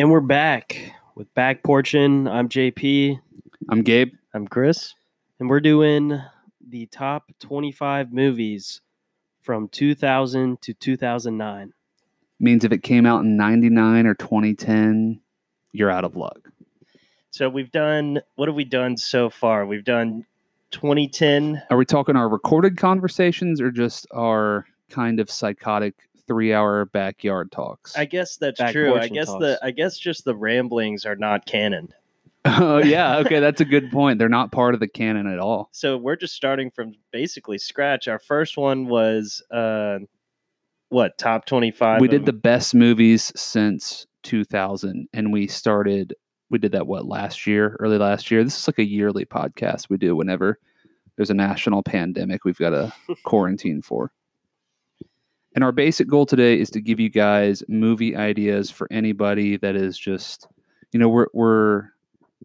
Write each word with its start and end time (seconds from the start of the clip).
And 0.00 0.10
we're 0.10 0.20
back 0.20 0.94
with 1.14 1.34
Back 1.34 1.62
Portion. 1.62 2.26
I'm 2.26 2.48
JP. 2.48 3.20
I'm 3.68 3.82
Gabe. 3.82 4.14
I'm 4.32 4.48
Chris. 4.48 4.94
And 5.38 5.50
we're 5.50 5.60
doing 5.60 6.18
the 6.66 6.86
top 6.86 7.30
25 7.38 8.10
movies 8.10 8.80
from 9.42 9.68
2000 9.68 10.62
to 10.62 10.72
2009. 10.72 11.74
Means 12.38 12.64
if 12.64 12.72
it 12.72 12.82
came 12.82 13.04
out 13.04 13.24
in 13.24 13.36
99 13.36 14.06
or 14.06 14.14
2010, 14.14 15.20
you're 15.72 15.90
out 15.90 16.04
of 16.04 16.16
luck. 16.16 16.48
So 17.30 17.50
we've 17.50 17.70
done, 17.70 18.22
what 18.36 18.48
have 18.48 18.56
we 18.56 18.64
done 18.64 18.96
so 18.96 19.28
far? 19.28 19.66
We've 19.66 19.84
done 19.84 20.24
2010. 20.70 21.62
Are 21.68 21.76
we 21.76 21.84
talking 21.84 22.16
our 22.16 22.30
recorded 22.30 22.78
conversations 22.78 23.60
or 23.60 23.70
just 23.70 24.06
our 24.12 24.64
kind 24.88 25.20
of 25.20 25.30
psychotic 25.30 25.94
three 26.30 26.54
hour 26.54 26.84
backyard 26.84 27.50
talks? 27.50 27.96
I 27.96 28.04
guess 28.04 28.36
that's 28.36 28.60
Back 28.60 28.70
true. 28.70 28.94
I 28.94 29.08
guess 29.08 29.26
talks. 29.26 29.40
the, 29.40 29.58
I 29.64 29.72
guess 29.72 29.98
just 29.98 30.24
the 30.24 30.36
ramblings 30.36 31.04
are 31.04 31.16
not 31.16 31.44
canon. 31.44 31.88
Oh, 32.44 32.78
yeah. 32.84 33.16
Okay. 33.16 33.40
That's 33.40 33.60
a 33.60 33.64
good 33.64 33.90
point. 33.90 34.20
They're 34.20 34.28
not 34.28 34.52
part 34.52 34.74
of 34.74 34.80
the 34.80 34.86
canon 34.86 35.26
at 35.26 35.40
all. 35.40 35.70
So 35.72 35.96
we're 35.96 36.14
just 36.14 36.36
starting 36.36 36.70
from 36.70 36.94
basically 37.10 37.58
scratch. 37.58 38.06
Our 38.06 38.20
first 38.20 38.56
one 38.56 38.86
was, 38.86 39.42
uh, 39.50 39.98
what, 40.88 41.18
top 41.18 41.46
25? 41.46 42.00
we 42.00 42.06
of- 42.06 42.12
did 42.12 42.26
the 42.26 42.32
best 42.32 42.76
movies 42.76 43.32
since 43.34 44.06
2000 44.22 45.08
and 45.12 45.32
we 45.32 45.48
started 45.48 46.14
we 46.50 46.58
did 46.58 46.72
that 46.72 46.86
what 46.86 47.06
last 47.06 47.46
year 47.46 47.74
early 47.80 47.96
last 47.96 48.30
year 48.30 48.44
this 48.44 48.58
is 48.58 48.68
like 48.68 48.78
a 48.78 48.84
yearly 48.84 49.24
podcast 49.24 49.88
we 49.88 49.96
do 49.96 50.14
whenever 50.14 50.58
there's 51.16 51.30
a 51.30 51.34
national 51.34 51.82
pandemic 51.82 52.44
we've 52.44 52.58
got 52.58 52.74
a 52.74 52.92
quarantine 53.24 53.80
for 53.80 54.12
and 55.54 55.64
our 55.64 55.72
basic 55.72 56.08
goal 56.08 56.26
today 56.26 56.58
is 56.58 56.70
to 56.70 56.80
give 56.80 57.00
you 57.00 57.08
guys 57.08 57.62
movie 57.68 58.16
ideas 58.16 58.70
for 58.70 58.86
anybody 58.90 59.56
that 59.56 59.76
is 59.76 59.98
just 59.98 60.46
you 60.92 61.00
know 61.00 61.08
we're 61.08 61.26
we're 61.32 61.88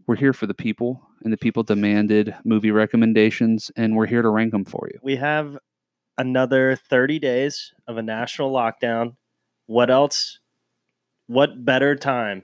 we're 0.07 0.15
here 0.15 0.33
for 0.33 0.47
the 0.47 0.53
people 0.53 1.01
and 1.23 1.31
the 1.33 1.37
people 1.37 1.63
demanded 1.63 2.35
movie 2.43 2.71
recommendations 2.71 3.71
and 3.75 3.95
we're 3.95 4.05
here 4.05 4.21
to 4.21 4.29
rank 4.29 4.51
them 4.51 4.65
for 4.65 4.89
you 4.91 4.99
we 5.01 5.15
have 5.15 5.57
another 6.17 6.75
30 6.75 7.19
days 7.19 7.73
of 7.87 7.97
a 7.97 8.01
national 8.01 8.51
lockdown. 8.51 9.15
What 9.67 9.89
else? 9.89 10.39
What 11.27 11.65
better 11.65 11.95
time 11.95 12.43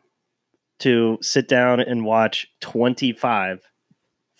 to 0.80 1.20
sit 1.22 1.48
down 1.48 1.80
and 1.80 2.06
watch 2.06 2.48
25 2.62 3.62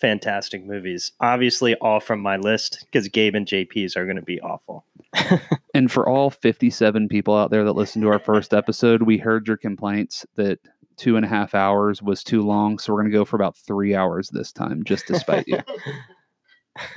fantastic 0.00 0.64
movies? 0.64 1.12
Obviously, 1.20 1.74
all 1.76 2.00
from 2.00 2.20
my 2.20 2.36
list 2.36 2.84
because 2.90 3.08
Gabe 3.08 3.34
and 3.34 3.46
JP's 3.46 3.96
are 3.96 4.04
going 4.04 4.16
to 4.16 4.22
be 4.22 4.40
awful. 4.40 4.84
And 5.74 5.90
for 5.90 6.06
all 6.06 6.28
57 6.28 7.08
people 7.08 7.34
out 7.34 7.50
there 7.50 7.64
that 7.64 7.72
listened 7.72 8.02
to 8.02 8.08
our 8.10 8.18
first 8.18 8.52
episode, 8.52 9.02
we 9.02 9.16
heard 9.16 9.48
your 9.48 9.56
complaints 9.56 10.26
that 10.34 10.58
two 10.96 11.16
and 11.16 11.24
a 11.24 11.28
half 11.28 11.54
hours 11.54 12.02
was 12.02 12.22
too 12.22 12.42
long. 12.42 12.78
So 12.78 12.92
we're 12.92 13.00
going 13.00 13.10
to 13.10 13.18
go 13.18 13.24
for 13.24 13.36
about 13.36 13.56
three 13.56 13.94
hours 13.94 14.28
this 14.28 14.52
time, 14.52 14.84
just 14.84 15.06
to 15.06 15.18
spite 15.18 15.48
you. 15.48 15.58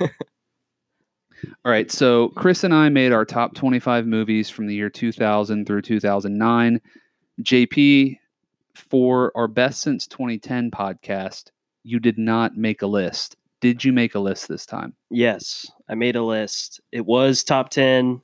All 1.64 1.72
right. 1.72 1.90
So 1.90 2.28
Chris 2.30 2.64
and 2.64 2.74
I 2.74 2.88
made 2.88 3.12
our 3.12 3.24
top 3.24 3.54
25 3.54 4.06
movies 4.06 4.50
from 4.50 4.66
the 4.66 4.74
year 4.74 4.90
2000 4.90 5.66
through 5.66 5.82
2009. 5.82 6.80
JP, 7.42 8.18
for 8.74 9.32
our 9.34 9.48
best 9.48 9.80
since 9.80 10.06
2010 10.06 10.70
podcast, 10.70 11.50
you 11.82 11.98
did 11.98 12.18
not 12.18 12.56
make 12.56 12.82
a 12.82 12.86
list. 12.86 13.36
Did 13.60 13.84
you 13.84 13.92
make 13.92 14.14
a 14.14 14.20
list 14.20 14.48
this 14.48 14.66
time? 14.66 14.94
Yes, 15.10 15.70
I 15.88 15.94
made 15.94 16.16
a 16.16 16.22
list. 16.22 16.80
It 16.92 17.06
was 17.06 17.44
top 17.44 17.70
10, 17.70 18.20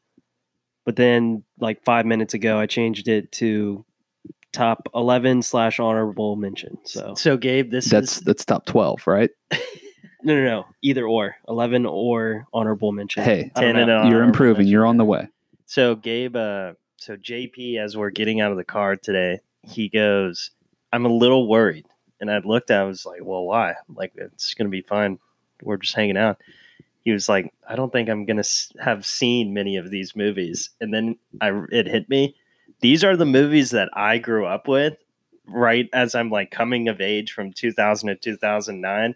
but 0.84 0.96
then 0.96 1.44
like 1.60 1.82
five 1.84 2.06
minutes 2.06 2.34
ago, 2.34 2.58
I 2.58 2.66
changed 2.66 3.08
it 3.08 3.30
to 3.32 3.84
top 4.52 4.88
11 4.94 5.42
slash 5.42 5.80
honorable 5.80 6.36
mention. 6.36 6.78
So, 6.84 7.14
So, 7.14 7.36
Gabe, 7.36 7.70
this 7.70 7.88
That's 7.88 8.18
is 8.18 8.24
that's 8.24 8.44
top 8.44 8.66
12, 8.66 9.06
right? 9.06 9.30
no, 10.22 10.34
no, 10.34 10.44
no. 10.44 10.66
Either 10.82 11.06
or 11.06 11.36
11 11.48 11.86
or 11.86 12.46
honorable 12.52 12.92
mention. 12.92 13.22
Hey, 13.24 13.50
10 13.56 13.76
and 13.76 13.86
know. 13.86 14.04
You're 14.04 14.22
improving. 14.22 14.62
mention. 14.62 14.72
You're 14.72 14.86
on 14.86 14.96
the 14.96 15.04
way. 15.04 15.28
So 15.66 15.94
Gabe, 15.94 16.36
uh, 16.36 16.74
so 16.96 17.16
JP, 17.16 17.78
as 17.78 17.96
we're 17.96 18.10
getting 18.10 18.40
out 18.40 18.50
of 18.50 18.56
the 18.58 18.64
car 18.64 18.96
today, 18.96 19.40
he 19.62 19.88
goes, 19.88 20.50
"I'm 20.92 21.06
a 21.06 21.08
little 21.08 21.48
worried," 21.48 21.86
and 22.20 22.30
I 22.30 22.38
looked. 22.38 22.70
At 22.70 22.80
him, 22.80 22.82
I 22.82 22.88
was 22.88 23.06
like, 23.06 23.20
"Well, 23.22 23.44
why? 23.44 23.74
Like, 23.88 24.12
it's 24.16 24.52
gonna 24.54 24.68
be 24.70 24.82
fine. 24.82 25.18
We're 25.62 25.78
just 25.78 25.94
hanging 25.94 26.18
out." 26.18 26.40
He 27.04 27.10
was 27.12 27.28
like, 27.28 27.52
"I 27.68 27.74
don't 27.76 27.92
think 27.92 28.08
I'm 28.08 28.24
gonna 28.24 28.44
have 28.80 29.04
seen 29.04 29.52
many 29.54 29.76
of 29.76 29.90
these 29.90 30.14
movies," 30.14 30.70
and 30.80 30.92
then 30.94 31.16
I 31.40 31.50
it 31.70 31.86
hit 31.86 32.08
me. 32.08 32.34
These 32.80 33.04
are 33.04 33.16
the 33.16 33.26
movies 33.26 33.70
that 33.70 33.88
I 33.94 34.18
grew 34.18 34.46
up 34.46 34.66
with, 34.68 34.96
right 35.46 35.88
as 35.92 36.14
I'm 36.14 36.30
like 36.30 36.50
coming 36.50 36.88
of 36.88 37.00
age 37.00 37.32
from 37.32 37.52
2000 37.52 38.08
to 38.08 38.14
2009. 38.16 39.14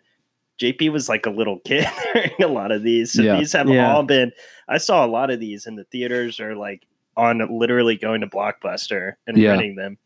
JP 0.60 0.90
was 0.90 1.08
like 1.08 1.26
a 1.26 1.30
little 1.30 1.58
kid 1.64 1.86
during 2.14 2.42
a 2.42 2.46
lot 2.48 2.72
of 2.72 2.82
these. 2.82 3.12
So 3.12 3.22
Yeah. 3.22 3.36
these 3.38 3.52
have 3.52 3.68
Yeah. 3.68 3.92
all 3.92 4.02
been 4.02 4.32
I 4.68 4.78
saw 4.78 5.04
a 5.04 5.08
lot 5.08 5.30
of 5.30 5.38
these 5.40 5.66
in 5.66 5.76
the 5.76 5.84
theaters 5.84 6.40
or 6.40 6.56
like 6.56 6.82
on 7.16 7.40
literally 7.58 7.96
going 7.96 8.20
to 8.22 8.26
Blockbuster 8.26 9.14
and 9.26 9.36
Yeah. 9.36 9.50
renting 9.50 9.76
them. 9.76 9.98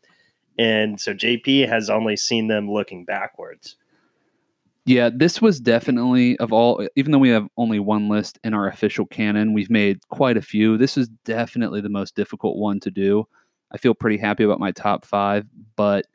And 0.59 0.99
so 0.99 1.13
JP 1.13 1.67
has 1.67 1.89
only 1.89 2.15
seen 2.17 2.47
them 2.47 2.69
looking 2.69 3.05
backwards. 3.05 3.75
Yeah, 4.85 5.09
this 5.13 5.41
was 5.41 5.59
definitely 5.59 6.37
of 6.39 6.51
all. 6.51 6.87
Even 6.95 7.11
though 7.11 7.19
we 7.19 7.29
have 7.29 7.47
only 7.57 7.79
one 7.79 8.09
list 8.09 8.39
in 8.43 8.53
our 8.53 8.67
official 8.67 9.05
canon, 9.05 9.53
we've 9.53 9.69
made 9.69 10.07
quite 10.09 10.37
a 10.37 10.41
few. 10.41 10.77
This 10.77 10.97
is 10.97 11.07
definitely 11.23 11.81
the 11.81 11.89
most 11.89 12.15
difficult 12.15 12.57
one 12.57 12.79
to 12.81 12.91
do. 12.91 13.27
I 13.71 13.77
feel 13.77 13.93
pretty 13.93 14.17
happy 14.17 14.43
about 14.43 14.59
my 14.59 14.71
top 14.71 15.05
five, 15.05 15.45
but 15.75 16.07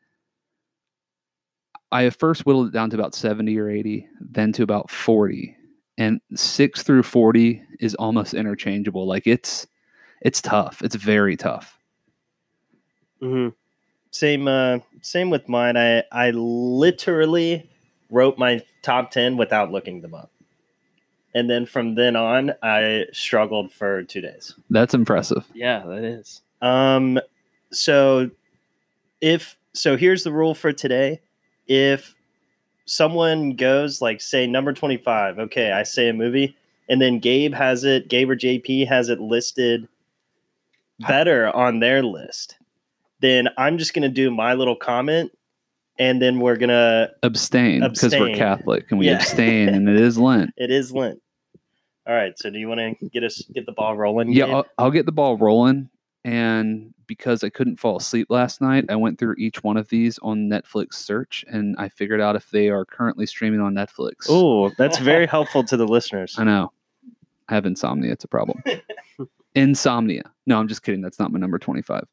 I 1.93 2.11
first 2.11 2.45
whittled 2.45 2.69
it 2.69 2.73
down 2.73 2.91
to 2.91 2.97
about 2.97 3.15
70 3.15 3.57
or 3.59 3.71
80, 3.71 4.09
then 4.21 4.53
to 4.53 4.63
about 4.63 4.91
40. 4.91 5.57
And 5.99 6.21
six 6.35 6.83
through 6.83 7.05
40 7.05 7.63
is 7.81 7.95
almost 7.95 8.35
interchangeable. 8.35 9.07
Like 9.07 9.27
it's 9.27 9.67
it's 10.23 10.43
tough. 10.43 10.83
It's 10.83 10.97
very 10.97 11.37
tough. 11.37 11.79
hmm 13.21 13.49
Same 14.11 14.49
uh 14.49 14.79
same 15.03 15.31
with 15.31 15.49
mine. 15.49 15.77
I 15.77 16.03
I 16.13 16.31
literally 16.33 17.71
wrote 18.11 18.39
my 18.39 18.63
top 18.83 19.11
10 19.11 19.37
without 19.37 19.71
looking 19.71 20.01
them 20.01 20.15
up. 20.15 20.31
And 21.35 21.51
then 21.51 21.67
from 21.67 21.97
then 21.97 22.17
on, 22.17 22.53
I 22.63 23.07
struggled 23.13 23.73
for 23.73 24.03
2 24.03 24.21
days. 24.21 24.55
That's 24.71 24.95
impressive. 24.95 25.45
Yeah, 25.55 25.85
that 25.87 26.03
is. 26.05 26.43
Um, 26.63 27.21
so 27.71 28.31
if 29.21 29.59
so, 29.73 29.97
here's 29.97 30.25
the 30.25 30.33
rule 30.33 30.55
for 30.55 30.73
today: 30.73 31.21
if 31.67 32.15
someone 32.87 33.57
goes 33.57 34.01
like 34.01 34.21
say 34.21 34.47
number 34.47 34.73
twenty 34.73 34.97
five, 34.97 35.39
okay, 35.39 35.73
I 35.73 35.83
say 35.83 36.09
a 36.09 36.13
movie, 36.13 36.57
and 36.89 37.01
then 37.01 37.19
Gabe 37.19 37.55
has 37.55 37.85
it, 37.85 38.09
Gabe 38.09 38.31
or 38.31 38.37
JP 38.37 38.89
has 38.89 39.09
it 39.09 39.21
listed 39.21 39.89
better 41.01 41.55
on 41.55 41.81
their 41.81 42.03
list, 42.03 42.57
then 43.21 43.49
I'm 43.59 43.77
just 43.79 43.93
gonna 43.93 44.09
do 44.09 44.31
my 44.31 44.55
little 44.55 44.77
comment, 44.77 45.36
and 45.99 46.21
then 46.21 46.41
we're 46.41 46.57
gonna 46.57 47.09
Abstain 47.23 47.81
because 47.89 48.13
we're 48.15 48.35
Catholic 48.35 48.87
and 48.91 48.99
we 48.99 49.07
Yeah. 49.07 49.17
abstain, 49.17 49.69
and 49.69 49.89
it 49.89 49.97
is 49.97 50.19
Lent. 50.19 50.53
it 50.57 50.71
is 50.71 50.93
Lent. 50.93 51.21
All 52.07 52.15
right, 52.15 52.39
so 52.39 52.51
do 52.51 52.59
you 52.59 52.69
want 52.69 52.99
to 53.01 53.09
get 53.09 53.25
us 53.25 53.43
get 53.53 53.67
the 53.67 53.73
ball 53.73 53.97
rolling? 53.97 54.33
Yeah, 54.33 54.47
I'll, 54.47 54.67
I'll 54.79 54.91
get 54.93 55.07
the 55.07 55.13
ball 55.13 55.37
rolling. 55.37 55.89
And 56.25 56.93
because 57.07 57.45
I 57.45 57.51
couldn't 57.51 57.77
fall 57.79 57.97
asleep 57.97 58.27
last 58.31 58.61
night, 58.61 58.85
I 58.89 58.97
went 58.97 59.19
through 59.19 59.37
each 59.39 59.63
one 59.63 59.77
of 59.77 59.89
these 59.89 60.19
on 60.23 60.49
Netflix 60.49 60.95
search 60.95 61.45
and 61.49 61.77
I 61.79 61.89
figured 61.89 62.21
out 62.21 62.35
if 62.35 62.51
they 62.51 62.69
are 62.69 62.85
currently 62.85 63.27
streaming 63.27 63.61
on 63.61 63.75
Netflix. 63.75 64.27
Oh, 64.29 64.71
that's 64.77 64.99
very 64.99 65.27
helpful 65.37 65.63
to 65.65 65.77
the 65.77 65.87
listeners. 65.87 66.35
I 66.37 66.43
know. 66.43 66.73
I 67.49 67.55
have 67.55 67.65
insomnia. 67.65 68.11
It's 68.11 68.25
a 68.25 68.29
problem. 68.29 68.61
insomnia. 69.55 70.25
No, 70.47 70.59
I'm 70.59 70.69
just 70.69 70.83
kidding. 70.83 71.01
That's 71.01 71.19
not 71.19 71.33
my 71.33 71.39
number 71.39 71.59
25. 71.59 72.05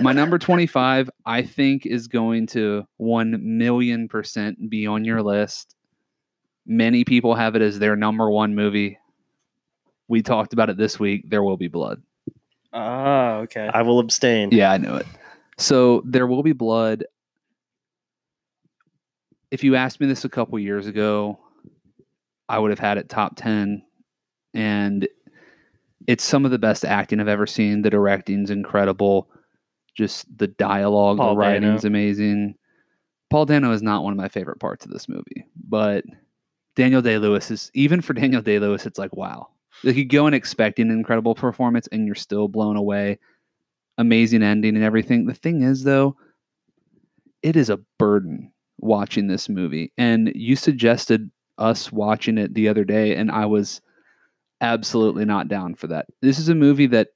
My 0.00 0.12
number 0.12 0.38
25, 0.38 1.10
I 1.26 1.42
think, 1.42 1.86
is 1.86 2.08
going 2.08 2.46
to 2.48 2.84
1 2.96 3.38
million 3.42 4.08
percent 4.08 4.70
be 4.70 4.86
on 4.86 5.04
your 5.04 5.22
list. 5.22 5.76
Many 6.66 7.04
people 7.04 7.34
have 7.34 7.56
it 7.56 7.62
as 7.62 7.78
their 7.78 7.96
number 7.96 8.30
one 8.30 8.54
movie. 8.54 8.98
We 10.08 10.22
talked 10.22 10.52
about 10.52 10.70
it 10.70 10.76
this 10.76 10.98
week. 10.98 11.28
There 11.28 11.42
will 11.42 11.56
be 11.56 11.68
blood. 11.68 12.02
Ah, 12.72 13.36
okay. 13.38 13.68
I 13.72 13.82
will 13.82 13.98
abstain. 13.98 14.50
Yeah, 14.52 14.70
I 14.70 14.78
knew 14.78 14.94
it. 14.94 15.06
So 15.58 16.02
there 16.06 16.26
will 16.26 16.42
be 16.42 16.52
blood. 16.52 17.04
If 19.50 19.64
you 19.64 19.74
asked 19.74 20.00
me 20.00 20.06
this 20.06 20.24
a 20.24 20.28
couple 20.28 20.58
years 20.58 20.86
ago, 20.86 21.38
I 22.48 22.58
would 22.58 22.70
have 22.70 22.78
had 22.78 22.98
it 22.98 23.08
top 23.08 23.34
10. 23.36 23.82
And 24.54 25.08
it's 26.06 26.24
some 26.24 26.44
of 26.44 26.50
the 26.50 26.58
best 26.58 26.84
acting 26.84 27.20
I've 27.20 27.28
ever 27.28 27.46
seen. 27.46 27.82
The 27.82 27.90
directing's 27.90 28.50
incredible. 28.50 29.28
Just 29.94 30.26
the 30.38 30.46
dialogue, 30.46 31.18
Paul 31.18 31.34
the 31.34 31.40
writing's 31.40 31.82
Dano. 31.82 31.90
amazing. 31.90 32.54
Paul 33.28 33.46
Dano 33.46 33.72
is 33.72 33.82
not 33.82 34.02
one 34.02 34.12
of 34.12 34.16
my 34.16 34.28
favorite 34.28 34.60
parts 34.60 34.84
of 34.84 34.90
this 34.90 35.08
movie, 35.08 35.46
but 35.68 36.04
Daniel 36.76 37.02
Day 37.02 37.18
Lewis 37.18 37.50
is 37.50 37.70
even 37.74 38.00
for 38.00 38.12
Daniel 38.12 38.42
Day 38.42 38.58
Lewis, 38.58 38.86
it's 38.86 38.98
like 38.98 39.14
wow. 39.14 39.48
Like 39.84 39.96
you 39.96 40.04
go 40.04 40.26
in 40.26 40.34
expecting 40.34 40.90
an 40.90 40.96
incredible 40.96 41.34
performance 41.34 41.88
and 41.92 42.06
you're 42.06 42.14
still 42.14 42.48
blown 42.48 42.76
away. 42.76 43.18
Amazing 43.98 44.42
ending 44.42 44.76
and 44.76 44.84
everything. 44.84 45.26
The 45.26 45.34
thing 45.34 45.62
is 45.62 45.84
though, 45.84 46.16
it 47.42 47.56
is 47.56 47.70
a 47.70 47.78
burden 47.98 48.52
watching 48.78 49.26
this 49.26 49.48
movie. 49.48 49.92
And 49.96 50.32
you 50.34 50.56
suggested 50.56 51.30
us 51.58 51.92
watching 51.92 52.38
it 52.38 52.54
the 52.54 52.68
other 52.68 52.84
day, 52.84 53.14
and 53.14 53.30
I 53.30 53.46
was 53.46 53.80
absolutely 54.60 55.24
not 55.24 55.48
down 55.48 55.74
for 55.74 55.86
that. 55.88 56.06
This 56.20 56.38
is 56.38 56.48
a 56.48 56.54
movie 56.54 56.86
that 56.88 57.08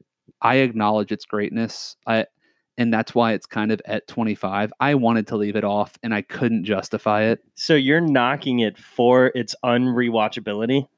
I 0.42 0.56
acknowledge 0.56 1.12
its 1.12 1.24
greatness. 1.24 1.96
I 2.06 2.26
and 2.76 2.92
that's 2.92 3.14
why 3.14 3.32
it's 3.32 3.46
kind 3.46 3.70
of 3.70 3.80
at 3.84 4.06
25. 4.08 4.72
I 4.80 4.94
wanted 4.94 5.26
to 5.28 5.36
leave 5.36 5.56
it 5.56 5.64
off 5.64 5.96
and 6.02 6.14
I 6.14 6.22
couldn't 6.22 6.64
justify 6.64 7.24
it. 7.24 7.40
So 7.54 7.74
you're 7.74 8.00
knocking 8.00 8.60
it 8.60 8.78
for 8.78 9.26
its 9.34 9.54
unrewatchability. 9.64 10.88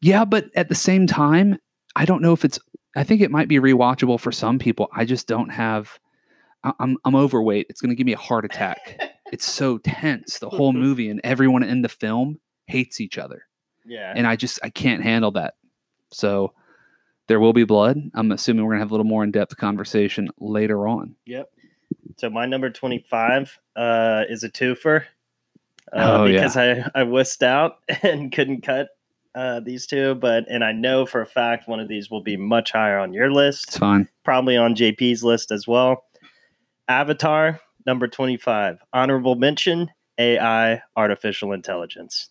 Yeah, 0.00 0.24
but 0.24 0.50
at 0.54 0.68
the 0.68 0.74
same 0.74 1.06
time, 1.06 1.58
I 1.96 2.04
don't 2.04 2.22
know 2.22 2.32
if 2.32 2.44
it's 2.44 2.58
I 2.96 3.04
think 3.04 3.22
it 3.22 3.30
might 3.30 3.48
be 3.48 3.58
rewatchable 3.58 4.20
for 4.20 4.30
some 4.30 4.58
people. 4.58 4.88
I 4.92 5.04
just 5.04 5.26
don't 5.26 5.48
have 5.48 5.98
I'm 6.62 6.98
I'm 7.04 7.14
overweight. 7.14 7.66
It's 7.70 7.80
going 7.80 7.90
to 7.90 7.96
give 7.96 8.06
me 8.06 8.12
a 8.12 8.18
heart 8.18 8.44
attack. 8.44 9.00
it's 9.32 9.50
so 9.50 9.78
tense 9.78 10.38
the 10.38 10.50
whole 10.50 10.72
movie 10.72 11.08
and 11.08 11.20
everyone 11.24 11.62
in 11.62 11.82
the 11.82 11.88
film 11.88 12.38
hates 12.66 13.00
each 13.00 13.18
other. 13.18 13.46
Yeah. 13.86 14.14
and 14.16 14.26
I 14.26 14.36
just 14.36 14.58
I 14.62 14.70
can't 14.70 15.02
handle 15.02 15.30
that. 15.32 15.54
So 16.10 16.54
there 17.28 17.40
will 17.40 17.52
be 17.52 17.64
blood. 17.64 17.98
I'm 18.14 18.32
assuming 18.32 18.64
we're 18.64 18.72
gonna 18.72 18.82
have 18.82 18.90
a 18.90 18.94
little 18.94 19.04
more 19.06 19.24
in 19.24 19.30
depth 19.30 19.56
conversation 19.56 20.28
later 20.38 20.86
on. 20.86 21.14
Yep. 21.26 21.50
So 22.18 22.30
my 22.30 22.46
number 22.46 22.70
25 22.70 23.58
uh, 23.76 24.24
is 24.28 24.44
a 24.44 24.50
twofer 24.50 25.04
uh, 25.92 26.18
Oh, 26.20 26.24
yeah. 26.26 26.32
because 26.38 26.56
I, 26.56 26.80
I 26.94 27.04
wussed 27.04 27.42
out 27.42 27.78
and 28.02 28.30
couldn't 28.30 28.60
cut 28.62 28.88
uh, 29.34 29.60
these 29.60 29.86
two. 29.86 30.14
But, 30.14 30.44
and 30.48 30.62
I 30.62 30.72
know 30.72 31.06
for 31.06 31.20
a 31.22 31.26
fact 31.26 31.66
one 31.68 31.80
of 31.80 31.88
these 31.88 32.10
will 32.10 32.22
be 32.22 32.36
much 32.36 32.70
higher 32.72 32.98
on 32.98 33.12
your 33.12 33.32
list. 33.32 33.64
It's 33.68 33.78
fine. 33.78 34.08
probably 34.24 34.56
on 34.56 34.74
JP's 34.76 35.24
list 35.24 35.50
as 35.50 35.66
well. 35.66 36.04
Avatar, 36.88 37.60
number 37.86 38.06
25. 38.06 38.78
Honorable 38.92 39.34
mention 39.34 39.90
AI, 40.18 40.82
artificial 40.96 41.52
intelligence. 41.52 42.28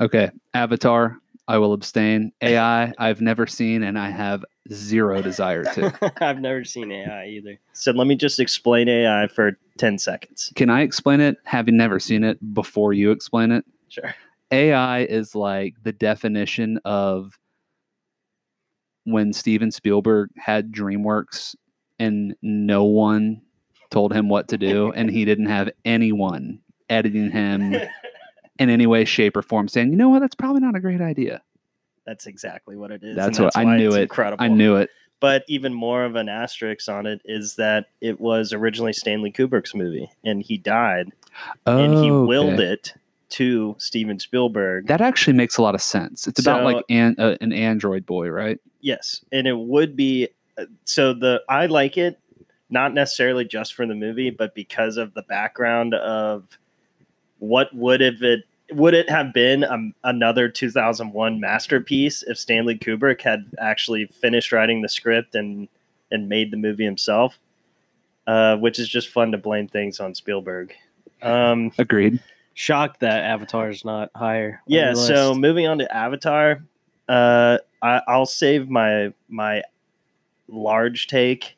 Okay, 0.00 0.30
Avatar. 0.52 1.18
I 1.46 1.58
will 1.58 1.72
abstain. 1.72 2.32
AI. 2.42 2.92
I've 2.98 3.20
never 3.20 3.46
seen, 3.46 3.82
and 3.82 3.98
I 3.98 4.10
have 4.10 4.44
zero 4.72 5.22
desire 5.22 5.64
to. 5.64 6.12
I've 6.24 6.40
never 6.40 6.64
seen 6.64 6.90
AI 6.90 7.26
either. 7.26 7.58
So 7.72 7.92
let 7.92 8.06
me 8.06 8.16
just 8.16 8.40
explain 8.40 8.88
AI 8.88 9.26
for 9.26 9.58
10 9.78 9.98
seconds. 9.98 10.52
Can 10.54 10.70
I 10.70 10.82
explain 10.82 11.20
it? 11.20 11.36
Having 11.44 11.76
never 11.76 12.00
seen 12.00 12.24
it 12.24 12.54
before 12.54 12.92
you 12.92 13.10
explain 13.10 13.52
it. 13.52 13.64
Sure. 13.88 14.14
AI 14.50 15.00
is 15.00 15.34
like 15.34 15.74
the 15.82 15.92
definition 15.92 16.78
of 16.84 17.38
when 19.04 19.32
Steven 19.32 19.70
Spielberg 19.70 20.30
had 20.38 20.72
DreamWorks 20.72 21.54
and 21.98 22.34
no 22.42 22.84
one 22.84 23.42
told 23.90 24.12
him 24.12 24.28
what 24.28 24.48
to 24.48 24.58
do, 24.58 24.92
and 24.92 25.10
he 25.10 25.24
didn't 25.24 25.46
have 25.46 25.70
anyone 25.84 26.58
editing 26.88 27.30
him 27.30 27.76
in 28.58 28.70
any 28.70 28.86
way, 28.86 29.04
shape, 29.04 29.36
or 29.36 29.42
form 29.42 29.68
saying, 29.68 29.90
you 29.90 29.96
know 29.96 30.08
what, 30.08 30.20
that's 30.20 30.34
probably 30.34 30.60
not 30.60 30.74
a 30.76 30.80
great 30.80 31.00
idea. 31.00 31.42
That's 32.06 32.26
exactly 32.26 32.76
what 32.76 32.90
it 32.90 33.02
is. 33.02 33.16
That's 33.16 33.38
what- 33.38 33.56
I 33.56 33.76
knew 33.76 33.92
it. 33.94 34.02
Incredible. 34.02 34.42
I 34.44 34.48
knew 34.48 34.76
it. 34.76 34.90
But 35.20 35.44
even 35.48 35.72
more 35.72 36.04
of 36.04 36.16
an 36.16 36.28
asterisk 36.28 36.88
on 36.88 37.06
it 37.06 37.22
is 37.24 37.54
that 37.56 37.86
it 38.02 38.20
was 38.20 38.52
originally 38.52 38.92
Stanley 38.92 39.32
Kubrick's 39.32 39.74
movie, 39.74 40.10
and 40.24 40.42
he 40.42 40.58
died, 40.58 41.12
and 41.66 41.94
he 41.94 42.10
Oh, 42.10 42.24
willed 42.26 42.54
okay. 42.54 42.72
it 42.72 42.92
to 43.30 43.74
Steven 43.78 44.18
Spielberg. 44.18 44.86
That 44.86 45.00
actually 45.00 45.32
makes 45.32 45.56
a 45.56 45.62
lot 45.62 45.74
of 45.74 45.80
sense. 45.80 46.28
It's 46.28 46.38
about 46.40 46.62
like 46.64 46.84
an, 46.90 47.16
uh, 47.18 47.36
an 47.40 47.52
android 47.52 48.04
boy, 48.06 48.28
right? 48.28 48.60
yes, 48.80 49.24
and 49.32 49.46
it 49.46 49.56
would 49.56 49.96
be. 49.96 50.28
uh, 50.58 50.66
So 50.84 51.14
the 51.14 51.42
I 51.48 51.66
like 51.66 51.96
it, 51.96 52.18
not 52.68 52.92
necessarily 52.92 53.46
just 53.46 53.72
for 53.72 53.86
the 53.86 53.94
movie, 53.94 54.28
but 54.30 54.54
because 54.54 54.98
of 54.98 55.14
the 55.14 55.22
background 55.22 55.94
of 55.94 56.58
what 57.48 57.74
would 57.74 58.00
have 58.00 58.22
it 58.22 58.44
would 58.72 58.94
it 58.94 59.10
have 59.10 59.32
been 59.32 59.64
um, 59.64 59.94
another 60.04 60.48
2001 60.48 61.38
masterpiece 61.38 62.22
if 62.22 62.38
Stanley 62.38 62.76
Kubrick 62.76 63.20
had 63.20 63.44
actually 63.58 64.06
finished 64.06 64.52
writing 64.52 64.82
the 64.82 64.88
script 64.88 65.34
and 65.34 65.68
and 66.10 66.28
made 66.28 66.50
the 66.50 66.56
movie 66.56 66.84
himself? 66.84 67.38
Uh, 68.26 68.56
which 68.56 68.78
is 68.78 68.88
just 68.88 69.10
fun 69.10 69.32
to 69.32 69.38
blame 69.38 69.68
things 69.68 70.00
on 70.00 70.14
Spielberg. 70.14 70.72
Um, 71.20 71.72
Agreed. 71.76 72.20
Shocked 72.54 73.00
that 73.00 73.22
Avatar 73.22 73.68
is 73.68 73.84
not 73.84 74.10
higher. 74.14 74.62
yeah. 74.66 74.94
So 74.94 75.34
moving 75.34 75.66
on 75.66 75.78
to 75.78 75.94
Avatar, 75.94 76.62
uh, 77.06 77.58
I, 77.82 78.00
I'll 78.08 78.24
save 78.24 78.70
my 78.70 79.12
my 79.28 79.62
large 80.48 81.06
take 81.06 81.56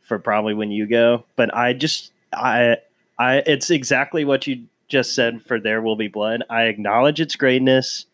for 0.00 0.18
probably 0.18 0.54
when 0.54 0.72
you 0.72 0.86
go. 0.86 1.24
But 1.36 1.54
I 1.54 1.72
just 1.72 2.10
I 2.32 2.78
I 3.18 3.36
it's 3.46 3.70
exactly 3.70 4.24
what 4.24 4.46
you 4.46 4.64
just 4.88 5.14
said 5.14 5.42
for 5.42 5.60
There 5.60 5.82
Will 5.82 5.96
Be 5.96 6.08
Blood. 6.08 6.42
I 6.48 6.64
acknowledge 6.64 7.20
its 7.20 7.36
greatness, 7.36 8.06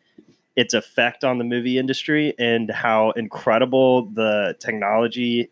its 0.57 0.75
effect 0.75 1.25
on 1.25 1.39
the 1.39 1.45
movie 1.45 1.79
industry, 1.79 2.35
and 2.39 2.71
how 2.71 3.11
incredible 3.13 4.07
the 4.07 4.57
technology 4.59 5.51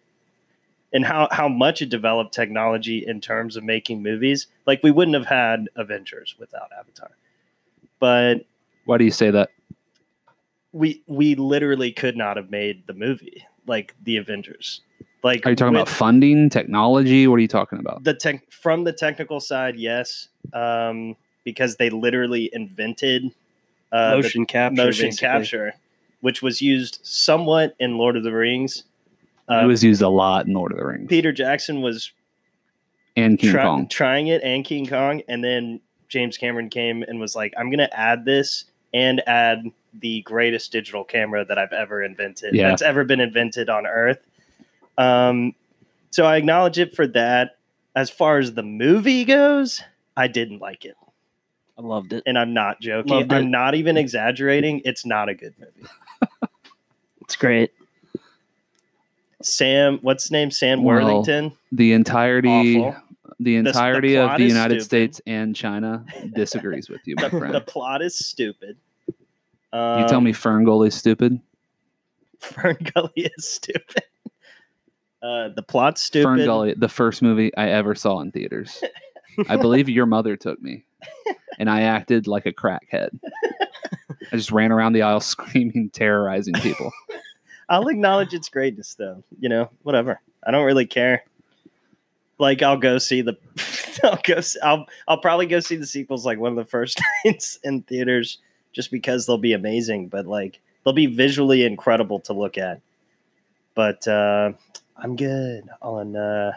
and 0.92 1.04
how, 1.04 1.28
how 1.30 1.48
much 1.48 1.82
it 1.82 1.88
developed 1.88 2.34
technology 2.34 3.04
in 3.06 3.20
terms 3.20 3.56
of 3.56 3.62
making 3.62 4.02
movies. 4.02 4.48
Like 4.66 4.82
we 4.82 4.90
wouldn't 4.90 5.14
have 5.14 5.26
had 5.26 5.68
Avengers 5.76 6.34
without 6.38 6.70
Avatar. 6.78 7.10
But 8.00 8.44
Why 8.86 8.98
do 8.98 9.04
you 9.04 9.10
say 9.10 9.30
that? 9.30 9.50
we 10.72 11.02
we 11.06 11.34
literally 11.34 11.92
could 11.92 12.16
not 12.16 12.36
have 12.36 12.50
made 12.50 12.86
the 12.86 12.94
movie 12.94 13.44
like 13.66 13.94
the 14.02 14.16
Avengers. 14.16 14.80
Like 15.22 15.44
Are 15.46 15.50
you 15.50 15.56
talking 15.56 15.74
about 15.74 15.88
funding, 15.88 16.48
technology? 16.48 17.26
What 17.26 17.36
are 17.36 17.40
you 17.40 17.48
talking 17.48 17.78
about? 17.78 18.04
the 18.04 18.14
tech 18.14 18.50
from 18.50 18.84
the 18.84 18.92
technical 18.92 19.38
side, 19.40 19.76
yes, 19.76 20.28
um, 20.54 21.14
because 21.44 21.76
they 21.76 21.90
literally 21.90 22.48
invented 22.52 23.30
uh, 23.92 24.12
motion 24.16 24.46
capture. 24.46 24.82
motion 24.82 25.06
basically. 25.08 25.28
capture, 25.28 25.74
which 26.20 26.40
was 26.42 26.62
used 26.62 27.00
somewhat 27.02 27.74
in 27.78 27.98
Lord 27.98 28.16
of 28.16 28.22
the 28.22 28.32
Rings. 28.32 28.84
it 29.48 29.52
Uh, 29.52 29.66
was 29.66 29.84
used 29.84 30.00
a 30.00 30.08
lot 30.08 30.46
in 30.46 30.54
Lord 30.54 30.72
of 30.72 30.78
the 30.78 30.84
Rings 30.86 31.08
Peter 31.08 31.32
Jackson 31.32 31.82
was 31.82 32.12
and 33.16 33.38
King 33.38 33.50
try- 33.50 33.62
Kong. 33.64 33.88
trying 33.88 34.28
it 34.28 34.42
and 34.42 34.64
King 34.64 34.86
Kong, 34.86 35.22
and 35.28 35.44
then 35.44 35.80
James 36.08 36.38
Cameron 36.38 36.70
came 36.70 37.02
and 37.02 37.20
was 37.20 37.34
like, 37.36 37.52
"I'm 37.58 37.68
going 37.68 37.78
to 37.78 37.98
add 37.98 38.24
this 38.24 38.64
and 38.94 39.20
add 39.28 39.64
the 40.00 40.22
greatest 40.22 40.72
digital 40.72 41.04
camera 41.04 41.44
that 41.44 41.58
I've 41.58 41.72
ever 41.72 42.02
invented. 42.02 42.54
Yeah. 42.54 42.68
That's 42.68 42.82
ever 42.82 43.04
been 43.04 43.20
invented 43.20 43.68
on 43.68 43.86
Earth." 43.86 44.18
Um, 45.00 45.54
so 46.10 46.24
I 46.24 46.36
acknowledge 46.36 46.78
it 46.78 46.94
for 46.94 47.06
that. 47.08 47.56
As 47.96 48.08
far 48.10 48.38
as 48.38 48.54
the 48.54 48.62
movie 48.62 49.24
goes, 49.24 49.82
I 50.16 50.28
didn't 50.28 50.60
like 50.60 50.84
it, 50.84 50.96
I 51.78 51.82
loved 51.82 52.12
it. 52.12 52.22
and 52.26 52.38
I'm 52.38 52.54
not 52.54 52.80
joking. 52.80 53.30
I'm 53.32 53.50
not 53.50 53.74
even 53.74 53.96
exaggerating. 53.96 54.82
It's 54.84 55.04
not 55.04 55.28
a 55.28 55.34
good 55.34 55.54
movie. 55.58 55.88
It's 57.22 57.36
great. 57.36 57.70
Sam, 59.42 59.98
what's 60.02 60.24
his 60.24 60.30
name? 60.32 60.50
Sam 60.50 60.82
Well, 60.82 60.96
Worthington. 61.04 61.52
The 61.72 61.92
entirety, 61.92 62.78
Awful. 62.78 62.96
the 63.38 63.44
the 63.44 63.56
entirety 63.56 64.16
of 64.18 64.36
the 64.36 64.44
United 64.44 64.82
stupid. 64.82 64.84
States 64.84 65.20
and 65.28 65.54
China 65.56 66.04
disagrees 66.34 66.88
with 66.90 67.00
you, 67.06 67.14
my 67.16 67.28
The, 67.28 67.38
friend. 67.38 67.54
the 67.54 67.60
plot 67.60 68.02
is 68.02 68.18
stupid. 68.18 68.76
you 69.06 69.14
tell 69.72 70.16
Um, 70.16 70.24
me 70.24 70.32
Ferngully 70.32 70.88
is 70.88 70.94
stupid. 70.96 71.40
Fern 72.40 72.76
Gully 72.94 73.12
is 73.36 73.48
stupid. 73.48 74.02
Uh, 75.22 75.48
the 75.50 75.62
plot's 75.62 76.00
stupid. 76.02 76.24
Fern 76.24 76.44
Gully, 76.44 76.74
the 76.74 76.88
first 76.88 77.20
movie 77.22 77.54
I 77.56 77.68
ever 77.70 77.94
saw 77.94 78.20
in 78.20 78.32
theaters. 78.32 78.82
I 79.48 79.56
believe 79.56 79.88
your 79.88 80.06
mother 80.06 80.36
took 80.36 80.60
me, 80.62 80.84
and 81.58 81.68
I 81.70 81.82
acted 81.82 82.26
like 82.26 82.46
a 82.46 82.52
crackhead. 82.52 83.10
I 84.32 84.36
just 84.36 84.50
ran 84.50 84.72
around 84.72 84.92
the 84.92 85.02
aisle 85.02 85.20
screaming, 85.20 85.90
terrorizing 85.90 86.54
people. 86.54 86.90
I'll 87.68 87.88
acknowledge 87.88 88.34
its 88.34 88.48
greatness, 88.48 88.94
though. 88.94 89.22
You 89.38 89.48
know, 89.48 89.70
whatever. 89.82 90.20
I 90.44 90.50
don't 90.50 90.64
really 90.64 90.86
care. 90.86 91.24
Like, 92.38 92.62
I'll 92.62 92.78
go 92.78 92.98
see 92.98 93.20
the. 93.22 93.36
I'll 94.04 94.20
go. 94.24 94.34
s- 94.34 94.56
I'll. 94.62 94.86
I'll 95.06 95.18
probably 95.20 95.46
go 95.46 95.60
see 95.60 95.76
the 95.76 95.86
sequels 95.86 96.24
like 96.24 96.38
one 96.38 96.50
of 96.52 96.56
the 96.56 96.64
first 96.64 97.00
nights 97.24 97.58
in 97.62 97.82
theaters, 97.82 98.38
just 98.72 98.90
because 98.90 99.26
they'll 99.26 99.36
be 99.38 99.52
amazing. 99.52 100.08
But 100.08 100.26
like, 100.26 100.60
they'll 100.84 100.94
be 100.94 101.06
visually 101.06 101.64
incredible 101.64 102.20
to 102.20 102.32
look 102.32 102.56
at. 102.58 102.80
But 103.74 104.06
uh, 104.08 104.52
I'm 105.00 105.16
good 105.16 105.68
on 105.82 106.14
uh, 106.16 106.52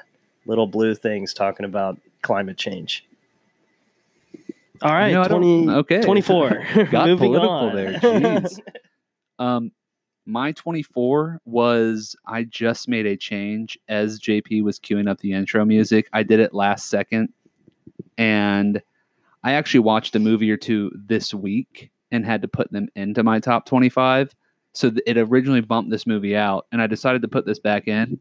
little 0.46 0.68
blue 0.68 0.96
things 0.96 1.34
talking 1.34 1.66
about 1.66 2.00
climate 2.22 2.58
change. 2.58 3.06
All 4.82 4.92
right, 4.92 5.08
You 5.10 5.16
know, 5.16 5.24
20, 5.26 5.70
okay. 5.70 6.02
24. 6.02 6.50
Got 6.92 7.08
Moving 7.08 7.18
political 7.30 7.50
on. 7.50 7.76
there. 7.76 7.94
Jeez. 8.00 8.60
Um, 9.40 9.72
my 10.26 10.52
24 10.54 11.40
was 11.46 12.16
I 12.26 12.44
just 12.44 12.88
made 12.90 13.06
a 13.06 13.16
change 13.16 13.78
as 13.88 14.20
JP 14.20 14.64
was 14.64 14.80
queuing 14.80 15.10
up 15.10 15.20
the 15.20 15.34
intro 15.34 15.64
music. 15.66 16.10
I 16.14 16.24
did 16.24 16.40
it 16.40 16.54
last 16.54 16.90
second, 16.90 17.30
and 18.18 18.82
I 19.44 19.54
actually 19.54 19.82
watched 19.82 20.16
a 20.16 20.20
movie 20.20 20.52
or 20.52 20.58
two 20.58 20.92
this 20.96 21.34
week 21.34 21.92
and 22.12 22.26
had 22.26 22.42
to 22.42 22.48
put 22.48 22.72
them 22.72 22.88
into 22.96 23.24
my 23.24 23.40
top 23.40 23.66
25. 23.66 24.34
So 24.74 24.90
th- 24.90 25.04
it 25.06 25.18
originally 25.18 25.62
bumped 25.62 25.92
this 25.92 26.08
movie 26.08 26.36
out, 26.36 26.68
and 26.72 26.82
I 26.82 26.88
decided 26.88 27.22
to 27.22 27.28
put 27.28 27.46
this 27.46 27.60
back 27.60 27.88
in. 27.88 28.20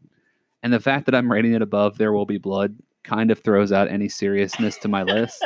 And 0.63 0.71
the 0.73 0.79
fact 0.79 1.05
that 1.05 1.13
I'm 1.15 1.31
rating 1.31 1.53
it 1.53 1.61
above 1.61 1.97
There 1.97 2.13
Will 2.13 2.25
Be 2.25 2.37
Blood 2.37 2.75
kind 3.03 3.29
of 3.31 3.39
throws 3.39 3.71
out 3.71 3.89
any 3.89 4.07
seriousness 4.09 4.77
to 4.79 4.87
my 4.87 5.03
list. 5.03 5.45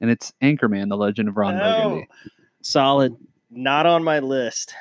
And 0.00 0.10
it's 0.10 0.32
Anchorman, 0.40 0.88
The 0.88 0.96
Legend 0.96 1.28
of 1.28 1.36
Ron 1.36 1.56
No. 1.56 1.60
Burgundy. 1.60 2.08
Solid. 2.62 3.16
Not 3.50 3.86
on 3.86 4.02
my 4.04 4.20
list, 4.20 4.74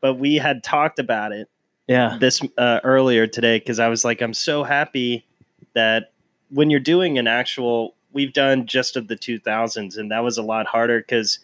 but 0.00 0.14
we 0.14 0.36
had 0.36 0.62
talked 0.64 0.98
about 0.98 1.32
it 1.32 1.48
Yeah. 1.86 2.16
this 2.20 2.42
uh, 2.56 2.80
earlier 2.84 3.26
today 3.26 3.58
because 3.58 3.78
I 3.78 3.88
was 3.88 4.04
like, 4.04 4.20
I'm 4.22 4.34
so 4.34 4.64
happy 4.64 5.24
that 5.74 6.12
when 6.50 6.70
you're 6.70 6.80
doing 6.80 7.18
an 7.18 7.26
actual, 7.26 7.94
we've 8.12 8.32
done 8.32 8.66
just 8.66 8.96
of 8.96 9.08
the 9.08 9.16
2000s, 9.16 9.96
and 9.98 10.10
that 10.10 10.24
was 10.24 10.38
a 10.38 10.42
lot 10.42 10.66
harder 10.66 11.00
because 11.00 11.38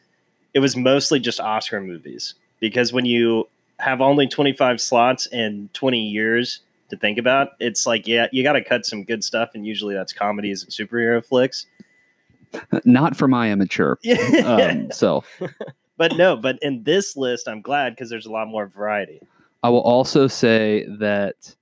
it 0.54 0.60
was 0.60 0.74
mostly 0.76 1.20
just 1.20 1.38
Oscar 1.40 1.80
movies. 1.80 2.34
Because 2.60 2.92
when 2.92 3.04
you 3.04 3.46
have 3.78 4.00
only 4.00 4.26
25 4.26 4.80
slots 4.80 5.26
and 5.26 5.72
20 5.74 6.00
years 6.00 6.60
to 6.94 7.00
think 7.00 7.18
about, 7.18 7.50
it's 7.60 7.86
like, 7.86 8.06
yeah, 8.06 8.28
you 8.32 8.42
got 8.42 8.52
to 8.52 8.64
cut 8.64 8.86
some 8.86 9.04
good 9.04 9.22
stuff, 9.24 9.50
and 9.54 9.66
usually 9.66 9.94
that's 9.94 10.12
comedies 10.12 10.62
and 10.62 10.72
superhero 10.72 11.24
flicks. 11.24 11.66
Not 12.84 13.16
for 13.16 13.28
my 13.28 13.50
immature 13.50 13.98
um, 14.44 14.90
self. 14.92 15.28
but 15.96 16.16
no, 16.16 16.36
but 16.36 16.58
in 16.62 16.82
this 16.84 17.16
list, 17.16 17.48
I'm 17.48 17.60
glad 17.62 17.90
because 17.90 18.10
there's 18.10 18.26
a 18.26 18.30
lot 18.32 18.48
more 18.48 18.66
variety. 18.66 19.20
I 19.62 19.70
will 19.70 19.80
also 19.80 20.26
say 20.26 20.86
that 20.98 21.56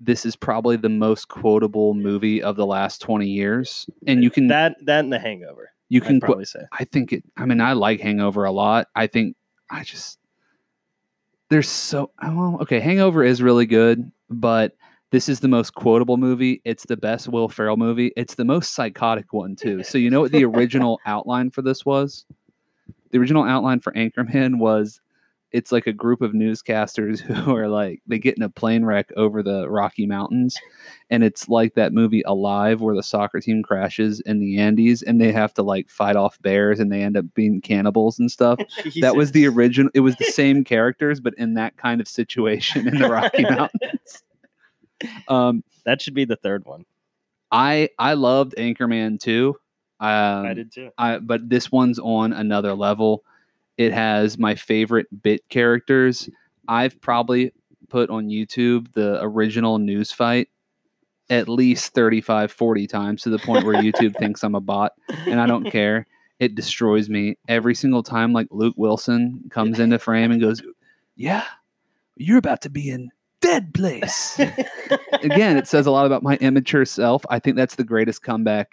this 0.00 0.24
is 0.24 0.34
probably 0.34 0.76
the 0.76 0.88
most 0.88 1.28
quotable 1.28 1.94
movie 1.94 2.42
of 2.42 2.56
the 2.56 2.66
last 2.66 3.02
20 3.02 3.26
years. 3.26 3.86
And 4.06 4.24
you 4.24 4.30
can 4.30 4.48
that 4.48 4.76
that 4.86 5.00
and 5.00 5.12
The 5.12 5.18
Hangover. 5.18 5.72
you 5.90 6.00
I'd 6.00 6.06
can 6.06 6.20
qu- 6.20 6.26
probably 6.26 6.46
say. 6.46 6.60
I 6.72 6.84
think 6.84 7.12
it 7.12 7.24
I 7.36 7.44
mean 7.44 7.60
I 7.60 7.74
like 7.74 8.00
Hangover 8.00 8.44
a 8.44 8.50
lot. 8.50 8.88
I 8.94 9.06
think 9.06 9.36
I 9.70 9.84
just 9.84 10.18
there's 11.50 11.68
so 11.68 12.10
well, 12.22 12.58
okay, 12.62 12.80
Hangover 12.80 13.22
is 13.24 13.42
really 13.42 13.66
good, 13.66 14.10
but 14.30 14.76
this 15.10 15.28
is 15.28 15.40
the 15.40 15.48
most 15.48 15.74
quotable 15.74 16.16
movie. 16.16 16.62
It's 16.64 16.86
the 16.86 16.96
best 16.96 17.28
Will 17.28 17.48
Ferrell 17.48 17.76
movie. 17.76 18.12
It's 18.16 18.36
the 18.36 18.44
most 18.44 18.72
psychotic 18.72 19.32
one 19.32 19.56
too. 19.56 19.82
So 19.82 19.98
you 19.98 20.10
know 20.10 20.20
what 20.20 20.30
the 20.30 20.44
original 20.44 21.00
outline 21.06 21.50
for 21.50 21.62
this 21.62 21.84
was? 21.84 22.24
The 23.10 23.18
original 23.18 23.42
outline 23.42 23.80
for 23.80 23.92
Anchorman 23.92 24.58
was 24.58 25.00
it's 25.52 25.72
like 25.72 25.86
a 25.86 25.92
group 25.92 26.20
of 26.20 26.32
newscasters 26.32 27.20
who 27.20 27.54
are 27.54 27.68
like 27.68 28.00
they 28.06 28.18
get 28.18 28.36
in 28.36 28.42
a 28.42 28.48
plane 28.48 28.84
wreck 28.84 29.10
over 29.16 29.42
the 29.42 29.68
Rocky 29.68 30.06
Mountains 30.06 30.56
and 31.10 31.24
it's 31.24 31.48
like 31.48 31.74
that 31.74 31.92
movie 31.92 32.22
Alive 32.26 32.80
where 32.80 32.94
the 32.94 33.02
soccer 33.02 33.40
team 33.40 33.62
crashes 33.62 34.20
in 34.20 34.38
the 34.38 34.58
Andes 34.58 35.02
and 35.02 35.20
they 35.20 35.32
have 35.32 35.52
to 35.54 35.62
like 35.62 35.88
fight 35.88 36.16
off 36.16 36.40
bears 36.42 36.80
and 36.80 36.92
they 36.92 37.02
end 37.02 37.16
up 37.16 37.24
being 37.34 37.60
cannibals 37.60 38.18
and 38.18 38.30
stuff. 38.30 38.58
That 39.00 39.16
was 39.16 39.32
the 39.32 39.46
original 39.46 39.90
it 39.94 40.00
was 40.00 40.16
the 40.16 40.24
same 40.32 40.64
characters 40.64 41.20
but 41.20 41.34
in 41.38 41.54
that 41.54 41.76
kind 41.76 42.00
of 42.00 42.08
situation 42.08 42.88
in 42.88 42.98
the 42.98 43.08
Rocky 43.08 43.42
Mountains. 43.42 44.22
Um 45.28 45.64
That 45.84 46.02
should 46.02 46.14
be 46.14 46.24
the 46.24 46.36
third 46.36 46.64
one. 46.64 46.84
I 47.50 47.90
I 47.98 48.14
loved 48.14 48.54
Anchorman 48.56 49.18
too. 49.18 49.56
Um, 50.00 50.46
I 50.46 50.54
did 50.54 50.72
too. 50.72 50.90
I, 50.96 51.18
but 51.18 51.48
this 51.48 51.70
one's 51.70 51.98
on 51.98 52.32
another 52.32 52.74
level. 52.74 53.22
It 53.80 53.94
has 53.94 54.36
my 54.36 54.56
favorite 54.56 55.06
bit 55.22 55.48
characters. 55.48 56.28
I've 56.68 57.00
probably 57.00 57.54
put 57.88 58.10
on 58.10 58.28
YouTube 58.28 58.92
the 58.92 59.18
original 59.22 59.78
news 59.78 60.12
fight 60.12 60.48
at 61.30 61.48
least 61.48 61.94
35, 61.94 62.52
40 62.52 62.86
times 62.86 63.22
to 63.22 63.30
the 63.30 63.38
point 63.38 63.64
where 63.64 63.82
YouTube 63.82 64.14
thinks 64.18 64.44
I'm 64.44 64.54
a 64.54 64.60
bot 64.60 64.92
and 65.26 65.40
I 65.40 65.46
don't 65.46 65.70
care. 65.70 66.06
It 66.38 66.54
destroys 66.54 67.08
me 67.08 67.38
every 67.48 67.74
single 67.74 68.02
time. 68.02 68.34
Like 68.34 68.48
Luke 68.50 68.74
Wilson 68.76 69.44
comes 69.48 69.78
into 69.78 69.98
frame 69.98 70.30
and 70.30 70.42
goes, 70.42 70.60
Yeah, 71.16 71.46
you're 72.16 72.36
about 72.36 72.60
to 72.62 72.68
be 72.68 72.90
in 72.90 73.08
dead 73.40 73.72
place. 73.72 74.38
Again, 75.22 75.56
it 75.56 75.66
says 75.66 75.86
a 75.86 75.90
lot 75.90 76.04
about 76.04 76.22
my 76.22 76.36
immature 76.36 76.84
self. 76.84 77.24
I 77.30 77.38
think 77.38 77.56
that's 77.56 77.76
the 77.76 77.84
greatest 77.84 78.22
comeback 78.22 78.72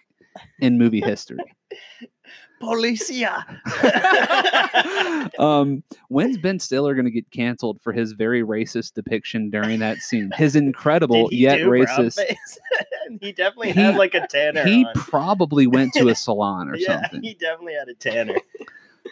in 0.60 0.78
movie 0.78 1.00
history. 1.00 1.38
Policia. 2.62 3.44
um, 5.40 5.84
when's 6.10 6.38
Ben 6.38 6.60
Stiller 6.60 6.96
going 6.96 7.06
to 7.06 7.12
get 7.12 7.30
canceled 7.32 7.82
for 7.82 7.94
his 7.94 8.14
very 8.14 8.44
racist 8.44 8.94
depiction 8.94 9.50
during 9.50 9.80
that 9.80 9.98
scene? 9.98 10.32
His 10.36 10.56
incredible 10.56 11.30
yet 11.32 11.60
racist. 11.60 12.20
he 13.22 13.32
definitely 13.32 13.74
He- 13.74 13.80
had 13.80 13.96
like 13.96 14.16
a 14.16 14.26
tanner. 14.28 14.66
He 14.66 14.86
on. 14.86 14.94
probably 14.96 15.68
went 15.68 15.94
to 15.94 16.10
a 16.10 16.16
salon 16.16 16.70
or 16.70 16.76
yeah, 16.78 17.02
something. 17.02 17.22
he 17.24 17.34
definitely 17.36 17.74
had 17.74 17.90
a 17.90 17.94
tanner. 17.94 18.36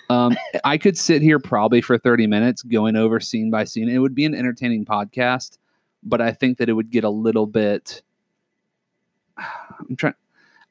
Um, 0.10 0.36
I 0.64 0.78
could 0.78 0.98
sit 0.98 1.22
here 1.22 1.40
probably 1.40 1.82
for 1.82 1.98
30 1.98 2.28
minutes 2.28 2.62
going 2.64 2.96
over 2.96 3.20
scene 3.20 3.50
by 3.50 3.64
scene. 3.64 3.90
It 3.90 4.00
would 4.00 4.16
be 4.16 4.26
an 4.26 4.36
entertaining 4.36 4.86
podcast, 4.86 5.58
but 6.04 6.22
I 6.22 6.32
think 6.32 6.58
that 6.58 6.70
it 6.70 6.74
would 6.74 6.92
get 6.92 7.04
a 7.04 7.10
little 7.10 7.46
bit. 7.46 8.02
I'm 9.38 9.96
trying. 9.96 10.14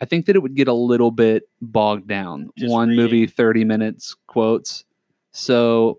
I 0.04 0.06
think 0.06 0.26
that 0.26 0.36
it 0.36 0.40
would 0.40 0.54
get 0.54 0.68
a 0.68 0.72
little 0.74 1.10
bit 1.10 1.48
bogged 1.62 2.06
down. 2.06 2.50
Just 2.58 2.70
One 2.70 2.90
reading. 2.90 3.02
movie, 3.04 3.26
30 3.26 3.64
minutes 3.64 4.14
quotes. 4.26 4.84
So, 5.32 5.98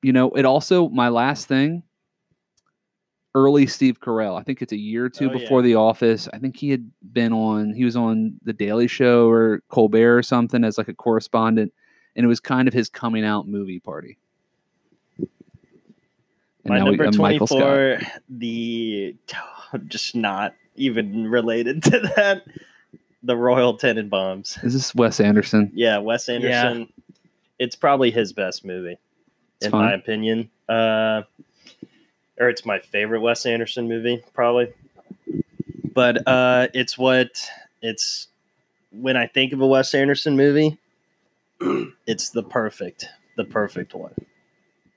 you 0.00 0.14
know, 0.14 0.30
it 0.30 0.46
also, 0.46 0.88
my 0.88 1.10
last 1.10 1.46
thing, 1.46 1.82
early 3.34 3.66
Steve 3.66 4.00
Carell. 4.00 4.40
I 4.40 4.42
think 4.44 4.62
it's 4.62 4.72
a 4.72 4.78
year 4.78 5.04
or 5.04 5.08
two 5.10 5.28
Oh, 5.28 5.32
yeah. 5.34 5.38
before 5.40 5.60
The 5.60 5.74
Office. 5.74 6.26
I 6.32 6.38
think 6.38 6.56
he 6.56 6.70
had 6.70 6.90
been 7.12 7.34
on, 7.34 7.74
he 7.74 7.84
was 7.84 7.96
on 7.96 8.38
The 8.44 8.54
Daily 8.54 8.88
Show 8.88 9.28
or 9.28 9.60
Colbert 9.68 10.16
or 10.16 10.22
something 10.22 10.64
as 10.64 10.78
like 10.78 10.88
a 10.88 10.94
correspondent. 10.94 11.70
And 12.16 12.24
it 12.24 12.28
was 12.28 12.40
kind 12.40 12.66
of 12.66 12.72
his 12.72 12.88
coming 12.88 13.26
out 13.26 13.46
movie 13.46 13.78
party. 13.80 14.16
And 15.18 15.28
My 16.64 16.78
number 16.78 17.04
and 17.04 17.18
Michael 17.18 17.46
Scott. 17.46 17.58
24, 17.58 17.98
the 18.30 19.16
just 19.88 20.14
not 20.14 20.54
even 20.76 21.26
related 21.28 21.82
to 21.84 22.00
that. 22.16 22.44
The 23.22 23.36
Royal 23.36 23.76
Tenenbaums. 23.78 24.62
Is 24.64 24.72
this 24.74 24.94
Wes 24.94 25.20
Anderson? 25.20 25.70
Yeah, 25.74 25.98
Wes 25.98 26.28
Anderson. 26.28 26.92
It's 27.58 27.76
probably 27.76 28.10
his 28.10 28.32
best 28.32 28.64
movie, 28.64 28.98
It's 29.58 29.66
in 29.66 29.70
fine. 29.70 29.84
my 29.84 29.92
opinion. 29.92 30.50
Uh, 30.68 31.22
or 32.40 32.48
it's 32.48 32.64
my 32.66 32.80
favorite 32.80 33.20
Wes 33.20 33.46
Anderson 33.46 33.86
movie, 33.88 34.24
probably. 34.34 34.72
But 35.94 36.26
uh, 36.26 36.68
it's 36.74 36.96
what 36.98 37.48
it's 37.82 38.28
when 38.90 39.16
I 39.16 39.26
think 39.26 39.52
of 39.52 39.60
a 39.60 39.66
Wes 39.66 39.94
Anderson 39.94 40.36
movie, 40.36 40.78
it's 42.06 42.30
the 42.30 42.42
perfect, 42.42 43.06
the 43.36 43.44
perfect 43.44 43.94
one. 43.94 44.14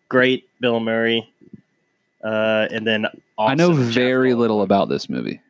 Great 0.10 0.48
Bill 0.60 0.80
Murray, 0.80 1.30
uh, 2.24 2.68
and 2.72 2.88
then 2.88 3.06
I 3.38 3.54
know 3.56 3.72
awesome 3.72 3.86
Jeff 3.92 3.94
very 3.94 4.32
Goldblum. 4.32 4.38
little 4.38 4.62
about 4.62 4.90
this 4.90 5.10
movie. 5.10 5.42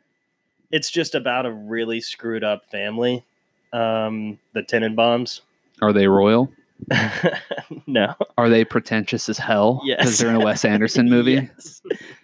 It's 0.76 0.92
just 0.92 1.16
about 1.16 1.46
a 1.46 1.52
really 1.52 2.02
screwed 2.02 2.44
up 2.44 2.66
family, 2.70 3.24
um, 3.72 4.40
the 4.54 4.62
Tenenbaums. 4.62 5.40
Are 5.82 5.94
they 5.94 6.08
royal? 6.08 6.52
no. 7.88 8.14
Are 8.38 8.50
they 8.50 8.66
pretentious 8.66 9.30
as 9.30 9.38
hell? 9.38 9.82
Yes. 9.86 10.00
Because 10.00 10.18
they're 10.18 10.30
in 10.30 10.36
a 10.36 10.40
Wes 10.44 10.66
Anderson 10.66 11.10
movie? 11.16 11.34
Yes. 11.34 11.82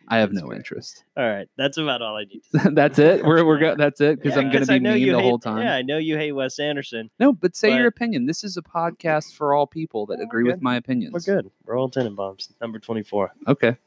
I 0.10 0.18
have 0.18 0.32
That's 0.34 0.42
no 0.44 0.50
right. 0.50 0.58
interest. 0.58 1.06
All 1.16 1.24
right, 1.30 1.48
that's 1.56 1.78
about 1.78 2.02
all 2.02 2.18
I 2.18 2.26
need. 2.26 2.42
To 2.52 2.60
say. 2.64 2.70
that's 2.74 3.00
it. 3.00 3.24
We're 3.24 3.46
we're 3.46 3.60
go- 3.60 3.76
that's 3.78 4.02
it 4.02 4.18
because 4.22 4.36
Yeah, 4.36 4.42
I'm 4.42 4.52
going 4.52 4.66
to 4.66 4.74
be 4.74 4.80
mean 4.82 4.94
the 5.14 5.18
hate- 5.18 5.24
whole 5.24 5.40
time. 5.40 5.60
Yeah, 5.60 5.74
I 5.76 5.82
know 5.84 5.98
you 5.98 6.18
hate 6.18 6.34
Wes 6.34 6.60
Anderson. 6.60 7.10
No, 7.20 7.32
but 7.32 7.56
say 7.56 7.74
your 7.74 7.88
opinion. 7.88 8.26
This 8.26 8.44
is 8.44 8.58
a 8.58 8.62
podcast 8.62 9.34
for 9.36 9.54
all 9.54 9.66
people 9.66 10.06
that 10.08 10.18
We're 10.18 10.26
agree 10.26 10.44
with 10.44 10.62
my 10.62 10.76
opinions. 10.76 11.14
We're 11.14 11.22
good. 11.36 11.50
Royal 11.66 11.90
Tenenbaums, 11.90 12.50
number 12.60 12.78
twenty-four. 12.80 13.32
Okay. 13.48 13.78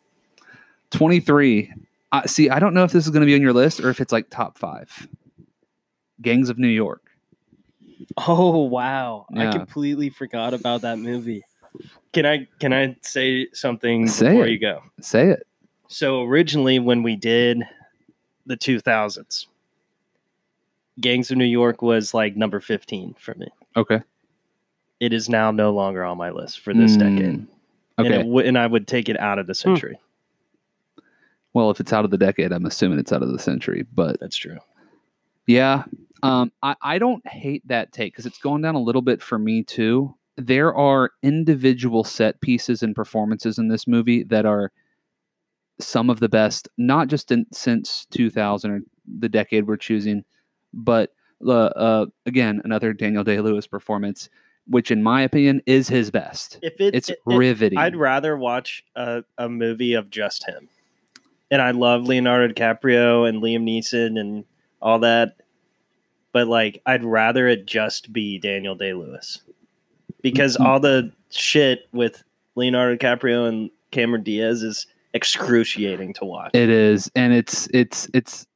23. 0.91 1.73
Uh, 2.15 2.27
see, 2.27 2.49
I 2.49 2.59
don't 2.61 2.75
know 2.75 2.85
if 2.85 2.93
this 2.93 3.05
is 3.07 3.11
going 3.11 3.23
to 3.23 3.27
be 3.27 3.35
on 3.35 3.43
your 3.43 3.53
list 3.53 3.81
or 3.81 3.91
if 3.91 4.01
it's 4.01 4.13
like 4.13 4.31
top 4.31 4.57
five. 4.59 5.09
Gangs 6.23 6.49
of 6.49 6.59
New 6.59 6.69
York. 6.69 7.03
Oh 8.17 8.63
wow! 8.65 9.27
Yeah. 9.31 9.51
I 9.51 9.57
completely 9.57 10.11
forgot 10.11 10.55
about 10.55 10.83
that 10.83 10.99
movie. 10.99 11.43
Can 12.13 12.25
I 12.27 12.47
can 12.61 12.73
I 12.73 12.97
say 13.03 13.49
something 13.53 14.07
Say 14.07 14.29
before 14.29 14.47
it. 14.47 14.51
you 14.53 14.59
go? 14.61 14.81
Say 15.01 15.31
it. 15.31 15.47
So 15.89 16.23
originally, 16.23 16.79
when 16.79 17.03
we 17.03 17.17
did 17.17 17.63
the 18.47 18.57
two 18.57 18.79
thousands, 18.79 19.49
Gangs 21.01 21.31
of 21.33 21.37
New 21.39 21.45
York 21.45 21.83
was 21.83 22.15
like 22.15 22.37
number 22.37 22.61
fifteen 22.61 23.15
for 23.19 23.35
me. 23.35 23.49
Okay. 23.77 24.01
It 25.01 25.13
is 25.13 25.29
now 25.29 25.51
no 25.51 25.73
longer 25.73 26.05
on 26.05 26.17
my 26.17 26.31
list 26.31 26.61
for 26.61 26.73
this 26.75 26.97
Mm, 26.97 26.99
decade, 27.01 27.25
and, 27.27 27.49
Okay. 27.99 28.15
it 28.15 28.19
w- 28.19 28.47
and 28.47 28.57
I 28.57 28.67
would 28.69 28.87
take 28.87 29.09
it 29.09 29.19
out 29.19 29.41
of 29.41 29.47
the 29.49 29.55
century. 29.55 29.99
Well, 31.55 31.71
if 31.71 31.81
it's 31.81 31.93
out 31.93 32.05
of 32.05 32.11
the 32.11 32.19
decade, 32.19 32.53
I'm 32.53 32.67
assuming 32.67 32.99
it's 32.99 33.13
out 33.13 33.23
of 33.23 33.33
the 33.33 33.39
century. 33.39 33.87
But 33.95 34.21
That's 34.21 34.37
true. 34.37 34.59
Yeah. 35.47 35.85
Um, 36.23 36.53
I, 36.63 36.75
I 36.83 36.99
don't 36.99 37.27
hate 37.27 37.67
that 37.69 37.93
take 37.93 38.13
because 38.13 38.27
it's 38.27 38.39
going 38.39 38.63
down 38.63 38.75
a 38.75 38.81
little 38.81 39.03
bit 39.03 39.23
for 39.23 39.39
me 39.39 39.63
too. 39.63 40.15
There 40.37 40.75
are 40.75 41.11
individual 41.23 42.03
set 42.03 42.41
pieces 42.41 42.83
and 42.83 42.95
performances 42.95 43.59
in 43.59 43.69
this 43.69 43.87
movie 43.87 44.23
that 44.25 44.45
are 44.47 44.73
some 45.81 46.09
of 46.11 46.21
the 46.21 46.29
best, 46.29 46.69
not 46.79 47.09
just 47.09 47.31
in, 47.31 47.47
since 47.53 48.07
2000 48.11 48.71
or 48.71 48.81
the 49.19 49.29
decade 49.29 49.67
we're 49.67 49.77
choosing, 49.77 50.25
but 50.73 51.13
uh, 51.47 51.51
uh, 51.53 52.07
again, 52.27 52.63
another 52.65 52.93
Daniel 52.93 53.23
Day 53.25 53.41
Lewis 53.41 53.67
performance, 53.67 54.31
which 54.67 54.91
in 54.91 55.03
my 55.03 55.21
opinion 55.23 55.61
is 55.67 55.89
his 55.89 56.11
best. 56.11 56.59
If 56.63 56.81
it, 56.81 56.95
It's 56.95 57.11
it- 57.11 57.19
it- 57.27 57.37
riveting. 57.37 57.79
I'd 57.79 57.97
rather 57.97 58.37
watch 58.37 58.83
a, 58.97 59.25
a 59.37 59.49
movie 59.49 59.93
of 59.95 60.09
just 60.11 60.49
him. 60.49 60.69
And 61.51 61.61
I 61.63 61.71
love 61.73 62.05
Leonardo 62.05 62.53
DiCaprio 62.53 63.29
and 63.29 63.43
Liam 63.43 63.63
Neeson 63.65 64.19
and 64.19 64.45
all 64.81 64.99
that. 65.01 65.37
But 66.33 66.49
like, 66.49 66.83
I'd 66.87 67.05
rather 67.05 67.47
it 67.47 67.67
just 67.67 68.13
be 68.13 68.39
Daniel 68.39 68.75
Day 68.75 68.93
Lewis 68.93 69.41
because 70.23 70.57
Mhm. 70.57 70.65
all 70.65 70.81
the 70.81 71.13
shit 71.31 71.89
with 71.93 72.25
Leonardo 72.57 72.97
DiCaprio 72.97 73.49
and 73.49 73.71
Cameron 73.91 74.23
Diaz 74.25 74.63
is 74.63 74.87
excruciating 75.13 76.13
to 76.15 76.25
watch. 76.25 76.51
It 76.55 76.69
is, 76.71 77.11
and 77.15 77.33
it's 77.33 77.69
it's 77.73 78.09
it's 78.13 78.47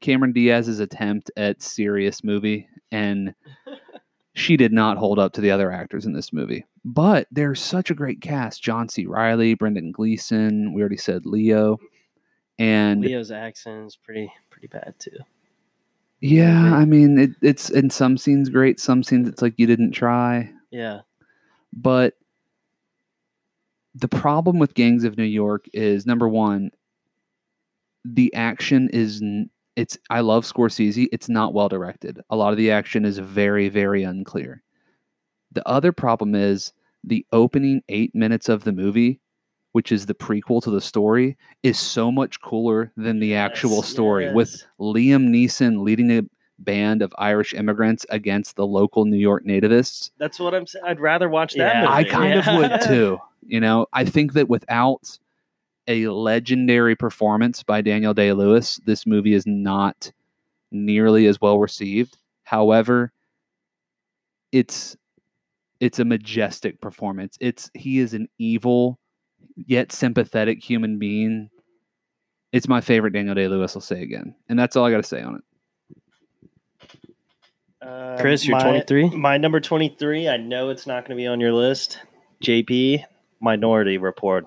Cameron 0.00 0.32
Diaz's 0.32 0.80
attempt 0.80 1.30
at 1.36 1.60
serious 1.60 2.24
movie, 2.24 2.66
and 2.90 3.34
she 4.34 4.56
did 4.56 4.72
not 4.72 4.96
hold 4.96 5.18
up 5.18 5.34
to 5.34 5.42
the 5.42 5.50
other 5.50 5.70
actors 5.70 6.06
in 6.06 6.14
this 6.14 6.32
movie. 6.32 6.64
But 6.84 7.26
there's 7.30 7.60
such 7.60 7.90
a 7.90 7.94
great 7.94 8.22
cast: 8.22 8.62
John 8.62 8.88
C. 8.88 9.04
Reilly, 9.04 9.52
Brendan 9.52 9.92
Gleeson. 9.92 10.72
We 10.72 10.80
already 10.80 10.96
said 10.96 11.26
Leo, 11.26 11.78
and 12.62 13.00
Leo's 13.00 13.32
accent 13.32 13.86
is 13.86 13.96
pretty 13.96 14.32
pretty 14.50 14.68
bad 14.68 14.94
too. 14.98 15.18
yeah. 16.20 16.74
I 16.74 16.84
mean, 16.84 17.18
it, 17.18 17.30
it's 17.42 17.68
in 17.70 17.90
some 17.90 18.16
scenes 18.16 18.48
great, 18.48 18.78
some 18.78 19.02
scenes 19.02 19.28
it's 19.28 19.42
like 19.42 19.54
you 19.56 19.66
didn't 19.66 19.92
try. 19.92 20.52
Yeah. 20.70 21.00
But 21.72 22.14
the 23.94 24.08
problem 24.08 24.58
with 24.58 24.74
Gangs 24.74 25.04
of 25.04 25.18
New 25.18 25.24
York 25.24 25.66
is 25.72 26.06
number 26.06 26.28
one, 26.28 26.70
the 28.04 28.32
action 28.34 28.88
is 28.92 29.22
it's 29.74 29.98
I 30.08 30.20
love 30.20 30.44
Scorsese. 30.44 31.08
It's 31.12 31.28
not 31.28 31.54
well 31.54 31.68
directed. 31.68 32.20
A 32.30 32.36
lot 32.36 32.52
of 32.52 32.58
the 32.58 32.70
action 32.70 33.04
is 33.04 33.18
very 33.18 33.68
very 33.68 34.04
unclear. 34.04 34.62
The 35.50 35.66
other 35.68 35.90
problem 35.92 36.34
is 36.36 36.72
the 37.02 37.26
opening 37.32 37.82
eight 37.88 38.14
minutes 38.14 38.48
of 38.48 38.62
the 38.62 38.72
movie, 38.72 39.20
which 39.72 39.90
is 39.92 40.06
the 40.06 40.14
prequel 40.14 40.62
to 40.62 40.70
the 40.70 40.80
story, 40.80 41.36
is 41.62 41.78
so 41.78 42.12
much 42.12 42.40
cooler 42.40 42.92
than 42.96 43.18
the 43.20 43.34
actual 43.34 43.76
Yes, 43.76 43.88
story. 43.88 44.32
With. 44.32 44.64
Liam 44.80 45.28
Neeson 45.28 45.82
leading 45.82 46.10
a 46.10 46.22
band 46.58 47.02
of 47.02 47.12
Irish 47.18 47.54
immigrants 47.54 48.06
against 48.10 48.56
the 48.56 48.66
local 48.66 49.04
New 49.04 49.16
York 49.18 49.44
nativists. 49.44 50.10
That's 50.18 50.38
what 50.38 50.54
I'm 50.54 50.66
saying. 50.66 50.84
I'd 50.86 51.00
rather 51.00 51.28
watch 51.28 51.54
that 51.54 51.82
Yeah. 51.84 51.90
I 51.92 52.04
kind 52.04 52.34
Yeah. 52.34 52.54
of 52.54 52.70
would 52.70 52.80
too. 52.86 53.18
You 53.46 53.60
know, 53.60 53.86
I 53.92 54.04
think 54.04 54.34
that 54.34 54.48
without 54.48 55.18
a 55.88 56.06
legendary 56.08 56.94
performance 56.94 57.62
by 57.64 57.80
Daniel 57.80 58.14
Day 58.14 58.32
Lewis, 58.32 58.78
this 58.86 59.04
movie 59.06 59.34
is 59.34 59.44
not 59.46 60.12
nearly 60.70 61.26
as 61.26 61.40
well 61.40 61.58
received. 61.58 62.18
However, 62.44 63.12
it's 64.52 64.96
it's 65.80 65.98
a 65.98 66.04
majestic 66.04 66.80
performance. 66.80 67.36
It's 67.40 67.70
he 67.74 67.98
is 67.98 68.14
an 68.14 68.28
evil 68.38 68.98
yet 69.56 69.92
sympathetic 69.92 70.62
human 70.62 70.98
being. 70.98 71.50
It's 72.52 72.68
my 72.68 72.80
favorite 72.80 73.12
Daniel 73.12 73.34
Day 73.34 73.48
Lewis. 73.48 73.74
I'll 73.74 73.82
say 73.82 74.02
again, 74.02 74.34
and 74.48 74.58
that's 74.58 74.76
all 74.76 74.84
I 74.84 74.90
got 74.90 74.98
to 74.98 75.02
say 75.02 75.22
on 75.22 75.36
it. 75.36 75.42
Uh, 77.80 78.16
Chris, 78.20 78.46
you're 78.46 78.56
my- 78.56 78.62
23? 78.62 79.10
My 79.10 79.38
number 79.38 79.58
23, 79.60 80.28
I 80.28 80.36
know 80.36 80.68
it's 80.70 80.86
not 80.86 81.04
going 81.06 81.16
to 81.16 81.20
be 81.20 81.26
on 81.26 81.40
your 81.40 81.52
list. 81.52 81.98
JP, 82.42 83.04
Minority 83.40 83.98
Report. 83.98 84.46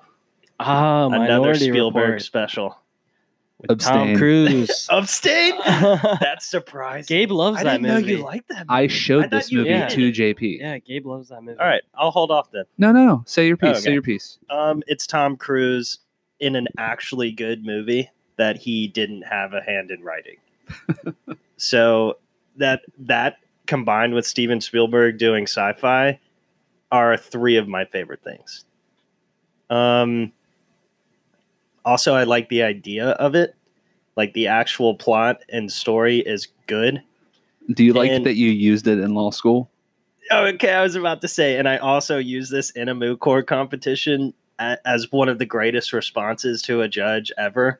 Ah, 0.60 1.08
Another 1.08 1.54
Spielberg 1.56 2.04
Report. 2.04 2.22
special. 2.22 2.78
With 3.62 3.72
Abstain. 3.72 3.94
Tom 3.94 4.16
Cruise. 4.18 4.88
Upstate? 4.92 5.54
That's 5.66 6.46
surprising. 6.46 7.06
Gabe 7.16 7.32
loves 7.32 7.58
I 7.60 7.64
that 7.64 7.72
didn't 7.74 7.88
know 7.88 7.96
movie. 8.00 8.12
you 8.14 8.18
liked 8.24 8.50
that 8.50 8.68
movie. 8.68 8.84
I 8.84 8.88
showed 8.88 9.22
thought 9.24 9.32
this 9.32 9.52
you 9.52 9.60
movie 9.60 9.70
Yeah. 9.70 9.88
to 9.88 10.12
JP. 10.12 10.60
Yeah, 10.60 10.78
Gabe 10.80 11.06
loves 11.06 11.30
that 11.30 11.42
movie. 11.42 11.60
All 11.60 11.66
right, 11.68 11.84
I'll 11.94 12.12
hold 12.12 12.32
off 12.32 12.52
then. 12.52 12.66
No, 12.78 12.92
no, 12.92 13.06
no. 13.06 13.24
Say 13.26 13.48
your 13.48 13.58
piece. 13.58 13.78
Oh, 13.78 13.80
Say 13.80 13.94
your 13.94 14.02
piece. 14.02 14.40
Um, 14.50 14.84
it's 14.88 15.08
Tom 15.08 15.38
Cruise 15.38 16.00
in 16.40 16.56
an 16.56 16.68
actually 16.78 17.32
good 17.32 17.66
movie 17.66 18.10
that 18.38 18.58
he 18.58 18.88
didn't 18.88 19.22
have 19.22 19.54
a 19.54 19.62
hand 19.62 19.90
in 19.92 20.02
writing. 20.04 20.36
so 21.58 22.18
that 22.58 22.82
that 23.00 23.38
combined 23.68 24.14
with 24.14 24.26
Steven 24.28 24.60
Spielberg 24.60 25.18
doing 25.18 25.44
sci-fi 25.46 26.20
are 26.92 27.16
three 27.18 27.56
of 27.58 27.68
my 27.68 27.86
favorite 27.86 28.22
things. 28.24 28.66
Um 29.70 30.34
also 31.86 32.16
I 32.16 32.24
like 32.24 32.50
the 32.50 32.64
idea 32.64 33.10
of 33.12 33.36
it. 33.36 33.56
Like 34.18 34.34
the 34.34 34.48
actual 34.48 34.96
plot 34.96 35.42
and 35.50 35.72
story 35.72 36.20
is 36.20 36.48
good. 36.68 37.02
Do 37.74 37.84
you 37.84 37.94
like 37.94 38.12
And- 38.12 38.26
that 38.26 38.36
you 38.36 38.50
used 38.50 38.88
it 38.88 39.00
in 39.00 39.14
law 39.14 39.32
school? 39.32 39.70
Okay, 40.32 40.72
I 40.74 40.82
was 40.82 40.96
about 40.96 41.22
to 41.22 41.28
say, 41.28 41.58
and 41.58 41.70
I 41.70 41.78
also 41.78 42.18
use 42.18 42.50
this 42.50 42.72
in 42.72 42.90
a 42.90 42.96
moot 42.96 43.20
court 43.20 43.46
competition 43.46 44.34
as 44.58 45.12
one 45.12 45.30
of 45.30 45.38
the 45.38 45.46
greatest 45.46 45.94
responses 45.94 46.64
to 46.64 46.82
a 46.82 46.88
judge 46.88 47.32
ever, 47.38 47.80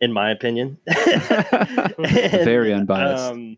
in 0.00 0.12
my 0.12 0.30
opinion. 0.30 0.78
And, 0.86 2.44
Very 2.44 2.72
unbiased. 2.72 3.32
Um, 3.32 3.56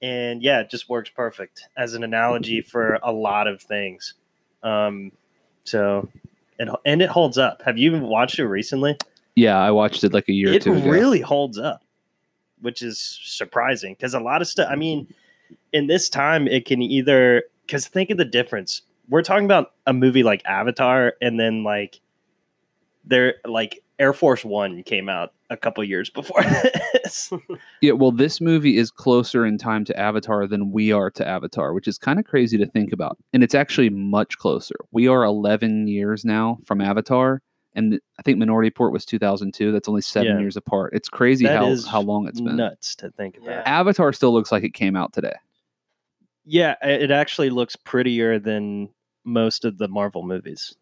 and 0.00 0.42
yeah, 0.42 0.60
it 0.60 0.70
just 0.70 0.88
works 0.88 1.10
perfect 1.10 1.68
as 1.76 1.94
an 1.94 2.02
analogy 2.04 2.60
for 2.62 2.98
a 3.02 3.12
lot 3.12 3.46
of 3.46 3.60
things. 3.60 4.14
Um, 4.62 5.12
so, 5.64 6.08
it, 6.58 6.68
and 6.84 7.02
it 7.02 7.08
holds 7.08 7.38
up. 7.38 7.62
Have 7.64 7.78
you 7.78 7.98
watched 7.98 8.38
it 8.38 8.46
recently? 8.46 8.96
Yeah, 9.34 9.58
I 9.58 9.70
watched 9.70 10.04
it 10.04 10.12
like 10.12 10.28
a 10.28 10.32
year 10.32 10.50
or 10.50 10.54
it 10.54 10.62
two 10.62 10.74
ago. 10.74 10.88
really 10.88 11.20
holds 11.20 11.58
up, 11.58 11.82
which 12.60 12.82
is 12.82 13.18
surprising 13.24 13.94
because 13.94 14.14
a 14.14 14.20
lot 14.20 14.42
of 14.42 14.48
stuff. 14.48 14.68
I 14.70 14.76
mean, 14.76 15.12
in 15.72 15.86
this 15.86 16.08
time, 16.08 16.46
it 16.46 16.66
can 16.66 16.82
either 16.82 17.44
because 17.66 17.88
think 17.88 18.10
of 18.10 18.16
the 18.16 18.24
difference. 18.24 18.82
We're 19.08 19.22
talking 19.22 19.44
about 19.44 19.72
a 19.86 19.92
movie 19.92 20.22
like 20.22 20.42
Avatar, 20.44 21.14
and 21.20 21.38
then 21.38 21.64
like 21.64 22.00
there, 23.04 23.34
like 23.44 23.82
Air 23.98 24.12
Force 24.12 24.44
One 24.44 24.82
came 24.82 25.08
out 25.08 25.32
a 25.54 25.56
couple 25.56 25.82
years 25.84 26.10
before 26.10 26.42
this. 26.94 27.32
Yeah, 27.80 27.92
well, 27.92 28.12
this 28.12 28.40
movie 28.40 28.76
is 28.76 28.90
closer 28.90 29.46
in 29.46 29.56
time 29.56 29.84
to 29.86 29.98
Avatar 29.98 30.46
than 30.46 30.70
we 30.72 30.92
are 30.92 31.10
to 31.12 31.26
Avatar, 31.26 31.72
which 31.72 31.88
is 31.88 31.96
kind 31.96 32.18
of 32.18 32.26
crazy 32.26 32.58
to 32.58 32.66
think 32.66 32.92
about. 32.92 33.16
And 33.32 33.42
it's 33.42 33.54
actually 33.54 33.88
much 33.88 34.36
closer. 34.38 34.74
We 34.92 35.08
are 35.08 35.24
11 35.24 35.88
years 35.88 36.24
now 36.24 36.58
from 36.66 36.80
Avatar, 36.82 37.40
and 37.74 37.98
I 38.18 38.22
think 38.22 38.38
Minority 38.38 38.66
Report 38.68 38.92
was 38.92 39.04
2002. 39.04 39.72
That's 39.72 39.88
only 39.88 40.02
seven 40.02 40.34
Yeah. 40.36 40.40
years 40.40 40.56
apart. 40.56 40.92
It's 40.94 41.08
crazy 41.08 41.44
That 41.46 41.58
how, 41.58 41.66
is 41.68 41.86
how 41.86 42.00
long 42.02 42.28
it's 42.28 42.40
been. 42.40 42.56
Nuts 42.56 42.94
to 42.96 43.10
think 43.12 43.36
about. 43.38 43.48
Yeah. 43.50 43.62
Avatar 43.66 44.12
still 44.12 44.32
looks 44.32 44.52
like 44.52 44.62
it 44.64 44.74
came 44.74 44.94
out 44.96 45.12
today. 45.12 45.34
Yeah, 46.44 46.74
it 46.82 47.10
actually 47.10 47.48
looks 47.50 47.74
prettier 47.74 48.38
than 48.38 48.90
most 49.24 49.64
of 49.64 49.78
the 49.78 49.88
Marvel 49.88 50.22
movies. 50.22 50.76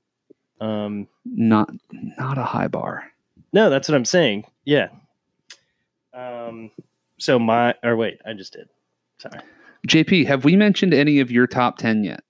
Um, 0.60 1.08
Not 1.24 1.70
not 1.92 2.36
a 2.38 2.42
high 2.44 2.68
bar. 2.68 3.04
No, 3.52 3.68
that's 3.70 3.88
what 3.88 3.94
I'm 3.96 4.04
saying. 4.04 4.44
Yeah. 4.64 4.88
Um. 6.14 6.70
So 7.18 7.38
my 7.38 7.74
or 7.82 7.96
wait, 7.96 8.20
I 8.26 8.32
just 8.34 8.52
did. 8.54 8.68
Sorry. 9.18 9.40
JP, 9.88 10.26
have 10.26 10.44
we 10.44 10.56
mentioned 10.56 10.94
any 10.94 11.18
of 11.20 11.30
your 11.30 11.46
top 11.48 11.76
10 11.78 12.04
yet? 12.04 12.20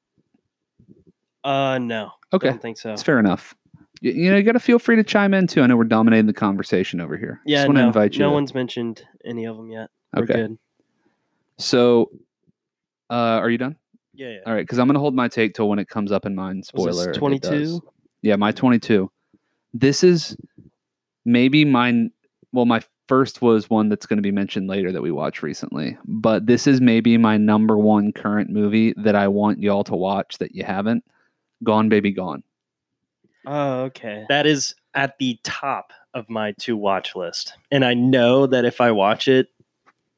Uh, 1.45 1.79
no. 1.79 2.13
Okay, 2.33 2.49
Don't 2.49 2.63
think 2.63 2.79
so. 2.79 2.93
It's 2.93 3.03
fair 3.03 3.19
enough. 3.19 3.55
Y- 4.03 4.11
You 4.11 4.31
know, 4.31 4.37
you 4.39 4.43
got 4.43 4.53
to 4.53 4.61
feel 4.61 4.79
free 4.79 4.97
to 4.97 5.05
chime 5.05 5.35
in 5.35 5.47
too. 5.47 5.61
I 5.63 5.67
know 5.67 5.77
we're 5.77 5.85
dominating 5.85 6.27
the 6.27 6.33
conversation 6.33 6.99
over 7.01 7.17
here. 7.17 7.41
Yeah, 7.45 7.59
Just 7.59 7.69
want 7.69 7.77
to 7.77 7.83
no, 7.83 7.87
invite 7.89 8.15
you. 8.15 8.21
no 8.21 8.29
to- 8.29 8.35
one's 8.35 8.55
mentioned 8.55 9.03
any 9.25 9.45
of 9.45 9.57
them 9.57 9.71
yet. 9.71 9.91
We're 10.15 10.23
Okay. 10.25 10.33
good. 10.35 10.59
So, 11.59 12.11
uh, 13.11 13.15
are 13.15 13.51
you 13.51 13.59
done? 13.59 13.77
Yeah. 14.15 14.29
yeah. 14.31 14.39
All 14.47 14.55
right, 14.55 14.63
because 14.63 14.79
I'm 14.79 14.87
going 14.87 14.95
to 14.95 15.01
hold 15.01 15.15
my 15.15 15.29
take 15.29 15.55
till 15.55 15.69
when 15.69 15.79
it 15.79 15.89
comes 15.89 16.11
up 16.13 16.25
in 16.25 16.35
mine. 16.35 16.63
Spoiler. 16.63 16.87
Was 16.89 17.01
it 17.03 17.09
this 17.09 17.17
does. 17.17 17.19
22? 17.19 17.83
Yeah, 18.23 18.37
my 18.37 18.53
22. 18.53 19.11
This 19.75 20.03
is 20.05 20.37
maybe 21.25 21.65
mine. 21.65 22.11
Well, 22.53 22.67
my 22.67 22.83
first 23.09 23.43
was 23.43 23.69
one 23.69 23.89
that's 23.89 24.07
going 24.07 24.17
to 24.19 24.23
be 24.23 24.31
mentioned 24.31 24.69
later 24.69 24.93
that 24.93 25.03
we 25.03 25.11
watched 25.11 25.43
recently, 25.43 25.97
but 26.05 26.47
this 26.47 26.67
is 26.67 26.81
maybe 26.81 27.17
my 27.19 27.37
number 27.37 27.77
one 27.79 28.13
current 28.13 28.51
movie 28.51 28.95
that 28.99 29.15
I 29.17 29.29
want 29.29 29.61
y'all 29.61 29.85
to 29.85 29.97
watch 29.97 30.39
that 30.39 30.55
you 30.55 30.65
haven't. 30.65 31.05
Gone 31.65 31.89
Baby 31.89 32.13
Gone. 32.13 32.43
Oh, 33.47 33.83
okay. 33.85 34.25
That 34.29 34.47
is 34.47 34.75
at 34.95 35.19
the 35.19 35.39
top 35.43 35.93
of 36.15 36.29
my 36.29 36.53
to 36.61 36.77
watch 36.77 37.17
list, 37.17 37.55
and 37.71 37.85
I 37.85 37.95
know 37.95 38.47
that 38.47 38.65
if 38.65 38.81
I 38.81 38.91
watch 38.91 39.29
it, 39.29 39.49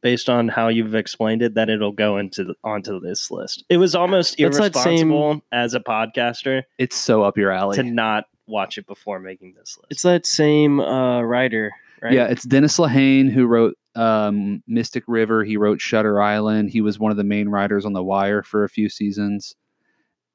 based 0.02 0.28
on 0.28 0.48
how 0.48 0.68
you've 0.68 0.94
explained 0.94 1.40
it, 1.40 1.54
that 1.54 1.70
it'll 1.70 1.90
go 1.92 2.18
into 2.18 2.44
the, 2.44 2.54
onto 2.62 3.00
this 3.00 3.30
list. 3.30 3.64
It 3.70 3.78
was 3.78 3.94
almost 3.94 4.36
That's 4.36 4.58
that 4.58 4.74
same- 4.74 5.10
irresponsible 5.10 5.42
as 5.52 5.72
a 5.72 5.80
podcaster 5.80 6.62
It's 6.76 6.94
so 6.96 7.22
up 7.22 7.38
your 7.38 7.50
alley. 7.50 7.76
to 7.76 7.82
not 7.82 8.24
watch 8.46 8.78
it 8.78 8.86
before 8.86 9.18
making 9.20 9.54
this 9.54 9.76
list. 9.78 9.86
It's 9.90 10.02
that 10.02 10.26
same 10.26 10.80
uh, 10.80 11.22
writer, 11.22 11.72
right? 12.02 12.12
Yeah, 12.12 12.26
it's 12.26 12.44
Dennis 12.44 12.78
Lehane 12.78 13.30
who 13.30 13.46
wrote 13.46 13.76
um, 13.94 14.62
Mystic 14.66 15.04
River. 15.06 15.44
He 15.44 15.56
wrote 15.56 15.80
Shutter 15.80 16.20
Island. 16.20 16.70
He 16.70 16.80
was 16.80 16.98
one 16.98 17.10
of 17.10 17.16
the 17.16 17.24
main 17.24 17.48
writers 17.48 17.84
on 17.84 17.92
The 17.92 18.02
Wire 18.02 18.42
for 18.42 18.64
a 18.64 18.68
few 18.68 18.88
seasons, 18.88 19.54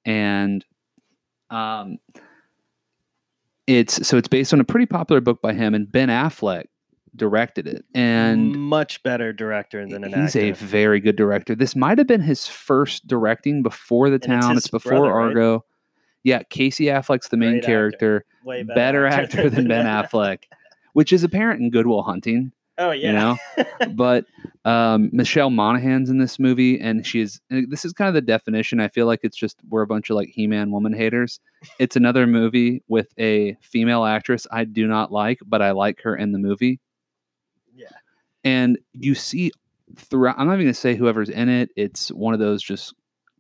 and 0.06 0.66
um, 1.50 1.98
it's 3.68 4.08
so 4.08 4.18
it's 4.18 4.28
based 4.28 4.54
on 4.54 4.60
a 4.60 4.64
pretty 4.66 4.86
popular 4.86 5.22
book 5.22 5.42
by 5.42 5.54
him, 5.54 5.74
and 5.76 5.92
Ben 5.92 6.10
Affleck 6.10 6.66
directed 7.16 7.68
it, 7.68 7.84
and 7.94 8.54
much 8.56 9.02
better 9.04 9.34
director 9.34 9.86
than 9.86 10.04
an 10.04 10.14
actor. 10.14 10.22
he's 10.22 10.36
actor. 10.54 10.64
a 10.66 10.68
very 10.68 11.00
good 11.00 11.16
director. 11.16 11.56
This 11.56 11.76
might 11.76 11.98
have 11.98 12.08
been 12.08 12.22
his 12.22 12.48
first 12.48 13.08
directing 13.08 13.62
before 13.62 14.10
The 14.10 14.16
it's 14.16 14.28
Town. 14.28 14.56
his 14.56 14.60
It's, 14.66 14.68
before 14.70 14.92
brother, 14.92 15.14
right? 15.14 15.62
Yeah, 16.24 16.44
Casey 16.44 16.86
Affleck's 16.86 17.30
the 17.30 17.38
main 17.38 17.52
Great 17.52 17.58
actor. 17.60 17.68
character 17.68 18.26
Way 18.44 18.64
better 18.64 19.06
actor 19.06 19.50
than 19.50 19.68
Ben 19.68 19.86
Affleck, 20.04 20.44
which 20.94 21.14
is 21.14 21.24
apparent 21.24 21.62
in 21.62 21.70
Goodwill 21.70 22.04
Hunting. 22.04 22.52
Oh 22.78 22.92
yeah. 22.92 23.08
you 23.08 23.14
know? 23.14 23.66
but 23.94 24.26
um, 24.66 25.10
Michelle 25.12 25.50
Monaghan's 25.50 26.10
in 26.10 26.18
this 26.18 26.40
movie, 26.40 26.80
and 26.80 27.06
she's 27.06 27.42
and 27.50 27.70
this 27.70 27.84
is 27.84 27.94
kind 27.94 28.08
of 28.08 28.14
the 28.14 28.22
definition. 28.22 28.80
I 28.80 28.88
feel 28.88 29.06
like 29.06 29.20
it's 29.24 29.38
just 29.38 29.58
we're 29.70 29.82
a 29.82 29.88
bunch 29.88 30.10
of 30.10 30.16
like 30.16 30.30
He-Man 30.30 30.72
woman 30.72 30.94
haters. 30.94 31.40
It's 31.78 31.96
another 31.96 32.26
movie 32.26 32.82
with 32.88 33.08
a 33.20 33.58
female 33.62 34.06
actress 34.06 34.48
I 34.50 34.64
do 34.64 34.88
not 34.88 35.12
like, 35.12 35.40
but 35.46 35.62
I 35.62 35.72
like 35.72 36.02
her 36.04 36.16
in 36.16 36.32
the 36.32 36.40
movie. 36.40 36.80
Yeah. 37.76 37.88
And 38.44 38.80
you 38.94 39.14
see 39.14 39.52
throughout. 39.98 40.40
I'm 40.40 40.48
not 40.48 40.54
even 40.54 40.68
gonna 40.68 40.74
say 40.74 40.96
whoever's 40.96 41.30
in 41.30 41.50
it. 41.50 41.70
It's 41.76 42.10
one 42.10 42.34
of 42.34 42.40
those 42.40 42.64
just 42.64 42.94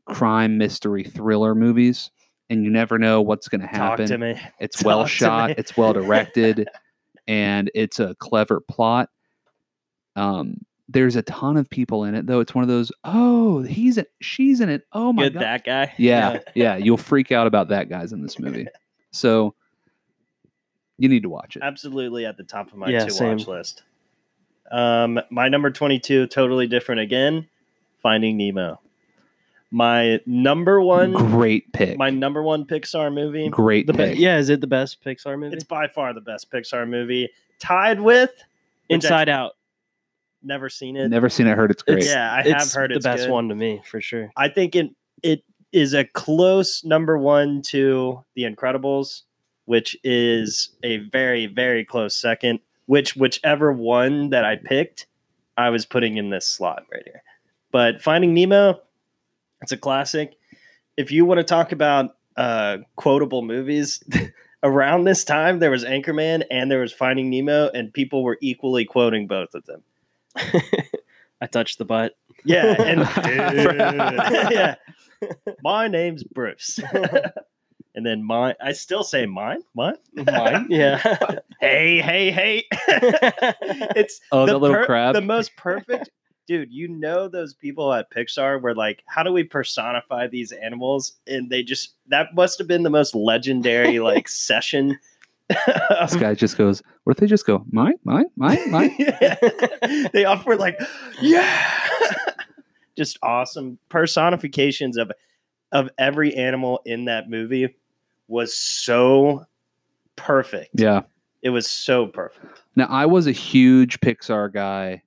crime 0.05 0.57
mystery 0.57 1.03
thriller 1.03 1.55
movies, 1.55 2.11
and 2.49 2.63
you 2.63 2.69
never 2.69 2.97
know 2.97 3.21
what's 3.21 3.47
gonna 3.47 3.65
Talk 3.67 3.73
happen. 3.99 4.07
to 4.07 4.17
me. 4.17 4.41
It's 4.59 4.77
Talk 4.77 4.85
well 4.85 5.03
to 5.03 5.09
shot. 5.09 5.49
me. 5.49 5.55
It's 5.57 5.75
well 5.77 5.93
directed, 5.93 6.67
and 7.27 7.69
it's 7.75 7.99
a 7.99 8.15
clever 8.15 8.59
plot. 8.59 9.09
Um, 10.15 10.57
there's 10.91 11.15
a 11.15 11.21
ton 11.21 11.55
of 11.55 11.69
people 11.69 12.03
in 12.05 12.15
it, 12.15 12.25
though. 12.25 12.39
It's 12.39 12.55
one 12.55 12.63
of 12.63 12.67
those. 12.67 12.91
Oh, 13.03 13.61
he's 13.61 13.97
in, 13.99 14.05
she's 14.21 14.59
in 14.59 14.69
it. 14.69 14.87
Oh 14.91 15.13
my 15.13 15.23
Good 15.25 15.33
god. 15.35 15.41
that 15.43 15.63
guy. 15.65 15.93
Yeah, 15.97 16.39
yeah. 16.55 16.77
You'll 16.77 16.97
freak 16.97 17.31
out 17.31 17.45
about 17.47 17.67
that 17.69 17.89
guys 17.89 18.11
in 18.11 18.21
this 18.21 18.39
movie. 18.39 18.67
So 19.11 19.55
you 20.99 21.09
need 21.09 21.23
to 21.23 21.29
watch 21.29 21.55
it. 21.55 21.63
Absolutely 21.63 22.27
at 22.27 22.37
the 22.37 22.43
top 22.43 22.67
of 22.71 22.75
my 22.77 22.89
Yeah, 22.89 23.05
to 23.05 23.11
same. 23.11 23.37
watch 23.37 23.47
list. 23.47 23.81
Um, 24.71 25.19
my 25.31 25.49
number 25.49 25.71
22, 25.71 26.27
totally 26.27 26.67
different 26.67 27.01
again. 27.01 27.47
Finding 28.03 28.37
Nemo. 28.37 28.79
My 29.71 30.19
number 30.25 30.81
one, 30.81 31.13
Great 31.13 31.71
pick. 31.73 31.97
my 31.97 32.09
number 32.09 32.41
one 32.41 32.65
Pixar 32.65 33.13
movie. 33.13 33.49
Great 33.49 33.85
The 33.87 33.93
be- 33.93 34.13
yeah, 34.17 34.37
is 34.37 34.49
it 34.49 34.61
the 34.61 34.67
best 34.67 35.03
Pixar 35.03 35.37
movie? 35.39 35.55
It's 35.55 35.63
by 35.63 35.87
far 35.87 36.11
the 36.13 36.21
best 36.21 36.51
Pixar 36.51 36.89
movie, 36.89 37.29
tied 37.59 37.99
with 38.01 38.31
which 38.31 38.39
I- 38.89 38.95
Inside 38.95 39.29
Out. 39.29 39.51
Never 40.41 40.69
seen 40.69 40.95
it. 40.95 41.09
Never 41.09 41.29
seen 41.29 41.45
it. 41.47 41.55
Heard 41.55 41.69
it's 41.69 41.83
great. 41.83 42.05
Yeah, 42.05 42.31
I 42.33 42.39
it's 42.39 42.49
have 42.49 42.71
heard 42.73 42.91
the 42.91 42.95
it's 42.95 43.03
the 43.03 43.09
best 43.11 43.23
good. 43.25 43.31
one 43.31 43.49
to 43.49 43.55
me 43.55 43.81
for 43.85 43.99
sure. 44.01 44.31
I 44.37 44.47
think 44.47 44.75
it 44.75 44.89
it 45.21 45.43
is 45.71 45.93
a 45.93 46.05
close 46.05 46.83
number 46.83 47.17
one 47.17 47.61
to 47.63 48.23
The 48.35 48.43
Incredibles, 48.43 49.23
which 49.65 49.95
is 50.03 50.69
a 50.81 50.97
very 50.97 51.45
very 51.45 51.83
close 51.85 52.15
second. 52.15 52.59
Which 52.87 53.15
whichever 53.15 53.71
one 53.71 54.29
that 54.31 54.45
I 54.45 54.55
picked, 54.55 55.05
I 55.57 55.69
was 55.69 55.85
putting 55.85 56.17
in 56.17 56.29
this 56.31 56.47
slot 56.47 56.85
right 56.91 57.03
here. 57.05 57.21
But 57.71 58.01
Finding 58.01 58.33
Nemo, 58.33 58.79
it's 59.61 59.71
a 59.71 59.77
classic. 59.77 60.35
If 60.97 61.11
you 61.11 61.25
want 61.25 61.39
to 61.39 61.43
talk 61.43 61.71
about 61.71 62.15
uh, 62.37 62.77
quotable 62.95 63.41
movies. 63.41 64.01
Around 64.61 65.05
this 65.05 65.23
time, 65.23 65.59
there 65.59 65.71
was 65.71 65.85
Anchorman 65.85 66.43
and 66.51 66.69
there 66.69 66.81
was 66.81 66.91
Finding 66.91 67.29
Nemo, 67.29 67.69
and 67.69 67.93
people 67.93 68.23
were 68.25 68.37
equally 68.41 68.83
quoting 68.83 69.25
both 69.25 69.55
of 69.55 69.63
them. 69.65 69.83
I 71.41 71.47
touched 71.49 71.77
the 71.77 71.85
butt. 71.85 72.17
Yeah, 72.43 72.75
and 72.81 72.99
yeah, 74.51 74.75
my 75.63 75.87
name's 75.87 76.25
Bruce. 76.25 76.77
and 77.95 78.05
then 78.05 78.21
mine, 78.21 78.55
I 78.61 78.73
still 78.73 79.03
say 79.05 79.25
mine. 79.25 79.61
What? 79.71 80.01
Mine? 80.13 80.67
Yeah. 80.69 80.97
hey, 81.61 82.01
hey, 82.01 82.29
hey! 82.29 82.65
it's 83.95 84.19
Oh, 84.33 84.45
the 84.45 84.51
that 84.53 84.57
little 84.59 84.75
per- 84.75 84.85
crab. 84.87 85.15
The 85.15 85.21
most 85.21 85.55
perfect, 85.55 86.09
dude. 86.49 86.73
You 86.73 86.87
know 86.87 87.27
those 87.27 87.53
people 87.53 87.93
at 87.93 88.09
Pixar 88.09 88.59
were 88.59 88.73
like, 88.73 89.03
how 89.05 89.21
do 89.21 89.31
we 89.31 89.43
personify 89.43 90.25
these 90.25 90.51
animals? 90.51 91.13
And 91.27 91.51
they 91.51 91.61
just 91.61 91.93
that 92.07 92.33
must 92.33 92.57
have 92.57 92.67
been 92.67 92.81
the 92.81 92.89
most 92.89 93.13
legendary 93.13 93.99
like 93.99 94.27
session. 94.27 94.97
this 95.47 96.15
guy 96.19 96.33
just 96.33 96.57
goes. 96.57 96.81
What 97.03 97.15
if 97.15 97.19
they 97.19 97.27
just 97.27 97.45
go 97.45 97.63
mine, 97.71 97.99
mine, 98.03 98.25
mine, 98.35 98.71
mine? 98.71 98.97
they 100.11 100.25
all 100.25 100.41
were 100.43 100.55
like, 100.55 100.79
yeah, 101.21 101.69
just 102.97 103.19
awesome 103.21 103.77
personifications 103.89 104.97
of 104.97 105.11
of 105.71 105.87
every 105.99 106.35
animal 106.35 106.81
in 106.83 107.05
that 107.05 107.29
movie 107.29 107.75
was 108.27 108.55
so 108.55 109.45
perfect. 110.15 110.71
yeah. 110.73 111.01
It 111.41 111.51
was 111.51 111.69
so 111.69 112.07
perfect. 112.07 112.63
Now 112.75 112.87
I 112.89 113.05
was 113.05 113.27
a 113.27 113.31
huge 113.31 114.01
Pixar 114.01 114.51
guy 114.51 115.03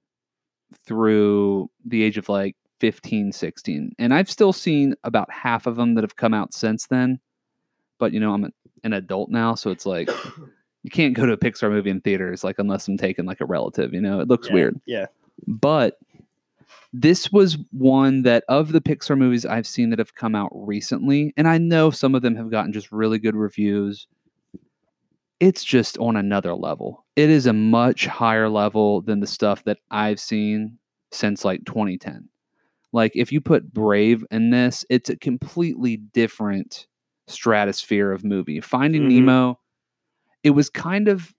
through 0.87 1.71
the 1.85 2.03
age 2.03 2.19
of 2.19 2.29
like 2.29 2.57
15, 2.81 3.33
16. 3.33 3.95
And 3.99 4.13
I've 4.13 4.31
still 4.31 4.53
seen 4.53 4.95
about 5.05 5.31
half 5.31 5.67
of 5.67 5.77
them 5.77 5.95
that 5.95 6.03
have 6.03 6.17
come 6.17 6.35
out 6.35 6.53
since 6.53 6.87
then. 6.87 7.21
But 7.99 8.13
you 8.13 8.21
know, 8.21 8.35
I'm 8.35 8.53
an 8.83 8.93
adult 8.93 9.31
now, 9.31 9.55
so 9.55 9.71
it's 9.71 9.87
like 9.87 10.11
you 10.83 10.91
can't 10.91 11.15
go 11.15 11.25
to 11.25 11.33
a 11.33 11.39
Pixar 11.39 11.71
movie 11.71 11.91
in 11.91 12.01
theaters 12.01 12.43
like 12.43 12.59
unless 12.59 12.89
I'm 12.89 12.97
taking 12.97 13.25
like 13.25 13.41
a 13.41 13.47
relative, 13.47 13.95
you 13.95 14.01
know. 14.01 14.21
It 14.21 14.29
looks 14.29 14.49
Yeah, 14.49 14.55
weird. 14.55 14.81
Yeah. 14.87 15.07
But 15.47 15.99
this 16.93 17.33
was 17.33 17.57
one 17.71 18.23
that 18.23 18.45
of 18.49 18.73
the 18.73 18.81
Pixar 18.81 19.17
movies 19.17 19.47
I've 19.47 19.67
seen 19.67 19.91
that 19.91 19.99
have 19.99 20.15
come 20.15 20.35
out 20.35 20.51
recently, 20.53 21.33
and 21.37 21.49
I 21.49 21.59
know 21.59 21.91
some 21.91 22.15
of 22.15 22.23
them 22.23 22.37
have 22.37 22.51
gotten 22.51 22.73
just 22.73 22.93
really 22.93 23.19
good 23.19 23.37
reviews. 23.37 24.07
It's 25.41 25.65
just 25.65 25.97
on 25.99 26.17
another 26.17 26.55
level. 26.55 27.02
It 27.17 27.29
is 27.31 27.47
a 27.47 27.53
much 27.53 28.07
higher 28.07 28.49
level 28.49 29.03
than 29.03 29.21
the 29.21 29.27
stuff 29.27 29.65
that 29.65 29.79
I've 29.91 30.19
seen 30.21 30.79
since 31.11 31.45
like 31.45 31.65
2010. 31.67 32.29
Like 32.93 33.13
if 33.15 33.33
you 33.33 33.41
put 33.41 33.73
Brave 33.73 34.25
in 34.31 34.51
this, 34.51 34.85
it's 34.91 35.11
a 35.11 35.17
completely 35.17 35.97
different 35.99 36.87
stratosphere 37.27 38.13
of 38.13 38.25
movie. 38.25 38.61
Finding 38.61 39.03
Mhm. 39.05 39.09
Nemo, 39.13 39.61
it 40.43 40.51
was 40.51 40.69
kind 40.71 41.09
of 41.09 41.35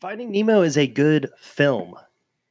Finding 0.00 0.30
Nemo 0.30 0.62
is 0.62 0.76
a 0.78 0.86
good 0.86 1.28
film. 1.38 1.94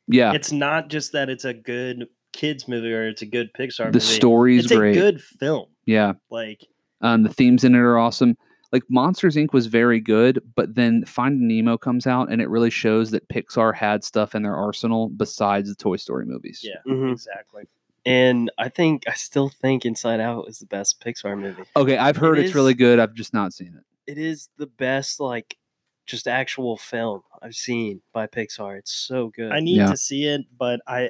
yeah. 0.08 0.34
It's 0.34 0.52
not 0.52 0.90
just 0.90 1.12
that 1.14 1.30
it's 1.30 1.46
a 1.46 1.54
good 1.54 2.08
kids 2.34 2.68
movie 2.68 2.92
or 2.94 3.08
it's 3.08 3.22
a 3.22 3.26
good 3.26 3.50
Pixar 3.54 3.86
the 3.86 4.00
movie. 4.00 4.00
story's 4.00 4.66
it's 4.66 4.76
great. 4.76 4.98
a 4.98 5.00
good 5.00 5.22
film. 5.22 5.68
yeah. 5.86 6.14
Like 6.30 6.66
Um, 7.02 7.24
the 7.24 7.30
themes 7.34 7.64
in 7.64 7.74
it 7.76 7.80
are 7.80 7.98
awesome. 7.98 8.38
Like 8.72 8.84
Monsters 8.90 9.36
Inc. 9.38 9.54
was 9.54 9.68
very 9.68 10.00
good, 10.02 10.42
but 10.56 10.76
then 10.76 11.06
Finding 11.06 11.48
Nemo 11.48 11.78
comes 11.78 12.06
out 12.06 12.30
and 12.32 12.42
it 12.42 12.50
really 12.50 12.70
shows 12.70 13.12
that 13.12 13.28
Pixar 13.30 13.74
had 13.74 14.04
stuff 14.04 14.36
in 14.36 14.44
their 14.44 14.56
arsenal 14.56 15.08
besides 15.10 15.70
the 15.70 15.76
Toy 15.76 15.96
Story 15.96 16.26
movies. 16.26 16.62
yeah, 16.64 16.76
Mhm. 16.86 17.12
exactly. 17.14 17.64
And 18.06 18.50
I 18.58 18.70
think 18.70 19.04
I 19.08 19.14
still 19.14 19.50
think 19.50 19.86
Inside 19.86 20.20
Out 20.20 20.48
is 20.50 20.60
the 20.60 20.66
best 20.66 21.00
Pixar 21.02 21.38
movie. 21.40 21.64
Okay, 21.76 21.98
I've 21.98 22.18
heard 22.18 22.40
It 22.40 22.46
it's 22.46 22.56
really 22.56 22.74
good. 22.74 23.00
I've 23.00 23.14
just 23.14 23.34
not 23.34 23.54
seen 23.54 23.76
it. 23.78 23.84
It 24.12 24.18
is 24.18 24.50
the 24.58 24.68
best 24.68 25.20
like 25.20 25.58
just 26.06 26.28
actual 26.28 26.78
film 26.78 27.22
I've 27.42 27.56
seen 27.56 28.02
by 28.14 28.28
Pixar. 28.28 28.78
It's 28.80 28.94
so 28.94 29.28
good. 29.30 29.52
I 29.52 29.60
need 29.60 29.78
Yeah. 29.78 29.92
to 29.92 29.98
see 29.98 30.24
it, 30.26 30.42
but 30.58 30.80
I, 30.88 31.10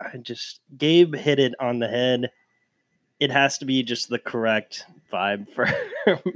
I 0.00 0.18
just 0.18 0.60
Gabe 0.76 1.14
hit 1.14 1.38
it 1.38 1.54
on 1.60 1.78
the 1.78 1.88
head. 1.88 2.30
It 3.20 3.30
has 3.30 3.56
to 3.58 3.64
be 3.64 3.82
just 3.82 4.08
the 4.10 4.18
correct 4.18 4.84
vibe 5.10 5.48
for 5.54 5.66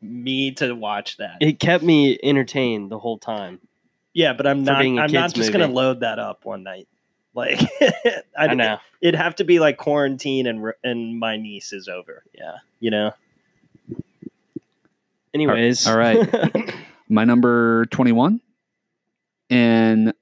me 0.00 0.52
to 0.52 0.72
watch 0.74 1.16
that. 1.16 1.36
it 1.40 1.58
kept 1.58 1.82
me 1.84 2.18
entertained 2.22 2.90
the 2.90 2.98
whole 2.98 3.18
time. 3.18 3.60
yeah, 4.14 4.32
but 4.32 4.46
I'm 4.46 4.62
not. 4.64 4.80
being 4.80 4.98
a 4.98 5.02
I'm 5.02 5.12
not 5.12 5.22
kids 5.32 5.34
just 5.34 5.52
gonna 5.52 5.66
load 5.68 6.00
that 6.00 6.18
up 6.18 6.44
one 6.44 6.62
night. 6.62 6.88
Like 7.34 7.60
I 8.36 8.48
don't 8.48 8.56
know. 8.56 8.78
it'd 9.00 9.14
have 9.14 9.36
to 9.36 9.44
be 9.44 9.60
like 9.60 9.76
quarantine 9.76 10.46
and 10.48 10.72
and 10.82 11.20
my 11.20 11.36
niece 11.36 11.72
is 11.72 11.86
over. 11.86 12.24
Yeah. 12.34 12.56
You 12.80 12.90
know. 12.90 13.12
Anyways. 15.34 15.86
all 15.86 15.96
right. 15.96 16.18
My 17.08 17.24
number 17.24 17.86
21. 17.86 18.40
And 19.50 20.12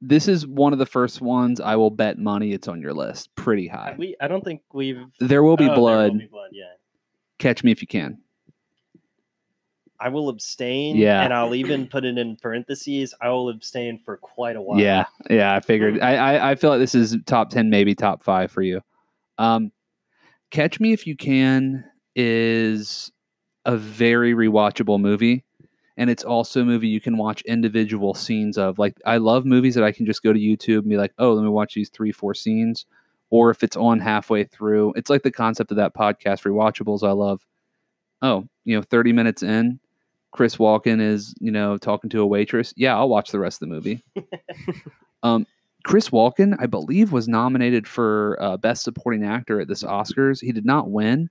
this 0.00 0.26
is 0.26 0.46
one 0.46 0.72
of 0.72 0.78
the 0.78 0.86
first 0.86 1.20
ones 1.20 1.60
I 1.60 1.76
will 1.76 1.90
bet 1.90 2.18
money 2.18 2.52
it's 2.52 2.66
on 2.68 2.80
your 2.80 2.94
list. 2.94 3.34
Pretty 3.34 3.68
high. 3.68 3.94
We. 3.98 4.16
I 4.20 4.26
don't 4.28 4.42
think 4.44 4.62
we've. 4.72 5.02
There 5.20 5.42
will 5.42 5.56
be 5.56 5.64
Oh, 5.64 5.68
There 5.68 5.76
blood. 5.76 6.12
Will 6.12 6.18
be 6.18 6.26
blood. 6.26 6.50
Yeah. 6.52 6.64
Catch 7.38 7.62
me 7.62 7.72
if 7.72 7.82
you 7.82 7.88
can. 7.88 8.18
I 10.02 10.08
will 10.08 10.28
abstain. 10.28 10.96
Yeah. 10.96 11.22
And 11.22 11.32
I'll 11.32 11.54
even 11.54 11.86
put 11.86 12.04
it 12.04 12.18
in 12.18 12.36
parentheses. 12.36 13.14
I 13.20 13.28
will 13.28 13.48
abstain 13.48 14.00
for 14.04 14.16
quite 14.16 14.56
a 14.56 14.60
while. 14.60 14.80
Yeah, 14.80 15.04
yeah, 15.30 15.54
I 15.54 15.60
figured. 15.60 16.00
I, 16.00 16.16
I 16.16 16.50
I 16.50 16.54
feel 16.56 16.70
like 16.70 16.80
this 16.80 16.94
is 16.94 17.16
top 17.26 17.50
ten, 17.50 17.70
maybe 17.70 17.94
top 17.94 18.22
five 18.24 18.50
for 18.50 18.62
you. 18.62 18.80
Um, 19.38 19.70
Catch 20.50 20.80
Me 20.80 20.92
If 20.92 21.06
You 21.06 21.16
Can 21.16 21.84
is 22.16 23.12
a 23.64 23.76
very 23.76 24.34
rewatchable 24.34 25.00
movie, 25.00 25.44
and 25.96 26.10
it's 26.10 26.24
also 26.24 26.62
a 26.62 26.64
movie 26.64 26.88
you 26.88 27.00
can 27.00 27.16
watch 27.16 27.42
individual 27.42 28.12
scenes 28.14 28.58
of. 28.58 28.78
Like 28.78 28.94
I 29.06 29.18
love 29.18 29.44
movies 29.44 29.76
that 29.76 29.84
I 29.84 29.92
can 29.92 30.04
just 30.04 30.22
go 30.22 30.32
to 30.32 30.38
YouTube 30.38 30.78
and 30.78 30.88
be 30.90 30.96
like, 30.96 31.12
oh, 31.18 31.32
let 31.32 31.42
me 31.42 31.48
watch 31.48 31.74
these 31.74 31.90
three, 31.90 32.12
four 32.12 32.34
scenes. 32.34 32.86
Or 33.30 33.50
if 33.50 33.62
it's 33.62 33.76
on 33.76 34.00
halfway 34.00 34.44
through, 34.44 34.92
it's 34.94 35.08
like 35.08 35.22
the 35.22 35.30
concept 35.30 35.70
of 35.70 35.78
that 35.78 35.94
podcast, 35.94 36.42
Rewatchables. 36.42 37.06
I 37.06 37.12
love. 37.12 37.46
Oh, 38.20 38.46
you 38.64 38.76
know, 38.76 38.82
thirty 38.82 39.12
minutes 39.12 39.42
in, 39.42 39.80
Chris 40.32 40.56
Walken 40.56 41.00
is, 41.00 41.34
you 41.40 41.50
know, 41.50 41.76
talking 41.76 42.10
to 42.10 42.22
a 42.22 42.26
waitress. 42.26 42.72
Yeah, 42.76 42.96
I'll 42.96 43.08
watch 43.08 43.30
the 43.30 43.38
rest 43.38 43.62
of 43.62 43.68
the 43.68 43.74
movie. 43.74 44.02
um, 45.22 45.46
Chris 45.84 46.08
Walken, 46.08 46.56
I 46.58 46.66
believe, 46.66 47.12
was 47.12 47.28
nominated 47.28 47.86
for 47.86 48.38
uh, 48.40 48.56
Best 48.56 48.82
Supporting 48.82 49.24
Actor 49.24 49.60
at 49.60 49.68
this 49.68 49.82
Oscars. 49.82 50.40
He 50.40 50.52
did 50.52 50.64
not 50.64 50.90
win, 50.90 51.28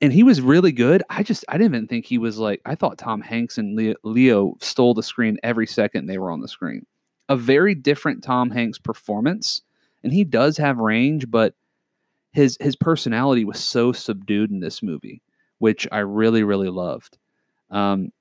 and 0.00 0.12
he 0.12 0.22
was 0.22 0.40
really 0.40 0.72
good. 0.72 1.02
I 1.10 1.22
just, 1.22 1.44
I 1.48 1.58
didn't 1.58 1.74
even 1.74 1.86
think 1.86 2.06
he 2.06 2.18
was 2.18 2.38
like. 2.38 2.62
I 2.64 2.74
thought 2.74 2.98
Tom 2.98 3.20
Hanks 3.20 3.58
and 3.58 3.76
Leo, 3.76 3.94
Leo 4.04 4.56
stole 4.60 4.94
the 4.94 5.02
screen 5.02 5.38
every 5.42 5.66
second 5.66 6.06
they 6.06 6.18
were 6.18 6.30
on 6.30 6.40
the 6.40 6.48
screen. 6.48 6.86
a 7.28 7.36
very 7.36 7.74
different 7.74 8.24
Tom 8.24 8.50
Hanks 8.50 8.78
performance, 8.78 9.62
and 10.02 10.12
he 10.12 10.24
does 10.24 10.56
have 10.56 10.78
range, 10.78 11.30
but 11.30 11.54
his 12.32 12.56
his 12.60 12.74
personality 12.74 13.44
was 13.44 13.60
so 13.60 13.92
subdued 13.92 14.50
in 14.50 14.60
this 14.60 14.82
movie, 14.82 15.20
which 15.58 15.86
I 15.92 15.98
really 15.98 16.42
really 16.42 16.70
loved. 16.70 17.18
Um, 17.74 18.12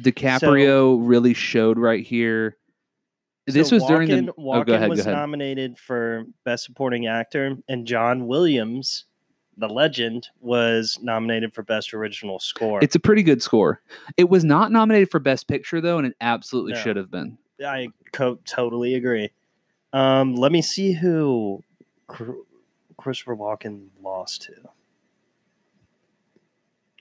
DiCaprio 0.00 0.98
really 1.00 1.34
showed 1.34 1.78
right 1.78 2.04
here. 2.04 2.56
This 3.46 3.70
So 3.70 3.76
was 3.76 3.84
during 3.86 4.08
Walken, 4.08 4.26
the. 4.26 4.32
Oh, 4.38 4.42
Walken 4.42 4.66
go 4.66 4.74
ahead. 4.74 4.88
was 4.90 4.98
Go 5.04 5.10
ahead. 5.10 5.14
nominated 5.20 5.78
for 5.78 6.24
Best 6.44 6.64
Supporting 6.64 7.06
Actor, 7.06 7.56
and 7.68 7.86
John 7.86 8.26
Williams, 8.26 9.06
the 9.56 9.68
legend, 9.68 10.28
was 10.40 10.98
nominated 11.02 11.54
for 11.54 11.62
Best 11.62 11.94
Original 11.94 12.38
Score. 12.38 12.78
It's 12.82 12.94
a 12.94 13.00
pretty 13.00 13.22
good 13.22 13.42
score. 13.42 13.80
It 14.16 14.28
was 14.28 14.44
not 14.44 14.70
nominated 14.70 15.10
for 15.10 15.18
Best 15.18 15.48
Picture 15.48 15.80
though, 15.80 15.98
and 15.98 16.06
it 16.06 16.14
absolutely 16.20 16.74
No. 16.74 16.78
should 16.80 16.96
have 16.96 17.10
been. 17.10 17.38
I 17.64 17.88
co- 18.12 18.38
totally 18.44 18.94
agree. 18.94 19.30
Um, 19.94 20.34
let 20.36 20.52
me 20.52 20.60
see 20.62 20.92
who 20.92 21.64
Christopher 22.98 23.34
Walken 23.34 23.88
lost 24.02 24.42
to. 24.42 24.52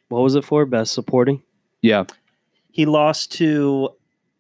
What 0.10 0.22
was 0.22 0.36
it 0.36 0.44
for? 0.44 0.66
Best 0.66 0.94
supporting? 0.94 1.44
Yeah, 1.82 2.06
He 2.72 2.86
lost 2.86 3.32
to 3.34 3.90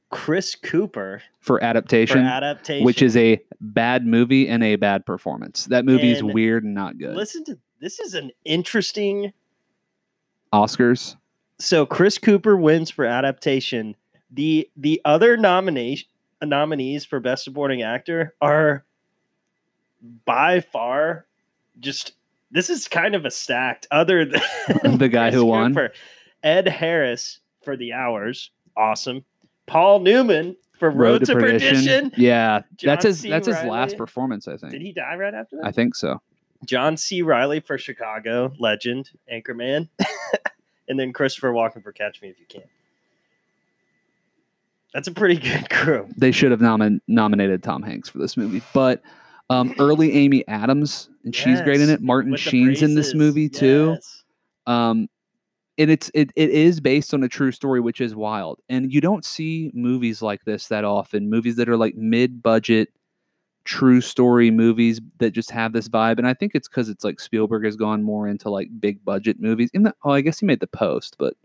Chris 0.09 0.55
Cooper 0.55 1.21
for 1.39 1.59
for 1.59 1.63
adaptation, 1.63 2.19
adaptation, 2.25 2.85
which 2.85 3.01
is 3.01 3.15
a 3.15 3.39
bad 3.61 4.05
movie 4.05 4.47
and 4.47 4.63
a 4.63 4.75
bad 4.75 5.05
performance. 5.05 5.65
That 5.65 5.85
movie 5.85 6.11
is 6.11 6.23
weird 6.23 6.63
and 6.63 6.73
not 6.73 6.97
good. 6.97 7.15
listen 7.15 7.43
to 7.45 7.57
this 7.79 7.99
is 7.99 8.13
an 8.13 8.31
interesting. 8.43 9.33
Oscars. 10.53 11.15
So 11.59 11.85
Chris 11.85 12.17
Cooper 12.17 12.55
wins 12.55 12.89
for 12.89 13.05
adaptation. 13.05 13.95
The 14.31 14.69
the 14.75 15.01
other 15.05 15.37
nomination 15.37 16.07
nominees 16.41 17.05
for 17.05 17.19
best 17.19 17.43
supporting 17.43 17.81
actor 17.81 18.35
are 18.41 18.85
by 20.25 20.59
far 20.59 21.25
just 21.79 22.13
this 22.51 22.69
is 22.69 22.87
kind 22.87 23.15
of 23.15 23.25
a 23.25 23.31
stacked 23.31 23.87
other 23.91 24.25
than 24.25 24.41
The 24.97 25.09
guy 25.09 25.31
who 25.31 25.45
won? 25.45 25.73
Cooper. 25.73 25.93
Ed 26.43 26.67
Harris 26.67 27.39
for 27.63 27.75
The 27.75 27.93
Hours, 27.93 28.51
awesome. 28.75 29.25
Paul 29.65 29.99
Newman 29.99 30.55
for 30.79 30.89
Road, 30.89 31.25
to, 31.25 31.33
Perdition. 31.33 32.13
Yeah, 32.15 32.61
John 32.77 32.87
that's 32.87 33.05
his 33.05 33.19
C. 33.21 33.29
that's 33.29 33.47
his 33.47 33.61
last 33.63 33.97
performance. 33.97 34.47
I 34.47 34.57
think. 34.57 34.71
Did 34.71 34.81
he 34.81 34.93
die 34.93 35.15
right 35.15 35.33
after 35.33 35.57
that? 35.57 35.65
I 35.65 35.71
think 35.71 35.95
so. 35.95 36.21
John 36.65 36.97
C. 36.97 37.21
Reilly 37.21 37.59
for 37.59 37.77
Chicago, 37.77 38.53
legend, 38.59 39.11
Anchorman, 39.31 39.89
and 40.87 40.99
then 40.99 41.13
Christopher 41.13 41.51
Walken 41.51 41.83
for 41.83 41.91
Catch 41.91 42.21
Me 42.21 42.29
If 42.29 42.39
You 42.39 42.45
Can. 42.47 42.63
That's 44.93 45.07
a 45.07 45.11
pretty 45.11 45.35
good 45.35 45.69
crew. 45.69 46.07
They 46.17 46.31
should 46.31 46.51
have 46.51 46.59
nomin- 46.59 47.01
nominated 47.07 47.61
Tom 47.61 47.83
Hanks 47.83 48.09
for 48.09 48.17
this 48.17 48.37
movie, 48.37 48.63
but 48.73 49.03
um, 49.49 49.75
early 49.79 50.13
Amy 50.13 50.47
Adams 50.47 51.09
and 51.27 51.35
she's 51.35 51.61
great 51.61 51.81
in 51.81 51.89
it. 51.89 52.01
Martin 52.01 52.31
with 52.31 52.39
Sheen's 52.39 52.81
in 52.81 52.95
this 52.95 53.13
movie 53.13 53.49
too. 53.49 53.93
Yes. 53.95 54.23
um 54.65 55.09
and 55.77 55.91
it's 55.91 56.09
it, 56.13 56.31
it 56.35 56.49
is 56.49 56.79
based 56.79 57.13
on 57.13 57.23
a 57.23 57.27
true 57.27 57.51
story 57.51 57.79
which 57.79 58.01
is 58.01 58.15
wild 58.15 58.59
and 58.69 58.91
you 58.91 58.99
don't 58.99 59.23
see 59.23 59.69
movies 59.73 60.21
like 60.21 60.43
this 60.45 60.67
that 60.67 60.83
often 60.83 61.29
movies 61.29 61.55
that 61.57 61.69
are 61.69 61.77
like 61.77 61.95
mid-budget 61.95 62.89
true 63.63 64.01
story 64.01 64.49
movies 64.49 64.99
that 65.19 65.31
just 65.31 65.51
have 65.51 65.73
this 65.73 65.89
vibe 65.89 66.17
and 66.17 66.27
i 66.27 66.33
think 66.33 66.53
it's 66.55 66.67
because 66.67 66.89
it's 66.89 67.03
like 67.03 67.19
spielberg 67.19 67.65
has 67.65 67.75
gone 67.75 68.01
more 68.01 68.27
into 68.27 68.49
like 68.49 68.69
big 68.79 69.03
budget 69.05 69.39
movies 69.39 69.69
in 69.73 69.83
the 69.83 69.93
oh 70.03 70.11
i 70.11 70.21
guess 70.21 70.39
he 70.39 70.45
made 70.45 70.61
the 70.61 70.67
post 70.67 71.15
but 71.19 71.35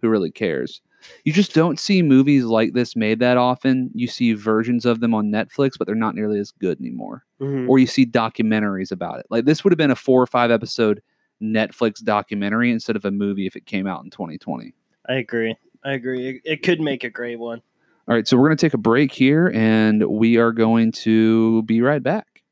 who 0.00 0.08
really 0.08 0.30
cares 0.30 0.80
you 1.24 1.32
just 1.32 1.54
don't 1.54 1.78
see 1.78 2.02
movies 2.02 2.44
like 2.44 2.72
this 2.72 2.96
made 2.96 3.20
that 3.20 3.36
often 3.36 3.90
you 3.94 4.06
see 4.08 4.32
versions 4.32 4.84
of 4.84 5.00
them 5.00 5.14
on 5.14 5.26
netflix 5.30 5.72
but 5.78 5.86
they're 5.86 5.94
not 5.94 6.14
nearly 6.14 6.38
as 6.38 6.50
good 6.52 6.80
anymore 6.80 7.24
Mhm. 7.40 7.68
or 7.68 7.78
you 7.78 7.86
see 7.86 8.04
documentaries 8.04 8.90
about 8.90 9.20
it. 9.20 9.26
Like 9.30 9.44
this 9.44 9.62
would 9.62 9.70
have 9.72 9.78
been 9.78 9.92
a 9.92 9.96
four 9.96 10.20
or 10.20 10.26
five 10.26 10.50
episode 10.50 11.00
Netflix 11.40 12.02
documentary 12.02 12.72
instead 12.72 12.96
of 12.96 13.04
a 13.04 13.12
movie 13.12 13.46
if 13.46 13.54
it 13.54 13.64
came 13.64 13.86
out 13.86 14.02
in 14.02 14.10
2020. 14.10 14.74
I 15.08 15.14
agree. 15.14 15.54
I 15.84 15.92
agree. 15.92 16.28
It, 16.28 16.40
it 16.44 16.62
could 16.64 16.80
make 16.80 17.04
a 17.04 17.10
great 17.10 17.38
one. 17.38 17.62
All 18.08 18.14
right, 18.16 18.26
so 18.26 18.36
we're 18.36 18.48
going 18.48 18.56
to 18.56 18.66
take 18.66 18.74
a 18.74 18.78
break 18.78 19.12
here 19.12 19.52
and 19.54 20.02
we 20.08 20.36
are 20.36 20.50
going 20.50 20.90
to 20.92 21.62
be 21.62 21.80
right 21.80 22.02
back. 22.02 22.42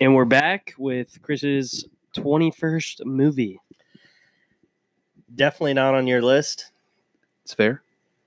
And 0.00 0.14
we're 0.14 0.24
back 0.24 0.72
with 0.78 1.20
Chris's 1.20 1.84
21st 2.16 3.04
movie. 3.04 3.60
Definitely 5.34 5.74
not 5.74 5.94
on 5.94 6.06
your 6.06 6.22
list. 6.22 6.70
It's 7.44 7.54
fair. 7.54 7.82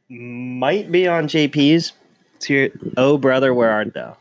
Might 0.09 0.91
be 0.91 1.07
on 1.07 1.27
JP's. 1.27 1.93
Let's 2.33 2.45
hear 2.45 2.63
it. 2.65 2.73
Oh, 2.97 3.17
brother, 3.17 3.53
where 3.53 3.69
art 3.69 3.93
thou? 3.93 4.17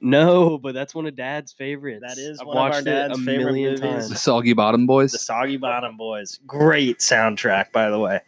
No, 0.00 0.58
but 0.58 0.74
that's 0.74 0.94
one 0.94 1.06
of 1.06 1.16
Dad's 1.16 1.52
favorites. 1.52 2.04
That 2.06 2.18
is 2.18 2.40
I've 2.40 2.46
one 2.46 2.56
of 2.56 2.74
our 2.74 2.82
dad's 2.82 3.18
a 3.18 3.22
favorite 3.22 3.52
million 3.52 3.80
movies. 3.80 4.08
The. 4.08 4.16
Soggy 4.16 4.52
Bottom 4.52 4.86
Boys. 4.86 5.12
The 5.12 5.18
Soggy 5.18 5.56
Bottom 5.56 5.96
Boys. 5.96 6.38
Great 6.46 6.98
soundtrack, 6.98 7.72
by 7.72 7.90
the 7.90 7.98
way. 7.98 8.20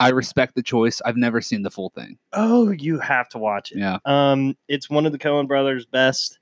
I 0.00 0.10
respect 0.10 0.54
the 0.54 0.62
choice. 0.62 1.00
I've 1.04 1.16
never 1.16 1.40
seen 1.40 1.62
the 1.62 1.70
full 1.70 1.90
thing. 1.90 2.18
Oh, 2.32 2.70
you 2.70 3.00
have 3.00 3.28
to 3.30 3.38
watch 3.38 3.72
it. 3.72 3.78
Yeah. 3.78 3.98
Um, 4.04 4.56
it's 4.68 4.88
one 4.88 5.06
of 5.06 5.12
the 5.12 5.18
Coen 5.18 5.48
brothers' 5.48 5.86
best. 5.86 6.38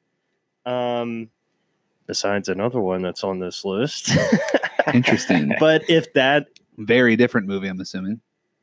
Um, 0.67 1.31
besides 2.07 2.49
another 2.49 2.81
one 2.81 3.03
that's 3.03 3.25
on 3.25 3.39
this 3.39 3.65
list. 3.65 4.11
Interesting. 4.95 5.55
but 5.59 5.89
if 5.89 6.13
that, 6.13 6.49
Very 6.79 7.17
different 7.17 7.47
movie, 7.47 7.69
I'm 7.69 7.81
assuming. 7.81 8.21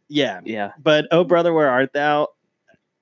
yeah. 0.10 0.42
Yeah. 0.44 0.72
But 0.82 1.08
oh, 1.12 1.24
brother, 1.24 1.54
where 1.54 1.70
art 1.70 1.94
thou? 1.94 2.30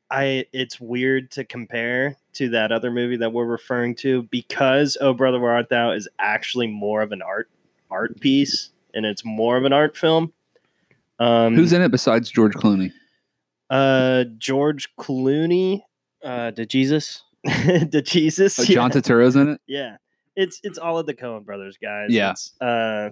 I. 0.10 0.46
It's 0.54 0.80
weird 0.80 1.32
to 1.32 1.44
compare 1.44 2.18
to 2.34 2.50
that 2.50 2.72
other 2.72 2.92
movie 2.92 3.18
that 3.18 3.34
we're 3.34 3.46
referring 3.46 3.96
to 3.96 4.24
because 4.24 4.98
oh, 5.02 5.14
brother, 5.14 5.40
where 5.40 5.52
art 5.52 5.70
thou 5.70 5.92
is 5.92 6.08
actually 6.20 6.68
more 6.68 7.02
of 7.02 7.12
an 7.12 7.22
art 7.22 7.50
art 7.90 8.20
piece 8.22 8.70
and 8.94 9.06
it's 9.06 9.24
more 9.26 9.58
of 9.58 9.66
an 9.66 9.74
art 9.74 9.98
film. 9.98 10.32
Um, 11.20 11.56
Who's 11.56 11.72
in 11.74 11.82
it 11.82 11.92
besides 11.92 12.30
George 12.32 12.54
Clooney? 12.54 12.92
uh 13.70 14.26
George 14.38 14.94
Clooney, 14.98 15.82
Uh, 16.24 16.52
to 16.52 16.66
Jesus. 16.66 17.24
the 17.44 18.04
Jesus, 18.06 18.60
Oh, 18.60 18.64
John 18.66 18.92
Turturro's 18.92 19.36
in 19.36 19.50
it? 19.50 19.62
Yeah, 19.68 19.98
it's 20.36 20.60
it's 20.64 20.78
all 20.78 20.98
of 21.00 21.06
the 21.06 21.14
Coen 21.14 21.44
brothers 21.46 21.78
guys. 21.82 22.08
Yeah. 22.10 22.32
It's, 22.32 22.54
uh, 22.62 23.10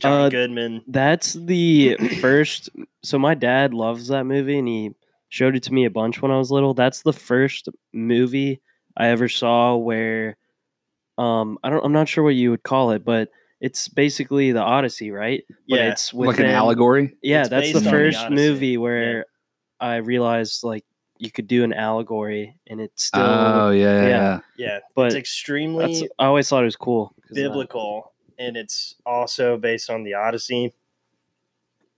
John 0.00 0.22
Uh, 0.22 0.28
Goodman. 0.28 0.82
That's 0.86 1.34
the 1.34 1.96
first. 2.20 2.70
So 3.02 3.18
my 3.18 3.34
dad 3.34 3.74
loves 3.74 4.08
that 4.08 4.24
movie, 4.24 4.58
and 4.58 4.68
he 4.68 4.90
showed 5.28 5.56
it 5.56 5.62
to 5.64 5.72
me 5.72 5.84
a 5.84 5.90
bunch 5.90 6.22
when 6.22 6.30
I 6.30 6.38
was 6.38 6.50
little. 6.50 6.74
That's 6.74 7.02
the 7.02 7.12
first 7.12 7.68
movie 7.92 8.60
I 8.96 9.08
ever 9.08 9.28
saw 9.28 9.76
where, 9.76 10.36
um, 11.18 11.58
I 11.62 11.70
don't. 11.70 11.84
I'm 11.84 11.92
not 11.92 12.08
sure 12.08 12.24
what 12.24 12.34
you 12.34 12.50
would 12.50 12.62
call 12.62 12.90
it, 12.92 13.04
but 13.04 13.30
it's 13.60 13.88
basically 13.88 14.52
the 14.52 14.60
Odyssey, 14.60 15.10
right? 15.10 15.42
But 15.68 15.78
Yeah, 15.78 15.90
it's 15.92 16.12
Like 16.12 16.38
an 16.38 16.46
allegory? 16.46 17.16
Yeah, 17.22 17.40
It's 17.40 17.48
that's 17.50 17.68
the 17.68 17.72
based 17.74 17.76
on 17.76 17.84
the 17.84 17.90
first 17.90 18.30
movie 18.30 18.76
where 18.76 19.24
I 19.80 19.96
realized 19.96 20.62
like 20.62 20.84
you 21.18 21.30
could 21.30 21.46
do 21.46 21.64
an 21.64 21.72
allegory, 21.72 22.54
and 22.66 22.80
it's 22.80 23.04
still. 23.04 23.22
oh, 23.22 23.70
yeah, 23.70 23.82
yeah, 24.02 24.02
yeah. 24.02 24.08
yeah. 24.08 24.40
yeah, 24.56 24.78
but 24.94 25.06
it's 25.06 25.14
extremely 25.16 26.06
I 26.18 26.26
always 26.26 26.48
thought 26.48 26.62
it 26.62 26.66
was 26.66 26.76
cool. 26.76 27.14
of 27.16 27.22
that. 27.30 27.34
biblical, 27.34 28.12
and 28.38 28.56
it's 28.56 28.94
also 29.04 29.56
based 29.56 29.90
on 29.90 30.02
the 30.02 30.14
Odyssey, 30.14 30.72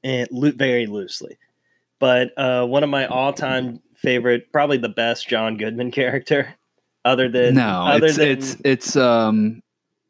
and 0.05 0.29
loo- 0.31 0.53
very 0.53 0.87
loosely. 0.87 1.38
But 1.98 2.31
uh, 2.38 2.64
one 2.66 2.85
of 2.85 2.90
my 2.90 3.07
all-time 3.07 3.81
favorite, 3.96 4.53
probably 4.53 4.77
the 4.79 4.88
best 4.88 5.29
John 5.29 5.57
Goodman 5.57 5.90
character, 5.90 6.55
other 7.05 7.29
than 7.29 7.55
No, 7.55 7.87
other 7.87 8.07
it's, 8.07 8.16
than 8.16 8.29
it's, 8.29 8.57
it's, 8.64 8.96
um, 8.96 9.62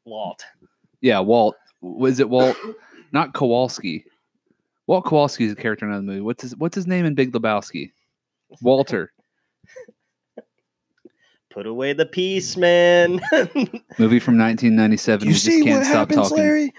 Walt. 0.05 0.45
yeah, 1.01 1.21
Walt. 1.21 1.57
Was 1.81 2.21
it 2.21 2.29
Walt? 2.29 2.57
Not 3.13 3.33
Kowalski. 3.33 4.05
Walt 4.87 5.05
Kowalski 5.05 5.45
is 5.45 5.53
a 5.53 5.57
character 5.57 5.87
in 5.87 5.93
another 5.93 6.07
movie. 6.07 6.21
What's 6.21 6.43
his 6.43 6.57
What's 6.57 6.75
his 6.75 6.87
name 6.87 7.05
in 7.05 7.15
Big 7.15 7.33
Lebowski? 7.33 7.93
Walter. 8.63 9.13
Put 11.59 11.67
away 11.67 11.93
the 11.93 12.07
piece, 12.07 12.57
man. 12.57 13.15
Movie 13.99 14.21
from 14.21 14.39
1997. 14.39 15.27
You, 15.27 15.35
just 15.35 15.49
can't 15.65 15.85
stop 15.85 16.09
talking. 16.09 16.73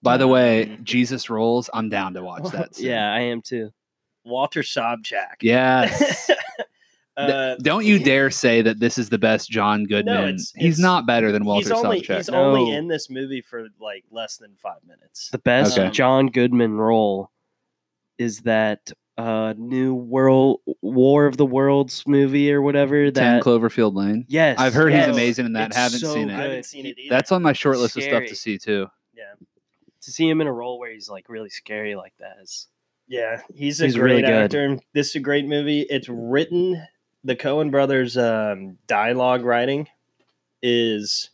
By 0.00 0.16
the 0.16 0.28
way, 0.28 0.78
Jesus 0.84 1.28
rolls. 1.28 1.68
I'm 1.74 1.88
down 1.88 2.14
to 2.14 2.22
watch 2.22 2.44
that. 2.52 2.76
soon. 2.76 2.86
Yeah, 2.86 3.12
I 3.12 3.18
am 3.18 3.42
too. 3.42 3.72
Walter 4.24 4.62
Sobchak. 4.62 5.38
Yes. 5.40 6.30
uh, 7.16 7.56
Don't 7.62 7.84
you 7.84 7.98
dare 7.98 8.30
say 8.30 8.62
that 8.62 8.78
this 8.78 8.96
is 8.96 9.08
the 9.08 9.18
best 9.18 9.50
John 9.50 9.86
Goodman. 9.86 10.22
it's- 10.28 10.52
he's 10.54 10.74
it's- 10.74 10.78
not 10.78 11.04
better 11.04 11.32
than 11.32 11.42
he's 11.42 11.68
Walter 11.68 11.74
only 11.74 12.00
Sobchak. 12.02 12.16
he's 12.18 12.28
only 12.28 12.70
in 12.70 12.86
this 12.86 13.10
movie 13.10 13.40
for 13.40 13.66
like 13.80 14.04
less 14.12 14.36
than 14.36 14.54
five 14.54 14.84
minutes. 14.86 15.30
The 15.30 15.38
best 15.38 15.76
Okay. 15.76 15.90
John 15.90 16.28
Goodman 16.28 16.74
role 16.74 17.32
is 18.18 18.42
that 18.42 18.92
uh 19.18 19.52
new 19.58 19.94
world 19.94 20.60
War 20.80 21.26
of 21.26 21.36
the 21.36 21.44
Worlds 21.46 22.04
movie 22.06 22.52
or 22.52 22.62
whatever 22.62 23.10
Ten 23.10 23.36
that 23.36 23.42
Cloverfield 23.42 23.94
Lane. 23.94 24.24
Yes. 24.28 24.58
I've 24.58 24.74
heard 24.74 24.92
yes. 24.92 25.06
he's 25.06 25.14
amazing 25.16 25.46
in 25.46 25.52
that. 25.54 25.68
It's 25.68 25.76
Haven't 25.76 25.98
so 26.00 26.14
seen 26.14 26.30
I 26.30 26.34
it. 26.34 26.36
good. 26.36 26.42
haven't 26.50 26.64
seen 26.66 26.86
it 26.86 26.98
either. 26.98 27.14
That's 27.14 27.30
on 27.32 27.42
my 27.42 27.52
short 27.52 27.78
list 27.78 27.96
of 27.96 28.02
stuff 28.04 28.24
to 28.26 28.34
see 28.34 28.56
too. 28.58 28.88
yeah. 29.14 29.24
To 30.00 30.10
see 30.10 30.28
him 30.28 30.40
in 30.40 30.46
a 30.46 30.52
role 30.52 30.78
where 30.78 30.90
he's 30.90 31.08
like 31.10 31.28
really 31.28 31.50
scary 31.50 31.94
like 31.94 32.14
that 32.18 32.36
is 32.42 32.68
Yeah, 33.06 33.42
he's 33.54 33.80
a 33.80 33.84
He's 33.84 33.94
great 33.96 34.10
really 34.12 34.22
good. 34.22 34.32
actor. 34.44 34.78
This 34.94 35.10
is 35.10 35.16
a 35.16 35.20
great 35.20 35.46
movie. 35.46 35.82
It's 35.82 36.08
written. 36.08 36.82
The 37.24 37.36
Coen 37.36 37.70
Brothers 37.70 38.16
um, 38.16 38.78
dialogue 38.88 39.44
writing 39.44 39.86
is 40.62 41.30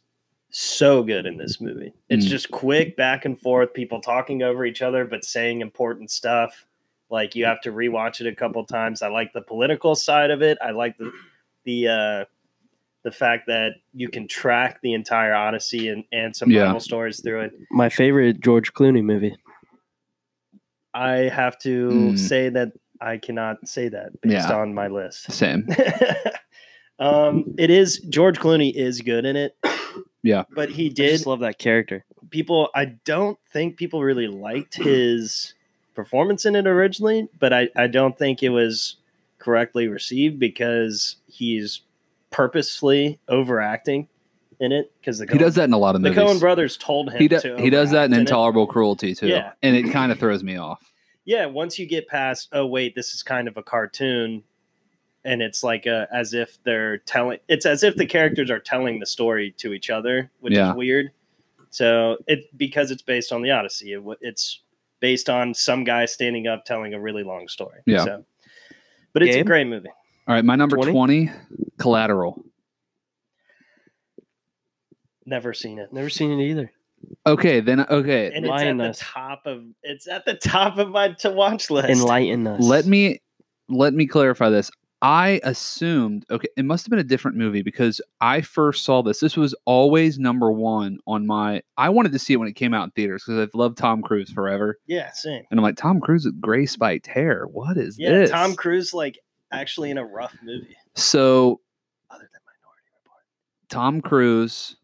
so 0.50 1.02
good 1.02 1.26
in 1.26 1.36
this 1.36 1.60
movie. 1.60 1.92
It's 2.08 2.26
Mm. 2.26 2.28
just 2.28 2.50
quick 2.50 2.96
back 2.96 3.24
and 3.24 3.38
forth, 3.40 3.72
people 3.74 4.00
talking 4.00 4.42
over 4.42 4.64
each 4.64 4.82
other 4.82 5.04
but 5.04 5.24
saying 5.24 5.60
important 5.60 6.10
stuff. 6.10 6.66
Like 7.10 7.34
you 7.34 7.44
have 7.46 7.60
to 7.62 7.72
rewatch 7.72 8.20
it 8.20 8.26
a 8.26 8.34
couple 8.34 8.64
times. 8.64 9.00
I 9.02 9.08
like 9.08 9.32
the 9.32 9.40
political 9.40 9.94
side 9.94 10.30
of 10.30 10.42
it. 10.42 10.58
I 10.60 10.70
like 10.72 10.96
the 10.98 11.10
the 11.64 11.88
uh, 11.88 12.24
the 13.04 13.10
fact 13.10 13.46
that 13.46 13.72
you 13.94 14.08
can 14.08 14.28
track 14.28 14.80
the 14.82 14.92
entire 14.92 15.32
Odyssey 15.34 15.88
and, 15.88 16.04
and 16.12 16.34
some 16.36 16.50
Yeah. 16.50 16.66
Bible 16.66 16.80
stories 16.80 17.20
through 17.20 17.40
it. 17.42 17.52
My 17.70 17.88
favorite 17.88 18.40
George 18.40 18.72
Clooney 18.74 19.02
movie. 19.02 19.36
I 20.94 21.28
have 21.28 21.58
to 21.60 21.88
Mm. 21.90 22.18
say 22.18 22.48
that 22.50 22.72
I 23.00 23.18
cannot 23.18 23.66
say 23.68 23.88
that 23.88 24.20
based 24.20 24.48
Yeah. 24.48 24.56
on 24.56 24.74
my 24.74 24.88
list. 24.88 25.30
Same. 25.30 25.66
um, 26.98 27.54
it 27.56 27.70
is 27.70 27.98
George 28.08 28.38
Clooney 28.38 28.74
is 28.74 29.00
good 29.00 29.24
in 29.24 29.36
it. 29.36 29.56
Yeah. 30.24 30.42
but 30.50 30.68
he 30.70 30.86
I 30.86 30.88
did. 30.88 31.10
just 31.12 31.26
love 31.26 31.40
that 31.40 31.58
character. 31.58 32.04
People, 32.30 32.68
I 32.74 32.86
don't 33.04 33.38
think 33.52 33.76
people 33.76 34.02
really 34.02 34.26
liked 34.26 34.74
his 34.74 35.54
performance 35.98 36.46
in 36.46 36.54
it 36.54 36.64
originally, 36.68 37.28
but 37.40 37.52
I, 37.52 37.68
I 37.74 37.88
don't 37.88 38.16
think 38.16 38.40
it 38.44 38.50
was 38.50 38.96
correctly 39.40 39.88
received 39.88 40.38
because 40.38 41.16
he's 41.26 41.80
purposefully 42.30 43.18
overacting 43.28 44.06
in 44.60 44.70
it. 44.70 44.92
Because 45.00 45.18
He 45.18 45.38
does 45.38 45.56
that 45.56 45.64
in 45.64 45.72
a 45.72 45.78
lot 45.78 45.96
of 45.96 46.00
movies. 46.02 46.14
The 46.16 46.22
movies. 46.22 46.36
Coen 46.36 46.40
brothers 46.40 46.76
told 46.76 47.10
him 47.10 47.18
he, 47.20 47.26
do, 47.26 47.40
to 47.40 47.56
he 47.60 47.68
does 47.68 47.90
that 47.90 48.04
in 48.04 48.12
it. 48.12 48.18
Intolerable 48.20 48.66
Cruelty 48.68 49.12
too. 49.14 49.26
Yeah. 49.26 49.52
And 49.62 49.74
it 49.74 49.90
kind 49.90 50.12
of 50.12 50.20
throws 50.20 50.44
me 50.44 50.56
off. 50.56 50.80
yeah 51.24 51.46
once 51.46 51.78
you 51.80 51.86
get 51.86 52.06
past 52.06 52.48
oh 52.52 52.64
wait 52.66 52.94
this 52.94 53.12
is 53.12 53.22
kind 53.24 53.48
of 53.48 53.56
a 53.56 53.62
cartoon 53.62 54.42
and 55.24 55.42
it's 55.42 55.62
like 55.64 55.84
a, 55.86 56.06
as 56.12 56.32
if 56.32 56.58
they're 56.62 56.98
telling 56.98 57.38
it's 57.48 57.66
as 57.66 57.82
if 57.82 57.96
the 57.96 58.06
characters 58.06 58.50
are 58.50 58.60
telling 58.60 59.00
the 59.00 59.06
story 59.06 59.52
to 59.58 59.72
each 59.72 59.90
other 59.90 60.30
which 60.40 60.54
Yeah. 60.54 60.70
is 60.70 60.76
weird 60.76 61.10
so 61.70 62.16
it 62.26 62.56
because 62.56 62.90
it's 62.90 63.02
based 63.02 63.32
on 63.32 63.42
the 63.42 63.50
odyssey 63.50 63.92
it, 63.92 64.02
it's 64.20 64.60
based 65.00 65.28
on 65.30 65.54
some 65.54 65.84
guy 65.84 66.04
standing 66.06 66.46
up 66.46 66.64
telling 66.64 66.94
a 66.94 67.00
really 67.00 67.22
long 67.22 67.48
story 67.48 67.80
Yeah. 67.86 68.04
so, 68.04 68.24
but 69.12 69.22
it's 69.22 69.36
a 69.36 69.42
great 69.44 69.66
movie 69.66 69.88
All 70.26 70.34
right, 70.34 70.44
my 70.44 70.56
number 70.56 70.76
20? 70.76 70.92
20, 70.92 71.30
Collateral. 71.78 72.44
never 75.26 75.52
seen 75.54 75.78
it 75.78 75.92
Never 75.92 76.08
seen 76.10 76.32
it 76.38 76.42
either. 76.44 76.72
Okay, 77.26 77.60
then 77.60 77.80
okay. 77.80 78.26
and 78.26 78.36
it's 78.38 78.44
Enlighten 78.44 78.80
at 78.80 78.90
us. 78.90 78.98
the 78.98 79.04
top 79.04 79.46
of 79.46 79.64
it's 79.82 80.08
at 80.08 80.24
the 80.24 80.34
top 80.34 80.78
of 80.78 80.88
my 80.90 81.12
to 81.20 81.30
watch 81.30 81.70
list 81.70 81.88
Enlighten 81.90 82.46
us. 82.46 82.60
let 82.60 82.86
me 82.86 83.20
let 83.68 83.94
me 83.94 84.06
clarify 84.06 84.48
this. 84.48 84.70
I 85.00 85.40
assumed 85.44 86.26
okay, 86.28 86.48
it 86.56 86.64
must 86.64 86.84
have 86.84 86.90
been 86.90 86.98
a 86.98 87.04
different 87.04 87.36
movie 87.36 87.62
because 87.62 88.00
I 88.20 88.40
first 88.40 88.84
saw 88.84 89.02
this. 89.02 89.20
This 89.20 89.36
was 89.36 89.54
always 89.64 90.18
number 90.18 90.50
one 90.50 90.98
on 91.06 91.26
my. 91.26 91.62
I 91.76 91.88
wanted 91.90 92.12
to 92.12 92.18
see 92.18 92.32
it 92.32 92.36
when 92.38 92.48
it 92.48 92.56
came 92.56 92.74
out 92.74 92.84
in 92.84 92.90
theaters 92.90 93.22
because 93.24 93.40
I've 93.40 93.54
loved 93.54 93.78
Tom 93.78 94.02
Cruise 94.02 94.30
forever, 94.30 94.78
yeah 94.86 95.12
same 95.12 95.44
and 95.50 95.60
I'm 95.60 95.62
like 95.62 95.76
Tom 95.76 96.00
Cruise 96.00 96.24
with 96.24 96.40
gray 96.40 96.66
spiked 96.66 97.06
hair. 97.06 97.46
What 97.46 97.76
is 97.76 97.96
this? 97.96 97.98
yeah 97.98 98.10
this? 98.10 98.30
tom 98.30 98.56
cruise 98.56 98.92
like 98.92 99.18
actually 99.52 99.90
in 99.90 99.98
a 99.98 100.04
rough 100.04 100.36
movie 100.42 100.76
So 100.94 101.60
other 102.10 102.28
than 102.32 102.40
minority 102.44 102.88
report 103.04 103.22
Tom 103.68 104.00
Cruise, 104.00 104.76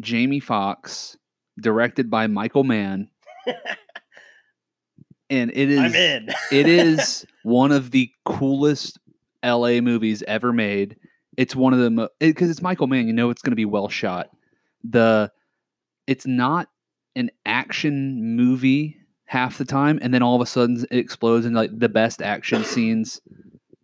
Jamie 0.00 0.40
Foxx, 0.40 1.16
directed 1.60 2.10
by 2.10 2.26
Michael 2.26 2.64
Mann, 2.64 3.08
and 5.30 5.50
it 5.54 5.70
is 5.70 5.78
i'm 5.78 5.94
in 5.94 6.28
it 6.50 6.66
is 6.68 7.24
one 7.44 7.70
of 7.72 7.92
the 7.92 8.10
coolest 8.24 8.98
LA 9.44 9.80
movies 9.80 10.22
ever 10.26 10.52
made. 10.52 10.96
It's 11.36 11.54
one 11.54 11.72
of 11.72 11.78
the 11.78 12.10
because 12.18 12.50
it's 12.50 12.62
Michael 12.62 12.86
Mann. 12.86 13.06
You 13.06 13.12
know 13.12 13.30
it's 13.30 13.42
going 13.42 13.52
to 13.52 13.56
be 13.56 13.64
well 13.64 13.88
shot. 13.88 14.30
The 14.84 15.30
it's 16.06 16.26
not 16.26 16.68
an 17.16 17.30
action 17.46 18.36
movie 18.36 18.96
half 19.26 19.58
the 19.58 19.64
time, 19.64 19.98
and 20.02 20.12
then 20.12 20.22
all 20.22 20.34
of 20.34 20.40
a 20.42 20.46
sudden 20.46 20.84
it 20.90 20.98
explodes 20.98 21.46
into 21.46 21.58
like 21.58 21.70
the 21.78 21.88
best 21.88 22.22
action 22.22 22.64
scenes 22.64 23.20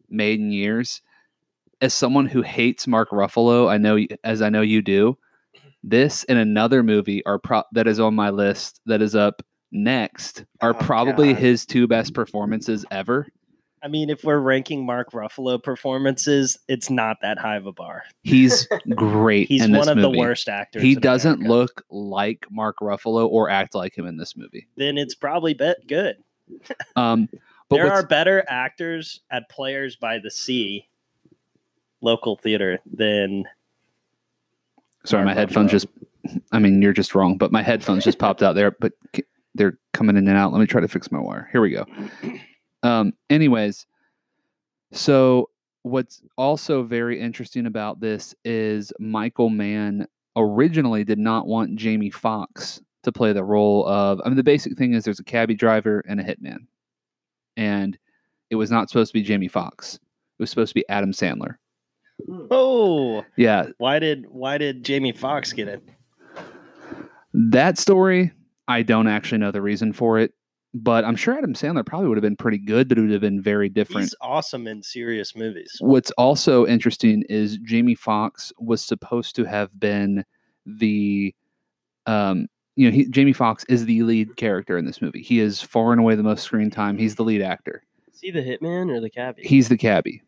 made 0.09 0.41
in 0.41 0.51
years. 0.51 1.01
As 1.81 1.93
someone 1.93 2.27
who 2.27 2.43
hates 2.43 2.87
Mark 2.87 3.11
Ruffalo, 3.11 3.69
I 3.69 3.79
know 3.79 3.99
as 4.25 4.43
I 4.43 4.49
know 4.49 4.63
you 4.63 4.83
do. 4.83 5.19
This 5.87 6.25
and 6.25 6.39
another 6.39 6.83
movie 6.83 7.25
are 7.27 7.39
pro- 7.39 7.65
that 7.73 7.87
is 7.87 8.01
on 8.01 8.15
my 8.15 8.31
list 8.31 8.81
that 8.87 9.03
is 9.03 9.15
up 9.15 9.43
next 9.71 10.45
are 10.63 10.71
Oh, 10.71 10.79
probably 10.79 11.35
God. 11.35 11.43
his 11.43 11.67
two 11.67 11.87
best 11.87 12.15
performances 12.15 12.87
ever. 12.91 13.27
I 13.85 13.89
mean, 13.89 14.09
if 14.09 14.25
we're 14.25 14.39
ranking 14.39 14.87
Mark 14.87 15.13
Ruffalo 15.13 15.63
performances, 15.63 16.59
it's 16.69 16.89
not 16.89 17.19
that 17.21 17.39
high 17.39 17.57
of 17.57 17.67
a 17.67 17.73
bar. 17.73 18.05
He's 18.23 18.67
great. 18.95 19.47
He's 19.49 19.61
one 19.69 19.91
of 19.91 19.99
movie. 19.99 20.01
the 20.01 20.19
worst 20.19 20.49
actors. 20.49 20.83
He 20.83 20.95
doesn't 20.95 21.43
America. 21.43 21.53
look 21.53 21.85
like 21.91 22.47
Mark 22.51 22.79
Ruffalo 22.81 23.29
or 23.29 23.51
act 23.51 23.75
like 23.75 23.97
him 23.97 24.07
in 24.07 24.17
this 24.17 24.39
movie. 24.39 24.67
Then 24.79 24.97
it's 24.97 25.15
probably 25.15 25.53
bet 25.55 25.87
good. 25.87 26.17
Um, 26.97 27.29
but 27.69 27.77
there 27.77 27.93
are 27.93 28.07
better 28.07 28.45
actors 28.47 29.21
at 29.31 29.49
Players 29.49 29.97
by 29.97 30.19
the 30.19 30.31
Sea, 30.31 30.87
local 32.03 32.37
theater, 32.37 32.79
than 32.85 33.45
sorry, 35.05 35.25
my 35.25 35.35
Mark 35.35 35.39
headphones 35.39 35.71
just. 35.71 35.87
I 36.53 36.59
mean, 36.59 36.81
you're 36.83 36.93
just 36.93 37.15
wrong, 37.15 37.37
but 37.39 37.51
my 37.51 37.63
headphones 37.63 38.05
just 38.05 38.19
popped 38.19 38.43
out 38.43 38.55
there, 38.55 38.71
but 38.73 38.93
they're 39.55 39.79
coming 39.93 40.17
in 40.17 40.29
and 40.29 40.37
out. 40.37 40.53
Let 40.53 40.61
me 40.61 40.67
try 40.67 40.83
to 40.83 40.89
fix 40.89 41.11
my 41.11 41.19
wire. 41.19 41.49
Here 41.51 41.61
we 41.63 41.71
go. 41.71 41.87
Um, 42.85 43.15
anyways, 43.31 43.87
so 44.93 45.51
what's 45.83 46.23
also 46.37 46.83
very 46.83 47.19
interesting 47.21 47.67
about 47.67 47.99
this 47.99 48.35
is 48.45 48.93
Michael 49.01 49.51
Mann 49.51 50.07
originally 50.37 51.03
did 51.03 51.19
not 51.19 51.47
want 51.47 51.77
Jamie 51.77 52.11
Foxx 52.11 52.81
to 53.03 53.11
play 53.11 53.33
the 53.33 53.43
role 53.43 53.87
of. 53.87 54.21
I 54.25 54.29
mean, 54.29 54.37
the 54.37 54.45
basic 54.45 54.77
thing 54.77 54.93
is 54.93 55.05
there's 55.05 55.19
a 55.19 55.25
cabbie 55.25 55.55
driver 55.55 56.05
and 56.07 56.21
a 56.21 56.25
hitman, 56.25 56.67
and 57.57 57.99
it 58.51 58.57
was 58.57 58.71
not 58.71 58.91
supposed 58.91 59.11
to 59.13 59.19
be 59.19 59.23
Jamie 59.23 59.49
Foxx. 59.49 59.95
It 59.95 60.43
was 60.43 60.51
supposed 60.51 60.71
to 60.71 60.75
be 60.75 60.89
Adam 60.89 61.13
Sandler. 61.13 61.57
oh, 62.51 63.25
Yeah, 63.37 63.69
why 63.79 63.99
did 63.99 64.27
why 64.29 64.59
did 64.59 64.85
Jamie 64.85 65.13
Foxx 65.13 65.53
get 65.53 65.69
it? 65.69 65.83
that 67.33 67.79
story 67.79 68.31
I 68.69 68.83
don't 68.83 69.09
actually 69.09 69.39
know 69.39 69.51
the 69.51 69.61
reason 69.61 69.93
for 69.93 70.19
it, 70.19 70.33
but 70.75 71.05
I'm 71.05 71.15
sure 71.15 71.39
Adam 71.39 71.55
Sandler 71.55 71.87
probably 71.87 72.09
would 72.09 72.17
have 72.17 72.23
been 72.23 72.37
pretty 72.37 72.59
good, 72.59 72.89
but 72.89 72.99
it 72.99 73.03
would 73.03 73.13
have 73.13 73.21
been 73.21 73.41
very 73.41 73.69
different. 73.69 74.03
He's 74.03 74.15
awesome 74.21 74.67
in 74.67 74.83
serious 74.83 75.37
movies. 75.37 75.77
What's 75.79 76.11
also 76.13 76.67
interesting 76.67 77.23
is 77.29 77.59
Jamie 77.59 77.95
Foxx 77.95 78.53
was 78.59 78.83
supposed 78.83 79.37
to 79.37 79.45
have 79.45 79.79
been 79.79 80.25
the, 80.67 81.33
um, 82.07 82.49
you 82.75 82.91
know, 82.91 82.95
he, 82.95 83.07
Jamie 83.07 83.33
Foxx 83.33 83.65
is 83.69 83.87
the 83.87 84.03
lead 84.03 84.37
character 84.37 84.77
in 84.77 84.85
this 84.85 85.01
movie. 85.01 85.23
He 85.23 85.39
is 85.39 85.63
far 85.63 85.93
and 85.93 86.01
away 86.01 86.17
the 86.17 86.25
most 86.25 86.43
screen 86.43 86.71
time. 86.71 86.99
He's 86.99 87.15
the 87.15 87.25
lead 87.25 87.41
actor. 87.41 87.85
Is 88.13 88.21
he 88.21 88.33
the 88.33 88.43
hitman 88.43 88.91
or 88.91 89.01
the 89.01 89.11
cabbie? 89.11 89.43
He's 89.45 89.69
the 89.69 89.77
cabbie, 89.77 90.23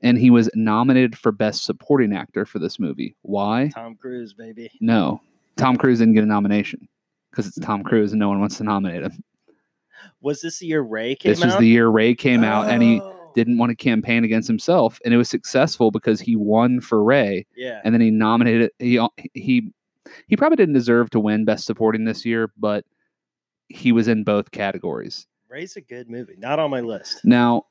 and 0.00 0.16
he 0.16 0.30
was 0.30 0.48
nominated 0.54 1.18
for 1.18 1.32
best 1.32 1.64
supporting 1.64 2.14
actor 2.14 2.46
for 2.46 2.58
this 2.58 2.78
movie. 2.78 3.14
Why? 3.22 3.70
Tom 3.74 3.94
Cruise, 3.94 4.32
baby. 4.32 4.70
No, 4.80 5.20
Tom 5.56 5.76
Cruise 5.76 5.98
didn't 5.98 6.14
get 6.14 6.24
a 6.24 6.26
nomination 6.26 6.88
because 7.30 7.46
it's 7.46 7.58
Tom 7.58 7.82
Cruise 7.82 8.12
and 8.12 8.20
no 8.20 8.30
one 8.30 8.40
wants 8.40 8.56
to 8.56 8.64
nominate 8.64 9.02
him. 9.02 9.22
Was 10.20 10.40
this 10.40 10.58
the 10.60 10.66
year 10.66 10.80
Ray 10.82 11.14
came 11.14 11.30
this 11.32 11.44
was 11.44 11.54
out? 11.54 11.60
the 11.60 11.66
year 11.68 11.88
Ray 11.88 12.14
came 12.14 12.44
out, 12.44 12.68
and 12.68 12.82
he 12.82 13.00
Oh, 13.00 13.12
didn't 13.34 13.58
want 13.58 13.68
to 13.70 13.76
campaign 13.76 14.24
against 14.24 14.48
himself, 14.48 14.98
and 15.04 15.12
it 15.12 15.18
was 15.18 15.28
successful 15.28 15.90
because 15.90 16.20
he 16.20 16.36
won 16.36 16.80
for 16.80 17.02
Ray. 17.04 17.46
Yeah. 17.56 17.80
and 17.84 17.92
then 17.94 18.00
he 18.00 18.10
nominated 18.10 18.70
uh, 18.80 18.84
he 18.84 19.00
he 19.34 19.72
he 20.28 20.36
probably 20.36 20.56
didn't 20.56 20.74
deserve 20.74 21.10
to 21.10 21.20
win 21.20 21.44
best 21.44 21.66
supporting 21.66 22.04
this 22.04 22.24
year 22.24 22.50
but 22.56 22.84
he 23.68 23.90
was 23.92 24.06
in 24.08 24.22
both 24.24 24.52
categories 24.52 25.26
Ray's 25.48 25.76
a 25.76 25.80
good 25.80 26.08
movie. 26.08 26.34
Not 26.38 26.58
on 26.60 26.70
my 26.70 26.80
list. 26.80 27.24
now 27.24 27.64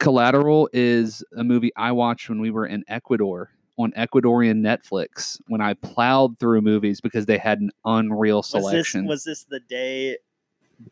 collateral 0.00 0.68
is 0.72 1.22
a 1.36 1.42
movie 1.44 1.72
i 1.76 1.90
watched 1.92 2.28
when 2.28 2.40
we 2.40 2.50
were 2.50 2.66
in 2.66 2.84
ecuador 2.88 3.50
on 3.78 3.90
ecuadorian 3.92 4.60
netflix 4.60 5.40
when 5.48 5.60
i 5.60 5.74
plowed 5.74 6.38
through 6.38 6.60
movies 6.60 7.00
because 7.00 7.26
they 7.26 7.36
had 7.38 7.60
an 7.60 7.70
unreal 7.84 8.38
Was 8.38 8.50
this, 8.52 8.62
selection 8.62 9.06
was 9.06 9.24
this 9.24 9.44
the 9.44 9.60
day 9.60 10.16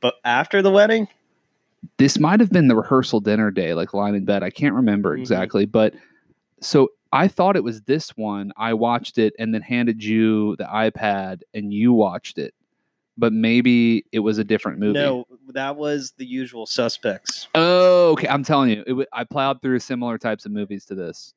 but 0.01 0.15
after 0.25 0.63
the 0.63 0.71
wedding? 0.71 1.09
this 1.99 2.19
might 2.19 2.41
have 2.41 2.51
been 2.51 2.67
the 2.69 2.75
rehearsal 2.77 3.21
dinner 3.21 3.51
day, 3.51 3.73
like 3.73 3.95
lying 3.95 4.15
in 4.17 4.25
bed. 4.25 4.43
I 4.43 4.51
can't 4.51 4.75
remember 4.75 5.17
Mhm. 5.17 5.21
exactly, 5.21 5.67
but 5.67 5.95
so 6.61 6.89
I 7.13 7.29
thought 7.29 7.55
it 7.57 7.63
was 7.63 7.83
this 7.83 8.11
one. 8.17 8.51
I 8.57 8.75
watched 8.75 9.19
it 9.19 9.35
and 9.39 9.55
then 9.55 9.63
handed 9.63 10.03
you 10.03 10.57
the 10.57 10.65
iPad 10.65 11.43
and 11.55 11.73
you 11.73 11.93
watched 11.93 12.39
it, 12.39 12.55
but 13.17 13.33
maybe 13.33 14.05
it 14.11 14.19
was 14.19 14.39
a 14.39 14.45
different 14.45 14.81
movie. 14.81 14.99
No, 14.99 15.27
that 15.53 15.77
was 15.77 16.13
the 16.19 16.27
usual 16.27 16.67
suspects. 16.67 17.47
Oh, 17.55 18.11
okay. 18.13 18.27
I'm 18.29 18.43
telling 18.43 18.71
you, 18.71 18.81
it 18.81 18.89
w- 18.91 19.07
I 19.13 19.23
plowed 19.25 19.63
through 19.63 19.79
similar 19.79 20.19
types 20.19 20.45
of 20.45 20.51
movies 20.53 20.85
to 20.87 20.95
this. 20.97 21.35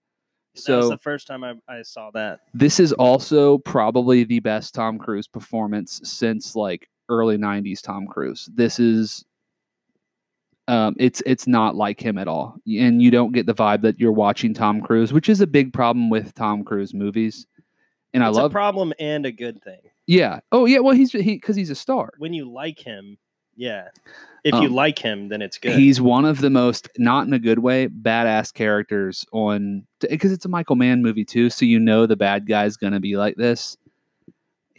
that 0.66 0.76
was 0.78 0.86
So 0.86 0.90
the 0.90 0.98
first 0.98 1.28
time 1.28 1.44
I, 1.44 1.54
I 1.68 1.84
saw 1.84 2.10
that. 2.12 2.40
this 2.56 2.80
is 2.80 2.92
also 2.94 3.60
probably 3.60 4.24
the 4.24 4.40
best 4.40 4.74
Tom 4.74 4.98
Cruise 4.98 5.28
performance 5.28 6.02
since 6.04 6.56
like 6.56 6.90
early 7.10 7.38
90s 7.38 7.82
Tom 7.82 8.08
Cruise. 8.08 8.48
This 8.54 8.80
is 8.80 9.26
Um, 10.68 10.96
it's 11.00 11.22
it's 11.26 11.48
not 11.48 11.76
like 11.76 12.00
him 12.00 12.18
at 12.20 12.28
all, 12.28 12.56
and 12.68 13.02
you 13.02 13.10
don't 13.10 13.32
get 13.32 13.48
the 13.48 13.56
vibe 13.56 13.82
that 13.82 14.00
you're 14.00 14.12
watching 14.12 14.54
Tom 14.54 14.82
Cruise, 14.82 15.12
which 15.12 15.28
is 15.28 15.42
a 15.42 15.48
big 15.48 15.74
problem 15.74 16.10
with 16.12 16.34
Tom 16.36 16.64
Cruise 16.64 16.94
movies. 16.94 17.48
And 18.14 18.24
It's 18.24 18.38
I 18.38 18.40
a 18.40 18.44
love, 18.44 18.52
problem 18.52 18.94
and 19.00 19.26
a 19.26 19.32
good 19.32 19.64
thing. 19.64 19.80
yeah. 20.08 20.40
Oh 20.52 20.66
yeah, 20.66 20.80
well 20.80 20.94
he's 20.96 21.12
he 21.12 21.36
because 21.36 21.56
he's 21.56 21.72
a 21.72 21.76
star. 21.76 22.12
When 22.20 22.34
you 22.34 22.52
like 22.52 22.80
him, 22.80 23.18
yeah. 23.56 23.88
If 24.44 24.54
you 24.54 24.68
Um, 24.70 24.74
like 24.74 25.00
him, 25.00 25.28
then 25.30 25.42
it's 25.42 25.58
good. 25.58 25.76
He's 25.76 26.00
one 26.00 26.24
of 26.24 26.40
the 26.40 26.50
most, 26.50 26.88
not 26.98 27.28
in 27.28 27.34
a 27.34 27.40
good 27.40 27.60
way, 27.60 27.88
badass 27.90 28.54
characters 28.54 29.26
on 29.34 29.86
because 30.00 30.32
it's 30.32 30.46
a 30.46 30.50
Michael 30.50 30.76
Mann 30.78 31.02
movie 31.02 31.26
too, 31.26 31.50
so 31.50 31.66
you 31.66 31.80
know 31.80 32.06
the 32.06 32.16
bad 32.16 32.46
guy's 32.48 32.78
gonna 32.78 33.00
be 33.00 33.18
like 33.18 33.36
this. 33.38 33.76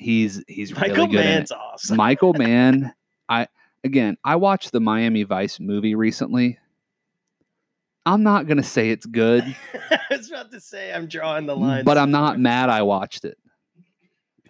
He's 0.01 0.43
he's 0.49 0.75
Michael 0.75 0.95
really 0.97 1.09
good 1.09 1.25
Mann's 1.25 1.53
awesome. 1.53 1.97
Michael 1.99 2.33
Mann, 2.39 2.95
I 3.29 3.49
again, 3.85 4.17
I 4.25 4.37
watched 4.37 4.73
the 4.73 4.81
Miami 4.81 5.25
Vice 5.25 5.61
movie 5.61 5.95
recently. 5.95 6.59
I'm 8.07 8.23
not 8.23 8.47
gonna 8.47 8.63
say 8.63 8.91
it's 8.91 9.05
good, 9.05 9.45
I 9.91 10.01
was 10.11 10.31
about 10.31 10.51
to 10.53 10.61
say 10.61 10.91
I'm 10.93 11.07
drawing 11.07 11.45
the 11.45 11.55
line. 11.55 11.85
but 11.85 11.99
I'm 11.99 12.11
not 12.11 12.41
mad 12.41 12.71
I 12.71 12.81
watched 12.81 13.27
it. 13.27 13.37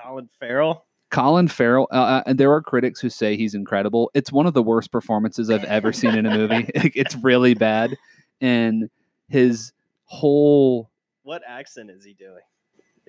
Colin 0.00 0.28
Farrell. 0.38 0.86
Colin 1.10 1.48
Farrell, 1.48 1.88
uh, 1.90 1.96
uh, 1.96 2.22
and 2.26 2.38
there 2.38 2.52
are 2.52 2.62
critics 2.62 3.00
who 3.00 3.10
say 3.10 3.36
he's 3.36 3.54
incredible. 3.54 4.12
It's 4.14 4.30
one 4.30 4.46
of 4.46 4.54
the 4.54 4.62
worst 4.62 4.92
performances 4.92 5.50
I've 5.50 5.64
ever 5.64 5.92
seen 5.92 6.14
in 6.14 6.24
a 6.26 6.30
movie. 6.30 6.70
it's 6.74 7.16
really 7.16 7.54
bad, 7.54 7.98
and 8.40 8.88
his 9.28 9.72
whole 10.04 10.88
What 11.24 11.42
accent 11.44 11.90
is 11.90 12.04
he 12.04 12.14
doing? 12.14 12.42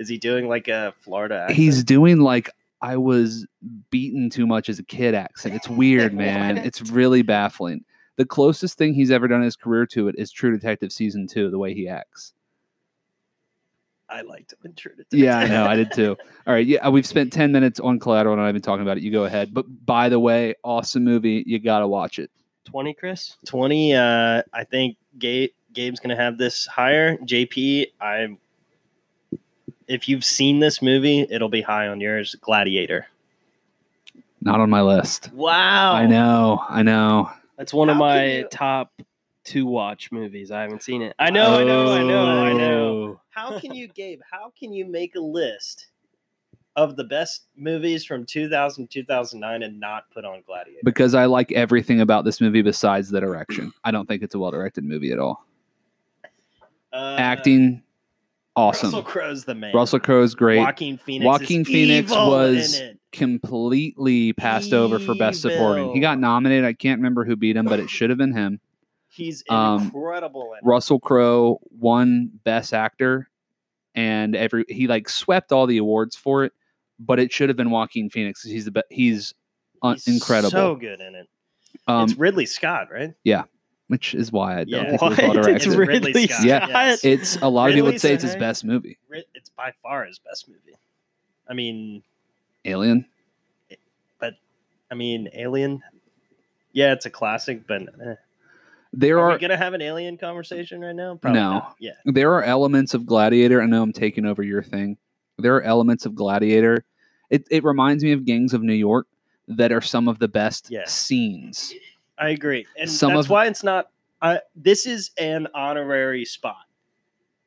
Is 0.01 0.09
he 0.09 0.17
doing 0.17 0.47
like 0.47 0.67
a 0.67 0.93
Florida 0.99 1.41
accent? 1.43 1.57
he's 1.57 1.83
doing 1.83 2.19
like 2.19 2.49
I 2.81 2.97
was 2.97 3.45
beaten 3.91 4.31
too 4.31 4.47
much 4.47 4.67
as 4.67 4.79
a 4.79 4.83
kid 4.83 5.13
accent. 5.13 5.53
It's 5.53 5.69
weird, 5.69 6.13
man. 6.15 6.57
It's 6.57 6.81
really 6.89 7.21
baffling. 7.21 7.85
The 8.15 8.25
closest 8.25 8.77
thing 8.77 8.93
he's 8.95 9.11
ever 9.11 9.27
done 9.27 9.41
in 9.41 9.45
his 9.45 9.55
career 9.55 9.85
to 9.87 10.07
it 10.07 10.15
is 10.17 10.31
True 10.31 10.51
Detective 10.51 10.91
season 10.91 11.27
two, 11.27 11.51
the 11.51 11.59
way 11.59 11.73
he 11.75 11.87
acts. 11.87 12.33
I 14.09 14.21
liked 14.21 14.53
him 14.53 14.59
in 14.65 14.73
True 14.73 14.91
Detective. 14.91 15.19
Yeah, 15.19 15.37
I 15.37 15.47
know, 15.47 15.65
I 15.65 15.75
did 15.75 15.91
too. 15.91 16.17
All 16.47 16.53
right, 16.53 16.65
yeah, 16.65 16.89
we've 16.89 17.05
spent 17.05 17.31
ten 17.31 17.51
minutes 17.51 17.79
on 17.79 17.99
Collateral, 17.99 18.33
and 18.33 18.41
I've 18.41 18.53
been 18.53 18.61
talking 18.61 18.81
about 18.81 18.97
it. 18.97 19.03
You 19.03 19.11
go 19.11 19.25
ahead. 19.25 19.53
But 19.53 19.65
by 19.85 20.09
the 20.09 20.19
way, 20.19 20.55
awesome 20.63 21.03
movie. 21.03 21.43
You 21.45 21.59
gotta 21.59 21.87
watch 21.87 22.17
it. 22.19 22.31
20, 22.65 22.93
Chris? 22.93 23.37
20 23.47 23.95
uh 23.95 24.43
i 24.53 24.63
think 24.63 24.95
gabe 25.17 25.49
gabe's 25.73 25.99
gonna 25.99 26.15
have 26.15 26.37
this 26.37 26.67
higher 26.67 27.17
jp 27.17 27.87
i 27.99 28.27
if 29.87 30.07
you've 30.09 30.23
seen 30.23 30.59
this 30.59 30.81
movie 30.81 31.25
it'll 31.29 31.49
be 31.49 31.61
high 31.61 31.87
on 31.87 31.99
yours 32.01 32.35
gladiator 32.41 33.07
Not 34.41 34.59
on 34.59 34.69
my 34.69 34.81
list. 34.81 35.31
wow 35.33 35.93
I 35.93 36.05
know, 36.05 36.63
I 36.69 36.81
know. 36.83 37.29
That's 37.57 37.73
one 37.73 37.89
of 37.89 37.95
How 37.97 38.01
can 38.01 38.07
my 38.17 38.25
you- 38.37 38.47
top 38.49 38.91
two 39.43 39.65
watch 39.65 40.11
movies. 40.11 40.51
I 40.51 40.61
haven't 40.61 40.83
seen 40.83 41.01
it. 41.01 41.15
I 41.17 41.29
know, 41.31 41.59
I 41.59 41.63
know, 41.63 41.91
I 41.93 42.03
know, 42.03 42.25
I 42.43 42.53
know. 42.53 42.87
Oh. 43.17 43.21
how 43.31 43.59
can 43.59 43.73
you 43.73 43.87
gabe 43.87 44.21
how 44.29 44.51
can 44.59 44.71
you 44.73 44.85
make 44.85 45.15
a 45.15 45.19
list 45.19 45.87
of 46.77 46.95
the 46.95 47.03
best 47.03 47.45
movies 47.57 48.05
from 48.05 48.25
2000 48.25 48.87
2009 48.89 49.63
and 49.63 49.79
not 49.79 50.09
put 50.13 50.23
on 50.25 50.41
gladiator 50.45 50.79
Because 50.85 51.13
I 51.15 51.25
like 51.25 51.51
everything 51.51 51.99
about 52.01 52.23
this 52.23 52.39
movie 52.39 52.61
besides 52.61 53.09
the 53.09 53.19
direction. 53.19 53.73
I 53.83 53.91
don't 53.91 54.07
think 54.07 54.23
it's 54.23 54.35
a 54.35 54.39
well 54.39 54.51
directed 54.51 54.85
movie 54.85 55.11
at 55.11 55.19
all. 55.19 55.45
uh, 56.93 57.15
Acting, 57.19 57.81
awesome. 58.55 58.87
russell 58.87 59.03
crowe's 59.03 59.45
the 59.45 59.55
man 59.55 59.73
Russell 59.73 59.99
Crowe's 59.99 60.35
great. 60.35 60.59
Joaquin 60.59 60.97
Phoenix 60.97 61.25
Joaquin 61.25 61.65
Phoenix 61.65 62.11
evil 62.11 62.29
was 62.31 62.81
completely 63.11 64.33
passed 64.33 64.73
over 64.73 64.99
for 64.99 65.15
best 65.15 65.41
supporting. 65.41 65.93
He 65.93 65.99
got 65.99 66.19
nominated. 66.19 66.65
I 66.65 66.73
can't 66.73 66.99
remember 66.99 67.25
who 67.25 67.35
beat 67.35 67.55
him, 67.55 67.65
but 67.65 67.79
it 67.79 67.89
should 67.89 68.09
have 68.09 68.17
been 68.17 68.33
him. 68.33 68.59
he's 69.09 69.43
um, 69.49 69.83
incredible 69.83 70.53
in. 70.53 70.67
Russell 70.67 70.99
Crowe 70.99 71.59
won 71.71 72.31
Best 72.43 72.73
Actor, 72.73 73.29
and 73.95 74.35
every 74.35 74.65
he 74.69 74.87
like 74.87 75.09
swept 75.09 75.51
all 75.51 75.67
the 75.67 75.77
awards 75.77 76.15
for 76.15 76.43
it, 76.45 76.53
but 76.99 77.19
it 77.19 77.31
should 77.33 77.49
have 77.49 77.57
been 77.57 77.69
Joaquin 77.69 78.09
Phoenix. 78.09 78.43
He's 78.43 78.65
the 78.65 78.71
be- 78.71 78.81
he's, 78.89 79.33
un- 79.81 79.95
He's 79.95 80.07
incredible. 80.07 80.51
so 80.51 80.75
good 80.75 81.01
in 81.01 81.15
it 81.15 81.27
um, 81.87 82.03
it's 82.03 82.17
ridley 82.19 82.45
scott 82.45 82.87
right 82.91 83.13
which 83.91 84.15
is 84.15 84.31
why 84.31 84.53
I 84.53 84.63
don't 84.63 84.69
Yeah. 84.69 84.97
think 84.97 85.19
it 85.19 85.27
was? 85.37 85.47
It's. 85.47 85.65
It's 85.65 85.75
Ridley 85.75 85.99
Ridley 85.99 86.27
Scott. 86.27 86.45
Yeah. 86.45 86.67
yes. 86.69 87.03
It's 87.03 87.35
a 87.41 87.49
lot 87.49 87.69
of 87.69 87.75
people 87.75 87.91
would 87.91 87.99
say 87.99 88.13
it's 88.13 88.23
his 88.23 88.37
best 88.37 88.63
movie. 88.63 88.97
It's 89.35 89.49
by 89.49 89.73
far 89.83 90.05
his 90.05 90.17
best 90.19 90.47
movie. 90.47 90.77
I 91.49 91.53
mean, 91.53 92.03
Alien. 92.63 93.05
But 94.17 94.35
I 94.89 94.95
mean, 94.95 95.27
Alien. 95.33 95.83
Yeah, 96.71 96.93
it's 96.93 97.05
a 97.05 97.09
classic, 97.09 97.67
but 97.67 97.81
eh. 97.81 98.15
There 98.93 99.19
are, 99.19 99.31
are 99.31 99.33
we 99.33 99.39
gonna 99.39 99.57
have 99.57 99.73
an 99.73 99.81
Alien 99.81 100.17
conversation 100.17 100.79
right 100.79 100.95
now? 100.95 101.19
No. 101.23 101.31
not. 101.33 101.75
Yeah, 101.79 101.91
there 102.05 102.31
are 102.33 102.43
elements 102.43 102.93
of 102.93 103.05
Gladiator. 103.05 103.61
I 103.61 103.65
know 103.65 103.83
I'm 103.83 103.91
taking 103.93 104.25
over 104.25 104.41
your 104.43 104.63
thing. 104.63 104.97
There 105.37 105.55
are 105.57 105.61
elements 105.63 106.05
of 106.05 106.15
Gladiator. 106.15 106.85
It 107.29 107.45
it 107.51 107.65
reminds 107.65 108.03
me 108.05 108.13
of 108.13 108.23
Gangs 108.23 108.53
of 108.53 108.61
New 108.63 108.73
York 108.73 109.07
that 109.49 109.73
are 109.73 109.81
some 109.81 110.07
of 110.07 110.19
the 110.19 110.27
best 110.29 110.69
Yeah. 110.71 110.85
scenes. 110.85 111.73
I 112.21 112.29
agree, 112.29 112.65
and 112.79 112.89
Some 112.89 113.13
that's 113.15 113.25
of- 113.25 113.29
why 113.31 113.47
it's 113.47 113.63
not. 113.63 113.89
Uh, 114.21 114.37
this 114.55 114.85
is 114.85 115.09
an 115.17 115.47
honorary 115.55 116.23
spot. 116.23 116.65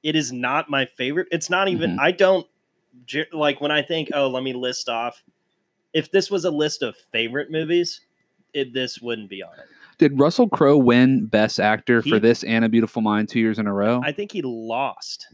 It 0.03 0.17
is 0.17 0.33
not 0.33 0.69
my 0.69 0.85
favorite. 0.85 1.29
It's 1.31 1.49
not 1.49 1.69
even. 1.69 1.93
Mhm. 1.97 2.01
I 2.01 2.11
don't 2.11 2.47
like 3.33 3.61
when 3.61 3.71
I 3.71 3.81
think. 3.83 4.11
Oh, 4.13 4.29
let 4.29 4.43
me 4.43 4.53
list 4.53 4.89
off. 4.89 5.23
If 5.93 6.11
this 6.11 6.31
was 6.31 6.45
a 6.45 6.51
list 6.51 6.83
of 6.83 6.97
favorite 7.13 7.51
movies, 7.53 8.01
it, 8.53 8.75
this 8.75 9.01
wouldn't 9.01 9.31
be 9.31 9.43
on 9.45 9.53
it. 9.59 9.67
Did 9.99 10.19
Russell 10.19 10.49
Crowe 10.49 10.77
win 10.77 11.27
Best 11.27 11.61
Actor 11.61 12.03
for 12.03 12.19
this 12.19 12.43
and 12.43 12.65
A 12.65 12.69
Beautiful 12.69 13.01
Mind 13.01 13.29
two 13.29 13.39
years 13.39 13.61
in 13.61 13.69
a 13.69 13.73
row? 13.73 14.01
I 14.05 14.11
think 14.11 14.33
he 14.33 14.43
lost 14.43 15.29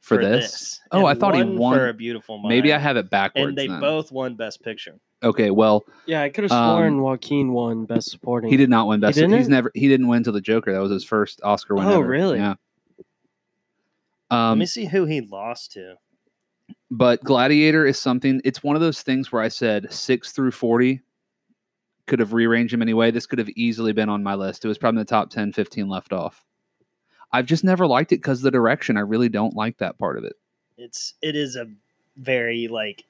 for, 0.00 0.18
this? 0.18 0.80
and 0.92 1.02
Oh, 1.02 1.06
I 1.06 1.14
thought 1.14 1.34
he 1.34 1.42
won. 1.42 1.74
for 1.78 1.88
a 1.88 1.94
beautiful 1.94 2.36
mind. 2.36 2.50
Maybe 2.50 2.72
I 2.74 2.78
have 2.78 2.98
it 2.98 3.08
backwards. 3.08 3.48
and 3.48 3.56
they 3.56 3.66
then. 3.66 3.80
both 3.80 4.12
won 4.12 4.34
Best 4.34 4.62
Picture. 4.62 5.00
Okay, 5.22 5.50
well, 5.50 5.84
Yeah, 6.06 6.22
I 6.22 6.28
could 6.28 6.44
have 6.44 6.52
Um, 6.52 6.76
sworn 6.76 7.02
Joaquin 7.02 7.52
won 7.52 7.84
Best 7.86 8.10
Supporting. 8.10 8.50
he 8.50 8.56
did 8.56 8.70
not 8.70 8.86
win 8.86 9.00
Best. 9.00 9.16
didn't? 9.18 9.36
He's 9.36 9.48
never. 9.48 9.70
He 9.74 9.88
didn't 9.88 10.06
win 10.08 10.22
till 10.22 10.32
the 10.32 10.40
Joker. 10.40 10.72
That 10.72 10.78
was 10.80 10.92
his 10.92 11.04
first 11.04 11.40
Oscar 11.42 11.74
win. 11.74 11.86
Oh, 11.86 11.98
ever. 11.98 12.06
really? 12.06 12.38
Yeah. 12.38 12.54
Let 14.30 14.36
Um, 14.38 14.58
me 14.58 14.66
see 14.66 14.84
who 14.86 15.06
he 15.06 15.20
lost 15.20 15.72
to. 15.72 15.96
but 16.90 17.22
Gladiator 17.24 17.84
is 17.86 17.98
something. 17.98 18.40
It's 18.44 18.62
one 18.62 18.76
of 18.76 18.80
those 18.82 19.02
things 19.02 19.32
where 19.32 19.42
I 19.42 19.48
said 19.48 19.92
six 19.92 20.32
through 20.32 20.52
forty 20.52 21.00
could 22.06 22.20
have 22.20 22.32
rearranged 22.32 22.72
him 22.72 22.80
anyway. 22.82 23.10
This 23.10 23.26
could 23.26 23.38
have 23.38 23.48
easily 23.50 23.92
been 23.92 24.08
on 24.08 24.22
my 24.22 24.34
list. 24.34 24.64
It 24.64 24.68
was 24.68 24.78
probably 24.78 25.00
in 25.00 25.04
the 25.04 25.10
top 25.10 25.28
10, 25.28 25.52
15 25.52 25.88
left 25.90 26.10
off. 26.14 26.42
I've 27.32 27.44
just 27.44 27.64
never 27.64 27.86
liked 27.86 28.12
it 28.12 28.16
because 28.16 28.40
the 28.40 28.50
direction. 28.50 28.96
I 28.96 29.00
really 29.00 29.28
don't 29.28 29.54
like 29.54 29.76
that 29.78 29.98
part 29.98 30.16
of 30.16 30.24
it. 30.24 30.32
It's 30.78 31.14
it 31.20 31.34
is 31.36 31.56
a 31.56 31.66
very 32.16 32.68
like 32.68 33.04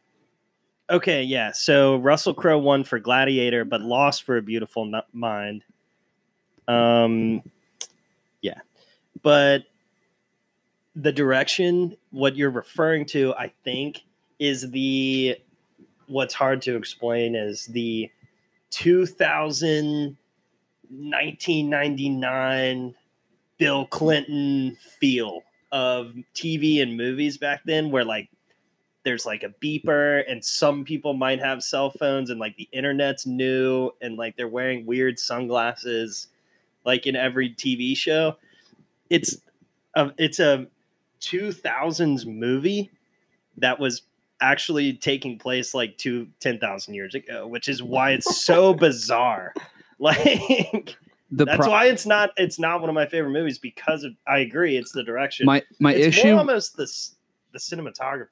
okay, 0.91 1.23
yeah. 1.23 1.53
So 1.53 1.97
Russell 1.97 2.35
Crowe 2.35 2.59
won 2.59 2.85
for 2.85 2.99
Gladiator, 2.99 3.65
but 3.65 3.81
lost 3.81 4.25
for 4.25 4.37
A 4.37 4.43
Beautiful 4.43 4.91
Mind. 5.13 5.65
Um, 6.67 7.43
yeah, 8.43 8.61
but 9.23 9.65
the 10.95 11.13
direction, 11.13 11.97
what 12.11 12.37
you're 12.37 12.51
referring 12.51 13.07
to, 13.07 13.35
I 13.35 13.53
think, 13.65 14.05
is 14.39 14.71
the 14.71 15.39
what's 16.07 16.35
hard 16.35 16.63
to 16.63 16.77
explain 16.77 17.35
is 17.35 17.67
the 17.67 18.11
2000 18.71 20.17
1999 20.91 22.95
Bill 23.59 23.87
Clinton 23.87 24.77
feel 24.99 25.43
of 25.71 26.15
TV 26.35 26.81
and 26.81 26.97
movies 26.97 27.37
back 27.37 27.61
then, 27.65 27.91
where 27.91 28.05
like 28.05 28.31
there's 29.05 29.25
like 29.25 29.43
a 29.43 29.49
beeper, 29.63 30.23
and 30.29 30.45
some 30.45 30.85
people 30.85 31.15
might 31.15 31.41
have 31.41 31.63
cell 31.63 31.91
phones, 31.91 32.31
and 32.31 32.39
like 32.41 32.57
the 32.57 32.69
internet's 32.73 33.27
new, 33.27 33.91
and 34.01 34.17
like 34.17 34.37
they're 34.37 34.49
wearing 34.49 34.87
weird 34.87 35.19
sunglasses, 35.19 36.29
like 36.85 37.07
in 37.07 37.17
every 37.17 37.51
TV 37.55 37.97
show. 37.97 38.37
It's 39.11 39.39
a 39.95 40.11
it's 40.19 40.39
a 40.41 40.67
2000s 41.21 42.27
movie 42.27 42.91
that 43.57 43.81
was 43.81 44.03
actually 44.41 44.93
taking 44.93 45.39
place 45.39 45.75
like 45.75 45.99
two 45.99 46.29
10,000 46.41 46.95
years 46.95 47.15
ago, 47.15 47.47
which 47.47 47.69
is 47.69 47.83
why 47.83 48.13
it's 48.13 48.45
so 48.45 48.73
bizarre. 48.75 49.53
Like 49.99 50.97
The 51.31 51.45
that's 51.45 51.59
pro- 51.59 51.71
why 51.71 51.87
it's 51.87 52.07
not 52.07 52.31
it's 52.37 52.59
not 52.59 52.81
one 52.81 52.89
of 52.89 52.95
my 52.95 53.07
favorite 53.07 53.33
movies 53.33 53.59
because 53.59 54.05
of 54.05 54.13
I 54.27 54.39
agree 54.39 54.77
it's 54.77 54.93
the 54.93 55.03
direction. 55.03 55.45
my 55.47 55.63
my 55.81 55.93
it's 55.93 56.17
issue 56.17 56.37
almost 56.37 56.77
the 56.77 56.87
the 57.53 57.59
cinematography. 57.59 58.29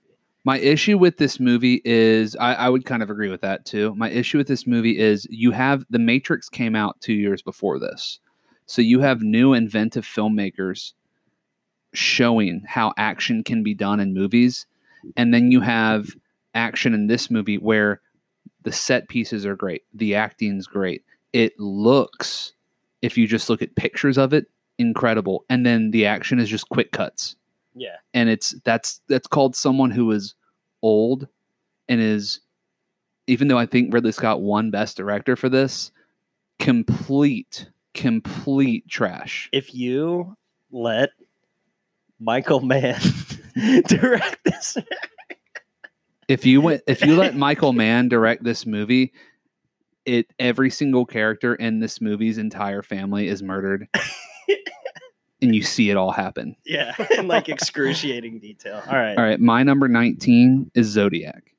My 0.46 0.60
issue 0.60 0.96
with 0.96 1.16
this 1.16 1.40
movie 1.40 1.82
is 1.84 2.36
I, 2.36 2.54
I 2.54 2.68
would 2.68 2.84
kind 2.84 3.02
of 3.02 3.10
agree 3.10 3.28
with 3.28 3.40
that 3.40 3.64
too. 3.64 3.92
My 3.96 4.10
issue 4.10 4.38
with 4.38 4.46
this 4.46 4.64
movie 4.64 4.96
is 4.96 5.26
you 5.28 5.50
have 5.50 5.84
The 5.90 5.98
Matrix 5.98 6.48
came 6.48 6.76
out 6.76 7.00
two 7.00 7.14
years 7.14 7.42
before 7.42 7.80
this. 7.80 8.20
So 8.64 8.80
you 8.80 9.00
have 9.00 9.22
new 9.22 9.54
inventive 9.54 10.06
filmmakers 10.06 10.92
showing 11.94 12.62
how 12.64 12.94
action 12.96 13.42
can 13.42 13.64
be 13.64 13.74
done 13.74 13.98
in 13.98 14.14
movies. 14.14 14.66
And 15.16 15.34
then 15.34 15.50
you 15.50 15.62
have 15.62 16.10
action 16.54 16.94
in 16.94 17.08
this 17.08 17.28
movie 17.28 17.58
where 17.58 18.00
the 18.62 18.70
set 18.70 19.08
pieces 19.08 19.44
are 19.44 19.56
great, 19.56 19.82
the 19.92 20.14
acting's 20.14 20.68
great. 20.68 21.02
it 21.32 21.58
looks, 21.58 22.52
if 23.02 23.18
you 23.18 23.26
just 23.26 23.50
look 23.50 23.62
at 23.62 23.74
pictures 23.74 24.16
of 24.16 24.32
it, 24.32 24.46
incredible. 24.78 25.44
And 25.50 25.66
then 25.66 25.90
the 25.90 26.06
action 26.06 26.38
is 26.38 26.48
just 26.48 26.68
quick 26.68 26.92
cuts. 26.92 27.34
Yeah. 27.76 27.96
And 28.14 28.28
it's 28.28 28.54
that's 28.64 29.00
that's 29.08 29.26
called 29.26 29.54
someone 29.54 29.90
who 29.90 30.10
is 30.10 30.34
old 30.82 31.28
and 31.88 32.00
is 32.00 32.40
even 33.26 33.48
though 33.48 33.58
I 33.58 33.66
think 33.66 33.92
Ridley 33.92 34.12
Scott 34.12 34.40
won 34.40 34.70
best 34.70 34.96
director 34.96 35.36
for 35.36 35.48
this, 35.48 35.92
complete, 36.58 37.68
complete 37.92 38.88
trash. 38.88 39.48
If 39.52 39.74
you 39.74 40.36
let 40.70 41.10
Michael 42.18 42.60
Mann 42.60 43.00
direct 43.86 44.38
this, 44.44 44.78
If 46.28 46.44
you 46.44 46.60
went 46.60 46.82
if 46.86 47.02
you 47.04 47.14
let 47.16 47.36
Michael 47.36 47.72
Mann 47.72 48.08
direct 48.08 48.42
this 48.42 48.66
movie, 48.66 49.12
it 50.04 50.26
every 50.38 50.70
single 50.70 51.04
character 51.04 51.54
in 51.54 51.80
this 51.80 52.00
movie's 52.00 52.38
entire 52.38 52.82
family 52.82 53.28
is 53.28 53.42
murdered. 53.42 53.86
and 55.42 55.54
you 55.54 55.62
see 55.62 55.90
it 55.90 55.96
all 55.96 56.10
happen. 56.12 56.56
yeah, 56.64 56.94
in 57.18 57.28
like 57.28 57.48
excruciating 57.48 58.38
detail. 58.38 58.82
All 58.86 58.96
right. 58.96 59.16
All 59.16 59.24
right, 59.24 59.40
my 59.40 59.62
number 59.62 59.88
19 59.88 60.70
is 60.74 60.86
Zodiac. 60.86 61.52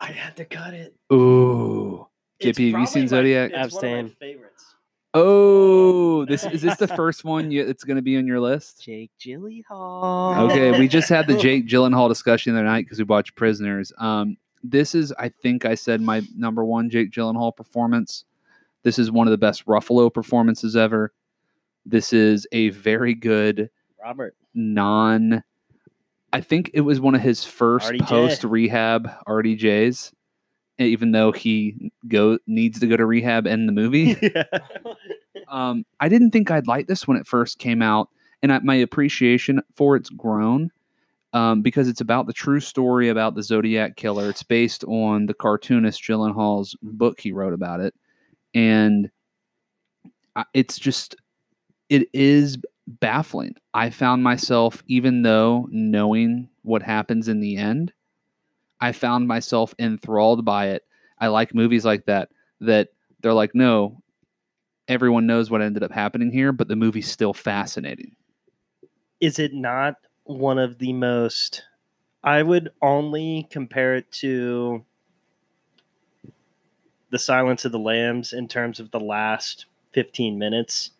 I 0.00 0.06
had 0.12 0.36
to 0.36 0.44
cut 0.44 0.74
it. 0.74 0.94
Ooh. 1.12 2.06
It's 2.40 2.58
JP, 2.58 2.62
have 2.62 2.66
you 2.66 2.72
probably 2.72 2.86
seen 2.86 3.02
my- 3.02 3.08
Zodiac? 3.08 3.50
It's 3.54 3.74
one 3.74 3.84
of 3.84 3.90
my 3.90 3.98
Abstain. 4.00 4.16
favorites. 4.20 4.50
Oh, 5.16 6.24
this 6.24 6.44
is 6.52 6.62
this 6.62 6.76
the 6.76 6.88
first 6.88 7.24
one 7.24 7.50
you, 7.50 7.64
it's 7.66 7.84
going 7.84 7.96
to 7.96 8.02
be 8.02 8.16
on 8.16 8.26
your 8.26 8.40
list? 8.40 8.82
Jake 8.82 9.12
Gyllenhaal. 9.20 10.50
Okay, 10.50 10.78
we 10.78 10.88
just 10.88 11.08
had 11.08 11.26
the 11.26 11.36
Jake 11.38 11.66
Gyllenhaal 11.68 12.08
discussion 12.08 12.52
the 12.52 12.60
other 12.60 12.68
night 12.68 12.84
because 12.84 12.98
we 12.98 13.04
watched 13.04 13.36
Prisoners. 13.36 13.92
Um, 13.98 14.36
this 14.62 14.94
is, 14.94 15.12
I 15.18 15.28
think, 15.28 15.64
I 15.64 15.74
said 15.76 16.00
my 16.00 16.22
number 16.36 16.64
one 16.64 16.90
Jake 16.90 17.12
Gyllenhaal 17.12 17.54
performance. 17.54 18.24
This 18.84 18.98
is 18.98 19.10
one 19.10 19.26
of 19.26 19.32
the 19.32 19.38
best 19.38 19.66
Ruffalo 19.66 20.12
performances 20.12 20.76
ever. 20.76 21.12
This 21.84 22.12
is 22.12 22.46
a 22.52 22.68
very 22.70 23.14
good 23.14 23.70
Robert. 24.02 24.36
non. 24.54 25.42
I 26.32 26.40
think 26.40 26.70
it 26.74 26.82
was 26.82 27.00
one 27.00 27.14
of 27.14 27.20
his 27.20 27.44
first 27.44 27.92
RDJ. 27.92 28.06
post 28.06 28.44
rehab 28.44 29.10
RDJs, 29.26 30.12
even 30.78 31.12
though 31.12 31.32
he 31.32 31.92
go 32.08 32.38
needs 32.46 32.80
to 32.80 32.86
go 32.86 32.96
to 32.96 33.06
rehab 33.06 33.46
in 33.46 33.66
the 33.66 33.72
movie. 33.72 34.16
yeah. 34.22 34.44
um, 35.48 35.84
I 36.00 36.08
didn't 36.08 36.30
think 36.30 36.50
I'd 36.50 36.66
like 36.66 36.86
this 36.86 37.06
when 37.06 37.16
it 37.16 37.26
first 37.26 37.58
came 37.58 37.82
out, 37.82 38.08
and 38.42 38.52
I, 38.52 38.58
my 38.60 38.74
appreciation 38.74 39.60
for 39.74 39.96
it's 39.96 40.10
grown 40.10 40.70
um, 41.34 41.62
because 41.62 41.88
it's 41.88 42.00
about 42.00 42.26
the 42.26 42.32
true 42.32 42.60
story 42.60 43.08
about 43.08 43.34
the 43.34 43.42
Zodiac 43.42 43.96
killer. 43.96 44.30
It's 44.30 44.42
based 44.42 44.84
on 44.84 45.26
the 45.26 45.34
cartoonist 45.34 46.02
Gyllenhaal's 46.02 46.76
book 46.82 47.20
he 47.20 47.32
wrote 47.32 47.52
about 47.52 47.80
it, 47.80 47.94
and 48.54 49.10
it's 50.52 50.78
just 50.78 51.16
it 51.88 52.08
is 52.12 52.58
baffling. 52.86 53.54
I 53.72 53.90
found 53.90 54.22
myself, 54.22 54.82
even 54.86 55.22
though 55.22 55.68
knowing 55.70 56.48
what 56.62 56.82
happens 56.82 57.28
in 57.28 57.40
the 57.40 57.56
end, 57.56 57.92
I 58.80 58.92
found 58.92 59.28
myself 59.28 59.74
enthralled 59.78 60.44
by 60.44 60.68
it. 60.68 60.82
I 61.18 61.28
like 61.28 61.54
movies 61.54 61.84
like 61.84 62.06
that 62.06 62.30
that 62.60 62.88
they're 63.20 63.32
like, 63.32 63.54
no, 63.54 64.02
everyone 64.88 65.26
knows 65.26 65.50
what 65.50 65.62
ended 65.62 65.82
up 65.82 65.92
happening 65.92 66.30
here, 66.30 66.52
but 66.52 66.68
the 66.68 66.76
movie's 66.76 67.10
still 67.10 67.32
fascinating. 67.32 68.14
Is 69.20 69.38
it 69.38 69.54
not 69.54 69.96
one 70.24 70.58
of 70.58 70.78
the 70.78 70.92
most? 70.92 71.62
I 72.22 72.42
would 72.42 72.70
only 72.82 73.46
compare 73.50 73.96
it 73.96 74.10
to 74.12 74.84
the 77.14 77.18
Silence 77.20 77.64
of 77.64 77.70
the 77.72 77.78
Lambs 77.78 78.32
in 78.32 78.48
terms 78.48 78.80
of 78.80 78.90
the 78.90 79.00
last 79.00 79.66
fifteen 79.92 80.38
minutes. 80.38 80.90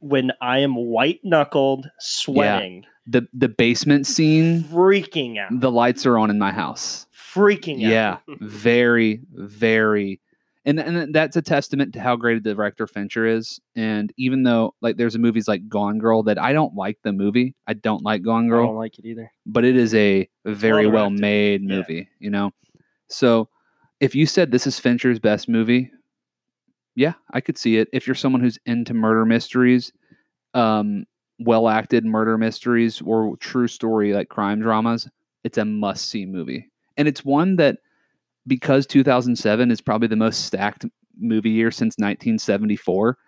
When 0.00 0.30
I 0.40 0.58
am 0.58 0.76
white 0.76 1.20
knuckled, 1.24 1.90
sweating, 1.98 2.84
The 3.06 3.26
the 3.32 3.48
basement 3.48 4.06
scene, 4.06 4.62
freaking 4.64 5.38
out, 5.38 5.58
the 5.60 5.70
lights 5.70 6.06
are 6.06 6.16
on 6.18 6.30
in 6.30 6.38
my 6.38 6.52
house. 6.52 7.06
freaking 7.34 7.76
out. 7.76 7.90
Yeah, 7.90 8.18
very, 8.40 9.20
very, 9.32 10.20
and 10.66 10.78
and 10.78 11.14
that's 11.14 11.36
a 11.36 11.42
testament 11.42 11.94
to 11.94 12.00
how 12.00 12.14
great 12.14 12.36
a 12.36 12.40
director 12.40 12.86
Fincher 12.86 13.26
is. 13.26 13.58
And 13.74 14.12
even 14.18 14.42
though 14.42 14.74
like 14.82 14.96
there's 14.98 15.14
a 15.14 15.18
movies 15.18 15.48
like 15.48 15.66
Gone 15.68 15.98
Girl 15.98 16.22
that 16.24 16.38
I 16.38 16.52
don't 16.52 16.74
like 16.76 16.98
the 17.02 17.12
movie, 17.12 17.54
I 17.66 17.72
don't 17.72 18.02
like 18.04 18.22
Gone 18.22 18.48
Girl. 18.48 18.64
I 18.64 18.66
don't 18.66 18.76
like 18.76 18.98
it 18.98 19.06
either. 19.06 19.32
but 19.46 19.64
it 19.64 19.76
is 19.76 19.94
a 19.94 20.28
very 20.44 20.86
well 20.86 21.04
well 21.04 21.10
made 21.10 21.62
Yeah. 21.62 21.68
movie, 21.76 22.08
you 22.20 22.30
know. 22.30 22.52
So 23.08 23.48
if 24.00 24.14
you 24.14 24.26
said 24.26 24.50
this 24.50 24.66
is 24.66 24.78
Fincher's 24.78 25.18
best 25.18 25.48
movie, 25.48 25.90
yeah, 26.94 27.14
I 27.32 27.40
could 27.40 27.58
see 27.58 27.76
it. 27.76 27.88
If 27.92 28.06
you're 28.06 28.14
someone 28.14 28.40
who's 28.40 28.58
into 28.66 28.94
murder 28.94 29.24
mysteries, 29.24 29.92
um, 30.54 31.04
well 31.38 31.68
acted 31.68 32.04
murder 32.04 32.38
mysteries 32.38 33.02
or 33.02 33.36
true 33.36 33.68
story 33.68 34.12
like 34.12 34.28
crime 34.28 34.60
dramas, 34.60 35.08
it's 35.44 35.58
a 35.58 35.64
must 35.64 36.08
see 36.08 36.24
movie. 36.26 36.70
And 36.96 37.06
it's 37.06 37.24
one 37.24 37.56
that 37.56 37.78
because 38.46 38.86
2007 38.86 39.70
is 39.70 39.80
probably 39.80 40.08
the 40.08 40.16
most 40.16 40.46
stacked 40.46 40.86
movie 41.18 41.50
year 41.50 41.70
since 41.70 41.96
1974, 41.98 43.18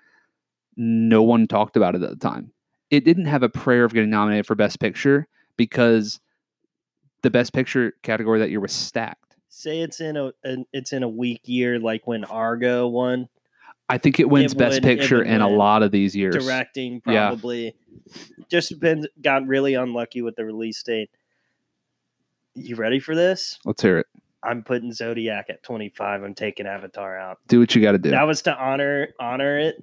no 0.76 1.22
one 1.22 1.46
talked 1.46 1.76
about 1.76 1.94
it 1.94 2.02
at 2.02 2.10
the 2.10 2.16
time. 2.16 2.52
It 2.90 3.04
didn't 3.04 3.26
have 3.26 3.42
a 3.42 3.48
prayer 3.48 3.84
of 3.84 3.92
getting 3.92 4.10
nominated 4.10 4.46
for 4.46 4.54
best 4.54 4.80
picture 4.80 5.28
because 5.56 6.20
the 7.22 7.30
best 7.30 7.52
picture 7.52 7.94
category 8.02 8.38
that 8.38 8.50
year 8.50 8.60
was 8.60 8.72
stacked. 8.72 9.27
Say 9.58 9.80
it's 9.80 10.00
in 10.00 10.16
a 10.16 10.30
an, 10.44 10.66
it's 10.72 10.92
in 10.92 11.02
a 11.02 11.08
weak 11.08 11.40
year, 11.44 11.80
like 11.80 12.06
when 12.06 12.22
Argo 12.24 12.86
won 12.86 13.28
I 13.90 13.96
think 13.98 14.20
it 14.20 14.28
wins 14.28 14.52
It 14.52 14.58
best 14.58 14.74
would- 14.76 14.82
picture 14.82 15.22
in 15.22 15.40
a 15.40 15.48
lot 15.48 15.82
of 15.82 15.90
these 15.90 16.14
years. 16.14 16.36
directing, 16.44 17.00
Yeah. 17.06 17.28
probably. 17.28 17.74
Just 18.48 18.78
been 18.80 19.06
got 19.22 19.46
really 19.46 19.74
unlucky 19.74 20.20
with 20.22 20.36
the 20.36 20.44
release 20.44 20.82
date. 20.82 21.10
You 22.54 22.76
ready 22.76 23.00
for 23.00 23.14
this? 23.16 23.58
Let's 23.64 23.80
hear 23.82 23.98
it. 23.98 24.06
I'm 24.42 24.62
putting 24.62 24.92
Zodiac 24.92 25.46
at 25.48 25.62
25. 25.62 26.22
I'm 26.22 26.34
taking 26.34 26.66
Avatar 26.66 27.18
out. 27.18 27.38
Do 27.48 27.60
what 27.60 27.74
you 27.74 27.80
got 27.82 27.92
to 27.92 27.98
do. 27.98 28.10
That 28.10 28.26
was 28.26 28.42
to 28.42 28.54
honor 28.56 29.08
honor 29.18 29.58
it. 29.58 29.76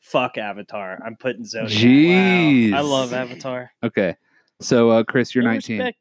Fuck 0.00 0.38
Avatar. 0.38 0.98
I'm 1.04 1.14
putting 1.16 1.44
Zodiac. 1.44 1.70
Jeez. 1.78 2.72
I 2.72 2.80
love 2.80 3.12
Avatar. 3.12 3.70
okay. 3.84 4.16
So, 4.60 4.90
uh, 4.90 5.04
Chris, 5.04 5.34
you're 5.34 5.44
No 5.44 5.50
19. 5.50 5.92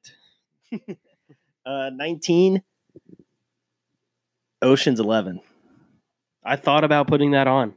Uh, 1.66 1.92
19. 1.94 2.64
Ocean's 4.62 5.00
11. 5.00 5.40
I 6.44 6.56
thought 6.56 6.84
about 6.84 7.08
putting 7.08 7.32
that 7.32 7.48
on. 7.48 7.74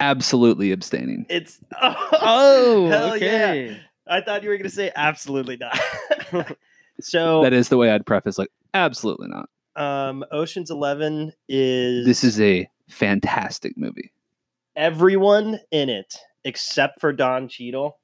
Absolutely 0.00 0.72
abstaining. 0.72 1.26
It's 1.28 1.58
Oh, 1.80 2.88
hell 2.90 3.16
yeah. 3.16 3.24
okay. 3.48 3.80
I 4.06 4.20
thought 4.20 4.42
you 4.42 4.50
were 4.50 4.56
gonna 4.58 4.68
say 4.68 4.90
absolutely 4.94 5.56
not. 5.56 5.78
so 7.00 7.42
That 7.42 7.52
is 7.52 7.68
the 7.68 7.76
way 7.76 7.90
I'd 7.90 8.04
preface. 8.06 8.38
Like, 8.38 8.50
absolutely 8.74 9.28
not. 9.28 9.48
um 9.76 10.24
Ocean's 10.30 10.70
11 10.70 11.32
is 11.48 12.04
This 12.06 12.22
is 12.24 12.40
a 12.40 12.68
fantastic 12.88 13.78
movie. 13.78 14.12
everyone 14.76 15.58
in 15.70 15.88
it 15.88 16.16
except 16.44 17.00
for 17.00 17.12
Don 17.12 17.48
Cheadle 17.48 17.98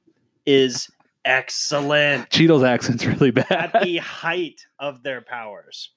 is 0.47 0.89
excellent 1.25 2.31
Cheadle's 2.31 2.63
accent's 2.63 3.05
really 3.05 3.31
bad. 3.31 3.51
at 3.75 3.83
the 3.83 3.99
height 4.23 4.63
of 4.79 5.03
their 5.03 5.21
powers. 5.21 5.91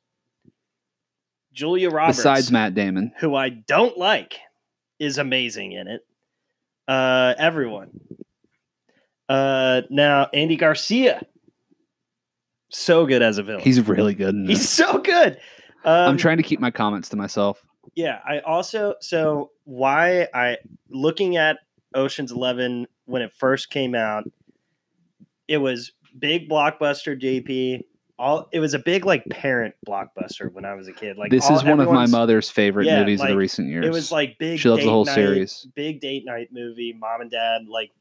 Julia 1.54 1.90
Roberts, 1.90 2.18
Besides 2.18 2.52
Matt 2.52 2.74
Damon. 2.74 3.14
who 3.20 3.36
I 3.36 3.50
don't 3.50 3.98
like, 3.98 4.40
is 5.00 5.18
amazing 5.18 5.74
in 5.74 5.88
it. 5.88 6.02
Uh, 6.88 7.34
everyone. 7.38 7.92
Uh, 9.30 9.82
now 9.90 10.28
Andy 10.34 10.56
Garcia, 10.58 11.22
so 12.70 13.06
good 13.06 13.22
as 13.22 13.38
a 13.38 13.44
villain. 13.44 13.62
He's 13.64 13.80
really 13.88 14.16
good. 14.16 14.36
He's 14.48 14.68
so 14.68 14.98
good. 15.00 15.38
Um, 15.86 16.10
I'm 16.12 16.18
trying 16.18 16.38
to 16.38 16.44
keep 16.44 16.60
my 16.60 16.72
comments 16.72 17.10
to 17.10 17.16
myself. 17.16 17.64
Yeah, 17.96 18.20
I 18.28 18.40
also 18.40 18.96
so 19.00 19.52
why 19.66 20.28
I 20.34 20.58
looking 20.90 21.38
at 21.38 21.58
Ocean's 21.94 22.32
11 22.32 22.88
when 23.06 23.22
it 23.22 23.32
first 23.34 23.70
came 23.70 23.96
out, 23.96 24.24
it 25.48 25.58
was 25.58 25.92
big 26.18 26.50
blockbuster 26.50 27.20
JP. 27.20 27.84
All 28.20 28.48
it 28.52 28.60
was 28.60 28.74
a 28.76 28.80
big 28.80 29.06
like 29.06 29.26
parent 29.30 29.74
blockbuster 29.88 30.52
when 30.54 30.66
I 30.66 30.76
was 30.76 30.88
a 30.88 30.94
kid. 30.94 31.18
Like 31.18 31.32
this 31.32 31.50
all- 31.50 31.58
is 31.58 31.64
one 31.64 31.80
of 31.80 31.92
my 31.92 32.06
mother's 32.06 32.50
favorite 32.50 32.86
Yeah, 32.86 33.00
movies 33.00 33.22
of 33.22 33.28
the 33.30 33.36
recent 33.38 33.68
years. 33.70 33.86
It 33.86 33.92
was 33.92 34.12
like 34.12 34.38
big. 34.38 34.60
She 34.60 34.70
loves 34.70 34.84
the 34.84 34.90
whole 34.90 35.06
night- 35.06 35.16
series. 35.16 35.68
Big 35.76 36.00
date 36.00 36.24
night 36.26 36.50
movie. 36.52 36.94
Mom 36.94 37.22
and 37.22 37.32
dad 37.32 37.68
like, 37.68 37.92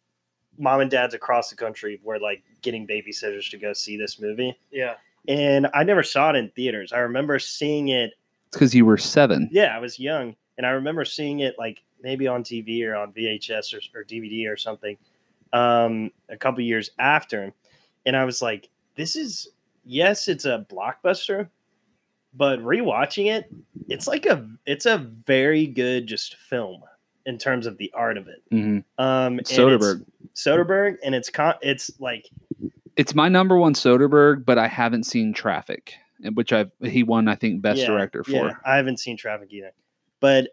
mom 0.59 0.81
and 0.81 0.91
dads 0.91 1.15
across 1.15 1.49
the 1.49 1.57
country 1.57 1.99
were 2.05 2.19
like 2.21 2.43
getting 2.61 2.87
babysitters 2.87 3.49
to 3.51 3.57
go 3.59 3.73
see 3.73 3.97
this 3.97 4.21
movie, 4.21 4.55
Yeah. 4.71 4.95
and 5.27 5.67
I 5.73 5.83
never 5.83 6.03
saw 6.03 6.29
it 6.31 6.37
in 6.37 6.51
theaters. 6.51 6.93
I 6.93 6.99
remember 6.99 7.39
seeing 7.39 7.89
it 7.89 8.13
It's 8.49 8.57
because 8.59 8.75
you 8.75 8.85
were 8.85 8.99
seven. 8.99 9.49
yeah, 9.51 9.75
I 9.75 9.79
was 9.79 9.99
young, 9.99 10.37
and 10.59 10.67
I 10.67 10.71
remember 10.71 11.07
seeing 11.07 11.41
it 11.41 11.55
like 11.59 11.83
maybe 12.03 12.29
on 12.29 12.45
TV 12.45 12.85
or 12.87 12.95
on 12.97 13.13
VHS 13.15 13.73
or, 13.73 13.99
or 13.99 14.05
DVD 14.05 14.47
or 14.47 14.59
something 14.59 14.99
um, 15.55 16.11
a 16.29 16.37
couple 16.37 16.61
years 16.63 16.91
after, 16.99 17.53
and 18.05 18.15
I 18.15 18.25
was 18.27 18.43
like, 18.43 18.69
"This 18.95 19.17
is 19.17 19.49
yes, 19.85 20.29
it's 20.29 20.45
a 20.45 20.67
blockbuster, 20.71 21.49
but 22.35 22.59
rewatching 22.61 23.33
it, 23.33 23.53
it's 23.89 24.07
like 24.07 24.27
a 24.27 24.49
it's 24.67 24.87
a 24.87 24.99
very 24.99 25.67
good 25.67 26.07
just 26.07 26.37
film 26.37 26.83
in 27.27 27.39
terms 27.39 27.67
of 27.67 27.79
the 27.79 27.91
art 27.95 28.17
of 28.19 28.29
it. 28.29 28.43
hmm 28.51 28.79
Um, 28.99 29.39
Soderbergh. 29.41 30.05
Soderbergh, 30.35 30.97
and 31.05 31.15
it's 31.15 31.31
con- 31.31 31.55
it's 31.63 31.91
like 32.01 32.29
It's 32.97 33.15
my 33.15 33.29
number 33.29 33.57
one 33.59 33.75
Soderbergh, 33.75 34.45
but 34.45 34.59
I 34.59 34.67
haven't 34.67 35.05
seen 35.05 35.33
Traffic, 35.33 35.95
which 36.35 36.53
I've 36.53 36.71
he 36.83 37.03
won 37.03 37.29
I 37.29 37.35
think 37.35 37.63
best 37.63 37.81
Yeah, 37.81 37.89
director 37.89 38.25
for. 38.25 38.31
Yeah, 38.33 38.53
I 38.65 38.77
haven't 38.77 38.99
seen 38.99 39.17
Traffic 39.17 39.53
either, 39.53 39.73
but 40.21 40.49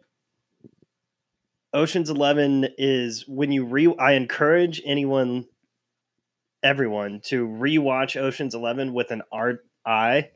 Ocean's 1.73 2.09
Eleven 2.09 2.67
is 2.77 3.27
when 3.27 3.51
you 3.51 3.63
re. 3.65 3.93
I 3.99 4.13
encourage 4.13 4.82
anyone, 4.86 5.45
everyone, 6.64 7.22
to 7.26 7.47
rewatch 7.47 8.20
Ocean's 8.20 8.55
Eleven 8.55 8.93
with 8.93 9.12
an 9.12 9.22
art 9.32 9.66
eye. 9.86 10.30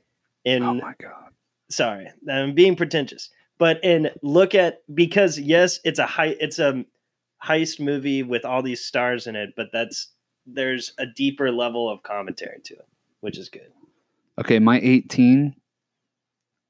And 0.45 0.63
Oh 0.63 0.74
my 0.74 0.93
god. 0.99 1.32
sorry, 1.69 2.09
I'm 2.30 2.53
being 2.53 2.76
pretentious, 2.76 3.30
but 3.57 3.80
and 3.84 4.11
look 4.21 4.53
at 4.55 4.82
because 4.93 5.39
yes, 5.39 5.80
it's 5.84 5.99
a 5.99 6.05
high, 6.05 6.36
it's 6.39 6.59
a 6.59 6.84
heist 7.43 7.80
movie 7.80 8.24
with 8.24 8.45
all 8.45 8.61
these 8.61 8.84
stars 8.84 9.28
in 9.28 9.36
it, 9.36 9.53
but 9.55 9.67
that's 9.71 10.09
there's 10.45 10.93
a 10.97 11.05
deeper 11.05 11.51
level 11.51 11.89
of 11.89 12.03
commentary 12.03 12.59
to 12.65 12.74
it, 12.74 12.88
which 13.21 13.38
is 13.38 13.49
good. 13.49 13.71
Okay, 14.39 14.59
my 14.59 14.80
18. 14.82 15.55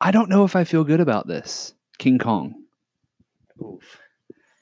I 0.01 0.11
don't 0.11 0.29
know 0.29 0.43
if 0.43 0.55
I 0.55 0.63
feel 0.65 0.83
good 0.83 0.99
about 0.99 1.27
this. 1.27 1.73
King 1.97 2.19
Kong. 2.19 2.55
Oof. 3.61 3.99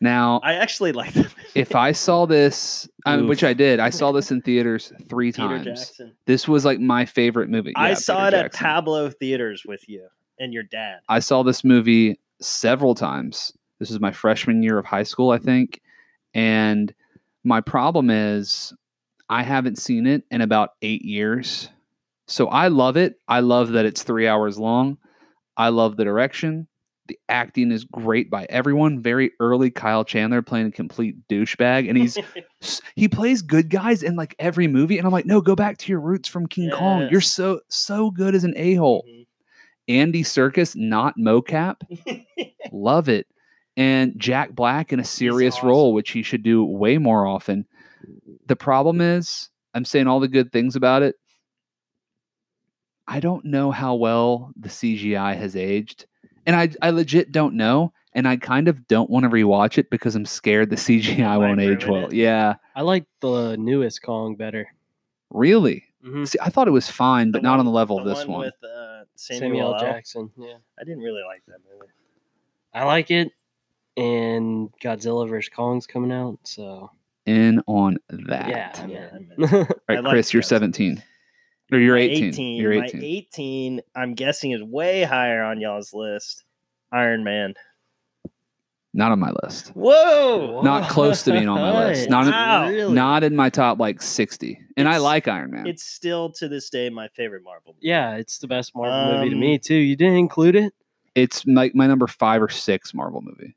Now, 0.01 0.41
I 0.43 0.55
actually 0.55 0.93
like 0.93 1.13
that. 1.13 1.33
if 1.55 1.75
I 1.75 1.91
saw 1.91 2.25
this, 2.25 2.89
um, 3.05 3.27
which 3.27 3.43
I 3.43 3.53
did, 3.53 3.79
I 3.79 3.91
saw 3.91 4.11
this 4.11 4.31
in 4.31 4.41
theaters 4.41 4.91
three 5.07 5.31
Peter 5.31 5.47
times. 5.47 5.65
Jackson. 5.65 6.13
This 6.25 6.47
was 6.47 6.65
like 6.65 6.79
my 6.79 7.05
favorite 7.05 7.49
movie. 7.49 7.71
I 7.75 7.93
saw 7.93 8.25
Peter 8.25 8.37
it 8.37 8.39
at 8.39 8.43
Jackson. 8.45 8.65
Pablo 8.65 9.09
Theaters 9.11 9.63
with 9.63 9.87
you 9.87 10.07
and 10.39 10.53
your 10.53 10.63
dad. 10.63 11.01
I 11.07 11.19
saw 11.19 11.43
this 11.43 11.63
movie 11.63 12.19
several 12.41 12.95
times. 12.95 13.53
This 13.77 13.91
is 13.91 13.99
my 13.99 14.11
freshman 14.11 14.63
year 14.63 14.79
of 14.79 14.85
high 14.85 15.03
school, 15.03 15.29
I 15.29 15.37
think. 15.37 15.81
And 16.33 16.91
my 17.43 17.61
problem 17.61 18.09
is 18.09 18.73
I 19.29 19.43
haven't 19.43 19.77
seen 19.77 20.07
it 20.07 20.23
in 20.31 20.41
about 20.41 20.71
eight 20.81 21.03
years. 21.03 21.69
So 22.25 22.47
I 22.47 22.69
love 22.69 22.97
it. 22.97 23.19
I 23.27 23.41
love 23.41 23.73
that 23.73 23.85
it's 23.85 24.01
three 24.01 24.27
hours 24.27 24.57
long. 24.57 24.97
I 25.57 25.69
love 25.69 25.95
the 25.95 26.05
direction. 26.05 26.67
The 27.11 27.19
acting 27.27 27.73
is 27.73 27.83
great 27.83 28.29
by 28.29 28.45
everyone. 28.49 29.01
Very 29.01 29.31
early 29.41 29.69
Kyle 29.69 30.05
Chandler 30.05 30.41
playing 30.41 30.67
a 30.67 30.71
complete 30.71 31.27
douchebag. 31.27 31.89
And 31.89 31.97
he's 31.97 32.17
he 32.95 33.09
plays 33.09 33.41
good 33.41 33.69
guys 33.69 34.01
in 34.01 34.15
like 34.15 34.33
every 34.39 34.65
movie. 34.69 34.97
And 34.97 35.05
I'm 35.05 35.11
like, 35.11 35.25
no, 35.25 35.41
go 35.41 35.53
back 35.53 35.77
to 35.79 35.91
your 35.91 35.99
roots 35.99 36.29
from 36.29 36.47
King 36.47 36.69
Kong. 36.71 37.09
You're 37.11 37.19
so 37.19 37.59
so 37.67 38.11
good 38.11 38.33
as 38.33 38.45
an 38.45 38.53
a-hole. 38.55 39.03
Mhm. 39.05 39.25
Andy 39.89 40.23
Serkis, 40.23 40.73
not 40.73 41.17
mocap. 41.17 41.81
Love 42.71 43.09
it. 43.09 43.27
And 43.75 44.13
Jack 44.17 44.53
Black 44.53 44.93
in 44.93 45.01
a 45.01 45.03
serious 45.03 45.55
awesome. 45.55 45.67
role, 45.67 45.93
which 45.93 46.11
he 46.11 46.23
should 46.23 46.43
do 46.43 46.63
way 46.63 46.97
more 46.97 47.27
often. 47.27 47.67
The 48.45 48.55
problem 48.55 49.01
is, 49.01 49.49
I'm 49.73 49.83
saying 49.83 50.07
all 50.07 50.21
the 50.21 50.29
good 50.29 50.53
things 50.53 50.77
about 50.77 51.03
it. 51.03 51.15
I 53.05 53.19
don't 53.19 53.43
know 53.43 53.69
how 53.69 53.95
well 53.95 54.53
the 54.57 54.69
CGI 54.69 55.35
has 55.35 55.57
aged. 55.57 56.05
And 56.45 56.55
I, 56.55 56.69
I 56.81 56.89
legit 56.91 57.31
don't 57.31 57.55
know. 57.55 57.93
And 58.13 58.27
I 58.27 58.35
kind 58.35 58.67
of 58.67 58.87
don't 58.87 59.09
want 59.09 59.23
to 59.23 59.29
rewatch 59.29 59.77
it 59.77 59.89
because 59.89 60.15
I'm 60.15 60.25
scared 60.25 60.69
the 60.69 60.75
CGI 60.75 61.17
might 61.19 61.37
won't 61.37 61.61
age 61.61 61.85
well. 61.87 62.07
it. 62.07 62.13
Yeah. 62.13 62.55
I 62.75 62.81
like 62.81 63.05
the 63.21 63.55
newest 63.57 64.01
Kong 64.01 64.35
better. 64.35 64.73
Really? 65.29 65.85
Mhm. 66.05 66.27
See, 66.27 66.37
I 66.41 66.49
thought 66.49 66.67
it 66.67 66.71
was 66.71 66.89
fine, 66.89 67.31
but 67.31 67.41
The 67.41 67.47
not 67.47 67.59
on 67.59 67.65
the 67.65 67.71
level 67.71 67.97
the 67.97 68.03
of 68.03 68.17
this 68.17 68.25
one. 68.27 68.39
with 68.41 68.53
uh, 68.63 69.03
Samuel, 69.15 69.49
Samuel, 69.75 69.79
Jackson. 69.79 70.31
Yeah, 70.37 70.55
I 70.79 70.83
didn't 70.83 71.03
really 71.03 71.21
like 71.25 71.43
that 71.47 71.59
movie. 71.71 71.91
I 72.73 72.83
like 72.85 73.11
it. 73.11 73.31
And 73.97 74.69
Godzilla 74.81 75.27
vs 75.29 75.49
Kong's 75.53 75.85
coming 75.85 76.11
out, 76.11 76.39
so 76.43 76.91
In 77.25 77.61
on 77.67 77.97
that. 78.09 78.49
yeah. 78.49 78.87
Yeah, 78.87 78.97
man. 79.11 79.31
I 79.37 79.41
meant- 79.41 79.53
All 79.53 79.75
I 79.89 79.93
right, 79.93 80.03
like 80.03 80.11
Chris, 80.11 80.33
you're 80.33 80.41
Godzilla. 80.41 80.45
17. 80.45 81.03
Or 81.71 81.79
you're 81.79 81.95
My 81.95 82.01
18. 82.01 82.61
You're 82.61 82.79
My 82.79 82.85
18. 82.85 83.03
18, 83.03 83.81
I'm 83.95 84.13
guessing, 84.13 84.51
is 84.51 84.61
way 84.63 85.03
higher 85.03 85.41
on 85.43 85.61
y'all's 85.61 85.93
list. 85.93 86.43
Iron 86.91 87.23
Man. 87.23 87.53
Not 88.93 89.13
on 89.13 89.19
my 89.19 89.31
list. 89.43 89.69
Whoa! 89.69 90.61
Not 90.63 90.89
close 90.89 91.23
to 91.23 91.31
being 91.31 91.47
on 91.47 91.61
my 91.61 91.71
list. 91.87 92.09
Not 92.09 92.27
in- 92.67 92.73
really? 92.75 92.93
Not 92.93 93.23
in 93.23 93.37
my 93.37 93.49
top 93.49 93.79
like 93.79 94.01
60. 94.01 94.59
And 94.75 94.85
I 94.87 94.91
It's- 94.91 95.01
like 95.03 95.27
Iron 95.29 95.51
Man. 95.51 95.65
It's 95.65 95.83
still 95.83 96.29
to 96.33 96.49
this 96.49 96.69
day 96.69 96.89
my 96.89 97.07
favorite 97.15 97.43
Marvel. 97.43 97.73
movie. 97.73 97.87
yeah, 97.87 98.15
it's 98.15 98.39
the 98.39 98.47
best 98.47 98.75
Marvel 98.75 99.13
movie 99.17 99.29
to 99.29 99.35
Um, 99.35 99.39
me 99.39 99.57
too. 99.57 99.75
You 99.75 99.95
didn't 99.95 100.17
include 100.17 100.57
it? 100.57 100.73
It's 101.15 101.45
like 101.45 101.73
my 101.73 101.87
number 101.87 102.05
five 102.07 102.41
or 102.41 102.49
six 102.49 102.93
Marvel 102.93 103.21
movie. 103.21 103.55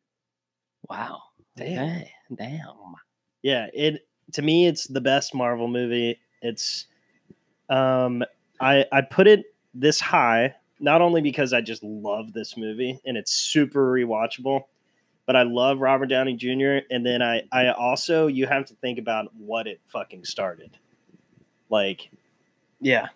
Wow. 0.89 1.21
Damn. 1.57 1.89
Okay, 1.97 2.11
Damn. 2.37 2.95
Yeah, 3.43 3.67
it 3.75 4.07
to 4.33 4.43
me 4.43 4.67
it's 4.69 4.87
the 4.87 5.01
best 5.01 5.35
Marvel 5.35 5.67
movie. 5.67 6.19
It's 6.43 6.87
um 7.69 8.23
I 8.61 8.85
I 8.93 9.01
put 9.03 9.27
it 9.27 9.47
this 9.75 10.01
high 10.01 10.55
not 10.81 11.01
only 11.01 11.21
because 11.21 11.53
I 11.53 11.61
just 11.61 11.83
love 11.83 12.33
this 12.33 12.57
movie 12.57 13.01
and 13.07 13.17
it's 13.17 13.33
super 13.33 13.91
rewatchable, 13.93 14.63
but 15.27 15.37
I 15.37 15.43
love 15.43 15.81
Robert 15.81 16.07
Downey 16.07 16.35
Jr. 16.37 16.79
and 16.91 17.05
then 17.07 17.23
I 17.23 17.43
I 17.53 17.69
also 17.69 18.27
you 18.27 18.47
have 18.47 18.67
to 18.67 18.75
think 18.75 18.99
about 18.99 19.35
what 19.35 19.67
it 19.67 19.81
fucking 19.87 20.25
started. 20.25 20.77
Like 21.71 22.11
Yeah. 22.81 23.09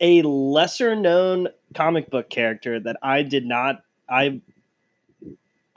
a 0.00 0.20
lesser 0.22 0.94
known 0.94 1.48
comic 1.74 2.10
book 2.10 2.28
character 2.28 2.78
that 2.80 2.96
I 3.02 3.22
did 3.22 3.46
not 3.46 3.82
I 4.08 4.40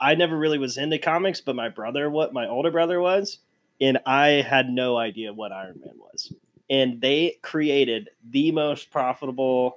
I 0.00 0.14
never 0.14 0.36
really 0.36 0.58
was 0.58 0.76
into 0.78 0.98
comics, 0.98 1.40
but 1.40 1.54
my 1.56 1.68
brother 1.68 2.10
what 2.10 2.32
my 2.32 2.46
older 2.48 2.70
brother 2.70 3.00
was, 3.00 3.38
and 3.80 3.98
I 4.06 4.42
had 4.46 4.68
no 4.70 4.96
idea 4.96 5.32
what 5.32 5.52
Iron 5.52 5.80
Man 5.84 5.94
was. 5.98 6.32
And 6.70 7.00
they 7.00 7.36
created 7.42 8.08
the 8.30 8.52
most 8.52 8.90
profitable 8.90 9.76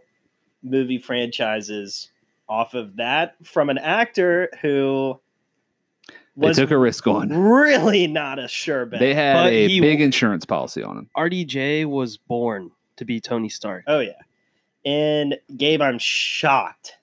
movie 0.61 0.99
franchises 0.99 2.11
off 2.47 2.73
of 2.75 2.95
that 2.97 3.35
from 3.43 3.69
an 3.69 3.77
actor 3.79 4.49
who 4.61 5.19
They 6.37 6.53
took 6.53 6.71
a 6.71 6.77
risk 6.77 7.07
on. 7.07 7.29
really 7.29 8.05
not 8.07 8.37
a 8.39 8.47
sure 8.47 8.85
bet. 8.85 8.99
They 8.99 9.13
had 9.13 9.33
But 9.33 9.53
a 9.53 9.67
he- 9.67 9.81
big 9.81 10.01
insurance 10.01 10.45
policy 10.45 10.83
on 10.83 10.97
him. 10.97 11.09
RDJ 11.17 11.85
was 11.85 12.17
born 12.17 12.71
to 12.97 13.05
be 13.05 13.19
Tony 13.19 13.49
Stark. 13.49 13.83
oh 13.87 13.99
yeah. 13.99 14.11
And 14.85 15.37
Gabe, 15.57 15.81
I'm 15.81 15.97
shocked 15.99 16.93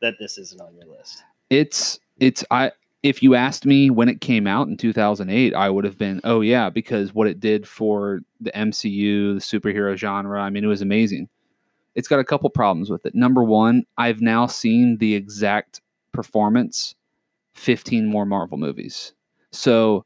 that 0.00 0.14
this 0.18 0.38
isn't 0.38 0.60
on 0.60 0.74
your 0.76 0.86
list. 0.86 1.22
It's 1.48 1.98
it's 2.20 2.44
I 2.50 2.72
if 3.02 3.22
you 3.22 3.34
asked 3.34 3.64
me 3.64 3.90
when 3.90 4.08
it 4.08 4.20
came 4.20 4.46
out 4.46 4.68
in 4.68 4.76
2008, 4.76 5.54
I 5.54 5.70
would 5.70 5.84
have 5.84 5.96
been, 5.96 6.20
oh 6.24 6.42
yeah, 6.42 6.68
because 6.68 7.14
what 7.14 7.26
it 7.26 7.40
did 7.40 7.66
for 7.66 8.20
the 8.40 8.52
MCU, 8.52 9.34
the 9.34 9.40
superhero 9.40 9.96
genre, 9.96 10.40
I 10.40 10.50
mean, 10.50 10.64
it 10.64 10.68
was 10.68 10.82
amazing. 10.82 11.28
It's 11.94 12.08
got 12.08 12.20
a 12.20 12.24
couple 12.24 12.50
problems 12.50 12.90
with 12.90 13.06
it. 13.06 13.14
Number 13.14 13.42
one, 13.42 13.84
I've 13.96 14.20
now 14.20 14.46
seen 14.46 14.98
the 14.98 15.14
exact 15.14 15.80
performance 16.12 16.94
15 17.54 18.06
more 18.06 18.26
Marvel 18.26 18.58
movies. 18.58 19.14
So 19.50 20.04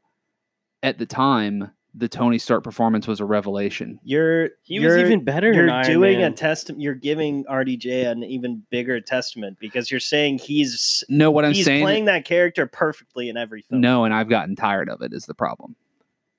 at 0.81 0.97
the 0.97 1.05
time, 1.05 1.71
the 1.97 2.09
Tony 2.09 2.37
Stark 2.37 2.63
performance 2.63 3.07
was 3.07 3.19
a 3.21 3.25
revelation. 3.25 3.99
You're 4.03 4.49
He 4.63 4.79
was 4.79 4.87
you're- 4.95 5.01
even 5.01 5.23
better 5.23 5.53
You're 5.53 5.69
Iron 5.69 5.85
doing 5.85 6.19
Man. 6.19 6.33
a 6.33 6.35
test. 6.35 6.69
You're 6.75 6.93
giving 6.93 7.45
RDJ 7.45 8.05
an 8.11 8.23
even 8.23 8.63
bigger 8.69 8.99
testament 8.99 9.57
because 9.59 9.89
you're 9.89 9.99
saying 10.01 10.39
he's 10.39 11.03
No, 11.07 11.31
what 11.31 11.45
I'm 11.45 11.51
saying 11.53 11.55
he's 11.55 11.65
saying 11.65 11.83
playing 11.83 12.05
that 12.05 12.25
character 12.25 12.65
perfectly 12.67 13.29
in 13.29 13.37
every 13.37 13.61
film. 13.61 13.79
no, 13.81 14.03
and 14.03 14.13
I've 14.13 14.27
gotten 14.29 14.55
tired 14.55 14.89
of 14.89 15.01
it 15.01 15.13
is 15.13 15.25
the 15.25 15.33
problem. 15.33 15.75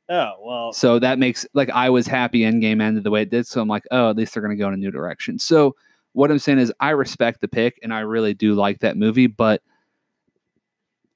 Oh 0.09 0.33
well. 0.41 0.73
So 0.73 0.99
that 0.99 1.19
makes 1.19 1.47
like 1.55 1.71
I 1.71 1.91
was 1.91 2.07
happy 2.07 2.41
Endgame 2.41 2.81
ended 2.83 3.03
the 3.03 3.11
way 3.11 3.23
it 3.23 3.31
did. 3.31 3.47
So 3.47 3.61
I'm 3.61 3.69
like, 3.69 3.85
oh, 3.91 4.11
at 4.11 4.17
least 4.17 4.35
they're 4.35 4.43
gonna 4.43 4.57
go 4.57 4.69
in 4.69 4.75
a 4.75 4.77
new 4.77 4.91
direction. 4.91 5.39
So 5.39 5.75
what 6.13 6.31
I'm 6.31 6.39
saying 6.39 6.59
is 6.59 6.73
I 6.81 6.91
respect 6.91 7.41
the 7.41 7.49
pick 7.49 7.79
and 7.83 7.93
I 7.95 8.01
really 8.01 8.35
do 8.35 8.55
like 8.55 8.81
that 8.81 8.97
movie, 8.97 9.27
but 9.27 9.63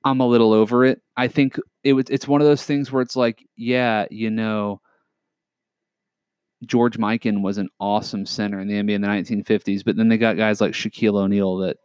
I'm 0.04 0.20
a 0.20 0.26
little 0.26 0.52
over 0.52 0.84
it. 0.84 1.02
I 1.16 1.28
think 1.28 1.58
it 1.84 1.92
was 1.94 2.04
it's 2.10 2.28
one 2.28 2.40
of 2.40 2.46
those 2.46 2.64
things 2.64 2.90
where 2.92 3.02
it's 3.02 3.16
like, 3.16 3.44
yeah, 3.56 4.06
you 4.10 4.30
know, 4.30 4.80
George 6.66 6.98
Mikan 6.98 7.40
was 7.42 7.56
an 7.58 7.68
awesome 7.78 8.26
center 8.26 8.60
in 8.60 8.68
the 8.68 8.74
NBA 8.74 8.94
in 8.94 9.00
the 9.00 9.08
1950s, 9.08 9.82
but 9.84 9.96
then 9.96 10.08
they 10.08 10.18
got 10.18 10.36
guys 10.36 10.60
like 10.60 10.72
Shaquille 10.72 11.16
O'Neal 11.16 11.56
that 11.58 11.78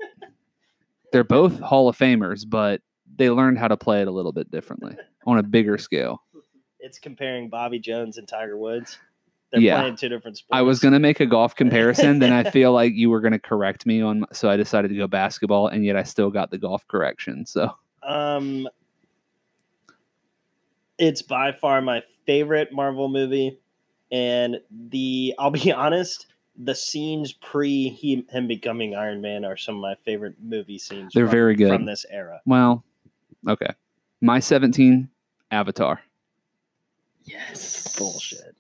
they're 1.12 1.24
both 1.24 1.60
Hall 1.60 1.88
of 1.88 1.98
Famers, 1.98 2.44
but 2.48 2.82
they 3.16 3.30
learned 3.30 3.58
how 3.58 3.70
to 3.70 3.78
play 3.78 4.02
it 4.02 4.08
a 4.08 4.12
little 4.12 4.34
bit 4.34 4.52
differently 4.52 4.98
on 5.26 5.38
a 5.38 5.44
bigger 5.44 5.78
scale. 5.78 6.22
It's 6.80 7.00
comparing 7.00 7.48
Bobby 7.50 7.80
Jones 7.80 8.18
and 8.18 8.28
Tiger 8.28 8.58
Woods. 8.58 8.98
They're 9.52 9.62
Yeah. 9.62 9.80
playing 9.80 9.96
two 9.96 10.10
different 10.10 10.38
sports. 10.38 10.58
I 10.58 10.62
was 10.62 10.80
going 10.80 10.94
to 10.94 11.00
make 11.00 11.22
a 11.22 11.26
golf 11.26 11.56
comparison, 11.56 12.20
then 12.20 12.34
I 12.34 12.44
feel 12.52 12.74
like 12.74 12.94
you 12.94 13.10
were 13.10 13.22
going 13.22 13.32
to 13.32 13.40
correct 13.40 13.86
me 13.86 14.02
on, 14.02 14.26
so 14.34 14.50
I 14.50 14.58
decided 14.58 14.90
to 14.90 14.96
go 14.98 15.08
basketball, 15.08 15.68
and 15.70 15.86
yet 15.86 15.96
I 15.96 16.04
still 16.04 16.30
got 16.30 16.52
the 16.52 16.58
golf 16.58 16.86
correction. 16.90 17.46
So 17.46 17.72
Um, 18.04 18.68
it's 20.98 21.22
by 21.22 21.52
far 21.52 21.82
my 21.82 22.04
favorite 22.26 22.72
Marvel 22.72 23.10
movie, 23.10 23.60
and 24.12 24.58
the 24.72 25.34
I'll 25.38 25.52
be 25.52 25.72
honest, 25.74 26.28
the 26.58 26.76
scenes 26.76 27.34
pre 27.34 27.90
he, 27.90 28.26
him 28.30 28.48
becoming 28.48 28.96
Iron 28.96 29.22
Man 29.22 29.46
are 29.46 29.58
some 29.58 29.76
of 29.76 29.82
my 29.82 29.96
favorite 30.06 30.36
movie 30.42 30.80
scenes. 30.80 31.14
They're 31.14 31.26
from, 31.26 31.32
very 31.32 31.56
good. 31.56 31.70
from 31.70 31.86
this 31.86 32.06
era. 32.10 32.42
Well, 32.46 32.84
okay. 33.48 33.72
My 34.22 34.40
17, 34.40 35.10
Avatar. 35.52 36.02
Yes, 37.26 37.96
bullshit. 37.98 38.56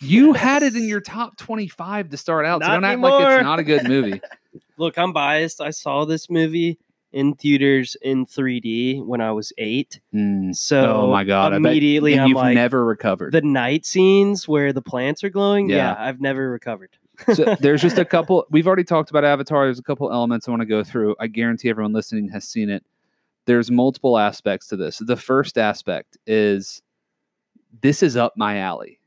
You 0.00 0.34
had 0.34 0.62
it 0.62 0.76
in 0.76 0.86
your 0.86 1.00
top 1.00 1.36
25 1.38 2.10
to 2.10 2.16
start 2.16 2.44
out. 2.44 2.62
so 2.62 2.68
Not 2.68 2.74
don't 2.74 2.84
act 2.84 3.00
like 3.00 3.38
it's 3.38 3.42
not 3.42 3.58
a 3.58 3.62
good 3.62 3.88
movie. 3.88 4.20
Look, 4.76 4.98
I'm 4.98 5.12
biased. 5.12 5.60
I 5.60 5.70
saw 5.70 6.04
this 6.04 6.28
movie 6.28 6.78
in 7.16 7.34
theaters 7.34 7.96
in 8.02 8.26
3D 8.26 9.02
when 9.02 9.22
I 9.22 9.32
was 9.32 9.50
eight. 9.56 10.00
Mm. 10.14 10.54
So 10.54 11.04
oh 11.04 11.10
my 11.10 11.24
god! 11.24 11.54
I 11.54 11.58
bet- 11.58 11.72
immediately 11.72 12.12
and 12.12 12.22
I'm 12.22 12.28
you've 12.28 12.36
like 12.36 12.54
never 12.54 12.84
recovered. 12.84 13.32
the 13.32 13.40
night 13.40 13.86
scenes 13.86 14.46
where 14.46 14.70
the 14.74 14.82
plants 14.82 15.24
are 15.24 15.30
glowing. 15.30 15.70
Yeah. 15.70 15.76
Yeah, 15.76 15.96
I've 15.98 16.20
never 16.20 16.50
recovered. 16.50 16.90
so 17.32 17.56
there's 17.60 17.80
just 17.80 17.96
a 17.96 18.04
couple. 18.04 18.44
We've 18.50 18.66
already 18.66 18.84
talked 18.84 19.08
about 19.08 19.24
Avatar. 19.24 19.64
There's 19.64 19.78
a 19.78 19.82
couple 19.82 20.12
elements 20.12 20.46
I 20.46 20.50
want 20.50 20.60
to 20.60 20.66
go 20.66 20.84
through. 20.84 21.16
I 21.18 21.26
guarantee 21.26 21.70
everyone 21.70 21.94
listening 21.94 22.28
has 22.28 22.46
seen 22.46 22.68
it. 22.68 22.84
There's 23.46 23.70
multiple 23.70 24.18
aspects 24.18 24.68
to 24.68 24.76
this. 24.76 24.98
The 24.98 25.16
first 25.16 25.56
aspect 25.56 26.18
is 26.26 26.82
this 27.80 28.02
is 28.02 28.18
up 28.18 28.34
my 28.36 28.58
alley. 28.58 29.00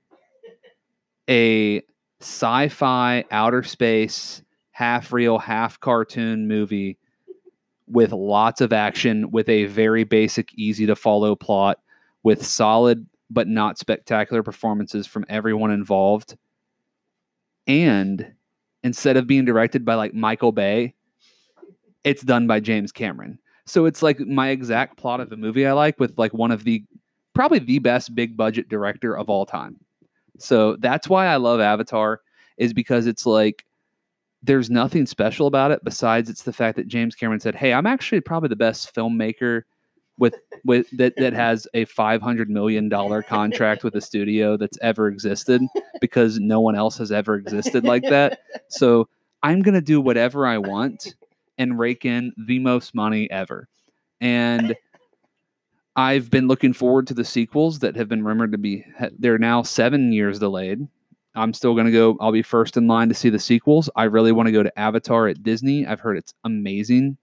A 1.30 1.84
sci-fi 2.22 3.24
outer 3.30 3.62
space, 3.62 4.42
half 4.72 5.14
real, 5.14 5.38
half 5.38 5.80
cartoon 5.80 6.48
movie 6.48 6.98
with 7.90 8.12
lots 8.12 8.62
of 8.62 8.72
action, 8.72 9.32
with 9.32 9.50
a 9.50 9.66
very 9.66 10.04
basic, 10.04 10.54
easy 10.54 10.86
to 10.86 10.96
follow 10.96 11.36
plot, 11.36 11.80
with 12.24 12.46
solid 12.46 13.08
but 13.30 13.48
not 13.48 13.78
spectacular 13.78 14.44
performances 14.44 15.06
from 15.06 15.26
everyone 15.30 15.72
involved 15.72 16.36
and 17.70 18.34
instead 18.84 19.16
of 19.16 19.28
being 19.28 19.46
directed 19.46 19.86
by 19.86 19.94
like 19.94 20.14
Michael 20.14 20.52
Bay, 20.52 20.96
it's 22.04 22.24
done 22.24 22.48
by 22.48 22.60
James 22.60 22.92
Cameron. 22.92 23.38
So 23.68 23.86
it's 23.86 24.02
like 24.02 24.20
my 24.20 24.50
exact 24.50 24.98
plot 24.98 25.20
of 25.20 25.32
a 25.32 25.38
movie 25.38 25.68
I 25.68 25.74
like 25.74 26.00
with 26.00 26.18
like 26.18 26.34
one 26.34 26.50
of 26.50 26.64
the 26.64 26.84
probably 27.36 27.60
the 27.60 27.78
best 27.78 28.16
big 28.16 28.36
budget 28.36 28.70
director 28.70 29.16
of 29.16 29.30
all 29.30 29.46
time. 29.46 29.78
So 30.40 30.78
that's 30.78 31.08
why 31.08 31.28
I 31.28 31.36
love 31.36 31.60
Avatar 31.60 32.22
is 32.58 32.74
because 32.74 33.06
it's 33.06 33.28
like 33.28 33.66
there's 34.42 34.70
nothing 34.70 35.06
special 35.06 35.48
about 35.48 35.72
it 35.72 35.84
besides 35.84 36.30
it's 36.30 36.44
the 36.44 36.54
fact 36.54 36.78
that 36.78 36.88
James 36.88 37.16
Cameron 37.16 37.40
said, 37.40 37.56
"Hey, 37.56 37.74
I'm 37.74 37.86
actually 37.86 38.22
probably 38.22 38.50
the 38.50 38.56
best 38.56 38.94
filmmaker 38.94 39.64
with 40.18 40.36
with 40.64 40.88
that 40.98 41.14
that 41.18 41.34
has 41.46 41.68
a 41.74 41.86
500 41.86 42.50
million 42.50 42.90
dollar 42.90 43.24
contract 43.24 43.84
with 43.84 43.96
a 43.96 44.02
studio 44.02 44.58
that's 44.58 44.78
ever 44.82 45.08
existed 45.08 45.62
because 46.02 46.40
no 46.40 46.60
one 46.60 46.76
else 46.76 46.98
has 46.98 47.12
ever 47.12 47.36
existed 47.36 47.84
like 47.84 48.04
that. 48.04 48.40
So 48.68 49.08
I'm 49.42 49.62
going 49.62 49.76
to 49.76 49.82
do 49.82 50.02
whatever 50.02 50.46
I 50.46 50.58
want 50.58 51.16
and 51.58 51.80
rake 51.80 52.06
in 52.06 52.34
the 52.38 52.60
most 52.60 52.94
money 52.94 53.30
ever. 53.32 53.68
And 54.22 54.76
I've 55.96 56.30
been 56.30 56.48
looking 56.48 56.74
forward 56.74 57.08
to 57.08 57.14
the 57.14 57.26
sequels 57.26 57.80
that 57.80 57.96
have 57.96 58.08
been 58.08 58.24
rumored 58.24 58.52
to 58.54 58.58
be, 58.58 58.86
they're 59.18 59.38
now 59.38 59.64
seven 59.64 60.12
years 60.12 60.40
delayed. 60.40 60.88
I'm 61.40 61.54
still 61.54 61.74
going 61.74 61.86
to 61.86 61.92
go, 61.92 62.18
I'll 62.20 62.32
be 62.32 62.42
first 62.42 62.78
in 62.78 62.88
line 62.88 63.10
to 63.10 63.16
see 63.16 63.30
the 63.30 63.40
sequels. 63.40 63.90
I 63.96 64.04
really 64.06 64.32
want 64.32 64.48
to 64.48 64.52
go 64.52 64.62
to 64.64 64.80
Avatar 64.80 65.28
at 65.28 65.42
Disney. 65.44 65.86
I've 65.88 66.00
heard 66.00 66.18
it's 66.18 66.34
amazing. 66.44 67.18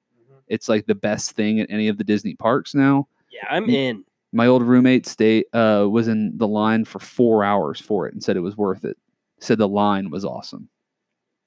It's 0.48 0.68
like 0.68 0.86
the 0.86 0.94
best 0.94 1.32
thing 1.32 1.60
at 1.60 1.70
any 1.70 1.88
of 1.88 1.98
the 1.98 2.04
Disney 2.04 2.34
parks 2.34 2.74
now 2.74 3.08
Yeah, 3.30 3.46
I'm 3.50 3.68
in. 3.68 4.04
my 4.32 4.46
old 4.46 4.62
roommate 4.62 5.06
stayed 5.06 5.44
uh, 5.52 5.86
was 5.90 6.08
in 6.08 6.36
the 6.38 6.46
line 6.48 6.84
for 6.84 6.98
four 7.00 7.42
hours 7.44 7.80
for 7.80 8.06
it 8.06 8.14
and 8.14 8.22
said 8.22 8.36
it 8.36 8.40
was 8.40 8.56
worth 8.56 8.84
it. 8.84 8.96
Said 9.40 9.58
the 9.58 9.68
line 9.68 10.08
was 10.10 10.24
awesome. 10.24 10.68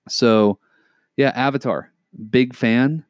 So, 0.07 0.59
yeah, 1.17 1.31
Avatar, 1.35 1.91
big 2.29 2.55
fan. 2.55 3.05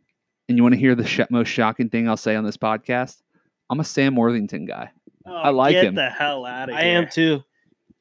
And 0.47 0.57
you 0.57 0.63
want 0.63 0.73
to 0.73 0.79
hear 0.79 0.95
the 0.95 1.05
sh- 1.05 1.21
most 1.29 1.47
shocking 1.47 1.89
thing 1.89 2.07
I'll 2.09 2.17
say 2.17 2.35
on 2.35 2.43
this 2.43 2.57
podcast? 2.57 3.21
I'm 3.69 3.79
a 3.79 3.83
Sam 3.83 4.15
Worthington 4.15 4.65
guy. 4.65 4.91
Oh, 5.25 5.31
I 5.33 5.49
like 5.49 5.73
get 5.73 5.85
him. 5.85 5.95
the 5.95 6.09
hell 6.09 6.45
out 6.45 6.69
of 6.69 6.75
here. 6.75 6.83
I 6.83 6.87
am 6.89 7.07
too. 7.09 7.43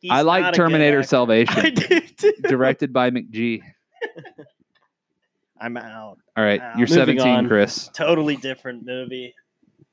He's 0.00 0.10
I 0.12 0.22
like 0.22 0.54
Terminator 0.54 0.98
actor. 1.00 1.06
I 1.06 1.08
Salvation, 1.08 1.74
do 1.74 2.00
too. 2.00 2.32
directed 2.42 2.92
by 2.92 3.10
McG. 3.10 3.60
I'm 5.60 5.76
out. 5.76 6.18
All 6.36 6.44
right, 6.44 6.60
Wow. 6.60 6.68
you're 6.76 6.86
Moving 6.88 7.18
17, 7.18 7.28
on. 7.28 7.48
Chris. 7.48 7.88
Totally 7.92 8.36
different 8.36 8.86
movie. 8.86 9.34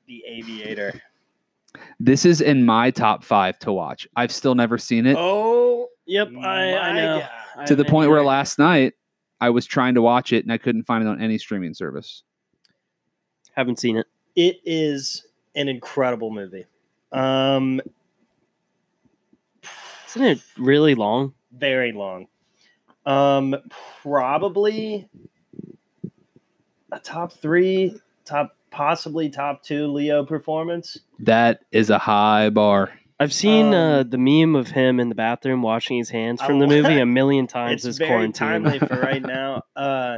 The 0.08 0.24
Aviator. 0.28 1.02
This 2.00 2.24
is 2.26 2.40
in 2.42 2.64
my 2.66 2.92
top 2.92 3.24
five 3.24 3.58
to 3.60 3.74
watch. 3.74 4.08
I've 4.16 4.32
still 4.32 4.54
never 4.56 4.78
seen 4.78 5.06
it 5.08 5.18
Oh, 5.18 5.88
Yep, 6.06 6.30
I, 6.40 6.76
I 6.78 6.94
know. 6.94 7.20
God. 7.20 7.30
I 7.58 7.66
to 7.66 7.76
the 7.76 7.84
point 7.86 8.10
where 8.12 8.20
either. 8.20 8.28
last 8.28 8.60
night 8.60 8.94
I 9.42 9.50
was 9.50 9.66
trying 9.66 9.96
to 9.96 10.02
watch 10.04 10.32
it 10.32 10.44
and 10.46 10.54
I 10.54 10.60
couldn't 10.60 10.84
find 10.84 11.04
it 11.04 11.08
on 11.08 11.20
any 11.20 11.40
streaming 11.40 11.74
service. 11.74 12.22
haven't 13.56 13.80
seen 13.80 13.98
it. 13.98 14.06
it 14.36 14.58
is 14.66 15.26
an 15.56 15.68
incredible 15.68 16.30
movie. 16.32 16.66
Um, 17.12 17.82
Isn't 20.16 20.28
it 20.28 20.42
really 20.58 20.96
long? 20.96 21.34
very 21.52 21.92
long. 21.94 22.28
Um, 23.06 23.56
probably 24.02 25.08
a 26.92 27.00
top 27.00 27.32
three, 27.34 27.96
top 28.26 28.56
possibly 28.72 29.30
top 29.30 29.64
two 29.64 29.88
Leo 29.88 30.26
performance. 30.26 30.98
That 31.20 31.62
is 31.72 31.90
a 31.90 31.98
high 31.98 32.50
bar. 32.50 32.92
I've 33.20 33.32
seen 33.34 33.74
uh, 33.74 34.00
Um, 34.02 34.10
the 34.10 34.18
meme 34.18 34.56
of 34.56 34.68
him 34.70 35.00
in 35.00 35.08
the 35.10 35.16
bathroom 35.16 35.62
washing 35.62 35.98
his 35.98 36.10
hands 36.10 36.42
from 36.42 36.60
the 36.60 36.66
Oh, 36.66 36.70
movie 36.84 37.00
a 37.00 37.06
million 37.06 37.48
times 37.48 37.74
it's 37.76 37.84
this 37.86 37.98
very 37.98 38.10
quarantine. 38.10 38.64
timely 38.64 38.80
for 38.80 39.00
right 39.00 39.22
now. 39.22 39.64
Uh, 39.76 40.18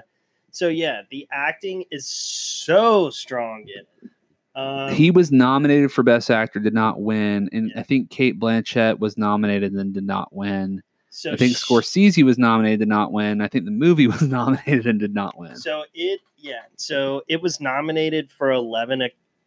so 0.51 0.67
yeah, 0.69 1.01
the 1.11 1.27
acting 1.31 1.83
is 1.91 2.07
so 2.07 3.09
strong 3.11 3.61
in 3.63 3.83
it. 4.07 4.11
Um, 4.57 4.91
he 4.91 5.11
was 5.11 5.31
nominated 5.31 5.91
for 5.91 6.01
Best 6.03 6.29
Actor, 6.31 6.59
did 6.59 6.73
not 6.73 6.99
win, 6.99 7.47
and 7.53 7.69
Yeah. 7.73 7.79
I 7.79 7.83
think 7.83 8.09
Cate 8.09 8.39
Blanchett 8.39 8.97
was 8.99 9.17
nominated 9.17 9.71
and 9.73 9.93
did 9.93 10.05
not 10.05 10.33
win. 10.33 10.81
so 11.11 11.31
I 11.31 11.35
think 11.35 11.55
sh- 11.55 11.63
Scorsese 11.63 12.23
was 12.23 12.37
nominated, 12.39 12.79
did 12.79 12.89
not 12.89 13.11
win. 13.13 13.39
I 13.41 13.47
think 13.47 13.65
the 13.65 13.71
movie 13.71 14.07
was 14.07 14.23
nominated 14.23 14.87
and 14.87 14.99
did 14.99 15.13
not 15.13 15.37
win. 15.37 15.55
So 15.57 15.83
it 15.93 16.21
yeah, 16.39 16.61
so 16.75 17.21
it 17.27 17.41
was 17.41 17.61
nominated 17.61 18.29
for 18.31 18.51
eleven 18.51 19.01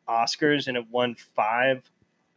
Oscars 0.08 0.66
and 0.68 0.76
it 0.76 0.86
won 0.90 1.14
five. 1.14 1.82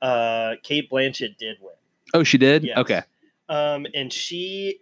Uh, 0.01 0.55
Cate 0.63 0.89
Blanchett 0.89 1.37
did 1.37 1.57
win. 1.61 1.73
Oh, 2.13 2.23
she 2.23 2.37
did. 2.37 2.63
Yes. 2.63 2.77
Okay, 2.77 3.01
Um, 3.49 3.85
and 3.95 4.11
she, 4.11 4.79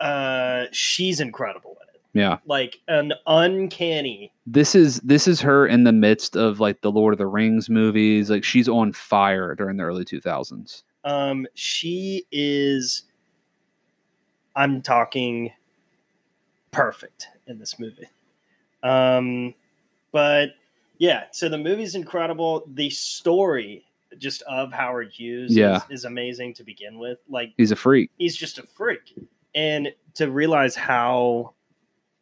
uh, 0.00 0.66
she's 0.72 1.20
incredible 1.20 1.76
in 1.82 1.88
it. 1.88 1.89
Yeah. 2.12 2.38
Like 2.46 2.80
an 2.88 3.12
uncanny. 3.26 4.32
This 4.46 4.74
is 4.74 5.00
this 5.00 5.28
is 5.28 5.40
her 5.42 5.66
in 5.66 5.84
the 5.84 5.92
midst 5.92 6.36
of 6.36 6.60
like 6.60 6.80
the 6.80 6.90
Lord 6.90 7.14
of 7.14 7.18
the 7.18 7.26
Rings 7.26 7.70
movies. 7.70 8.30
Like 8.30 8.44
she's 8.44 8.68
on 8.68 8.92
fire 8.92 9.54
during 9.54 9.76
the 9.76 9.84
early 9.84 10.04
two 10.04 10.20
thousands. 10.20 10.82
Um, 11.04 11.46
she 11.54 12.24
is. 12.32 13.04
I'm 14.56 14.82
talking 14.82 15.52
perfect 16.72 17.28
in 17.46 17.58
this 17.58 17.78
movie. 17.78 18.08
Um, 18.82 19.54
but 20.12 20.50
yeah, 20.98 21.24
so 21.30 21.48
the 21.48 21.58
movie's 21.58 21.94
incredible. 21.94 22.64
The 22.74 22.90
story 22.90 23.84
just 24.18 24.42
of 24.42 24.72
Howard 24.72 25.10
Hughes 25.12 25.56
Yeah. 25.56 25.76
is, 25.76 25.82
is 26.00 26.04
amazing 26.04 26.54
to 26.54 26.64
begin 26.64 26.98
with. 26.98 27.18
Like 27.28 27.52
He's 27.56 27.70
a 27.70 27.76
freak. 27.76 28.10
he's 28.18 28.36
just 28.36 28.58
a 28.58 28.64
freak. 28.64 29.14
And 29.54 29.92
to 30.14 30.30
realize 30.30 30.74
how 30.74 31.54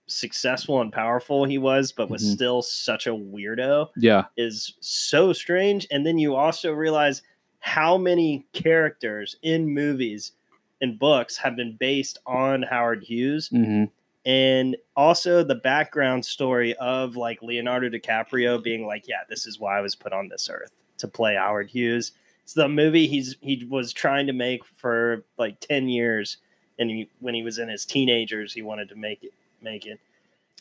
successful 0.08 0.80
and 0.80 0.92
powerful 0.92 1.44
he 1.44 1.58
was, 1.58 1.92
but 1.92 2.10
was 2.10 2.22
Mhm. 2.22 2.34
still 2.34 2.62
such 2.62 3.06
a 3.06 3.10
weirdo 3.14 3.90
Yeah, 3.96 4.24
is 4.36 4.74
so 4.80 5.32
strange. 5.32 5.86
And 5.90 6.04
then 6.04 6.18
you 6.18 6.34
also 6.34 6.72
realize 6.72 7.22
how 7.60 7.96
many 7.98 8.46
characters 8.52 9.36
in 9.42 9.68
movies 9.68 10.32
and 10.80 10.98
books 10.98 11.36
have 11.36 11.56
been 11.56 11.76
based 11.76 12.18
on 12.26 12.62
Howard 12.62 13.04
Hughes. 13.04 13.48
hmm 13.48 13.84
And 14.24 14.76
also 14.96 15.42
the 15.42 15.54
background 15.54 16.24
story 16.24 16.74
of 16.76 17.16
like 17.16 17.42
Leonardo 17.42 17.88
DiCaprio 17.88 18.62
being 18.62 18.86
like, 18.86 19.08
yeah, 19.08 19.22
this 19.28 19.46
is 19.46 19.58
why 19.58 19.78
I 19.78 19.80
was 19.80 19.94
put 19.94 20.12
on 20.12 20.28
this 20.28 20.50
earth 20.50 20.72
to 20.98 21.08
play 21.08 21.34
Howard 21.36 21.70
Hughes. 21.70 22.12
It's 22.42 22.52
the 22.54 22.68
movie 22.68 23.06
he's 23.06 23.36
he 23.40 23.64
was 23.68 23.92
trying 23.92 24.26
to 24.26 24.32
make 24.32 24.64
for 24.64 25.24
like 25.38 25.60
10 25.60 25.88
years. 25.88 26.38
And 26.78 26.90
he, 26.90 27.08
when 27.20 27.34
he 27.34 27.42
was 27.42 27.58
in 27.58 27.68
his 27.68 27.84
teenagers, 27.86 28.52
he 28.52 28.62
wanted 28.62 28.88
to 28.90 28.94
make 28.96 29.24
it 29.24 29.32
make 29.62 29.86
it. 29.86 29.98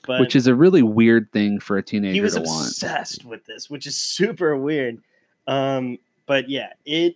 But 0.05 0.19
which 0.21 0.35
is 0.35 0.47
a 0.47 0.55
really 0.55 0.83
weird 0.83 1.31
thing 1.31 1.59
for 1.59 1.77
a 1.77 1.83
teenager 1.83 2.13
he 2.13 2.21
was 2.21 2.35
to 2.35 2.41
want. 2.41 2.67
obsessed 2.67 3.25
with 3.25 3.45
this, 3.45 3.69
which 3.69 3.85
is 3.85 3.97
super 3.97 4.55
weird. 4.55 5.01
Um, 5.47 5.97
but 6.25 6.49
yeah, 6.49 6.73
it 6.85 7.15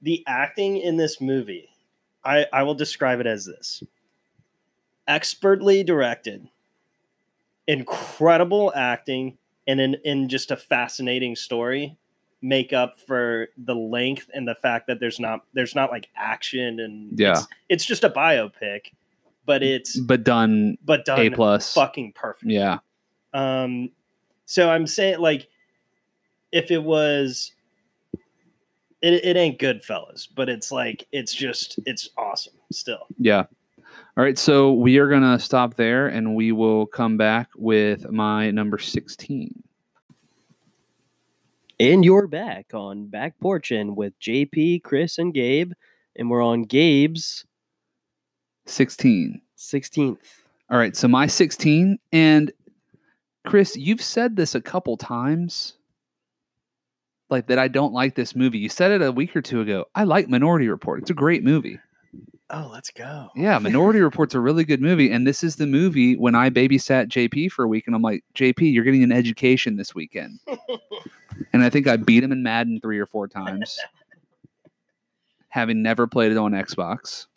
the 0.00 0.24
acting 0.26 0.78
in 0.78 0.96
this 0.96 1.20
movie, 1.20 1.68
I 2.24 2.46
I 2.52 2.62
will 2.62 2.74
describe 2.74 3.20
it 3.20 3.26
as 3.26 3.44
this: 3.44 3.82
expertly 5.06 5.84
directed, 5.84 6.48
incredible 7.66 8.72
acting, 8.74 9.38
and 9.66 9.80
in 9.80 9.94
in 10.04 10.28
just 10.28 10.50
a 10.50 10.56
fascinating 10.56 11.36
story 11.36 11.96
make 12.44 12.72
up 12.72 12.98
for 12.98 13.48
the 13.56 13.74
length 13.74 14.28
and 14.34 14.48
the 14.48 14.54
fact 14.56 14.88
that 14.88 14.98
there's 14.98 15.20
not 15.20 15.44
there's 15.54 15.76
not 15.76 15.92
like 15.92 16.08
action 16.16 16.80
and 16.80 17.16
Yeah. 17.16 17.32
it's, 17.34 17.46
it's 17.68 17.84
just 17.84 18.02
a 18.02 18.10
biopic 18.10 18.90
but 19.44 19.62
it's 19.62 19.98
but 19.98 20.24
done 20.24 20.76
but 20.84 21.04
done 21.04 21.18
A 21.20 21.30
plus. 21.30 21.74
fucking 21.74 22.12
perfect. 22.14 22.50
Yeah. 22.50 22.78
Um, 23.34 23.90
so 24.46 24.70
I'm 24.70 24.86
saying 24.86 25.20
like, 25.20 25.48
if 26.52 26.70
it 26.70 26.82
was, 26.82 27.52
it 29.00 29.24
it 29.24 29.36
ain't 29.36 29.58
Goodfellas, 29.58 30.28
but 30.34 30.48
it's 30.48 30.70
like 30.70 31.06
it's 31.12 31.32
just 31.32 31.78
it's 31.86 32.10
awesome 32.16 32.54
still. 32.70 33.06
Yeah. 33.18 33.44
All 34.16 34.22
right. 34.24 34.38
So 34.38 34.72
we 34.72 34.98
are 34.98 35.08
going 35.08 35.22
to 35.22 35.38
stop 35.38 35.74
there 35.74 36.08
and 36.08 36.34
we 36.34 36.52
will 36.52 36.84
come 36.86 37.16
back 37.16 37.48
with 37.56 38.10
my 38.10 38.50
number 38.50 38.76
16. 38.76 39.62
And 41.80 42.04
you're 42.04 42.26
back 42.26 42.74
on 42.74 43.06
Back 43.06 43.34
Porchin 43.42 43.96
with 43.96 44.18
JP, 44.20 44.82
Chris, 44.82 45.16
and 45.16 45.32
Gabe. 45.32 45.72
And 46.14 46.30
we're 46.30 46.42
on 46.44 46.64
Gabe's 46.64 47.46
16. 48.66 49.40
16th. 49.56 50.18
All 50.70 50.78
right. 50.78 50.96
So 50.96 51.08
my 51.08 51.26
16. 51.26 51.98
And 52.12 52.52
Chris, 53.44 53.76
you've 53.76 54.02
said 54.02 54.36
this 54.36 54.54
a 54.54 54.60
couple 54.60 54.96
times. 54.96 55.74
Like 57.30 57.46
that, 57.46 57.58
I 57.58 57.68
don't 57.68 57.94
like 57.94 58.14
this 58.14 58.36
movie. 58.36 58.58
You 58.58 58.68
said 58.68 58.90
it 58.90 59.02
a 59.02 59.10
week 59.10 59.34
or 59.34 59.40
two 59.40 59.62
ago. 59.62 59.86
I 59.94 60.04
like 60.04 60.28
Minority 60.28 60.68
Report. 60.68 61.00
It's 61.00 61.10
a 61.10 61.14
great 61.14 61.42
movie. 61.42 61.78
Oh, 62.50 62.68
let's 62.70 62.90
go. 62.90 63.30
Yeah, 63.34 63.58
Minority 63.58 64.00
Report's 64.02 64.34
a 64.34 64.40
really 64.40 64.64
good 64.64 64.82
movie, 64.82 65.10
and 65.10 65.26
this 65.26 65.42
is 65.42 65.56
the 65.56 65.66
movie 65.66 66.14
when 66.16 66.34
I 66.34 66.50
babysat 66.50 67.08
JP 67.08 67.50
for 67.50 67.64
a 67.64 67.68
week, 67.68 67.86
and 67.86 67.96
I'm 67.96 68.02
like, 68.02 68.22
JP, 68.34 68.70
you're 68.74 68.84
getting 68.84 69.02
an 69.02 69.12
education 69.12 69.76
this 69.76 69.94
weekend, 69.94 70.40
and 71.54 71.62
I 71.62 71.70
think 71.70 71.88
I 71.88 71.96
beat 71.96 72.22
him 72.22 72.30
in 72.30 72.42
Madden 72.42 72.78
three 72.82 72.98
or 72.98 73.06
four 73.06 73.26
times, 73.26 73.78
having 75.48 75.82
never 75.82 76.06
played 76.06 76.30
it 76.30 76.36
on 76.36 76.52
Xbox 76.52 77.28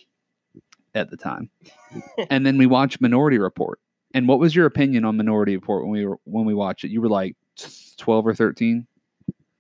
at 0.96 1.12
the 1.12 1.18
time, 1.18 1.50
and 2.30 2.46
then 2.46 2.58
we 2.58 2.66
watched 2.66 3.00
Minority 3.02 3.38
Report. 3.38 3.80
And 4.14 4.28
what 4.28 4.39
was 4.39 4.56
your 4.56 4.66
opinion 4.66 5.06
on 5.06 5.18
Minority 5.18 5.56
Report 5.56 5.84
when 5.84 5.91
we 5.91 6.06
were 6.06 6.18
when 6.24 6.46
we 6.46 6.54
watched 6.54 6.84
it? 6.84 6.89
You 6.89 7.02
were 7.02 7.10
like 7.10 7.36
twelve 7.98 8.26
or 8.26 8.34
thirteen. 8.34 8.88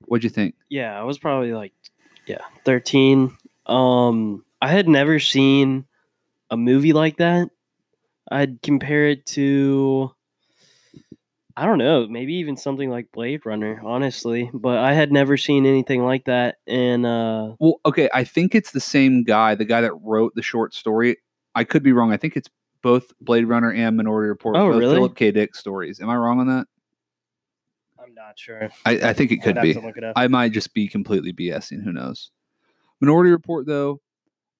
What'd 0.07 0.23
you 0.23 0.29
think? 0.29 0.55
Yeah, 0.69 0.99
I 0.99 1.03
was 1.03 1.17
probably 1.17 1.53
like, 1.53 1.73
yeah, 2.27 2.41
13. 2.63 3.35
Um, 3.65 4.45
I 4.61 4.69
had 4.69 4.87
never 4.87 5.19
seen 5.19 5.85
a 6.49 6.57
movie 6.57 6.93
like 6.93 7.17
that. 7.17 7.49
I'd 8.31 8.61
compare 8.61 9.07
it 9.07 9.25
to, 9.27 10.11
I 11.57 11.65
don't 11.65 11.77
know, 11.77 12.07
maybe 12.07 12.35
even 12.35 12.57
something 12.57 12.89
like 12.89 13.11
Blade 13.11 13.45
Runner, 13.45 13.81
honestly. 13.83 14.49
But 14.53 14.77
I 14.77 14.93
had 14.93 15.11
never 15.11 15.37
seen 15.37 15.65
anything 15.65 16.03
like 16.03 16.25
that. 16.25 16.57
And 16.67 17.05
uh, 17.05 17.53
Well, 17.59 17.79
okay, 17.85 18.09
I 18.13 18.23
think 18.23 18.55
it's 18.55 18.71
the 18.71 18.79
same 18.79 19.23
guy, 19.23 19.55
the 19.55 19.65
guy 19.65 19.81
that 19.81 19.93
wrote 20.01 20.35
the 20.35 20.41
short 20.41 20.73
story. 20.73 21.17
I 21.55 21.63
could 21.63 21.83
be 21.83 21.93
wrong. 21.93 22.11
I 22.11 22.17
think 22.17 22.35
it's 22.37 22.49
both 22.81 23.11
Blade 23.21 23.45
Runner 23.45 23.71
and 23.71 23.97
Minority 23.97 24.29
Report. 24.29 24.55
Oh, 24.57 24.71
both 24.71 24.79
really? 24.79 24.95
Philip 24.95 25.15
K. 25.15 25.31
Dick 25.31 25.55
stories. 25.55 25.99
Am 26.01 26.09
I 26.09 26.15
wrong 26.15 26.39
on 26.39 26.47
that? 26.47 26.67
I'm 28.01 28.13
not 28.13 28.37
sure. 28.37 28.69
I, 28.85 28.91
I 29.09 29.13
think 29.13 29.31
it 29.31 29.37
could 29.41 29.57
I'd 29.57 29.61
be. 29.63 29.73
have 29.73 29.81
to 29.81 29.87
look 29.87 29.97
it 29.97 30.03
up. 30.03 30.13
I 30.15 30.27
might 30.27 30.51
just 30.51 30.73
be 30.73 30.87
completely 30.87 31.33
BSing. 31.33 31.83
Who 31.83 31.91
knows? 31.91 32.29
Minority 33.01 33.31
Report, 33.31 33.65
though, 33.65 34.01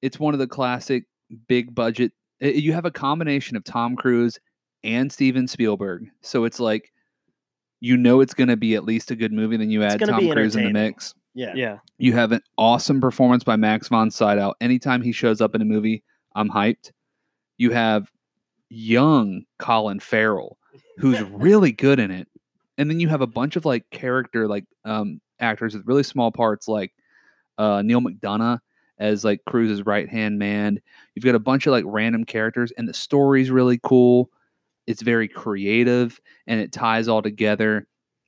it's 0.02 0.20
one 0.20 0.34
of 0.34 0.39
the 0.39 0.48
classic 0.48 1.06
big 1.48 1.74
budget. 1.76 2.12
i- 2.41 2.46
You 2.48 2.74
have 2.74 2.86
a 2.86 2.91
combination 2.91 3.56
of 3.58 3.64
Tom 3.64 3.96
Cruise 3.96 4.39
and 4.84 5.12
Steven 5.12 5.48
Spielberg, 5.48 6.08
so 6.22 6.46
it's 6.46 6.60
like 6.60 6.91
you 7.82 7.98
know 7.98 8.22
it's 8.22 8.34
going 8.34 8.48
to 8.48 8.58
be 8.58 8.74
at 8.76 8.84
least 8.84 9.12
a 9.12 9.16
good 9.16 9.32
movie. 9.34 9.58
Then 9.58 9.70
you 9.70 9.84
It's 9.84 9.96
add 9.96 10.08
Tom 10.08 10.30
Cruise 10.32 10.56
in 10.56 10.64
the 10.64 10.72
mix. 10.72 11.14
yeah. 11.36 11.54
yeah, 11.56 11.78
You 11.98 12.14
have 12.14 12.32
an 12.32 12.41
awesome 12.58 13.00
performance 13.02 13.43
by 13.43 13.56
Max 13.58 13.89
von 13.89 14.10
Sydow. 14.10 14.54
Anytime 14.62 15.02
he 15.02 15.12
shows 15.12 15.41
up 15.41 15.54
in 15.56 15.62
a 15.62 15.66
movie, 15.66 16.04
I'm 16.36 16.50
hyped. 16.50 16.92
You 17.58 17.72
have 17.72 18.12
young 18.70 19.44
Colin 19.58 20.00
Farrell, 20.00 20.58
who's 20.98 21.22
really 21.32 21.72
good 21.72 22.00
in 22.00 22.12
it. 22.12 22.28
And 22.78 22.90
then 22.90 23.00
you 23.00 23.08
have 23.08 23.22
a 23.22 23.28
bunch 23.28 23.56
of 23.56 23.66
like 23.66 23.90
character 23.90 24.48
like 24.48 24.66
um 24.84 25.22
actors 25.40 25.74
with 25.74 25.88
really 25.88 26.04
small 26.04 26.32
parts 26.32 26.68
like 26.68 26.94
uh 27.58 27.82
Neal 27.82 28.02
McDonough 28.02 28.60
as 28.98 29.24
like 29.24 29.44
Cruise's 29.46 29.86
right 29.86 30.10
hand 30.10 30.40
man. 30.40 30.82
You've 31.14 31.26
got 31.26 31.36
a 31.36 31.40
bunch 31.40 31.68
of 31.68 31.72
like 31.72 31.86
random 31.88 32.26
characters 32.26 32.72
and 32.78 32.88
the 32.88 32.94
story's 32.94 33.50
really 33.50 33.80
cool. 33.82 34.30
It's 34.88 35.02
very 35.02 35.28
creative 35.28 36.20
and 36.48 36.60
it 36.60 36.72
ties 36.72 37.08
all 37.08 37.22
together 37.22 37.88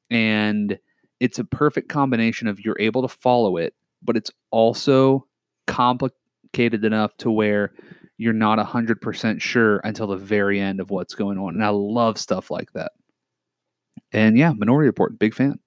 and 0.10 0.80
it's 1.20 1.40
a 1.40 1.44
perfect 1.44 1.90
combination 1.90 2.48
of 2.48 2.60
you're 2.60 2.80
able 2.80 3.02
to 3.02 3.08
follow 3.08 3.58
it, 3.58 3.74
but 4.04 4.16
it's 4.16 4.32
also 4.52 5.26
complicated 5.66 6.86
enough 6.86 7.16
to 7.18 7.32
where 7.32 7.74
you're 8.18 8.34
not 8.34 8.58
100% 8.60 9.42
sure 9.42 9.78
until 9.84 10.08
the 10.08 10.18
very 10.18 10.60
end 10.60 10.80
of 10.80 10.90
what's 10.90 11.14
going 11.16 11.38
on. 11.38 11.54
And 11.56 11.64
I 11.64 11.70
love 11.70 12.18
stuff 12.18 12.50
like 12.50 12.72
that. 12.74 12.92
And 14.12 14.38
yeah, 14.38 14.54
Minority 14.54 14.88
Report, 14.88 15.18
big 15.20 15.34
fan. 15.34 15.60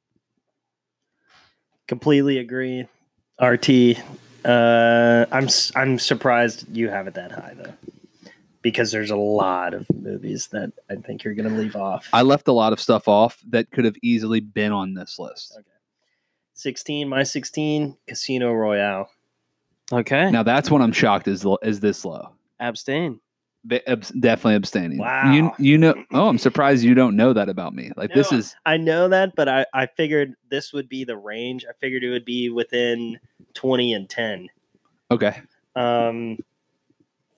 Completely 1.89 2.39
agree. 2.39 2.87
RT. 3.41 3.69
Uh, 4.45 5.27
I'm 5.33 5.45
s- 5.45 5.73
I'm 5.75 5.99
surprised 5.99 6.65
you 6.75 6.89
have 6.89 7.07
it 7.07 7.15
that 7.15 7.33
high 7.33 7.55
though, 7.57 8.31
because 8.63 8.91
there's 8.93 9.11
a 9.11 9.17
lot 9.17 9.75
of 9.75 9.87
movies 9.91 10.49
that 10.49 10.73
I 10.89 10.95
think 10.97 11.25
you're 11.25 11.35
gonna 11.35 11.51
leave 11.57 11.77
off. 11.77 12.09
I 12.13 12.23
left 12.23 12.49
a 12.49 12.53
lot 12.53 12.73
of 12.73 12.81
stuff 12.81 13.09
off 13.09 13.39
that 13.49 13.71
could 13.71 13.85
have 13.85 13.97
easily 14.03 14.41
been 14.41 14.73
on 14.73 14.95
this 14.95 15.19
list. 15.19 15.53
Okay. 15.59 15.67
16, 16.55 17.09
my 17.09 17.23
16, 17.23 17.97
Casino 18.07 18.53
Royale. 18.53 19.11
okay. 19.93 20.31
Now 20.31 20.43
that's 20.43 20.71
when 20.71 20.83
I'm 20.83 20.93
shocked 20.93 21.27
is 21.29 21.45
is 21.63 21.81
this 21.81 22.05
low. 22.05 22.31
Abstain. 22.61 23.21
Abs- 23.87 24.11
definitely 24.11 24.55
abstaining. 24.55 24.99
Wow. 24.99 25.33
you 25.33 25.53
you 25.59 25.77
know 25.77 25.95
oh 26.13 26.29
I'm 26.29 26.39
surprised 26.39 26.83
you 26.83 26.95
don't 26.95 27.15
know 27.15 27.35
that 27.35 27.51
about 27.51 27.75
me. 27.75 27.91
Like 27.97 28.15
this 28.15 28.33
is 28.33 28.55
I 28.65 28.79
know 28.79 29.09
that, 29.09 29.35
but 29.37 29.49
I, 29.49 29.67
I 29.75 29.87
figured 29.87 30.35
this 30.49 30.73
would 30.73 30.89
be 30.89 31.05
the 31.05 31.17
range. 31.17 31.67
I 31.69 31.73
figured 31.79 32.03
it 32.03 32.09
would 32.09 32.25
be 32.25 32.49
within 32.49 33.19
20 33.53 33.93
and 33.93 34.09
10 34.09 34.49
okay. 35.11 35.43
um, 35.77 36.39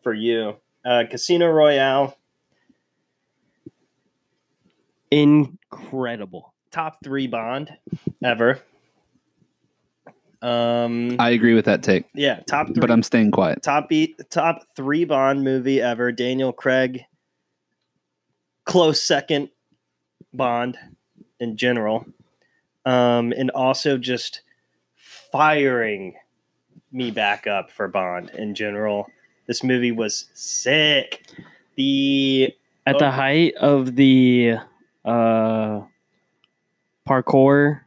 for 0.03 0.13
you. 0.13 0.57
Uh, 0.85 1.05
Casino 1.11 1.49
Royale, 1.49 2.17
Incredible. 5.11 6.55
top 6.71 6.99
three 7.03 7.27
Bond 7.27 7.71
ever. 8.25 8.61
Um, 10.43 11.17
I 11.21 11.31
agree 11.31 11.55
with 11.55 11.67
that 11.67 11.83
take, 11.85 12.05
yeah, 12.15 12.41
top 12.41 12.67
three. 12.67 12.81
but 12.81 12.91
I'm 12.91 13.03
staying 13.05 13.31
quiet. 13.31 13.63
top 13.63 13.89
beat, 13.89 14.21
top 14.29 14.65
three 14.75 15.05
Bond 15.05 15.45
movie 15.45 15.81
ever. 15.81 16.11
Daniel 16.11 16.53
Craig, 16.53 17.05
close 18.65 19.01
second 19.03 19.51
Bond 20.35 20.77
in 21.39 21.57
general, 21.57 22.05
um, 22.85 23.33
and 23.33 23.51
also 23.53 23.97
just 23.99 24.43
firing 25.31 26.15
me 26.91 27.11
back 27.11 27.47
up 27.47 27.71
for 27.71 27.87
Bond 27.89 28.31
in 28.31 28.55
general. 28.55 29.07
This 29.47 29.63
movie 29.63 29.93
was 29.93 30.27
sick. 30.35 31.25
The 31.77 32.53
At 32.87 32.97
Oh. 32.97 32.99
the 32.99 33.11
height 33.13 33.55
of 33.55 33.95
the 33.97 34.57
uh, 35.05 35.81
parkour 37.09 37.81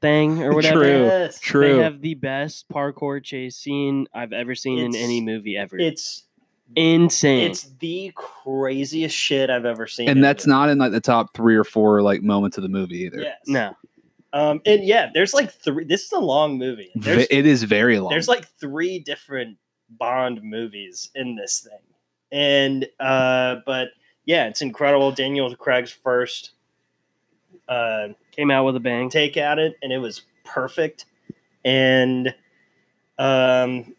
thing 0.00 0.42
or 0.42 0.54
whatever. 0.54 0.84
True. 0.84 1.04
Yes, 1.04 1.40
True. 1.40 1.76
They 1.76 1.82
have 1.82 2.00
the 2.00 2.14
best 2.14 2.68
parkour 2.68 3.22
chase 3.22 3.56
scene 3.56 4.06
I've 4.14 4.32
ever 4.32 4.54
seen 4.54 4.78
in 4.78 4.94
any 4.94 5.20
movie 5.20 5.56
ever. 5.56 5.78
it's 5.78 6.24
insane. 6.76 7.50
it's 7.50 7.70
the 7.80 8.12
craziest 8.14 9.16
shit 9.16 9.50
I've 9.50 9.64
ever 9.64 9.86
seen. 9.86 10.08
And 10.08 10.18
in 10.18 10.22
that's 10.22 10.46
not 10.46 10.68
in 10.68 10.78
like 10.78 10.92
the 10.92 11.00
top 11.00 11.34
three 11.34 11.56
or 11.56 11.64
four 11.64 12.02
like 12.02 12.22
moments 12.22 12.56
of 12.56 12.62
the 12.62 12.68
movie 12.68 12.98
either. 12.98 13.20
Yes. 13.20 13.38
no. 13.46 13.76
Um, 14.32 14.60
and 14.66 14.84
yeah, 14.84 15.10
there's 15.12 15.32
like 15.32 15.50
three. 15.50 15.84
This 15.84 16.04
is 16.04 16.12
a 16.12 16.18
long 16.18 16.58
movie. 16.58 16.90
There's, 16.94 17.26
it 17.30 17.46
is 17.46 17.62
very 17.62 17.98
long. 17.98 18.10
there's 18.10 18.28
like 18.28 18.46
three 18.60 18.98
different 18.98 19.56
Bond 19.90 20.42
movies 20.42 21.10
in 21.14 21.34
this 21.34 21.66
thing, 21.66 21.80
and 22.30 22.86
uh, 23.00 23.56
but 23.64 23.88
yeah, 24.26 24.46
it's 24.46 24.60
incredible. 24.60 25.12
Daniel 25.12 25.56
Craig's 25.56 25.90
first 25.90 26.50
uh, 27.68 28.08
Came 28.38 28.50
out 28.50 28.64
with 28.64 28.76
a 28.76 28.80
bang. 28.80 29.10
take 29.10 29.36
at 29.36 29.58
it, 29.58 29.76
and 29.82 29.92
it 29.92 29.98
was 29.98 30.22
perfect. 30.44 31.04
And 31.64 32.34
um, 33.18 33.94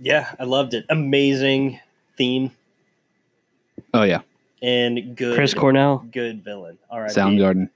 yeah, 0.00 0.34
I 0.40 0.44
loved 0.44 0.74
it. 0.74 0.86
Amazing 0.88 1.78
theme 2.16 2.50
oh 3.94 4.02
yeah, 4.02 4.20
and 4.62 5.16
good. 5.16 5.34
Chris 5.34 5.54
Cornell. 5.54 6.06
good 6.10 6.42
villain. 6.42 6.78
All 6.90 7.00
right, 7.00 7.10
Soundgarden. 7.10 7.68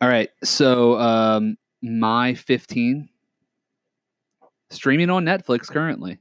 All 0.00 0.08
right, 0.08 0.30
so 0.42 0.98
um, 0.98 1.56
my 1.80 2.34
15 2.34 3.08
streaming 4.70 5.10
on 5.10 5.24
Netflix 5.24 5.68
currently. 5.68 6.18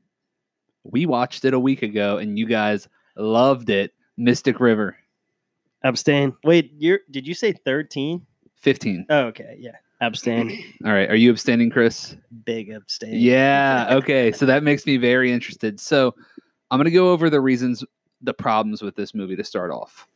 We 0.83 1.05
watched 1.05 1.45
it 1.45 1.53
a 1.53 1.59
week 1.59 1.81
ago, 1.81 2.17
and 2.17 2.37
you 2.37 2.45
guys 2.45 2.87
loved 3.15 3.69
it. 3.69 3.93
Mystic 4.15 4.59
River, 4.59 4.95
Abstain. 5.83 6.35
Wait, 6.43 6.71
you're 6.77 6.99
did 7.11 7.27
you 7.27 7.33
say 7.33 7.51
thirteen? 7.53 8.25
15. 8.57 9.07
Oh, 9.09 9.23
okay, 9.25 9.57
yeah, 9.59 9.71
Abstain. 9.99 10.63
All 10.85 10.93
right, 10.93 11.09
are 11.09 11.15
you 11.17 11.29
abstaining, 11.29 11.69
Chris? 11.69 12.15
big 12.45 12.69
abstain. 12.69 13.15
Yeah. 13.15 13.87
Okay. 13.95 14.31
So 14.31 14.45
that 14.45 14.63
makes 14.63 14.85
me 14.85 14.95
very 14.95 15.31
interested. 15.33 15.79
So 15.81 16.15
I'm 16.71 16.77
going 16.79 16.85
to 16.85 16.91
go 16.91 17.11
over 17.11 17.29
the 17.29 17.41
reasons, 17.41 17.83
the 18.21 18.33
problems 18.33 18.81
with 18.81 18.95
this 18.95 19.13
movie 19.13 19.35
to 19.35 19.43
start 19.43 19.69
off. 19.71 20.07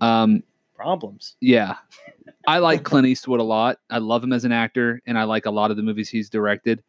Um, 0.00 0.42
Problems. 0.74 1.36
yeah, 1.40 1.76
I 2.48 2.58
like 2.58 2.82
Clint 2.84 3.06
Eastwood 3.06 3.38
a 3.40 3.44
lot. 3.44 3.78
I 3.90 3.98
love 3.98 4.24
him 4.24 4.32
as 4.32 4.44
an 4.46 4.52
actor, 4.52 5.00
and 5.06 5.18
I 5.18 5.24
like 5.24 5.44
a 5.44 5.50
lot 5.50 5.70
of 5.70 5.76
the 5.76 5.82
movies 5.82 6.08
he's 6.08 6.30
directed. 6.30 6.82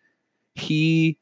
He 0.53 1.17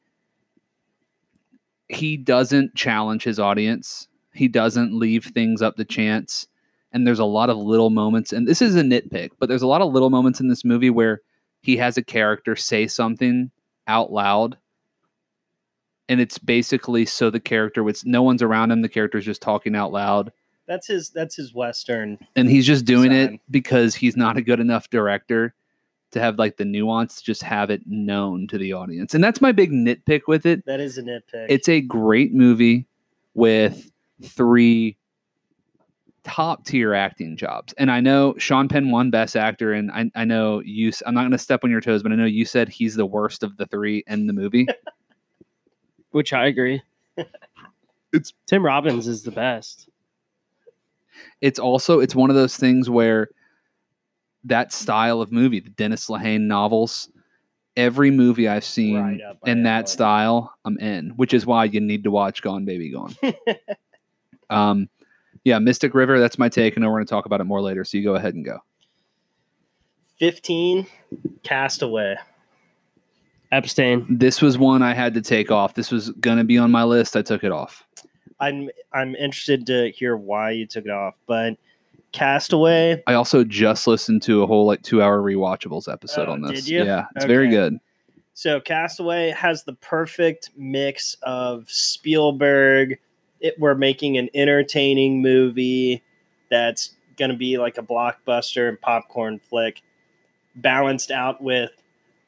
he 1.88 2.16
doesn't 2.16 2.74
challenge 2.76 3.24
his 3.24 3.38
audience. 3.40 4.06
He 4.32 4.46
doesn't 4.48 4.96
leave 4.96 5.24
things 5.26 5.60
up 5.62 5.76
to 5.76 5.84
chance. 5.84 6.46
And 6.94 7.06
there's 7.06 7.18
a 7.18 7.24
lot 7.26 7.50
of 7.50 7.58
little 7.58 7.90
moments, 7.90 8.32
and 8.32 8.46
this 8.48 8.62
is 8.62 8.74
a 8.76 8.80
nitpick, 8.82 9.30
but 9.38 9.48
there's 9.50 9.62
a 9.62 9.66
lot 9.66 9.82
of 9.82 9.92
little 9.92 10.08
moments 10.10 10.40
in 10.40 10.48
this 10.48 10.64
movie 10.64 10.88
where 10.90 11.20
he 11.60 11.76
has 11.76 11.98
a 11.98 12.02
character 12.04 12.54
say 12.56 12.86
something 12.86 13.50
out 13.86 14.12
loud. 14.12 14.56
And 16.08 16.20
it's 16.20 16.38
basically 16.38 17.04
so 17.06 17.30
the 17.30 17.40
character 17.40 17.82
would 17.82 17.96
no 18.04 18.22
one's 18.22 18.42
around 18.42 18.70
him, 18.70 18.80
the 18.82 18.88
character's 18.88 19.24
just 19.24 19.42
talking 19.42 19.74
out 19.74 19.90
loud 19.92 20.30
That's 20.66 20.86
his. 20.86 21.10
That's 21.10 21.34
his 21.36 21.52
western. 21.54 22.18
and 22.36 22.48
he's 22.48 22.66
just 22.66 22.84
doing 22.84 23.10
Sad. 23.10 23.32
it 23.34 23.40
because 23.50 23.94
he's 23.94 24.16
not 24.16 24.36
a 24.36 24.42
good 24.42 24.60
enough 24.60 24.88
director 24.90 25.54
to 26.12 26.20
have 26.20 26.38
like 26.38 26.58
the 26.58 26.64
nuance 26.64 27.16
to 27.16 27.24
just 27.24 27.42
have 27.42 27.70
it 27.70 27.82
known 27.86 28.46
to 28.48 28.56
the 28.58 28.72
audience 28.72 29.14
and 29.14 29.24
that's 29.24 29.40
my 29.40 29.50
big 29.50 29.72
nitpick 29.72 30.22
with 30.28 30.46
it 30.46 30.64
That 30.66 30.78
is 30.78 30.96
a 30.96 31.02
nitpick. 31.02 31.46
it's 31.48 31.68
a 31.68 31.80
great 31.80 32.32
movie 32.32 32.86
with 33.34 33.90
three 34.22 34.96
top 36.24 36.64
tier 36.64 36.94
acting 36.94 37.36
jobs 37.36 37.74
and 37.76 37.90
i 37.90 38.00
know 38.00 38.34
sean 38.38 38.66
penn 38.66 38.90
won 38.90 39.10
best 39.10 39.36
actor 39.36 39.72
and 39.74 39.90
i, 39.92 40.10
I 40.14 40.24
know 40.24 40.60
you 40.64 40.90
I'm 41.06 41.12
not 41.14 41.20
going 41.22 41.32
to 41.32 41.38
step 41.38 41.64
on 41.64 41.70
your 41.70 41.82
toes 41.82 42.02
but 42.02 42.12
i 42.12 42.14
know 42.14 42.24
you 42.24 42.44
said 42.46 42.68
he's 42.70 42.94
the 42.94 43.04
worst 43.06 43.42
of 43.42 43.56
the 43.58 43.66
three 43.66 44.02
in 44.06 44.26
the 44.26 44.32
movie 44.32 44.66
which 46.12 46.32
I 46.32 46.46
agree. 46.46 46.80
It's- 47.16 48.32
Tim 48.46 48.64
Robbins 48.64 49.08
is 49.08 49.22
the 49.24 49.32
best. 49.32 49.88
it's 51.40 51.58
also 51.58 52.00
it's 52.00 52.14
one 52.14 52.30
of 52.30 52.36
those 52.36 52.56
things 52.56 52.88
where 52.88 53.28
that 54.44 54.72
style 54.72 55.20
of 55.20 55.32
movie 55.32 55.58
the 55.60 55.70
dennis 55.70 56.06
lehane 56.08 56.42
novels 56.42 57.08
every 57.76 58.10
movie 58.10 58.46
i've 58.48 58.64
seen 58.64 58.96
Right 59.00 59.20
up 59.22 59.38
in 59.46 59.62
that 59.64 59.84
alley. 59.84 59.86
style 59.88 60.54
i'm 60.64 60.78
in 60.78 61.10
which 61.16 61.34
is 61.34 61.44
why 61.46 61.64
you 61.64 61.80
need 61.80 62.04
to 62.04 62.10
watch 62.10 62.40
gone 62.42 62.64
baby 62.64 62.90
gone 62.92 63.14
um 64.50 64.88
yeah 65.44 65.58
mystic 65.58 65.94
river 65.94 66.18
that's 66.18 66.38
my 66.38 66.48
take 66.48 66.76
and 66.76 66.84
we're 66.84 66.92
going 66.92 67.06
to 67.06 67.10
talk 67.10 67.26
about 67.26 67.40
it 67.40 67.44
more 67.44 67.60
later 67.60 67.84
so 67.84 67.96
you 67.96 68.04
go 68.04 68.14
ahead 68.14 68.34
and 68.34 68.44
go 68.44 68.58
Fifteen. 70.18 70.86
Castaway. 71.42 72.16
Abstain. 73.52 74.04
this 74.08 74.42
was 74.42 74.58
one 74.58 74.82
i 74.82 74.92
had 74.92 75.14
to 75.14 75.20
take 75.20 75.50
off 75.52 75.74
this 75.74 75.92
was 75.92 76.10
going 76.12 76.38
to 76.38 76.44
be 76.44 76.58
on 76.58 76.72
my 76.72 76.82
list 76.82 77.14
i 77.16 77.22
took 77.22 77.44
it 77.44 77.52
off 77.52 77.84
I'm 78.40 78.68
I'm 78.92 79.14
interested 79.14 79.64
to 79.66 79.90
hear 79.92 80.16
why 80.16 80.50
you 80.50 80.66
took 80.66 80.84
it 80.86 80.90
off, 80.90 81.14
but 81.28 81.56
Castaway. 82.10 83.00
i 83.06 83.14
also 83.14 83.44
just 83.44 83.86
listened 83.86 84.22
to 84.22 84.42
a 84.42 84.46
whole 84.46 84.66
like 84.66 84.82
two 84.82 85.00
hour 85.02 85.20
rewatchables 85.22 85.92
episode 85.92 86.28
Oh, 86.28 86.32
on 86.32 86.42
this 86.42 86.64
did 86.64 86.68
you? 86.68 86.84
yeah 86.84 87.04
it's 87.14 87.26
very 87.26 87.48
good 87.48 87.78
So 88.32 88.60
Castaway 88.60 89.30
has 89.30 89.62
the 89.62 89.74
perfect 89.74 90.50
mix 90.56 91.16
of 91.22 91.70
Spielberg. 91.70 92.98
It, 93.44 93.60
we're 93.60 93.74
making 93.74 94.16
an 94.16 94.30
entertaining 94.34 95.20
movie 95.20 96.02
that's 96.50 96.94
going 97.18 97.30
to 97.30 97.36
be 97.36 97.58
like 97.58 97.76
a 97.76 97.82
blockbuster 97.82 98.68
and 98.68 98.80
popcorn 98.80 99.38
flick, 99.38 99.82
balanced 100.56 101.10
out 101.10 101.42
with 101.42 101.70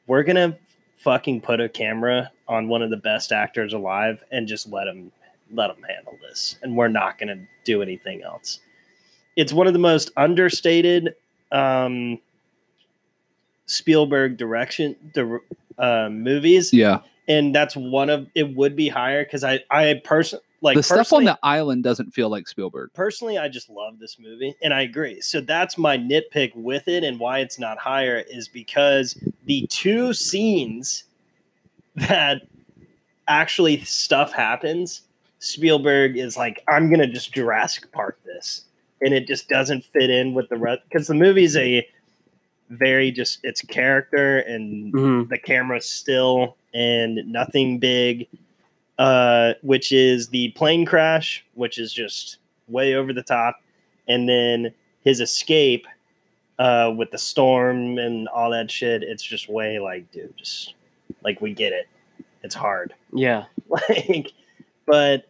we're 0.05 0.21
going 0.21 0.35
to 0.35 0.57
fucking 0.99 1.41
put 1.41 1.59
a 1.59 1.67
camera 1.67 2.31
on 2.47 2.67
one 2.67 2.83
of 2.83 2.91
the 2.91 2.97
best 2.97 3.31
actors 3.31 3.73
alive 3.73 4.23
and 4.31 4.47
just 4.47 4.71
let 4.71 4.87
him 4.87 5.11
let 5.51 5.71
him 5.71 5.83
handle 5.83 6.17
this, 6.21 6.57
and 6.61 6.77
we're 6.77 6.87
not 6.87 7.17
going 7.17 7.29
to 7.29 7.47
do 7.63 7.81
anything 7.81 8.21
else. 8.21 8.59
It's 9.35 9.51
one 9.51 9.65
of 9.65 9.73
the 9.73 9.79
most 9.79 10.11
understated 10.17 11.15
um, 11.51 12.19
Spielberg 13.65 14.37
direction. 14.37 14.95
dir- 15.13 15.41
uh, 15.79 16.09
movies, 16.09 16.73
yeah 16.73 16.99
and 17.27 17.53
that's 17.53 17.75
one 17.75 18.09
of 18.09 18.27
it 18.35 18.55
would 18.55 18.75
be 18.75 18.87
higher 18.87 19.23
because 19.23 19.43
I 19.43 19.59
I 19.69 20.01
person 20.03 20.39
like 20.61 20.75
the 20.75 20.83
stuff 20.83 21.13
on 21.13 21.23
the 21.23 21.37
island 21.43 21.83
doesn't 21.83 22.11
feel 22.13 22.29
like 22.29 22.47
spielberg 22.47 22.89
personally 22.93 23.37
I 23.37 23.47
just 23.47 23.69
love 23.69 23.99
this 23.99 24.17
movie 24.19 24.55
and 24.61 24.73
I 24.73 24.81
agree. 24.81 25.21
So 25.21 25.41
that's 25.41 25.77
my 25.77 25.97
nitpick 25.97 26.55
with 26.55 26.87
it 26.87 27.03
and 27.03 27.19
why 27.19 27.39
it's 27.39 27.59
not 27.59 27.77
higher 27.77 28.23
is 28.29 28.47
because 28.47 29.17
the 29.45 29.67
two 29.67 30.13
scenes 30.13 31.03
that 31.95 32.43
actually 33.27 33.83
stuff 33.83 34.31
happens, 34.31 35.01
Spielberg 35.39 36.17
is 36.17 36.37
like, 36.37 36.63
I'm 36.67 36.89
gonna 36.89 37.07
just 37.07 37.33
Jurassic 37.33 37.91
Park 37.91 38.19
this. 38.25 38.65
And 39.01 39.13
it 39.13 39.27
just 39.27 39.47
doesn't 39.47 39.85
fit 39.85 40.09
in 40.09 40.33
with 40.33 40.49
the 40.49 40.57
rest 40.57 40.81
because 40.89 41.07
the 41.07 41.13
movie's 41.13 41.55
a 41.55 41.87
very 42.69 43.11
just 43.11 43.39
it's 43.43 43.61
character 43.61 44.39
and 44.39 44.91
hmm 44.91 45.23
the 45.29 45.37
camera 45.37 45.79
still 45.79 46.57
and 46.73 47.15
nothing 47.31 47.79
big 47.79 48.27
uh 48.99 49.53
which 49.61 49.91
is 49.91 50.29
the 50.29 50.49
plane 50.49 50.85
crash 50.85 51.45
which 51.53 51.77
is 51.77 51.93
just 51.93 52.37
way 52.67 52.95
over 52.95 53.13
the 53.13 53.21
top 53.23 53.61
and 54.07 54.27
then 54.27 54.73
his 55.03 55.19
escape 55.21 55.85
uh 56.59 56.91
with 56.97 57.11
the 57.11 57.17
storm 57.17 57.97
and 57.99 58.27
all 58.29 58.49
that 58.49 58.69
shit 58.71 59.03
it's 59.03 59.21
just 59.23 59.47
way 59.49 59.77
like 59.79 60.09
dude 60.11 60.33
just 60.37 60.73
like 61.23 61.39
we 61.41 61.53
get 61.53 61.71
it 61.73 61.87
it's 62.43 62.55
hard 62.55 62.93
Yeah. 63.13 63.45
like 63.69 64.31
but 64.85 65.27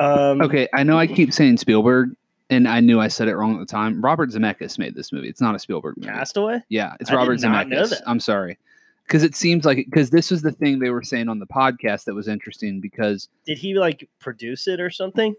um 0.00 0.40
Okay, 0.42 0.68
I 0.74 0.82
know 0.82 0.98
I 0.98 1.06
keep 1.06 1.32
saying 1.32 1.56
Spielberg, 1.56 2.14
and 2.50 2.68
I 2.68 2.80
knew 2.80 3.00
I 3.00 3.08
said 3.08 3.28
it 3.28 3.34
wrong 3.34 3.54
at 3.54 3.60
the 3.60 3.64
time. 3.64 4.02
Robert 4.04 4.28
Zemeckis 4.28 4.78
made 4.78 4.94
this 4.94 5.10
movie. 5.10 5.26
It's 5.28 5.40
not 5.40 5.54
a 5.54 5.58
Spielberg 5.58 5.96
movie. 5.96 6.08
castaway 6.10 6.60
Yeah, 6.68 6.92
it's 7.00 7.08
I 7.08 7.14
did 7.14 7.16
Robert 7.16 7.40
not 7.40 7.68
know 7.68 7.82
Zemeckis. 7.82 7.90
that. 7.90 8.02
I'm 8.06 8.20
sorry, 8.20 8.58
because 9.06 9.22
it 9.22 9.36
seems 9.36 9.64
like 9.64 9.78
because 9.78 10.10
this 10.10 10.30
was 10.30 10.42
the 10.42 10.52
thing 10.52 10.78
they 10.78 10.90
were 10.90 11.02
saying 11.02 11.28
on 11.28 11.38
the 11.38 11.46
podcast 11.46 12.04
that 12.04 12.14
was 12.14 12.28
interesting 12.28 12.80
because 12.80 13.28
did 13.44 13.58
he 13.58 13.74
like 13.74 14.08
produce 14.20 14.66
it 14.66 14.80
or 14.80 14.90
something 14.90 15.34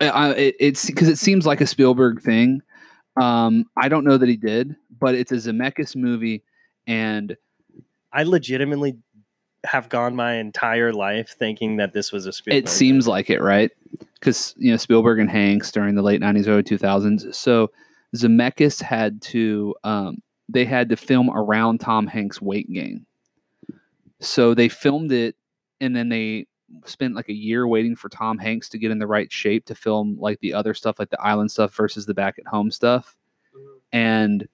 it, 0.00 0.56
it's 0.58 0.86
because 0.86 1.08
it 1.08 1.18
seems 1.18 1.46
like 1.46 1.60
a 1.60 1.66
Spielberg 1.66 2.22
thing. 2.22 2.62
Um, 3.20 3.66
I 3.76 3.88
don't 3.88 4.04
know 4.04 4.18
that 4.18 4.28
he 4.28 4.36
did, 4.36 4.76
but 4.98 5.14
it's 5.14 5.32
a 5.32 5.36
Zemeckis 5.36 5.96
movie, 5.96 6.42
and 6.86 7.36
i 8.12 8.22
legitimately 8.22 8.96
have 9.64 9.88
gone 9.88 10.14
my 10.14 10.34
entire 10.34 10.92
life 10.92 11.34
thinking 11.36 11.76
that 11.76 11.92
this 11.92 12.12
was 12.12 12.26
a 12.26 12.32
Spielberg 12.32 12.64
it 12.64 12.68
seems 12.68 13.08
like 13.08 13.30
it, 13.30 13.40
right? 13.40 13.70
Because 14.14 14.54
you 14.58 14.70
know 14.70 14.76
Spielberg 14.76 15.18
and 15.18 15.30
Hanks 15.30 15.72
during 15.72 15.94
the 15.94 16.02
late 16.02 16.20
'90s, 16.20 16.46
early 16.46 16.62
2000s. 16.62 17.34
So 17.34 17.70
Zemeckis 18.14 18.82
had 18.82 19.22
to 19.22 19.74
um, 19.82 20.18
they 20.48 20.64
had 20.64 20.90
to 20.90 20.96
film 20.96 21.30
around 21.30 21.80
Tom 21.80 22.06
Hanks' 22.06 22.40
weight 22.40 22.70
gain. 22.70 23.05
So 24.20 24.54
they 24.54 24.68
filmed 24.68 25.12
it, 25.12 25.36
and 25.80 25.94
then 25.94 26.08
they 26.08 26.46
spent 26.84 27.14
like 27.14 27.28
a 27.28 27.34
year 27.34 27.66
waiting 27.66 27.96
for 27.96 28.08
Tom 28.08 28.38
Hanks 28.38 28.68
to 28.70 28.78
get 28.78 28.90
in 28.90 28.98
the 28.98 29.06
right 29.06 29.30
shape 29.30 29.66
to 29.66 29.74
film 29.74 30.16
like 30.18 30.40
the 30.40 30.54
other 30.54 30.74
stuff, 30.74 30.98
like 30.98 31.10
the 31.10 31.20
island 31.20 31.50
stuff 31.50 31.74
versus 31.74 32.06
the 32.06 32.14
back 32.14 32.38
at 32.38 32.46
home 32.46 32.70
stuff. 32.70 33.16
Mm-hmm. 33.56 33.76
And 33.92 34.48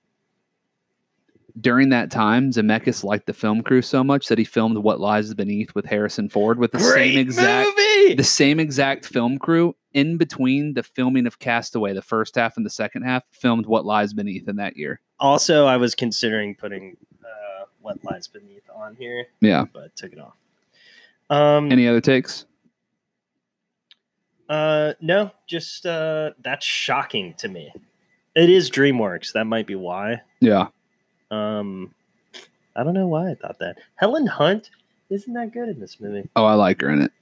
during 1.60 1.90
that 1.90 2.10
time, 2.10 2.50
Zemeckis 2.50 3.04
liked 3.04 3.26
the 3.26 3.32
film 3.32 3.62
crew 3.62 3.82
so 3.82 4.02
much 4.02 4.28
that 4.28 4.38
he 4.38 4.44
filmed 4.44 4.78
What 4.78 5.00
Lies 5.00 5.34
Beneath 5.34 5.74
with 5.74 5.84
Harrison 5.84 6.28
Ford 6.28 6.58
with 6.58 6.72
the 6.72 6.78
Great 6.78 7.14
same 7.14 7.18
exact 7.18 7.70
movie! 7.76 8.14
the 8.14 8.24
same 8.24 8.58
exact 8.58 9.04
film 9.04 9.38
crew 9.38 9.74
in 9.92 10.16
between 10.16 10.74
the 10.74 10.82
filming 10.82 11.26
of 11.26 11.38
Castaway, 11.38 11.92
the 11.92 12.02
first 12.02 12.34
half 12.36 12.56
and 12.56 12.64
the 12.64 12.70
second 12.70 13.02
half, 13.02 13.24
filmed 13.30 13.66
What 13.66 13.84
Lies 13.84 14.14
Beneath 14.14 14.48
in 14.48 14.56
that 14.56 14.76
year. 14.76 15.00
Also, 15.20 15.66
I 15.66 15.76
was 15.76 15.94
considering 15.94 16.54
putting 16.54 16.96
"What 17.82 18.02
Lies 18.04 18.26
Beneath" 18.28 18.68
on 18.74 18.96
here, 18.96 19.26
Yeah. 19.40 19.66
but 19.72 19.94
took 19.96 20.12
it 20.12 20.18
off. 20.18 20.36
Um, 21.28 21.70
Any 21.70 21.86
other 21.88 22.00
takes? 22.00 22.46
uh, 24.48 24.92
no, 25.00 25.30
just 25.46 25.86
uh, 25.86 26.30
that's 26.42 26.64
shocking 26.66 27.34
to 27.38 27.48
me. 27.48 27.72
It 28.34 28.50
is 28.50 28.70
DreamWorks. 28.70 29.32
That 29.32 29.44
might 29.46 29.66
be 29.66 29.74
why. 29.74 30.22
Yeah. 30.40 30.68
Um, 31.30 31.94
I 32.76 32.82
don't 32.82 32.94
know 32.94 33.06
why 33.06 33.30
I 33.30 33.34
thought 33.34 33.58
that. 33.60 33.78
Helen 33.96 34.26
Hunt 34.26 34.70
isn't 35.10 35.32
that 35.34 35.52
good 35.52 35.68
in 35.68 35.80
this 35.80 36.00
movie. 36.00 36.28
Oh, 36.36 36.44
I 36.44 36.54
like 36.54 36.80
her 36.80 36.90
in 36.90 37.02
it. 37.02 37.12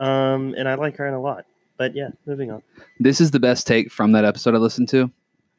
Um, 0.00 0.54
and 0.58 0.68
I 0.68 0.74
like 0.74 0.96
her 0.96 1.06
in 1.06 1.14
a 1.14 1.20
lot. 1.20 1.46
But 1.76 1.94
yeah, 1.94 2.10
moving 2.26 2.50
on. 2.50 2.62
This 3.00 3.20
is 3.20 3.30
the 3.32 3.40
best 3.40 3.66
take 3.66 3.90
from 3.90 4.12
that 4.12 4.24
episode 4.24 4.54
I 4.54 4.58
listened 4.58 4.88
to. 4.90 5.10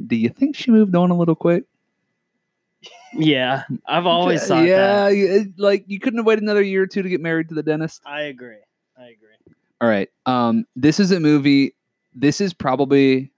Do 0.05 0.15
you 0.15 0.30
think 0.30 0.55
she 0.55 0.71
moved 0.71 0.95
on 0.95 1.09
a 1.11 1.15
little 1.17 1.36
quick? 1.36 1.63
Yeah. 3.16 3.63
I've 3.88 4.05
always 4.05 4.41
yeah, 4.41 4.47
thought 4.47 4.66
yeah, 4.66 5.03
that. 5.09 5.13
it- 5.13 5.59
like 5.59 5.86
you 5.88 5.99
couldn't 5.99 6.20
have 6.20 6.26
waited 6.26 6.43
another 6.43 6.61
year 6.61 6.84
or 6.84 6.88
two 6.88 7.01
to 7.01 7.09
get 7.09 7.22
married 7.22 7.49
to 7.49 7.55
the 7.55 7.63
dentist. 7.63 8.01
I 8.05 8.24
agree. 8.24 8.57
I 8.97 9.03
agree. 9.03 9.55
All 9.82 9.89
right. 9.89 10.09
Um, 10.26 10.66
this 10.76 10.99
is 10.99 11.11
a 11.11 11.20
movie. 11.20 11.76
This 12.13 12.39
is 12.41 12.53
probably 12.53 13.32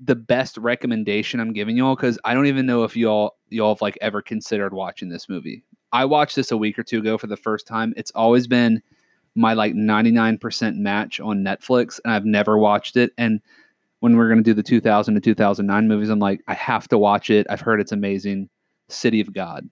the 0.00 0.14
best 0.14 0.56
recommendation 0.56 1.40
I'm 1.40 1.52
giving 1.52 1.76
y'all 1.76 1.96
because 1.96 2.18
I 2.24 2.34
don't 2.34 2.46
even 2.46 2.66
know 2.66 2.84
if 2.84 2.96
y'all 2.96 3.36
y'all 3.50 3.74
have 3.74 3.82
like 3.82 3.98
ever 4.00 4.22
considered 4.22 4.72
watching 4.72 5.08
this 5.08 5.28
movie. 5.28 5.64
I 5.92 6.04
watched 6.04 6.36
this 6.36 6.50
a 6.50 6.56
week 6.56 6.78
or 6.78 6.82
two 6.82 6.98
ago 6.98 7.18
for 7.18 7.26
the 7.26 7.36
first 7.36 7.66
time. 7.66 7.92
It's 7.96 8.10
always 8.12 8.46
been 8.46 8.82
my 9.34 9.54
like 9.54 9.74
99% 9.74 10.76
match 10.76 11.20
on 11.20 11.44
Netflix 11.44 12.00
and 12.04 12.12
I've 12.12 12.24
never 12.24 12.58
watched 12.58 12.96
it. 12.96 13.12
And 13.18 13.40
when 14.00 14.16
we're 14.16 14.28
going 14.28 14.38
to 14.38 14.44
do 14.44 14.54
the 14.54 14.62
2000 14.62 15.14
to 15.14 15.20
2009 15.20 15.88
movies, 15.88 16.08
I'm 16.08 16.18
like, 16.18 16.42
I 16.46 16.54
have 16.54 16.88
to 16.88 16.98
watch 16.98 17.30
it. 17.30 17.46
I've 17.50 17.60
heard 17.60 17.80
it's 17.80 17.92
amazing. 17.92 18.48
City 18.88 19.20
of 19.20 19.32
God. 19.32 19.68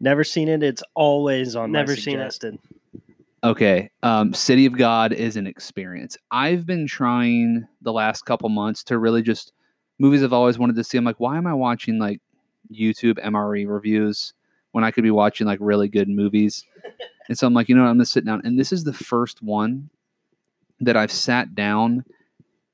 Never 0.00 0.24
seen 0.24 0.48
it. 0.48 0.62
It's 0.62 0.82
always 0.94 1.54
on. 1.54 1.72
Never 1.72 1.92
my 1.92 1.96
seen 1.96 2.18
it. 2.18 2.60
Okay. 3.44 3.90
Um, 4.02 4.34
City 4.34 4.66
of 4.66 4.76
God 4.76 5.12
is 5.12 5.36
an 5.36 5.46
experience. 5.46 6.16
I've 6.30 6.66
been 6.66 6.86
trying 6.86 7.66
the 7.82 7.92
last 7.92 8.24
couple 8.24 8.48
months 8.48 8.82
to 8.84 8.98
really 8.98 9.22
just 9.22 9.52
movies 9.98 10.22
I've 10.22 10.32
always 10.32 10.58
wanted 10.58 10.76
to 10.76 10.84
see. 10.84 10.98
I'm 10.98 11.04
like, 11.04 11.20
why 11.20 11.36
am 11.36 11.46
I 11.46 11.54
watching 11.54 11.98
like 11.98 12.20
YouTube 12.72 13.22
MRE 13.24 13.68
reviews 13.68 14.34
when 14.72 14.84
I 14.84 14.90
could 14.90 15.04
be 15.04 15.10
watching 15.10 15.46
like 15.46 15.58
really 15.60 15.88
good 15.88 16.08
movies? 16.08 16.64
and 17.28 17.38
so 17.38 17.46
I'm 17.46 17.54
like, 17.54 17.68
you 17.68 17.74
know 17.74 17.82
what? 17.82 17.90
I'm 17.90 17.96
gonna 17.96 18.06
sit 18.06 18.24
down. 18.24 18.40
And 18.44 18.58
this 18.58 18.72
is 18.72 18.84
the 18.84 18.92
first 18.92 19.42
one 19.42 19.90
that 20.80 20.96
I've 20.96 21.12
sat 21.12 21.54
down 21.54 22.04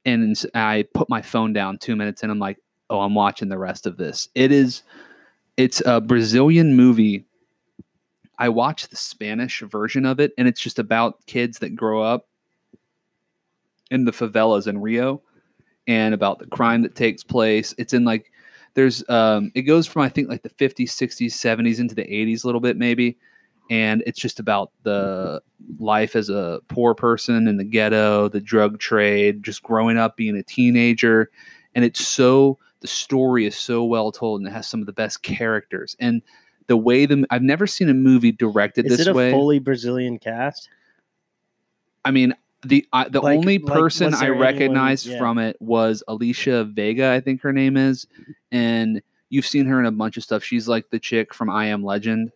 and 0.07 0.41
I 0.55 0.87
put 0.95 1.11
my 1.11 1.21
phone 1.21 1.53
down 1.53 1.77
two 1.77 1.97
minutes 1.97 2.23
and 2.23 2.33
I'm 2.33 2.39
like, 2.39 2.59
oh, 2.89 3.01
I'm 3.01 3.15
watching 3.15 3.49
the 3.49 3.59
rest 3.59 3.87
of 3.87 3.99
this. 3.99 4.29
It 4.35 4.53
is 4.53 4.83
it's 5.59 5.83
a 5.85 6.01
Brazilian 6.01 6.75
movie 6.75 7.27
I 8.39 8.49
watched 8.49 8.91
the 8.91 8.97
Spanish 8.97 9.61
version 9.63 10.05
of 10.05 10.21
it, 10.21 10.33
and 10.37 10.47
it's 10.47 10.61
just 10.61 10.79
about 10.79 11.25
kids 11.27 11.59
that 11.61 11.75
grow 11.75 12.03
up 12.03 12.29
in 13.91 14.05
the 14.05 14.13
favelas 14.13 14.67
in 14.67 14.81
Rio 14.81 15.23
and 15.87 16.13
about 16.13 16.39
the 16.39 16.47
crime 16.47 16.83
that 16.83 16.95
takes 16.95 17.23
place. 17.23 17.75
It's 17.79 17.95
in 17.95 18.05
like 18.05 18.31
there's 18.75 19.09
um 19.09 19.53
it 19.55 19.63
goes 19.63 19.87
from 19.87 20.03
I 20.03 20.09
think 20.09 20.29
like 20.29 20.43
the 20.43 20.51
50s, 20.51 20.91
60s, 20.91 21.33
70s 21.33 21.79
into 21.79 21.95
the 21.95 22.05
80s 22.05 22.45
a 22.45 22.47
little 22.47 22.61
bit 22.61 22.77
maybe. 22.77 23.17
And 23.69 24.03
it's 24.07 24.21
just 24.21 24.39
about 24.39 24.71
the 24.83 25.43
mm-hmm. 25.62 25.85
life 25.85 26.14
as 26.14 26.29
a 26.29 26.61
poor 26.69 26.95
person 26.95 27.49
in 27.49 27.57
the 27.57 27.64
ghetto, 27.64 28.29
the 28.29 28.41
drug 28.41 28.79
trade, 28.79 29.43
just 29.43 29.62
growing 29.62 29.99
up 29.99 30.17
being 30.17 30.37
a 30.37 30.43
teenager. 30.43 31.31
And 31.75 31.85
it's 31.85 32.07
so 32.07 32.59
the 32.81 32.87
story 32.87 33.47
is 33.47 33.57
so 33.57 33.85
well 33.85 34.12
told 34.12 34.41
and 34.41 34.49
it 34.49 34.53
has 34.53 34.69
some 34.69 34.81
of 34.81 34.87
the 34.87 34.93
best 34.93 35.23
characters. 35.23 35.97
And 35.99 36.23
the 36.69 36.77
way 36.77 37.07
the 37.07 37.25
I've 37.31 37.43
never 37.43 37.67
seen 37.67 37.89
a 37.89 37.95
movie 37.95 38.33
directed 38.33 38.87
Is 38.87 38.99
this 38.99 39.07
it 39.07 39.11
a 39.11 39.14
way. 39.14 39.31
fully 39.31 39.59
Brazilian 39.59 40.19
cast? 40.19 40.69
I 42.05 42.11
mean, 42.11 42.35
the 42.64 42.87
I 42.93 43.09
the 43.09 43.21
Like- 43.21 43.39
only 43.39 43.59
person 43.59 44.11
was 44.11 44.21
I 44.21 44.27
anyone- 44.27 44.41
recognized 44.41 45.07
yeah. 45.07 45.19
from 45.19 45.39
it 45.39 45.57
was 45.61 46.03
Alicia 46.09 46.64
Vega, 46.64 47.11
I 47.11 47.21
think 47.21 47.43
her 47.43 47.53
name 47.53 47.77
is, 47.77 48.07
and 48.51 49.03
you've 49.29 49.47
seen 49.47 49.67
her 49.67 49.79
in 49.79 49.87
a 49.87 49.93
bunch 49.93 50.17
of 50.17 50.23
stuff. 50.23 50.43
She's 50.43 50.69
like 50.69 50.91
the 50.91 50.99
chick 50.99 51.35
from 51.35 51.51
I 51.51 51.67
Am 51.67 51.85
Legend, 51.85 52.33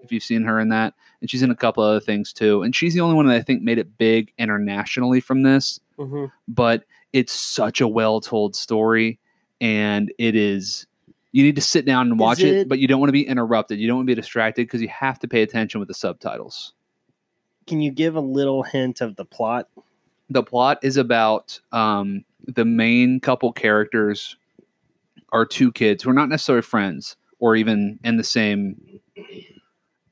if 0.00 0.12
you've 0.12 0.22
seen 0.22 0.42
her 0.44 0.58
in 0.60 0.68
that, 0.70 0.94
and 1.20 1.30
she's 1.30 1.42
in 1.42 1.50
a 1.50 1.56
couple 1.56 1.82
other 1.82 2.00
things 2.00 2.32
too. 2.32 2.62
And 2.62 2.74
she's 2.74 2.94
the 2.94 3.00
only 3.00 3.16
one 3.16 3.26
that 3.26 3.36
I 3.36 3.42
think 3.42 3.62
made 3.62 3.78
it 3.78 3.98
big 3.98 4.32
internationally 4.38 5.20
from 5.20 5.42
this. 5.42 5.80
Mm-hmm. 5.98 6.26
But 6.48 6.84
it's 7.12 7.32
such 7.32 7.80
a 7.80 7.88
well 7.88 8.20
told 8.20 8.56
story, 8.56 9.18
and 9.60 10.12
it 10.18 10.34
is. 10.36 10.86
You 11.34 11.42
need 11.44 11.56
to 11.56 11.62
sit 11.62 11.86
down 11.86 12.08
and 12.10 12.18
watch 12.18 12.40
it, 12.40 12.54
it- 12.54 12.68
but 12.68 12.78
you 12.78 12.86
don't 12.86 13.00
want 13.00 13.08
to 13.08 13.12
be 13.14 13.26
interrupted. 13.26 13.78
You 13.78 13.88
don't 13.88 13.96
want 13.98 14.06
to 14.06 14.14
be 14.14 14.20
distracted 14.20 14.66
because 14.66 14.82
you 14.82 14.88
have 14.88 15.18
to 15.20 15.28
pay 15.28 15.40
attention 15.42 15.78
with 15.80 15.88
the 15.88 15.94
subtitles. 15.94 16.74
Can 17.66 17.80
you 17.80 17.90
give 17.90 18.16
a 18.16 18.20
little 18.20 18.62
hint 18.62 19.00
of 19.00 19.16
the 19.16 19.24
plot? 19.24 19.68
the 20.30 20.42
plot 20.42 20.78
is 20.82 20.96
about 20.96 21.60
um, 21.72 22.24
the 22.46 22.64
main 22.64 23.20
couple 23.20 23.52
characters 23.52 24.36
are 25.30 25.44
two 25.44 25.70
kids 25.70 26.02
who 26.02 26.08
are 26.10 26.14
not 26.14 26.30
necessarily 26.30 26.62
friends 26.62 27.16
or 27.38 27.54
even 27.54 27.98
in 28.02 28.16
the 28.16 28.24
same 28.24 28.80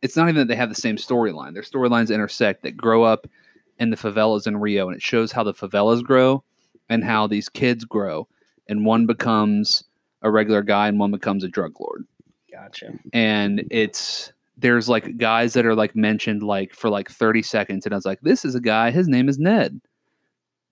it's 0.02 0.16
not 0.16 0.24
even 0.28 0.36
that 0.36 0.48
they 0.48 0.56
have 0.56 0.68
the 0.68 0.74
same 0.74 0.96
storyline. 0.96 1.54
Their 1.54 1.62
storylines 1.62 2.12
intersect. 2.12 2.62
That 2.62 2.76
grow 2.76 3.02
up 3.02 3.26
in 3.78 3.90
the 3.90 3.96
favelas 3.96 4.46
in 4.46 4.56
rio 4.58 4.88
and 4.88 4.96
it 4.96 5.02
shows 5.02 5.32
how 5.32 5.42
the 5.42 5.54
favelas 5.54 6.02
grow 6.02 6.44
and 6.88 7.02
how 7.04 7.26
these 7.26 7.48
kids 7.48 7.84
grow. 7.84 8.28
And 8.68 8.84
one 8.84 9.06
becomes 9.06 9.84
a 10.22 10.30
regular 10.30 10.62
guy 10.62 10.88
and 10.88 10.98
one 10.98 11.10
becomes 11.10 11.44
a 11.44 11.48
drug 11.48 11.80
lord. 11.80 12.04
Gotcha. 12.52 12.92
and 13.14 13.64
it's 13.70 14.32
there's 14.58 14.86
like 14.88 15.16
guys 15.16 15.54
that 15.54 15.64
are 15.64 15.74
like 15.74 15.96
mentioned 15.96 16.42
like 16.42 16.74
for 16.74 16.90
like 16.90 17.08
30 17.10 17.40
seconds 17.40 17.86
and 17.86 17.94
i 17.94 17.96
was 17.96 18.04
like 18.04 18.20
this 18.20 18.44
is 18.44 18.54
a 18.54 18.60
guy. 18.60 18.90
His 18.90 19.08
name 19.08 19.28
is 19.28 19.38
ned. 19.38 19.80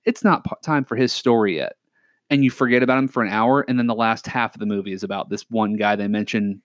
It's 0.04 0.22
not 0.22 0.44
p- 0.44 0.50
time 0.62 0.84
for 0.84 0.96
his 0.96 1.12
story 1.12 1.56
yet. 1.56 1.76
And 2.28 2.44
you 2.44 2.50
forget 2.50 2.82
about 2.82 2.98
him 2.98 3.08
for 3.08 3.22
an 3.22 3.32
hour 3.32 3.64
and 3.68 3.78
then 3.78 3.86
the 3.86 3.94
last 3.94 4.26
half 4.26 4.54
of 4.54 4.60
the 4.60 4.66
movie 4.66 4.92
is 4.92 5.02
about 5.02 5.30
this 5.30 5.46
one 5.48 5.76
guy 5.76 5.96
they 5.96 6.08
mention 6.08 6.60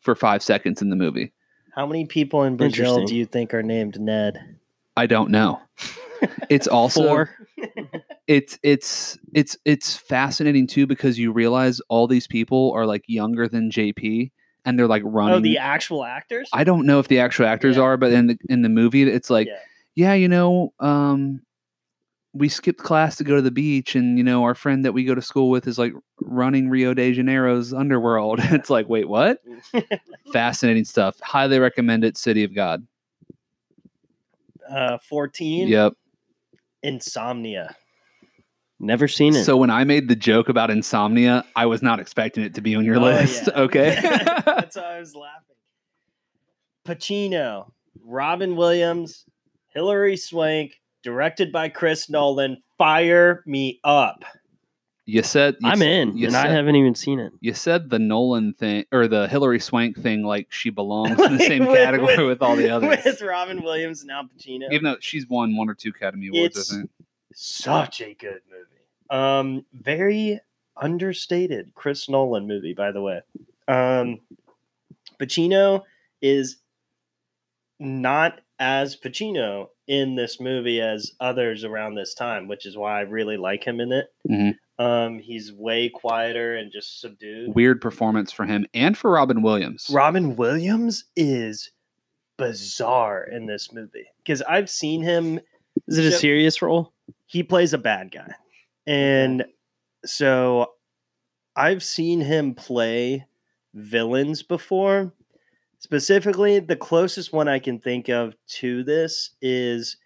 for 0.00 0.14
five 0.14 0.42
seconds 0.42 0.80
in 0.80 0.88
the 0.88 0.96
movie 0.96 1.32
How 1.74 1.86
many 1.86 2.06
people 2.06 2.44
in 2.44 2.56
Brazil 2.56 3.06
do 3.06 3.14
you 3.14 3.24
think 3.26 3.54
are 3.54 3.62
named 3.62 4.00
Ned? 4.00 4.56
i 4.96 5.06
don't 5.06 5.30
know 5.30 5.60
it's 6.50 6.66
also 6.66 7.02
Four. 7.02 7.30
it's 8.26 8.58
it's 8.64 9.16
it's 9.32 9.56
it's 9.64 9.96
fascinating 9.96 10.66
too 10.66 10.88
because 10.88 11.18
you 11.20 11.30
realize 11.32 11.80
all 11.88 12.08
these 12.08 12.26
people 12.26 12.72
are 12.74 12.84
like 12.84 13.04
younger 13.06 13.46
than 13.46 13.70
jp 13.70 14.32
and 14.64 14.76
they're 14.76 14.88
like 14.88 15.02
running 15.04 15.36
Oh, 15.36 15.40
the 15.40 15.58
actual 15.58 16.04
actors? 16.04 16.50
I 16.52 16.64
don't 16.64 16.84
know 16.84 16.98
if 16.98 17.06
the 17.08 17.20
actual 17.20 17.46
actors 17.46 17.76
Yeah. 17.76 17.84
are, 17.84 17.96
but 17.96 18.12
in 18.12 18.26
the 18.26 18.38
in 18.48 18.62
the 18.62 18.68
movie, 18.68 19.02
it's 19.04 19.30
like, 19.30 19.46
Yeah. 19.46 19.58
yeah, 19.94 20.14
you 20.14 20.28
know, 20.28 20.74
um, 20.80 21.40
we 22.38 22.48
skipped 22.48 22.78
class 22.80 23.16
to 23.16 23.24
go 23.24 23.36
to 23.36 23.42
the 23.42 23.50
beach, 23.50 23.94
and 23.94 24.16
you 24.18 24.24
know, 24.24 24.44
our 24.44 24.54
friend 24.54 24.84
that 24.84 24.92
we 24.92 25.04
go 25.04 25.14
to 25.14 25.22
school 25.22 25.50
with 25.50 25.66
is 25.66 25.78
like 25.78 25.92
running 26.20 26.68
Rio 26.70 26.94
de 26.94 27.12
Janeiro's 27.12 27.72
underworld. 27.74 28.38
it's 28.42 28.70
like, 28.70 28.88
wait, 28.88 29.08
what? 29.08 29.42
Fascinating 30.32 30.84
stuff. 30.84 31.18
Highly 31.20 31.58
recommend 31.58 32.04
it. 32.04 32.16
City 32.16 32.44
of 32.44 32.54
God. 32.54 32.86
uh, 34.70 34.98
14. 34.98 35.68
Yep. 35.68 35.92
Insomnia. 36.82 37.74
Never 38.80 39.08
seen 39.08 39.34
it. 39.34 39.42
So 39.44 39.56
when 39.56 39.70
I 39.70 39.82
made 39.82 40.06
the 40.08 40.14
joke 40.14 40.48
about 40.48 40.70
insomnia, 40.70 41.44
I 41.56 41.66
was 41.66 41.82
not 41.82 41.98
expecting 41.98 42.44
it 42.44 42.54
to 42.54 42.60
be 42.60 42.76
on 42.76 42.84
your 42.84 42.96
Oh, 42.96 43.00
list. 43.00 43.48
yeah. 43.48 43.58
Okay. 43.62 43.98
That's 44.46 44.76
why 44.76 44.96
I 44.96 45.00
was 45.00 45.14
laughing. 45.16 45.56
Pacino, 46.86 47.72
Robin 48.04 48.54
Williams, 48.56 49.24
Hilary 49.74 50.16
Swank, 50.16 50.80
directed 51.08 51.50
by 51.52 51.70
Chris 51.70 52.10
Nolan. 52.10 52.62
Fire 52.76 53.42
me 53.46 53.80
up. 53.82 54.24
you 55.06 55.22
said 55.22 55.56
you 55.60 55.70
I'm 55.70 55.80
in, 55.80 56.16
you 56.18 56.26
and 56.26 56.36
I 56.36 56.48
haven't 56.48 56.76
even 56.76 56.94
seen 56.94 57.18
it. 57.18 57.32
You 57.40 57.54
said 57.54 57.88
the 57.88 57.98
Nolan 57.98 58.52
thing 58.52 58.84
or 58.92 59.08
the 59.08 59.26
Hilary 59.26 59.58
Swank 59.58 59.98
thing, 59.98 60.22
like 60.22 60.48
she 60.52 60.68
belongs 60.68 61.18
in 61.26 61.38
the 61.38 61.44
same 61.44 61.64
With- 61.66 61.78
category 61.78 62.18
with- 62.18 62.26
with 62.26 62.42
all 62.42 62.56
the 62.56 62.68
others. 62.70 63.02
With 63.04 63.22
Robin 63.22 63.62
Williams 63.62 64.02
and 64.02 64.10
Al 64.10 64.24
Pacino. 64.24 64.70
Even 64.70 64.84
though 64.84 64.96
she's 65.00 65.26
won 65.26 65.56
one 65.56 65.70
or 65.70 65.74
two 65.74 65.88
Academy 65.88 66.28
Awards, 66.28 66.56
It's- 66.58 66.72
I 66.72 66.76
think. 66.76 66.90
Such 67.34 68.00
a 68.02 68.14
good 68.14 68.40
movie. 68.50 68.82
Um, 69.10 69.64
very 69.72 70.40
understated 70.76 71.72
Chris 71.74 72.08
Nolan 72.08 72.46
movie, 72.46 72.74
by 72.74 72.92
the 72.92 73.00
way. 73.00 73.20
Um, 73.66 74.20
Pacino 75.18 75.82
is 76.20 76.58
not 77.80 78.40
as 78.58 78.96
Pacino 78.96 79.68
in 79.88 80.14
this 80.14 80.38
movie 80.38 80.80
as 80.80 81.12
others 81.18 81.64
around 81.64 81.94
this 81.94 82.14
time, 82.14 82.46
which 82.46 82.66
is 82.66 82.76
why 82.76 82.98
I 82.98 83.02
really 83.02 83.36
like 83.38 83.64
him 83.64 83.80
in 83.80 83.90
it. 83.90 84.06
Mhm. 84.30 84.54
Um, 84.78 85.18
he's 85.18 85.52
way 85.52 85.88
quieter 85.88 86.54
and 86.54 86.70
just 86.70 87.00
subdued. 87.00 87.54
Weird 87.54 87.80
performance 87.80 88.30
for 88.30 88.44
him 88.46 88.66
and 88.74 88.96
for 88.96 89.10
Robin 89.10 89.42
Williams. 89.42 89.90
Robin 89.92 90.36
Williams 90.36 91.04
is 91.16 91.70
bizarre 92.36 93.24
in 93.24 93.46
this 93.46 93.72
movie 93.72 94.06
because 94.18 94.42
I've 94.42 94.70
seen 94.70 95.02
him. 95.02 95.40
Is 95.88 95.98
it 95.98 96.04
a 96.04 96.10
show- 96.12 96.16
serious 96.18 96.62
role? 96.62 96.92
he 97.26 97.42
plays 97.42 97.72
a 97.74 97.78
bad 97.78 98.10
guy. 98.12 98.32
And 98.86 99.44
so 100.04 100.72
I've 101.56 101.82
seen 101.82 102.20
him 102.20 102.54
play 102.54 103.26
villains 103.74 104.42
before. 104.42 105.12
Specifically, 105.78 106.58
the 106.58 106.76
closest 106.76 107.32
one 107.32 107.48
I 107.48 107.58
can 107.58 107.78
think 107.78 108.08
of 108.08 108.34
to 108.58 108.82
this 108.82 109.30
is 109.40 109.96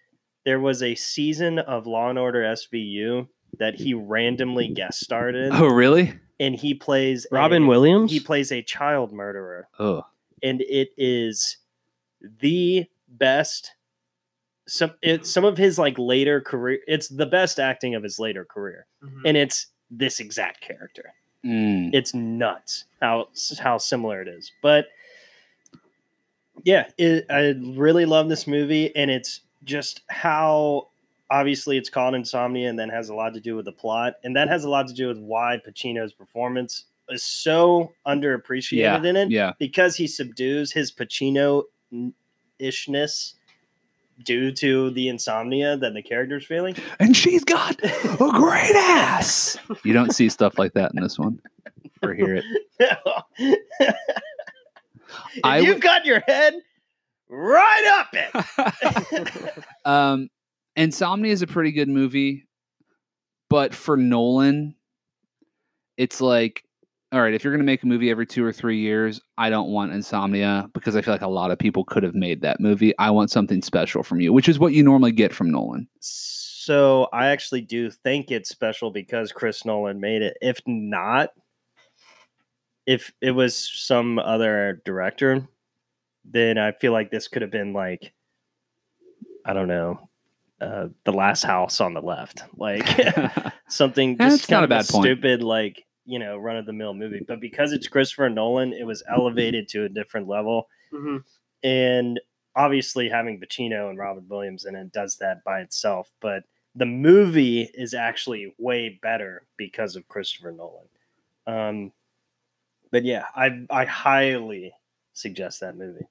there 0.45 0.59
was 0.59 0.83
a 0.83 0.95
season 0.95 1.59
of 1.59 1.87
Law 1.87 2.09
and 2.09 2.19
Order 2.19 2.41
SVU 2.43 3.27
that 3.59 3.75
he 3.75 3.93
randomly 3.93 4.67
guest 4.67 4.99
starred 4.99 5.35
in, 5.35 5.51
Oh, 5.53 5.67
really? 5.67 6.13
and 6.39 6.55
he 6.55 6.73
plays 6.73 7.25
Robin 7.31 7.63
a, 7.63 7.67
Williams. 7.67 8.11
He 8.11 8.19
plays 8.19 8.51
a 8.51 8.61
child 8.61 9.11
murderer. 9.11 9.67
Oh, 9.79 10.03
and 10.41 10.61
it 10.61 10.89
is 10.97 11.57
the 12.41 12.85
best 13.07 13.71
some 14.67 14.93
it's 15.01 15.29
some 15.29 15.43
of 15.43 15.57
his 15.57 15.77
like 15.77 15.95
later 15.99 16.39
career 16.39 16.79
it's 16.87 17.09
the 17.09 17.25
best 17.25 17.59
acting 17.59 17.95
of 17.95 18.01
his 18.03 18.17
later 18.17 18.45
career. 18.45 18.85
And 19.25 19.35
it's 19.37 19.67
this 19.91 20.19
exact 20.19 20.61
character. 20.61 21.13
Mm. 21.45 21.89
it's 21.93 22.13
nuts 22.13 22.85
how 23.01 23.27
how 23.59 23.77
similar 23.77 24.21
it 24.21 24.29
is. 24.29 24.51
But 24.61 24.85
yeah 26.63 26.87
it, 26.97 27.25
i 27.29 27.53
really 27.77 28.05
love 28.05 28.29
this 28.29 28.47
movie 28.47 28.95
and 28.95 29.11
it's 29.11 29.41
just 29.63 30.01
how 30.09 30.89
obviously 31.29 31.77
it's 31.77 31.89
called 31.89 32.15
insomnia 32.15 32.69
and 32.69 32.77
then 32.77 32.89
has 32.89 33.09
a 33.09 33.15
lot 33.15 33.33
to 33.33 33.39
do 33.39 33.55
with 33.55 33.65
the 33.65 33.71
plot 33.71 34.15
and 34.23 34.35
that 34.35 34.47
has 34.47 34.63
a 34.63 34.69
lot 34.69 34.87
to 34.87 34.93
do 34.93 35.07
with 35.07 35.17
why 35.17 35.59
pacino's 35.65 36.13
performance 36.13 36.85
is 37.09 37.23
so 37.23 37.91
underappreciated 38.07 39.03
yeah, 39.03 39.03
in 39.03 39.15
it 39.15 39.31
yeah. 39.31 39.53
because 39.59 39.95
he 39.95 40.07
subdues 40.07 40.71
his 40.71 40.91
Pacino 40.91 41.63
ishness 42.59 43.33
due 44.23 44.51
to 44.51 44.91
the 44.91 45.09
insomnia 45.09 45.75
that 45.77 45.93
the 45.93 46.01
character's 46.01 46.45
feeling. 46.45 46.75
And 46.99 47.15
she's 47.15 47.43
got 47.43 47.83
a 47.83 48.31
great 48.31 48.75
ass. 48.75 49.57
You 49.83 49.93
don't 49.93 50.13
see 50.13 50.29
stuff 50.29 50.57
like 50.57 50.73
that 50.73 50.91
in 50.93 51.01
this 51.01 51.19
one 51.19 51.39
or 52.01 52.13
hear 52.13 52.41
it. 52.41 52.45
I 55.43 55.59
you've 55.59 55.75
would- 55.75 55.81
got 55.83 56.05
your 56.05 56.21
head 56.21 56.55
right 57.29 57.99
up 57.99 58.09
it. 58.13 59.53
um, 59.85 60.29
Insomnia 60.75 61.31
is 61.31 61.41
a 61.41 61.47
pretty 61.47 61.71
good 61.71 61.89
movie, 61.89 62.47
but 63.49 63.73
for 63.73 63.97
Nolan, 63.97 64.75
it's 65.97 66.21
like, 66.21 66.63
all 67.11 67.21
right, 67.21 67.33
if 67.33 67.43
you're 67.43 67.53
gonna 67.53 67.63
make 67.63 67.83
a 67.83 67.87
movie 67.87 68.09
every 68.09 68.25
two 68.25 68.43
or 68.43 68.51
three 68.51 68.79
years, 68.79 69.21
I 69.37 69.51
don't 69.51 69.69
want 69.69 69.93
Insomnia 69.93 70.67
because 70.73 70.95
I 70.95 71.01
feel 71.01 71.13
like 71.13 71.21
a 71.21 71.27
lot 71.27 71.51
of 71.51 71.59
people 71.59 71.83
could 71.83 72.01
have 72.01 72.15
made 72.15 72.41
that 72.41 72.59
movie. 72.59 72.97
I 72.97 73.11
want 73.11 73.29
something 73.29 73.61
special 73.61 74.01
from 74.01 74.19
you, 74.19 74.33
which 74.33 74.49
is 74.49 74.57
what 74.57 74.73
you 74.73 74.81
normally 74.81 75.11
get 75.11 75.31
from 75.33 75.51
Nolan. 75.51 75.87
So 75.99 77.09
I 77.13 77.27
actually 77.27 77.61
do 77.61 77.91
think 77.91 78.31
it's 78.31 78.49
special 78.49 78.89
because 78.89 79.31
Chris 79.31 79.63
Nolan 79.65 79.99
made 79.99 80.21
it. 80.23 80.37
If 80.41 80.59
not, 80.65 81.31
if 82.85 83.13
it 83.21 83.31
was 83.31 83.55
some 83.57 84.19
other 84.19 84.81
director, 84.85 85.47
then 86.25 86.57
I 86.57 86.71
feel 86.71 86.91
like 86.91 87.11
this 87.11 87.27
could 87.27 87.41
have 87.41 87.51
been 87.51 87.73
like, 87.73 88.13
I 89.45 89.53
don't 89.53 89.67
know, 89.67 90.09
uh, 90.61 90.87
the 91.03 91.11
last 91.11 91.43
house 91.43 91.81
on 91.81 91.93
the 91.93 92.01
left, 92.01 92.43
like 92.55 92.87
something 93.67 94.15
That's 94.15 94.37
just 94.37 94.49
not 94.49 94.57
kind 94.57 94.61
a 94.61 94.63
of 94.65 94.69
bad 94.85 94.87
point. 94.91 95.03
stupid, 95.05 95.43
like 95.43 95.85
you 96.05 96.19
know, 96.19 96.37
run 96.37 96.57
of 96.57 96.65
the 96.65 96.73
mill 96.73 96.93
movie. 96.93 97.23
But 97.25 97.39
because 97.39 97.71
it's 97.71 97.87
Christopher 97.87 98.29
Nolan, 98.29 98.73
it 98.73 98.85
was 98.85 99.03
elevated 99.09 99.69
to 99.69 99.85
a 99.85 99.89
different 99.89 100.27
level 100.27 100.67
Mhm. 100.93 101.23
and 101.63 102.19
obviously 102.55 103.09
having 103.09 103.39
Pacino 103.39 103.89
and 103.89 103.97
Robin 103.97 104.25
Williams 104.27 104.65
in 104.65 104.75
it 104.75 104.91
does 104.91 105.17
that 105.17 105.43
by 105.45 105.61
itself. 105.61 106.11
But 106.21 106.43
the 106.75 106.85
movie 106.85 107.61
is 107.73 107.93
actually 107.93 108.53
way 108.57 108.99
better 109.01 109.47
because 109.57 109.95
of 109.95 110.07
Christopher 110.07 110.51
Nolan. 110.51 110.87
Um, 111.47 111.91
but 112.93 113.03
yeah, 113.03 113.25
I 113.35 113.65
I 113.71 113.85
highly 113.85 114.71
suggest 115.13 115.59
that 115.59 115.75
movie. 115.75 116.05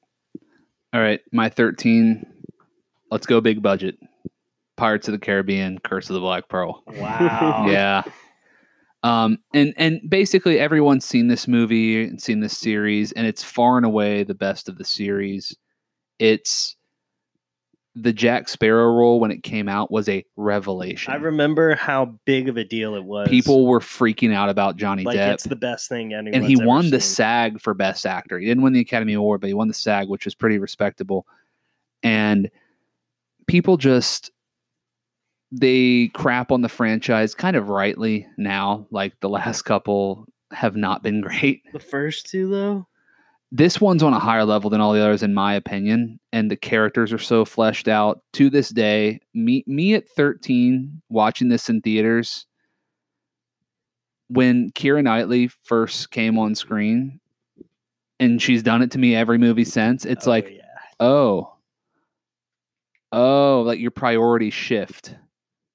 All 0.93 1.01
right, 1.01 1.21
my 1.33 1.49
13. 1.49 2.27
Let's 3.11 3.25
go 3.25 3.41
big 3.41 3.63
budget. 3.63 3.97
Pirates 4.77 5.07
of 5.07 5.13
the 5.13 5.19
Caribbean, 5.19 5.79
Curse 5.79 6.11
of 6.11 6.15
the 6.15 6.21
Black 6.21 6.49
Pearl. 6.49 6.83
Wow. 6.87 7.67
Yeah. 7.71 8.03
Um, 9.05 9.39
and 9.53 9.75
and 9.77 10.01
basically 10.09 10.61
everyone's 10.61 11.05
seen 11.05 11.27
this 11.27 11.49
movie 11.49 12.05
and 12.05 12.21
seen 12.21 12.41
this 12.41 12.57
series, 12.57 13.11
and 13.13 13.27
it's 13.27 13.43
far 13.43 13.77
and 13.77 13.87
away 13.87 14.23
the 14.23 14.35
best 14.35 14.69
of 14.69 14.79
the 14.79 14.85
series. 14.85 15.57
It's 16.19 16.77
the 17.94 18.12
Jack 18.12 18.48
Sparrow 18.48 18.94
role 18.94 19.20
when 19.20 19.31
it 19.31 19.43
came 19.43 19.69
out 19.69 19.90
was 19.90 20.09
a 20.09 20.24
revelation. 20.36 21.12
I 21.12 21.16
remember 21.16 21.74
how 21.74 22.19
big 22.24 22.48
of 22.48 22.56
a 22.56 22.64
deal 22.64 22.94
it 22.94 23.05
was. 23.05 23.28
People 23.28 23.66
were 23.66 23.81
freaking 23.81 24.32
out 24.32 24.48
about 24.48 24.77
Johnny 24.77 25.05
like 25.05 25.19
Depp. 25.19 25.35
it's 25.35 25.44
the 25.44 25.56
best 25.56 25.89
thing 25.89 26.14
anyone. 26.14 26.35
and 26.35 26.44
he 26.44 26.56
won 26.56 26.90
the 26.90 27.01
SAG 27.01 27.60
for 27.60 27.74
Best 27.74 28.06
Actor. 28.06 28.39
He 28.39 28.47
didn't 28.47 28.62
win 28.62 28.73
the 28.73 28.81
Academy 28.81 29.12
Award, 29.12 29.43
but 29.43 29.48
he 29.48 29.55
won 29.55 29.69
the 29.69 29.74
SAG, 29.74 30.09
which 30.09 30.24
was 30.24 30.35
pretty 30.35 30.59
respectable. 30.59 31.27
And 32.02 32.51
people 33.47 33.77
just 33.77 34.31
they 35.52 36.09
crap 36.14 36.51
on 36.51 36.62
the 36.62 36.69
franchise 36.69 37.35
kind 37.35 37.56
of 37.56 37.69
rightly 37.69 38.27
now. 38.39 38.86
Like 38.90 39.20
the 39.20 39.28
last 39.28 39.62
couple 39.62 40.27
have 40.51 40.77
not 40.77 41.02
been 41.02 41.20
great. 41.23 41.62
The 41.73 41.78
first 41.78 42.27
two 42.27 42.48
though. 42.48 42.86
This 43.55 43.79
one's 43.83 44.03
on 44.03 44.15
a 44.15 44.19
higher 44.19 44.47
level 44.47 44.70
than 44.70 44.81
all 44.81 44.95
the 44.95 45.03
others, 45.03 45.23
in 45.23 45.35
my 45.35 45.53
opinion. 45.55 46.19
And 46.33 46.51
the 46.51 46.57
characters 46.57 47.12
are 47.12 47.19
so 47.19 47.45
fleshed 47.45 47.87
out. 47.87 48.23
To 48.33 48.49
this 48.49 48.70
day, 48.70 49.20
me 49.35 49.62
me 49.66 49.93
at 49.93 50.09
13 50.09 51.03
watching 51.11 51.49
this 51.51 51.69
in 51.69 51.83
theaters. 51.83 52.47
When 54.29 54.70
Keira 54.70 55.03
Knightley 55.03 55.49
first 55.49 56.11
came 56.11 56.39
on 56.39 56.55
screen, 56.55 57.20
and 58.19 58.41
she's 58.41 58.62
done 58.62 58.81
it 58.81 58.91
to 58.93 58.99
me 58.99 59.15
every 59.15 59.37
movie 59.37 59.65
since, 59.66 60.07
it's 60.07 60.27
Oh, 60.27 60.31
like, 60.31 60.49
yeah. 60.49 60.62
oh, 60.99 61.53
oh, 63.12 63.62
like 63.66 63.79
your 63.81 63.91
priorities 63.91 64.55
shift 64.55 65.15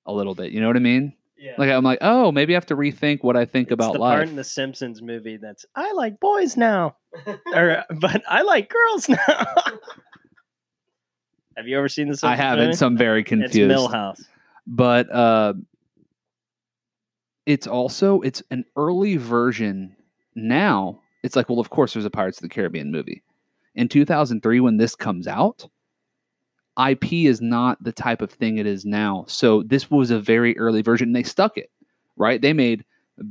a 0.07 0.13
little 0.13 0.33
bit. 0.33 0.51
You 0.51 0.61
know 0.61 0.67
what 0.67 0.77
I 0.77 0.79
mean? 0.79 1.13
Yeah. 1.39 1.53
Like 1.57 1.69
I'm 1.69 1.83
like, 1.83 1.99
oh, 2.01 2.31
maybe 2.31 2.53
I 2.53 2.55
have 2.57 2.65
to 2.67 2.75
rethink 2.75 3.23
what 3.23 3.37
I 3.37 3.45
think 3.45 3.67
It's 3.67 3.73
about 3.73 3.93
the 3.93 3.99
life. 3.99 4.17
part 4.17 4.29
in 4.29 4.35
the 4.35 4.43
Simpsons 4.43 5.01
movie 5.01 5.37
that's 5.37 5.65
I 5.75 5.91
like 5.93 6.19
boys 6.19 6.57
now, 6.57 6.95
or 7.53 7.83
but 8.01 8.23
I 8.27 8.41
like 8.41 8.69
girls 8.69 9.07
now. 9.09 9.17
Have 11.55 11.67
you 11.67 11.77
ever 11.77 11.89
seen 11.89 12.07
the 12.07 12.13
Simpsons? 12.15 12.31
I 12.31 12.35
haven't, 12.35 12.65
movie? 12.65 12.75
so 12.77 12.87
I'm 12.87 12.97
very 12.97 13.21
It's 13.21 13.29
confused. 13.29 13.71
Milhouse. 13.75 14.21
but 14.65 15.11
uh, 15.11 15.53
it's 17.45 17.67
also 17.67 18.21
it's 18.21 18.43
an 18.51 18.65
early 18.75 19.17
version 19.17 19.95
now. 20.35 21.01
It's 21.23 21.35
like, 21.35 21.49
well, 21.49 21.59
of 21.59 21.69
course, 21.69 21.93
there's 21.93 22.05
a 22.05 22.09
Pirates 22.09 22.37
of 22.37 22.43
the 22.43 22.49
Caribbean 22.49 22.91
movie. 22.91 23.23
In 23.75 23.87
2003, 23.89 24.59
when 24.59 24.77
this 24.77 24.95
comes 24.95 25.27
out, 25.27 25.67
IP 26.77 27.13
is 27.13 27.41
not 27.41 27.83
the 27.83 27.91
type 27.91 28.21
of 28.21 28.31
thing 28.31 28.57
it 28.57 28.65
is 28.65 28.85
now. 28.85 29.25
So 29.27 29.63
this 29.63 29.89
was 29.89 30.11
a 30.11 30.19
very 30.19 30.57
early 30.57 30.81
version, 30.81 31.09
and 31.09 31.15
they 31.15 31.23
stuck 31.23 31.57
it. 31.57 31.71
Right? 32.15 32.41
They 32.41 32.53
made 32.53 32.83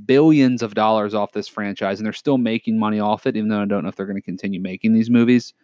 billions 0.05 0.63
of 0.63 0.75
dollars 0.75 1.15
off 1.15 1.33
this 1.33 1.49
franchise, 1.49 1.99
and 1.99 2.07
they're 2.07 2.13
still 2.13 2.39
making 2.39 2.79
money 2.79 3.01
off 3.01 3.27
it. 3.27 3.37
Even 3.37 3.49
though 3.49 3.63
I 3.63 3.65
don't 3.65 3.83
know 3.83 3.89
if 3.89 3.97
they're 3.97 4.07
going 4.07 4.17
to 4.17 4.23
continue 4.23 4.61
making 4.61 4.93
these 4.93 5.11
movies, 5.11 5.55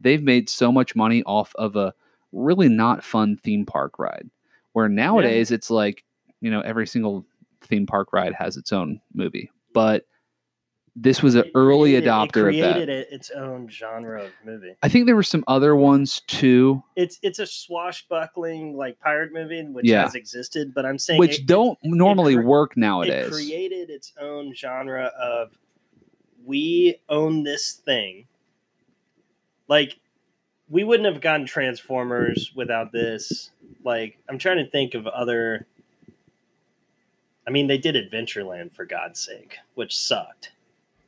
they've 0.00 0.22
made 0.22 0.48
so 0.48 0.70
much 0.70 0.96
money 0.96 1.22
off 1.24 1.54
of 1.56 1.76
a 1.76 1.94
really 2.32 2.68
not 2.68 3.04
fun 3.04 3.38
theme 3.42 3.64
park 3.64 3.98
ride. 3.98 4.28
Where 4.72 4.88
nowadays 4.88 5.50
it's 5.50 5.70
like, 5.70 6.04
you 6.40 6.50
know, 6.50 6.60
every 6.60 6.86
single 6.86 7.24
theme 7.62 7.86
park 7.86 8.12
ride 8.12 8.34
has 8.34 8.58
its 8.58 8.72
own 8.72 9.00
movie. 9.14 9.50
But 9.72 10.04
this 10.98 11.22
was 11.22 11.34
an 11.34 11.44
It 11.44 11.52
early 11.54 11.90
created- 11.90 12.08
adopter 12.08 12.26
it 12.26 12.38
of 12.38 12.44
created 12.46 12.88
that. 12.88 12.88
it- 12.88 13.08
its 13.12 13.30
own 13.30 13.68
genre 13.68 14.24
of 14.24 14.30
movie. 14.44 14.74
I 14.82 14.88
think 14.88 15.04
there 15.06 15.14
were 15.14 15.22
some 15.22 15.44
other 15.46 15.76
ones 15.76 16.20
too, 16.26 16.82
It's 16.96 17.18
it's 17.22 17.38
a 17.38 17.46
swashbuckling 17.46 18.76
like 18.76 18.98
pirate 19.00 19.32
movie 19.32 19.62
which 19.62 19.84
Yeah. 19.86 20.02
has 20.02 20.14
existed, 20.14 20.72
but 20.74 20.86
I'm 20.86 20.98
saying 20.98 21.18
which 21.20 21.40
it- 21.40 21.46
don't 21.46 21.78
normally 21.82 22.36
work 22.36 22.76
It 23.08 23.30
created 23.30 23.90
its 23.90 24.12
own 24.18 24.54
genre 24.54 25.12
of 25.20 25.58
we 26.46 26.96
own 27.10 27.42
this 27.42 27.72
thing. 27.72 28.26
Like 29.68 29.98
we 30.68 30.82
wouldn't 30.82 31.12
have 31.12 31.20
gotten 31.20 31.44
Transformers 31.46 32.52
without 32.54 32.90
this. 32.92 33.50
Like 33.84 34.16
I'm 34.30 34.38
trying 34.38 34.64
to 34.64 34.70
think 34.70 34.94
of 34.94 35.06
other. 35.06 35.66
I 37.46 37.50
mean, 37.50 37.66
they 37.68 37.78
did 37.78 37.94
Adventureland 37.94 38.72
for 38.72 38.84
God's 38.84 39.20
sake, 39.20 39.58
which 39.74 39.96
sucked, 39.96 40.50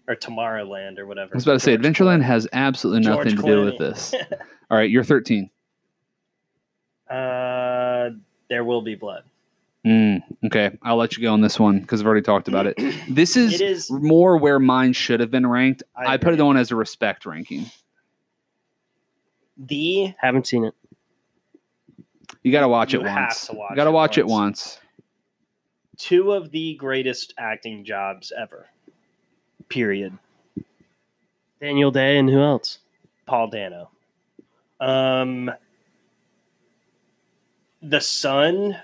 or 0.08 0.16
Tomorrowland 0.16 0.98
or 0.98 1.06
whatever. 1.06 1.34
I 1.34 1.36
was 1.36 1.44
about 1.44 1.52
to 1.54 1.60
say, 1.60 1.76
George 1.76 1.84
Adventureland 1.96 2.20
Clooney. 2.20 2.24
has 2.24 2.48
absolutely 2.52 3.02
George 3.02 3.26
nothing 3.26 3.36
to 3.36 3.42
do 3.42 3.64
with 3.66 3.74
Clooney. 3.74 3.78
this. 3.78 4.14
All 4.70 4.76
right, 4.78 4.90
you're 4.90 5.04
13. 5.04 5.50
Uh, 7.08 8.10
there 8.48 8.64
will 8.64 8.82
be 8.82 8.94
blood. 8.94 9.24
Mm, 9.86 10.22
okay, 10.46 10.76
I'll 10.82 10.96
let 10.96 11.16
you 11.16 11.22
go 11.22 11.32
on 11.32 11.40
this 11.40 11.58
one 11.58 11.80
because 11.80 12.00
I've 12.00 12.06
already 12.06 12.22
talked 12.22 12.48
about 12.48 12.66
it. 12.66 12.74
This 13.08 13.36
is, 13.36 13.54
It 13.54 13.60
is. 13.62 13.90
more 13.90 14.36
where 14.36 14.58
mine 14.58 14.92
should 14.92 15.20
have 15.20 15.30
been 15.30 15.46
ranked. 15.46 15.82
I 15.96 16.14
I, 16.14 16.16
put 16.16 16.30
it 16.30 16.34
agree. 16.34 16.46
on 16.46 16.56
as 16.56 16.70
a 16.70 16.76
respect 16.76 17.24
ranking. 17.24 17.66
The 19.56 20.14
Haven't 20.18 20.46
seen 20.46 20.64
it. 20.64 20.74
You 22.42 22.52
got 22.52 22.60
to 22.60 22.68
watch 22.68 22.92
You 22.92 23.00
it 23.00 23.06
have 23.06 23.28
once. 23.28 23.46
to 23.46 23.52
watch 23.54 23.70
you 23.70 23.76
got 23.76 23.84
to 23.84 23.90
it 23.90 23.94
watch 23.94 24.18
it 24.18 24.26
once. 24.26 24.76
once. 24.76 24.78
two 25.96 26.32
of 26.32 26.50
the 26.50 26.74
greatest 26.74 27.32
acting 27.38 27.84
jobs 27.84 28.32
ever. 28.38 28.66
Period. 29.68 30.16
Daniel 31.60 31.90
Day 31.90 32.18
and 32.18 32.28
who 32.28 32.40
else? 32.40 32.78
Paul 33.26 33.48
Dano. 33.48 33.90
Um, 34.80 35.50
the 37.82 38.00
son 38.00 38.76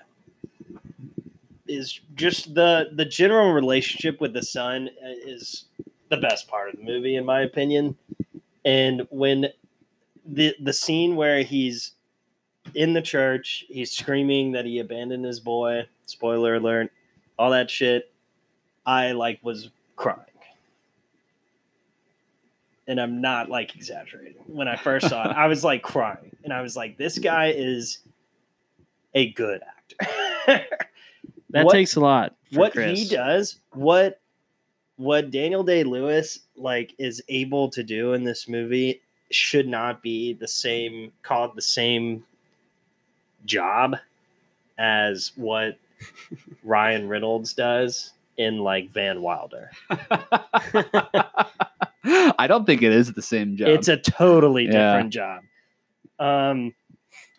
is 1.66 2.00
just 2.14 2.54
the 2.54 2.90
the 2.92 3.04
general 3.04 3.52
relationship 3.52 4.20
with 4.20 4.32
the 4.32 4.42
son 4.42 4.90
is 5.02 5.64
the 6.10 6.16
best 6.16 6.48
part 6.48 6.68
of 6.68 6.76
the 6.76 6.84
movie, 6.84 7.16
in 7.16 7.24
my 7.24 7.42
opinion. 7.42 7.96
And 8.64 9.06
when 9.10 9.48
the 10.26 10.54
the 10.60 10.72
scene 10.72 11.16
where 11.16 11.42
he's 11.42 11.92
in 12.74 12.92
the 12.92 13.02
church, 13.02 13.64
he's 13.68 13.92
screaming 13.92 14.52
that 14.52 14.64
he 14.64 14.78
abandoned 14.78 15.24
his 15.24 15.40
boy. 15.40 15.86
Spoiler 16.06 16.56
alert! 16.56 16.90
All 17.38 17.50
that 17.50 17.70
shit. 17.70 18.10
I 18.86 19.12
like 19.12 19.40
was 19.42 19.70
crying 19.96 20.20
and 22.86 23.00
I'm 23.00 23.20
not 23.20 23.48
like 23.48 23.74
exaggerating. 23.76 24.42
When 24.46 24.68
I 24.68 24.76
first 24.76 25.08
saw 25.08 25.28
it, 25.30 25.34
I 25.36 25.46
was 25.46 25.64
like 25.64 25.82
crying, 25.82 26.36
and 26.44 26.52
I 26.52 26.60
was 26.62 26.76
like, 26.76 26.96
"This 26.98 27.18
guy 27.18 27.52
is 27.56 27.98
a 29.14 29.30
good 29.32 29.60
actor." 29.62 30.64
That 31.50 31.66
What- 31.66 31.72
takes 31.72 31.94
a 31.94 32.00
lot. 32.00 32.34
What 32.52 32.72
Chris. 32.72 32.98
he 32.98 33.08
does, 33.08 33.60
what 33.74 34.20
what 34.96 35.30
Daniel 35.30 35.62
Day 35.62 35.84
Lewis 35.84 36.40
like 36.56 36.94
is 36.98 37.22
able 37.28 37.68
to 37.70 37.84
do 37.84 38.12
in 38.14 38.24
this 38.24 38.48
movie 38.48 39.00
should 39.30 39.68
not 39.68 40.02
be 40.02 40.32
the 40.32 40.48
same 40.48 41.12
called 41.22 41.54
the 41.54 41.62
same 41.62 42.24
job 43.44 43.96
as 44.78 45.30
what 45.36 45.78
Ryan 46.64 47.08
Reynolds 47.08 47.52
does 47.54 48.12
in 48.36 48.58
like 48.58 48.90
Van 48.90 49.22
Wilder. 49.22 49.70
I 52.38 52.46
don't 52.46 52.64
think 52.66 52.82
it 52.82 52.92
is 52.92 53.12
the 53.12 53.22
same 53.22 53.56
job. 53.56 53.68
It's 53.68 53.88
a 53.88 53.96
totally 53.96 54.64
Yeah. 54.66 54.70
different 54.92 55.12
job. 55.12 55.42
Um, 56.18 56.74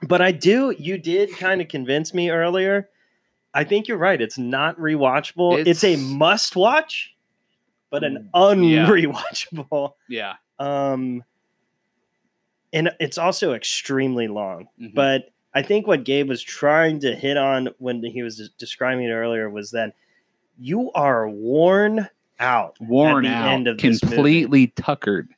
but 0.08 0.22
I 0.22 0.32
do. 0.32 0.76
You 0.78 0.98
did 0.98 1.32
kind 1.38 1.62
of 1.62 1.68
convince 1.68 2.14
me 2.14 2.30
earlier. 2.30 2.90
I 3.54 3.64
think 3.64 3.88
you're 3.88 3.98
right. 3.98 4.20
It's 4.20 4.38
not 4.38 4.78
rewatchable. 4.78 5.66
It's, 5.66 5.84
a 5.84 5.96
must 5.96 6.56
watch, 6.56 7.16
but 7.90 8.04
an 8.04 8.30
Mm, 8.36 8.70
yeah. 8.70 8.86
unrewatchable. 8.88 9.94
yeah. 10.10 10.34
Um, 10.60 11.24
and 12.74 12.92
it's 13.00 13.18
also 13.18 13.54
extremely 13.54 14.28
long. 14.28 14.68
Mhm. 14.82 14.94
But 14.94 15.30
I 15.54 15.62
think 15.62 15.88
what 15.88 16.04
Gabe 16.04 16.28
was 16.28 16.44
trying 16.44 17.00
to 17.02 17.16
hit 17.16 17.38
on 17.38 17.70
when 17.78 18.04
he 18.04 18.22
was 18.24 18.50
describing 18.58 19.06
it 19.06 19.12
earlier 19.12 19.50
was 19.50 19.72
that 19.72 19.94
you 20.60 20.92
are 20.94 21.30
worn 21.30 22.10
out. 22.40 22.76
worn 22.80 23.26
at 23.26 23.30
the 23.30 23.36
out, 23.36 23.54
end 23.54 23.68
of 23.68 23.78
this 23.78 24.04
movie. 24.04 24.16
completely 24.16 24.68
tuckered. 24.68 25.30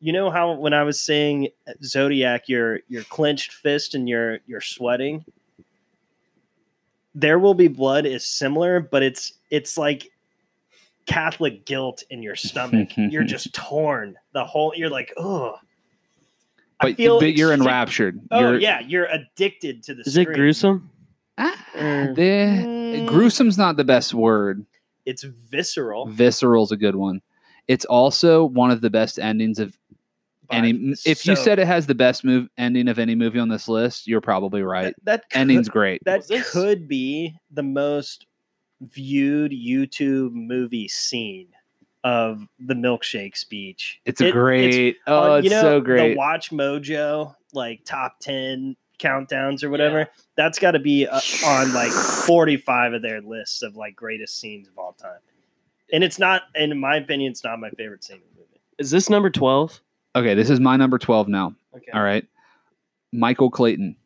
You 0.00 0.12
know 0.12 0.30
how 0.30 0.52
when 0.54 0.72
I 0.72 0.82
was 0.84 1.00
saying 1.00 1.48
Zodiac, 1.84 2.48
your 2.48 2.80
your 2.88 3.02
clenched 3.04 3.52
fist 3.52 3.94
and 3.94 4.08
you're 4.08 4.38
you're 4.46 4.60
sweating. 4.62 5.24
There 7.14 7.38
will 7.38 7.54
be 7.54 7.68
blood 7.68 8.06
is 8.06 8.24
similar, 8.26 8.80
but 8.80 9.02
it's 9.02 9.32
it's 9.50 9.76
like 9.76 10.10
Catholic 11.06 11.66
guilt 11.66 12.02
in 12.08 12.22
your 12.22 12.36
stomach. 12.36 12.90
you're 12.96 13.24
just 13.24 13.52
torn. 13.52 14.16
The 14.32 14.44
whole 14.44 14.72
you're 14.76 14.90
like, 14.90 15.12
oh. 15.16 15.56
But, 16.80 16.96
but 16.96 17.34
you're 17.36 17.50
sick- 17.50 17.60
enraptured. 17.60 18.20
Oh 18.30 18.40
you're, 18.40 18.58
yeah, 18.58 18.80
you're 18.80 19.04
addicted 19.06 19.82
to 19.82 19.94
the. 19.94 20.02
Is 20.02 20.16
it 20.16 20.26
gruesome? 20.26 20.88
Ah, 21.36 21.66
Or- 21.74 22.14
the- 22.14 22.80
Mm. 23.00 23.06
gruesome's 23.08 23.56
not 23.58 23.76
the 23.76 23.84
best 23.84 24.12
word. 24.14 24.64
It's 25.10 25.22
visceral. 25.24 26.06
Visceral's 26.06 26.72
a 26.72 26.76
good 26.76 26.94
one. 26.96 27.20
It's 27.68 27.84
also 27.84 28.44
one 28.44 28.70
of 28.70 28.80
the 28.80 28.90
best 28.90 29.18
endings 29.18 29.58
of 29.58 29.76
any. 30.50 30.72
but 30.72 30.98
If 31.04 31.26
you 31.26 31.36
so- 31.36 31.42
said 31.42 31.58
it 31.58 31.66
has 31.66 31.86
the 31.86 31.94
best 31.94 32.24
move 32.24 32.48
ending 32.58 32.88
of 32.88 32.98
any 32.98 33.14
movie 33.14 33.38
on 33.38 33.48
this 33.48 33.68
list, 33.68 34.06
you're 34.08 34.20
probably 34.20 34.62
right. 34.62 34.94
that, 35.04 35.04
that 35.04 35.30
could, 35.30 35.40
Ending's 35.40 35.68
great. 35.68 36.02
that 36.04 36.18
Was 36.18 36.28
this- 36.28 36.50
could 36.50 36.88
be 36.88 37.34
the 37.50 37.62
most 37.62 38.26
viewed 38.80 39.52
YouTube 39.52 40.32
movie 40.32 40.88
scene 40.88 41.48
of 42.02 42.46
the 42.58 42.74
milkshake 42.74 43.36
speech. 43.36 44.00
It's 44.06 44.20
a 44.20 44.28
It- 44.28 44.32
great. 44.32 44.96
on, 45.06 45.12
oh, 45.30 45.34
it's 45.34 45.44
you 45.44 45.50
know, 45.50 45.60
so 45.60 45.80
great. 45.80 46.10
The 46.12 46.16
Watch 46.16 46.50
Mojo 46.50 47.34
like 47.52 47.84
top 47.84 48.18
ten 48.20 48.76
countdowns 49.00 49.64
or 49.64 49.70
whatever. 49.70 50.08
That's 50.36 50.58
got 50.58 50.72
to 50.72 50.78
be 50.78 51.06
uh, 51.06 51.20
on 51.44 51.72
like 51.72 51.90
forty 51.92 52.56
five 52.56 52.92
of 52.92 53.02
their 53.02 53.20
lists 53.20 53.62
of 53.62 53.76
like 53.76 53.96
greatest 53.96 54.38
scenes 54.38 54.68
of 54.68 54.78
all 54.78 54.92
time. 54.92 55.18
And 55.92 56.04
it's 56.04 56.18
not, 56.18 56.42
in 56.54 56.78
my 56.78 56.96
opinion, 56.96 57.32
it's 57.32 57.42
not 57.42 57.58
my 57.58 57.70
favorite 57.70 58.04
scene 58.04 58.16
in 58.18 58.22
the 58.34 58.40
movie. 58.42 58.60
Is 58.78 58.90
this 58.90 59.08
number 59.10 59.30
twelve? 59.30 59.80
okay, 60.14 60.34
this 60.34 60.50
is 60.50 60.60
my 60.60 60.76
number 60.76 60.98
twelve 60.98 61.28
now. 61.28 61.54
Okay, 61.76 61.90
All 61.92 62.02
right, 62.02 62.24
Michael 63.12 63.50
Clayton, 63.50 63.96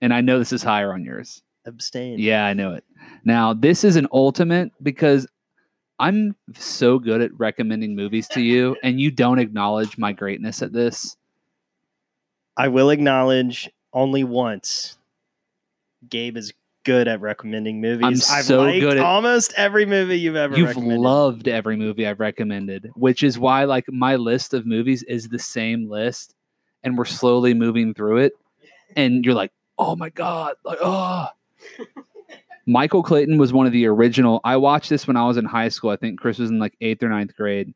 and 0.00 0.12
I 0.14 0.20
know 0.20 0.38
this 0.38 0.52
is 0.52 0.62
higher 0.62 0.92
on 0.92 1.04
yours. 1.04 1.42
abstain. 1.66 2.18
Yeah, 2.18 2.44
I 2.46 2.52
know 2.54 2.72
it. 2.74 2.84
Now, 3.24 3.52
this 3.54 3.84
is 3.84 3.96
an 3.96 4.06
ultimate 4.12 4.72
because 4.82 5.26
I'm 5.98 6.34
so 6.54 6.98
good 6.98 7.20
at 7.22 7.30
recommending 7.38 7.94
movies 7.94 8.28
to 8.28 8.40
you, 8.42 8.76
and 8.82 9.00
you 9.00 9.10
don't 9.10 9.38
acknowledge 9.38 9.96
my 9.96 10.12
greatness 10.12 10.60
at 10.62 10.72
this. 10.72 11.16
I 12.56 12.68
will 12.68 12.90
acknowledge 12.90 13.70
only 13.92 14.24
once. 14.24 14.96
Gabe 16.08 16.36
is 16.36 16.52
good 16.84 17.08
at 17.08 17.20
recommending 17.20 17.80
movies. 17.80 18.30
I'm 18.30 18.36
I've 18.38 18.44
so 18.44 18.62
liked 18.62 18.80
good 18.80 18.98
at- 18.98 19.04
almost 19.04 19.54
every 19.56 19.86
movie 19.86 20.18
you've 20.18 20.36
ever 20.36 20.56
You've 20.56 20.68
recommended. 20.68 21.00
loved 21.00 21.48
every 21.48 21.76
movie 21.76 22.06
I've 22.06 22.20
recommended, 22.20 22.90
which 22.94 23.22
is 23.22 23.38
why 23.38 23.64
like 23.64 23.86
my 23.88 24.16
list 24.16 24.52
of 24.54 24.66
movies 24.66 25.02
is 25.04 25.28
the 25.28 25.38
same 25.38 25.88
list, 25.88 26.34
and 26.82 26.98
we're 26.98 27.06
slowly 27.06 27.54
moving 27.54 27.94
through 27.94 28.18
it, 28.18 28.32
and 28.96 29.24
you're 29.24 29.34
like, 29.34 29.52
oh 29.78 29.96
my 29.96 30.10
god, 30.10 30.54
like 30.64 30.78
oh. 30.82 31.28
Michael 32.66 33.02
Clayton 33.02 33.36
was 33.36 33.52
one 33.52 33.66
of 33.66 33.72
the 33.72 33.86
original. 33.86 34.40
I 34.42 34.56
watched 34.56 34.88
this 34.88 35.06
when 35.06 35.16
I 35.18 35.26
was 35.26 35.36
in 35.36 35.44
high 35.44 35.68
school. 35.68 35.90
I 35.90 35.96
think 35.96 36.18
Chris 36.18 36.38
was 36.38 36.48
in 36.50 36.58
like 36.58 36.74
eighth 36.80 37.02
or 37.02 37.08
ninth 37.10 37.36
grade, 37.36 37.74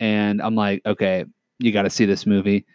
and 0.00 0.42
I'm 0.42 0.54
like, 0.54 0.82
okay, 0.84 1.24
you 1.58 1.72
got 1.72 1.82
to 1.82 1.90
see 1.90 2.04
this 2.04 2.26
movie. 2.26 2.66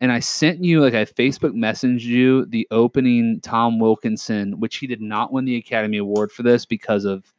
And 0.00 0.12
I 0.12 0.20
sent 0.20 0.62
you 0.62 0.80
like 0.82 0.92
I 0.94 1.04
Facebook 1.06 1.52
messaged 1.52 2.02
you 2.02 2.44
the 2.46 2.68
opening 2.70 3.40
Tom 3.40 3.78
Wilkinson, 3.78 4.60
which 4.60 4.76
he 4.76 4.86
did 4.86 5.00
not 5.00 5.32
win 5.32 5.46
the 5.46 5.56
Academy 5.56 5.96
Award 5.96 6.30
for 6.32 6.42
this 6.42 6.66
because 6.66 7.04
of 7.06 7.32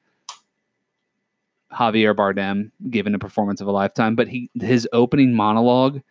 Javier 1.71 2.15
Bardem 2.15 2.71
giving 2.89 3.13
a 3.13 3.19
performance 3.19 3.61
of 3.61 3.67
a 3.67 3.71
lifetime. 3.71 4.15
But 4.15 4.27
he 4.27 4.49
his 4.59 4.87
opening 4.93 5.33
monologue, 5.33 6.01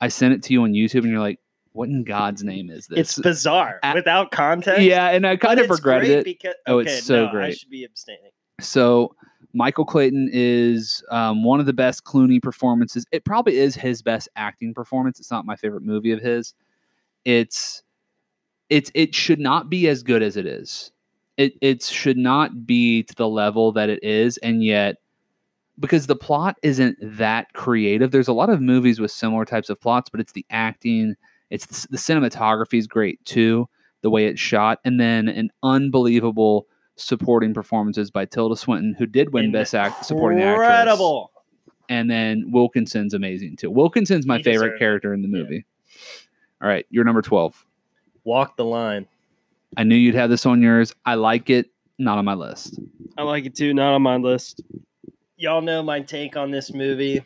I 0.00 0.08
sent 0.08 0.34
it 0.34 0.42
to 0.44 0.52
you 0.52 0.62
on 0.62 0.72
YouTube, 0.72 1.02
and 1.02 1.10
you're 1.10 1.20
like, 1.20 1.38
"What 1.72 1.88
in 1.88 2.04
God's 2.04 2.42
name 2.42 2.70
is 2.70 2.86
this?" 2.86 2.98
It's 2.98 3.18
bizarre 3.18 3.78
A- 3.84 3.94
without 3.94 4.30
context. 4.30 4.82
yeah, 4.82 5.10
and 5.10 5.26
I 5.26 5.36
kind 5.36 5.60
of 5.60 5.68
regretted 5.70 6.10
it. 6.10 6.24
Because, 6.24 6.54
Oh, 6.66 6.78
it's 6.78 7.04
so 7.04 7.24
no, 7.24 7.28
I 7.28 7.32
great. 7.32 7.58
should 7.58 7.70
be 7.70 7.84
abstaining. 7.84 8.30
So 8.60 9.14
Michael 9.54 9.84
Clayton 9.84 10.28
is 10.32 11.02
um, 11.10 11.44
one 11.44 11.60
of 11.60 11.66
the 11.66 11.72
best 11.72 12.04
Clooney 12.04 12.42
performances. 12.42 13.06
It 13.12 13.24
probably 13.24 13.56
is 13.56 13.76
his 13.76 14.02
best 14.02 14.28
acting 14.34 14.74
performance. 14.74 15.20
It's 15.20 15.30
not 15.30 15.46
my 15.46 15.54
favorite 15.54 15.84
movie 15.84 16.10
of 16.10 16.20
his. 16.20 16.54
It's 17.24 17.82
it's 18.68 18.90
it 18.94 19.14
should 19.14 19.38
not 19.38 19.70
be 19.70 19.88
as 19.88 20.02
good 20.02 20.22
as 20.22 20.36
it 20.36 20.46
is. 20.46 20.90
It 21.36 21.54
it 21.60 21.82
should 21.82 22.16
not 22.16 22.66
be 22.66 23.04
to 23.04 23.14
the 23.14 23.28
level 23.28 23.70
that 23.72 23.88
it 23.88 24.02
is, 24.02 24.38
and 24.38 24.62
yet 24.64 24.96
because 25.78 26.06
the 26.06 26.16
plot 26.16 26.56
isn't 26.62 26.96
that 27.00 27.52
creative. 27.52 28.10
There's 28.10 28.28
a 28.28 28.32
lot 28.32 28.50
of 28.50 28.60
movies 28.60 29.00
with 29.00 29.10
similar 29.10 29.44
types 29.44 29.70
of 29.70 29.80
plots, 29.80 30.10
but 30.10 30.20
it's 30.20 30.32
the 30.32 30.46
acting. 30.50 31.14
It's 31.50 31.66
the, 31.66 31.88
the 31.92 31.96
cinematography 31.96 32.78
is 32.78 32.86
great 32.86 33.24
too, 33.24 33.68
the 34.02 34.10
way 34.10 34.26
it's 34.26 34.40
shot, 34.40 34.80
and 34.84 34.98
then 34.98 35.28
an 35.28 35.50
unbelievable 35.62 36.66
supporting 36.96 37.52
performances 37.54 38.10
by 38.10 38.24
Tilda 38.24 38.56
Swinton, 38.56 38.94
who 38.98 39.06
did 39.06 39.32
win 39.32 39.50
Best 39.52 39.74
Act 39.74 40.04
Supporting 40.04 40.40
Actress. 40.40 40.66
Incredible. 40.68 41.30
And 41.88 42.10
then 42.10 42.50
Wilkinson's 42.50 43.14
amazing 43.14 43.56
too. 43.56 43.70
Wilkinson's 43.70 44.26
my 44.26 44.38
He 44.38 44.42
favorite 44.44 44.66
deserved 44.68 44.76
it. 44.76 44.78
character 44.78 45.12
in 45.14 45.22
the 45.22 45.28
Yeah. 45.28 45.42
movie. 45.42 45.64
All 46.62 46.68
right, 46.68 46.86
you're 46.90 47.04
number 47.04 47.20
12. 47.22 47.66
Walk 48.24 48.56
the 48.56 48.64
line. 48.64 49.06
I 49.76 49.82
knew 49.84 49.96
you'd 49.96 50.14
have 50.14 50.30
this 50.30 50.46
on 50.46 50.62
yours. 50.62 50.94
I 51.04 51.14
like 51.14 51.50
it, 51.50 51.70
not 51.98 52.16
on 52.16 52.24
my 52.24 52.34
list. 52.34 52.78
I 53.18 53.22
like 53.22 53.44
it 53.44 53.54
too. 53.54 53.74
Not 53.74 53.92
on 53.94 54.02
my 54.02 54.16
list. 54.16 54.62
Y'all 55.36 55.60
know 55.60 55.82
my 55.82 56.00
take 56.00 56.36
on 56.36 56.50
this 56.50 56.72
movie. 56.72 57.24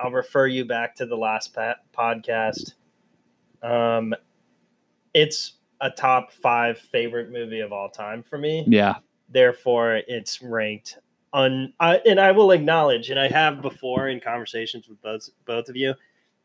I'll 0.00 0.10
refer 0.10 0.46
you 0.46 0.64
back 0.64 0.96
to 0.96 1.06
the 1.06 1.16
last 1.16 1.54
pa- 1.54 1.76
podcast. 1.96 2.72
Um, 3.62 4.14
it's 5.14 5.52
a 5.82 5.90
top 5.90 6.32
five 6.32 6.78
favorite 6.78 7.30
movie 7.30 7.60
of 7.60 7.72
all 7.72 7.90
time 7.90 8.22
for 8.22 8.38
me. 8.38 8.64
Yeah. 8.66 8.94
therefore 9.28 10.00
it's 10.08 10.40
ranked 10.40 10.98
un 11.34 11.72
I, 11.80 11.96
and 12.06 12.20
i 12.20 12.30
will 12.32 12.50
acknowledge 12.52 13.10
and 13.10 13.18
i 13.18 13.28
have 13.28 13.60
before 13.62 14.08
in 14.08 14.20
conversations 14.20 14.88
with 14.88 15.00
both 15.02 15.28
both 15.46 15.68
of 15.68 15.76
you 15.76 15.94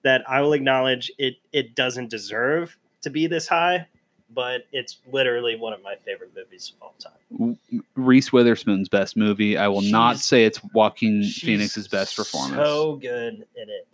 that 0.03 0.23
i 0.30 0.41
will 0.41 0.53
acknowledge 0.53 1.11
it 1.18 1.35
it 1.51 1.76
doesn't 1.76 2.09
deserve 2.09 2.77
to 3.01 3.09
be 3.09 3.27
this 3.27 3.47
high 3.47 3.85
but 4.30 4.64
it's 4.72 4.97
literally 5.11 5.55
one 5.55 5.72
of 5.73 5.81
my 5.84 5.95
favorite 6.05 6.31
movies 6.35 6.73
of 6.76 6.81
all 6.81 6.95
time 6.99 7.57
Reese 7.95 8.31
Witherspoon's 8.31 8.89
best 8.89 9.15
movie. 9.18 9.57
I 9.57 9.68
will 9.68 9.81
not 9.81 10.18
say 10.18 10.45
it's 10.45 10.59
She's 10.95 11.41
Phoenix's 11.41 11.88
best 11.88 12.15
performance. 12.15 12.55
so 12.55 12.95
good 12.95 13.45
in 13.55 13.69
it 13.69 13.88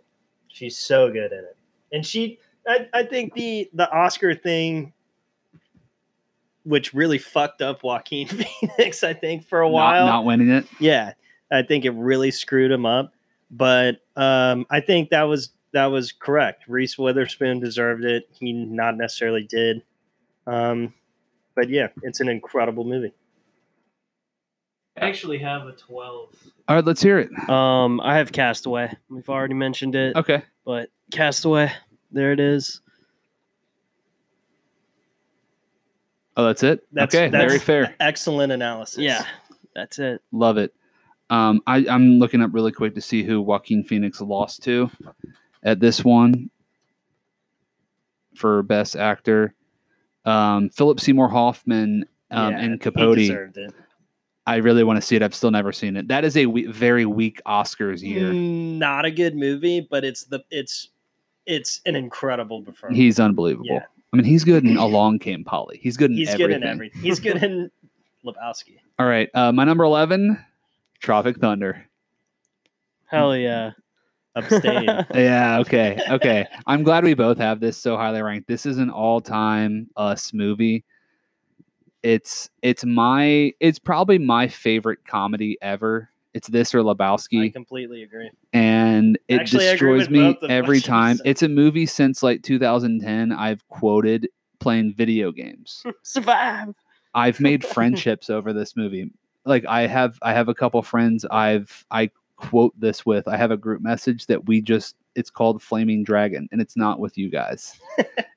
she's 0.48 0.78
so 0.78 1.10
good 1.10 1.32
in 1.32 1.38
it 1.40 1.56
and 1.92 2.06
she 2.06 2.38
i, 2.68 2.88
I 2.94 3.02
think 3.02 3.34
the 3.34 3.68
the 3.74 3.90
oscar 3.90 4.34
thing 4.34 4.92
which 6.64 6.92
really 6.94 7.18
fucked 7.18 7.62
up 7.62 7.82
joaquin 7.82 8.26
phoenix 8.28 9.04
i 9.04 9.12
think 9.12 9.46
for 9.46 9.62
a 9.62 9.66
Not- 9.66 9.72
while 9.72 10.06
not 10.06 10.24
winning 10.24 10.50
it. 10.50 10.66
yeah 10.80 11.12
i 11.52 11.62
think 11.62 11.84
it 11.84 11.90
really 11.90 12.30
screwed 12.30 12.70
him 12.70 12.84
up 12.86 13.12
but 13.50 13.98
um 14.16 14.66
i 14.70 14.80
think 14.80 15.10
that 15.10 15.24
was 15.24 15.50
that 15.72 15.86
was 15.86 16.12
correct 16.12 16.64
reese 16.68 16.96
witherspoon 16.98 17.60
deserved 17.60 18.04
it 18.04 18.28
he 18.32 18.52
not 18.52 18.96
necessarily 18.96 19.44
did 19.44 19.82
um 20.46 20.92
but 21.54 21.68
yeah 21.68 21.88
it's 22.02 22.20
an 22.20 22.28
incredible 22.28 22.84
movie 22.84 23.12
I 24.96 25.08
actually 25.08 25.38
have 25.38 25.66
a 25.66 25.72
12 25.72 26.28
All 26.68 26.76
right, 26.76 26.84
let's 26.84 27.02
hear 27.02 27.18
it. 27.18 27.50
Um, 27.50 28.00
I 28.00 28.16
have 28.18 28.30
Castaway. 28.30 28.92
We've 29.10 29.28
already 29.28 29.54
mentioned 29.54 29.96
it, 29.96 30.14
Okay. 30.14 30.44
but 30.64 30.88
Castaway, 31.10 31.72
there 32.12 32.30
it 32.30 32.38
is. 32.38 32.80
Oh, 36.36 36.44
that's 36.44 36.62
it. 36.62 36.84
That's- 36.92 37.14
okay, 37.14 37.30
that's- 37.30 37.48
very 37.50 37.58
fair. 37.60 37.94
excellent 38.00 38.52
analysis 38.52 38.98
Yeah, 38.98 39.24
that's 39.74 39.98
it. 39.98 40.20
Love 40.32 40.58
it. 40.58 40.74
Um, 41.30 41.62
I, 41.66 41.86
I'm 41.88 42.18
looking 42.18 42.42
up 42.42 42.50
really 42.52 42.72
quick 42.72 42.94
to 42.96 43.00
see 43.00 43.22
who 43.22 43.40
Joaquin 43.40 43.82
Phoenix 43.84 44.20
lost 44.20 44.62
to 44.64 44.90
at 45.62 45.80
this 45.80 46.04
one 46.04 46.50
for 48.36 48.62
Best 48.62 48.96
Actor. 48.96 49.54
Um, 50.24 50.70
Philip 50.70 51.00
Seymour 51.00 51.28
Hoffman 51.28 52.04
um, 52.30 52.52
Yeah, 52.52 52.58
and 52.58 52.72
he 52.72 52.78
Capote. 52.78 53.16
deserved 53.16 53.56
it. 53.58 53.72
I 54.46 54.56
really 54.56 54.84
want 54.84 54.98
to 54.98 55.02
see 55.06 55.16
it. 55.16 55.22
I've 55.22 55.34
still 55.34 55.50
never 55.50 55.72
seen 55.72 55.96
it. 55.96 56.08
That 56.08 56.24
is 56.24 56.36
a 56.36 56.44
we- 56.46 56.66
very 56.66 57.06
weak 57.06 57.40
Oscars 57.46 58.02
year. 58.02 58.30
Mm, 58.30 58.76
Not 58.78 59.04
a 59.06 59.10
good 59.10 59.34
movie, 59.36 59.86
but 59.88 60.04
it's 60.04 60.24
the 60.24 60.44
it's 60.50 60.88
it's 61.46 61.80
an 61.86 61.96
incredible 61.96 62.62
performance. 62.62 62.98
He's 62.98 63.18
unbelievable. 63.20 63.66
Yeah. 63.66 63.84
I 64.14 64.16
mean, 64.16 64.24
he's 64.26 64.44
good 64.44 64.64
in 64.64 64.76
Along 64.76 65.18
Came 65.18 65.42
Polly. 65.42 65.80
He's 65.82 65.96
good 65.96 66.12
in 66.12 66.16
He's 66.16 66.28
everything. 66.28 66.48
good 66.60 66.62
in 66.62 66.68
everything. 66.68 67.02
He's 67.02 67.18
good 67.18 67.42
in 67.42 67.68
Lebowski. 68.24 68.78
All 68.96 69.06
right, 69.06 69.28
uh, 69.34 69.50
my 69.50 69.64
number 69.64 69.82
eleven, 69.82 70.38
Tropic 71.00 71.38
Thunder. 71.40 71.84
Hell 73.06 73.36
yeah. 73.36 73.72
Abstain. 74.36 74.88
Yeah, 75.14 75.58
okay, 75.60 75.98
okay. 76.10 76.46
I'm 76.66 76.84
glad 76.84 77.02
we 77.02 77.14
both 77.14 77.38
have 77.38 77.58
this 77.58 77.76
so 77.76 77.96
highly 77.96 78.22
ranked. 78.22 78.46
This 78.46 78.66
is 78.66 78.78
an 78.78 78.88
all-time 78.90 79.88
us 79.96 80.32
movie. 80.32 80.84
It's 82.04 82.50
it's 82.62 82.84
my 82.84 83.52
it's 83.58 83.80
probably 83.80 84.18
my 84.18 84.46
favorite 84.46 85.04
comedy 85.06 85.58
ever. 85.60 86.08
It's 86.34 86.48
this 86.48 86.74
or 86.74 86.80
Lebowski. 86.80 87.44
I 87.46 87.48
completely 87.50 88.02
agree. 88.02 88.30
and 88.52 89.16
it 89.28 89.40
Actually, 89.40 89.66
destroys 89.66 90.10
me 90.10 90.36
every 90.48 90.80
time. 90.96 91.18
It's 91.24 91.42
a 91.42 91.48
movie 91.48 91.86
since 91.86 92.22
like 92.22 92.42
2010. 92.42 93.32
I've 93.32 93.66
quoted 93.68 94.28
playing 94.58 94.94
video 94.94 95.30
games. 95.30 95.84
Survive. 96.02 96.74
I've 97.14 97.38
made 97.40 97.64
friendships 97.76 98.28
over 98.30 98.52
this 98.52 98.76
movie. 98.76 99.10
Like 99.44 99.64
I 99.66 99.86
have 99.86 100.18
I 100.22 100.32
have 100.32 100.48
a 100.48 100.54
couple 100.54 100.82
friends 100.82 101.24
I've 101.30 101.86
I 101.92 102.10
quote 102.36 102.72
this 102.78 103.06
with. 103.06 103.28
I 103.28 103.36
have 103.36 103.52
a 103.52 103.56
group 103.56 103.80
message 103.80 104.26
that 104.26 104.46
we 104.46 104.60
just 104.60 104.96
it's 105.14 105.30
called 105.30 105.62
Flaming 105.62 106.02
Dragon 106.02 106.48
and 106.50 106.60
it's 106.60 106.76
not 106.76 106.98
with 106.98 107.16
you 107.16 107.30
guys. 107.30 107.78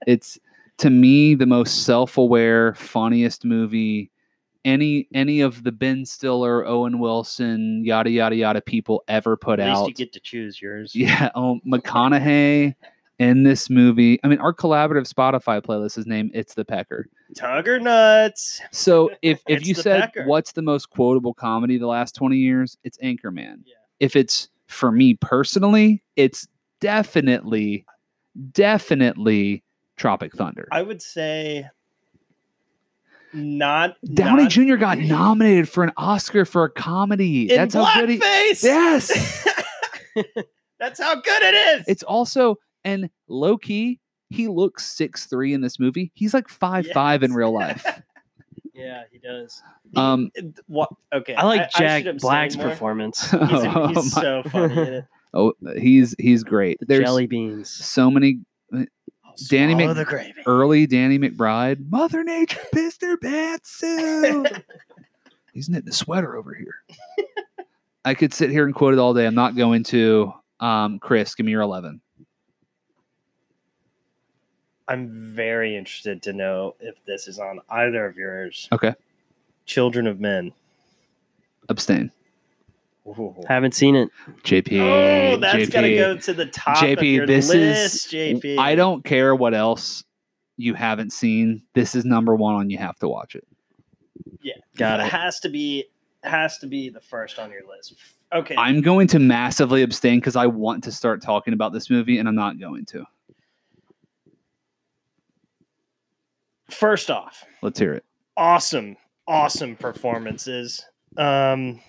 it's 0.06 0.38
to 0.78 0.92
me 0.92 1.34
the 1.34 1.48
most 1.48 1.86
self-aware 1.86 2.76
funniest 2.76 3.44
movie 3.44 4.12
any 4.68 5.08
any 5.14 5.40
of 5.40 5.64
the 5.64 5.72
Ben 5.72 6.06
Stiller, 6.06 6.68
Owen 6.68 7.00
Wilson, 7.00 7.84
yada 7.86 8.10
yada 8.10 8.36
yada 8.36 8.62
people 8.62 9.04
ever 9.08 9.38
put 9.38 9.60
At 9.60 9.70
least 9.70 9.80
out. 9.80 9.88
you 9.88 9.94
get 9.94 10.14
to 10.14 10.20
choose 10.20 10.62
yours. 10.62 10.94
Yeah, 10.94 11.30
oh, 11.36 11.60
McConaughey 11.66 12.76
in 13.18 13.44
this 13.44 13.70
movie. 13.70 14.20
I 14.24 14.28
mean, 14.28 14.40
our 14.40 14.54
collaborative 14.54 15.12
Spotify 15.12 15.62
playlist 15.62 15.98
is 15.98 16.06
named 16.06 16.32
"It's 16.34 16.54
the 16.54 16.66
Pecker." 16.66 17.08
Tugger 17.36 17.82
nuts. 17.82 18.62
So 18.72 19.10
if 19.22 19.42
if 19.48 19.66
you 19.66 19.74
said 19.74 20.02
Pecker. 20.02 20.28
what's 20.28 20.52
the 20.52 20.62
most 20.62 20.90
quotable 20.90 21.34
comedy 21.34 21.78
the 21.78 21.88
last 21.88 22.14
20 22.16 22.38
years, 22.38 22.78
it's 22.84 22.98
Anchorman. 23.00 23.62
Yeah. 23.66 23.76
If 24.00 24.16
it's 24.16 24.50
for 24.68 24.92
me 24.92 25.16
personally, 25.16 26.04
it's 26.16 26.48
definitely 26.82 27.86
definitely 28.52 29.64
Tropic 29.96 30.34
Thunder. 30.36 30.68
I 30.72 30.82
would 30.84 31.02
say 31.02 31.68
not 33.38 33.96
Downey 34.14 34.44
not 34.44 34.52
Jr. 34.52 34.76
got 34.76 34.98
nominated 34.98 35.70
for 35.70 35.84
an 35.84 35.92
Oscar 35.98 36.44
for 36.46 36.64
a 36.66 36.70
comedy. 36.70 37.50
in 37.50 37.56
That's 37.56 37.74
how 37.76 37.94
good 38.00 38.10
he 38.10 38.18
blackface. 38.20 38.64
Yes. 38.64 39.48
That's 40.80 41.00
how 41.02 41.16
good 41.16 41.42
it 41.44 41.56
is. 41.80 41.86
It's 41.88 42.04
also 42.04 42.58
and 42.84 43.10
low 43.28 43.58
key, 43.58 44.00
he 44.30 44.48
looks 44.48 44.86
six 44.86 45.26
three 45.26 45.54
in 45.54 45.62
this 45.62 45.80
movie. 45.80 46.12
He's 46.14 46.34
like 46.34 46.50
five 46.50 46.88
five 46.88 47.24
in 47.24 47.34
real 47.34 47.52
life. 47.54 47.86
yeah, 48.74 49.04
he 49.12 49.20
does. 49.20 49.62
Um, 49.96 50.32
what? 50.68 50.90
Okay, 51.14 51.34
I 51.36 51.46
like 51.46 51.72
should 51.72 51.80
Jack 51.80 52.06
abstain 52.06 52.20
Black's 52.20 52.56
performance. 52.56 53.22
He's, 53.32 53.34
a- 53.42 53.74
Oh 53.74 53.88
he's 53.88 54.16
my- 54.16 54.22
so 54.22 54.44
funny 54.52 54.74
in 54.74 54.94
it. 54.94 55.06
oh, 55.34 55.54
he's 55.78 56.14
he's 56.20 56.44
great. 56.44 56.80
The 56.80 56.86
There's 56.88 57.06
jelly 57.06 57.26
beans. 57.28 57.70
so 57.70 58.12
many 58.12 58.40
Danny 59.50 59.74
Swallow 59.74 59.88
Mc- 59.94 59.98
the 59.98 60.06
gravy. 60.06 60.42
early 60.46 60.88
Danny 60.88 61.20
McBride. 61.20 61.90
Mother 61.90 62.24
Nature 62.24 62.60
pissed 62.74 63.02
her 63.02 63.18
pantsuit. 63.18 64.64
He's 65.54 65.70
knitting 65.70 65.90
a 65.90 65.94
sweater 65.94 66.36
over 66.36 66.54
here. 66.54 66.76
I 68.06 68.14
could 68.14 68.34
sit 68.34 68.50
here 68.50 68.66
and 68.66 68.74
quote 68.76 68.94
it 68.94 69.00
all 69.00 69.14
day. 69.14 69.26
I'm 69.26 69.36
not 69.36 69.56
going 69.56 69.84
to. 69.86 70.34
Um, 70.60 71.00
Chris, 71.00 71.36
give 71.36 71.46
me 71.46 71.52
your 71.52 71.62
11. 71.62 72.00
I'm 74.88 75.36
very 75.36 75.76
interested 75.76 76.22
to 76.24 76.34
know 76.34 76.76
if 76.80 77.04
this 77.06 77.28
is 77.28 77.40
on 77.40 77.60
either 77.70 78.06
of 78.06 78.16
yours. 78.16 78.70
Okay. 78.72 78.94
Children 79.66 80.08
of 80.08 80.20
Men. 80.20 80.54
Abstain. 81.70 82.12
Ooh. 83.08 83.34
Haven't 83.48 83.74
seen 83.74 83.96
it. 83.96 84.10
JP. 84.44 84.80
Oh, 84.82 85.38
that's 85.38 85.56
JP. 85.70 85.72
gotta 85.72 85.96
go 85.96 86.18
to 86.18 86.34
the 86.34 86.46
top 86.48 86.78
of 86.78 86.84
JP, 86.84 87.14
your 87.14 87.26
this 87.26 87.48
list, 87.50 88.14
is. 88.14 88.42
JP. 88.42 88.58
I 88.58 88.76
don't 88.76 89.04
care 89.06 89.34
what 89.36 89.54
else 89.54 90.04
you 90.58 90.74
haven't 90.74 91.14
seen. 91.14 91.64
This 91.74 91.96
is 91.96 92.04
number 92.04 92.36
one 92.36 92.56
on. 92.56 92.70
You 92.70 92.78
have 92.80 92.98
to 93.00 93.08
watch 93.08 93.36
it. 93.36 93.48
Yeah, 94.42 94.56
Got 94.76 95.00
it 95.00 95.06
it. 95.06 95.10
has 95.12 95.40
to 95.42 95.50
be 95.50 95.86
has 96.24 96.58
to 96.60 96.68
be 96.68 96.90
the 96.90 97.00
first 97.00 97.40
on 97.40 97.50
your 97.52 97.62
list. 97.68 97.94
Okay, 98.34 98.56
I'm 98.58 98.82
going 98.82 99.08
to 99.10 99.20
massively 99.20 99.84
abstain 99.84 100.20
because 100.20 100.36
I 100.36 100.48
want 100.48 100.84
to 100.84 100.92
start 100.92 101.22
talking 101.22 101.54
about 101.54 101.72
this 101.72 101.90
movie, 101.90 102.18
and 102.18 102.28
I'm 102.28 102.36
not 102.36 102.60
going 102.60 102.86
to. 102.88 103.06
first 106.70 107.10
off, 107.10 107.44
Let's 107.62 107.80
hear 107.80 107.94
it. 107.94 108.04
awesome, 108.36 108.98
awesome 109.28 109.76
performances. 109.78 110.84
Um, 111.16 111.80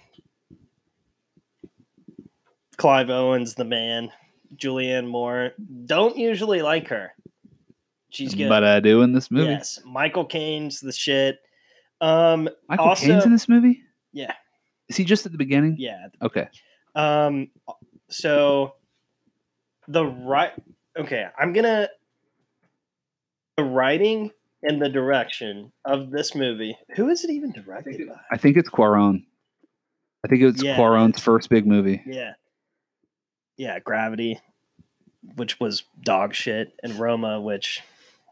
Clive 2.79 3.11
Owens, 3.11 3.55
the 3.55 3.65
man. 3.65 4.11
Julianne 4.57 5.07
Moore. 5.09 5.53
Don't 5.85 6.17
usually 6.17 6.63
like 6.63 6.89
her. 6.89 7.13
She's 8.11 8.35
good. 8.35 8.49
But 8.49 8.65
I 8.65 8.81
do 8.81 9.03
in 9.03 9.13
this 9.13 9.31
movie. 9.31 9.51
Yes, 9.51 9.79
Michael 9.85 10.25
Caine's 10.25 10.81
the 10.81 10.93
shit. 10.93 11.39
Um, 12.01 12.49
Michael 12.69 12.87
Also- 12.87 13.07
Caine's 13.07 13.27
in 13.27 13.33
this 13.33 13.49
movie. 13.49 13.83
yeah, 14.13 14.33
Is 14.89 14.97
he 14.97 15.05
just 15.05 15.27
at 15.27 15.33
the 15.33 15.39
beginning? 15.39 15.77
yeah. 15.79 16.07
Okay. 16.23 16.49
Um, 16.95 17.51
so 18.09 18.77
the 19.89 20.07
right. 20.07 20.53
Okay, 20.99 21.27
I'm 21.39 21.53
gonna 21.53 21.89
the 23.59 23.65
writing 23.65 24.31
and 24.63 24.81
the 24.81 24.89
direction 24.89 25.71
of 25.85 26.11
this 26.11 26.35
movie. 26.35 26.77
Who 26.97 27.09
is 27.11 27.23
it 27.25 27.31
even 27.31 27.53
directed 27.53 28.09
by? 28.09 28.15
I 28.31 28.39
think 28.39 28.57
it's 28.57 28.71
Cuarón. 28.71 29.25
I 30.25 30.29
think 30.29 30.43
it's 30.43 30.63
Yeah, 30.63 30.77
it 30.77 30.81
Cuarón's 30.81 31.21
first 31.21 31.51
big 31.51 31.67
movie. 31.67 32.03
Yeah, 32.07 32.33
yeah, 33.59 33.79
Gravity, 33.81 34.41
which 35.37 35.61
was 35.61 35.83
dog 36.03 36.35
shit, 36.35 36.73
and 36.83 36.99
Roma, 36.99 37.41
which 37.41 37.83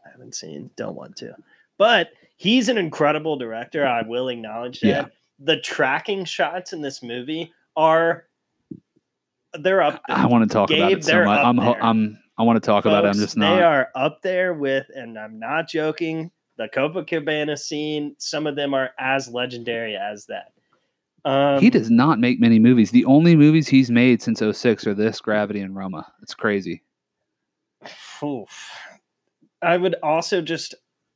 I 0.05 0.09
haven't 0.09 0.33
seen, 0.33 0.71
don't 0.75 0.95
want 0.95 1.17
to. 1.17 1.35
But 1.77 2.09
he's 2.37 2.69
an 2.69 2.77
incredible 2.77 3.35
director. 3.35 3.85
I 3.85 4.01
will 4.01 4.29
acknowledge 4.29 4.79
that. 4.79 4.87
Yeah. 4.87 5.05
The 5.39 5.59
tracking 5.59 6.25
shots 6.25 6.73
in 6.73 6.81
this 6.81 7.03
movie 7.03 7.53
are 7.75 8.25
they're 9.53 9.83
up 9.83 10.01
there. 10.07 10.17
I 10.17 10.25
want 10.25 10.49
to 10.49 10.53
talk 10.53 10.71
about 10.71 10.89
Gabe, 10.89 10.97
it 10.97 11.03
so 11.03 11.25
much. 11.25 11.45
I'm, 11.45 11.55
there. 11.57 11.83
I'm, 11.83 12.19
I 12.37 12.43
want 12.43 12.61
to 12.61 12.65
talk 12.65 12.85
about 12.85 13.05
it. 13.05 13.09
I'm 13.09 13.13
just 13.13 13.37
not. 13.37 13.55
They 13.55 13.61
are 13.61 13.89
up 13.93 14.21
there 14.23 14.53
with, 14.53 14.87
and 14.95 15.17
I'm 15.19 15.37
not 15.37 15.67
joking. 15.67 16.31
The 16.57 16.67
Copacabana 16.67 17.57
scene. 17.57 18.15
Some 18.17 18.47
of 18.47 18.55
them 18.55 18.73
are 18.73 18.89
as 18.97 19.27
legendary 19.27 19.95
as 19.95 20.25
that. 20.25 20.53
Um, 21.27 21.59
he 21.59 21.69
does 21.69 21.91
not 21.91 22.19
make 22.19 22.39
many 22.39 22.57
movies. 22.57 22.91
The 22.91 23.03
only 23.03 23.35
movies 23.35 23.67
he's 23.67 23.91
made 23.91 24.21
since 24.21 24.39
06 24.39 24.87
are 24.87 24.93
this, 24.93 25.19
Gravity, 25.19 25.59
and 25.59 25.75
Roma. 25.75 26.09
It's 26.21 26.33
crazy. 26.33 26.83
Oof. 28.23 28.71
I 29.61 29.75
would 29.75 29.95
also 30.01 30.41
just, 30.41 30.73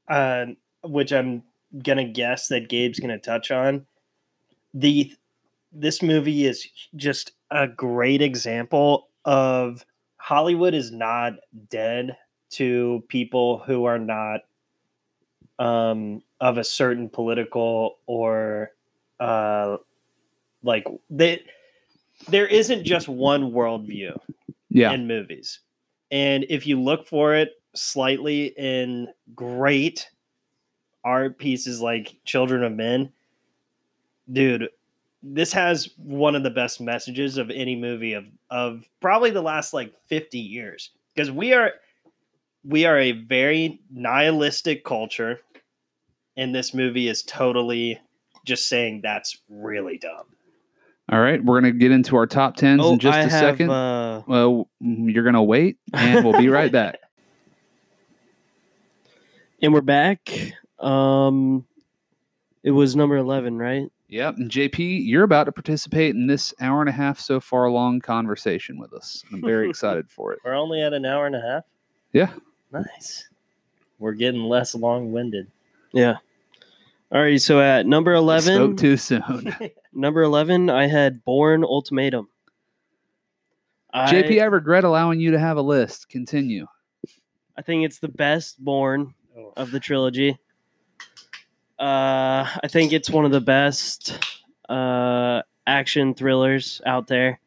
uh, 0.10 0.48
which 0.84 1.14
I'm 1.14 1.44
gonna 1.82 2.04
guess 2.04 2.50
that 2.50 2.68
Gabe's 2.68 3.00
gonna 3.00 3.20
touch 3.20 3.52
on. 3.52 3.86
The 4.74 5.14
this 5.72 6.02
movie 6.02 6.46
is 6.46 6.68
just 6.98 7.32
a 7.50 7.70
great 7.70 8.22
example 8.22 9.08
of 9.24 9.86
Hollywood 10.18 10.74
is 10.74 10.92
not 10.92 11.36
dead 11.70 12.18
to 12.52 13.02
people 13.08 13.60
who 13.60 13.86
are 13.86 13.98
not 13.98 14.42
um, 15.58 16.22
of 16.42 16.58
a 16.58 16.66
certain 16.66 17.08
political 17.08 18.00
or 18.08 18.72
uh, 19.22 19.78
like 20.64 20.86
they. 21.10 21.44
There 22.28 22.48
isn't 22.48 22.84
just 22.84 23.08
one 23.08 23.52
worldview 23.52 24.16
Yeah. 24.70 24.92
in 24.94 25.08
movies. 25.08 25.60
And 26.12 26.46
if 26.50 26.68
you 26.68 26.80
look 26.80 27.08
for 27.08 27.34
it 27.36 27.54
slightly 27.74 28.48
in 28.58 29.08
great 29.34 30.08
art 31.04 31.40
pieces 31.40 31.82
like 31.82 32.16
Children 32.26 32.64
of 32.64 32.74
Men, 32.74 33.12
dude, 34.32 34.70
this 35.24 35.52
has 35.54 35.90
one 35.98 36.36
of 36.36 36.44
the 36.44 36.50
best 36.52 36.80
messages 36.82 37.38
of 37.38 37.50
any 37.50 37.76
movie 37.76 38.14
of 38.14 38.26
of 38.50 38.88
probably 39.00 39.32
the 39.32 39.42
last 39.42 39.74
like 39.74 39.94
50 40.08 40.38
years 40.40 40.92
because 41.16 41.32
we 41.32 41.54
are 41.54 41.74
we 42.64 42.86
are 42.86 43.00
a 43.00 43.14
very 43.14 43.80
nihilistic 43.92 44.84
culture 44.84 45.40
and 46.38 46.54
this 46.54 46.74
movie 46.74 47.08
is 47.08 47.24
totally 47.24 48.00
just 48.46 48.68
saying 48.68 49.02
that's 49.02 49.38
really 49.50 49.98
dumb. 49.98 50.26
All 51.12 51.20
right. 51.20 51.44
We're 51.44 51.60
going 51.60 51.74
to 51.74 51.78
get 51.78 51.92
into 51.92 52.16
our 52.16 52.26
top 52.26 52.56
10s 52.56 52.82
Oh, 52.82 52.94
in 52.94 53.00
just 53.00 53.18
I 53.18 53.22
a 53.22 53.30
have, 53.30 53.32
second. 53.32 53.70
Uh, 53.70 54.24
well, 54.28 54.70
mm, 54.82 55.14
you're 55.14 55.24
going 55.24 55.36
to 55.36 55.42
wait, 55.42 55.78
and 55.94 56.24
we'll 56.24 56.40
be 56.40 56.48
right 56.50 56.72
back. 56.72 56.98
And 59.64 59.74
we're 59.76 59.82
back. 59.82 60.28
Um, 60.80 61.68
it 62.64 62.72
was 62.72 62.96
number 62.96 63.16
eleven, 63.18 63.60
right? 63.60 63.92
Yep. 64.08 64.38
And 64.38 64.50
JP, 64.50 65.06
you're 65.06 65.22
about 65.22 65.44
to 65.44 65.52
participate 65.52 66.16
in 66.16 66.26
this 66.26 66.52
hour 66.60 66.80
and 66.80 66.90
a 66.90 66.94
half 66.94 67.20
so 67.20 67.40
far 67.40 67.70
long 67.70 68.00
conversation 68.00 68.80
with 68.80 68.92
us. 68.92 69.24
I'm 69.32 69.40
very 69.42 69.70
excited 69.70 70.10
for 70.10 70.34
it. 70.34 70.40
We're 70.44 70.56
only 70.56 70.82
at 70.82 70.94
an 70.94 71.06
hour 71.06 71.28
and 71.28 71.36
a 71.36 71.42
half. 71.42 71.64
Yeah. 72.12 72.34
Nice. 72.72 73.30
We're 74.00 74.14
getting 74.14 74.42
less 74.42 74.74
long 74.74 75.12
winded. 75.12 75.46
Yeah. 75.92 76.16
All 77.12 77.22
right. 77.22 77.42
So 77.42 77.60
at 77.60 77.86
number 77.86 78.14
Spoke 78.14 78.22
eleven, 78.22 78.76
too 78.78 78.98
soon. 78.98 79.56
number 79.94 80.22
eleven, 80.22 80.70
I 80.70 80.88
had 80.88 81.24
Bourne 81.26 81.64
Ultimatum. 81.64 82.28
JP, 83.94 84.40
I 84.40 84.44
I, 84.44 84.46
regret 84.46 84.86
allowing 84.86 85.20
you 85.20 85.32
to 85.32 85.40
have 85.40 85.58
a 85.58 85.62
list. 85.62 86.08
Continue. 86.08 86.66
I 87.58 87.62
think 87.62 87.84
it's 87.84 88.00
the 88.00 88.08
best 88.08 88.64
Bourne 88.64 89.14
of 89.58 89.72
the 89.72 89.80
trilogy. 89.80 90.38
Uh, 91.78 92.48
I 92.64 92.68
think 92.70 92.94
it's 92.94 93.10
one 93.10 93.26
of 93.26 93.32
the 93.32 93.42
best 93.42 94.18
uh, 94.70 95.42
action 95.68 96.14
thrillers 96.14 96.82
out 96.86 97.08
there. 97.08 97.40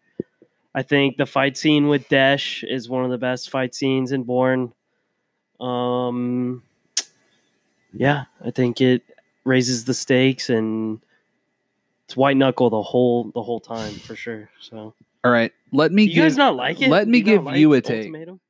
I 0.75 0.83
think 0.83 1.17
the 1.17 1.27
fight 1.27 1.57
scene 1.57 1.89
with 1.89 2.09
Dash 2.09 2.65
is 2.65 2.89
one 2.89 3.05
of 3.05 3.11
the 3.11 3.19
best 3.19 3.49
fight 3.49 3.75
scenes 3.75 4.13
in 4.13 4.25
Bourne. 4.25 4.73
Um, 5.61 6.65
yeah, 7.93 8.25
I 8.45 8.51
think 8.51 8.81
it 8.81 9.03
raises 9.45 9.85
the 9.85 9.95
stakes 9.95 10.51
and 10.51 11.01
it's 12.07 12.17
white 12.17 12.37
knuckle 12.37 12.71
the 12.71 12.83
whole 12.83 13.31
the 13.35 13.43
whole 13.43 13.61
time 13.61 13.95
for 13.95 14.17
sure. 14.17 14.51
So 14.61 14.95
All 15.23 15.31
right. 15.31 15.53
Let 15.73 15.93
me 15.93 16.05
you 16.05 16.23
guys 16.23 16.37
not 16.37 16.57
like 16.57 16.81
it? 16.81 16.91
let 16.91 17.09
me 17.09 17.21
not 17.21 17.27
give 17.27 17.45
like 17.45 17.57
you 17.59 17.73
a 17.75 17.81
take. 17.81 18.07
Ultimatum? 18.07 18.41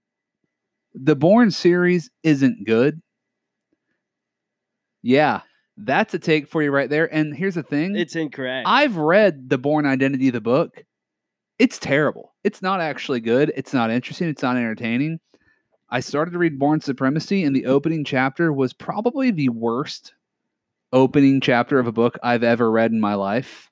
the 0.95 1.17
Bourne 1.17 1.51
series 1.51 2.11
isn't 2.23 2.65
good. 2.65 3.03
Yeah, 5.03 5.43
that's 5.77 6.15
a 6.15 6.19
take 6.19 6.49
for 6.49 6.63
you 6.63 6.71
right 6.71 6.89
there. 6.89 7.13
And 7.13 7.35
here's 7.35 7.57
the 7.57 7.63
thing. 7.63 7.97
It's 7.97 8.17
incorrect. 8.17 8.67
I've 8.69 8.97
read 8.97 9.51
the 9.51 9.59
Bourne 9.59 9.87
Identity, 9.87 10.31
the 10.31 10.41
book. 10.41 10.85
It's 11.59 11.79
terrible. 11.79 12.33
It's 12.43 12.63
not 12.63 12.81
actually 12.81 13.21
good. 13.21 13.53
It's 13.57 13.73
not 13.73 13.91
interesting. 13.91 14.29
It's 14.29 14.43
not 14.43 14.57
entertaining. 14.57 15.21
I 15.91 16.01
started 16.01 16.33
to 16.33 16.39
read 16.39 16.59
Bourne 16.59 16.81
Supremacy, 16.81 17.45
and 17.45 17.55
the 17.55 17.67
opening 17.67 18.05
chapter 18.05 18.53
was 18.53 18.73
probably 18.73 19.31
the 19.31 19.51
worst 19.51 20.15
opening 20.93 21.41
chapter 21.41 21.79
of 21.79 21.87
a 21.87 21.93
book 21.93 22.19
I've 22.23 22.43
ever 22.43 22.71
read 22.71 22.93
in 22.93 23.01
my 23.01 23.15
life. 23.15 23.71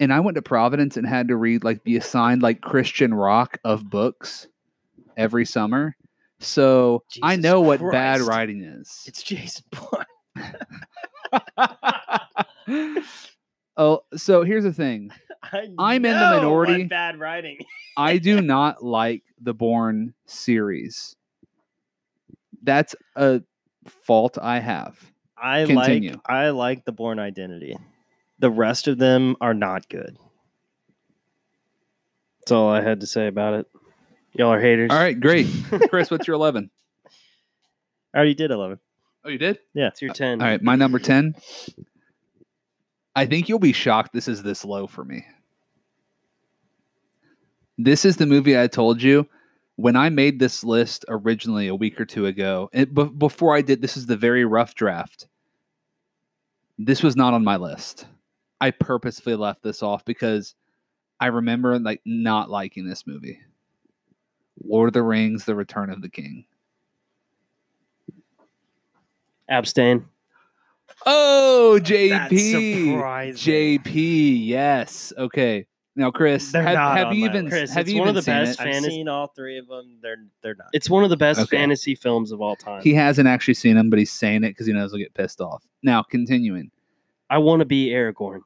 And 0.00 0.12
I 0.12 0.20
went 0.20 0.34
to 0.34 0.42
Providence 0.42 0.96
and 0.96 1.06
had 1.06 1.28
to 1.28 1.36
read 1.36 1.64
like 1.64 1.84
the 1.84 1.96
assigned 1.96 2.42
like 2.42 2.60
Christian 2.60 3.14
rock 3.14 3.58
of 3.64 3.88
books 3.88 4.48
every 5.16 5.46
summer. 5.46 5.96
So 6.40 7.04
I 7.22 7.36
Jesus 7.36 7.42
know 7.44 7.60
what 7.60 7.80
bad 7.80 8.20
writing 8.20 8.62
is. 8.62 9.04
it's 9.06 9.22
Jason 9.22 9.64
Bourne. 9.70 10.04
oh, 13.76 14.00
so 14.16 14.42
here's 14.42 14.64
the 14.64 14.72
thing. 14.72 15.10
I 15.42 15.68
I'm 15.78 16.04
in 16.04 16.12
the 16.12 16.36
minority. 16.36 16.84
Bad 16.84 17.18
writing. 17.18 17.58
I 17.96 18.18
do 18.18 18.40
not 18.40 18.82
like 18.84 19.22
the 19.40 19.54
Bourne 19.54 20.14
series. 20.26 21.16
That's 22.62 22.94
a 23.14 23.42
fault 23.86 24.38
I 24.40 24.60
have. 24.60 25.12
I 25.36 25.64
Continue. 25.64 26.12
like 26.12 26.20
I 26.26 26.50
like 26.50 26.84
the 26.84 26.92
Bourne 26.92 27.18
Identity. 27.18 27.76
The 28.38 28.50
rest 28.50 28.88
of 28.88 28.98
them 28.98 29.36
are 29.40 29.54
not 29.54 29.88
good. 29.88 30.16
That's 32.40 32.52
all 32.52 32.68
I 32.68 32.82
had 32.82 33.00
to 33.00 33.06
say 33.06 33.26
about 33.26 33.54
it. 33.54 33.66
Y'all 34.32 34.52
are 34.52 34.60
haters. 34.60 34.90
All 34.90 34.98
right, 34.98 35.18
great. 35.18 35.46
Chris, 35.88 36.10
what's 36.10 36.26
your 36.26 36.34
11? 36.34 36.70
I 38.12 38.16
already 38.16 38.34
did 38.34 38.50
eleven. 38.50 38.78
Oh, 39.24 39.28
you 39.28 39.38
did? 39.38 39.58
Yeah, 39.72 39.88
it's 39.88 40.02
your 40.02 40.10
uh, 40.10 40.14
10. 40.14 40.42
All 40.42 40.46
right, 40.46 40.62
my 40.62 40.76
number 40.76 40.98
10. 40.98 41.34
I 43.16 43.26
think 43.26 43.48
you'll 43.48 43.58
be 43.58 43.72
shocked 43.72 44.12
this 44.12 44.28
is 44.28 44.42
this 44.42 44.64
low 44.64 44.86
for 44.86 45.04
me. 45.04 45.24
This 47.78 48.04
is 48.04 48.16
the 48.18 48.26
movie 48.26 48.58
I 48.58 48.66
told 48.66 49.02
you 49.02 49.26
when 49.76 49.96
I 49.96 50.08
made 50.08 50.38
this 50.38 50.62
list 50.62 51.04
originally 51.08 51.68
a 51.68 51.74
week 51.74 52.00
or 52.00 52.04
two 52.04 52.26
ago. 52.26 52.70
It, 52.72 52.94
be- 52.94 53.04
before 53.04 53.56
I 53.56 53.60
did, 53.62 53.82
this 53.82 53.96
is 53.96 54.06
the 54.06 54.16
very 54.16 54.44
rough 54.44 54.74
draft. 54.74 55.26
This 56.78 57.02
was 57.02 57.16
not 57.16 57.34
on 57.34 57.44
my 57.44 57.56
list. 57.56 58.06
I 58.60 58.70
purposefully 58.70 59.36
left 59.36 59.62
this 59.62 59.82
off 59.82 60.04
because 60.04 60.54
I 61.20 61.26
remember 61.26 61.78
like 61.78 62.00
not 62.04 62.50
liking 62.50 62.86
this 62.86 63.06
movie. 63.06 63.40
Lord 64.64 64.88
of 64.88 64.92
the 64.92 65.02
Rings: 65.02 65.44
The 65.44 65.54
Return 65.54 65.90
of 65.90 66.02
the 66.02 66.08
King. 66.08 66.46
Abstain. 69.48 70.06
Oh, 71.06 71.78
That's 71.78 71.90
JP. 71.92 72.92
surprising. 72.94 73.54
JP, 73.54 74.46
yes. 74.46 75.12
Okay. 75.18 75.66
Now, 75.96 76.10
Chris, 76.10 76.50
They're 76.50 76.62
have, 76.62 76.74
not 76.74 76.96
have 76.96 77.06
on 77.08 77.14
you 77.16 77.20
my 77.20 77.26
even 77.28 77.44
list. 77.44 77.52
Chris, 77.52 77.70
have 77.74 77.82
it's 77.82 77.92
you 77.92 78.00
one 78.00 78.08
even 78.08 78.10
of 78.10 78.14
the 78.16 78.22
seen 78.22 78.34
best 78.34 78.60
it? 78.60 78.66
I've 78.66 78.82
seen 78.84 79.08
all 79.08 79.28
three 79.28 79.58
of 79.58 79.68
them. 79.68 79.98
They're 80.02 80.24
they're 80.42 80.56
not. 80.56 80.66
It's 80.72 80.90
one 80.90 81.04
of 81.04 81.10
the 81.10 81.16
best 81.16 81.38
Okay. 81.40 81.56
fantasy 81.56 81.94
films 81.94 82.32
of 82.32 82.40
all 82.40 82.56
time. 82.56 82.82
He 82.82 82.94
hasn't 82.94 83.28
actually 83.28 83.54
seen 83.54 83.76
them, 83.76 83.90
but 83.90 83.98
he's 84.00 84.10
saying 84.10 84.42
it 84.42 84.48
because 84.50 84.66
he 84.66 84.72
knows 84.72 84.90
he'll 84.90 84.98
get 84.98 85.14
pissed 85.14 85.40
off. 85.40 85.62
Now, 85.84 86.02
continuing, 86.02 86.72
I 87.30 87.38
want 87.38 87.60
to 87.60 87.64
be 87.64 87.90
Aragorn. 87.90 88.40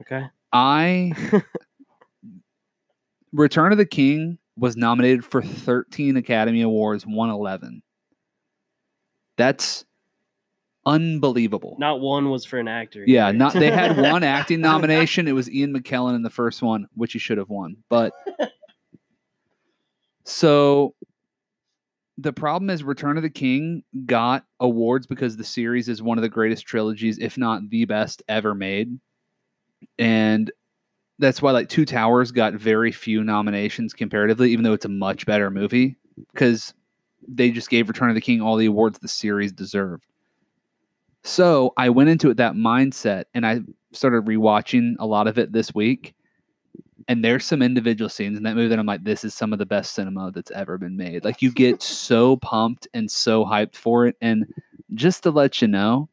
Okay. 0.00 0.24
I 0.52 1.12
Return 3.32 3.72
of 3.72 3.78
the 3.78 3.86
King 3.86 4.38
was 4.56 4.76
nominated 4.76 5.24
for 5.24 5.40
13 5.40 6.16
Academy 6.16 6.62
Awards, 6.62 7.06
won 7.06 7.30
11. 7.30 7.82
That's 9.38 9.84
unbelievable. 10.86 11.76
Not 11.78 12.00
one 12.00 12.30
was 12.30 12.44
for 12.44 12.58
an 12.58 12.68
actor. 12.68 13.04
Yeah, 13.06 13.28
either. 13.28 13.38
not 13.38 13.52
they 13.54 13.70
had 13.70 13.96
one 14.10 14.24
acting 14.24 14.60
nomination. 14.60 15.28
It 15.28 15.32
was 15.32 15.50
Ian 15.50 15.74
McKellen 15.74 16.14
in 16.14 16.22
the 16.22 16.30
first 16.30 16.62
one, 16.62 16.86
which 16.94 17.12
he 17.12 17.18
should 17.18 17.38
have 17.38 17.48
won. 17.48 17.76
But 17.88 18.12
so 20.24 20.94
the 22.18 22.32
problem 22.32 22.70
is 22.70 22.84
Return 22.84 23.16
of 23.16 23.22
the 23.22 23.30
King 23.30 23.82
got 24.06 24.44
awards 24.60 25.06
because 25.06 25.36
the 25.36 25.44
series 25.44 25.88
is 25.88 26.02
one 26.02 26.18
of 26.18 26.22
the 26.22 26.28
greatest 26.28 26.66
trilogies, 26.66 27.18
if 27.18 27.38
not 27.38 27.68
the 27.70 27.84
best 27.84 28.22
ever 28.28 28.54
made. 28.54 28.98
And 29.98 30.50
that's 31.18 31.40
why 31.40 31.52
like 31.52 31.68
Two 31.68 31.84
Towers 31.84 32.32
got 32.32 32.54
very 32.54 32.92
few 32.92 33.24
nominations 33.24 33.92
comparatively, 33.92 34.50
even 34.52 34.64
though 34.64 34.72
it's 34.72 34.84
a 34.84 34.90
much 34.90 35.26
better 35.26 35.50
movie. 35.50 35.96
Because 36.32 36.74
they 37.26 37.50
just 37.50 37.70
gave 37.70 37.88
Return 37.88 38.10
of 38.10 38.14
the 38.14 38.20
King 38.20 38.42
all 38.42 38.56
the 38.56 38.66
awards 38.66 38.98
the 38.98 39.08
series 39.08 39.52
deserved. 39.52 40.06
So 41.24 41.72
I 41.76 41.90
went 41.90 42.10
into 42.10 42.30
it 42.30 42.36
that 42.38 42.54
mindset 42.54 43.24
and 43.34 43.46
I 43.46 43.60
started 43.92 44.24
rewatching 44.24 44.94
a 44.98 45.06
lot 45.06 45.26
of 45.26 45.38
it 45.38 45.52
this 45.52 45.74
week. 45.74 46.14
And 47.08 47.24
there's 47.24 47.44
some 47.44 47.62
individual 47.62 48.08
scenes 48.08 48.36
in 48.36 48.44
that 48.44 48.54
movie 48.54 48.68
that 48.68 48.78
I'm 48.78 48.86
like, 48.86 49.04
this 49.04 49.24
is 49.24 49.34
some 49.34 49.52
of 49.52 49.58
the 49.58 49.66
best 49.66 49.92
cinema 49.92 50.30
that's 50.32 50.50
ever 50.52 50.78
been 50.78 50.96
made. 50.96 51.24
Like 51.24 51.42
you 51.42 51.50
get 51.52 51.82
so 51.82 52.36
pumped 52.36 52.86
and 52.94 53.10
so 53.10 53.44
hyped 53.44 53.74
for 53.74 54.06
it. 54.06 54.16
And 54.20 54.46
just 54.94 55.22
to 55.24 55.30
let 55.30 55.60
you 55.60 55.68
know, 55.68 56.08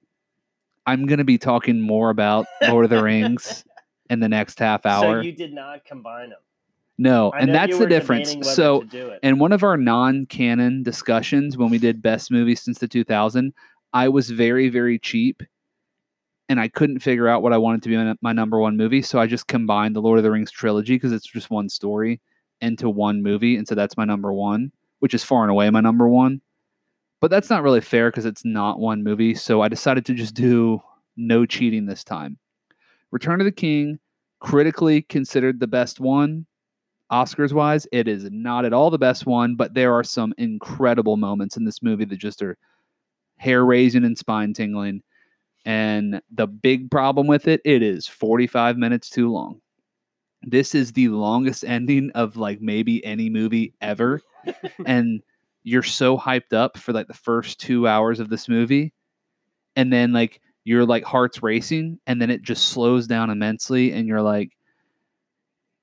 I'm 0.86 1.06
gonna 1.06 1.24
be 1.24 1.38
talking 1.38 1.80
more 1.80 2.10
about 2.10 2.48
Lord 2.68 2.86
of 2.86 2.90
the 2.90 3.04
Rings 3.04 3.64
in 4.10 4.20
the 4.20 4.30
next 4.30 4.58
half 4.58 4.86
hour. 4.86 5.22
So 5.22 5.26
you 5.26 5.32
did 5.32 5.54
not 5.54 5.86
combine 5.86 6.30
them. 6.30 6.40
no, 6.98 7.30
I 7.32 7.40
and 7.42 7.54
that's 7.54 7.78
the 7.78 7.86
difference. 7.86 8.36
So 8.56 8.84
in 9.22 9.38
one 9.38 9.52
of 9.52 9.64
our 9.64 9.78
non-canon 9.78 10.82
discussions 10.82 11.58
when 11.58 11.70
we 11.70 11.78
did 11.78 12.02
best 12.02 12.32
movies 12.32 12.62
since 12.64 12.80
the 12.80 12.88
2000 12.88 13.54
i 13.94 14.08
was 14.08 14.30
very 14.30 14.70
very 14.70 15.00
cheap 15.00 15.44
and 16.48 16.60
i 16.60 16.68
couldn't 16.68 17.00
figure 17.00 17.28
out 17.28 17.42
what 17.42 17.54
i 17.54 17.58
wanted 17.58 17.82
to 17.84 17.90
be 17.90 18.16
my, 18.22 18.34
number 18.34 18.60
one 18.60 18.78
movie 18.78 19.02
so 19.02 19.20
i 19.20 19.28
just 19.28 19.48
combined 19.48 19.96
the 19.96 20.02
lord 20.02 20.18
of 20.18 20.24
the 20.24 20.32
rings 20.32 20.52
trilogy 20.52 20.96
because 20.96 21.12
it's 21.12 21.28
just 21.28 21.50
one 21.50 21.70
story 21.70 22.20
into 22.62 22.90
one 22.90 23.22
movie 23.24 23.56
and 23.56 23.68
so 23.68 23.76
that's 23.76 23.98
my 23.98 24.06
number 24.06 24.34
one 24.34 24.72
which 25.00 25.14
is 25.14 25.24
far 25.24 25.44
and 25.44 25.52
away 25.52 25.70
my 25.70 25.82
number 25.82 26.08
one. 26.08 26.42
But 27.22 27.32
that's 27.32 27.50
not 27.50 27.64
really 27.64 27.82
fair 27.82 28.10
because 28.10 28.26
it's 28.26 28.46
not 28.46 28.80
one 28.80 29.04
movie 29.04 29.34
so 29.34 29.62
i 29.62 29.68
decided 29.68 30.06
to 30.06 30.14
just 30.14 30.34
do 30.34 30.82
no 31.18 31.46
cheating 31.46 31.86
this 31.86 32.04
time. 32.04 32.38
Return 33.12 33.42
of 33.42 33.46
the 33.46 33.52
king 33.52 34.00
critically 34.40 35.02
considered 35.02 35.60
the 35.60 35.68
best 35.68 36.00
one. 36.00 36.46
Oscars 37.12 37.52
wise, 37.52 37.88
it 37.92 38.08
is 38.08 38.30
not 38.32 38.66
at 38.66 38.72
all 38.72 38.90
the 38.90 38.98
best 38.98 39.26
one, 39.26 39.56
but 39.56 39.74
there 39.74 39.94
are 39.94 40.04
some 40.04 40.34
incredible 40.38 41.18
moments 41.18 41.58
in 41.58 41.66
this 41.66 41.82
movie 41.82 42.06
that 42.06 42.18
just 42.18 42.42
are 42.42 42.56
hair 43.40 43.66
raising 43.66 44.04
and 44.04 44.18
spine 44.18 44.54
tingling. 44.54 45.02
And 45.66 46.22
the 46.32 46.48
big 46.48 46.92
problem 46.92 47.28
with 47.28 47.48
it, 47.48 47.62
it 47.66 47.82
is 47.82 48.08
45 48.08 48.78
minutes 48.78 49.10
too 49.10 49.32
long. 49.32 49.62
This 50.44 50.76
is 50.76 50.94
the 50.94 51.10
longest 51.10 51.66
ending 51.66 52.12
of 52.16 52.38
like 52.38 52.62
maybe 52.62 53.04
any 53.04 53.30
movie 53.30 53.74
ever. 53.82 54.22
and 54.86 55.22
you're 55.64 55.84
so 55.84 56.18
hyped 56.18 56.54
up 56.54 56.78
for 56.78 56.94
like 56.94 57.08
the 57.08 57.14
first 57.14 57.60
two 57.60 57.88
hours 57.88 58.20
of 58.20 58.30
this 58.30 58.48
movie. 58.48 58.94
And 59.76 59.92
then 59.92 60.14
like 60.14 60.42
your 60.64 60.86
like 60.86 61.04
heart's 61.04 61.44
racing 61.44 62.00
and 62.08 62.22
then 62.22 62.30
it 62.30 62.42
just 62.42 62.70
slows 62.70 63.08
down 63.08 63.30
immensely 63.30 63.92
and 63.92 64.08
you're 64.08 64.22
like, 64.22 64.56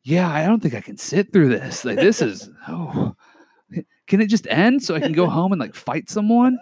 yeah, 0.02 0.30
I 0.30 0.46
don't 0.46 0.60
think 0.60 0.74
I 0.74 0.80
can 0.80 0.96
sit 0.96 1.32
through 1.32 1.48
this. 1.48 1.84
Like 1.84 1.96
this 1.96 2.22
is 2.22 2.48
oh 2.68 3.14
can 4.06 4.20
it 4.20 4.28
just 4.28 4.46
end 4.48 4.82
so 4.82 4.94
I 4.94 5.00
can 5.00 5.12
go 5.12 5.26
home 5.30 5.52
and 5.52 5.60
like 5.60 5.74
fight 5.74 6.08
someone? 6.08 6.58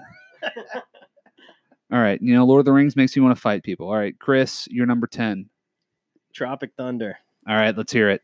All 1.93 2.01
right, 2.01 2.21
you 2.21 2.35
know, 2.35 2.45
Lord 2.45 2.61
of 2.61 2.65
the 2.65 2.73
Rings 2.73 2.97
makes 2.97 3.15
me 3.17 3.23
want 3.23 3.37
to 3.37 3.41
fight 3.41 3.63
people. 3.63 3.89
All 3.89 3.97
right, 3.97 4.19
Chris, 4.19 4.67
you're 4.71 4.87
number 4.87 5.07
ten. 5.07 5.49
Tropic 6.33 6.73
Thunder. 6.77 7.17
All 7.49 7.57
right, 7.57 7.77
let's 7.77 7.93
hear 7.93 8.11
it. 8.11 8.23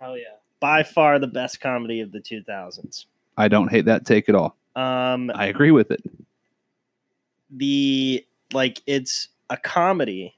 Hell 0.00 0.16
yeah. 0.16 0.36
By 0.60 0.82
far 0.82 1.18
the 1.18 1.26
best 1.26 1.60
comedy 1.60 2.00
of 2.00 2.12
the 2.12 2.20
2000s. 2.20 3.06
I 3.36 3.48
don't 3.48 3.68
hate 3.68 3.86
that 3.86 4.04
take 4.04 4.28
at 4.28 4.34
all. 4.34 4.56
Um, 4.76 5.30
I 5.34 5.46
agree 5.46 5.70
with 5.70 5.90
it. 5.90 6.02
the 7.50 8.24
like 8.52 8.82
it's 8.86 9.28
a 9.48 9.56
comedy, 9.56 10.34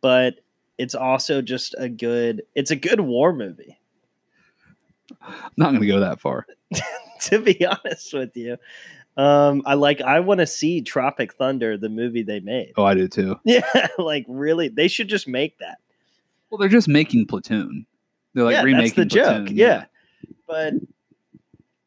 but 0.00 0.40
it's 0.76 0.94
also 0.94 1.40
just 1.40 1.74
a 1.78 1.88
good. 1.88 2.42
It's 2.54 2.70
a 2.70 2.76
good 2.76 3.00
war 3.00 3.32
movie. 3.32 3.78
I'm 5.22 5.52
not 5.56 5.70
going 5.70 5.80
to 5.80 5.86
go 5.86 6.00
that 6.00 6.20
far. 6.20 6.46
to 7.22 7.38
be 7.38 7.64
honest 7.64 8.12
with 8.12 8.36
you, 8.36 8.56
um, 9.16 9.62
I 9.64 9.74
like. 9.74 10.00
I 10.00 10.20
want 10.20 10.40
to 10.40 10.46
see 10.46 10.80
Tropic 10.80 11.34
Thunder, 11.34 11.76
the 11.76 11.88
movie 11.88 12.22
they 12.22 12.40
made. 12.40 12.72
Oh, 12.76 12.84
I 12.84 12.94
do 12.94 13.08
too. 13.08 13.38
Yeah, 13.44 13.62
like 13.98 14.24
really, 14.28 14.68
they 14.68 14.88
should 14.88 15.08
just 15.08 15.28
make 15.28 15.58
that. 15.58 15.78
Well, 16.50 16.58
they're 16.58 16.68
just 16.68 16.88
making 16.88 17.26
Platoon. 17.26 17.86
They're 18.34 18.44
like 18.44 18.54
yeah, 18.54 18.62
remaking 18.62 18.84
that's 18.86 18.94
the 18.96 19.04
joke. 19.06 19.26
Platoon. 19.46 19.56
Yeah. 19.56 19.84
but 20.46 20.74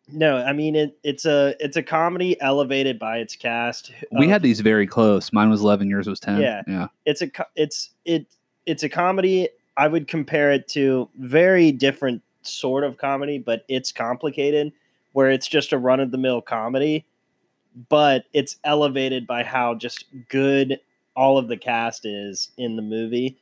no, 0.10 0.38
I 0.38 0.54
mean 0.54 0.76
it, 0.76 0.98
it's 1.04 1.26
a 1.26 1.56
it's 1.60 1.76
a 1.76 1.84
comedy 1.84 2.40
elevated 2.40 2.98
by 2.98 3.18
its 3.18 3.36
cast. 3.36 3.92
We 4.12 4.26
of- 4.26 4.32
had 4.32 4.42
these 4.42 4.62
very 4.62 4.88
close. 4.88 5.34
Mine 5.34 5.50
was 5.50 5.62
11, 5.62 5.90
yours 5.90 6.08
was 6.08 6.20
10. 6.20 6.40
Yeah. 6.40 6.62
Yeah. 6.68 6.88
it's 7.06 7.22
a 7.22 7.30
it's 7.56 7.90
it 8.06 8.26
it's 8.66 8.84
a 8.84 8.90
comedy. 8.90 9.50
I 9.76 9.88
would 9.88 10.08
compare 10.08 10.52
it 10.52 10.68
to 10.70 11.10
very 11.20 11.72
different 11.72 12.22
sort 12.42 12.84
of 12.84 12.98
comedy, 12.98 13.38
but 13.38 13.64
it's 13.68 13.92
complicated. 13.92 14.72
Where 15.12 15.30
it's 15.30 15.48
just 15.48 15.74
a 15.74 15.78
run 15.78 16.00
of 16.00 16.12
the 16.12 16.18
mill 16.18 16.42
comedy, 16.42 17.06
but 17.90 18.26
it's 18.34 18.58
elevated 18.64 19.28
by 19.28 19.44
how 19.44 19.76
just 19.76 20.06
good 20.30 20.80
all 21.16 21.38
of 21.38 21.48
the 21.48 21.58
cast 21.58 22.06
is 22.06 22.52
in 22.58 22.76
the 22.76 22.82
movie. 22.82 23.38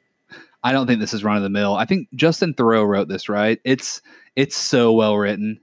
I 0.64 0.72
don't 0.72 0.88
think 0.88 1.00
this 1.00 1.14
is 1.14 1.24
run 1.24 1.38
of 1.38 1.44
the 1.44 1.50
mill. 1.50 1.76
I 1.76 1.86
think 1.86 2.08
Justin 2.16 2.54
Theroux 2.54 2.88
wrote 2.88 3.08
this, 3.08 3.30
right? 3.30 3.60
It's 3.64 4.02
it's 4.36 4.56
so 4.56 4.92
well 4.94 5.18
written. 5.18 5.60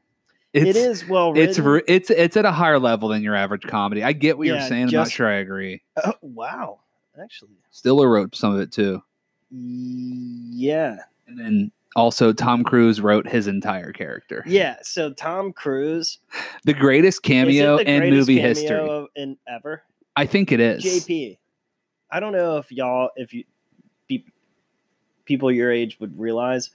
It's, 0.53 0.71
it 0.71 0.77
is 0.77 1.09
well 1.09 1.33
written. 1.33 1.49
It's 1.49 2.09
it's 2.09 2.11
it's 2.11 2.37
at 2.37 2.45
a 2.45 2.53
higher 2.53 2.79
level 2.79 3.09
than 3.09 3.23
your 3.23 3.35
average 3.35 3.63
comedy. 3.63 4.05
I 4.05 4.13
get 4.13 4.39
what 4.39 4.47
Yeah, 4.47 4.55
you're 4.55 4.69
saying. 4.69 4.85
I'm 4.85 4.91
not 4.93 5.11
sure 5.11 5.29
I 5.29 5.37
agree. 5.37 5.83
Oh, 6.05 6.15
wow, 6.21 6.81
actually, 7.21 7.57
Stiller 7.71 8.09
wrote 8.11 8.37
some 8.37 8.55
of 8.55 8.61
it 8.61 8.71
too, 8.71 9.03
yeah. 9.51 10.99
and 11.27 11.39
then 11.39 11.73
also 11.97 12.33
Tom 12.33 12.65
Cruise 12.65 13.01
wrote 13.01 13.27
his 13.29 13.47
entire 13.47 13.93
character. 13.93 14.43
Yeah, 14.47 14.77
so 14.83 15.13
Tom 15.13 15.53
Cruise 15.53 16.19
The 16.65 16.75
greatest 16.75 17.23
cameo 17.23 17.77
the 17.79 17.89
in 17.91 18.01
greatest 18.01 18.19
movie 18.29 18.37
cameo 18.41 18.49
history. 18.49 19.09
in 19.17 19.37
ever. 19.49 19.83
I 20.17 20.27
think 20.27 20.53
it 20.53 20.61
is. 20.61 20.85
JP, 20.85 21.39
I 22.11 22.21
don't 22.21 22.33
know 22.33 22.59
if 22.59 22.71
y'all, 22.71 23.11
if 23.17 23.33
you, 23.33 23.45
pe- 24.09 24.25
people 25.25 25.51
your 25.51 25.71
age 25.73 25.99
would 26.01 26.19
realize, 26.19 26.71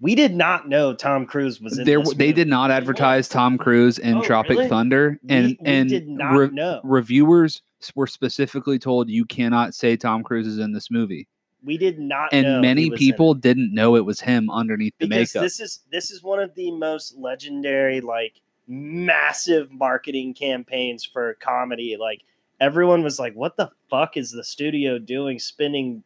we 0.00 0.14
did 0.14 0.34
not 0.34 0.68
know 0.68 0.92
Tom 0.94 1.24
Cruise 1.26 1.60
was 1.60 1.78
in 1.78 1.84
There, 1.84 2.02
they 2.16 2.32
did 2.32 2.48
not 2.48 2.70
advertise 2.70 3.28
Tom 3.28 3.56
Cruise 3.56 3.98
in 3.98 4.16
Oh, 4.18 4.22
Tropic 4.22 4.58
really? 4.58 4.68
Thunder, 4.68 5.20
and 5.28 5.46
we, 5.46 5.58
we 5.60 5.66
and 5.70 5.88
did 5.88 6.08
not 6.08 6.32
re- 6.32 6.50
know. 6.50 6.80
reviewers 6.84 7.62
were 7.94 8.06
specifically 8.06 8.78
told 8.78 9.08
you 9.08 9.24
cannot 9.24 9.74
say 9.74 9.96
Tom 9.96 10.22
Cruise 10.22 10.46
is 10.46 10.58
in 10.58 10.72
this 10.72 10.90
movie, 10.90 11.28
We 11.64 11.78
did 11.78 11.98
not 11.98 12.30
and 12.32 12.44
know. 12.44 12.60
many 12.60 12.90
people 12.90 13.34
didn't 13.34 13.72
know 13.72 13.96
it 13.96 14.04
was 14.04 14.20
him 14.20 14.50
underneath 14.50 14.94
the 14.98 15.06
because 15.06 15.34
makeup. 15.34 15.42
this 15.42 15.60
is 15.60 15.80
this 15.90 16.10
is 16.10 16.22
one 16.22 16.40
of 16.40 16.54
the 16.54 16.70
most 16.72 17.16
legendary, 17.16 18.00
like 18.00 18.40
massive 18.66 19.70
marketing 19.70 20.34
campaigns 20.34 21.04
for 21.04 21.34
comedy. 21.34 21.96
Like 21.98 22.22
everyone 22.60 23.02
was 23.02 23.18
like, 23.18 23.34
"What 23.34 23.56
the 23.56 23.70
fuck 23.90 24.16
is 24.16 24.32
the 24.32 24.44
studio 24.44 24.98
doing? 24.98 25.38
Spending?" 25.38 26.02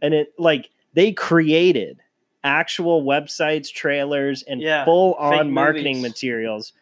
And 0.00 0.14
it 0.14 0.32
like 0.38 0.70
they 0.94 1.12
created 1.12 2.00
actual 2.44 3.04
websites, 3.04 3.72
trailers, 3.72 4.42
and 4.42 4.60
Yeah, 4.60 4.84
full 4.84 5.14
on 5.14 5.50
marketing 5.52 5.96
movies. 5.96 6.10
materials 6.12 6.72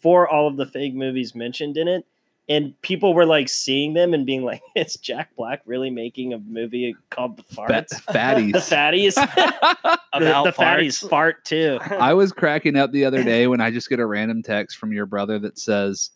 for 0.00 0.28
all 0.28 0.46
of 0.48 0.56
the 0.56 0.66
fake 0.66 0.94
movies 0.94 1.34
mentioned 1.34 1.76
in 1.76 1.88
it. 1.88 2.06
And 2.50 2.80
people 2.80 3.12
were 3.12 3.26
like 3.26 3.48
seeing 3.50 3.92
them 3.92 4.14
and 4.14 4.24
being 4.24 4.42
like, 4.42 4.62
"Is 4.74 4.94
Jack 4.96 5.36
Black 5.36 5.60
really 5.66 5.90
making 5.90 6.32
a 6.32 6.38
movie 6.38 6.96
called 7.10 7.36
The 7.36 7.42
Fat, 7.42 7.88
Farts?" 7.90 8.04
fatties. 8.08 8.52
the 8.52 8.58
fatties. 8.58 9.14
the, 9.34 10.00
About 10.14 10.44
the 10.44 10.52
fatties 10.52 11.02
farts. 11.04 11.08
fart 11.10 11.44
too. 11.44 11.78
I 11.82 12.14
was 12.14 12.32
cracking 12.32 12.76
up 12.76 12.90
the 12.92 13.04
other 13.04 13.22
day 13.22 13.46
when 13.48 13.60
I 13.60 13.70
just 13.70 13.88
get 13.90 14.00
a 14.00 14.06
random 14.06 14.42
text 14.42 14.78
from 14.78 14.92
your 14.92 15.04
brother 15.06 15.38
that 15.40 15.58
says, 15.58 16.10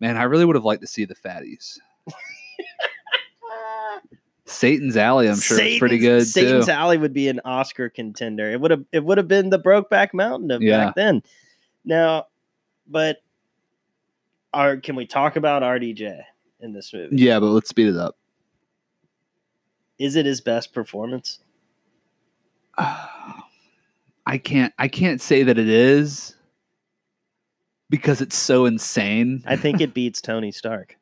"Man, 0.00 0.16
I 0.16 0.22
really 0.24 0.44
would 0.44 0.56
have 0.56 0.64
liked 0.64 0.82
to 0.82 0.86
see 0.86 1.04
the 1.04 1.16
fatties." 1.16 1.78
Satan's 4.44 4.96
Alley, 4.96 5.28
I'm 5.28 5.40
sure 5.40 5.58
it's 5.58 5.78
pretty 5.78 5.98
good 5.98 6.26
Satan's 6.26 6.66
too. 6.66 6.72
Alley 6.72 6.98
would 6.98 7.12
be 7.14 7.28
an 7.28 7.40
Oscar 7.44 7.88
contender. 7.88 8.50
It 8.50 8.60
would 8.60 8.70
have 8.70 8.84
it 8.92 9.02
would 9.02 9.16
have 9.18 9.28
been 9.28 9.50
the 9.50 9.58
Brokeback 9.58 10.12
Mountain 10.12 10.50
of 10.50 10.60
Yeah. 10.60 10.86
back 10.86 10.94
then. 10.94 11.22
Now, 11.84 12.26
but 12.86 13.22
are 14.54 14.76
can 14.76 14.96
we 14.96 15.06
talk 15.06 15.36
about 15.36 15.62
RDJ 15.62 16.22
in 16.60 16.72
this 16.72 16.92
movie? 16.92 17.16
Yeah, 17.16 17.40
but 17.40 17.46
let's 17.46 17.68
speed 17.68 17.88
it 17.88 17.96
up. 17.96 18.16
Is 19.98 20.16
it 20.16 20.26
his 20.26 20.40
best 20.40 20.72
performance? 20.72 21.40
I 22.78 24.38
can't 24.38 24.72
I 24.78 24.88
can't 24.88 25.20
say 25.20 25.42
that 25.42 25.58
it 25.58 25.68
is 25.68 26.36
because 27.90 28.20
it's 28.20 28.36
so 28.36 28.66
insane. 28.66 29.42
I 29.46 29.56
think 29.56 29.80
it 29.80 29.94
beats 29.94 30.20
Tony 30.20 30.52
Stark. 30.52 30.96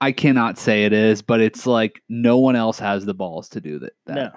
I 0.00 0.10
cannot 0.10 0.58
say 0.58 0.84
it 0.84 0.92
is, 0.92 1.22
but 1.22 1.40
it's 1.40 1.64
like 1.64 2.02
no 2.08 2.38
one 2.38 2.56
else 2.56 2.80
has 2.80 3.04
the 3.04 3.14
balls 3.14 3.48
to 3.50 3.60
do 3.60 3.78
that. 3.78 3.92
that. 4.06 4.14
No. 4.14 4.30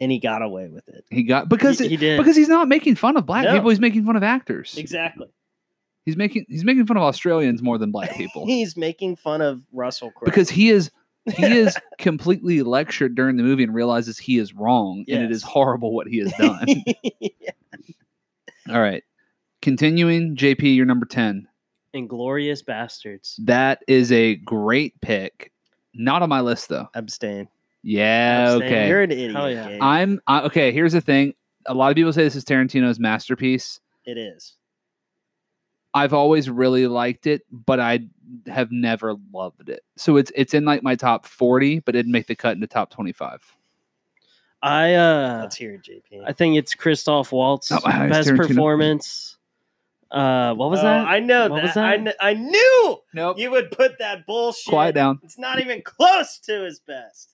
And 0.00 0.10
he 0.10 0.18
got 0.18 0.40
away 0.42 0.68
with 0.68 0.88
it. 0.88 1.04
He 1.10 1.22
got 1.22 1.48
because 1.48 1.78
he, 1.78 1.88
he 1.88 1.96
did. 1.96 2.18
because 2.18 2.34
he's 2.36 2.48
not 2.48 2.66
making 2.68 2.96
fun 2.96 3.16
of 3.16 3.26
black 3.26 3.44
No. 3.44 3.52
people, 3.54 3.70
he's 3.70 3.80
making 3.80 4.04
fun 4.06 4.16
of 4.16 4.22
actors. 4.22 4.76
Exactly. 4.78 5.28
He's 6.06 6.16
making 6.16 6.46
he's 6.48 6.64
making 6.64 6.86
fun 6.86 6.96
of 6.96 7.02
Australians 7.02 7.60
more 7.60 7.76
than 7.78 7.90
black 7.90 8.12
people. 8.16 8.46
He's 8.46 8.76
making 8.76 9.16
fun 9.16 9.42
of 9.42 9.62
Russell 9.72 10.12
Crowe. 10.12 10.24
because 10.24 10.48
he 10.48 10.70
is 10.70 10.90
he 11.34 11.44
is 11.58 11.76
completely 11.98 12.62
lectured 12.62 13.16
during 13.16 13.36
the 13.36 13.42
movie 13.42 13.64
and 13.64 13.74
realizes 13.74 14.16
he 14.16 14.38
is 14.38 14.54
wrong 14.54 15.04
and 15.08 15.24
it 15.24 15.32
is 15.32 15.42
horrible 15.42 15.92
what 15.92 16.06
he 16.06 16.18
has 16.18 16.32
done. 16.34 16.64
All 18.70 18.80
right. 18.80 19.04
Continuing, 19.62 20.36
JP, 20.36 20.76
you're 20.76 20.86
number 20.86 21.06
10. 21.06 21.48
Inglorious 21.92 22.62
Bastards. 22.62 23.38
That 23.42 23.82
is 23.88 24.12
a 24.12 24.36
great 24.36 25.00
pick. 25.00 25.52
Not 25.94 26.22
on 26.22 26.28
my 26.28 26.40
list 26.40 26.68
though. 26.68 26.88
Abstain. 26.94 27.48
Yeah, 27.82 28.52
Abstain. 28.54 28.62
okay. 28.68 28.88
You're 28.88 29.02
an 29.02 29.10
idiot. 29.12 29.32
Hell 29.34 29.50
yeah. 29.50 29.78
I'm 29.80 30.20
I, 30.26 30.42
okay, 30.42 30.72
here's 30.72 30.92
the 30.92 31.00
thing. 31.00 31.34
A 31.66 31.74
lot 31.74 31.90
of 31.90 31.96
people 31.96 32.12
say 32.12 32.22
this 32.22 32.36
is 32.36 32.44
Tarantino's 32.44 33.00
masterpiece. 33.00 33.80
it 34.04 34.18
is. 34.18 34.54
I've 35.96 36.12
always 36.12 36.50
really 36.50 36.86
liked 36.86 37.26
it, 37.26 37.42
but 37.50 37.80
I 37.80 38.00
have 38.46 38.70
never 38.70 39.16
loved 39.32 39.68
it. 39.70 39.82
So 39.96 40.16
it's 40.18 40.30
it's 40.34 40.52
in 40.54 40.64
like 40.64 40.82
my 40.82 40.94
top 40.94 41.24
40, 41.26 41.80
but 41.80 41.94
it 41.94 42.00
didn't 42.00 42.12
make 42.12 42.26
the 42.26 42.36
cut 42.36 42.54
into 42.54 42.66
top 42.66 42.90
25. 42.90 43.42
I 44.62 44.94
uh 44.94 45.38
Let's 45.42 45.56
hear 45.56 45.72
it, 45.74 45.82
JP. 45.82 46.24
I 46.26 46.32
think 46.32 46.56
it's 46.56 46.74
Christoph 46.74 47.32
Waltz 47.32 47.70
Oh, 47.72 47.80
best 47.84 48.28
performance. 48.36 49.36
Uh 50.10 50.54
what 50.54 50.70
was 50.70 50.80
Oh, 50.80 50.84
that? 50.84 51.06
I 51.08 51.18
know 51.20 51.48
What 51.48 51.56
that. 51.56 51.62
was 51.64 51.76
I, 51.76 51.96
kn- 51.96 52.14
I 52.20 52.34
knew 52.34 52.98
Nope. 53.14 53.38
you 53.38 53.50
would 53.50 53.70
put 53.70 53.98
that 53.98 54.26
bullshit. 54.26 54.70
Quiet 54.70 54.94
down. 54.94 55.18
It's 55.22 55.38
not 55.38 55.60
even 55.60 55.82
close 55.82 56.38
to 56.40 56.62
his 56.64 56.78
best. 56.80 57.30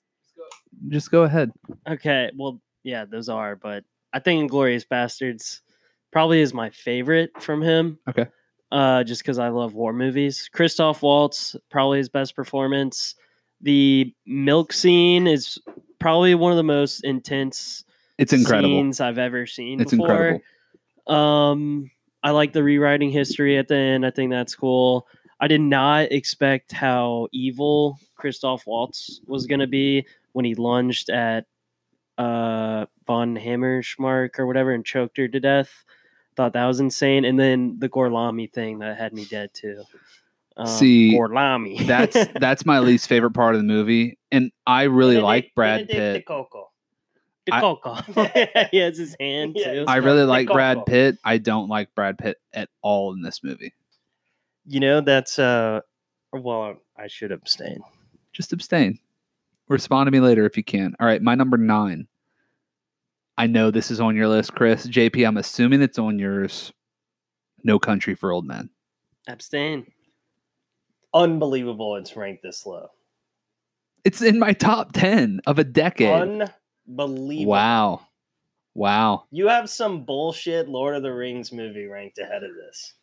Just 0.89 1.10
go 1.10 1.22
ahead. 1.24 1.52
Okay, 1.89 2.30
well, 2.36 2.60
yeah, 2.82 3.05
those 3.05 3.28
are, 3.28 3.55
but 3.56 3.84
I 4.12 4.18
think 4.18 4.40
Inglorious 4.40 4.84
Bastards 4.84 5.62
probably 6.10 6.40
is 6.40 6.52
my 6.52 6.70
favorite 6.70 7.30
from 7.40 7.62
him. 7.62 7.98
Okay. 8.09 8.26
Uh, 8.73 9.05
just 9.05 9.20
because 9.23 9.39
I 9.39 9.49
love 9.49 9.74
war 9.74 9.93
movies. 9.93 10.49
Christoph 10.51 11.03
Waltz, 11.03 11.55
probably 11.70 11.99
his 11.99 12.09
best 12.09 12.35
performance. 12.35 13.15
The 13.61 14.15
milk 14.24 14.73
scene 14.73 15.27
is 15.27 15.59
probably 15.99 16.35
one 16.35 16.53
of 16.53 16.57
the 16.57 16.62
most 16.62 17.05
intense 17.05 17.85
It's 18.16 18.32
incredible. 18.32 18.70
scenes 18.70 18.99
I've 18.99 19.19
ever 19.19 19.47
seen. 19.47 19.78
It's 19.78 19.90
before. 19.90 20.09
incredible. 20.11 21.15
Um, 21.15 21.90
I 22.23 22.31
like 22.31 22.55
the 22.55 22.62
rewriting 22.62 23.11
history 23.11 23.59
at 23.59 23.69
the 23.69 23.77
end. 23.77 24.07
I 24.07 24.11
think 24.11 24.31
that's 24.31 24.55
cool. 24.55 25.07
I 25.39 25.49
did 25.49 25.61
not 25.61 26.11
expect 26.11 26.73
how 26.73 27.28
evil 27.31 27.99
Christoph 28.15 28.66
Waltz 28.66 29.20
was 29.27 29.44
going 29.47 29.61
to 29.61 29.66
be 29.66 30.07
when 30.32 30.47
he 30.47 30.55
lunged 30.55 31.11
at 31.11 31.44
uh, 32.16 32.86
von 33.07 33.36
Hammersmark 33.36 34.39
or 34.39 34.47
whatever 34.47 34.73
and 34.73 34.82
choked 34.82 35.19
her 35.19 35.28
to 35.28 35.40
death. 35.40 35.85
Thought 36.36 36.54
that 36.54 36.66
was 36.66 36.80
insane. 36.80 37.24
And 37.24 37.38
then 37.38 37.76
the 37.78 37.88
Gorlami 37.88 38.50
thing 38.52 38.78
that 38.78 38.96
had 38.96 39.12
me 39.12 39.24
dead 39.24 39.50
too. 39.52 39.82
Um, 40.56 40.66
See, 40.66 41.14
Gorlami. 41.14 41.86
That's 41.86 42.16
that's 42.38 42.66
my 42.66 42.78
least 42.80 43.09
favorite 43.09 43.30
part 43.32 43.54
of 43.54 43.60
the 43.60 43.66
movie, 43.66 44.18
and 44.30 44.52
I 44.66 44.82
really 44.84 45.18
like 45.18 45.52
Brad 45.54 45.88
Pitt. 45.88 46.26
Coco. 46.26 46.70
the 47.46 47.54
I- 47.54 47.60
Coco. 47.60 47.94
he 48.70 48.76
has 48.76 48.98
his 48.98 49.16
hand 49.18 49.56
too. 49.56 49.84
I 49.88 49.96
really 49.96 50.20
Pitt 50.22 50.28
like 50.28 50.48
Brad 50.48 50.76
Coco. 50.78 50.84
Pitt. 50.90 51.16
I 51.24 51.38
don't 51.38 51.68
like 51.68 51.94
Brad 51.94 52.18
Pitt 52.18 52.36
at 52.52 52.68
all 52.82 53.14
in 53.14 53.22
this 53.22 53.42
movie. 53.42 53.72
You 54.66 54.80
know 54.80 55.00
that's 55.00 55.38
uh 55.38 55.80
Well, 56.34 56.76
I 56.98 57.06
should 57.09 57.32
abstain. 57.32 57.80
Just 58.34 58.52
abstain. 58.52 58.98
Respond 59.68 60.06
to 60.06 60.10
me 60.10 60.20
later 60.20 60.44
if 60.44 60.56
you 60.59 60.64
can. 60.64 60.94
All 61.00 61.06
right, 61.06 61.22
my 61.22 61.34
number 61.34 61.56
nine. 61.56 62.09
I 63.38 63.46
know 63.46 63.70
this 63.70 63.90
is 63.90 64.00
on 64.00 64.16
your 64.16 64.28
list, 64.28 64.54
Chris. 64.54 64.86
JP, 64.86 65.26
I'm 65.26 65.36
assuming 65.36 65.82
it's 65.82 65.98
on 65.98 66.18
yours. 66.18 66.72
No 67.64 67.78
Country 67.78 68.14
for 68.14 68.32
Old 68.32 68.46
Men. 68.46 68.70
Abstain. 69.28 69.86
Unbelievable 71.14 71.96
it's 71.96 72.16
ranked 72.16 72.42
this 72.42 72.66
low. 72.66 72.88
It's 74.04 74.20
in 74.20 74.38
my 74.38 74.52
top 74.52 74.92
10 74.92 75.40
of 75.46 75.59
a 75.59 75.64
decade. 75.64 76.50
Unbelievable. 76.88 77.50
wow. 77.50 78.00
Wow. 78.74 79.24
You 79.30 79.48
have 79.48 79.68
some 79.68 80.04
bullshit 80.04 80.68
Lord 80.68 80.96
of 80.96 81.02
the 81.02 81.12
Rings 81.12 81.52
movie 81.52 81.86
ranked 81.86 82.18
ahead 82.18 82.42
of 82.42 82.50
this. 82.54 82.94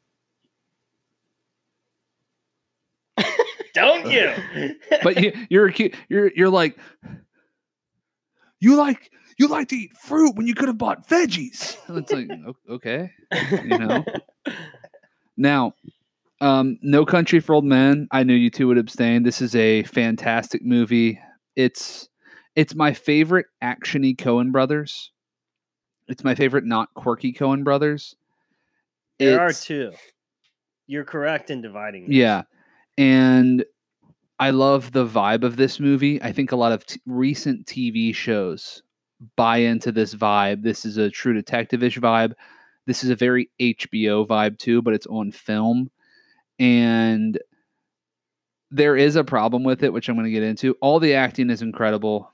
Don't 3.73 4.09
you? 4.09 4.75
But 5.03 5.21
you, 5.21 5.31
you're 5.49 5.71
you're 6.09 6.31
you're 6.35 6.49
like 6.49 6.77
you 8.59 8.75
like 8.75 9.11
you 9.39 9.47
like 9.47 9.69
to 9.69 9.75
eat 9.75 9.93
fruit 9.97 10.35
when 10.35 10.45
you 10.45 10.53
could 10.53 10.67
have 10.67 10.77
bought 10.77 11.07
veggies. 11.09 11.75
It's 11.97 12.11
like 12.11 12.29
okay, 12.69 13.11
you 13.63 13.77
know. 13.79 14.03
Now, 15.37 15.73
um, 16.41 16.77
No 16.81 17.05
Country 17.05 17.39
for 17.39 17.53
Old 17.55 17.65
Men. 17.65 18.07
I 18.11 18.23
knew 18.23 18.33
you 18.33 18.49
two 18.49 18.67
would 18.67 18.77
abstain. 18.77 19.23
This 19.23 19.41
is 19.41 19.55
a 19.55 19.83
fantastic 19.83 20.63
movie. 20.63 21.19
It's 21.55 22.09
it's 22.55 22.75
my 22.75 22.93
favorite 22.93 23.45
actiony 23.63 24.15
Coen 24.15 24.51
brothers. 24.51 25.11
It's 26.07 26.23
my 26.23 26.35
favorite 26.35 26.65
not 26.65 26.93
quirky 26.93 27.31
Coen 27.31 27.63
brothers. 27.63 28.15
there 29.17 29.39
are 29.39 29.45
It's- 29.49 29.63
two. 29.65 29.91
You're 30.87 31.05
correct 31.05 31.51
in 31.51 31.61
dividing. 31.61 32.07
these. 32.07 32.15
yeah. 32.17 32.41
And 32.97 33.63
I 34.39 34.49
love 34.49 34.91
the 34.91 35.05
vibe 35.05 35.43
of 35.43 35.55
this 35.55 35.79
movie. 35.79 36.21
I 36.21 36.31
think 36.31 36.51
a 36.51 36.55
lot 36.55 36.71
of 36.71 36.83
t- 36.85 36.99
recent 37.05 37.65
TV 37.67 38.13
shows 38.15 38.81
buy 39.35 39.57
into 39.57 39.91
this 39.91 40.15
vibe. 40.15 40.63
This 40.63 40.85
is 40.85 40.97
a 40.97 41.09
true 41.09 41.33
detective 41.33 41.83
ish 41.83 41.99
vibe. 41.99 42.33
This 42.85 43.03
is 43.03 43.09
a 43.09 43.15
very 43.15 43.49
HBO 43.59 44.27
vibe 44.27 44.57
too, 44.57 44.81
but 44.81 44.93
it's 44.93 45.07
on 45.07 45.31
film. 45.31 45.91
And 46.57 47.39
there 48.71 48.95
is 48.95 49.15
a 49.15 49.23
problem 49.23 49.63
with 49.63 49.83
it, 49.83 49.93
which 49.93 50.09
I'm 50.09 50.15
going 50.15 50.25
to 50.25 50.31
get 50.31 50.43
into. 50.43 50.75
All 50.81 50.99
the 50.99 51.13
acting 51.13 51.49
is 51.49 51.61
incredible. 51.61 52.31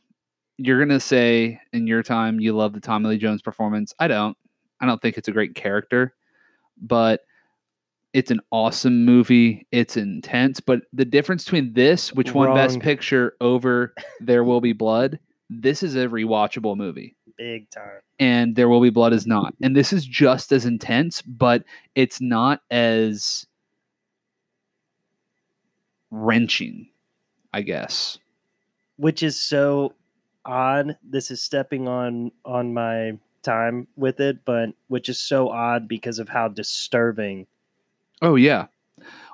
You're 0.58 0.78
going 0.78 0.90
to 0.90 1.00
say 1.00 1.60
in 1.74 1.88
your 1.88 2.04
time 2.04 2.40
you 2.40 2.54
love 2.54 2.74
the 2.74 2.80
Tommy 2.80 3.10
Lee 3.10 3.18
Jones 3.18 3.42
performance. 3.42 3.94
I 4.00 4.08
don't. 4.08 4.38
I 4.82 4.86
don't 4.86 5.02
think 5.02 5.18
it's 5.18 5.28
a 5.28 5.32
great 5.32 5.56
character, 5.56 6.14
but 6.82 7.22
it's 8.14 8.32
an 8.32 8.42
awesome 8.52 9.06
movie. 9.06 9.68
It's 9.72 9.98
intense, 9.98 10.60
but 10.60 10.82
the 10.94 11.06
difference 11.06 11.46
between 11.46 11.74
this, 11.74 12.14
which 12.14 12.34
won 12.34 12.54
Best 12.54 12.80
Picture, 12.80 13.36
over 13.42 13.94
There 14.20 14.44
Will 14.44 14.62
Be 14.62 14.74
Blood, 14.74 15.20
this 15.50 15.84
is 15.84 15.96
a 15.96 16.08
rewatchable 16.08 16.76
movie, 16.76 17.16
Big 17.38 17.70
time. 17.70 18.02
and 18.20 18.56
There 18.56 18.68
Will 18.70 18.82
Be 18.82 18.90
Blood 18.90 19.14
is 19.14 19.28
not. 19.28 19.54
And 19.62 19.76
this 19.76 19.94
is 19.94 20.06
just 20.06 20.52
as 20.52 20.66
intense, 20.66 21.22
but 21.22 21.64
it's 21.96 22.20
not 22.20 22.62
as 22.72 23.46
wrenching, 26.12 26.90
I 27.54 27.62
guess. 27.62 28.18
Which 28.98 29.24
is 29.24 29.40
so 29.40 29.94
odd. 30.46 30.98
This 31.04 31.32
is 31.32 31.42
stepping 31.42 31.88
on 31.88 32.32
on 32.46 32.74
my 32.74 33.18
time 33.44 33.88
with 33.96 34.20
it, 34.20 34.46
but 34.46 34.70
which 34.88 35.10
is 35.10 35.20
so 35.20 35.50
odd 35.50 35.88
because 35.88 36.20
of 36.20 36.30
how 36.30 36.48
disturbing. 36.48 37.48
Oh 38.22 38.36
yeah. 38.36 38.68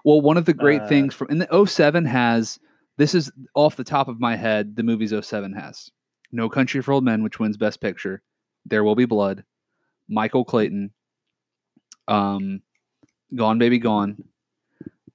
Well, 0.04 0.22
one 0.22 0.38
of 0.38 0.46
the 0.46 0.54
great 0.54 0.82
Uh, 0.82 0.88
things 0.88 1.14
from 1.14 1.30
in 1.30 1.38
the 1.38 1.66
07 1.66 2.06
has 2.06 2.60
this 2.98 3.14
is 3.14 3.32
off 3.54 3.76
the 3.76 3.84
top 3.84 4.08
of 4.08 4.20
my 4.20 4.36
head, 4.36 4.76
the 4.76 4.84
movies 4.84 5.14
07 5.18 5.54
has. 5.54 5.92
No 6.32 6.50
Country 6.50 6.82
for 6.82 6.94
Old 6.94 7.04
Men, 7.04 7.24
which 7.24 7.40
wins 7.40 7.58
Best 7.58 7.82
Picture. 7.82 8.22
There 8.66 8.84
Will 8.84 8.96
Be 8.96 9.06
Blood. 9.06 9.44
Michael 10.08 10.46
Clayton. 10.46 10.92
Um 12.08 12.62
Gone 13.36 13.60
Baby 13.60 13.80
Gone. 13.80 14.24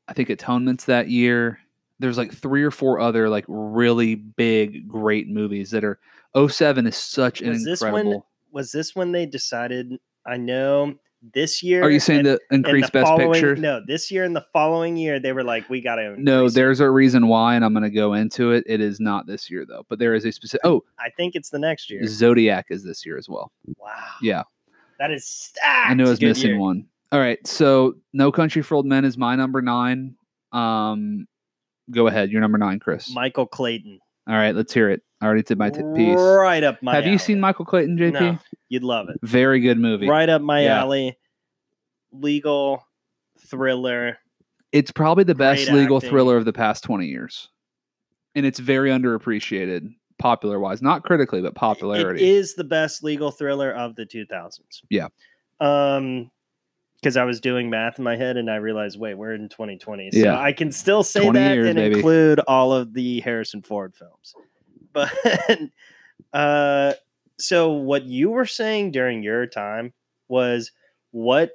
I 0.08 0.12
think 0.12 0.30
Atonement's 0.30 0.84
that 0.86 1.08
year. 1.10 1.58
There's 1.98 2.18
like 2.18 2.32
three 2.32 2.62
or 2.62 2.70
four 2.70 3.00
other 3.00 3.28
like 3.28 3.44
really 3.48 4.14
big, 4.14 4.86
great 4.88 5.28
movies 5.28 5.70
that 5.70 5.84
are 5.84 5.98
07 6.36 6.86
is 6.86 6.96
such 6.96 7.40
an 7.40 7.50
Was 7.50 7.64
this 7.64 7.80
when- 7.80 7.88
incredible. 7.94 8.26
Was 8.52 8.72
this 8.72 8.94
when 8.96 9.12
they 9.12 9.26
decided? 9.26 9.98
I 10.26 10.36
know 10.38 10.94
this 11.32 11.62
year. 11.62 11.82
Are 11.82 11.90
you 11.90 12.00
saying 12.00 12.20
and- 12.20 12.26
to 12.26 12.40
and 12.50 12.64
increase 12.64 12.86
the 12.86 12.92
Best 12.92 13.06
following- 13.06 13.32
Picture? 13.32 13.56
No, 13.56 13.80
this 13.86 14.10
year 14.10 14.24
and 14.24 14.34
the 14.36 14.44
following 14.52 14.96
year, 14.96 15.18
they 15.20 15.32
were 15.32 15.44
like, 15.44 15.68
"We 15.68 15.80
got 15.80 15.96
to." 15.96 16.20
No, 16.20 16.48
there's 16.48 16.80
a 16.80 16.90
reason 16.90 17.26
why, 17.28 17.54
and 17.56 17.64
I'm 17.64 17.72
going 17.72 17.82
to 17.84 17.90
go 17.90 18.14
into 18.14 18.52
it. 18.52 18.64
It 18.66 18.80
is 18.80 19.00
not 19.00 19.26
this 19.26 19.50
year 19.50 19.64
though, 19.66 19.84
but 19.88 19.98
there 19.98 20.14
is 20.14 20.24
a 20.24 20.32
specific. 20.32 20.60
Oh, 20.64 20.82
I 20.98 21.10
think 21.10 21.34
it's 21.34 21.50
the 21.50 21.58
next 21.58 21.90
year. 21.90 22.06
Zodiac 22.06 22.66
is 22.70 22.84
this 22.84 23.04
year 23.06 23.16
as 23.18 23.28
well. 23.28 23.52
Wow. 23.78 23.92
Yeah, 24.22 24.42
That 24.98 25.10
is 25.10 25.24
stacked. 25.26 25.90
I 25.90 25.94
knew 25.94 26.06
I 26.06 26.10
was 26.10 26.18
Good 26.18 26.28
missing 26.28 26.50
year. 26.50 26.58
one. 26.58 26.86
All 27.12 27.20
right, 27.20 27.44
so 27.46 27.94
No 28.12 28.32
Country 28.32 28.62
for 28.62 28.74
Old 28.76 28.86
Men 28.86 29.04
is 29.04 29.16
my 29.16 29.36
number 29.36 29.62
nine. 29.62 30.16
Um, 30.52 31.26
go 31.90 32.06
ahead, 32.08 32.30
you're 32.30 32.40
number 32.40 32.58
nine, 32.58 32.78
Chris. 32.80 33.12
Michael 33.14 33.46
Clayton. 33.46 34.00
All 34.28 34.34
right, 34.34 34.54
let's 34.54 34.72
hear 34.72 34.90
it. 34.90 35.02
I 35.20 35.26
already 35.26 35.42
did 35.42 35.56
my 35.58 35.70
t- 35.70 35.82
piece. 35.94 36.18
Right 36.18 36.62
up 36.64 36.82
my. 36.82 36.94
Have 36.94 37.04
you 37.04 37.10
alley. 37.12 37.18
seen 37.18 37.40
Michael 37.40 37.64
Clayton, 37.64 37.96
JP? 37.96 38.12
No, 38.12 38.38
you'd 38.68 38.82
love 38.84 39.08
it. 39.08 39.16
Very 39.22 39.60
good 39.60 39.78
movie. 39.78 40.08
Right 40.08 40.28
up 40.28 40.42
my 40.42 40.64
Yeah. 40.64 40.80
alley. 40.80 41.16
Legal 42.12 42.84
thriller. 43.46 44.18
It's 44.72 44.90
probably 44.90 45.24
the 45.24 45.34
best 45.34 45.66
Great 45.68 45.80
legal 45.80 45.96
acting. 45.98 46.10
thriller 46.10 46.36
of 46.36 46.44
the 46.44 46.52
past 46.52 46.84
20 46.84 47.06
years, 47.06 47.48
and 48.34 48.44
it's 48.44 48.58
very 48.58 48.90
underappreciated, 48.90 49.88
popular 50.18 50.58
wise, 50.58 50.82
not 50.82 51.02
critically, 51.04 51.40
but 51.40 51.54
popularity. 51.54 52.22
It 52.22 52.28
is 52.28 52.54
the 52.54 52.64
best 52.64 53.02
legal 53.02 53.30
thriller 53.30 53.70
of 53.72 53.94
the 53.96 54.04
2000s. 54.04 54.82
Yeah. 54.90 55.08
Um, 55.60 56.30
because 57.06 57.16
I 57.16 57.22
was 57.22 57.40
doing 57.40 57.70
math 57.70 57.98
in 57.98 58.04
my 58.04 58.16
head 58.16 58.36
and 58.36 58.50
I 58.50 58.56
realized, 58.56 58.98
wait, 58.98 59.14
we're 59.14 59.32
in 59.32 59.48
2020, 59.48 60.10
so 60.10 60.18
Yeah. 60.18 60.40
I 60.40 60.52
can 60.52 60.72
still 60.72 61.04
say 61.04 61.30
that 61.30 61.54
years, 61.54 61.68
and 61.68 61.76
baby. 61.76 61.94
include 61.94 62.40
all 62.48 62.72
of 62.72 62.94
the 62.94 63.20
Harrison 63.20 63.62
Ford 63.62 63.94
films. 63.94 64.34
But 64.92 65.12
uh, 66.32 66.94
so 67.38 67.70
what 67.74 68.06
you 68.06 68.30
were 68.30 68.46
saying 68.46 68.90
during 68.90 69.22
your 69.22 69.46
time 69.46 69.92
was 70.26 70.72
what 71.12 71.50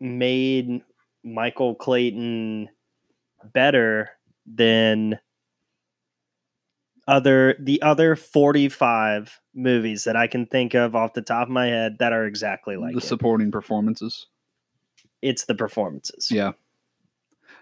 made 0.00 0.82
Michael 1.22 1.76
Clayton 1.76 2.70
better 3.52 4.10
than 4.46 5.20
other 7.06 7.54
the 7.60 7.82
other 7.82 8.16
45 8.16 9.38
movies 9.54 10.04
that 10.04 10.16
I 10.16 10.26
can 10.26 10.46
think 10.46 10.74
of 10.74 10.96
off 10.96 11.12
the 11.12 11.22
top 11.22 11.48
of 11.48 11.52
my 11.52 11.66
head 11.66 11.98
that 11.98 12.12
are 12.12 12.24
exactly 12.26 12.76
like 12.76 12.92
the 12.94 12.98
it. 12.98 13.04
supporting 13.04 13.50
performances. 13.52 14.26
It's 15.22 15.44
the 15.46 15.54
performances. 15.54 16.28
Yeah. 16.30 16.52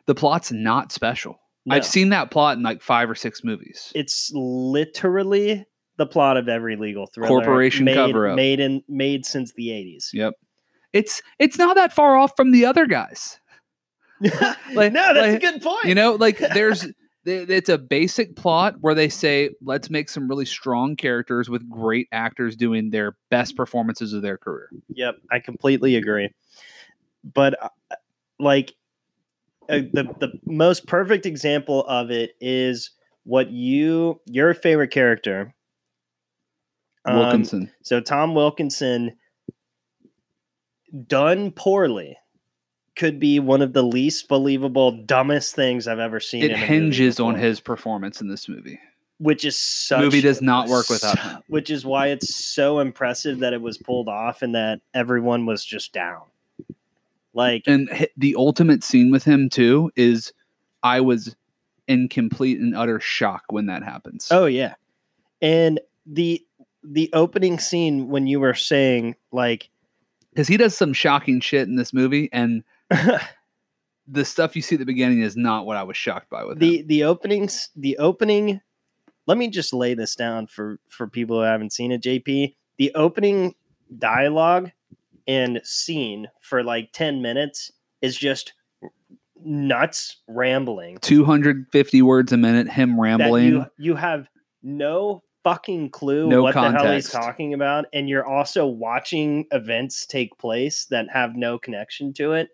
The 0.07 0.15
plot's 0.15 0.51
not 0.51 0.91
special. 0.93 1.39
No, 1.67 1.77
I've 1.77 1.85
seen 1.87 2.09
that 2.09 2.31
plot 2.31 2.57
in 2.57 2.63
like 2.63 2.81
five 2.83 3.09
or 3.11 3.15
six 3.15 3.45
movies. 3.45 3.93
it's 3.95 4.33
literally 4.35 5.65
the 5.99 6.07
plot 6.07 6.39
of 6.39 6.49
every 6.49 6.77
legal 6.77 7.07
thriller 7.07 7.29
Corporation 7.29 7.85
made, 7.85 7.95
cover-up. 7.95 8.35
made 8.35 8.59
in 8.61 8.83
made 8.89 9.27
since 9.27 9.53
the 9.53 9.69
80s. 9.69 10.09
Yep. 10.15 10.35
It's 10.95 11.21
it's 11.39 11.59
not 11.59 11.77
that 11.77 11.93
far 11.93 12.17
off 12.17 12.33
from 12.37 12.51
the 12.53 12.65
other 12.65 12.87
guys. 12.87 13.39
Like- 14.75 14.93
no, 14.93 15.15
that's 15.15 15.37
a 15.37 15.39
good 15.39 15.63
point. 15.63 15.85
You 15.85 15.95
know, 15.95 16.15
like 16.15 16.39
there's 16.55 16.87
it's 17.27 17.69
a 17.69 17.77
basic 17.77 18.35
plot 18.35 18.77
where 18.81 18.95
they 18.95 19.11
say 19.11 19.51
let's 19.63 19.91
make 19.91 20.09
some 20.09 20.27
really 20.29 20.47
strong 20.47 20.97
characters 20.97 21.51
with 21.51 21.69
great 21.69 22.09
actors 22.13 22.57
doing 22.57 22.91
their 22.91 23.17
best 23.31 23.57
performances 23.57 24.15
of 24.15 24.23
their 24.23 24.39
career. 24.39 24.71
Yep, 24.89 25.17
I 25.31 25.39
completely 25.41 25.97
agree. 25.97 26.31
But 27.23 27.63
uh, 27.63 27.69
like 28.39 28.75
uh, 29.69 29.83
the 29.93 30.15
the 30.19 30.33
most 30.47 30.87
perfect 30.87 31.27
example 31.27 31.85
of 31.87 32.11
it 32.11 32.33
is 32.41 32.91
what 33.25 33.51
you 33.51 34.21
your 34.27 34.55
favorite 34.55 34.91
character 34.91 35.55
um, 37.05 37.19
Wilkinson. 37.19 37.71
so 37.83 38.01
Tom 38.01 38.35
Wilkinson 38.35 39.17
done 41.07 41.53
poorly 41.53 42.17
could 42.97 43.21
be 43.21 43.39
one 43.39 43.63
of 43.63 43.73
the 43.73 43.83
least 43.83 44.29
believable 44.29 44.91
dumbest 45.05 45.55
things 45.55 45.87
I've 45.87 46.01
ever 46.01 46.19
seen 46.19 46.43
it 46.43 46.47
in 46.47 46.51
a 46.53 46.55
movie 46.57 46.67
hinges 46.67 47.21
on 47.21 47.37
his 47.37 47.61
performance 47.61 48.21
in 48.21 48.29
this 48.29 48.49
movie. 48.49 48.81
which 49.19 49.45
is 49.45 49.57
such 49.57 50.01
Movie 50.01 50.21
does 50.21 50.43
not 50.43 50.69
work 50.69 50.89
without 50.91 51.19
him. 51.19 51.43
which 51.47 51.71
is 51.71 51.85
why 51.85 52.09
it's 52.09 52.35
so 52.35 52.81
impressive 52.81 53.39
that 53.39 53.53
it 53.53 53.63
was 53.63 53.79
pulled 53.79 54.09
off 54.09 54.43
and 54.43 54.55
that 54.55 54.81
everyone 54.95 55.47
was 55.47 55.65
just 55.65 55.93
down 55.93 56.23
like 57.35 57.63
And 57.67 58.09
the 58.17 58.35
ultimate 58.37 58.83
scene 58.85 59.11
with 59.11 59.25
him 59.25 59.49
too 59.49 59.91
is 59.97 60.33
I 60.83 61.01
was 61.01 61.37
in 61.87 62.09
complete 62.09 62.59
and 62.61 62.77
utter 62.77 63.01
shock 63.01 63.45
when 63.51 63.67
that 63.67 63.83
happens. 63.83 64.29
oh 64.31 64.47
yeah 64.47 64.75
and 65.43 65.81
the 66.07 66.45
the 66.83 67.11
opening 67.13 67.59
scene 67.59 68.09
when 68.09 68.27
you 68.27 68.41
were 68.41 68.55
saying 68.55 69.15
like 69.33 69.71
because 70.33 70.49
he 70.49 70.57
does 70.57 70.77
some 70.77 70.93
shocking 70.93 71.41
shit 71.41 71.67
in 71.67 71.75
this 71.75 71.93
movie, 71.93 72.29
and 72.33 72.63
the 74.07 74.25
stuff 74.25 74.55
you 74.55 74.63
see 74.63 74.77
at 74.77 74.79
the 74.79 74.85
beginning 74.87 75.21
is 75.23 75.37
not 75.37 75.67
what 75.67 75.77
I 75.77 75.83
was 75.83 75.97
shocked 75.97 76.31
by 76.31 76.45
with 76.45 76.59
the 76.59 76.79
him. 76.81 76.87
the 76.87 77.05
openings 77.05 77.71
the 77.77 77.99
opening 77.99 78.61
let 79.27 79.37
me 79.39 79.49
just 79.49 79.73
lay 79.73 79.95
this 79.95 80.15
down 80.15 80.47
for 80.47 80.79
for 80.89 81.07
people 81.07 81.37
who 81.39 81.43
haven't 81.43 81.73
seen 81.73 81.93
it 81.93 82.03
jp 82.03 82.55
the 82.79 82.93
opening 82.95 83.55
dialogue 83.99 84.71
and 85.27 85.61
scene 85.65 86.29
for 86.41 86.63
like 86.63 86.93
10 86.93 87.23
minutes 87.23 87.71
is 88.03 88.17
just 88.17 88.53
nuts 89.43 90.19
rambling 90.29 90.99
250 90.99 92.03
words 92.03 92.33
a 92.33 92.37
minute, 92.37 92.69
him 92.69 92.97
that 92.97 93.03
rambling. 93.03 93.45
you 93.45 93.67
you 93.79 93.95
have 93.97 94.29
no 94.63 95.23
fucking 95.43 95.89
clue 95.89 96.29
No 96.29 96.43
what 96.43 96.55
the 96.55 96.71
hell 96.71 96.93
he's 96.93 97.09
talking 97.09 97.55
about 97.55 97.87
and 97.95 98.09
you're 98.09 98.27
also 98.27 98.67
watching 98.67 99.47
events 99.51 100.05
take 100.05 100.37
place 100.39 100.85
that 100.91 101.07
have 101.11 101.35
no 101.35 101.59
connection 101.59 102.13
to 102.15 102.33
it 102.33 102.51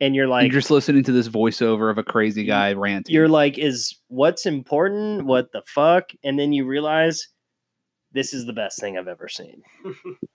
and 0.00 0.14
you're 0.14 0.28
like 0.28 0.50
you're 0.50 0.60
just 0.60 0.70
listening 0.70 1.02
to 1.04 1.12
this 1.12 1.28
voiceover 1.28 1.90
of 1.90 1.98
a 1.98 2.02
crazy 2.02 2.44
guy 2.44 2.72
ranting. 2.72 3.14
you're 3.14 3.28
like, 3.28 3.58
is 3.58 3.96
what's 4.08 4.46
important? 4.46 5.24
What 5.26 5.52
the 5.52 5.62
fuck? 5.66 6.10
And 6.22 6.38
then 6.38 6.52
you 6.52 6.66
realize 6.66 7.28
this 8.12 8.34
is 8.34 8.46
the 8.46 8.52
best 8.52 8.78
thing 8.78 8.98
I've 8.98 9.08
ever 9.08 9.28
seen. 9.28 9.62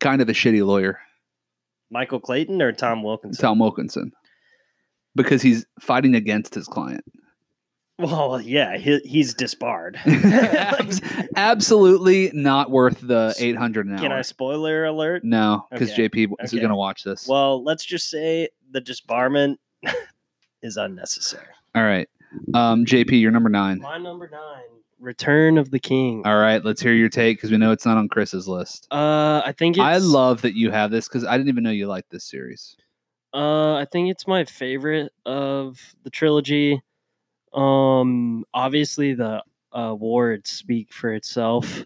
kind 0.00 0.20
of 0.22 0.28
a 0.28 0.32
shitty 0.32 0.64
lawyer, 0.66 1.00
Michael 1.90 2.20
Clayton 2.20 2.60
or 2.62 2.72
Tom 2.72 3.02
Wilkinson? 3.02 3.40
Tom 3.40 3.58
Wilkinson, 3.58 4.12
because 5.14 5.42
he's 5.42 5.66
fighting 5.80 6.14
against 6.14 6.54
his 6.54 6.66
client. 6.66 7.04
Well, 8.00 8.40
yeah, 8.40 8.76
he, 8.76 8.98
he's 9.00 9.34
disbarred. 9.34 9.98
Absolutely 11.36 12.30
not 12.32 12.70
worth 12.70 13.00
the 13.00 13.34
800 13.38 13.86
an 13.86 13.94
hour. 13.94 13.98
Can 14.00 14.12
I 14.12 14.22
spoiler 14.22 14.84
alert? 14.84 15.24
no, 15.24 15.66
because 15.70 15.90
Okay. 15.92 16.08
JP 16.08 16.32
is 16.40 16.52
Okay. 16.52 16.58
going 16.60 16.70
to 16.70 16.76
watch 16.76 17.02
this. 17.02 17.26
Well, 17.26 17.62
let's 17.64 17.84
just 17.84 18.08
say 18.08 18.50
the 18.70 18.80
disbarment 18.80 19.56
is 20.62 20.76
unnecessary. 20.76 21.46
All 21.74 21.82
right. 21.82 22.08
Um, 22.54 22.84
JP, 22.84 23.20
you're 23.20 23.30
number 23.32 23.48
nine. 23.50 23.80
My 23.80 23.98
number 23.98 24.28
nine, 24.30 24.77
Return 25.00 25.58
of 25.58 25.70
the 25.70 25.78
King. 25.78 26.22
All 26.26 26.36
right, 26.38 26.64
let's 26.64 26.80
hear 26.80 26.92
your 26.92 27.08
take 27.08 27.36
because 27.38 27.50
we 27.50 27.56
know 27.56 27.72
it's 27.72 27.86
not 27.86 27.96
on 27.96 28.08
Chris's 28.08 28.48
list. 28.48 28.86
Uh, 28.90 29.42
I 29.44 29.52
think 29.56 29.76
it's, 29.76 29.82
I 29.82 29.98
love 29.98 30.42
that 30.42 30.54
you 30.54 30.70
have 30.70 30.90
this 30.90 31.08
because 31.08 31.24
I 31.24 31.36
didn't 31.36 31.48
even 31.48 31.64
know 31.64 31.70
you 31.70 31.86
liked 31.86 32.10
this 32.10 32.24
series. 32.24 32.76
Uh, 33.32 33.74
I 33.74 33.86
think 33.90 34.10
it's 34.10 34.26
my 34.26 34.44
favorite 34.44 35.12
of 35.26 35.78
the 36.02 36.10
trilogy. 36.10 36.82
Um, 37.52 38.44
obviously 38.52 39.14
the 39.14 39.42
awards 39.72 40.50
speak 40.50 40.92
for 40.92 41.12
itself. 41.14 41.84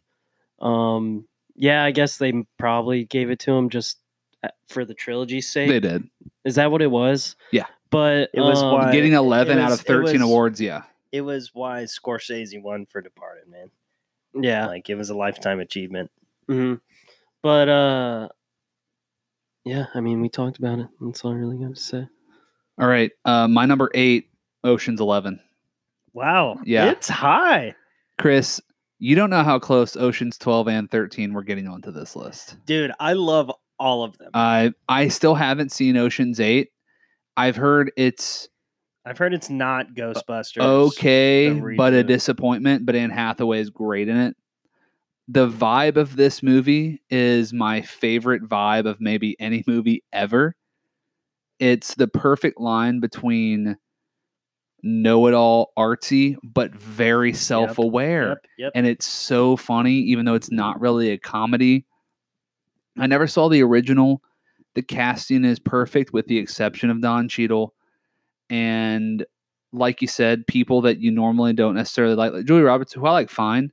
Um, 0.60 1.26
yeah, 1.54 1.84
I 1.84 1.90
guess 1.90 2.16
they 2.18 2.32
probably 2.58 3.04
gave 3.04 3.30
it 3.30 3.40
to 3.40 3.52
him 3.52 3.68
just 3.68 3.98
uh, 4.44 4.48
for 4.68 4.84
the 4.84 4.94
trilogy's 4.94 5.48
sake. 5.48 5.68
They 5.68 5.80
did. 5.80 6.08
Is 6.44 6.54
that 6.54 6.70
what 6.70 6.82
it 6.82 6.90
was? 6.90 7.36
Yeah. 7.50 7.66
But 7.90 8.30
It 8.32 8.40
was 8.40 8.62
um, 8.62 8.90
Getting 8.90 9.12
it 9.12 9.16
11 9.16 9.58
out 9.58 9.72
of 9.72 9.80
13 9.80 10.12
was- 10.14 10.22
awards, 10.22 10.60
yeah. 10.60 10.82
It 11.12 11.20
was 11.20 11.50
why 11.52 11.82
Scorsese 11.84 12.60
won 12.62 12.86
for 12.86 13.00
Departed, 13.00 13.48
man. 13.48 13.70
Yeah. 14.34 14.66
Like 14.66 14.88
it 14.88 14.94
was 14.94 15.10
a 15.10 15.16
lifetime 15.16 15.60
achievement. 15.60 16.10
hmm 16.48 16.74
But 17.42 17.68
uh, 17.68 18.28
yeah. 19.64 19.86
I 19.94 20.00
mean, 20.00 20.20
we 20.20 20.28
talked 20.28 20.58
about 20.58 20.78
it. 20.78 20.88
That's 21.00 21.24
all 21.24 21.32
I 21.32 21.36
really 21.36 21.58
got 21.58 21.74
to 21.74 21.80
say. 21.80 22.08
All 22.80 22.88
right. 22.88 23.10
Uh, 23.24 23.46
my 23.46 23.66
number 23.66 23.90
eight, 23.94 24.30
Ocean's 24.64 25.00
11. 25.00 25.38
Wow. 26.14 26.58
Yeah. 26.64 26.90
It's 26.90 27.08
high. 27.08 27.74
Chris, 28.18 28.60
you 28.98 29.14
don't 29.14 29.30
know 29.30 29.42
how 29.42 29.58
close 29.58 29.96
Ocean's 29.96 30.38
12 30.38 30.68
and 30.68 30.90
13 30.90 31.32
were 31.34 31.42
getting 31.42 31.68
onto 31.68 31.90
this 31.90 32.16
list. 32.16 32.56
Dude, 32.66 32.92
I 33.00 33.12
love 33.14 33.50
all 33.78 34.04
of 34.04 34.16
them. 34.18 34.30
I 34.32 34.72
I 34.88 35.08
still 35.08 35.34
haven't 35.34 35.72
seen 35.72 35.96
Ocean's 35.96 36.38
8. 36.40 36.70
I've 37.36 37.56
heard 37.56 37.90
it's 37.96 38.48
I've 39.04 39.18
heard 39.18 39.34
it's 39.34 39.50
not 39.50 39.86
uh, 39.86 39.90
Ghostbusters. 39.94 40.62
okay, 40.62 41.50
but 41.76 41.92
a 41.92 42.04
disappointment. 42.04 42.86
But 42.86 42.94
Anne 42.94 43.10
Hathaway 43.10 43.60
is 43.60 43.70
great 43.70 44.08
in 44.08 44.16
it. 44.16 44.36
The 45.28 45.48
vibe 45.48 45.96
of 45.96 46.16
this 46.16 46.42
movie 46.42 47.02
is 47.10 47.52
my 47.52 47.82
favorite 47.82 48.42
vibe 48.42 48.86
of 48.86 49.00
maybe 49.00 49.36
any 49.40 49.64
movie 49.68 50.04
ever. 50.12 50.56
It's 51.58 51.94
the 51.94 52.08
perfect 52.08 52.60
line 52.60 53.00
between 53.00 53.76
know 54.82 55.26
it 55.28 55.34
all 55.34 55.72
artsy, 55.78 56.36
but 56.42 56.74
very 56.74 57.32
self 57.32 57.78
aware. 57.78 58.28
Yep, 58.28 58.46
yep. 58.58 58.72
and 58.74 58.86
it's 58.86 59.06
so 59.06 59.56
funny, 59.56 59.94
even 59.94 60.24
though 60.24 60.34
it's 60.34 60.50
not 60.50 60.80
really 60.80 61.10
a 61.10 61.18
comedy. 61.18 61.86
I 62.98 63.06
never 63.06 63.26
saw 63.26 63.48
the 63.48 63.62
original. 63.62 64.22
The 64.74 64.82
casting 64.82 65.44
is 65.44 65.58
perfect, 65.58 66.12
with 66.12 66.26
the 66.26 66.38
exception 66.38 66.90
of 66.90 67.00
Don 67.00 67.28
Cheadle, 67.28 67.74
and 68.52 69.24
like 69.72 70.02
you 70.02 70.08
said, 70.08 70.46
people 70.46 70.82
that 70.82 71.00
you 71.00 71.10
normally 71.10 71.54
don't 71.54 71.74
necessarily 71.74 72.14
like, 72.14 72.32
like 72.32 72.44
Julie 72.44 72.62
Roberts, 72.62 72.92
who 72.92 73.06
I 73.06 73.12
like 73.12 73.30
fine. 73.30 73.72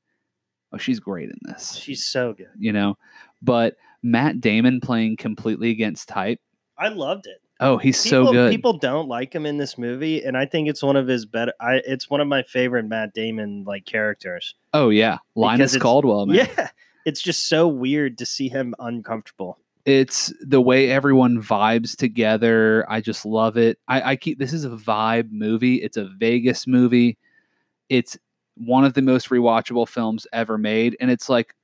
Oh, 0.72 0.78
she's 0.78 1.00
great 1.00 1.30
in 1.30 1.38
this, 1.44 1.76
She's 1.76 2.06
so 2.06 2.34
good. 2.34 2.48
you 2.58 2.72
know. 2.72 2.98
But 3.42 3.76
Matt 4.04 4.40
Damon 4.40 4.80
playing 4.82 5.18
completely 5.18 5.72
against 5.72 6.08
type. 6.08 6.40
I 6.78 6.88
loved 6.90 7.26
it. 7.28 7.42
Oh, 7.60 7.78
he's 7.78 8.02
People, 8.02 8.28
so 8.28 8.32
good. 8.32 8.52
People 8.52 8.78
don't 8.78 9.10
like 9.10 9.34
him 9.34 9.46
in 9.46 9.58
this 9.58 9.78
movie, 9.78 10.24
and 10.24 10.38
I 10.38 10.46
think 10.46 10.70
it's 10.70 10.82
one 10.82 10.96
of 10.96 11.08
his 11.08 11.26
better. 11.26 11.52
I 11.60 11.82
it's 11.86 12.10
one 12.10 12.22
of 12.22 12.28
my 12.28 12.44
favorite 12.44 12.86
Matt 12.88 13.14
Damon 13.14 13.66
like 13.68 13.86
characters. 13.86 14.56
oh 14.74 14.90
yeah, 14.90 15.18
Linus 15.36 15.76
Caldwell, 15.76 16.26
man. 16.28 16.38
Yeah, 16.38 16.70
it's 17.06 17.22
just 17.22 17.48
so 17.48 17.68
weird 17.68 18.18
to 18.20 18.26
see 18.26 18.48
him 18.48 18.74
uncomfortable. 18.80 19.58
It's 19.90 20.34
the 20.42 20.62
way 20.62 20.90
everyone 20.90 21.42
vibes 21.42 21.96
together. 21.96 22.86
I 22.90 23.02
just 23.02 23.26
love 23.26 23.58
it. 23.58 23.80
I, 23.88 24.12
I 24.12 24.16
keep 24.16 24.40
this 24.40 24.54
is 24.54 24.66
a 24.66 24.70
vibe 24.70 25.32
movie. 25.32 25.76
It's 25.76 25.98
a 25.98 26.10
Vegas 26.18 26.68
movie. 26.68 27.18
It's 27.90 28.18
one 28.56 28.84
of 28.84 28.94
the 28.94 29.02
most 29.02 29.30
rewatchable 29.30 29.88
films 29.88 30.28
ever 30.34 30.58
made. 30.58 30.98
And 31.00 31.10
it's 31.10 31.30
like 31.30 31.56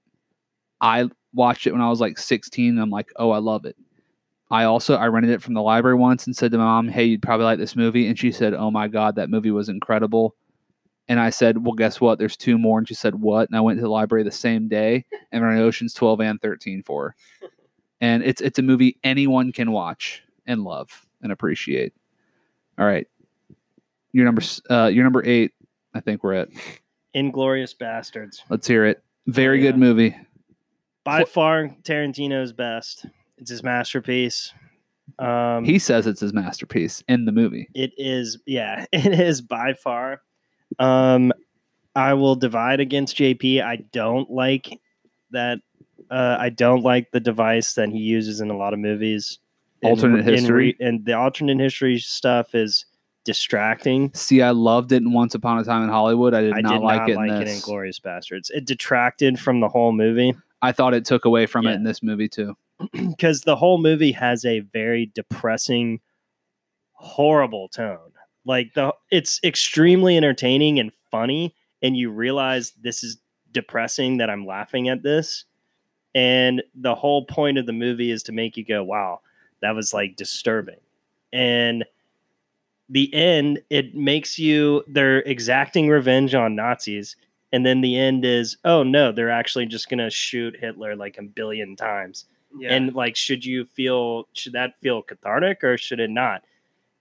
I 0.81 1.09
watched 1.33 1.67
it 1.67 1.73
when 1.73 1.81
I 1.81 1.89
was 1.89 1.99
like 1.99 2.17
16 2.17 2.69
and 2.69 2.79
I'm 2.79 2.89
like, 2.89 3.11
oh, 3.17 3.31
I 3.31 3.39
love 3.39 3.65
it. 3.65 3.75
I 4.51 4.63
also 4.65 4.95
I 4.95 5.07
rented 5.07 5.31
it 5.31 5.41
from 5.41 5.55
the 5.55 5.61
library 5.61 5.97
once 5.97 6.25
and 6.25 6.35
said 6.35 6.51
to 6.51 6.57
my 6.57 6.63
mom, 6.63 6.87
Hey, 6.87 7.05
you'd 7.05 7.21
probably 7.21 7.45
like 7.45 7.57
this 7.57 7.75
movie. 7.75 8.07
And 8.07 8.17
she 8.17 8.31
said, 8.31 8.53
Oh 8.53 8.69
my 8.71 8.87
God, 8.87 9.15
that 9.15 9.29
movie 9.29 9.51
was 9.51 9.69
incredible. 9.69 10.35
And 11.07 11.19
I 11.19 11.31
said, 11.31 11.65
Well, 11.65 11.73
guess 11.73 11.99
what? 11.99 12.19
There's 12.19 12.37
two 12.37 12.57
more. 12.57 12.77
And 12.77 12.87
she 12.87 12.93
said, 12.93 13.15
What? 13.15 13.49
And 13.49 13.57
I 13.57 13.61
went 13.61 13.77
to 13.77 13.81
the 13.81 13.89
library 13.89 14.23
the 14.23 14.31
same 14.31 14.67
day 14.67 15.05
and 15.31 15.43
ran 15.43 15.59
Oceans 15.59 15.93
12 15.95 16.21
and 16.21 16.41
13 16.41 16.83
for 16.83 17.15
her 17.41 17.49
and 18.01 18.23
it's 18.23 18.41
it's 18.41 18.59
a 18.59 18.61
movie 18.61 18.97
anyone 19.03 19.51
can 19.51 19.71
watch 19.71 20.23
and 20.45 20.63
love 20.63 21.05
and 21.21 21.31
appreciate. 21.31 21.93
All 22.77 22.85
right, 22.85 23.07
your 24.11 24.25
number 24.25 24.41
uh, 24.69 24.87
your 24.87 25.03
number 25.03 25.23
eight. 25.25 25.51
I 25.93 26.01
think 26.01 26.23
we're 26.23 26.33
at. 26.33 26.49
Inglorious 27.13 27.73
Bastards, 27.73 28.43
Let's 28.49 28.67
hear 28.67 28.85
it. 28.85 29.01
Very 29.27 29.59
good 29.61 29.77
movie. 29.77 30.13
by 31.05 31.23
far 31.23 31.69
Tarantino's 31.83 32.51
best. 32.51 33.05
It's 33.37 33.49
his 33.49 33.63
masterpiece. 33.63 34.51
Um, 35.17 35.63
He 35.63 35.79
says 35.79 36.07
it's 36.07 36.19
his 36.19 36.33
masterpiece 36.33 37.01
in 37.07 37.23
the 37.23 37.31
movie. 37.31 37.69
It 37.73 37.93
is, 37.97 38.37
yeah, 38.45 38.85
it 38.91 39.17
is 39.17 39.41
by 39.41 39.75
far. 39.75 40.21
Um, 40.77 41.31
I 41.95 42.13
will 42.15 42.35
divide 42.35 42.81
against 42.81 43.15
JP. 43.15 43.63
I 43.63 43.77
don't 43.93 44.29
like 44.29 44.77
that. 45.31 45.59
Uh, 46.09 46.37
I 46.39 46.49
don't 46.49 46.81
like 46.81 47.11
the 47.11 47.19
device 47.19 47.73
that 47.73 47.89
he 47.89 47.99
uses 47.99 48.41
in 48.41 48.49
a 48.49 48.57
lot 48.57 48.73
of 48.73 48.79
movies. 48.79 49.39
In- 49.81 49.89
Alternate 49.89 50.27
in 50.27 50.33
history? 50.33 50.75
and 50.79 51.05
the 51.05 51.13
alternate 51.13 51.59
history 51.59 51.99
stuff 51.99 52.55
is 52.55 52.85
distracting. 53.23 54.11
See, 54.13 54.41
I 54.41 54.51
loved 54.51 54.91
it 54.91 55.01
in 55.01 55.11
Once 55.11 55.35
Upon 55.35 55.59
a 55.59 55.63
Time 55.63 55.83
in 55.83 55.89
Hollywood. 55.89 56.33
I 56.33 56.41
did 56.41 56.53
I 56.53 56.61
not 56.61 56.73
did 56.73 56.81
like 56.81 57.01
not 57.01 57.09
it 57.09 57.15
like 57.15 57.31
in 57.31 57.41
it 57.41 57.47
in. 57.47 57.59
Glorious 57.59 57.99
Bastards. 57.99 58.49
It 58.49 58.65
detracted 58.65 59.39
from 59.39 59.59
the 59.59 59.67
whole 59.67 59.91
movie 59.91 60.33
I 60.65 60.71
thought 60.71 60.95
it 60.95 61.05
took 61.05 61.25
away 61.25 61.45
from 61.45 61.67
it 61.67 61.73
in 61.73 61.83
this 61.83 62.01
movie 62.01 62.27
too. 62.27 62.57
because 62.91 63.41
the 63.41 63.55
whole 63.55 63.77
movie 63.77 64.13
has 64.13 64.43
a 64.45 64.61
very 64.61 65.11
depressing, 65.13 65.99
horrible 66.93 67.69
tone. 67.69 68.13
Like 68.45 68.73
the 68.73 68.93
it's 69.11 69.39
extremely 69.43 70.17
entertaining 70.17 70.79
and 70.79 70.91
funny, 71.11 71.55
and 71.83 71.95
you 71.95 72.09
realize 72.09 72.73
this 72.81 73.03
is 73.03 73.17
depressing 73.51 74.17
that 74.17 74.29
I'm 74.29 74.45
laughing 74.45 74.89
at 74.89 75.03
this. 75.03 75.45
And 76.15 76.63
the 76.73 76.95
whole 76.95 77.25
point 77.25 77.57
of 77.57 77.65
the 77.65 77.73
movie 77.73 78.09
is 78.09 78.23
to 78.23 78.31
make 78.31 78.55
you 78.55 78.63
go, 78.63 78.83
wow, 78.83 79.19
that 79.61 79.75
was 79.75 79.93
like 79.93 80.15
disturbing. 80.15 80.79
And 81.33 81.83
the 82.89 83.13
end, 83.13 83.61
it 83.69 83.93
makes 83.93 84.39
you 84.39 84.83
they're 84.87 85.19
exacting 85.19 85.89
revenge 85.89 86.33
on 86.33 86.55
Nazis. 86.55 87.17
And 87.51 87.65
then 87.65 87.81
the 87.81 87.99
end 87.99 88.23
is, 88.23 88.57
oh 88.63 88.83
no, 88.83 89.11
they're 89.11 89.29
actually 89.29 89.65
just 89.65 89.89
gonna 89.89 90.09
shoot 90.09 90.55
Hitler 90.57 90.95
like 90.95 91.17
a 91.17 91.23
billion 91.23 91.75
times. 91.75 92.25
Yeah. 92.57 92.73
And 92.73 92.93
like, 92.93 93.17
should 93.17 93.43
you 93.45 93.65
feel 93.65 94.29
should 94.31 94.53
that 94.53 94.79
feel 94.81 95.01
cathartic 95.01 95.63
or 95.63 95.77
should 95.77 95.99
it 95.99 96.09
not? 96.09 96.43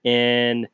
And 0.03 0.67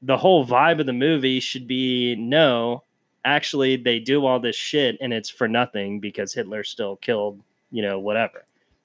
the 0.00 0.16
whole 0.16 0.46
vibe 0.46 0.78
of 0.78 0.86
the 0.86 0.92
movie 0.92 1.40
should 1.40 1.66
be 1.66 2.14
no, 2.16 2.84
actually 3.28 3.76
they 3.76 3.98
do 3.98 4.24
all 4.26 4.40
this 4.40 4.56
shit 4.56 4.96
and 5.00 5.12
it's 5.12 5.28
for 5.30 5.46
nothing 5.48 6.00
because 6.00 6.32
Hitler 6.34 6.64
still 6.64 6.96
killed, 6.96 7.40
you 7.70 7.82
know, 7.82 7.98
whatever. 7.98 8.44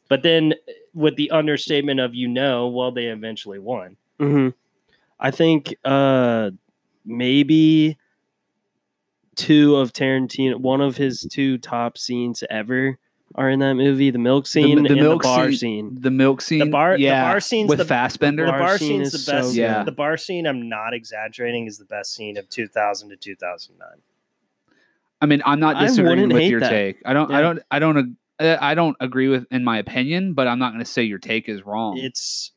But 0.10 0.22
then 0.24 0.54
with 0.94 1.16
the 1.16 1.32
understatement 1.32 2.00
of 2.00 2.14
you 2.14 2.28
know, 2.28 2.68
well, 2.68 2.92
they 2.92 3.06
eventually 3.08 3.60
won. 3.60 3.98
hmm 4.20 4.50
I 5.20 5.32
think 5.32 5.76
uh 5.86 6.52
maybe 7.06 7.98
two 9.36 9.76
of 9.78 9.94
Tarantino, 9.94 10.58
one 10.58 10.82
of 10.82 10.98
his 10.98 11.26
two 11.32 11.58
top 11.58 11.98
scenes 11.98 12.44
ever 12.50 12.98
are 13.36 13.50
in 13.50 13.60
that 13.60 13.74
movie: 13.76 14.12
the 14.12 14.20
milk 14.20 14.46
scene 14.46 14.84
the 14.84 14.90
and 14.92 15.02
milk 15.02 15.22
the 15.24 15.28
bar 15.28 15.50
scene- 15.52 15.58
scene. 15.58 15.98
The 16.02 16.12
milk 16.12 16.42
scene, 16.42 16.60
The 16.60 16.66
bar, 16.66 16.98
yeah, 16.98 17.22
the 17.24 17.32
bar 17.32 17.40
scene's 17.40 17.70
with 17.70 17.80
the 17.80 17.86
Fassbender. 17.86 18.46
The 18.46 18.52
bar 18.52 18.60
bar 18.60 18.78
scene 18.78 19.00
scene's 19.00 19.12
the 19.12 19.18
is 19.18 19.26
so 19.26 19.32
best. 19.34 19.56
Yeah. 19.56 19.84
The 19.84 19.92
bar 19.92 20.18
scene, 20.18 20.46
I'm 20.46 20.70
not 20.70 20.94
exaggerating, 20.94 21.66
is 21.66 21.78
the 21.80 21.86
best 21.86 22.14
scene 22.14 22.38
of 22.38 22.50
2000 22.50 23.10
to 23.10 23.16
2009. 23.16 23.88
I 25.24 25.26
mean, 25.26 25.42
I'm 25.46 25.62
not 25.62 25.80
disagreeing 25.80 26.28
with 26.28 26.44
your 26.44 26.60
that. 26.60 26.70
take. 26.70 27.02
I 27.06 27.14
don't. 27.14 27.32
I 27.32 27.42
don't. 27.42 27.60
I 27.72 27.80
don't. 27.80 28.18
uh, 28.40 28.58
I 28.60 28.76
don't 28.76 28.98
agree 29.00 29.30
with 29.30 29.46
in 29.52 29.64
my 29.64 29.78
opinion, 29.78 30.34
but 30.34 30.50
I'm 30.50 30.60
not 30.60 30.74
going 30.74 30.84
to 30.84 30.92
say 30.92 31.04
your 31.04 31.18
take 31.18 31.48
is 31.48 31.66
wrong. 31.66 31.98
It's 31.98 32.52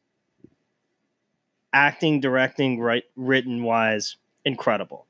acting, 1.72 2.20
directing, 2.20 2.80
right, 2.80 3.04
written 3.14 3.62
wise, 3.62 4.16
incredible. 4.44 5.06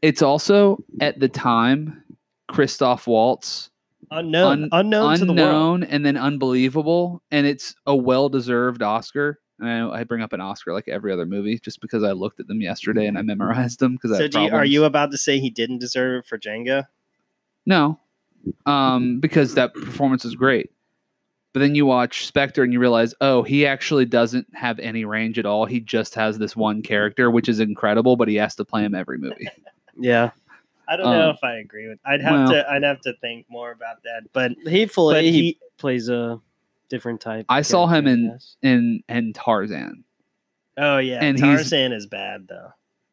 It's 0.00 0.22
also 0.22 0.78
at 0.98 1.20
the 1.20 1.28
time 1.28 2.02
Christoph 2.48 3.06
Waltz 3.06 3.68
Unknown, 4.10 4.62
Un- 4.64 4.68
unknown 4.72 5.18
to 5.18 5.24
the 5.26 5.34
world. 5.34 5.48
unknown 5.48 5.84
and 5.84 6.06
then 6.06 6.16
unbelievable, 6.16 7.22
and 7.30 7.46
it's 7.46 7.74
a 7.84 7.94
well-deserved 7.94 8.82
Oscar. 8.82 9.38
And 9.58 9.68
I, 9.68 10.00
I 10.00 10.04
bring 10.04 10.22
up 10.22 10.32
an 10.32 10.40
Oscar 10.40 10.72
like 10.72 10.88
every 10.88 11.12
other 11.12 11.26
movie 11.26 11.58
just 11.58 11.80
because 11.80 12.02
I 12.02 12.12
looked 12.12 12.40
at 12.40 12.46
them 12.46 12.60
yesterday 12.60 13.06
and 13.06 13.16
I 13.16 13.22
memorized 13.22 13.80
them 13.80 13.94
because 13.94 14.12
I 14.12 14.18
So, 14.18 14.28
do 14.28 14.40
you, 14.42 14.50
are 14.50 14.64
you 14.64 14.84
about 14.84 15.10
to 15.12 15.18
say 15.18 15.38
he 15.38 15.50
didn't 15.50 15.78
deserve 15.78 16.20
it 16.24 16.26
for 16.26 16.38
Django? 16.38 16.86
No, 17.64 17.98
um, 18.66 19.18
because 19.18 19.54
that 19.54 19.74
performance 19.74 20.24
is 20.24 20.34
great. 20.34 20.70
But 21.52 21.60
then 21.60 21.74
you 21.74 21.86
watch 21.86 22.26
Spectre 22.26 22.62
and 22.62 22.72
you 22.72 22.78
realize, 22.78 23.14
oh, 23.22 23.42
he 23.42 23.64
actually 23.66 24.04
doesn't 24.04 24.46
have 24.54 24.78
any 24.78 25.06
range 25.06 25.38
at 25.38 25.46
all. 25.46 25.64
He 25.64 25.80
just 25.80 26.14
has 26.14 26.38
this 26.38 26.54
one 26.54 26.82
character, 26.82 27.30
which 27.30 27.48
is 27.48 27.60
incredible, 27.60 28.14
but 28.16 28.28
he 28.28 28.34
has 28.34 28.54
to 28.56 28.64
play 28.66 28.84
him 28.84 28.94
every 28.94 29.18
movie. 29.18 29.48
Yeah, 29.98 30.32
I 30.86 30.96
don't 30.98 31.06
know 31.06 31.30
Um, 31.30 31.34
if 31.34 31.42
I 31.42 31.56
agree 31.56 31.88
with. 31.88 31.98
I'd 32.04 32.20
have 32.20 32.32
well- 32.32 32.50
to. 32.50 32.70
I'd 32.70 32.82
have 32.82 33.00
to 33.00 33.14
think 33.22 33.46
more 33.48 33.72
about 33.72 34.02
that. 34.02 34.24
But 34.34 34.52
Hateful 34.66 35.10
but 35.10 35.24
he, 35.24 35.32
he, 35.32 35.58
plays 35.78 36.10
a 36.10 36.38
different 36.88 37.20
type. 37.20 37.46
I 37.48 37.62
saw 37.62 37.86
him 37.86 38.06
in- 38.06 38.38
In 38.62 39.02
and 39.08 39.34
Tarzan, 39.34 40.04
oh 40.78 40.98
yeah, 40.98 41.18
and 41.22 41.38
Tarzan 41.38 41.92
is 41.92 42.06
bad 42.06 42.46
though. 42.48 42.70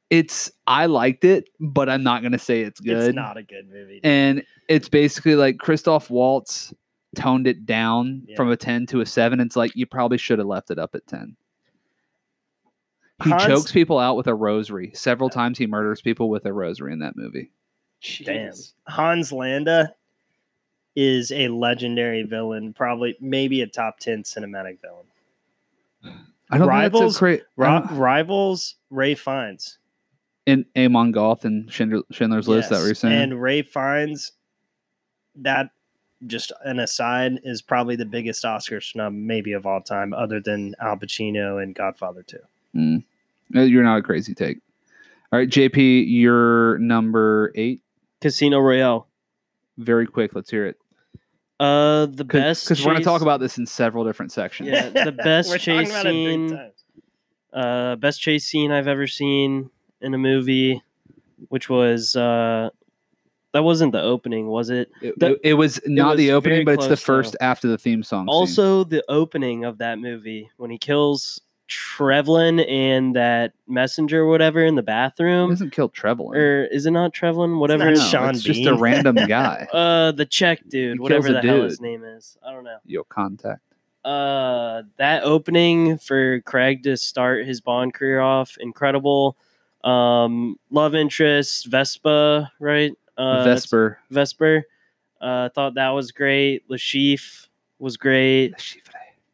it's 0.10 0.52
I 0.68 0.86
liked 0.88 1.26
it, 1.26 1.50
but 1.60 1.90
I'm 1.90 2.04
not 2.04 2.22
gonna 2.24 2.40
say 2.40 2.62
it's 2.62 2.80
good. 2.80 2.98
It's 3.04 3.16
not 3.16 3.38
a 3.38 3.44
good 3.44 3.70
movie. 3.70 4.00
and 4.04 4.44
it's 4.70 4.90
basically 4.90 5.36
like 5.36 5.58
Christoph 5.58 6.10
Waltz 6.10 6.74
toned 7.16 7.46
it 7.48 7.66
down 7.66 8.24
Yeah. 8.28 8.36
from 8.36 8.50
a 8.50 8.58
10 8.58 8.88
to 8.88 9.02
a 9.02 9.06
7 9.06 9.40
it's 9.40 9.56
like 9.56 9.76
you 9.76 9.86
probably 9.86 10.18
should 10.18 10.40
have 10.40 10.48
left 10.48 10.72
it 10.72 10.80
up 10.80 10.96
at 10.96 11.06
10 11.06 11.36
he 13.24 13.30
Hans- 13.30 13.44
chokes 13.46 13.72
people 13.72 14.00
out 14.00 14.16
with 14.18 14.26
a 14.26 14.34
rosary 14.34 14.90
several 14.96 15.30
times 15.30 15.60
he 15.60 15.68
murders 15.68 16.02
people 16.02 16.28
with 16.30 16.46
a 16.46 16.52
rosary 16.54 16.92
in 16.92 17.00
that 17.00 17.16
movie 17.16 17.52
Damn. 18.26 18.54
Hans 18.88 19.32
Landa 19.32 19.94
is 20.96 21.32
a 21.32 21.48
legendary 21.48 22.24
villain, 22.24 22.74
probably 22.74 23.16
maybe 23.20 23.62
a 23.62 23.68
top 23.68 24.00
10 24.00 24.24
cinematic 24.24 24.78
villain. 24.82 25.06
i 26.50 26.58
don't 26.58 26.68
Rivals- 26.68 27.02
think 27.02 27.04
that's 27.10 27.16
a 27.18 27.20
great 27.20 27.44
Ri- 27.56 27.98
Rivals 27.98 28.76
Ralph 28.90 29.20
Fiennes. 29.20 29.78
in 30.46 30.66
Amon 30.78 31.12
Goeth 31.12 31.46
and 31.46 31.72
Schindler, 31.72 32.04
schindler's 32.12 32.48
list 32.48 32.70
that 32.70 32.76
Yes, 32.76 32.82
what 32.82 32.86
you're 32.88 32.96
saying 32.96 33.22
And 33.22 33.42
Ralph 33.42 33.68
Fiennes, 33.68 34.32
that 35.36 35.72
just 36.28 36.52
an 36.64 36.80
aside, 36.80 37.40
is 37.44 37.62
probably 37.62 37.96
the 37.96 38.06
biggest 38.06 38.46
Oscar 38.46 38.80
snub 38.80 39.14
maybe 39.14 39.52
of 39.54 39.66
all 39.66 39.82
time, 39.82 40.14
other 40.14 40.40
than 40.40 40.76
Al 40.80 40.96
Pacino 40.98 41.62
and 41.62 41.74
Godfather 41.76 42.24
2. 42.24 42.38
Mm. 42.76 43.04
Uh, 43.56 43.62
you're 43.62 43.84
not 43.84 43.98
a 43.98 44.02
crazy 44.02 44.34
take 44.34 44.58
all 45.32 45.38
right 45.40 45.50
jp 45.50 46.06
you're 46.08 46.78
number 46.80 47.52
eight 47.56 47.82
Casino 48.22 48.60
Royale. 48.60 49.08
very 49.78 50.08
quick 50.08 50.34
let's 50.34 50.50
hear 50.50 50.66
it 50.66 50.78
Uh, 51.60 52.08
the 52.08 52.24
best 52.26 52.66
because 52.66 52.80
we're 52.82 52.92
going 52.92 52.96
to 52.96 53.00
chase- 53.02 53.06
talk 53.06 53.22
about 53.22 53.40
this 53.40 53.58
in 53.58 53.66
several 53.66 54.04
different 54.04 54.32
sections 54.32 54.70
Yeah, 54.70 54.90
the 54.90 55.12
best 55.24 55.50
We're 55.50 55.58
talking 55.60 55.86
chase 55.86 55.90
about 55.92 56.06
it 56.08 56.10
three 56.10 56.26
scene. 56.26 56.50
times. 56.50 56.74
uh, 57.54 57.96
best 57.98 58.22
chase 58.22 58.46
scene 58.46 58.72
I've 58.72 58.88
ever 58.88 59.08
seen 59.08 59.70
in 60.02 60.14
a 60.14 60.18
movie, 60.18 60.82
which 61.50 61.70
was 61.70 62.16
uh, 62.16 62.70
that 63.54 63.64
wasn't 63.64 63.92
the 63.94 64.02
opening, 64.02 64.48
was 64.48 64.72
it? 64.72 64.90
it, 65.02 65.18
The- 65.20 65.34
it- 65.34 65.40
it 65.44 65.54
was 65.54 65.80
not 65.86 66.10
was 66.12 66.18
the 66.18 66.32
opening 66.32 66.66
but 66.66 66.74
it's 66.74 66.84
the 66.86 66.88
close, 66.90 67.00
though. 67.02 67.06
first 67.06 67.36
after 67.40 67.68
the 67.68 67.78
theme 67.78 68.02
song 68.04 68.24
scene. 68.26 68.30
Also, 68.30 68.84
the 68.84 69.04
opening 69.08 69.64
of 69.64 69.78
that 69.78 70.00
movie 70.00 70.50
when 70.58 70.72
he 70.72 70.78
kills 70.80 71.40
Trevlin 71.70 72.64
and 72.70 73.16
that 73.16 73.54
messenger, 73.68 74.22
or 74.22 74.28
whatever, 74.28 74.64
in 74.64 74.76
the 74.76 74.82
He 74.82 74.86
bathroom, 74.86 75.50
doesn't 75.50 75.72
kill 75.72 75.90
Trevelyan. 75.90 76.42
or 76.42 76.66
is 76.66 76.86
it 76.86 76.92
not 76.92 77.14
Trevlin? 77.14 77.58
Whatever. 77.60 77.92
No, 77.92 77.96
Sean 77.96 78.32
it's 78.32 78.44
just 78.44 78.66
a 78.66 78.76
random 78.76 79.16
guy. 79.28 79.68
Uh, 79.72 80.12
the 80.12 80.26
Czech 80.26 80.68
dude, 80.68 81.00
whatever 81.00 81.32
the 81.32 81.40
a 81.40 81.42
hell 81.42 81.64
his 81.64 81.82
name 81.82 82.04
is. 82.04 82.38
I 82.46 82.52
don't 82.52 82.64
know. 82.64 82.78
Yo, 82.86 83.04
contact. 83.06 83.62
uh 84.06 84.84
that 84.98 85.24
opening 85.24 85.98
for 85.98 86.42
Craig 86.42 86.84
to 86.84 86.98
start 86.98 87.46
his 87.46 87.62
Bond 87.62 87.94
career 87.94 88.20
off 88.20 88.58
incredible. 88.60 89.38
Um 89.84 90.58
love 90.70 90.94
interest 90.96 91.68
Vespa, 91.68 92.52
right? 92.60 92.92
Uh 93.18 93.44
Vesper. 93.46 94.00
Vesper. 94.10 94.64
Uh 95.22 95.48
thought 95.56 95.76
that 95.76 95.90
was 95.92 96.12
great. 96.12 96.64
Le 96.70 96.78
Chiffre 96.78 97.48
was 97.80 97.96
great. 97.98 98.54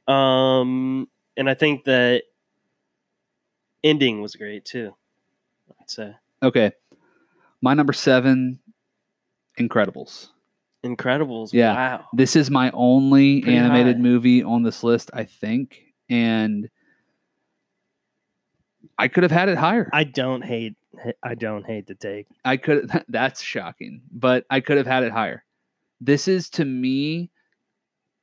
Um 0.07 1.07
and 1.39 1.49
I 1.49 1.53
think 1.53 1.85
the 1.85 2.21
ending 3.83 4.21
was 4.21 4.35
great 4.35 4.65
too. 4.65 4.93
I'd 5.79 5.89
say. 5.89 6.15
Okay. 6.43 6.73
My 7.61 7.73
number 7.73 7.93
seven, 7.93 8.59
Incredibles. 9.57 10.27
Incredibles. 10.85 11.51
Yeah. 11.51 11.73
Wow. 11.73 12.05
This 12.13 12.35
is 12.35 12.51
my 12.51 12.71
only 12.73 13.41
Pretty 13.41 13.57
animated 13.57 13.95
high. 13.95 14.01
movie 14.01 14.43
on 14.43 14.63
this 14.63 14.83
list, 14.83 15.11
I 15.13 15.23
think. 15.23 15.81
And 16.09 16.69
I 18.97 19.07
could 19.07 19.23
have 19.23 19.31
had 19.31 19.49
it 19.49 19.57
higher. 19.57 19.89
I 19.93 20.03
don't 20.03 20.43
hate. 20.43 20.75
I 21.23 21.35
don't 21.35 21.65
hate 21.65 21.87
the 21.87 21.95
take. 21.95 22.27
I 22.43 22.57
could 22.57 22.89
that's 23.09 23.41
shocking, 23.41 24.01
but 24.11 24.45
I 24.49 24.59
could 24.59 24.77
have 24.77 24.87
had 24.87 25.03
it 25.03 25.11
higher. 25.13 25.43
This 26.01 26.27
is 26.27 26.49
to 26.51 26.65
me 26.65 27.31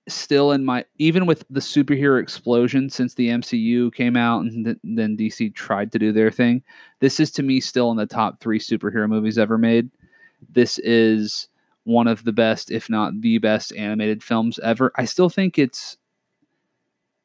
still 0.09 0.53
in 0.53 0.65
my 0.65 0.85
even 0.99 1.27
with 1.27 1.45
the 1.51 1.61
superhero 1.61 2.21
explosion 2.23 2.89
since 2.89 3.15
the 3.15 3.29
MCU 3.29 3.93
came 3.93 4.17
out 4.17 4.41
and 4.43 4.65
th- 4.65 4.79
then 4.85 5.17
DC 5.17 5.53
tried 5.55 5.91
to 5.93 5.99
do 5.99 6.13
their 6.13 6.31
thing. 6.31 6.63
This 7.01 7.19
is 7.19 7.31
to 7.33 7.43
me 7.43 7.61
still 7.61 7.91
in 7.91 7.97
the 7.97 8.07
top 8.07 8.41
3 8.41 8.59
superhero 8.59 9.09
movies 9.09 9.37
ever 9.39 9.59
made. 9.59 9.91
This 10.53 10.79
is 10.79 11.49
one 11.85 12.07
of 12.07 12.23
the 12.25 12.33
best 12.33 12.71
if 12.71 12.89
not 12.89 13.21
the 13.21 13.39
best 13.39 13.75
animated 13.75 14.23
films 14.23 14.59
ever. 14.61 14.93
I 14.97 15.05
still 15.07 15.29
think 15.29 15.59
it's 15.59 15.97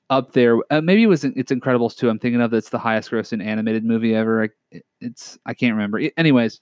up 0.10 0.34
there. 0.34 0.58
Uh, 0.72 0.82
maybe 0.82 1.04
it 1.04 1.08
was 1.08 1.24
it's 1.24 1.52
Incredibles 1.52 1.96
2. 1.96 2.10
I'm 2.10 2.20
thinking 2.20 2.42
of 2.42 2.52
that's 2.52 2.70
the 2.70 2.80
highest 2.80 3.12
grossing 3.12 3.44
animated 3.46 3.86
movie 3.86 4.14
ever. 4.16 4.44
I, 4.72 4.80
it's 5.00 5.38
I 5.46 5.54
can't 5.54 5.74
remember. 5.74 6.00
I- 6.00 6.12
Anyways, 6.18 6.60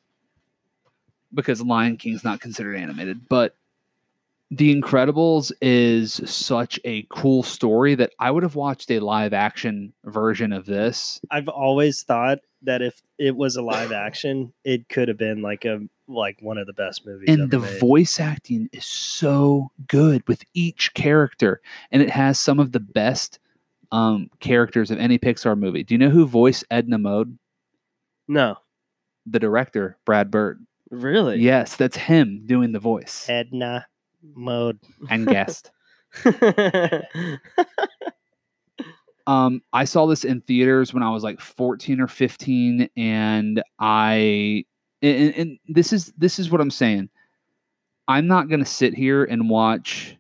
because 1.34 1.62
Lion 1.62 1.98
King's 1.98 2.24
not 2.24 2.41
considered 2.41 2.76
animated, 2.76 3.28
but 3.30 3.56
The 4.51 4.76
Incredibles 4.76 5.51
is 5.61 6.21
such 6.26 6.80
a 6.84 7.05
cool 7.09 7.43
story 7.43 7.93
that 7.95 8.13
I 8.17 8.31
would 8.31 8.41
have 8.41 8.55
watched 8.55 8.89
a 8.89 8.99
live 8.99 9.31
action 9.31 9.93
version 10.05 10.53
of 10.53 10.65
this. 10.65 11.21
I've 11.30 11.47
always 11.47 12.01
thought 12.01 12.39
that 12.63 12.81
if 12.81 12.99
it 13.19 13.35
was 13.35 13.55
a 13.55 13.61
live 13.61 13.91
action, 13.91 14.53
it 14.63 14.89
could 14.89 15.07
have 15.07 15.17
been 15.17 15.41
like 15.43 15.65
a 15.65 15.81
like 16.07 16.39
one 16.41 16.57
of 16.57 16.65
the 16.65 16.73
best 16.73 17.05
movies. 17.05 17.30
And 17.30 17.51
the 17.51 17.59
made. 17.59 17.80
voice 17.80 18.19
acting 18.19 18.69
is 18.73 18.85
so 18.85 19.71
good 19.88 20.27
with 20.27 20.43
each 20.55 20.95
character, 20.95 21.61
and 21.91 22.01
it 22.01 22.09
has 22.09 22.39
some 22.39 22.59
of 22.59 22.71
the 22.71 22.80
best 22.80 23.38
um, 23.91 24.31
characters 24.39 24.89
of 24.89 24.97
any 24.97 25.19
Pixar 25.19 25.57
movie. 25.57 25.84
Do 25.84 25.93
you 25.93 25.99
know 25.99 26.09
who 26.09 26.26
voiced 26.26 26.65
Edna 26.71 26.97
Mode? 26.97 27.38
No. 28.27 28.57
The 29.27 29.39
director, 29.39 29.97
Brad 30.05 30.31
Bird. 30.31 30.65
Really? 30.89 31.38
Yes, 31.38 31.76
that's 31.76 31.97
him 31.97 32.43
doing 32.47 32.71
the 32.71 32.80
voice 32.80 33.30
Edna 33.30 33.85
mode. 34.22 34.80
and 35.10 35.28
guest. 35.28 35.72
Um, 39.30 39.62
I 39.72 39.86
saw 39.86 40.08
this 40.08 40.24
in 40.24 40.41
theaters 40.41 40.91
when 40.91 41.04
I 41.04 41.12
was 41.12 41.22
like 41.22 41.40
14 41.40 42.02
or 42.02 42.08
15, 42.08 42.90
and 42.98 43.62
I 43.78 44.66
and, 45.04 45.36
and 45.36 45.60
this 45.68 45.94
is 45.94 46.12
this 46.18 46.40
is 46.40 46.50
what 46.50 46.62
I'm 46.62 46.72
saying. 46.72 47.10
I'm 48.08 48.26
not 48.26 48.50
gonna 48.50 48.66
sit 48.66 48.96
here 48.96 49.26
and 49.26 49.48
watch. 49.48 50.18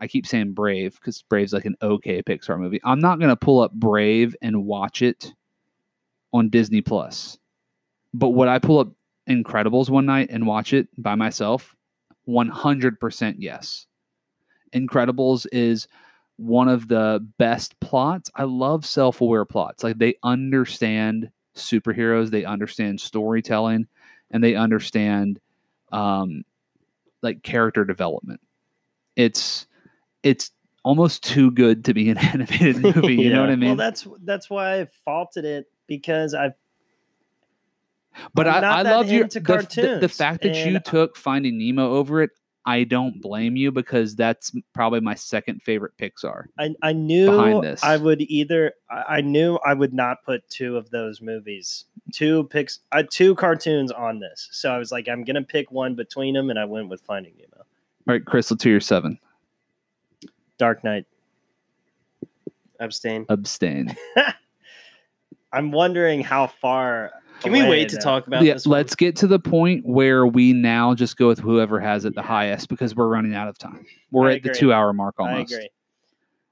I 0.00 0.06
keep 0.06 0.26
saying 0.26 0.54
Brave 0.54 0.94
because 0.94 1.20
Brave's 1.20 1.52
like 1.52 1.66
an 1.66 1.76
okay 1.82 2.22
Pixar 2.22 2.58
movie. 2.58 2.80
I'm 2.84 3.00
not 3.00 3.20
gonna 3.20 3.36
pull 3.36 3.60
up 3.60 3.72
Brave 3.74 4.34
and 4.40 4.64
watch 4.64 5.02
it 5.02 5.34
on 6.32 6.48
Disney 6.48 6.80
Plus. 6.80 7.38
But 8.14 8.30
would 8.30 8.48
I 8.48 8.58
pull 8.58 8.78
up 8.78 8.88
Incredibles 9.28 9.90
one 9.90 10.06
night 10.06 10.28
and 10.30 10.46
watch 10.46 10.72
it 10.72 10.88
by 10.96 11.16
myself? 11.16 11.76
100% 12.28 13.36
yes. 13.38 13.86
Incredibles 14.74 15.46
is 15.50 15.88
one 16.36 16.68
of 16.68 16.88
the 16.88 17.26
best 17.38 17.78
plots. 17.80 18.30
I 18.34 18.44
love 18.44 18.86
self-aware 18.86 19.44
plots. 19.44 19.82
Like 19.82 19.98
they 19.98 20.14
understand 20.22 21.30
superheroes, 21.56 22.30
they 22.30 22.44
understand 22.44 23.00
storytelling, 23.00 23.88
and 24.30 24.42
they 24.42 24.54
understand 24.54 25.40
um 25.90 26.44
like 27.22 27.42
character 27.42 27.84
development. 27.84 28.40
It's 29.16 29.66
it's 30.22 30.52
almost 30.84 31.24
too 31.24 31.50
good 31.50 31.84
to 31.86 31.94
be 31.94 32.10
an 32.10 32.18
animated 32.32 32.78
movie. 32.82 33.16
You 33.16 33.30
know 33.30 33.40
what 33.40 33.50
I 33.50 33.56
mean? 33.56 33.70
Well, 33.70 33.76
that's 33.76 34.06
that's 34.22 34.48
why 34.48 34.80
I 34.80 34.86
faulted 35.04 35.44
it 35.44 35.66
because 35.86 36.34
I 36.34 36.50
but 38.34 38.46
I'm 38.48 38.64
I, 38.64 38.78
I 38.78 38.82
love 38.82 39.10
your 39.10 39.26
the, 39.26 39.40
the, 39.40 39.98
the 40.00 40.08
fact 40.08 40.42
that 40.42 40.56
you 40.66 40.78
took 40.80 41.16
Finding 41.16 41.58
Nemo 41.58 41.92
over 41.92 42.22
it. 42.22 42.30
I 42.66 42.84
don't 42.84 43.22
blame 43.22 43.56
you 43.56 43.72
because 43.72 44.14
that's 44.14 44.52
probably 44.74 45.00
my 45.00 45.14
second 45.14 45.62
favorite 45.62 45.92
Pixar. 45.96 46.44
I, 46.58 46.74
I 46.82 46.92
knew. 46.92 47.62
I 47.82 47.96
would 47.96 48.20
either 48.20 48.74
I 48.90 49.22
knew 49.22 49.56
I 49.64 49.72
would 49.72 49.94
not 49.94 50.22
put 50.22 50.48
two 50.50 50.76
of 50.76 50.90
those 50.90 51.22
movies, 51.22 51.86
two 52.12 52.44
picks, 52.44 52.80
uh, 52.92 53.04
two 53.10 53.34
cartoons 53.36 53.90
on 53.90 54.20
this. 54.20 54.48
So 54.52 54.70
I 54.70 54.76
was 54.76 54.92
like, 54.92 55.08
I'm 55.08 55.24
gonna 55.24 55.42
pick 55.42 55.70
one 55.70 55.94
between 55.94 56.34
them, 56.34 56.50
and 56.50 56.58
I 56.58 56.66
went 56.66 56.90
with 56.90 57.00
Finding 57.00 57.32
Nemo. 57.38 57.56
All 57.56 57.64
right, 58.06 58.24
Crystal, 58.24 58.54
let's 58.54 58.64
your 58.66 58.80
seven. 58.80 59.18
Dark 60.58 60.84
Knight. 60.84 61.06
Abstain. 62.80 63.24
Abstain. 63.28 63.96
I'm 65.52 65.72
wondering 65.72 66.22
how 66.22 66.48
far. 66.48 67.12
Can 67.40 67.52
we 67.52 67.62
wait 67.62 67.88
to 67.90 67.96
that- 67.96 68.02
talk 68.02 68.26
about 68.26 68.42
yeah, 68.42 68.54
this? 68.54 68.66
one? 68.66 68.72
let's 68.78 68.94
get 68.94 69.16
to 69.16 69.26
the 69.26 69.38
point 69.38 69.86
where 69.86 70.26
we 70.26 70.52
now 70.52 70.94
just 70.94 71.16
go 71.16 71.28
with 71.28 71.38
whoever 71.38 71.78
has 71.80 72.04
it 72.04 72.14
the 72.14 72.22
highest 72.22 72.68
because 72.68 72.94
we're 72.96 73.08
running 73.08 73.34
out 73.34 73.48
of 73.48 73.58
time. 73.58 73.84
We're 74.10 74.30
I 74.30 74.34
at 74.36 74.42
the 74.42 74.52
two 74.54 74.72
hour 74.72 74.92
mark 74.92 75.14
I 75.18 75.22
almost. 75.30 75.52
agree. 75.52 75.70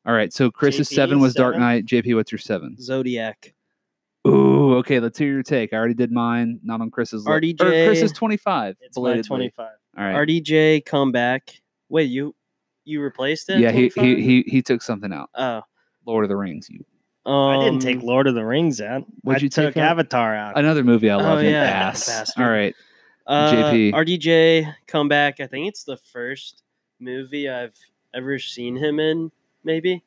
All 0.06 0.14
right, 0.14 0.32
so 0.32 0.50
Chris's 0.52 0.88
JP, 0.88 0.94
seven 0.94 1.20
was 1.20 1.34
Dark? 1.34 1.56
Knight. 1.58 1.84
JP, 1.86 2.14
what's 2.14 2.30
your 2.30 2.38
seven? 2.38 2.76
Zodiac. 2.80 3.54
Ooh, 4.26 4.76
okay, 4.76 5.00
let's 5.00 5.18
hear 5.18 5.32
your 5.32 5.42
take. 5.42 5.72
I 5.72 5.76
already 5.76 5.94
did 5.94 6.12
mine, 6.12 6.60
not 6.62 6.80
on 6.80 6.90
Chris's. 6.90 7.24
li- 7.26 7.32
or 7.32 7.40
RDJ. 7.40 7.86
Chris's 7.86 8.12
25. 8.12 8.76
It's 8.80 8.96
my 8.98 9.20
25. 9.20 9.68
All 9.98 10.04
right. 10.04 10.14
RDJ 10.14 10.84
comeback. 10.84 11.60
Wait, 11.88 12.04
you 12.10 12.34
you 12.84 13.00
replaced 13.02 13.48
it? 13.50 13.58
yeah, 13.58 13.72
he, 13.72 13.90
he 13.96 14.20
he 14.22 14.44
he 14.46 14.62
took 14.62 14.82
something 14.82 15.12
out. 15.12 15.30
Oh, 15.34 15.62
Lord 16.06 16.24
of 16.24 16.28
the 16.28 16.36
Rings. 16.36 16.68
You 16.70 16.84
um, 17.26 17.60
I 17.60 17.64
didn't 17.64 17.80
take 17.82 18.02
Lord 18.02 18.26
of 18.26 18.34
the 18.34 18.44
Rings 18.44 18.80
out. 18.80 19.04
What'd 19.22 19.42
I 19.42 19.44
you 19.44 19.48
took 19.50 19.74
take 19.74 19.82
out? 19.82 19.90
Avatar 19.92 20.34
out. 20.34 20.58
another 20.58 20.84
movie 20.84 21.10
I 21.10 21.16
love. 21.16 21.38
Oh, 21.38 21.40
you 21.42 21.50
yeah, 21.50 21.62
ass. 21.64 22.32
All 22.38 22.48
right. 22.48 22.74
Uh, 23.26 23.52
JP. 23.52 23.92
RDJ 23.92 24.74
comeback. 24.86 25.40
I 25.40 25.46
think 25.48 25.66
it's 25.68 25.82
the 25.84 25.96
first 25.96 26.62
movie 27.00 27.48
I've 27.48 27.74
ever 28.14 28.38
seen 28.38 28.76
him 28.76 29.00
in. 29.00 29.32
Maybe. 29.64 30.04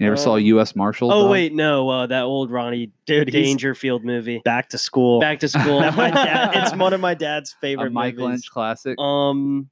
You 0.00 0.08
ever 0.08 0.16
saw 0.16 0.34
Um, 0.34 0.40
U.S. 0.40 0.74
Marshal? 0.74 1.12
Oh 1.12 1.22
Dog? 1.22 1.30
wait, 1.30 1.54
no, 1.54 1.88
uh, 1.88 2.06
that 2.08 2.24
old 2.24 2.50
Rodney 2.50 2.90
Dude, 3.06 3.30
Dangerfield 3.30 4.04
movie. 4.04 4.42
back 4.44 4.68
to 4.70 4.78
school. 4.78 5.20
Back 5.20 5.38
to 5.40 5.48
school. 5.48 5.78
My 5.92 6.10
dad, 6.10 6.50
it's 6.56 6.74
one 6.74 6.92
of 6.92 7.00
my 7.00 7.14
dad's 7.14 7.52
a 7.56 7.60
favorite 7.60 7.92
Mike 7.92 8.16
movies. 8.16 8.28
Lynch 8.30 8.50
classic. 8.50 8.98
Um, 8.98 9.70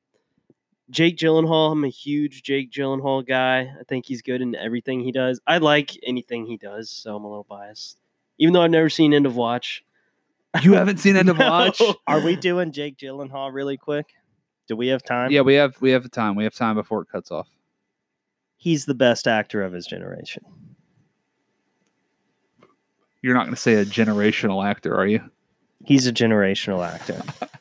Jake 0.90 1.16
Gyllenhaal. 1.16 1.72
I'm 1.72 1.84
a 1.84 1.88
huge 1.88 2.42
Jake 2.42 2.70
Gyllenhaal 2.70 3.26
guy. 3.26 3.60
I 3.60 3.82
think 3.88 4.06
he's 4.06 4.22
good 4.22 4.40
in 4.42 4.54
everything 4.54 5.00
he 5.00 5.12
does. 5.12 5.40
I 5.46 5.58
like 5.58 5.92
anything 6.04 6.46
he 6.46 6.56
does, 6.56 6.90
so 6.90 7.16
I'm 7.16 7.24
a 7.24 7.28
little 7.28 7.46
biased. 7.48 7.98
Even 8.38 8.52
though 8.52 8.62
I've 8.62 8.70
never 8.70 8.88
seen 8.90 9.14
End 9.14 9.26
of 9.26 9.36
Watch. 9.36 9.84
you 10.62 10.72
haven't 10.74 10.98
seen 10.98 11.16
End 11.16 11.28
of 11.28 11.38
No. 11.38 11.48
Watch? 11.48 11.80
Are 12.06 12.20
we 12.20 12.36
doing 12.36 12.72
Jake 12.72 12.96
Gyllenhaal 12.96 13.52
really 13.52 13.76
quick? 13.76 14.06
Do 14.66 14.76
we 14.76 14.88
have 14.88 15.02
time? 15.02 15.30
Yeah, 15.30 15.40
we 15.42 15.54
have 15.54 15.80
we 15.80 15.90
have 15.90 16.10
time. 16.10 16.36
We 16.36 16.44
have 16.44 16.54
time 16.54 16.76
before 16.76 17.02
it 17.02 17.08
cuts 17.10 17.30
off. 17.30 17.48
He's 18.56 18.84
the 18.84 18.94
best 18.94 19.26
actor 19.26 19.62
of 19.62 19.72
his 19.72 19.86
generation. 19.86 20.44
You're 23.22 23.34
not 23.34 23.44
going 23.44 23.54
to 23.54 23.60
say 23.60 23.74
a 23.74 23.84
generational 23.84 24.64
actor, 24.64 24.96
are 24.96 25.06
you? 25.06 25.22
He's 25.84 26.06
a 26.06 26.12
generational 26.12 26.86
actor. 26.86 27.22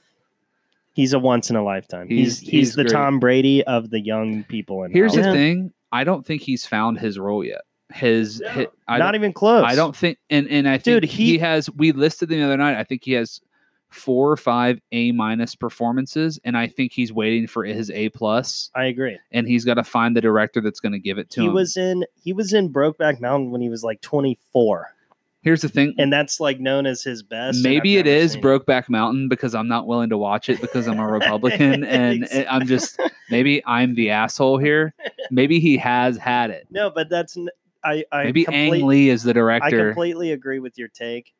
he's 0.99 1.13
a 1.13 1.19
once 1.19 1.49
in 1.49 1.55
a 1.55 1.63
lifetime. 1.63 2.07
He's 2.09 2.39
He's- 2.39 2.39
he's, 2.39 2.49
he's 2.51 2.75
the 2.75 2.83
great. 2.83 2.93
Tom 2.93 3.19
Brady 3.19 3.63
of 3.63 3.89
the 3.89 3.99
young 4.01 4.43
people 4.43 4.83
in 4.83 4.91
Here's 4.91 5.13
the 5.13 5.23
thing: 5.23 5.71
I 5.91 6.03
don't 6.03 6.25
think 6.25 6.41
he's 6.41 6.65
found 6.65 6.99
his 6.99 7.17
role 7.17 7.43
yet. 7.43 7.61
His, 7.93 8.39
No, 8.41 8.49
hi- 8.49 8.67
I 8.87 8.97
Not 8.99 9.15
even 9.15 9.33
close. 9.33 9.63
I 9.65 9.75
don't 9.75 9.95
think, 9.95 10.17
and 10.29 10.47
and 10.49 10.67
I 10.67 10.77
think 10.77 11.01
Dude, 11.01 11.03
he, 11.05 11.25
he- 11.31 11.37
has. 11.39 11.69
We 11.71 11.91
listed 11.91 12.29
the 12.29 12.41
other 12.43 12.57
night. 12.57 12.77
I 12.77 12.83
think 12.83 13.03
he 13.03 13.13
has 13.13 13.39
four 13.89 14.31
or 14.31 14.37
five 14.37 14.79
A 14.91 15.11
minus 15.13 15.55
performances, 15.55 16.39
and 16.43 16.55
I 16.55 16.67
think 16.67 16.91
he's 16.91 17.11
waiting 17.11 17.47
for 17.47 17.63
his 17.63 17.89
A 17.89 18.09
plus, 18.09 18.69
I 18.75 18.83
agree. 18.85 19.17
and 19.31 19.47
he's 19.47 19.65
got 19.65 19.75
to 19.75 19.83
find 19.83 20.15
the 20.15 20.21
director 20.21 20.61
that's 20.61 20.79
going 20.79 20.91
to 20.91 20.99
give 20.99 21.17
it 21.17 21.31
to 21.31 21.39
He 21.41 21.45
him. 21.47 21.51
He 21.51 21.55
was 21.55 21.75
in 21.77 22.05
he 22.21 22.31
was 22.33 22.53
in 22.53 22.71
Brokeback 22.71 23.19
Mountain 23.19 23.49
when 23.49 23.61
he 23.61 23.69
was 23.69 23.83
like 23.83 23.99
24, 24.01 24.93
Here's 25.41 25.61
the 25.61 25.69
thing: 25.69 25.95
and 25.97 26.11
that's 26.11 26.39
like 26.41 26.59
known 26.59 26.85
as 26.85 27.01
his 27.03 27.23
best. 27.23 27.63
maybe 27.63 27.97
I've 27.97 28.05
it 28.05 28.09
never 28.09 28.23
is 28.23 28.31
seen 28.33 28.41
Brokeback 28.43 28.89
Mountain 28.89 29.29
because 29.29 29.55
I'm 29.55 29.67
not 29.69 29.87
willing 29.87 30.09
to 30.09 30.17
watch 30.17 30.49
it 30.49 30.59
because 30.59 30.85
I'm 30.87 30.99
a 30.99 31.07
Republican, 31.11 31.83
and 31.85 32.23
Exactly. 32.23 32.47
I'm 32.47 32.67
just 32.67 32.99
maybe 33.29 33.65
I'm 33.65 33.95
the 33.95 34.09
asshole 34.09 34.57
here. 34.57 34.93
Maybe 35.31 35.59
he 35.59 35.77
has 35.77 36.17
had 36.17 36.49
it. 36.49 36.65
No, 36.71 36.89
but 36.89 37.07
that's 37.07 37.37
n- 37.37 37.49
I 37.83 38.03
I 38.11 38.23
Maybe 38.25 38.43
complete- 38.43 38.81
Ang 38.81 38.87
Lee 38.87 39.09
is 39.09 39.23
the 39.23 39.33
director. 39.33 39.67
I 39.67 39.93
completely 39.93 40.31
agree 40.31 40.59
with 40.59 40.77
your 40.77 40.87
take 40.89 41.33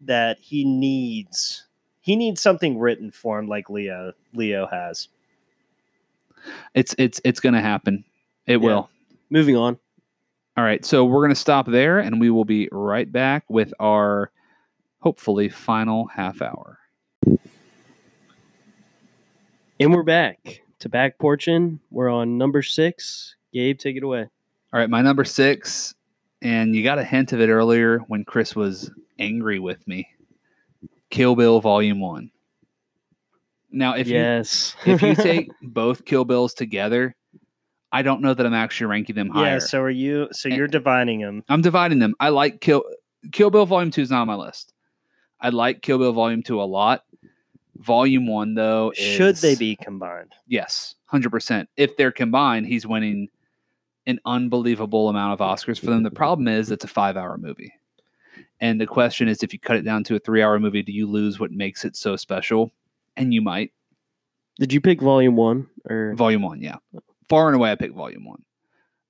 that 0.00 0.38
he 0.40 0.64
needs 0.64 1.66
he 2.00 2.16
needs 2.16 2.40
something 2.40 2.78
written 2.78 3.10
for 3.12 3.38
him 3.38 3.46
like 3.46 3.70
Leo 3.70 4.12
Leo 4.32 4.66
has. 4.66 5.08
It's 6.74 6.94
it's 6.98 7.20
it's 7.24 7.40
gonna 7.40 7.60
happen. 7.62 8.04
It 8.46 8.52
Yeah. 8.52 8.56
will. 8.66 8.90
Moving 9.30 9.56
on. 9.56 9.78
All 10.56 10.62
right, 10.62 10.84
so 10.84 11.04
we're 11.04 11.22
gonna 11.22 11.34
stop 11.34 11.66
there, 11.66 11.98
and 11.98 12.20
we 12.20 12.30
will 12.30 12.44
be 12.44 12.68
right 12.70 13.10
back 13.10 13.44
with 13.48 13.74
our 13.80 14.30
hopefully 15.00 15.48
final 15.48 16.06
half 16.06 16.40
hour. 16.40 16.78
And 19.80 19.92
we're 19.92 20.04
back 20.04 20.62
to 20.78 20.88
back 20.88 21.18
porching. 21.18 21.80
We're 21.90 22.08
on 22.08 22.38
number 22.38 22.62
six. 22.62 23.34
Gabe, 23.52 23.78
take 23.78 23.96
it 23.96 24.04
away. 24.04 24.28
All 24.72 24.80
right, 24.80 24.88
my 24.88 25.02
number 25.02 25.24
six, 25.24 25.94
and 26.40 26.74
you 26.74 26.84
got 26.84 27.00
a 27.00 27.04
hint 27.04 27.32
of 27.32 27.40
it 27.40 27.48
earlier 27.48 27.98
when 28.06 28.24
Chris 28.24 28.54
was 28.54 28.92
angry 29.18 29.58
with 29.58 29.86
me. 29.88 30.08
Kill 31.10 31.34
Bill 31.34 31.60
Volume 31.60 32.00
One. 32.00 32.30
Now, 33.72 33.96
if 33.96 34.06
you 34.06 34.14
yes. 34.14 34.76
if 34.86 35.02
you 35.02 35.14
take 35.16 35.50
both 35.62 36.04
Kill 36.04 36.24
Bills 36.24 36.54
together, 36.54 37.16
I 37.94 38.02
don't 38.02 38.20
know 38.22 38.34
that 38.34 38.44
I'm 38.44 38.54
actually 38.54 38.86
ranking 38.86 39.14
them 39.14 39.28
higher. 39.30 39.54
Yeah, 39.54 39.58
so 39.60 39.80
are 39.80 39.88
you 39.88 40.28
so 40.32 40.48
And- 40.48 40.58
you're 40.58 40.66
dividing 40.66 41.20
them. 41.20 41.44
I'm 41.48 41.62
dividing 41.62 42.00
them. 42.00 42.14
I 42.18 42.30
like 42.30 42.60
Kill 42.60 42.82
Kill 43.30 43.50
Bill 43.50 43.66
Volume 43.66 43.90
Two 43.92 44.02
is 44.02 44.10
not 44.10 44.22
on 44.22 44.26
my 44.26 44.34
list. 44.34 44.72
I 45.40 45.50
like 45.50 45.80
Kill 45.80 45.98
Bill 45.98 46.12
Volume 46.12 46.42
Two 46.42 46.60
a 46.60 46.64
lot. 46.64 47.04
Volume 47.76 48.26
One 48.26 48.54
though, 48.54 48.92
Should 48.94 49.36
they 49.36 49.54
be 49.54 49.76
combined? 49.76 50.32
Yes, 50.48 50.96
hundred 51.06 51.30
percent. 51.30 51.68
If 51.76 51.96
they're 51.96 52.12
combined, 52.12 52.66
he's 52.66 52.84
winning 52.86 53.28
an 54.06 54.18
unbelievable 54.26 55.08
amount 55.08 55.32
of 55.32 55.38
Oscars 55.38 55.78
for 55.78 55.86
them. 55.86 56.02
The 56.02 56.10
problem 56.10 56.48
is 56.48 56.70
it's 56.70 56.84
a 56.84 56.88
five-hour 56.88 57.38
movie, 57.38 57.72
and 58.60 58.80
the 58.80 58.86
question 58.86 59.28
is, 59.28 59.42
if 59.42 59.52
you 59.52 59.58
cut 59.58 59.76
it 59.76 59.82
down 59.82 60.02
to 60.04 60.16
a 60.16 60.18
three-hour 60.18 60.58
movie, 60.58 60.82
do 60.82 60.92
you 60.92 61.06
lose 61.06 61.38
what 61.38 61.52
makes 61.52 61.84
it 61.84 61.94
so 61.96 62.16
special? 62.16 62.72
And 63.16 63.32
you 63.32 63.40
might. 63.40 63.72
Did 64.58 64.72
you 64.72 64.80
pick 64.80 65.00
volume 65.00 65.36
one 65.36 65.68
or 65.88 66.14
Volume 66.14 66.42
One, 66.42 66.60
yeah, 66.60 66.76
far 67.28 67.46
and 67.48 67.56
away, 67.56 67.70
I 67.72 67.74
pick 67.76 67.92
Volume 67.92 68.24
One 68.24 68.42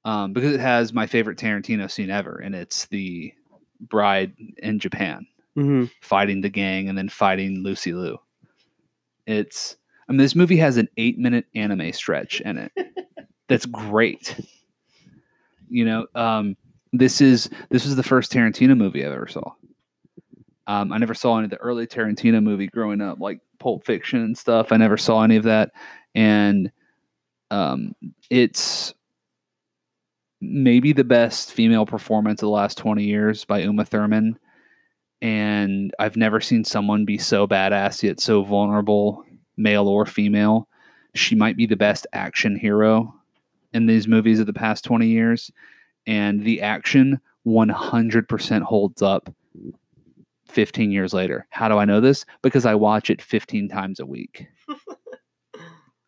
um, 0.04 0.32
because 0.32 0.52
it 0.54 0.60
has 0.60 0.92
my 0.92 1.06
favorite 1.06 1.38
Tarantino 1.38 1.90
scene 1.90 2.10
ever, 2.10 2.36
and 2.42 2.54
it's 2.54 2.86
the 2.86 3.32
bride 3.80 4.32
in 4.58 4.78
Japan. 4.78 5.26
Mhm. 5.56 5.88
fighting 6.00 6.40
the 6.40 6.48
gang 6.48 6.88
and 6.88 6.98
then 6.98 7.08
fighting 7.08 7.62
Lucy 7.62 7.92
Liu. 7.92 8.18
It's 9.26 9.76
I 10.08 10.12
mean 10.12 10.18
this 10.18 10.34
movie 10.34 10.56
has 10.56 10.76
an 10.76 10.88
8-minute 10.98 11.46
anime 11.54 11.92
stretch 11.92 12.40
in 12.40 12.58
it. 12.58 12.72
That's 13.48 13.64
great. 13.66 14.34
You 15.68 15.84
know, 15.84 16.06
um 16.16 16.56
this 16.92 17.20
is 17.20 17.48
this 17.70 17.86
is 17.86 17.94
the 17.96 18.02
first 18.02 18.32
Tarantino 18.32 18.76
movie 18.76 19.04
I 19.04 19.10
ever 19.12 19.28
saw. 19.28 19.52
Um, 20.66 20.92
I 20.92 20.98
never 20.98 21.14
saw 21.14 21.36
any 21.38 21.44
of 21.44 21.50
the 21.50 21.56
early 21.58 21.86
Tarantino 21.86 22.42
movie 22.42 22.66
growing 22.68 23.00
up, 23.00 23.20
like 23.20 23.38
Pulp 23.60 23.84
Fiction 23.84 24.20
and 24.22 24.36
stuff. 24.36 24.72
I 24.72 24.76
never 24.76 24.96
saw 24.96 25.22
any 25.22 25.36
of 25.36 25.44
that, 25.44 25.70
and 26.14 26.70
um, 27.54 27.94
it's 28.30 28.94
maybe 30.40 30.92
the 30.92 31.04
best 31.04 31.52
female 31.52 31.86
performance 31.86 32.42
of 32.42 32.46
the 32.46 32.50
last 32.50 32.78
twenty 32.78 33.04
years 33.04 33.44
by 33.44 33.60
Uma 33.60 33.84
Thurman 33.84 34.38
and 35.24 35.94
I've 35.98 36.18
never 36.18 36.38
seen 36.38 36.64
someone 36.64 37.06
be 37.06 37.16
so 37.16 37.46
badass 37.46 38.02
yet 38.02 38.20
so 38.20 38.42
vulnerable, 38.42 39.24
male 39.56 39.88
or 39.88 40.04
female. 40.04 40.68
She 41.14 41.34
might 41.34 41.56
be 41.56 41.64
the 41.64 41.76
best 41.76 42.06
action 42.12 42.56
hero 42.56 43.14
in 43.72 43.86
these 43.86 44.06
movies 44.06 44.38
of 44.38 44.46
the 44.46 44.52
past 44.52 44.84
20 44.84 45.06
years, 45.08 45.50
and 46.06 46.44
the 46.44 46.60
action 46.60 47.20
100% 47.46 48.62
holds 48.62 49.00
up 49.00 49.34
15 50.48 50.90
years 50.90 51.14
later. 51.14 51.46
How 51.48 51.70
do 51.70 51.78
I 51.78 51.86
know 51.86 52.02
this? 52.02 52.26
Because 52.42 52.66
I 52.66 52.74
watch 52.74 53.08
it 53.08 53.22
15 53.22 53.70
times 53.70 54.00
a 54.00 54.06
week. 54.06 54.46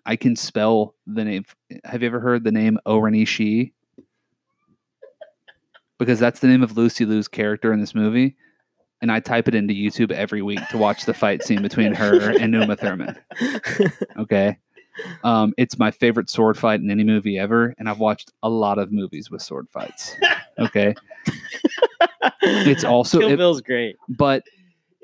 I 0.07 0.17
can 0.17 0.37
spell 0.37 0.95
the 1.07 1.25
name. 1.25 1.45
Have 1.85 2.01
you 2.03 2.07
ever 2.07 2.21
heard 2.21 2.45
the 2.45 2.53
name 2.53 2.79
O-Ren 2.87 3.13
Ishii? 3.15 3.73
because 5.99 6.19
that's 6.19 6.41
the 6.41 6.47
name 6.47 6.63
of 6.63 6.77
Lucy 6.77 7.07
Liu's 7.07 7.27
character 7.29 7.73
in 7.73 7.81
this 7.81 7.95
movie. 7.95 8.37
And 9.01 9.11
I 9.11 9.21
type 9.21 9.49
it 9.49 9.55
into 9.55 9.73
YouTube 9.75 10.11
every 10.13 10.43
week 10.43 10.61
to 10.71 10.79
watch 10.79 11.05
the 11.07 11.15
fight 11.15 11.43
scene 11.43 11.63
between 11.63 11.93
her 11.95 12.31
and 12.39 12.55
Uma 12.55 12.77
Thurman. 12.77 13.17
Okay. 14.19 14.59
Um, 15.25 15.53
it's 15.59 15.79
my 15.79 15.91
favorite 15.91 16.31
sword 16.31 16.57
fight 16.57 16.81
in 16.81 16.91
any 16.91 17.05
movie 17.05 17.39
ever, 17.39 17.75
and 17.79 17.87
I've 17.89 17.99
watched 17.99 18.33
a 18.43 18.49
lot 18.49 18.79
of 18.79 18.91
movies 18.93 19.31
with 19.31 19.43
sword 19.43 19.69
fights. 19.71 20.15
Okay, 20.59 20.95
It's 22.43 22.83
also- 22.85 23.19
Kill 23.21 23.33
it- 23.33 23.37
Bill's 23.37 23.61
great. 23.61 23.97
but 24.09 24.43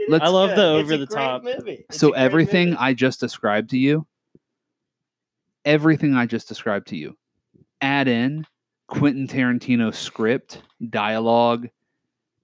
Let's- 0.08 0.24
I 0.24 0.28
love 0.28 0.56
the 0.56 0.64
over 0.64 0.96
the 0.96 1.04
top. 1.06 1.42
movie. 1.44 1.84
It's 1.90 1.98
so 1.98 2.12
everything 2.12 2.68
movie. 2.70 2.78
I 2.80 2.94
just 2.94 3.20
described 3.20 3.68
to 3.70 3.78
you, 3.78 4.06
everything 5.64 6.14
I 6.14 6.26
just 6.26 6.48
described 6.48 6.88
to 6.88 6.96
you, 6.96 7.16
add 7.80 8.08
in 8.08 8.46
Quentin 8.88 9.26
Tarantino's 9.26 9.98
script, 9.98 10.62
dialogue, 10.90 11.68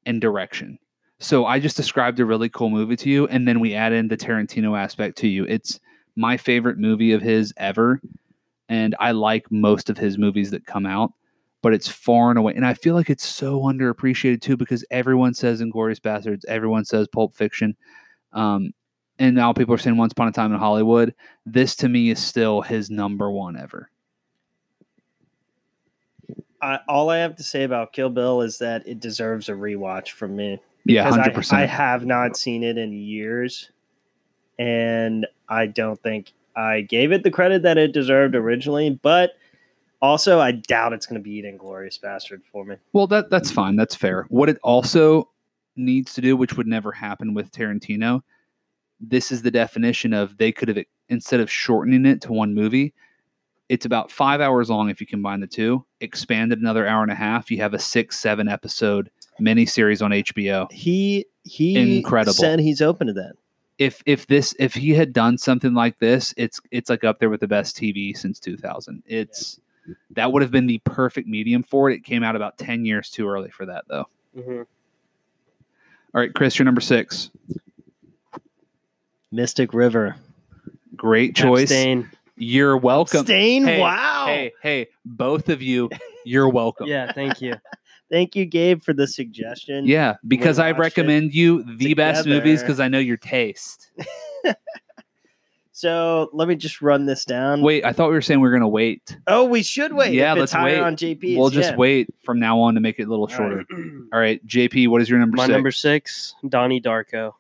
and 0.07 0.21
direction. 0.21 0.79
So 1.19 1.47
I 1.47 1.59
just 1.59 1.77
described 1.77 2.21
a 2.21 2.25
really 2.25 2.49
cool 2.49 2.71
movie 2.71 2.97
to 2.97 3.11
you, 3.11 3.27
and 3.27 3.47
then 3.47 3.61
we 3.61 3.75
add 3.75 3.93
in 3.93 4.09
the 4.09 4.17
Tarantino 4.17 4.79
aspect 4.79 5.19
to 5.19 5.29
you. 5.29 5.45
It's 5.45 5.81
my 6.17 6.37
favorite 6.37 6.79
movie 6.79 7.13
of 7.13 7.23
his 7.23 7.53
ever, 7.57 8.01
and 8.69 8.95
I 9.01 9.11
like 9.13 9.51
most 9.51 9.91
of 9.91 9.99
his 9.99 10.17
movies 10.17 10.51
that 10.53 10.67
come 10.67 10.87
out, 10.87 11.13
but 11.61 11.75
it's 11.75 11.89
far 11.89 12.31
and 12.31 12.39
away. 12.39 12.55
And 12.55 12.65
I 12.65 12.75
feel 12.75 12.95
like 12.95 13.11
it's 13.11 13.27
so 13.27 13.61
underappreciated 13.61 14.41
too 14.41 14.57
because 14.57 14.85
everyone 14.91 15.35
says 15.35 15.61
Inglorious 15.61 15.99
Bastards, 15.99 16.45
everyone 16.47 16.85
says 16.85 17.09
Pulp 17.09 17.35
Fiction. 17.35 17.77
Um, 18.33 18.71
and 19.19 19.35
now 19.35 19.53
people 19.53 19.75
are 19.75 19.79
saying 19.79 19.97
Once 19.97 20.13
Upon 20.13 20.29
a 20.29 20.33
Time 20.33 20.53
in 20.53 20.59
Hollywood. 20.59 21.15
This 21.45 21.75
to 21.77 21.89
me 21.89 22.11
is 22.11 22.19
still 22.19 22.63
his 22.63 22.91
number 22.91 23.31
one 23.31 23.57
ever. 23.57 23.91
I, 26.61 26.81
all 26.89 27.11
I 27.11 27.19
have 27.19 27.37
to 27.37 27.43
say 27.43 27.65
about 27.65 27.93
Kill 27.93 28.11
Bill 28.11 28.43
is 28.43 28.59
that 28.59 28.87
it 28.87 29.01
deserves 29.01 29.49
a 29.49 29.53
rewatch 29.53 30.11
from 30.11 30.37
me. 30.37 30.61
Yeah, 30.85 31.09
hundred 31.09 31.37
I, 31.53 31.63
I 31.63 31.67
have 31.67 32.07
not 32.07 32.37
seen 32.37 32.63
it 32.63 32.79
in 32.79 32.93
years, 32.93 33.71
and 34.59 35.27
I 35.49 35.67
don't 35.67 36.03
think 36.03 36.33
I 36.57 36.81
gave 36.81 37.13
it 37.13 37.23
the 37.23 37.31
credit 37.31 37.63
that 37.63 37.79
it 37.79 37.93
deserved 37.93 38.35
originally. 38.35 38.91
But 38.91 39.33
also, 40.01 40.41
I 40.41 40.53
doubt 40.53 40.95
it's 40.95 41.07
going 41.07 41.21
to 41.21 41.25
beat 41.25 41.45
Inglorious 41.45 41.99
Bastard 41.99 42.43
for 42.51 42.65
me. 42.65 42.77
Well, 42.93 43.07
that 43.09 43.31
that's 43.31 43.51
fine. 43.51 43.77
That's 43.77 43.95
fair. 43.95 44.27
What 44.29 44.49
it 44.49 44.59
also 44.63 45.29
needs 45.77 46.15
to 46.15 46.21
do, 46.21 46.37
which 46.37 46.57
would 46.57 46.67
never 46.67 46.91
happen 46.91 47.35
with 47.35 47.53
Tarantino, 47.53 48.23
this 49.01 49.31
is 49.33 49.43
the 49.43 49.51
definition 49.51 50.13
of 50.13 50.37
they 50.39 50.53
could 50.53 50.69
have 50.69 50.79
instead 51.09 51.41
of 51.41 51.51
shortening 51.51 52.05
it 52.07 52.21
to 52.23 52.33
one 52.33 52.55
movie. 52.55 52.93
It's 53.69 53.85
about 53.87 54.11
five 54.11 54.41
hours 54.41 54.71
long 54.71 54.89
if 54.89 55.01
you 55.01 55.07
combine 55.07 55.41
the 55.41 55.47
two. 55.47 55.85
Expanded 56.01 56.59
another 56.59 56.87
hour 56.87 57.03
and 57.03 57.13
a 57.13 57.15
half. 57.15 57.51
You 57.51 57.59
have 57.59 57.75
a 57.75 57.79
six, 57.79 58.19
seven 58.19 58.49
episode 58.49 59.11
miniseries 59.41 60.03
on 60.03 60.11
HBO. 60.11 60.71
He 60.73 61.27
he 61.45 61.99
Incredible. 61.99 62.33
said 62.33 62.61
he's 62.61 62.81
open 62.83 63.07
to 63.09 63.13
that. 63.15 63.35
if 63.79 64.03
if 64.07 64.27
this 64.27 64.55
if 64.59 64.75
he 64.75 64.91
had 64.95 65.13
done 65.13 65.37
something 65.39 65.75
like 65.75 65.99
this, 65.99 66.33
it's 66.37 66.61
it's 66.71 66.89
like 66.91 67.05
up 67.05 67.19
there 67.19 67.29
with 67.31 67.41
the 67.41 67.47
best 67.49 67.77
TV 67.77 68.17
since 68.17 68.41
2000. 68.41 69.03
It's 69.07 69.61
that 70.11 70.33
would 70.33 70.43
have 70.43 70.51
been 70.51 70.67
the 70.67 70.79
perfect 70.85 71.29
medium 71.29 71.63
for 71.63 71.91
it. 71.91 71.95
It 71.97 72.05
came 72.05 72.23
out 72.23 72.37
about 72.37 72.59
10 72.59 72.85
years 72.85 73.11
too 73.11 73.29
early 73.29 73.51
for 73.51 73.65
that 73.67 73.85
though. 73.89 74.07
Mhm. 74.37 74.61
All 76.15 76.21
right, 76.23 76.33
Chris, 76.33 76.59
you're 76.59 76.65
number 76.65 76.81
6. 76.81 77.31
Mystic 79.31 79.75
River. 79.75 80.17
Great 80.97 81.37
choice. 81.37 81.65
Abstain. 81.71 82.11
You're 82.37 82.77
welcome. 82.77 83.25
Stain. 83.25 83.65
Hey, 83.65 83.81
wow. 83.81 84.25
Hey, 84.27 84.53
hey, 84.63 84.87
both 85.05 85.49
of 85.49 85.61
you, 85.61 85.91
you're 86.25 86.49
welcome. 86.49 86.87
Yeah, 86.89 87.13
thank 87.13 87.41
you. 87.41 87.55
Thank 88.11 88.35
you, 88.37 88.47
Gabe, 88.47 88.81
for 88.83 88.95
the 88.95 89.07
suggestion. 89.07 89.87
Yeah, 89.87 90.15
because 90.27 90.59
I 90.59 90.71
recommend 90.71 91.35
you 91.35 91.63
the 91.77 91.93
best 91.95 92.27
movies 92.27 92.63
because 92.63 92.81
I 92.81 92.89
know 92.89 92.99
your 92.99 93.17
taste. 93.19 93.91
So 95.73 96.29
let 96.33 96.49
me 96.49 96.57
just 96.57 96.83
run 96.83 97.07
this 97.07 97.25
down. 97.25 97.63
Wait, 97.63 97.85
I 97.85 97.93
thought 97.93 98.09
we 98.09 98.15
were 98.15 98.21
saying 98.21 98.41
we 98.41 98.49
are 98.49 98.53
gonna 98.53 98.67
wait. 98.67 99.17
Oh, 99.29 99.45
we 99.45 99.63
should 99.63 99.93
wait. 99.93 100.13
Yeah, 100.13 100.33
let's 100.33 100.53
wait. 100.53 100.81
on 100.81 100.97
JP. 100.97 101.37
we'll 101.39 101.51
just 101.51 101.77
wait 101.77 102.09
from 102.25 102.41
now 102.41 102.59
on 102.59 102.75
to 102.75 102.81
make 102.81 102.99
it 102.99 103.05
a 103.05 103.09
little 103.09 103.27
All 103.27 103.37
shorter. 103.37 103.59
right. 103.71 103.85
All 104.13 104.19
right, 104.19 104.45
JP, 104.45 104.89
what 104.89 105.01
is 105.03 105.09
your 105.09 105.21
number 105.21 105.37
My 105.37 105.45
six? 105.45 105.53
number 105.53 105.71
six, 105.71 106.35
Donnie 106.49 106.81
Darko. 106.81 107.35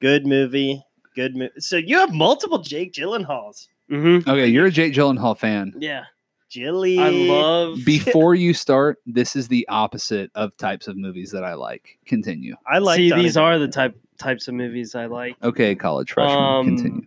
Good 0.00 0.24
movie. 0.24 0.82
Good 1.18 1.34
movie. 1.34 1.50
So 1.58 1.76
you 1.76 1.98
have 1.98 2.14
multiple 2.14 2.58
Jake 2.58 2.92
Gyllenhaals. 2.92 3.66
Mm-hmm. 3.90 4.30
Okay, 4.30 4.46
you're 4.46 4.66
a 4.66 4.70
Jake 4.70 4.94
Gyllenhaal 4.94 5.36
fan. 5.36 5.74
Yeah, 5.76 6.04
Jilly. 6.48 7.00
I 7.00 7.08
love. 7.08 7.80
Before 7.84 8.36
you 8.36 8.54
start, 8.54 8.98
this 9.04 9.34
is 9.34 9.48
the 9.48 9.66
opposite 9.68 10.30
of 10.36 10.56
types 10.58 10.86
of 10.86 10.96
movies 10.96 11.32
that 11.32 11.42
I 11.42 11.54
like. 11.54 11.98
Continue. 12.06 12.54
I 12.70 12.78
like. 12.78 12.98
See, 12.98 13.08
Donnie 13.08 13.24
these 13.24 13.36
are 13.36 13.58
the 13.58 13.66
type 13.66 13.98
types 14.16 14.46
of 14.46 14.54
movies 14.54 14.94
I 14.94 15.06
like. 15.06 15.34
Okay, 15.42 15.74
college 15.74 16.12
freshman. 16.12 16.38
Um, 16.38 16.66
Continue. 16.66 17.06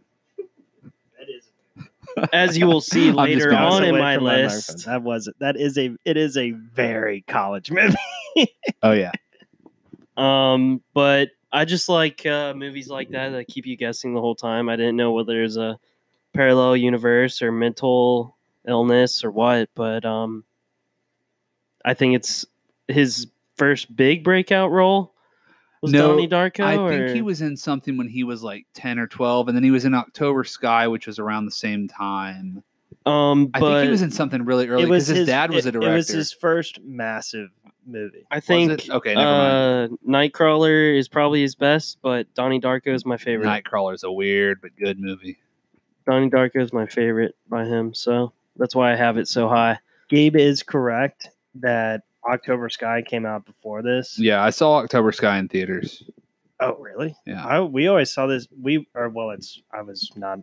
That 1.18 1.30
is 1.30 2.28
As 2.34 2.58
you 2.58 2.68
will 2.68 2.82
see 2.82 3.14
later 3.14 3.54
on 3.54 3.86
in 3.86 3.98
my 3.98 4.18
list. 4.18 4.72
microphone. 4.72 4.94
That 4.94 5.04
was 5.04 5.28
it. 5.28 5.36
that 5.40 5.56
is 5.56 5.78
a 5.78 5.96
it 6.04 6.18
is 6.18 6.36
a 6.36 6.52
very 6.52 7.22
college 7.30 7.72
movie. 7.72 7.96
Oh 8.84 8.92
yeah. 8.92 9.12
Um, 10.18 10.84
but 10.94 11.30
I 11.52 11.66
just 11.66 11.90
like 11.90 12.26
uh, 12.26 12.54
movies 12.54 12.88
like 12.88 13.10
that 13.10 13.30
that 13.30 13.48
keep 13.48 13.66
you 13.66 13.76
guessing 13.76 14.14
the 14.14 14.22
whole 14.22 14.36
time. 14.36 14.70
I 14.70 14.76
didn't 14.76 14.96
know 14.96 15.12
whether 15.12 15.34
there's 15.34 15.58
a 15.58 15.78
parallel 16.34 16.78
universe 16.78 17.42
or 17.42 17.52
mental 17.52 18.38
illness 18.68 19.24
or 19.24 19.32
what, 19.32 19.70
but 19.76 20.06
um, 20.06 20.44
I 21.84 21.94
think 21.94 22.16
it's 22.16 22.46
his 22.88 23.28
first 23.58 23.94
big 23.96 24.24
breakout 24.24 24.72
role. 24.72 25.14
Was 25.82 25.92
No, 25.92 26.10
Donnie 26.10 26.28
Darko? 26.28 26.64
I 26.64 26.78
or- 26.78 26.90
think 26.90 27.16
he 27.16 27.22
was 27.22 27.42
in 27.42 27.58
something 27.58 27.98
when 27.98 28.08
he 28.08 28.24
was 28.24 28.44
like 28.44 28.66
10 28.76 29.00
or 29.00 29.08
12, 29.08 29.48
and 29.48 29.58
then 29.58 29.64
he 29.64 29.72
was 29.72 29.84
in 29.84 29.94
October 29.96 30.44
Sky, 30.44 30.88
which 30.88 31.08
was 31.08 31.20
around 31.20 31.46
the 31.46 31.52
same 31.52 31.88
time. 31.88 32.64
Um, 33.06 33.50
I 33.54 33.60
think 33.60 33.84
he 33.86 33.90
was 33.90 34.02
in 34.02 34.12
something 34.12 34.46
really 34.46 34.68
early 34.68 34.86
because 34.86 35.08
his, 35.08 35.26
dad 35.28 35.52
was 35.52 35.66
it, 35.66 35.70
a 35.70 35.72
director. 35.74 35.94
It 35.94 35.96
was 35.96 36.08
his 36.08 36.32
first 36.32 36.82
massive 36.84 37.50
movie. 37.86 38.26
I 38.30 38.40
think? 38.40 38.90
Okay, 38.90 39.16
never 39.16 39.32
mind. 39.32 39.94
uh, 39.94 39.96
Nightcrawler 40.08 40.98
is 40.98 41.08
probably 41.08 41.42
his 41.42 41.56
best, 41.56 41.98
but 42.02 42.32
Donnie 42.36 42.60
Darko 42.62 42.94
is 42.94 43.06
my 43.06 43.18
favorite. 43.18 43.48
Nightcrawler 43.48 43.96
is 43.96 44.04
a 44.04 44.12
weird 44.12 44.62
but 44.62 44.72
good 44.78 45.00
movie. 45.00 45.40
Donnie 46.08 46.30
Darko 46.30 46.62
is 46.62 46.74
my 46.74 46.86
favorite 46.86 47.36
by 47.50 47.66
him, 47.66 47.94
so 47.94 48.34
that's 48.56 48.76
why 48.76 48.94
I 48.94 48.96
have 48.96 49.18
it 49.18 49.28
so 49.28 49.48
high. 49.48 49.80
Gabe 50.10 50.36
is 50.36 50.62
correct 50.62 51.30
that 51.56 52.02
October 52.30 52.70
Sky 52.70 53.02
came 53.02 53.26
out 53.26 53.46
before 53.46 53.82
this. 53.82 54.20
Yeah, 54.20 54.44
I 54.44 54.52
saw 54.52 54.76
October 54.76 55.12
Sky 55.12 55.38
in 55.40 55.48
theaters. 55.48 56.04
Oh, 56.60 56.78
really? 56.80 57.16
Yeah. 57.26 57.44
I, 57.44 57.62
we 57.62 57.88
always 57.88 58.12
saw 58.12 58.28
this. 58.28 58.48
We 58.62 58.88
or 58.94 59.10
well, 59.10 59.32
it's 59.32 59.62
I 59.74 59.82
was 59.82 60.12
not 60.16 60.40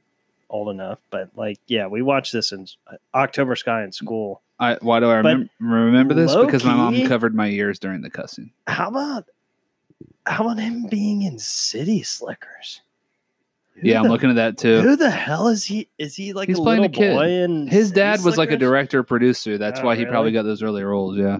old 0.50 0.68
enough, 0.70 1.00
but 1.10 1.30
like 1.36 1.58
yeah, 1.66 1.86
we 1.86 2.02
watched 2.02 2.32
this 2.32 2.52
in 2.52 2.66
October 3.14 3.56
Sky 3.56 3.84
in 3.84 3.92
school. 3.92 4.42
I, 4.60 4.76
why 4.82 4.98
do 4.98 5.08
I 5.08 5.14
remem- 5.16 5.48
remember 5.60 6.14
this? 6.14 6.34
Because 6.34 6.64
my 6.64 6.74
mom 6.74 7.06
covered 7.06 7.34
my 7.34 7.46
ears 7.48 7.78
during 7.78 8.00
the 8.00 8.10
cussing. 8.10 8.50
How 8.66 8.88
about 8.88 9.26
how 10.26 10.44
about 10.44 10.58
him 10.58 10.86
being 10.88 11.22
in 11.22 11.38
City 11.38 12.02
Slickers? 12.02 12.80
Who 13.74 13.88
Yeah, 13.88 14.00
I'm 14.00 14.08
looking 14.08 14.30
at 14.30 14.36
that 14.36 14.58
too. 14.58 14.80
Who 14.80 14.96
the 14.96 15.10
hell 15.10 15.46
is 15.48 15.64
he? 15.64 15.88
Is 15.98 16.16
he 16.16 16.32
like 16.32 16.48
He's 16.48 16.58
a 16.58 16.62
playing 16.62 16.84
a 16.84 16.88
kid. 16.88 17.14
boy? 17.14 17.28
In 17.28 17.66
His 17.68 17.88
City 17.88 18.00
dad 18.00 18.24
was 18.24 18.36
like 18.36 18.50
a 18.50 18.56
director 18.56 19.02
producer. 19.04 19.58
That's 19.58 19.78
Oh, 19.80 19.84
why 19.84 19.94
he 19.96 20.04
probably 20.04 20.32
got 20.32 20.42
those 20.42 20.62
early 20.62 20.82
roles. 20.82 21.16
Yeah. 21.16 21.38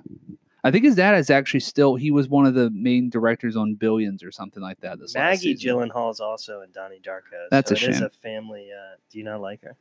I 0.65 0.71
think 0.73 0.85
his 0.85 0.97
dad 0.97 1.15
is 1.17 1.31
actually 1.31 1.61
still, 1.61 1.95
he 1.95 2.11
was 2.11 2.29
one 2.29 2.45
of 2.45 2.55
the 2.55 2.69
main 2.71 3.11
directors 3.11 3.57
on 3.57 3.75
Billions 3.75 4.25
or 4.25 4.33
something 4.33 4.63
like 4.63 4.81
that. 4.81 4.99
This 4.99 5.15
Maggie. 5.15 5.55
Gyllenhaal 5.55 6.11
is 6.11 6.19
also 6.21 6.63
in 6.63 6.73
Donnie 6.73 7.01
Darko. 7.03 7.47
That's 7.51 7.71
so 7.71 7.75
a 7.75 7.79
it 7.79 7.83
is 7.91 7.97
shame. 7.99 8.05
a 8.07 8.11
family. 8.11 8.71
Uh, 8.73 8.97
do 9.11 9.19
you 9.19 9.25
not 9.25 9.41
like 9.41 9.63
her? 9.63 9.77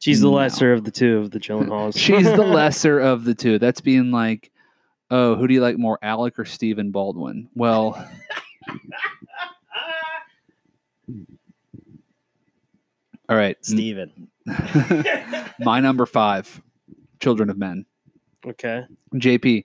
She's 0.00 0.20
the 0.20 0.26
No. 0.28 0.32
lesser 0.32 0.72
of 0.72 0.82
the 0.84 0.90
two 0.90 1.18
of 1.18 1.30
the 1.30 1.38
Gyllenhaals. 1.38 1.96
She's 1.98 2.24
the 2.24 2.36
lesser 2.42 2.98
of 2.98 3.24
the 3.24 3.34
two. 3.34 3.58
That's 3.60 3.80
being 3.80 4.10
like, 4.10 4.50
oh, 5.10 5.36
who 5.36 5.46
do 5.46 5.54
you 5.54 5.60
like 5.60 5.78
more, 5.78 5.98
Alec 6.02 6.36
or 6.38 6.44
Stephen 6.44 6.90
Baldwin? 6.90 7.48
Well, 7.54 7.94
all 13.28 13.36
right. 13.36 13.56
Steven. 13.64 14.28
My 15.60 15.80
number 15.80 16.06
five, 16.06 16.60
Children 17.20 17.50
of 17.50 17.58
Men. 17.58 17.86
Okay. 18.46 18.84
JP. 19.14 19.64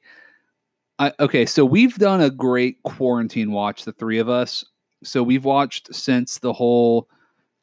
I, 0.98 1.14
okay, 1.20 1.46
so 1.46 1.66
we've 1.66 1.98
done 1.98 2.22
a 2.22 2.30
great 2.30 2.82
quarantine 2.84 3.52
watch, 3.52 3.84
the 3.84 3.92
three 3.92 4.18
of 4.20 4.30
us. 4.30 4.64
So 5.04 5.22
we've 5.22 5.44
watched 5.44 5.94
since 5.94 6.40
the 6.40 6.54
whole 6.54 7.10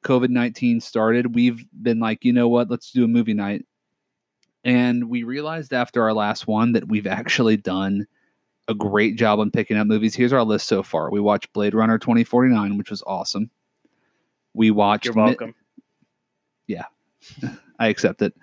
COVID 0.05 0.29
19 0.29 0.81
started. 0.81 1.35
We've 1.35 1.65
been 1.81 1.99
like, 1.99 2.25
you 2.25 2.33
know 2.33 2.49
what, 2.49 2.71
let's 2.71 2.91
do 2.93 3.05
a 3.05 3.09
movie 3.09 3.35
night. 3.35 3.65
And 4.65 5.09
we 5.09 5.23
realized 5.23 5.73
after 5.73 6.03
our 6.03 6.13
last 6.13 6.47
one 6.47 6.73
that 6.73 6.89
we've 6.89 7.07
actually 7.07 7.57
done 7.57 8.07
a 8.69 8.75
great 8.75 9.17
job 9.17 9.41
on 9.41 9.51
picking 9.51 9.77
up 9.77 9.87
movies. 9.87 10.15
Here's 10.15 10.33
our 10.33 10.45
list 10.45 10.69
so 10.69 10.83
far. 10.83 11.11
We 11.11 11.21
watched 11.21 11.53
Blade 11.53 11.75
Runner 11.75 11.99
2049, 11.99 12.79
which 12.79 12.91
was 12.91 13.03
awesome. 13.07 13.51
We 14.55 14.71
watched 14.71 15.07
You're 15.07 15.15
Mi- 15.15 15.23
welcome. 15.23 15.55
I 17.79 17.89
accept 17.89 18.23
it. 18.23 18.35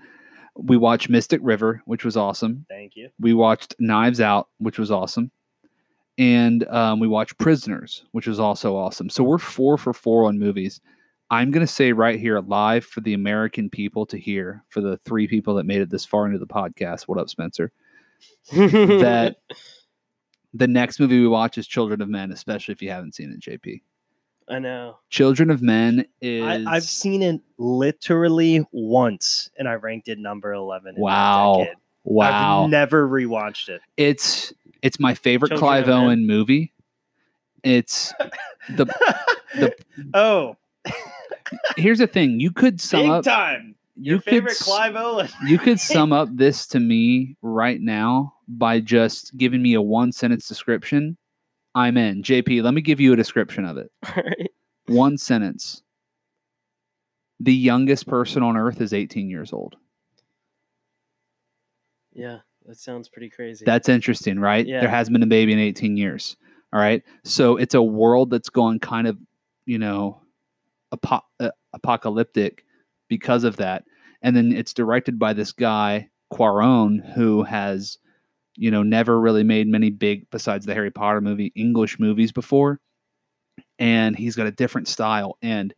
We 0.63 0.77
watched 0.77 1.09
Mystic 1.09 1.41
River, 1.43 1.81
which 1.85 2.03
was 2.03 2.17
awesome. 2.17 2.65
Thank 2.69 2.95
you. 2.95 3.09
We 3.19 3.33
watched 3.33 3.75
Knives 3.79 4.21
Out, 4.21 4.49
which 4.57 4.77
was 4.77 4.91
awesome. 4.91 5.31
And 6.17 6.67
um, 6.67 6.99
we 6.99 7.07
watched 7.07 7.37
Prisoners, 7.37 8.03
which 8.11 8.27
was 8.27 8.39
also 8.39 8.75
awesome. 8.75 9.09
So 9.09 9.23
we're 9.23 9.37
four 9.37 9.77
for 9.77 9.93
four 9.93 10.25
on 10.25 10.37
movies. 10.37 10.81
I'm 11.31 11.51
going 11.51 11.65
to 11.65 11.71
say 11.71 11.93
right 11.93 12.19
here, 12.19 12.39
live 12.39 12.83
for 12.83 13.01
the 13.01 13.13
American 13.13 13.69
people 13.69 14.05
to 14.07 14.17
hear, 14.17 14.63
for 14.69 14.81
the 14.81 14.97
three 14.97 15.27
people 15.27 15.55
that 15.55 15.65
made 15.65 15.81
it 15.81 15.89
this 15.89 16.05
far 16.05 16.25
into 16.25 16.39
the 16.39 16.47
podcast. 16.47 17.03
What 17.03 17.19
up, 17.19 17.29
Spencer? 17.29 17.71
That 18.51 19.37
the 20.53 20.67
next 20.67 20.99
movie 20.99 21.19
we 21.19 21.27
watch 21.27 21.57
is 21.57 21.67
Children 21.67 22.01
of 22.01 22.09
Men, 22.09 22.31
especially 22.31 22.71
if 22.73 22.81
you 22.81 22.89
haven't 22.89 23.15
seen 23.15 23.31
it, 23.31 23.39
JP. 23.39 23.81
I 24.49 24.59
know. 24.59 24.97
Children 25.09 25.51
of 25.51 25.61
Men 25.61 26.05
is. 26.21 26.43
I, 26.43 26.63
I've 26.75 26.83
seen 26.83 27.21
it 27.21 27.41
literally 27.57 28.65
once, 28.71 29.49
and 29.57 29.67
I 29.67 29.73
ranked 29.75 30.07
it 30.07 30.17
number 30.19 30.51
eleven. 30.53 30.95
in 30.95 31.01
Wow. 31.01 31.67
wow. 32.03 32.63
I've 32.63 32.69
never 32.69 33.07
rewatched 33.07 33.69
it. 33.69 33.81
it's 33.97 34.51
it's 34.81 34.99
my 34.99 35.13
favorite 35.13 35.49
Children 35.49 35.83
Clive. 35.83 35.89
Owen 35.89 36.25
movie. 36.25 36.73
It's 37.63 38.13
the 38.75 38.85
the 39.55 39.75
oh, 40.13 40.55
here's 41.77 41.99
the 41.99 42.07
thing. 42.07 42.39
You 42.39 42.51
could 42.51 42.79
sum 42.81 43.01
big 43.01 43.09
up 43.11 43.23
time. 43.25 43.75
Your 44.01 44.17
could 44.19 44.31
favorite 44.31 44.51
s- 44.51 44.61
Clive 44.63 44.95
Owen. 44.95 45.27
you 45.45 45.57
could 45.59 45.79
sum 45.79 46.11
up 46.13 46.29
this 46.31 46.65
to 46.67 46.79
me 46.79 47.35
right 47.41 47.79
now 47.81 48.33
by 48.47 48.79
just 48.79 49.35
giving 49.37 49.61
me 49.61 49.73
a 49.73 49.81
one 49.81 50.11
sentence 50.11 50.47
description. 50.47 51.17
I'm 51.75 51.97
in. 51.97 52.23
JP, 52.23 52.63
let 52.63 52.73
me 52.73 52.81
give 52.81 52.99
you 52.99 53.13
a 53.13 53.15
description 53.15 53.65
of 53.65 53.77
it. 53.77 53.91
All 54.15 54.23
right. 54.23 54.51
One 54.87 55.17
sentence. 55.17 55.83
The 57.39 57.53
youngest 57.53 58.07
person 58.07 58.43
on 58.43 58.57
earth 58.57 58.81
is 58.81 58.93
18 58.93 59.29
years 59.29 59.53
old. 59.53 59.75
Yeah, 62.11 62.39
that 62.65 62.77
sounds 62.77 63.07
pretty 63.07 63.29
crazy. 63.29 63.63
That's 63.65 63.87
interesting, 63.87 64.39
right? 64.39 64.65
Yeah. 64.65 64.81
There 64.81 64.89
has 64.89 65.09
been 65.09 65.23
a 65.23 65.27
baby 65.27 65.53
in 65.53 65.59
18 65.59 65.95
years. 65.95 66.35
All 66.73 66.79
right. 66.79 67.01
So 67.23 67.55
it's 67.57 67.75
a 67.75 67.81
world 67.81 68.29
that's 68.29 68.49
gone 68.49 68.79
kind 68.79 69.07
of, 69.07 69.17
you 69.65 69.79
know, 69.79 70.21
apo- 70.91 71.25
uh, 71.39 71.51
apocalyptic 71.73 72.65
because 73.07 73.43
of 73.43 73.57
that. 73.57 73.85
And 74.21 74.35
then 74.35 74.51
it's 74.51 74.73
directed 74.73 75.17
by 75.17 75.33
this 75.33 75.51
guy, 75.51 76.09
Cuarón, 76.31 77.13
who 77.13 77.43
has, 77.43 77.97
you 78.59 78.69
know, 78.69 78.83
never 78.83 79.19
really 79.19 79.43
made 79.43 79.67
many 79.67 79.89
big, 79.89 80.29
besides 80.29 80.65
the 80.65 80.73
Harry 80.73 80.91
Potter 80.91 81.21
movie, 81.21 81.51
English 81.55 81.97
movies 81.99 82.31
before. 82.31 82.79
And 83.77 84.15
he's 84.17 84.35
got 84.35 84.47
a 84.47 84.51
different 84.51 84.87
style. 84.87 85.37
And 85.41 85.73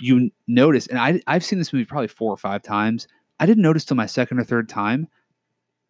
you 0.00 0.30
notice, 0.46 0.86
and 0.86 0.98
I, 0.98 1.20
I've 1.26 1.44
seen 1.44 1.58
this 1.58 1.72
movie 1.72 1.84
probably 1.84 2.08
four 2.08 2.32
or 2.32 2.36
five 2.36 2.62
times. 2.62 3.08
I 3.40 3.46
didn't 3.46 3.62
notice 3.62 3.84
till 3.84 3.96
my 3.96 4.06
second 4.06 4.38
or 4.38 4.44
third 4.44 4.68
time. 4.68 5.08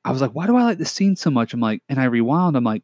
I 0.04 0.10
was 0.10 0.22
like, 0.22 0.32
why 0.32 0.46
do 0.46 0.56
I 0.56 0.62
like 0.64 0.78
this 0.78 0.90
scene 0.92 1.16
so 1.16 1.30
much? 1.30 1.52
I'm 1.52 1.60
like, 1.60 1.82
and 1.88 2.00
I 2.00 2.04
rewound. 2.04 2.56
I'm 2.56 2.64
like, 2.64 2.82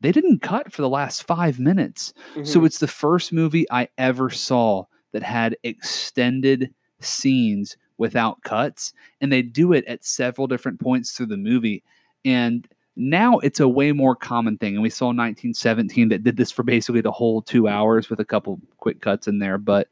they 0.00 0.10
didn't 0.10 0.42
cut 0.42 0.72
for 0.72 0.82
the 0.82 0.88
last 0.88 1.24
five 1.26 1.60
minutes. 1.60 2.12
So 2.42 2.60
Mhm. 2.60 2.66
it's 2.66 2.78
the 2.78 2.88
first 2.88 3.32
movie 3.32 3.70
I 3.70 3.88
ever 3.96 4.28
saw 4.30 4.84
that 5.12 5.22
had 5.22 5.56
extended 5.62 6.74
scenes 7.00 7.76
without 7.98 8.42
cuts. 8.42 8.92
And 9.20 9.30
they 9.30 9.42
do 9.42 9.72
it 9.72 9.84
at 9.86 10.04
several 10.04 10.46
different 10.48 10.80
points 10.80 11.12
through 11.12 11.26
the 11.26 11.36
movie. 11.36 11.84
And 12.26 12.68
now 12.96 13.38
it's 13.38 13.60
a 13.60 13.68
way 13.68 13.92
more 13.92 14.16
common 14.16 14.58
thing. 14.58 14.74
And 14.74 14.82
we 14.82 14.90
saw 14.90 15.06
1917 15.06 16.08
that 16.08 16.24
did 16.24 16.36
this 16.36 16.50
for 16.50 16.62
basically 16.62 17.00
the 17.02 17.12
whole 17.12 17.40
two 17.40 17.68
hours 17.68 18.10
with 18.10 18.20
a 18.20 18.24
couple 18.24 18.60
quick 18.78 19.00
cuts 19.00 19.28
in 19.28 19.38
there. 19.38 19.58
But 19.58 19.88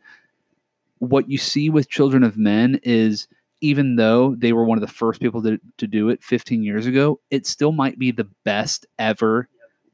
what 0.99 1.29
you 1.31 1.39
see 1.39 1.71
with 1.71 1.89
Children 1.89 2.25
of 2.25 2.37
Men 2.37 2.81
is 2.83 3.29
even 3.61 3.97
though 3.97 4.35
they 4.35 4.53
were 4.53 4.65
one 4.65 4.77
of 4.77 4.83
the 4.83 4.93
first 4.93 5.21
people 5.21 5.43
to, 5.43 5.59
to 5.79 5.87
do 5.87 6.09
it 6.09 6.23
15 6.23 6.63
years 6.63 6.87
ago, 6.87 7.21
it 7.31 7.47
still 7.47 7.73
might 7.73 7.99
be 7.99 8.11
the 8.11 8.29
best 8.45 8.87
ever. 8.99 9.49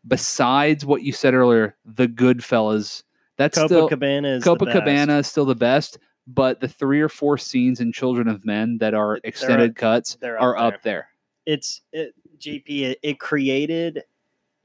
Besides 0.06 0.86
what 0.86 1.02
you 1.02 1.12
said 1.12 1.34
earlier, 1.34 1.76
the 1.84 2.08
Goodfellas. 2.08 3.02
That's 3.36 3.60
still 3.60 3.88
Copacabana 3.88 4.36
is 4.36 4.44
Copacabana 4.44 5.20
is 5.20 5.26
still 5.26 5.44
the 5.44 5.54
best, 5.54 5.98
but 6.26 6.60
the 6.60 6.68
three 6.68 7.00
or 7.00 7.08
four 7.08 7.38
scenes 7.38 7.80
in 7.80 7.92
Children 7.92 8.28
of 8.28 8.44
Men 8.44 8.78
that 8.78 8.94
are 8.94 9.18
They're 9.22 9.28
extended 9.28 9.70
up- 9.70 9.76
cuts 9.76 10.16
they're 10.20 10.36
up 10.36 10.42
are 10.42 10.54
there. 10.54 10.62
up 10.62 10.82
there. 10.82 11.08
It's 11.46 11.82
it, 11.92 12.14
JP. 12.40 12.64
It, 12.68 12.98
it 13.02 13.20
created 13.20 14.02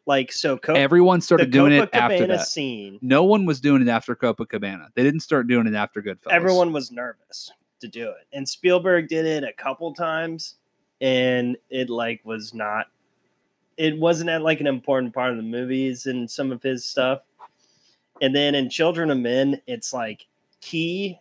like 0.05 0.31
so. 0.31 0.57
Co- 0.57 0.73
Everyone 0.73 1.21
started 1.21 1.51
doing 1.51 1.73
it 1.73 1.89
after 1.93 2.27
that. 2.27 2.47
scene. 2.47 2.99
No 3.01 3.23
one 3.23 3.45
was 3.45 3.59
doing 3.59 3.81
it 3.81 3.87
after 3.87 4.15
Copacabana. 4.15 4.87
They 4.93 5.03
didn't 5.03 5.21
start 5.21 5.47
doing 5.47 5.67
it 5.67 5.73
after 5.73 6.01
Goodfellas. 6.01 6.31
Everyone 6.31 6.71
was 6.71 6.91
nervous 6.91 7.51
to 7.81 7.87
do 7.87 8.09
it, 8.09 8.27
and 8.33 8.47
Spielberg 8.47 9.07
did 9.07 9.25
it 9.25 9.43
a 9.43 9.53
couple 9.53 9.93
times, 9.93 10.55
and 11.01 11.57
it 11.69 11.89
like 11.89 12.21
was 12.23 12.53
not. 12.53 12.87
It 13.77 13.97
wasn't 13.99 14.29
at 14.29 14.41
like 14.41 14.61
an 14.61 14.67
important 14.67 15.13
part 15.13 15.31
of 15.31 15.37
the 15.37 15.43
movies 15.43 16.05
and 16.05 16.29
some 16.29 16.51
of 16.51 16.63
his 16.63 16.85
stuff, 16.85 17.21
and 18.21 18.33
then 18.35 18.55
in 18.55 18.69
Children 18.69 19.11
of 19.11 19.17
Men, 19.17 19.61
it's 19.67 19.91
like 19.91 20.27
key, 20.61 21.19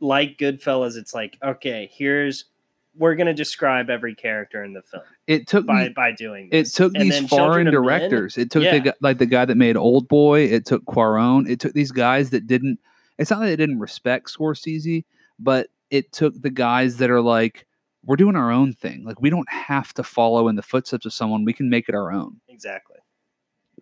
like 0.00 0.38
Goodfellas. 0.38 0.96
It's 0.96 1.14
like 1.14 1.38
okay, 1.42 1.90
here's 1.92 2.46
we're 2.96 3.14
gonna 3.14 3.32
describe 3.34 3.88
every 3.88 4.14
character 4.14 4.64
in 4.64 4.72
the 4.72 4.82
film 4.82 5.04
It 5.26 5.46
took 5.46 5.64
by 5.66 5.84
me, 5.84 5.88
by 5.94 6.12
doing 6.12 6.48
it 6.52 6.66
took 6.66 6.92
And 6.94 7.04
these 7.04 7.28
foreign 7.28 7.66
of 7.68 7.72
Men- 7.74 7.82
directors. 7.82 8.36
it 8.36 8.50
took 8.50 8.62
yeah. 8.64 8.72
the 8.72 8.80
guy, 8.80 8.92
like 9.00 9.18
the 9.18 9.26
guy 9.26 9.44
that 9.44 9.56
made 9.56 9.76
Old 9.76 10.08
Boy. 10.08 10.40
It 10.42 10.66
took 10.66 10.84
Cuarón. 10.86 11.48
It 11.48 11.60
took 11.60 11.72
these 11.72 11.92
guys 11.92 12.30
that 12.30 12.46
didn't. 12.46 12.78
It's 13.18 13.30
not 13.30 13.40
that 13.40 13.46
they 13.46 13.56
didn't 13.56 13.78
respect 13.78 14.32
Scorsese, 14.32 15.04
but 15.38 15.68
it 15.90 16.10
took 16.12 16.40
the 16.40 16.50
guys 16.50 16.96
that 16.98 17.10
are 17.10 17.20
like, 17.20 17.66
we're 18.04 18.16
doing 18.16 18.34
our 18.36 18.50
own 18.50 18.72
thing. 18.72 19.04
Like 19.04 19.20
we 19.20 19.30
don't 19.30 19.48
have 19.50 19.92
to 19.94 20.02
follow 20.02 20.48
in 20.48 20.56
the 20.56 20.62
footsteps 20.62 21.04
of 21.06 21.12
someone. 21.12 21.44
We 21.44 21.52
can 21.52 21.68
make 21.70 21.88
it 21.88 21.94
our 21.94 22.10
own. 22.10 22.40
exactly. 22.48 22.96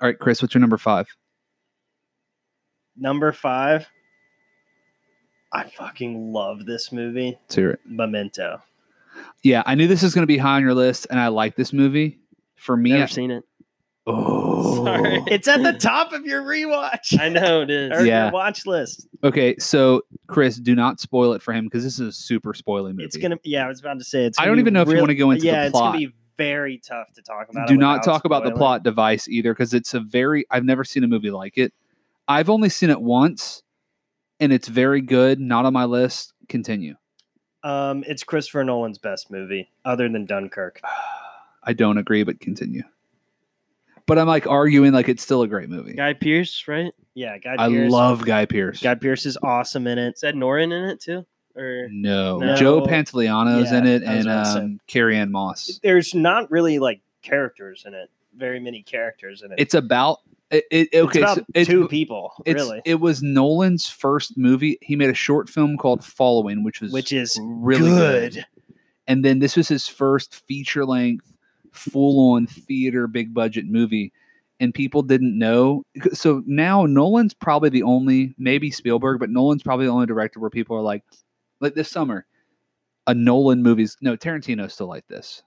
All 0.00 0.08
right, 0.08 0.18
Chris, 0.18 0.42
what's 0.42 0.54
your 0.54 0.60
number 0.60 0.76
five? 0.78 1.06
Number 2.96 3.32
five. 3.32 3.86
I 5.52 5.70
fucking 5.70 6.32
love 6.32 6.66
this 6.66 6.92
movie, 6.92 7.38
Let's 7.42 7.54
hear 7.54 7.70
it. 7.70 7.80
Memento. 7.86 8.62
Yeah, 9.42 9.62
I 9.66 9.74
knew 9.74 9.86
this 9.86 10.02
was 10.02 10.14
going 10.14 10.22
to 10.22 10.26
be 10.26 10.38
high 10.38 10.56
on 10.56 10.62
your 10.62 10.74
list, 10.74 11.06
and 11.10 11.18
I 11.20 11.28
like 11.28 11.54
this 11.56 11.72
movie. 11.72 12.18
For 12.56 12.76
me, 12.76 12.90
Never 12.90 13.04
I- 13.04 13.06
seen 13.06 13.30
it. 13.30 13.44
oh, 14.06 14.84
Sorry. 14.84 15.22
It's 15.28 15.46
at 15.48 15.62
the 15.62 15.72
top 15.74 16.12
of 16.12 16.24
your 16.26 16.42
rewatch. 16.42 17.18
I 17.20 17.28
know 17.28 17.62
it 17.62 17.70
is. 17.70 17.92
or 17.92 18.04
Yeah. 18.04 18.24
your 18.24 18.32
watch 18.32 18.66
list. 18.66 19.06
Okay, 19.22 19.56
so 19.58 20.02
Chris, 20.26 20.56
do 20.56 20.74
not 20.74 20.98
spoil 21.00 21.32
it 21.34 21.42
for 21.42 21.52
him 21.52 21.64
because 21.66 21.84
this 21.84 21.94
is 22.00 22.08
a 22.08 22.12
super 22.12 22.52
spoily 22.52 22.90
movie. 22.90 23.04
It's 23.04 23.16
gonna. 23.16 23.36
Yeah, 23.44 23.64
I 23.64 23.68
was 23.68 23.80
about 23.80 23.98
to 23.98 24.04
say 24.04 24.24
it's. 24.24 24.38
I 24.38 24.44
don't 24.46 24.58
even 24.58 24.72
know 24.74 24.82
if 24.82 24.88
you 24.88 24.98
wanna 24.98 25.14
go 25.14 25.30
into 25.30 25.42
the 25.42 25.46
yeah, 25.48 25.64
it's 25.64 25.72
plot. 25.72 25.94
gonna 25.94 26.06
be 26.06 26.14
very 26.36 26.78
tough 26.78 27.12
to 27.14 27.22
talk 27.22 27.48
about. 27.50 27.68
do 27.68 27.74
it 27.74 27.78
not 27.78 28.00
without 28.00 28.04
talk 28.12 28.24
about 28.24 28.44
the 28.44 28.52
plot 28.52 28.82
device 28.82 29.28
either 29.28 29.52
because 29.52 29.74
it's 29.74 29.92
a 29.94 30.00
very 30.00 30.46
I've 30.50 30.64
never 30.64 30.84
seen 30.84 31.04
a 31.04 31.08
movie 31.08 31.30
like 31.30 31.58
it. 31.58 31.72
I've 32.26 32.48
only 32.50 32.68
seen 32.68 32.90
it 32.90 33.00
once, 33.00 33.62
and 34.40 34.52
it's 34.52 34.68
very 34.68 35.00
good. 35.00 35.38
Not 35.40 35.64
on 35.64 35.72
my 35.72 35.84
list. 35.84 36.32
Continue. 36.48 36.94
Um, 37.68 38.02
it's 38.06 38.24
Christopher 38.24 38.64
Nolan's 38.64 38.98
best 38.98 39.30
movie, 39.30 39.70
other 39.84 40.08
than 40.08 40.24
Dunkirk. 40.24 40.80
I 41.62 41.72
don't 41.74 41.98
agree, 41.98 42.22
but 42.22 42.40
continue. 42.40 42.82
But 44.06 44.18
I'm 44.18 44.26
like 44.26 44.46
arguing 44.46 44.92
like 44.94 45.08
it's 45.10 45.22
still 45.22 45.42
a 45.42 45.48
great 45.48 45.68
movie. 45.68 45.92
Guy 45.92 46.14
Pearce, 46.14 46.64
right? 46.66 46.94
Yeah, 47.12 47.36
Guy 47.36 47.56
I 47.58 47.68
Pearce. 47.68 47.92
love 47.92 48.24
Guy 48.24 48.46
Pearce. 48.46 48.80
Guy 48.82 48.94
Pearce 48.94 49.26
is 49.26 49.36
awesome 49.42 49.86
in 49.86 49.98
it. 49.98 50.14
Is 50.14 50.20
that 50.22 50.34
Norin 50.34 50.72
in 50.72 50.84
it 50.88 51.00
too? 51.00 51.26
Or 51.54 51.88
no. 51.90 52.38
No. 52.38 52.56
Joe 52.56 52.80
Pantoliano's 52.86 53.70
in 53.70 53.86
it, 53.86 54.02
and 54.02 54.22
about 54.22 54.44
to 54.44 54.52
say. 54.52 54.58
um, 54.60 54.80
Carrie-Anne 54.86 55.30
Moss. 55.30 55.78
There's 55.82 56.14
not 56.14 56.50
really 56.50 56.78
like 56.78 57.02
characters 57.20 57.82
in 57.86 57.92
it. 57.92 58.08
Very 58.38 58.60
many 58.60 58.82
characters 58.82 59.42
in 59.42 59.52
it. 59.52 59.56
It's 59.58 59.74
about 59.74 60.18
it. 60.50 60.64
it 60.70 60.88
It's 60.92 61.06
okay, 61.08 61.20
about 61.20 61.38
so 61.38 61.44
it's, 61.54 61.68
two 61.68 61.88
people, 61.88 62.32
it's 62.46 62.62
really, 62.62 62.80
it 62.84 63.00
was 63.00 63.22
Nolan's 63.22 63.88
first 63.88 64.38
movie. 64.38 64.78
He 64.80 64.96
made 64.96 65.10
a 65.10 65.14
short 65.14 65.48
film 65.48 65.76
called 65.76 66.04
Following, 66.04 66.62
which 66.62 66.80
was 66.80 66.92
which 66.92 67.12
is 67.12 67.38
really 67.42 67.90
good. 67.90 68.34
good. 68.34 68.46
And 69.06 69.24
then 69.24 69.38
this 69.38 69.56
was 69.56 69.68
his 69.68 69.88
first 69.88 70.34
feature 70.46 70.84
length, 70.84 71.36
full 71.72 72.34
on 72.34 72.46
theater, 72.46 73.06
big 73.06 73.34
budget 73.34 73.66
movie. 73.66 74.12
And 74.60 74.74
people 74.74 75.02
didn't 75.02 75.38
know. 75.38 75.84
So 76.12 76.42
now 76.46 76.84
Nolan's 76.84 77.32
probably 77.32 77.70
the 77.70 77.84
only, 77.84 78.34
maybe 78.38 78.70
Spielberg, 78.70 79.20
but 79.20 79.30
Nolan's 79.30 79.62
probably 79.62 79.86
the 79.86 79.92
only 79.92 80.06
director 80.06 80.40
where 80.40 80.50
people 80.50 80.76
are 80.76 80.82
like, 80.82 81.04
like 81.60 81.74
this 81.74 81.90
summer, 81.90 82.26
a 83.06 83.14
Nolan 83.14 83.62
movie's, 83.62 83.96
no, 84.00 84.16
Tarantino's 84.16 84.74
still 84.74 84.88
like 84.88 85.06
this. 85.08 85.42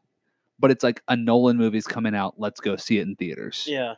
But 0.62 0.72
it's 0.72 0.84
like 0.84 1.02
a 1.10 1.18
Nolan 1.18 1.58
movie's 1.58 1.86
coming 1.88 2.16
out. 2.16 2.36
Let's 2.38 2.60
go 2.62 2.76
see 2.78 3.00
it 3.00 3.08
in 3.08 3.16
theaters. 3.18 3.66
yeah, 3.68 3.96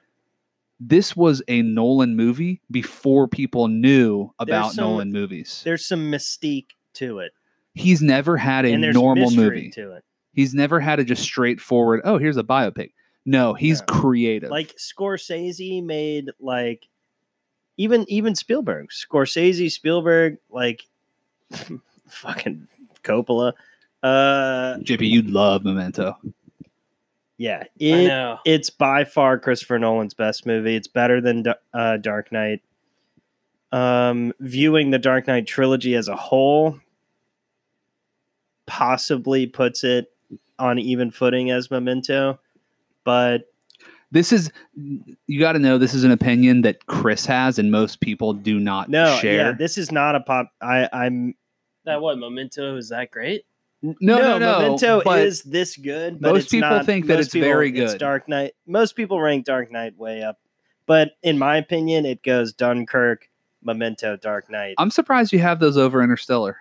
This 0.80 1.16
was 1.16 1.44
a 1.48 1.62
Nolan 1.62 2.16
movie 2.16 2.62
before 2.72 3.28
people 3.28 3.68
knew 3.68 4.32
about 4.40 4.72
some- 4.74 4.84
Nolan 4.86 5.12
movies. 5.12 5.62
There's 5.64 5.86
some 5.86 6.10
mystique 6.12 6.70
to 6.94 7.20
it, 7.20 7.34
He's 7.76 8.02
never 8.02 8.38
had 8.38 8.66
a 8.66 8.76
normal 8.78 9.30
movie. 9.32 9.70
to 9.72 9.92
it. 9.94 10.04
He's 10.34 10.54
never 10.56 10.80
had 10.80 11.00
a 11.00 11.04
just 11.04 11.22
straightforward, 11.24 12.02
oh, 12.06 12.18
here's 12.18 12.38
a 12.38 12.44
biopic. 12.44 12.92
No, 13.26 13.54
he's 13.54 13.80
No. 13.82 13.86
creative. 13.88 14.50
Like 14.50 14.76
Scorsese 14.78 15.84
made 15.84 16.30
like 16.40 16.88
even 17.78 18.06
even 18.10 18.36
Spielberg, 18.36 18.90
Scorsese, 18.90 19.72
Spielberg, 19.72 20.38
like 20.50 20.84
fucking 22.08 22.68
Coppola. 23.04 23.54
Uh, 24.02 24.76
JP, 24.80 25.10
you'd 25.10 25.30
love 25.30 25.64
Memento. 25.64 26.18
Yeah, 27.44 27.64
I 27.64 27.68
it 27.78 28.08
know. 28.08 28.40
it's 28.46 28.70
by 28.70 29.04
far 29.04 29.38
Christopher 29.38 29.78
Nolan's 29.78 30.14
best 30.14 30.46
movie. 30.46 30.78
It's 30.78 30.88
better 30.88 31.20
than 31.20 31.44
uh, 31.74 31.98
Dark 31.98 32.32
Knight. 32.32 32.62
Um, 33.74 34.32
viewing 34.40 34.92
the 34.92 35.00
Dark 35.00 35.28
Knight 35.28 35.46
trilogy 35.46 35.96
as 35.96 36.08
a 36.08 36.16
whole 36.16 36.80
possibly 38.66 39.46
puts 39.46 39.84
it 39.84 40.12
on 40.58 40.80
even 40.80 41.12
footing 41.12 41.52
as 41.52 41.70
Memento, 41.70 42.40
but 43.04 43.52
This 44.12 44.32
is 44.32 44.50
you 45.28 45.40
got 45.40 45.52
to 45.54 45.60
know 45.60 45.78
this 45.78 45.94
is 45.94 46.06
an 46.06 46.12
opinion 46.12 46.62
that 46.62 46.86
Chris 46.86 47.26
has 47.26 47.60
and 47.60 47.72
most 47.72 48.00
people 48.00 48.32
do 48.34 48.58
not 48.60 48.88
no, 48.90 49.18
share. 49.18 49.48
yeah, 49.48 49.52
this 49.52 49.78
is 49.78 49.92
not 49.92 50.16
a 50.16 50.22
pop. 50.22 50.50
I, 50.62 50.88
I'm 50.94 51.36
That 51.84 52.02
what 52.02 52.18
Memento 52.20 52.78
is 52.78 52.88
that 52.90 53.12
great? 53.12 53.44
No, 53.84 54.18
no, 54.18 54.38
no. 54.40 54.60
Memento 54.60 55.02
is 55.12 55.44
this 55.44 55.76
good. 55.78 56.20
But 56.20 56.34
most 56.34 56.44
it's 56.44 56.52
people 56.52 56.70
not- 56.70 56.86
think 56.86 57.08
that 57.08 57.20
it's 57.20 57.34
very 57.34 57.70
good. 57.72 57.84
It's. 57.84 57.94
Dark 57.96 58.28
Knight. 58.30 58.54
Most 58.66 58.96
people 58.96 59.20
rank 59.20 59.46
Dark 59.46 59.72
Knight 59.72 59.98
way 59.98 60.24
up, 60.24 60.40
but 60.86 61.12
in 61.22 61.38
my 61.38 61.58
opinion, 61.58 62.06
it 62.06 62.24
goes 62.24 62.54
Dunkirk, 62.54 63.30
Memento, 63.62 64.16
Dark 64.16 64.50
Knight. 64.50 64.76
I'm 64.78 64.90
surprised 64.90 65.34
you 65.34 65.40
have 65.40 65.60
those 65.60 65.78
over 65.78 66.02
Interstellar. 66.02 66.58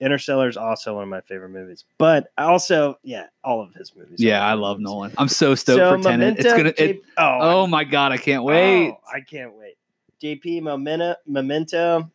Interstellar 0.00 0.48
is 0.48 0.56
also 0.56 0.94
one 0.94 1.04
of 1.04 1.08
my 1.08 1.20
favorite 1.20 1.50
movies, 1.50 1.84
but 1.96 2.32
also, 2.36 2.98
yeah, 3.04 3.26
all 3.44 3.60
of 3.62 3.72
his 3.74 3.94
movies. 3.94 4.18
Yeah, 4.18 4.44
I 4.44 4.54
love 4.54 4.78
movies. 4.78 4.90
Nolan. 4.90 5.12
I'm 5.16 5.28
so 5.28 5.54
stoked 5.54 5.78
So 5.78 5.96
for 5.96 6.02
Tenet. 6.02 6.40
It's 6.40 6.52
gonna. 6.52 6.70
It, 6.70 6.76
J- 6.76 7.00
oh, 7.18 7.38
oh 7.40 7.66
my 7.68 7.84
god, 7.84 8.10
I 8.10 8.16
can't 8.16 8.42
wait. 8.42 8.88
oh, 8.90 8.98
I 9.06 9.20
can't 9.20 9.54
wait. 9.54 9.76
JP 10.20 10.62
Memento, 10.62 11.14
Memento. 11.26 12.10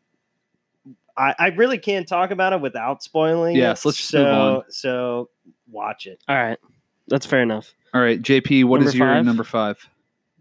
I, 1.17 1.35
I 1.39 1.47
really 1.47 1.77
can't 1.77 2.07
talk 2.07 2.31
about 2.31 2.53
it 2.53 2.61
without 2.61 3.01
spoiling. 3.03 3.55
Yes, 3.55 3.83
it, 3.83 3.87
let's 3.87 3.97
just 3.97 4.09
so, 4.09 4.23
move 4.23 4.33
on. 4.33 4.63
So 4.69 5.29
watch 5.69 6.05
it. 6.05 6.21
All 6.27 6.35
right, 6.35 6.59
that's 7.07 7.25
fair 7.25 7.41
enough. 7.41 7.73
All 7.93 8.01
right, 8.01 8.21
JP, 8.21 8.65
what 8.65 8.81
is 8.81 8.93
Number 8.93 8.97
your 8.97 9.15
five? 9.15 9.25
number 9.25 9.43
five? 9.43 9.89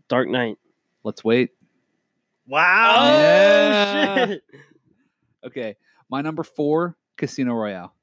Dark 0.09 0.29
Knight. 0.29 0.59
Let's 1.03 1.25
wait. 1.25 1.51
Wow. 2.47 2.95
Oh, 2.99 3.19
yeah. 3.21 4.27
shit. 4.27 4.43
Okay, 5.47 5.77
my 6.11 6.21
number 6.23 6.43
four, 6.43 6.97
Casino 7.17 7.55
Royale. 7.55 7.95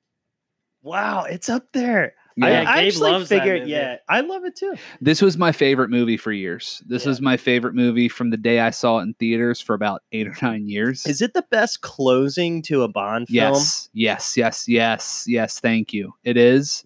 Wow, 0.81 1.23
it's 1.23 1.49
up 1.49 1.71
there. 1.73 2.15
Yeah. 2.35 2.45
I, 2.67 2.79
I 2.81 2.83
actually 2.85 3.11
loves 3.11 3.29
figured, 3.29 3.61
movie. 3.61 3.71
yeah, 3.73 3.97
I 4.09 4.21
love 4.21 4.43
it 4.43 4.55
too. 4.55 4.75
This 4.99 5.21
was 5.21 5.37
my 5.37 5.51
favorite 5.51 5.89
movie 5.89 6.17
for 6.17 6.31
years. 6.31 6.81
This 6.87 7.03
Yeah. 7.03 7.09
was 7.09 7.21
my 7.21 7.37
favorite 7.37 7.75
movie 7.75 8.09
from 8.09 8.31
the 8.31 8.37
day 8.37 8.59
I 8.59 8.71
saw 8.71 8.97
it 8.99 9.03
in 9.03 9.13
theaters 9.15 9.61
for 9.61 9.73
about 9.75 10.01
eight 10.11 10.27
or 10.27 10.35
nine 10.41 10.67
years. 10.67 11.05
Is 11.05 11.21
it 11.21 11.33
the 11.33 11.45
best 11.51 11.81
closing 11.81 12.61
to 12.63 12.81
a 12.83 12.87
Bond 12.87 13.27
film? 13.27 13.35
yes, 13.35 13.89
yes, 13.93 14.35
yes, 14.35 14.67
yes, 14.67 15.25
yes. 15.27 15.59
Thank 15.59 15.93
you. 15.93 16.13
It 16.23 16.37
is, 16.37 16.83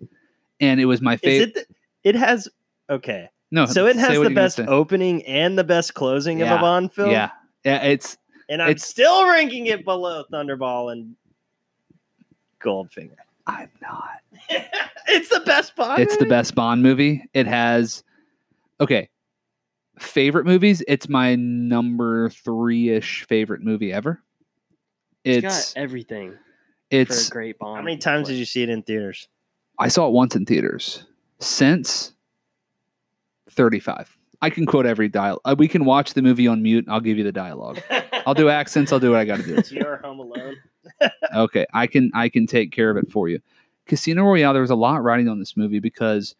and 0.59 0.81
it 0.81 0.85
was 0.85 1.01
my 1.01 1.15
favorite. 1.17 1.55
it? 1.55 1.67
The, 2.03 2.09
it 2.09 2.15
has 2.15 2.49
okay. 2.89 3.29
no, 3.51 3.65
So 3.67 3.87
it 3.87 3.95
has 3.95 4.19
the 4.19 4.29
best 4.29 4.59
opening 4.59 5.25
and 5.25 5.57
the 5.57 5.63
best 5.63 5.93
closing 5.93 6.41
of 6.41 6.49
a 6.49 6.57
Bond 6.59 6.91
film. 6.91 7.11
Yeah, 7.11 7.29
yeah. 7.63 7.83
It's 7.83 8.17
and 8.49 8.61
I'm 8.61 8.71
it's- 8.71 8.85
still 8.85 9.29
ranking 9.29 9.67
it 9.67 9.85
below 9.85 10.23
Thunderball 10.31 10.91
and 10.91 11.15
Goldfinger. 12.61 13.15
I'm 13.47 13.71
not. 13.81 14.19
it's 15.07 15.29
the 15.29 15.39
best 15.39 15.75
Bond. 15.75 16.01
It's 16.01 16.17
the 16.17 16.25
best 16.25 16.53
Bond 16.53 16.83
movie. 16.83 17.23
It 17.33 17.47
has 17.47 18.03
okay. 18.79 19.09
Favorite 19.97 20.45
movies, 20.45 20.83
it's 20.87 21.09
my 21.09 21.33
number 21.35 22.29
three 22.29 22.89
ish 22.89 23.25
favorite 23.25 23.63
movie 23.63 23.91
ever. 23.91 24.21
It's 25.23 25.43
It's 25.43 25.73
got 25.73 25.81
everything 25.81 26.33
for 26.33 26.39
it's 26.91 27.27
a 27.27 27.31
great 27.31 27.57
Bond. 27.57 27.77
How 27.77 27.83
many 27.83 27.97
times 27.97 28.27
flick. 28.27 28.35
did 28.35 28.39
you 28.39 28.45
see 28.45 28.61
it 28.61 28.69
in 28.69 28.83
theaters? 28.83 29.27
I 29.79 29.87
saw 29.87 30.07
it 30.07 30.13
once 30.13 30.35
in 30.35 30.45
theaters. 30.45 31.05
Since 31.39 32.13
35. 33.49 34.17
I 34.41 34.49
can 34.49 34.65
quote 34.65 34.85
every 34.85 35.09
dialogue. 35.09 35.41
Uh, 35.45 35.55
we 35.57 35.67
can 35.67 35.83
watch 35.85 36.13
the 36.13 36.21
movie 36.21 36.47
on 36.47 36.61
mute. 36.61 36.85
And 36.85 36.93
I'll 36.93 37.01
give 37.01 37.17
you 37.17 37.23
the 37.23 37.31
dialogue. 37.31 37.81
I'll 38.27 38.35
do 38.35 38.49
accents. 38.49 38.91
I'll 38.91 38.99
do 38.99 39.11
what 39.11 39.19
I 39.19 39.25
got 39.25 39.37
to 39.37 39.43
do. 39.43 39.55
It's 39.57 39.71
your 39.71 39.97
Home 39.97 40.19
Alone. 40.19 40.57
Okay, 41.35 41.65
I 41.73 41.87
can 41.87 42.09
I 42.13 42.29
can 42.29 42.47
take 42.47 42.71
care 42.71 42.89
of 42.89 42.97
it 42.97 43.11
for 43.11 43.27
you. 43.29 43.39
Casino 43.85 44.23
Royale. 44.23 44.53
There 44.53 44.61
was 44.61 44.71
a 44.71 44.75
lot 44.75 45.03
riding 45.03 45.27
on 45.29 45.39
this 45.39 45.55
movie 45.57 45.79
because 45.79 46.35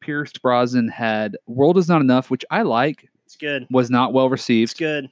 Pierce 0.00 0.32
Brosnan 0.32 0.88
had 0.88 1.36
"World 1.46 1.78
Is 1.78 1.88
Not 1.88 2.00
Enough," 2.00 2.30
which 2.30 2.44
I 2.50 2.62
like, 2.62 3.08
It's 3.24 3.36
good. 3.36 3.66
was 3.70 3.90
not 3.90 4.12
well 4.12 4.28
received. 4.28 4.72
It's 4.72 4.78
good. 4.78 5.08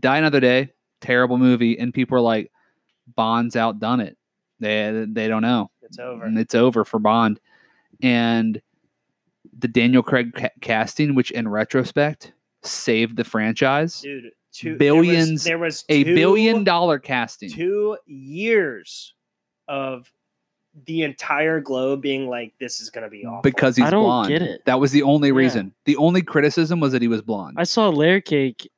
Die 0.00 0.18
Another 0.18 0.40
Day, 0.40 0.72
terrible 1.00 1.38
movie, 1.38 1.78
and 1.78 1.92
people 1.94 2.16
are 2.18 2.20
like, 2.20 2.50
Bond's 3.14 3.54
outdone 3.56 4.00
it. 4.00 4.16
They 4.60 5.04
they 5.08 5.28
don't 5.28 5.42
know. 5.42 5.70
It's 5.82 5.98
over. 5.98 6.24
And 6.24 6.38
it's 6.38 6.54
over 6.54 6.84
for 6.84 6.98
Bond. 6.98 7.38
And 8.02 8.60
the 9.58 9.68
Daniel 9.68 10.02
Craig 10.02 10.32
ca- 10.34 10.48
casting, 10.60 11.14
which 11.14 11.30
in 11.30 11.46
retrospect 11.48 12.32
saved 12.62 13.16
the 13.16 13.24
franchise, 13.24 14.00
Dude, 14.00 14.30
two 14.54 14.76
Billions- 14.76 15.44
There 15.44 15.58
was, 15.58 15.84
a 15.88 15.94
there 15.94 15.98
was 15.98 16.04
two- 16.06 16.14
billion 16.14 16.64
dollar 16.64 16.98
casting. 16.98 17.50
two 17.50 17.98
years 18.06 19.14
of 19.68 20.10
the 20.86 21.02
entire 21.02 21.60
globe 21.60 22.00
being 22.02 22.28
like, 22.28 22.52
"This 22.58 22.80
is 22.80 22.90
gonna 22.90 23.08
be 23.10 23.24
awful." 23.24 23.42
because 23.42 23.76
he's 23.76 23.86
I 23.86 23.90
don't 23.90 24.04
blonde. 24.04 24.28
get 24.28 24.42
it. 24.42 24.64
That 24.64 24.80
was 24.80 24.90
the 24.92 25.02
only 25.02 25.28
Yeah. 25.28 25.34
reason. 25.34 25.74
The 25.84 25.96
only 25.96 26.22
criticism 26.22 26.80
was 26.80 26.92
that 26.92 27.02
he 27.02 27.08
was 27.08 27.22
blonde. 27.22 27.56
I 27.58 27.64
saw 27.64 27.88
Layer 27.90 28.20
Cake 28.20 28.68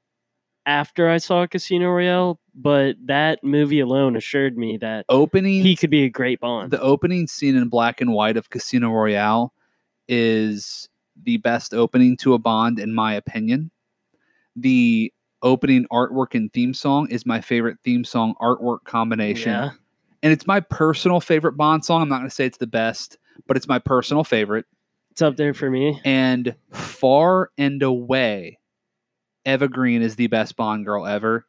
after 0.67 1.09
I 1.09 1.19
saw 1.19 1.47
Casino 1.47 1.89
Royale, 1.91 2.39
but 2.55 2.97
that 3.07 3.43
movie 3.45 3.81
alone 3.81 4.17
assured 4.17 4.59
me 4.59 4.77
that 4.79 5.07
opening 5.09 5.63
he 5.63 5.77
could 5.77 5.91
be 5.91 6.03
a 6.05 6.09
great 6.11 6.41
Bond. 6.41 6.71
the 6.71 6.81
opening 6.83 7.27
scene 7.29 7.55
in 7.57 7.69
black 7.69 8.01
and 8.01 8.13
white 8.13 8.37
of 8.37 8.51
Casino 8.51 8.91
Royale 8.91 9.53
is 10.09 10.89
the 11.23 11.39
best 11.39 11.73
opening 11.73 12.17
to 12.19 12.35
a 12.35 12.39
Bond 12.39 12.79
in 12.79 12.93
my 12.95 13.15
opinion. 13.15 13.71
The 14.55 15.13
opening 15.47 15.87
artwork 15.93 16.35
and 16.35 16.53
theme 16.53 16.75
song 16.75 17.09
is 17.09 17.25
my 17.25 17.41
favorite 17.41 17.79
theme 17.85 18.05
song 18.05 18.35
artwork 18.41 18.83
combination. 18.85 19.53
Yeah. 19.53 19.71
And 20.23 20.33
it's 20.33 20.47
my 20.47 20.59
personal 20.59 21.21
favorite 21.21 21.57
Bond 21.57 21.85
song. 21.85 22.03
I'm 22.03 22.09
not 22.09 22.19
going 22.19 22.29
to 22.29 22.35
say 22.35 22.47
it's 22.47 22.59
the 22.59 22.67
best, 22.67 23.17
but 23.47 23.57
it's 23.57 23.69
my 23.69 23.79
personal 23.79 24.25
favorite. 24.25 24.67
It's 25.13 25.23
up 25.23 25.37
there 25.37 25.55
for 25.55 25.71
me. 25.71 26.01
And 26.05 26.57
far 26.73 27.51
and 27.57 27.81
away, 27.83 28.59
Eva 29.47 29.69
Green 29.69 30.03
is 30.03 30.17
the 30.17 30.27
best 30.27 30.57
Bond 30.57 30.85
girl 30.85 31.07
ever. 31.07 31.47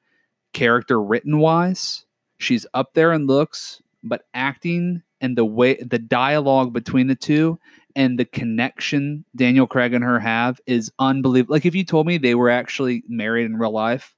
Character 0.54 1.02
written 1.02 1.40
wise, 1.40 2.06
she's 2.38 2.68
up 2.76 2.94
there 2.94 3.12
in 3.12 3.26
looks, 3.26 3.82
but 4.04 4.24
acting 4.34 5.02
and 5.22 5.38
the 5.38 5.46
way 5.46 5.76
the 5.76 6.00
dialogue 6.00 6.74
between 6.74 7.08
the 7.08 7.16
two 7.16 7.60
and 7.96 8.20
the 8.20 8.26
connection 8.26 9.26
Daniel 9.36 9.68
Craig 9.68 9.94
and 9.94 10.04
her 10.04 10.20
have 10.20 10.60
is 10.66 10.92
unbelievable. 11.00 11.54
Like 11.56 11.66
if 11.66 11.76
you 11.76 11.84
told 11.84 12.06
me 12.08 12.18
they 12.18 12.36
were 12.36 12.50
actually 12.50 13.04
married 13.08 13.46
in 13.46 13.58
real 13.58 13.72
life, 13.72 14.16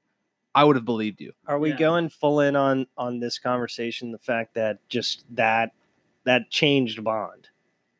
I 0.55 0.63
would 0.63 0.75
have 0.75 0.85
believed 0.85 1.21
you. 1.21 1.31
Are 1.47 1.59
we 1.59 1.69
Yeah. 1.69 1.77
going 1.77 2.09
full 2.09 2.41
in 2.41 2.55
on 2.55 2.87
on 2.97 3.19
this 3.19 3.39
conversation? 3.39 4.11
The 4.11 4.17
fact 4.17 4.55
that 4.55 4.79
just 4.89 5.23
that 5.35 5.71
that 6.25 6.49
changed 6.49 7.03
Bond 7.03 7.47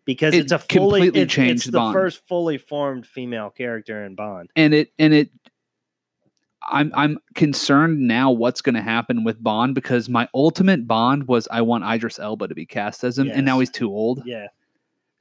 because 0.05 0.33
It 0.33 0.39
it's 0.39 0.51
a 0.51 0.59
fully 0.59 1.01
completely 1.09 1.21
it- 1.21 1.37
it's 1.51 1.65
the 1.65 1.71
Bond. 1.77 1.93
first 1.93 2.27
fully 2.27 2.57
formed 2.57 3.05
female 3.07 3.49
character 3.49 4.03
in 4.03 4.15
Bond. 4.15 4.49
and 4.55 4.73
it 4.73 4.91
and 4.99 5.13
it 5.13 5.29
I'm 6.69 6.91
I'm 6.95 7.19
concerned 7.35 7.99
now 7.99 8.31
what's 8.31 8.61
going 8.61 8.75
to 8.75 8.81
happen 8.81 9.23
with 9.23 9.41
Bond 9.41 9.75
because 9.75 10.09
my 10.09 10.27
ultimate 10.33 10.87
Bond 10.87 11.27
was 11.27 11.47
I 11.51 11.61
want 11.61 11.83
Idris 11.83 12.19
Elba 12.19 12.47
to 12.47 12.55
be 12.55 12.65
cast 12.65 13.03
as 13.03 13.17
him 13.17 13.29
and 13.31 13.45
now 13.45 13.59
he's 13.59 13.69
too 13.69 13.89
old. 13.89 14.23
Yeah, 14.25 14.47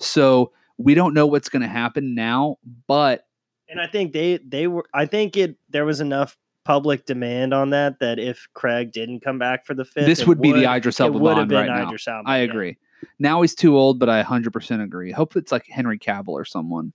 So 0.01 0.53
we 0.77 0.95
don't 0.95 1.15
know 1.15 1.27
what's 1.27 1.49
going 1.49 1.63
to 1.63 1.69
happen 1.69 2.15
now, 2.15 2.59
but 2.87 3.27
and 3.69 3.81
I 3.81 3.87
think 3.87 4.13
they 4.13 4.39
they 4.39 4.67
were. 4.67 4.85
I 4.95 5.07
think 5.07 5.37
it 5.37 5.57
there 5.69 5.85
was 5.85 6.01
enough 6.01 6.37
public 6.65 7.07
demand 7.07 7.55
on 7.55 7.71
that 7.71 7.99
that 8.01 8.19
if 8.19 8.49
Craig 8.55 8.93
didn't 8.93 9.21
come 9.21 9.39
back 9.39 9.65
for 9.67 9.75
the 9.75 9.85
fifth, 9.85 10.07
this 10.07 10.21
it 10.21 10.29
would 10.29 10.41
be 10.41 10.53
the 10.53 10.71
Idris 10.71 11.01
Elba 11.01 11.19
Bond 11.19 11.51
right 11.51 11.67
now. 11.67 11.87
Idris 11.89 12.09
Elba. 12.09 12.29
I 12.29 12.39
yeah. 12.39 12.45
agree. 12.45 12.79
Now 13.19 13.43
he's 13.43 13.55
too 13.55 13.77
old, 13.77 13.99
but 13.99 14.09
I 14.09 14.23
100% 14.23 14.83
agree. 14.83 15.13
Hope 15.13 15.37
it's 15.37 15.53
like 15.53 15.67
Henry 15.67 15.99
Cavill 15.99 16.29
or 16.29 16.45
someone. 16.45 16.93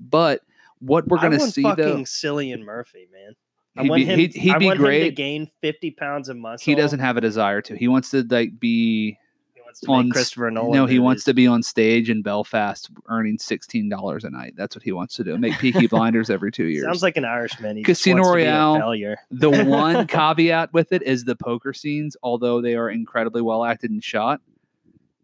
But 0.00 0.42
what 0.80 1.06
we're 1.06 1.18
going 1.18 1.32
to 1.32 1.40
see 1.40 1.62
fucking 1.62 1.84
though, 1.84 1.96
Cillian 1.98 2.62
Murphy, 2.62 3.08
man. 3.12 3.34
I 3.76 3.82
he'd 3.82 3.88
want 3.90 4.00
be, 4.00 4.04
him. 4.06 4.18
he'd, 4.18 4.34
he'd 4.34 4.52
I 4.54 4.58
be 4.58 4.66
want 4.66 4.80
him 4.80 4.86
to 4.86 5.10
gain 5.10 5.50
fifty 5.60 5.90
pounds 5.90 6.28
of 6.28 6.36
muscle. 6.36 6.64
He 6.64 6.74
doesn't 6.74 7.00
have 7.00 7.16
a 7.16 7.20
desire 7.20 7.60
to. 7.62 7.76
He 7.76 7.88
wants 7.88 8.10
to 8.10 8.22
like 8.28 8.58
be 8.58 9.18
He 9.54 9.60
wants 9.62 9.80
to 9.80 9.90
on 9.90 10.10
Christopher 10.10 10.50
Nolan. 10.50 10.72
no, 10.72 10.86
he 10.86 10.98
wants 10.98 11.24
to 11.24 11.34
be 11.34 11.46
on 11.46 11.62
stage 11.62 12.08
in 12.10 12.22
Belfast 12.22 12.88
earning 13.08 13.38
sixteen 13.38 13.88
dollars 13.88 14.24
a 14.24 14.30
night. 14.30 14.54
That's 14.56 14.74
what 14.76 14.82
he 14.82 14.92
wants 14.92 15.14
to 15.16 15.24
do. 15.24 15.36
Make 15.38 15.58
Peaky 15.58 15.86
Blinders 15.88 16.30
every 16.30 16.50
two 16.52 16.66
years. 16.66 16.84
Sounds 16.84 17.02
like 17.02 17.16
an 17.16 17.24
Irishman. 17.24 17.76
He 17.76 17.82
Casino 17.82 18.22
wants 18.22 18.30
to 18.30 18.36
be 18.36 18.42
a 18.42 18.46
Royale. 18.46 18.74
failure. 18.78 19.16
the 19.30 19.50
one 19.64 20.06
caveat 20.06 20.72
with 20.72 20.92
it 20.92 21.02
is 21.02 21.24
the 21.24 21.36
poker 21.36 21.72
scenes, 21.72 22.16
although 22.22 22.60
they 22.60 22.74
are 22.76 22.88
incredibly 22.90 23.42
well 23.42 23.64
acted 23.64 23.90
and 23.90 24.02
shot. 24.02 24.40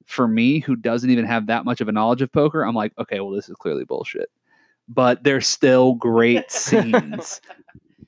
For 0.05 0.27
me, 0.29 0.59
who 0.59 0.77
doesn't 0.77 1.09
even 1.09 1.25
have 1.25 1.47
that 1.47 1.65
much 1.65 1.81
of 1.81 1.89
a 1.89 1.93
knowledge 1.93 2.21
of 2.23 2.31
poker, 2.33 2.63
I'm 2.67 2.75
like, 2.75 2.93
okay, 2.99 3.21
well, 3.21 3.31
this 3.31 3.49
is 3.49 3.55
clearly 3.57 3.85
bullshit. 3.85 4.31
But 4.89 5.23
they're 5.23 5.41
still 5.41 5.95
great 5.95 6.51
scenes. 6.51 7.41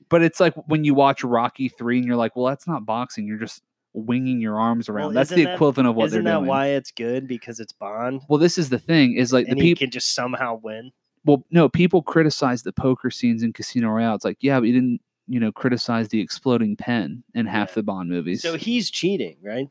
But 0.09 0.21
it's 0.21 0.39
like 0.39 0.53
when 0.67 0.83
you 0.83 0.93
watch 0.93 1.23
Rocky 1.23 1.69
3 1.69 1.97
and 1.99 2.07
you're 2.07 2.15
like, 2.15 2.35
well, 2.35 2.45
that's 2.45 2.67
not 2.67 2.85
boxing. 2.85 3.25
You're 3.27 3.37
just 3.39 3.63
winging 3.93 4.41
your 4.41 4.59
arms 4.59 4.89
around. 4.89 5.05
Well, 5.05 5.13
That's 5.13 5.29
the 5.29 5.35
isn't 5.37 5.45
that- 5.45 5.53
equivalent 5.55 5.87
of 5.89 5.95
what 5.95 6.11
they're 6.11 6.21
doing. 6.21 6.33
Isn't 6.33 6.43
that 6.43 6.49
why 6.49 6.67
it's 6.67 6.91
good? 6.91 7.27
Because 7.27 7.59
it's 7.59 7.71
Bond, 7.73 8.21
well, 8.29 8.37
this 8.39 8.57
is 8.57 8.69
the 8.69 8.77
thing 8.79 9.13
is 9.15 9.31
like 9.33 9.47
and 9.47 9.57
the 9.57 9.61
people. 9.61 9.79
can 9.79 9.89
just 9.91 10.13
somehow 10.13 10.59
win. 10.61 10.91
Well, 11.23 11.45
no, 11.49 11.69
people 11.69 12.01
criticize 12.03 12.61
the 12.63 12.71
poker 12.73 13.09
scenes 13.09 13.41
in 13.41 13.51
Casino 13.53 13.89
Royale. 13.89 14.15
It's 14.15 14.25
like, 14.25 14.37
yeah, 14.41 14.59
but 14.59 14.67
you 14.67 14.73
didn't, 14.73 15.01
you 15.27 15.39
know, 15.39 15.51
criticize 15.51 16.09
the 16.09 16.19
exploding 16.21 16.75
pen 16.75 17.23
in 17.33 17.45
half 17.47 17.69
Yeah. 17.69 17.75
the 17.75 17.83
Bond 17.83 18.09
movies. 18.09 18.41
So 18.43 18.57
he's 18.57 18.91
cheating, 18.91 19.37
right? 19.41 19.69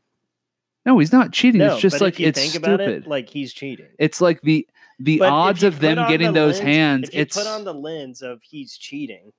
no, 0.85 0.99
he's 0.99 1.11
not 1.11 1.31
cheating. 1.31 1.59
No, 1.59 1.73
it's 1.73 1.81
just 1.81 2.01
like 2.01 2.15
if 2.15 2.19
you 2.19 2.27
it's 2.27 2.39
think 2.39 2.51
stupid. 2.51 2.73
about 2.73 2.81
it, 2.81 3.07
like 3.07 3.29
he's 3.29 3.53
cheating. 3.53 3.87
it's 3.97 4.19
like 4.21 4.41
the 4.41 4.67
the 4.99 5.17
But 5.19 5.29
odds 5.29 5.63
of 5.63 5.79
them 5.79 5.97
getting 6.09 6.33
the 6.33 6.39
those 6.39 6.55
lens- 6.59 6.65
hands. 6.67 7.09
If 7.09 7.15
you 7.15 7.21
It's 7.21 7.37
put 7.37 7.47
on 7.47 7.63
the 7.63 7.73
lens 7.73 8.21
of 8.21 8.41
he's 8.43 8.77
cheating, 8.77 9.33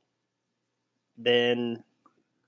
then 1.19 1.83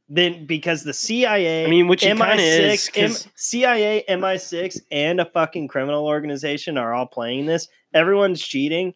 then 0.08 0.46
because 0.46 0.84
the 0.84 0.94
CIA, 0.94 1.66
I 1.66 1.68
mean, 1.68 1.86
which 1.86 2.02
he 2.02 2.14
kind 2.14 2.40
of 2.40 2.46
is. 2.46 2.88
MI6, 2.88 3.26
M- 3.26 3.32
CIA, 3.34 4.04
MI6, 4.08 4.80
and 4.90 5.20
a 5.20 5.26
fucking 5.26 5.68
criminal 5.68 6.06
organization 6.06 6.78
are 6.78 6.94
all 6.94 7.06
playing 7.06 7.46
this. 7.46 7.68
Everyone's 7.92 8.40
cheating. 8.40 8.94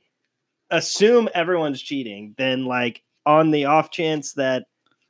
Assume 0.70 1.28
everyone's 1.34 1.82
cheating. 1.82 2.34
Then, 2.38 2.64
like, 2.64 3.02
on 3.26 3.50
the 3.50 3.66
off 3.66 3.90
chance 3.90 4.32
that 4.34 4.64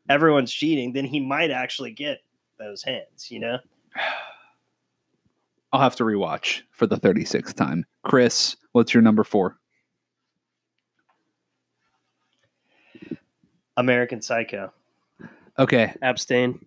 everyone's 0.09 0.53
cheating, 0.53 0.93
then 0.93 1.05
he 1.05 1.21
might 1.21 1.53
actually 1.53 1.93
get 1.93 2.19
those 2.59 2.83
hands. 2.83 3.31
You 3.31 3.39
know? 3.41 3.59
I'll 5.73 5.81
have 5.81 5.97
to 5.97 6.05
rewatch 6.05 6.63
for 6.73 6.87
the 6.87 6.97
36th 6.97 7.55
time. 7.55 7.87
Chris, 8.03 8.57
what's 8.73 8.93
your 8.93 9.03
number 9.03 9.25
four? 9.25 9.57
American 13.77 14.21
Psycho. 14.23 14.73
Okay. 15.59 15.95
Abstain. 16.03 16.65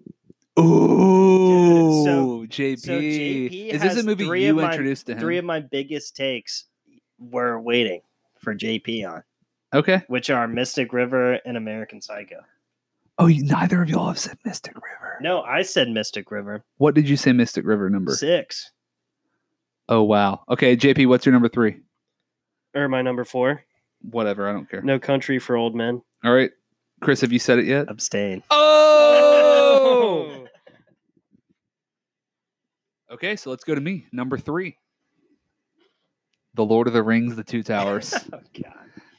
Ooh, 0.60 2.03
so- 2.06 2.45
JP. 2.48 2.80
so 2.80 2.91
JP 2.99 3.69
Is 3.69 3.82
this 3.82 3.98
a 3.98 4.03
movie 4.03 4.26
you 4.26 4.56
my- 4.56 4.69
introduced 4.72 5.07
to 5.07 5.14
him? 5.14 5.19
Three 5.19 5.38
of 5.38 5.45
my 5.45 5.60
biggest 5.60 6.15
takes 6.15 6.65
were 7.19 7.60
waiting 7.60 8.02
for 8.40 8.53
JP 8.56 9.06
on, 9.10 9.23
okay. 9.73 10.03
which 10.07 10.30
are 10.30 10.48
Mystic 10.48 10.94
River 10.94 11.34
and 11.45 11.57
American 11.57 12.02
Psycho. 12.02 12.41
Oh, 13.18 13.27
you, 13.27 13.44
neither 13.44 13.82
of 13.82 13.90
y'all 13.90 14.07
have 14.07 14.19
said 14.19 14.38
Mystic 14.45 14.76
River. 14.76 15.18
No, 15.22 15.41
I 15.41 15.61
said 15.64 15.90
Mystic 15.90 16.30
River. 16.32 16.64
What 16.77 16.94
did 16.95 17.07
you 17.10 17.18
say 17.18 17.32
Mystic 17.32 17.65
River 17.65 17.90
number? 17.90 18.14
Six. 18.14 18.72
Oh, 19.88 20.03
wow. 20.03 20.44
Okay, 20.49 20.76
JP, 20.76 21.07
what's 21.07 21.26
your 21.26 21.34
number 21.34 21.48
three? 21.48 21.77
Or 22.76 22.88
my 22.90 23.02
number 23.02 23.23
four. 23.23 23.64
Whatever, 24.02 24.48
I 24.49 24.52
don't 24.53 24.69
care. 24.69 24.82
No 24.82 24.99
country 24.99 25.40
for 25.40 25.56
old 25.56 25.76
men. 25.76 26.02
All 26.23 26.34
right. 26.34 26.52
Chris, 27.06 27.22
have 27.22 27.32
you 27.32 27.38
said 27.38 27.60
it 27.60 27.65
yet? 27.65 27.88
Abstain. 27.88 28.41
Oh! 28.49 30.48
okay, 33.11 33.36
so 33.36 33.52
let's 33.52 33.64
go 33.64 33.76
to 33.76 33.80
me. 33.80 34.07
Number 34.11 34.40
three. 34.40 34.80
The 36.56 36.65
Lord 36.65 36.88
of 36.88 36.94
the 36.94 37.03
Rings, 37.03 37.36
The 37.36 37.44
Two 37.44 37.61
Towers. 37.61 38.11
oh 38.34 38.40
God. 38.60 38.73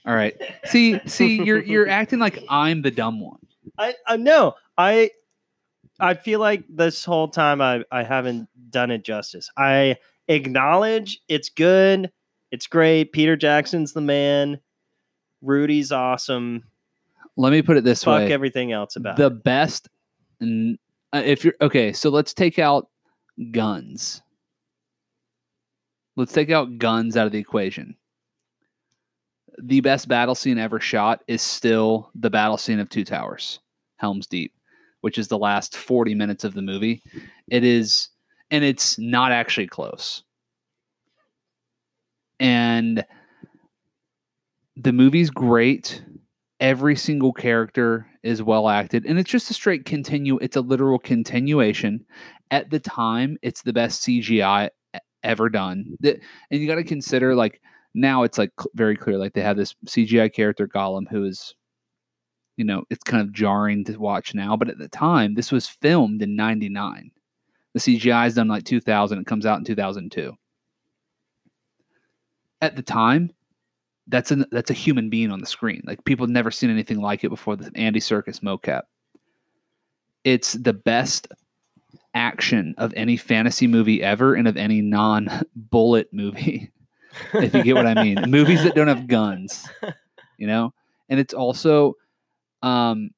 All 0.05 0.17
right. 0.17 0.35
See, 0.65 0.99
see, 1.07 1.45
you're 1.45 1.63
you're 1.63 1.89
acting 1.89 2.19
like 2.19 2.43
I'm 2.51 2.83
the 2.83 2.91
dumb 2.91 3.21
one. 3.21 3.39
I 3.79 3.95
I 4.05 4.17
know. 4.17 4.57
I 4.77 5.13
I 6.01 6.15
feel 6.15 6.41
like 6.41 6.65
this 6.69 7.05
whole 7.05 7.29
time 7.29 7.61
I 7.61 7.85
I 7.93 8.03
haven't 8.03 8.49
done 8.69 8.91
it 8.91 9.05
justice. 9.05 9.49
I 9.57 9.99
acknowledge 10.27 11.21
it's 11.29 11.51
good. 11.51 12.11
It's 12.51 12.67
great. 12.67 13.13
Peter 13.13 13.37
Jackson's 13.37 13.93
the 13.93 14.01
man. 14.01 14.59
Rudy's 15.41 15.93
awesome. 15.93 16.65
Let 17.37 17.53
me 17.53 17.63
put 17.63 17.77
it 17.77 17.85
this 17.85 18.05
way. 18.07 18.13
Fuck 18.21 18.29
way. 18.29 18.33
everything 18.33 18.73
else 18.73 18.97
about 18.97 19.17
the 19.17 19.27
it. 19.27 19.45
best 19.45 19.89
n- 20.41 20.79
uh, 21.13 21.23
if 21.25 21.45
you're 21.45 21.55
okay 21.61 21.93
so 21.93 22.11
let's 22.11 22.33
take 22.35 22.59
out 22.59 22.89
guns 23.53 24.23
let's 26.17 26.33
take 26.33 26.51
out 26.51 26.79
guns 26.79 27.17
out 27.17 27.27
of 27.27 27.33
the 27.33 27.39
equation 27.39 27.95
the 29.63 29.81
best 29.81 30.09
battle 30.09 30.35
scene 30.35 30.59
ever 30.59 30.81
shot 30.81 31.23
is 31.29 31.41
still 31.43 32.11
the 32.15 32.31
battle 32.31 32.57
scene 32.57 32.81
of 32.81 32.89
two 32.89 33.05
towers 33.05 33.61
helms 33.97 34.27
deep 34.27 34.53
which 35.03 35.19
is 35.19 35.29
the 35.29 35.39
last 35.39 35.77
40 35.77 36.15
minutes 36.15 36.43
of 36.45 36.55
the 36.55 36.63
movie 36.63 37.03
it 37.49 37.63
is 37.65 38.09
and 38.51 38.65
it's 38.65 38.99
not 38.99 39.31
actually 39.33 39.67
close 39.67 40.23
and 42.41 43.05
the 44.77 44.93
movie's 44.93 45.31
great 45.31 46.03
every 46.61 46.97
single 46.97 47.33
character 47.33 48.07
is 48.23 48.43
well 48.43 48.69
acted 48.69 49.05
and 49.05 49.19
it's 49.19 49.31
just 49.31 49.51
a 49.51 49.55
straight 49.55 49.85
continue 49.85 50.39
it's 50.39 50.57
a 50.57 50.61
literal 50.61 50.99
continuation. 50.99 52.05
At 52.51 52.71
the 52.71 52.81
time 52.81 53.37
it's 53.43 53.63
the 53.63 53.73
best 53.73 54.03
cgi 54.03 54.71
ever 55.23 55.49
done. 55.49 55.97
And 56.03 56.21
you 56.51 56.67
got 56.67 56.77
to 56.77 56.85
consider 56.85 57.35
like 57.35 57.61
now 57.95 58.23
it's 58.23 58.39
like 58.39 58.53
very 58.75 58.97
clear 58.97 59.19
like 59.19 59.33
they 59.33 59.41
have 59.41 59.57
this 59.57 59.75
cgi 59.87 60.33
character 60.33 60.69
gollum 60.69 61.09
who 61.09 61.25
is 61.25 61.55
you 62.57 62.65
know 62.65 62.85
it's 62.91 63.03
kind 63.03 63.23
of 63.23 63.33
jarring 63.33 63.85
to 63.85 63.97
watch 63.97 64.35
now 64.35 64.57
but 64.57 64.69
at 64.69 64.79
the 64.79 64.89
time 64.89 65.35
this 65.35 65.51
was 65.51 65.67
filmed 65.67 66.23
in 66.23 66.37
99 66.37 67.11
the 67.73 67.81
cgi 67.81 68.27
is 68.27 68.35
done 68.35 68.49
like 68.49 68.65
2000 68.65 69.19
it 69.19 69.27
comes 69.27 69.47
out 69.47 69.59
in 69.59 69.65
2002 69.65 70.35
at 72.61 72.77
the 72.77 72.83
time 72.83 73.31
that's 74.09 74.31
an 74.31 74.47
that's 74.51 74.71
a 74.71 74.75
human 74.75 75.11
being 75.11 75.31
on 75.31 75.41
the 75.41 75.47
screen. 75.47 75.83
Like 75.85 76.05
people 76.05 76.27
never 76.27 76.51
seen 76.51 76.71
anything 76.71 77.01
like 77.01 77.25
it 77.25 77.29
before. 77.29 77.57
The 77.57 77.71
Andy 77.75 78.01
Serkis 78.01 78.41
mocap. 78.41 78.83
It's 80.25 80.53
the 80.53 80.73
best 80.73 81.29
action 82.15 82.75
of 82.79 82.93
any 82.97 83.17
fantasy 83.17 83.67
movie 83.67 84.03
ever, 84.03 84.35
and 84.35 84.49
of 84.49 84.57
any 84.57 84.81
non-bullet 84.81 86.13
movie. 86.13 86.73
if 87.35 87.55
you 87.55 87.63
get 87.63 87.75
what 87.75 87.87
I 87.87 88.03
mean, 88.03 88.19
movies 88.29 88.63
that 88.65 88.75
don't 88.75 88.89
have 88.89 89.07
guns, 89.07 89.69
you 90.39 90.47
know. 90.47 90.73
And 91.09 91.21
it's 91.21 91.35
also, 91.35 91.95
um, 92.63 93.11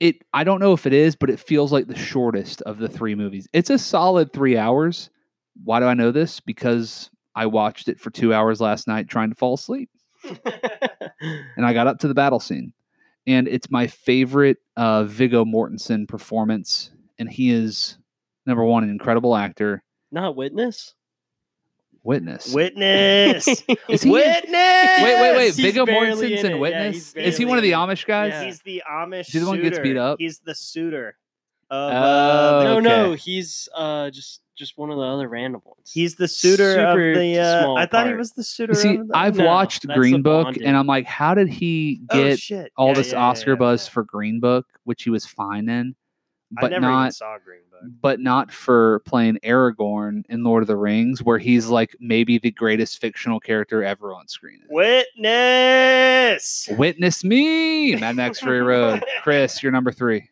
it. 0.00 0.16
I 0.32 0.44
don't 0.44 0.60
know 0.60 0.72
if 0.72 0.86
it 0.86 0.92
is, 0.92 1.16
but 1.16 1.30
it 1.30 1.40
feels 1.40 1.72
like 1.72 1.86
the 1.86 1.96
shortest 1.96 2.62
of 2.62 2.78
the 2.78 2.88
three 2.88 3.14
movies. 3.14 3.48
It's 3.52 3.70
a 3.70 3.78
solid 3.78 4.32
three 4.32 4.56
hours. 4.56 5.10
Why 5.64 5.80
do 5.80 5.86
I 5.86 5.94
know 5.94 6.10
this? 6.10 6.40
Because 6.40 7.10
I 7.34 7.46
watched 7.46 7.88
it 7.88 7.98
for 8.00 8.10
two 8.10 8.32
hours 8.34 8.60
last 8.60 8.86
night 8.86 9.08
trying 9.08 9.30
to 9.30 9.34
fall 9.36 9.54
asleep. 9.54 9.90
And 11.56 11.64
I 11.64 11.72
got 11.72 11.86
up 11.86 11.98
to 12.00 12.08
the 12.08 12.14
battle 12.14 12.40
scene. 12.40 12.72
And 13.26 13.46
it's 13.46 13.70
my 13.70 13.86
favorite 13.86 14.58
uh, 14.76 15.04
Viggo 15.04 15.44
Mortensen 15.44 16.08
performance. 16.08 16.90
And 17.18 17.30
he 17.30 17.50
is, 17.52 17.96
number 18.46 18.64
one, 18.64 18.82
an 18.82 18.90
incredible 18.90 19.36
actor. 19.36 19.84
Not 20.10 20.34
witness. 20.34 20.94
Witness. 22.02 22.52
Witness. 22.52 23.46
Is 23.88 24.02
he 24.02 24.08
in- 24.08 24.12
Witness. 24.12 24.52
wait, 24.52 25.20
wait, 25.20 25.36
wait. 25.36 25.44
He's 25.54 25.60
Viggo 25.60 25.86
barely 25.86 26.30
Mortensen's 26.30 26.40
in 26.40 26.46
in 26.46 26.46
it. 26.46 26.54
Yeah, 26.54 26.56
witness—is 26.60 27.36
he 27.38 27.44
one 27.44 27.58
of 27.58 27.62
the. 27.62 27.72
Amish 27.72 28.04
guys? 28.06 28.32
Yeah. 28.32 28.44
He's 28.44 28.60
the 28.62 28.82
Amish. 28.90 29.26
He's 29.26 29.42
the 29.42 29.46
one 29.46 29.58
who 29.58 29.62
gets 29.62 29.78
beat 29.78 29.96
up? 29.96 30.16
He's 30.18 30.40
the 30.40 30.54
suitor. 30.56 31.16
Of, 31.72 31.92
Oh, 31.92 31.96
uh, 31.96 32.64
No, 32.64 32.74
the- 32.76 32.80
no, 32.82 33.04
okay. 33.12 33.20
he's 33.22 33.68
uh 33.74 34.10
just 34.10 34.40
just 34.54 34.76
one 34.76 34.90
of 34.90 34.98
the 34.98 35.02
other 35.04 35.26
random 35.28 35.62
ones. 35.64 35.90
he's 35.90 36.16
the 36.16 36.28
suitor 36.28 36.74
Super 36.74 37.12
of 37.12 37.18
the. 37.18 37.38
Uh, 37.38 37.62
small 37.62 37.78
I 37.78 37.86
thought 37.86 38.06
he 38.06 38.12
was 38.14 38.32
the 38.32 38.44
suitor. 38.44 38.74
See, 38.74 38.96
of 38.96 39.08
the, 39.08 39.16
I've 39.16 39.36
No, 39.38 39.46
watched 39.46 39.86
Green 39.88 40.20
Book 40.20 40.44
bonding. 40.44 40.64
and 40.64 40.76
I'm 40.76 40.86
like, 40.86 41.06
how 41.06 41.34
did 41.34 41.48
he 41.48 42.02
Oh, 42.10 42.22
get 42.28 42.38
shit. 42.38 42.70
all 42.76 42.88
Yeah, 42.88 42.94
this 42.94 43.12
yeah, 43.12 43.18
Oscar 43.18 43.50
yeah, 43.52 43.56
buzz 43.56 43.88
for 43.88 44.04
Green 44.04 44.38
Book, 44.40 44.66
which 44.84 45.04
he 45.04 45.10
was 45.10 45.24
fine 45.24 45.70
in, 45.70 45.96
but 46.50 46.70
not 46.80 47.14
saw 47.14 47.38
Green 47.42 47.62
Book. 47.70 47.80
but 48.02 48.20
not 48.20 48.52
for 48.52 49.00
playing 49.06 49.38
Aragorn 49.42 50.24
in 50.28 50.44
Lord 50.44 50.62
of 50.62 50.66
the 50.66 50.76
Rings, 50.76 51.22
where 51.22 51.38
he's 51.38 51.68
like 51.68 51.96
maybe 51.98 52.36
the 52.38 52.50
greatest 52.50 53.00
fictional 53.00 53.40
character 53.40 53.82
ever 53.82 54.12
on 54.14 54.28
screen. 54.28 54.60
Witness. 54.68 56.68
Witness 56.72 57.24
me, 57.24 57.96
Mad 57.96 58.16
Max 58.16 58.38
Fury 58.40 58.60
Road. 58.60 59.02
Chris, 59.22 59.62
you're 59.62 59.72
number 59.72 59.92
three. 59.92 60.28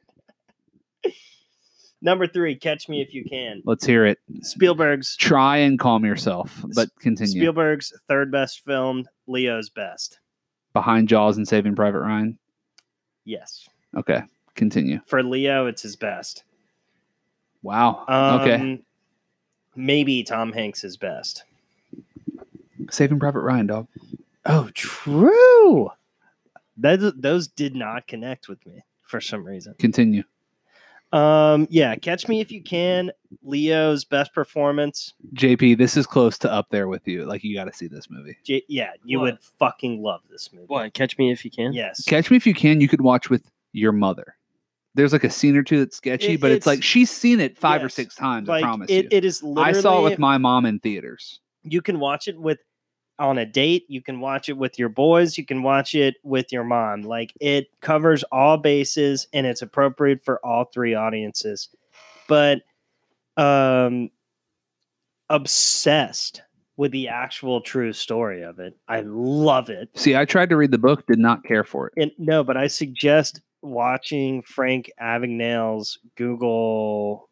Number 2.03 2.27
three, 2.27 2.57
Catch 2.57 2.89
Me 2.89 3.03
If 3.03 3.13
You 3.13 3.25
Can. 3.25 3.63
Let's 3.65 3.85
hear 3.85 4.07
it. 4.07 4.19
Spielberg's 4.41 5.17
Try 5.17 5.59
and 5.59 5.79
calm 5.79 6.05
yourself, 6.05 6.65
but 6.75 6.89
continue. 6.99 7.41
Spielberg's 7.41 7.93
third 8.09 8.33
best 8.33 8.65
film, 8.65 9.05
Leo's 9.27 9.69
best. 9.69 10.19
Behind 10.73 11.09
Jaws 11.09 11.37
and 11.37 11.47
Saving 11.47 11.75
Private 11.75 12.01
Ryan. 12.01 12.39
Yes. 13.25 13.69
Okay, 13.97 14.23
continue. 14.55 15.01
For 15.07 15.23
Leo, 15.23 15.67
it's 15.67 15.83
his 15.83 15.97
best. 15.97 16.45
Wow. 17.63 18.05
Um, 18.09 18.41
okay, 18.41 18.83
Maybe 19.77 20.23
Tom 20.23 20.53
Hanks 20.53 20.85
is 20.85 20.97
best. 20.97 21.45
Saving 22.91 23.19
Private 23.19 23.41
Ryan, 23.41 23.67
dog. 23.67 23.89
Oh, 24.47 24.71
true. 24.75 25.91
Those, 26.77 27.13
those 27.15 27.49
did 27.49 27.75
not 27.75 28.07
connect 28.07 28.49
with 28.49 28.65
me 28.67 28.83
for 29.03 29.21
some 29.21 29.45
reason. 29.45 29.75
Continue. 29.79 30.25
Um, 31.13 31.67
yeah, 31.71 31.97
Catch 31.97 32.29
Me 32.29 32.41
If 32.41 32.53
You 32.53 32.63
Can, 32.63 33.11
Leo's 33.43 34.05
best 34.05 34.33
performance. 34.33 35.15
JP, 35.35 35.77
this 35.79 35.97
is 35.97 36.07
close 36.07 36.39
to 36.39 36.53
up 36.53 36.69
there 36.71 36.87
with 36.89 37.07
you. 37.09 37.25
Like 37.25 37.43
you 37.43 37.55
got 37.57 37.65
to 37.65 37.73
see 37.73 37.89
this 37.89 38.09
movie. 38.09 38.37
J- 38.45 38.63
yeah, 38.69 38.93
you 39.05 39.19
What? 39.19 39.25
would 39.25 39.39
fucking 39.59 40.03
love 40.03 40.21
this 40.31 40.53
movie. 40.53 40.67
what? 40.69 40.95
Catch 40.95 41.19
me 41.19 41.33
if 41.33 41.45
you 41.45 41.51
can. 41.51 41.73
Yes. 41.73 42.05
Catch 42.05 42.31
Me 42.31 42.37
If 42.37 42.47
You 42.47 42.55
Can. 42.55 42.81
You 42.81 42.89
could 42.89 43.01
watch 43.01 43.29
with 43.29 43.51
your 43.73 43.93
mother. 43.93 44.37
There's 44.95 45.13
like 45.13 45.25
a 45.25 45.31
scene 45.31 45.57
or 45.57 45.63
two 45.63 45.79
that's 45.81 45.97
sketchy, 45.97 46.35
It- 46.35 46.41
but 46.41 46.51
it's, 46.53 46.67
it's- 46.67 46.77
like 46.79 46.83
she's 46.85 47.11
seen 47.11 47.41
it 47.41 47.59
five 47.59 47.83
or 47.83 47.89
six 47.89 48.15
times. 48.15 48.47
like 48.49 48.63
I 48.63 48.67
promise 48.67 48.91
it, 48.91 49.05
you. 49.05 49.09
it 49.11 49.25
is 49.25 49.43
literally 49.43 49.79
I 49.79 49.81
saw 49.81 50.01
it 50.01 50.11
with 50.11 50.19
my 50.19 50.39
mom 50.39 50.65
in 50.67 50.79
theaters. 50.79 51.41
you 51.63 51.83
can 51.83 51.99
watch 51.99 52.29
it 52.29 52.39
with 52.39 52.59
on 53.21 53.39
a 53.39 53.45
date 53.47 53.85
you 53.89 54.01
can 54.03 54.19
watch 54.21 54.49
it 54.49 54.57
with 54.57 54.79
your 54.79 54.89
boys 54.89 55.37
you 55.39 55.45
can 55.45 55.63
watch 55.63 55.95
it 55.95 56.17
with 56.25 56.51
your 56.51 56.65
mom. 56.65 57.03
Like 57.03 57.33
it 57.41 57.69
covers 57.81 58.25
all 58.33 58.57
bases 58.57 59.27
and 59.33 59.47
it's 59.47 59.63
appropriate 59.63 60.25
for 60.25 60.45
all 60.45 60.65
three 60.65 60.95
audiences. 60.95 61.69
But 62.27 62.63
um 63.37 64.11
obsessed 65.29 66.43
with 66.77 66.93
the 66.93 67.09
actual 67.09 67.61
true 67.61 67.93
story 67.93 68.43
of 68.43 68.59
it. 68.59 68.75
I 68.89 69.03
love 69.03 69.69
it. 69.69 69.91
See, 69.95 70.17
I 70.17 70.25
tried 70.25 70.49
to 70.49 70.57
read 70.57 70.71
the 70.71 70.79
book, 70.79 71.07
did 71.07 71.19
not 71.19 71.45
care 71.45 71.63
for 71.63 71.89
it. 71.89 71.93
and 72.03 72.11
no 72.19 72.43
but 72.43 72.57
i 72.57 72.67
suggest 72.67 73.41
watching 73.63 74.41
frank 74.43 74.91
abagnale's 75.01 75.99
google 76.17 77.29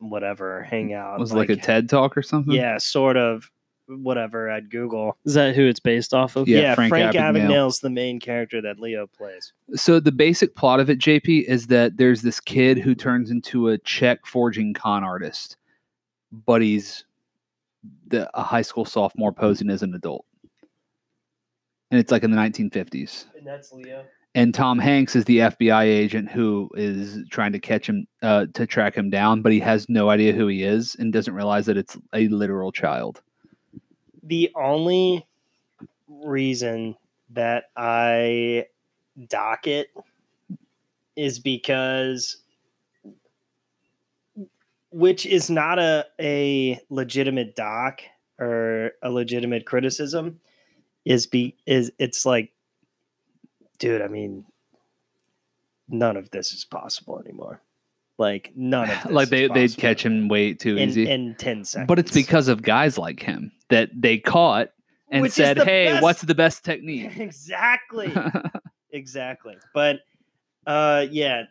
whatever 0.00 0.62
hangout 0.64 1.20
Was 1.20 1.30
it 1.32 1.36
like, 1.36 1.50
a 1.50 1.56
TED 1.56 1.88
talk 1.88 2.16
or 2.16 2.22
something? 2.22 2.52
yeah 2.54 2.78
sort 2.78 3.16
of 3.16 3.50
whatever 3.88 4.48
at 4.48 4.68
google 4.68 5.16
Is 5.24 5.34
that 5.34 5.54
who 5.54 5.66
it's 5.66 5.80
based 5.80 6.14
off 6.14 6.36
of? 6.36 6.48
Yeah, 6.48 6.60
yeah, 6.60 6.74
Frank 6.74 6.90
Frank, 6.90 7.14
Abagnale. 7.14 7.48
Abagnale's 7.48 7.80
the 7.80 7.90
main 7.90 8.20
character 8.20 8.60
that 8.62 8.78
Leo 8.78 9.06
plays. 9.06 9.52
So 9.74 10.00
the 10.00 10.12
basic 10.12 10.54
plot 10.54 10.80
of 10.80 10.90
it, 10.90 10.98
JP, 10.98 11.44
is 11.44 11.68
that 11.68 11.96
there's 11.96 12.22
this 12.22 12.40
kid 12.40 12.78
who 12.78 12.94
turns 12.94 13.30
into 13.30 13.68
a 13.68 13.78
check 13.78 14.26
forging 14.26 14.74
con 14.74 15.04
artist, 15.04 15.56
but 16.32 16.62
he's 16.62 17.04
the, 18.08 18.28
a 18.38 18.42
high 18.42 18.62
school 18.62 18.84
sophomore 18.84 19.32
posing 19.32 19.70
as 19.70 19.82
an 19.82 19.94
adult. 19.94 20.24
And 21.90 21.98
it's 21.98 22.12
like 22.12 22.22
in 22.22 22.30
the 22.30 22.36
1950s. 22.36 23.26
And 23.36 23.46
that's 23.46 23.72
Leo. 23.72 24.04
And 24.34 24.54
Tom 24.54 24.78
Hanks 24.78 25.16
is 25.16 25.24
the 25.24 25.38
FBI 25.38 25.84
agent 25.84 26.30
who 26.30 26.70
is 26.74 27.18
trying 27.30 27.52
to 27.52 27.58
catch 27.58 27.88
him, 27.88 28.06
uh, 28.22 28.46
to 28.54 28.66
track 28.66 28.94
him 28.94 29.10
down, 29.10 29.42
but 29.42 29.52
he 29.52 29.60
has 29.60 29.88
no 29.88 30.10
idea 30.10 30.32
who 30.32 30.46
he 30.46 30.62
is 30.62 30.94
and 30.98 31.12
doesn't 31.12 31.34
realize 31.34 31.66
that 31.66 31.78
it's 31.78 31.96
a 32.12 32.28
literal 32.28 32.70
child. 32.70 33.22
The 34.28 34.50
only 34.54 35.26
reason 36.06 36.96
that 37.30 37.64
I 37.76 38.66
dock 39.28 39.66
it 39.66 39.88
is 41.16 41.38
because 41.38 42.36
which 44.90 45.24
is 45.24 45.48
not 45.48 45.78
a, 45.78 46.04
a 46.20 46.78
legitimate 46.90 47.56
doc 47.56 48.02
or 48.38 48.92
a 49.02 49.10
legitimate 49.10 49.64
criticism 49.64 50.40
is 51.06 51.26
be 51.26 51.56
is 51.66 51.90
it's 51.98 52.26
like 52.26 52.52
dude 53.78 54.02
i 54.02 54.08
mean 54.08 54.44
none 55.88 56.16
of 56.16 56.30
this 56.30 56.52
is 56.52 56.64
possible 56.64 57.18
anymore 57.18 57.62
like 58.18 58.52
none 58.54 58.90
of 58.90 59.02
this 59.04 59.12
like 59.12 59.28
they, 59.28 59.48
they'd 59.48 59.76
catch 59.76 60.04
him 60.04 60.28
way 60.28 60.52
too 60.54 60.76
in, 60.76 60.88
easy. 60.88 61.08
in 61.08 61.34
10 61.36 61.64
seconds. 61.64 61.86
But 61.88 61.98
it's 61.98 62.12
because 62.12 62.48
of 62.48 62.62
guys 62.62 62.98
like 62.98 63.22
him 63.22 63.52
that 63.70 63.90
they 63.94 64.18
caught 64.18 64.70
and 65.10 65.22
Which 65.22 65.32
said, 65.32 65.56
"Hey, 65.58 65.86
best- 65.86 66.02
what's 66.02 66.22
the 66.22 66.34
best 66.34 66.64
technique?" 66.64 67.12
exactly. 67.16 68.12
Exactly. 68.90 69.54
But 69.74 70.00
uh 70.66 71.04
yeah. 71.10 71.44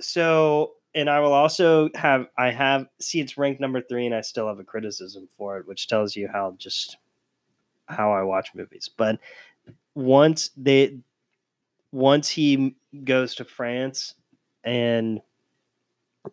So 0.00 0.74
and 0.94 1.10
i 1.10 1.18
will 1.18 1.32
also 1.32 1.90
have 1.94 2.28
i 2.38 2.50
have 2.50 2.86
see 3.00 3.20
it's 3.20 3.36
ranked 3.36 3.60
number 3.60 3.80
three 3.80 4.06
and 4.06 4.14
i 4.14 4.20
still 4.20 4.46
have 4.46 4.60
a 4.60 4.64
criticism 4.64 5.28
for 5.36 5.58
it 5.58 5.66
which 5.66 5.88
tells 5.88 6.14
you 6.14 6.28
how 6.28 6.54
just 6.56 6.96
how 7.86 8.12
i 8.12 8.22
watch 8.22 8.50
movies. 8.54 8.88
But 8.96 9.18
once 9.96 10.50
they 10.56 10.98
once 11.90 12.28
he 12.28 12.76
goes 13.02 13.34
to 13.36 13.44
france 13.44 14.14
and 14.62 15.20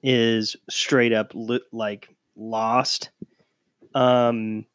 is 0.04 0.56
straight 0.70 1.14
up 1.14 1.32
lo- 1.34 1.60
like 1.72 2.10
lost 2.36 3.10
um 3.94 4.66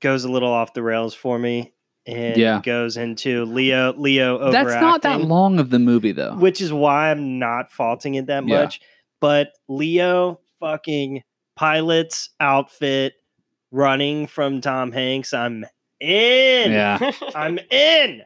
goes 0.00 0.24
a 0.24 0.30
little 0.30 0.50
off 0.52 0.72
the 0.74 0.82
rails 0.82 1.14
for 1.14 1.38
me 1.38 1.72
and 2.06 2.36
Yeah. 2.36 2.60
goes 2.62 2.96
into 2.96 3.44
leo 3.44 3.92
leo 3.94 4.50
That's 4.50 4.74
not 4.80 5.02
that 5.02 5.20
long 5.22 5.58
of 5.60 5.70
the 5.70 5.78
movie, 5.78 6.12
though. 6.12 6.34
which 6.34 6.60
is 6.60 6.72
why 6.72 7.10
i'm 7.10 7.38
not 7.38 7.70
faulting 7.70 8.14
it 8.14 8.26
that 8.26 8.46
Yeah. 8.46 8.62
much 8.62 8.80
but 9.20 9.48
leo 9.68 10.40
fucking 10.60 11.22
pilot's 11.56 12.30
outfit 12.40 13.14
running 13.70 14.26
from 14.26 14.60
tom 14.60 14.92
hanks 14.92 15.32
i'm 15.32 15.64
in 16.00 16.72
yeah, 16.72 17.12
i'm 17.34 17.58
in 17.70 18.22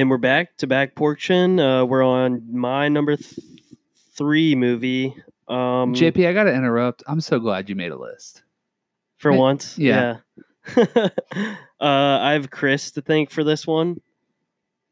And 0.00 0.08
we're 0.08 0.16
back 0.16 0.56
to 0.56 0.66
back 0.66 0.94
portion. 0.94 1.60
Uh, 1.60 1.84
we're 1.84 2.02
on 2.02 2.56
my 2.56 2.88
number 2.88 3.16
th- 3.16 3.38
three 4.16 4.54
movie. 4.54 5.14
Um, 5.46 5.92
JP, 5.92 6.26
I 6.26 6.32
got 6.32 6.44
to 6.44 6.54
interrupt. 6.54 7.02
I'm 7.06 7.20
so 7.20 7.38
glad 7.38 7.68
you 7.68 7.74
made 7.74 7.92
a 7.92 7.98
list. 7.98 8.42
for 9.18 9.30
I- 9.30 9.36
once. 9.36 9.76
yeah. 9.76 10.16
Yeah. 10.74 10.86
uh, 11.36 11.44
I 11.80 12.32
have 12.32 12.48
Chris 12.50 12.92
to 12.92 13.02
thank 13.02 13.28
for 13.30 13.44
this 13.44 13.66
one. 13.66 14.00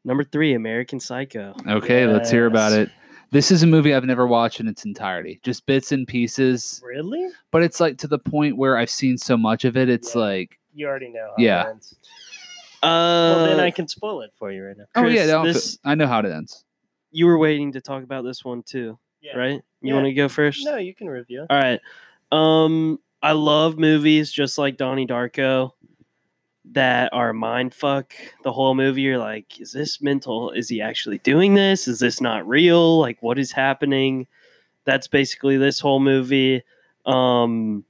Number 0.05 0.23
three, 0.23 0.53
American 0.53 0.99
Psycho. 0.99 1.55
Okay, 1.67 2.05
let's 2.05 2.29
hear 2.29 2.45
about 2.45 2.71
it. 2.73 2.91
This 3.31 3.49
is 3.49 3.63
a 3.63 3.67
movie 3.67 3.95
I've 3.95 4.05
never 4.05 4.27
watched 4.27 4.59
in 4.59 4.67
its 4.67 4.85
entirety, 4.85 5.39
just 5.41 5.65
bits 5.65 5.91
and 5.91 6.07
pieces. 6.07 6.83
really 6.85 7.29
But 7.49 7.63
it's 7.63 7.79
like 7.79 7.97
to 7.99 8.07
the 8.07 8.19
point 8.19 8.57
where 8.57 8.77
I've 8.77 8.91
seen 8.91 9.17
so 9.17 9.37
much 9.37 9.65
of 9.65 9.75
it. 9.75 9.89
It's 9.89 10.13
Yeah. 10.13 10.21
like, 10.21 10.59
you 10.75 10.85
already 10.87 11.09
know 11.09 11.33
Yeah. 11.39 11.63
it 11.65 11.69
ends. 11.71 11.95
Uh, 12.81 13.33
well 13.35 13.45
then 13.47 13.59
i 13.59 13.71
can 13.71 13.87
spoil 13.87 14.21
it 14.21 14.31
for 14.39 14.51
you 14.51 14.63
right 14.63 14.77
now 14.77 14.85
oh 14.95 15.05
yeah, 15.05 15.21
Chris, 15.23 15.27
no, 15.29 15.43
this- 15.43 15.79
I 15.83 15.95
know 15.95 16.07
how 16.07 16.19
it 16.19 16.25
ends. 16.25 16.63
you 17.11 17.25
were 17.25 17.37
waiting 17.37 17.73
to 17.73 17.81
talk 17.81 18.03
about 18.03 18.23
this 18.23 18.43
one 18.45 18.63
too, 18.63 18.97
yeah. 19.21 19.35
right? 19.37 19.61
You 19.81 19.89
Yeah. 19.89 19.93
want 19.95 20.05
to 20.05 20.13
go 20.13 20.27
first? 20.29 20.63
no 20.65 20.77
you 20.77 20.93
can 20.95 21.07
review 21.09 21.45
All 21.49 21.57
right. 21.57 21.79
Um, 22.31 22.99
I 23.21 23.31
love 23.33 23.77
movies 23.77 24.31
just 24.31 24.57
like 24.57 24.77
Donnie 24.77 25.07
Darko 25.07 25.71
that 26.71 27.11
are 27.13 27.33
mind 27.33 27.73
fuck 27.73 28.13
the 28.43 28.51
whole 28.51 28.75
movie. 28.75 29.01
You're 29.01 29.17
like, 29.17 29.59
is 29.59 29.71
this 29.71 30.01
mental? 30.01 30.51
Is 30.51 30.69
he 30.69 30.81
actually 30.81 31.17
doing 31.19 31.55
this? 31.55 31.87
Is 31.87 31.99
this 31.99 32.21
not 32.21 32.47
real? 32.47 32.99
Like, 32.99 33.21
what 33.23 33.39
is 33.39 33.51
happening? 33.51 34.27
That's 34.85 35.07
basically 35.07 35.57
this 35.57 35.79
whole 35.79 35.99
movie. 35.99 36.61
Um, 37.05 37.85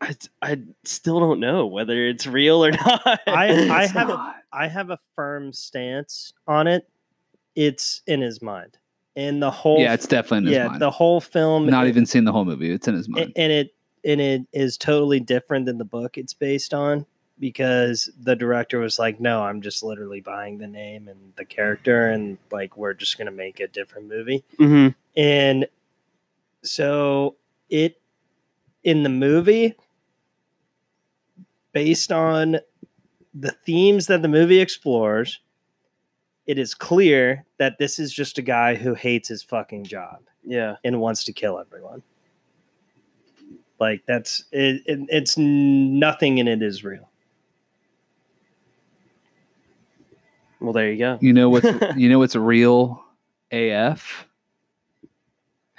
I, 0.00 0.16
I 0.40 0.58
still 0.84 1.20
don't 1.20 1.40
know 1.40 1.66
whether 1.66 2.06
it's 2.06 2.26
real 2.26 2.64
or 2.64 2.70
not. 2.86 3.02
I- 3.26 3.68
I 3.70 3.86
haven't- 3.86 4.16
not. 4.16 4.36
I 4.52 4.66
have 4.68 4.90
a 4.90 4.98
firm 5.14 5.52
stance 5.52 6.32
on 6.46 6.66
it. 6.66 6.88
It's 7.54 8.02
in 8.06 8.20
his 8.20 8.40
mind, 8.40 8.78
and 9.16 9.42
the 9.42 9.50
whole 9.50 9.78
Yeah, 9.80 9.92
it's 9.94 10.06
definitely 10.06 10.38
in 10.38 10.44
his 10.46 10.54
yeah 10.54 10.66
mind. 10.68 10.80
the 10.82 10.90
whole 10.90 11.20
film. 11.20 11.66
Not 11.66 11.86
it- 11.86 11.90
even 11.90 12.06
seen 12.06 12.24
the 12.24 12.32
whole 12.32 12.44
movie. 12.44 12.70
It's 12.70 12.88
in 12.88 12.94
his 12.94 13.08
mind. 13.08 13.32
and 13.36 13.52
it 13.52 13.74
and 14.04 14.20
it 14.20 14.42
is 14.52 14.78
totally 14.78 15.20
different 15.20 15.66
than 15.66 15.76
the 15.78 15.84
book 15.84 16.16
it's 16.16 16.32
based 16.32 16.72
on 16.72 17.04
because 17.38 18.10
the 18.20 18.34
director 18.36 18.78
was 18.78 18.98
like, 18.98 19.20
"No, 19.20 19.42
I'm 19.42 19.60
just 19.62 19.82
literally 19.82 20.20
buying 20.20 20.58
the 20.58 20.66
name 20.66 21.08
and 21.08 21.32
the 21.36 21.44
character, 21.44 22.06
and 22.08 22.38
like 22.50 22.76
we're 22.76 22.94
just 22.94 23.18
gonna 23.18 23.30
make 23.30 23.60
a 23.60 23.68
different 23.68 24.08
movie." 24.08 24.42
hmm 24.58 24.88
And 25.16 25.66
so 26.62 27.36
it 27.68 28.00
in 28.84 29.02
the 29.02 29.08
movie, 29.10 29.74
based 31.72 32.10
on 32.12 32.58
the 33.34 33.52
themes 33.64 34.06
that 34.08 34.22
the 34.22 34.28
movie 34.28 34.60
explores, 34.60 35.40
it 36.46 36.58
is 36.58 36.74
clear 36.74 37.44
that 37.58 37.78
this 37.78 37.98
is 37.98 38.12
just 38.12 38.38
a 38.38 38.42
guy 38.42 38.74
who 38.74 38.94
hates 38.94 39.28
his 39.28 39.42
fucking 39.42 39.84
job 39.84 40.18
Yeah. 40.44 40.76
and 40.84 41.00
wants 41.00 41.24
to 41.24 41.32
kill 41.32 41.58
everyone. 41.58 42.02
Like 43.78 44.02
that's 44.06 44.44
it, 44.52 44.82
it, 44.86 44.98
it's 45.08 45.38
nothing 45.38 46.38
in 46.38 46.48
it 46.48 46.60
is 46.62 46.84
real. 46.84 47.08
Well, 50.60 50.72
there 50.74 50.90
you 50.92 50.98
go. 50.98 51.18
You 51.20 51.32
know 51.32 51.48
what's 51.48 51.66
you 51.96 52.08
know 52.08 52.18
what's 52.18 52.36
real 52.36 53.02
AF? 53.50 54.26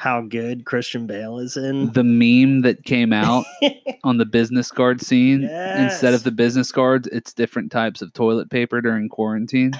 How 0.01 0.21
good 0.21 0.65
Christian 0.65 1.05
Bale 1.05 1.37
is 1.37 1.55
in. 1.55 1.91
The 1.91 2.03
meme 2.03 2.61
that 2.61 2.85
came 2.85 3.13
out 3.13 3.45
on 4.03 4.17
the 4.17 4.25
business 4.25 4.71
card 4.71 4.99
scene. 4.99 5.43
Instead 5.43 6.15
of 6.15 6.23
the 6.23 6.31
business 6.31 6.71
cards, 6.71 7.07
it's 7.11 7.33
different 7.33 7.71
types 7.71 8.01
of 8.01 8.11
toilet 8.11 8.49
paper 8.49 8.81
during 8.81 9.09
quarantine. 9.09 9.73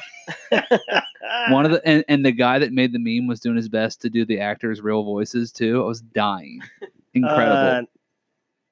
One 1.50 1.66
of 1.66 1.72
the 1.72 1.82
and, 1.88 2.06
and 2.08 2.24
the 2.24 2.32
guy 2.32 2.60
that 2.60 2.72
made 2.72 2.94
the 2.94 3.00
meme 3.00 3.28
was 3.28 3.40
doing 3.40 3.56
his 3.56 3.68
best 3.68 4.00
to 4.04 4.12
do 4.12 4.24
the 4.24 4.40
actors' 4.40 4.80
real 4.80 5.04
voices 5.04 5.52
too. 5.52 5.82
I 5.82 5.88
was 5.88 6.02
dying. 6.02 6.62
Incredible. 7.16 7.88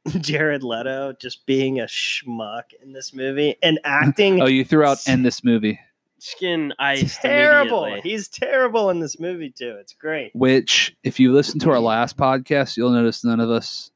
Uh, 0.05 0.19
Jared 0.19 0.61
Leto 0.61 1.13
just 1.19 1.47
being 1.47 1.79
a 1.79 1.85
schmuck 1.85 2.73
in 2.83 2.93
this 2.93 3.11
movie 3.11 3.55
and 3.63 3.79
acting 3.83 4.39
oh, 4.39 4.45
you 4.45 4.63
threw 4.63 4.85
out 4.85 4.99
in 5.07 5.23
this 5.23 5.43
movie. 5.43 5.79
Skin 6.19 6.73
iced. 6.79 7.21
terrible. 7.21 7.99
He's 8.01 8.27
terrible 8.27 8.89
in 8.89 8.99
this 8.99 9.19
movie 9.19 9.49
too. 9.51 9.77
It's 9.79 9.93
great. 9.93 10.31
Which, 10.35 10.95
if 11.03 11.19
you 11.19 11.33
listen 11.33 11.59
to 11.61 11.71
our 11.71 11.79
last 11.79 12.17
podcast, 12.17 12.77
you'll 12.77 12.91
notice 12.91 13.23
none 13.23 13.39
of 13.39 13.49
us 13.49 13.91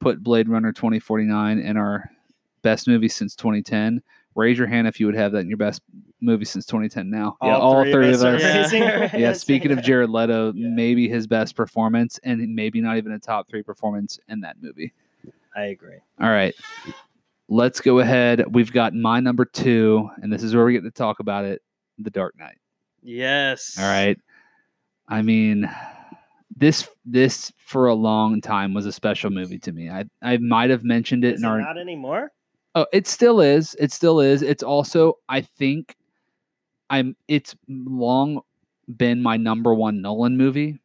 put 0.00 0.22
Blade 0.22 0.48
Runner 0.48 0.72
2049 0.72 1.58
in 1.58 1.76
our 1.76 2.10
best 2.62 2.86
movie 2.88 3.08
since 3.08 3.34
2010. 3.36 4.02
Raise 4.34 4.58
your 4.58 4.66
hand 4.66 4.86
if 4.86 5.00
you 5.00 5.06
would 5.06 5.14
have 5.14 5.32
that 5.32 5.38
in 5.38 5.48
your 5.48 5.56
best 5.56 5.80
movie 6.20 6.44
since 6.44 6.66
2010 6.66 7.08
now. 7.08 7.36
All 7.40 7.48
yeah, 7.48 7.56
all 7.56 7.82
three 7.84 7.92
three, 7.92 8.08
of 8.10 8.14
of 8.16 8.34
us 8.34 8.42
are 8.42 8.46
us. 8.46 8.72
raising 8.72 8.82
yeah, 9.20 9.32
speaking 9.32 9.72
of 9.72 9.82
Jared 9.82 10.10
Leto, 10.10 10.52
Yeah. 10.56 10.68
maybe 10.68 11.08
his 11.08 11.26
best 11.26 11.56
performance 11.56 12.20
and 12.22 12.54
maybe 12.54 12.80
not 12.82 12.98
even 12.98 13.12
a 13.12 13.18
top 13.18 13.48
three 13.48 13.62
performance 13.62 14.18
in 14.28 14.40
that 14.40 14.56
movie. 14.60 14.92
I 15.56 15.66
agree. 15.66 15.96
All 16.20 16.28
right. 16.28 16.54
Let's 17.48 17.80
go 17.80 18.00
ahead. 18.00 18.44
We've 18.54 18.72
got 18.72 18.94
my 18.94 19.20
number 19.20 19.44
two, 19.44 20.10
and 20.20 20.32
this 20.32 20.42
is 20.42 20.54
where 20.54 20.64
we 20.64 20.72
get 20.72 20.82
to 20.82 20.90
talk 20.90 21.20
about 21.20 21.44
it 21.44 21.62
The 21.98 22.10
Dark 22.10 22.34
Knight. 22.38 22.58
Yes. 23.02 23.76
All 23.78 23.84
right. 23.84 24.18
I 25.08 25.22
mean, 25.22 25.70
this 26.56 26.88
this 27.04 27.52
for 27.58 27.86
a 27.86 27.94
long 27.94 28.40
time 28.40 28.74
was 28.74 28.86
a 28.86 28.92
special 28.92 29.30
movie 29.30 29.58
to 29.60 29.72
me. 29.72 29.88
I 29.88 30.04
I 30.22 30.38
might 30.38 30.70
have 30.70 30.82
mentioned 30.82 31.24
it 31.24 31.34
Is 31.34 31.42
in 31.42 31.46
it 31.46 31.50
our 31.50 31.60
not 31.60 31.78
anymore? 31.78 32.32
Oh, 32.74 32.86
it 32.92 33.06
still 33.06 33.40
is. 33.40 33.74
It 33.78 33.92
still 33.92 34.20
is. 34.20 34.42
It's 34.42 34.62
also, 34.62 35.14
I 35.28 35.40
think, 35.40 35.96
I'm. 36.90 37.16
It's 37.28 37.56
long 37.68 38.42
been 38.94 39.22
my 39.22 39.36
number 39.36 39.74
one 39.74 40.02
Nolan 40.02 40.36
movie. 40.36 40.80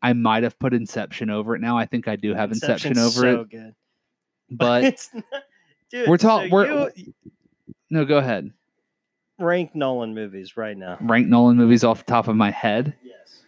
I 0.00 0.12
might 0.12 0.44
have 0.44 0.58
put 0.58 0.72
Inception 0.72 1.28
over 1.28 1.56
it 1.56 1.60
now. 1.60 1.76
I 1.76 1.86
think 1.86 2.06
I 2.06 2.16
do 2.16 2.34
have 2.34 2.52
Inception 2.52 2.96
over 2.98 3.10
so 3.10 3.40
it, 3.40 3.50
good. 3.50 3.74
but 4.50 4.84
it's 4.84 5.10
not, 5.12 5.24
dude, 5.90 6.08
we're 6.08 6.16
talking. 6.18 6.50
so 6.50 6.54
we're- 6.54 6.90
you 6.96 7.14
no, 7.90 8.04
go 8.04 8.18
ahead. 8.18 8.52
rank 9.38 9.74
Nolan 9.74 10.14
movies 10.14 10.56
right 10.56 10.76
now. 10.76 10.98
Rank 11.00 11.26
Nolan 11.28 11.56
movies 11.56 11.84
off 11.84 12.04
the 12.04 12.10
top 12.12 12.28
of 12.28 12.36
my 12.36 12.50
head. 12.50 12.94
Yes. 13.02 13.42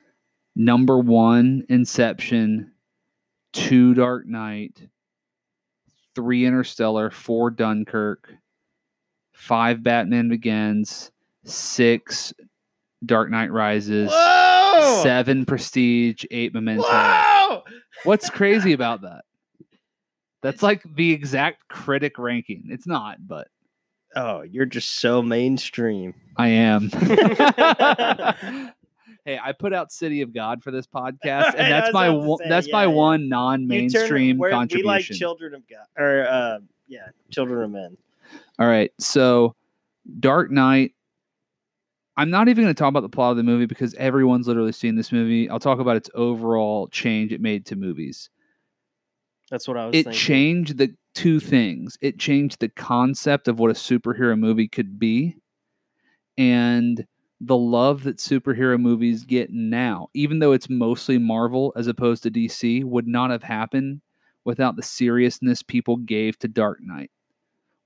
Number 0.57 0.99
one, 0.99 1.65
Inception. 1.69 2.73
Two, 3.53 3.95
Dark 3.95 4.27
Knight. 4.27 4.89
Three, 6.15 6.47
Interstellar. 6.47 7.11
Four, 7.11 7.51
Dunkirk. 7.51 8.33
Five, 9.33 9.83
Batman 9.83 10.29
Begins. 10.29 11.11
Six, 11.45 12.33
Dark 13.05 13.31
Knight 13.31 13.51
Rises. 13.53 14.11
Whoa! 14.13 15.01
Seven 15.03 15.45
Prestige, 15.47 16.25
eight 16.31 16.53
Memento. 16.55 16.83
Whoa! 16.87 17.63
What's 18.05 18.31
crazy 18.31 18.73
about 18.73 19.03
that? 19.03 19.23
That's 20.43 20.63
like 20.63 20.83
the 20.95 21.13
exact 21.13 21.69
critic 21.69 22.19
ranking. 22.19 22.69
It's 22.71 22.87
not, 22.87 23.27
but 23.27 23.49
Oh, 24.17 24.43
you're 24.43 24.67
just 24.67 24.97
so 24.97 25.23
mainstream. 25.23 26.15
I 26.37 26.49
am. 26.49 26.91
hey, 29.25 29.39
I 29.41 29.53
put 29.53 29.73
out 29.73 29.93
City 29.93 30.23
of 30.23 30.35
God 30.35 30.65
for 30.65 30.73
this 30.73 30.87
podcast, 30.87 31.55
and 31.57 31.59
that's 31.73 31.93
my 31.93 32.11
one, 32.11 32.39
say, 32.39 32.49
that's 32.49 32.73
my 32.73 32.85
yeah, 32.85 32.89
yeah. 32.89 32.95
one 32.95 33.29
non-mainstream 33.29 34.39
we're- 34.39 34.53
contribution. 34.53 34.87
We 34.87 34.93
like 34.93 35.05
Children 35.05 35.55
of 35.55 35.63
God, 35.69 35.87
or 35.97 36.27
uh, 36.27 36.59
yeah, 36.89 37.09
Children 37.31 37.63
of 37.63 37.71
Men. 37.71 37.97
All 38.59 38.67
right, 38.67 38.93
so 38.99 39.55
Dark 40.19 40.51
Knight. 40.51 40.95
I'm 42.17 42.29
not 42.29 42.49
even 42.49 42.65
going 42.65 42.75
to 42.75 42.79
talk 42.79 42.91
about 42.91 43.01
the 43.01 43.09
plot 43.09 43.31
of 43.31 43.39
the 43.39 43.45
movie 43.45 43.65
because 43.65 43.95
everyone's 43.95 44.47
literally 44.47 44.73
seen 44.73 44.95
this 44.95 45.11
movie. 45.11 45.49
I'll 45.49 45.61
talk 45.61 45.79
about 45.79 45.97
its 45.97 46.11
overall 46.15 46.87
change 46.89 47.33
it 47.33 47.41
made 47.41 47.65
to 47.67 47.77
movies. 47.77 48.29
That's 49.51 49.67
what 49.67 49.77
I 49.77 49.87
was 49.87 49.97
it 49.97 50.05
thinking. 50.05 50.19
changed 50.19 50.79
the 50.79 50.95
two 51.15 51.41
things. 51.41 51.99
It 52.01 52.19
changed 52.19 52.61
the 52.61 52.69
concept 52.69 53.49
of 53.49 53.59
what 53.59 53.71
a 53.71 53.75
superhero 53.75 54.39
movie 54.39 54.69
could 54.69 54.99
be 54.99 55.37
and 56.39 57.07
the 57.41 57.57
love 57.57 58.05
that 58.05 58.19
superhero 58.19 58.79
movies 58.81 59.25
get 59.25 59.51
now, 59.51 60.09
even 60.15 60.39
though 60.39 60.53
it's 60.53 60.69
mostly 60.69 61.19
Marvel 61.19 61.73
as 61.75 61.87
opposed 61.87 62.23
to 62.23 62.31
DC, 62.31 62.85
would 62.85 63.07
not 63.07 63.31
have 63.31 63.43
happened 63.43 64.03
without 64.45 64.77
the 64.77 64.83
seriousness 64.83 65.63
people 65.63 65.97
gave 65.97 66.39
to 66.39 66.49
Dark 66.49 66.79
Knight. 66.83 67.11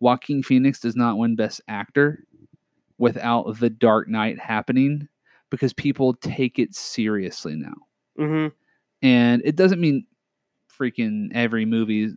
Joaquin 0.01 0.43
Phoenix 0.43 0.81
does 0.81 0.97
not 0.97 1.19
win 1.19 1.37
Best 1.37 1.61
Actor 1.69 2.25
without 2.99 3.59
The 3.59 3.71
Dark 3.71 4.09
Knight 4.09 4.39
happening 4.39 5.09
because 5.51 5.73
people 5.73 6.15
take 6.15 6.59
it 6.59 6.75
seriously 6.75 7.55
now 7.55 7.75
hmm 8.17 8.47
and 9.03 9.43
it 9.45 9.57
doesn't 9.57 9.81
mean 9.81 10.07
freaking 10.79 11.29
every 11.35 11.65
movie 11.65 12.11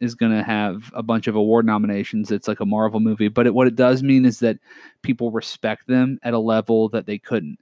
is 0.00 0.14
going 0.14 0.32
to 0.32 0.42
have 0.42 0.90
a 0.94 1.02
bunch 1.02 1.26
of 1.26 1.36
award 1.36 1.64
nominations 1.64 2.30
it's 2.30 2.48
like 2.48 2.60
a 2.60 2.66
marvel 2.66 3.00
movie 3.00 3.28
but 3.28 3.46
it, 3.46 3.54
what 3.54 3.66
it 3.68 3.76
does 3.76 4.02
mean 4.02 4.24
is 4.24 4.40
that 4.40 4.58
people 5.02 5.30
respect 5.30 5.86
them 5.86 6.18
at 6.22 6.34
a 6.34 6.38
level 6.38 6.88
that 6.88 7.06
they 7.06 7.18
couldn't 7.18 7.58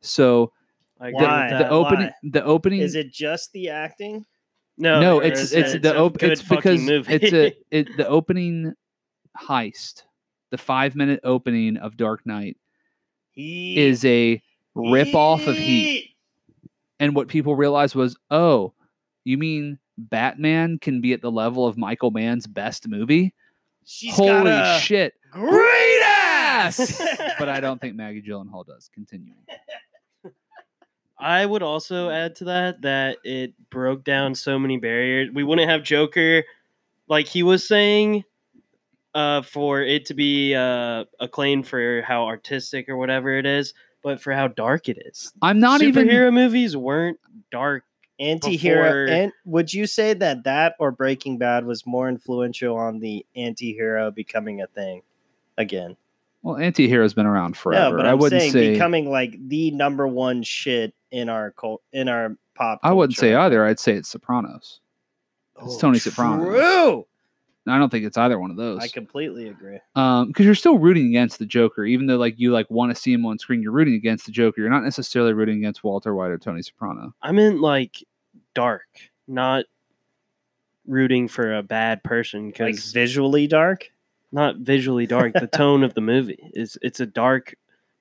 so 0.00 0.52
I 1.00 1.10
the, 1.10 1.16
Why? 1.16 1.48
the 1.58 1.68
opening 1.68 2.06
Why? 2.06 2.12
the 2.24 2.44
opening 2.44 2.80
Is 2.80 2.94
it 2.94 3.12
just 3.12 3.52
the 3.52 3.68
acting? 3.70 4.24
No, 4.76 5.00
no 5.00 5.20
or 5.20 5.24
it's 5.24 5.52
it's 5.52 5.80
the 5.80 5.94
a 5.96 6.04
op- 6.04 6.22
it's 6.22 6.42
because 6.42 6.80
movie. 6.80 7.12
it's 7.14 7.32
a 7.32 7.52
it, 7.70 7.96
the 7.96 8.06
opening 8.08 8.74
heist 9.40 10.02
the 10.50 10.58
five 10.58 10.96
minute 10.96 11.20
opening 11.24 11.76
of 11.76 11.96
dark 11.96 12.24
knight 12.26 12.56
Heat. 13.32 13.78
is 13.78 14.04
a 14.04 14.42
rip 14.74 15.14
off 15.14 15.46
of 15.46 15.56
heat 15.56 16.10
And 17.00 17.14
what 17.14 17.28
people 17.28 17.56
realized 17.56 17.94
was, 17.94 18.16
oh, 18.30 18.72
you 19.24 19.36
mean 19.38 19.78
Batman 19.96 20.78
can 20.78 21.00
be 21.00 21.12
at 21.12 21.22
the 21.22 21.30
level 21.30 21.66
of 21.66 21.76
Michael 21.76 22.10
Mann's 22.10 22.46
best 22.46 22.88
movie? 22.88 23.34
She's 23.84 24.14
Holy 24.14 24.28
got 24.28 24.76
a 24.76 24.80
shit. 24.80 25.14
great 25.30 26.02
ass. 26.04 27.00
But 27.38 27.48
I 27.48 27.60
don't 27.60 27.80
think 27.80 27.96
Maggie 27.96 28.22
Gyllenhaal 28.22 28.64
does. 28.64 28.88
Continuing. 28.94 29.44
I 31.18 31.44
would 31.44 31.62
also 31.62 32.10
add 32.10 32.36
to 32.36 32.44
that 32.44 32.82
that 32.82 33.18
it 33.24 33.54
broke 33.70 34.04
down 34.04 34.34
so 34.34 34.58
many 34.58 34.76
barriers. 34.76 35.30
We 35.32 35.42
wouldn't 35.42 35.68
have 35.68 35.82
Joker, 35.82 36.44
like 37.08 37.26
he 37.26 37.42
was 37.42 37.66
saying, 37.66 38.24
uh, 39.14 39.42
for 39.42 39.82
it 39.82 40.06
to 40.06 40.14
be 40.14 40.54
uh, 40.54 41.04
acclaimed 41.20 41.66
for 41.66 42.02
how 42.02 42.24
artistic 42.26 42.88
or 42.88 42.96
whatever 42.96 43.36
it 43.36 43.46
is, 43.46 43.74
but 44.02 44.20
for 44.20 44.32
how 44.32 44.48
dark 44.48 44.88
it 44.88 44.98
is. 45.06 45.32
I'm 45.42 45.60
not 45.60 45.80
Superhero 45.80 45.86
even. 45.88 46.08
Superhero 46.08 46.32
movies 46.32 46.76
weren't 46.76 47.18
dark. 47.50 47.84
Anti-hero 48.20 49.04
before- 49.06 49.06
and 49.16 49.32
would 49.44 49.72
you 49.74 49.86
say 49.86 50.14
that 50.14 50.44
that 50.44 50.74
or 50.78 50.90
breaking 50.90 51.38
bad 51.38 51.64
was 51.66 51.84
more 51.86 52.08
influential 52.08 52.76
on 52.76 53.00
the 53.00 53.24
anti-hero 53.36 54.10
becoming 54.10 54.60
a 54.60 54.66
thing 54.68 55.02
again 55.58 55.96
Well, 56.42 56.56
anti 56.56 56.86
hero's 56.88 57.14
been 57.14 57.26
around 57.26 57.56
forever. 57.56 57.90
no 57.90 57.96
but 57.96 58.06
I 58.06 58.12
i'm 58.12 58.18
wouldn't 58.18 58.40
saying 58.40 58.52
say. 58.52 58.72
becoming 58.72 59.10
like 59.10 59.36
the 59.48 59.70
number 59.72 60.06
one 60.06 60.42
shit 60.42 60.94
in 61.10 61.28
our 61.28 61.50
cult 61.52 61.82
in 61.92 62.08
our 62.08 62.36
pop 62.54 62.78
I 62.82 62.92
wouldn't 62.92 63.16
say 63.16 63.34
either. 63.34 63.64
I'd 63.64 63.78
say 63.80 63.94
it's 63.94 64.08
Sopranos. 64.08 64.80
it's 65.62 65.76
Tony 65.78 65.96
oh, 65.96 65.98
Soprano. 65.98 66.44
true 66.44 67.06
I 67.66 67.78
don't 67.78 67.88
think 67.90 68.04
it's 68.04 68.16
either 68.18 68.38
one 68.38 68.50
of 68.50 68.56
those. 68.56 68.80
i 68.82 68.88
completely 68.88 69.48
agree 69.48 69.78
um 69.96 70.28
because 70.28 70.44
you're 70.46 70.54
still 70.54 70.78
rooting 70.78 71.06
against 71.06 71.38
the 71.38 71.46
joker 71.46 71.84
even 71.84 72.06
though 72.06 72.16
like 72.16 72.34
you 72.38 72.52
like 72.52 72.70
want 72.70 72.94
to 72.94 73.00
see 73.00 73.12
him 73.12 73.24
on 73.26 73.38
screen 73.38 73.62
you're 73.62 73.72
rooting 73.72 73.94
against 73.94 74.26
the 74.26 74.32
joker 74.32 74.60
you're 74.60 74.70
not 74.70 74.82
necessarily 74.84 75.32
rooting 75.32 75.56
against 75.58 75.82
walter 75.82 76.14
white 76.14 76.30
or 76.30 76.38
tony 76.38 76.60
soprano 76.62 77.14
I 77.22 77.32
meant 77.32 77.60
like 77.60 78.04
dark, 78.54 78.86
not 79.26 79.64
rooting 80.86 81.28
for 81.28 81.54
a 81.54 81.62
bad 81.62 82.02
person 82.04 82.46
like 82.46 82.56
because 82.56 82.92
visually 82.92 83.46
dark 83.46 83.90
not 84.32 84.56
visually 84.58 85.06
dark. 85.06 85.32
the 85.32 85.46
tone 85.52 85.82
of 85.84 85.94
the 85.94 86.00
movie 86.00 86.50
is 86.54 86.76
it's 86.82 86.98
a 87.00 87.06
dark, 87.06 87.54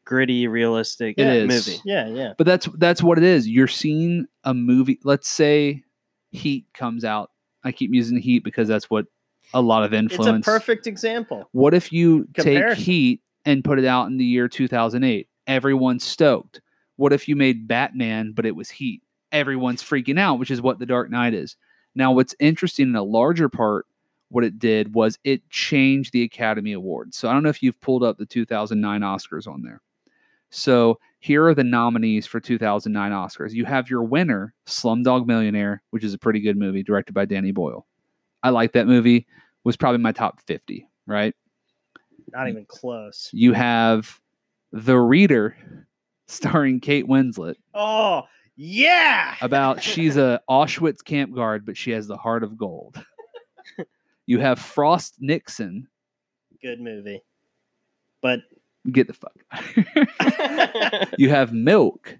gritty, 0.03 0.47
realistic 0.47 1.15
It 1.17 1.27
is. 1.27 1.47
movie. 1.47 1.79
yeah 1.85 2.07
yeah 2.07 2.33
but 2.37 2.45
that's 2.47 2.67
that's 2.77 3.01
what 3.03 3.17
it 3.17 3.23
is 3.23 3.47
you're 3.47 3.67
seeing 3.67 4.25
a 4.43 4.53
movie 4.53 4.99
let's 5.03 5.29
say 5.29 5.83
heat 6.31 6.65
comes 6.73 7.05
out 7.05 7.29
i 7.63 7.71
keep 7.71 7.93
using 7.93 8.17
heat 8.17 8.43
because 8.43 8.67
that's 8.67 8.89
what 8.89 9.05
a 9.53 9.61
lot 9.61 9.83
of 9.83 9.93
influence. 9.93 10.39
it's 10.39 10.47
a 10.47 10.51
perfect 10.51 10.87
example. 10.87 11.47
What 11.51 11.73
if 11.73 11.91
you 11.91 12.27
take 12.33 12.77
heat 12.77 13.21
and 13.45 13.63
put 13.63 13.79
it 13.79 13.85
out 13.85 14.07
in 14.07 14.17
the 14.17 14.25
year 14.25 14.47
2008 14.47 15.27
everyone's 15.47 16.03
stoked. 16.03 16.61
What 16.95 17.13
if 17.13 17.27
you 17.27 17.35
made 17.35 17.67
batman 17.67 18.33
but 18.33 18.45
it 18.45 18.55
was 18.55 18.69
heat? 18.69 19.01
Everyone's 19.31 19.83
freaking 19.83 20.19
out 20.19 20.39
which 20.39 20.51
is 20.51 20.61
what 20.61 20.79
the 20.79 20.85
dark 20.85 21.09
knight 21.09 21.33
is. 21.33 21.55
Now 21.95 22.11
what's 22.11 22.35
interesting 22.39 22.89
in 22.89 22.95
a 22.95 23.03
larger 23.03 23.49
part 23.49 23.85
what 24.29 24.43
it 24.43 24.57
did 24.57 24.95
was 24.95 25.19
it 25.23 25.47
changed 25.49 26.11
the 26.11 26.23
academy 26.23 26.73
awards. 26.73 27.17
So 27.17 27.29
i 27.29 27.33
don't 27.33 27.43
know 27.43 27.49
if 27.49 27.61
you've 27.61 27.81
pulled 27.81 28.03
up 28.03 28.17
the 28.17 28.25
2009 28.25 29.01
oscars 29.01 29.47
on 29.47 29.61
there. 29.61 29.81
So 30.49 30.99
here 31.19 31.47
are 31.47 31.55
the 31.55 31.63
nominees 31.63 32.27
for 32.27 32.39
2009 32.39 33.11
oscars. 33.11 33.53
You 33.53 33.65
have 33.65 33.89
your 33.89 34.03
winner 34.03 34.53
slumdog 34.65 35.25
millionaire 35.25 35.81
which 35.91 36.03
is 36.03 36.13
a 36.13 36.19
pretty 36.19 36.39
good 36.39 36.57
movie 36.57 36.83
directed 36.83 37.13
by 37.13 37.25
danny 37.25 37.51
boyle. 37.51 37.87
I 38.41 38.49
like 38.49 38.73
that 38.73 38.87
movie 38.87 39.25
was 39.63 39.77
probably 39.77 39.99
my 39.99 40.11
top 40.11 40.39
50 40.41 40.87
right 41.07 41.35
not 42.31 42.47
even 42.49 42.65
close 42.65 43.29
you 43.33 43.53
have 43.53 44.19
The 44.71 44.97
Reader, 44.97 45.55
starring 46.27 46.79
Kate 46.79 47.07
Winslet, 47.07 47.55
oh 47.73 48.23
yeah 48.55 49.35
about 49.41 49.81
she's 49.83 50.15
a 50.17 50.41
Auschwitz 50.49 51.03
camp 51.03 51.33
guard, 51.35 51.65
but 51.65 51.75
she 51.77 51.91
has 51.91 52.07
the 52.07 52.17
heart 52.17 52.43
of 52.43 52.57
gold. 52.57 53.03
you 54.25 54.39
have 54.39 54.59
Frost 54.59 55.15
Nixon. 55.19 55.87
good 56.61 56.79
movie 56.79 57.21
but 58.21 58.41
Get 58.91 59.07
the 59.07 59.13
fuck. 59.13 59.33
you 61.17 61.29
have 61.29 61.53
Milk. 61.53 62.17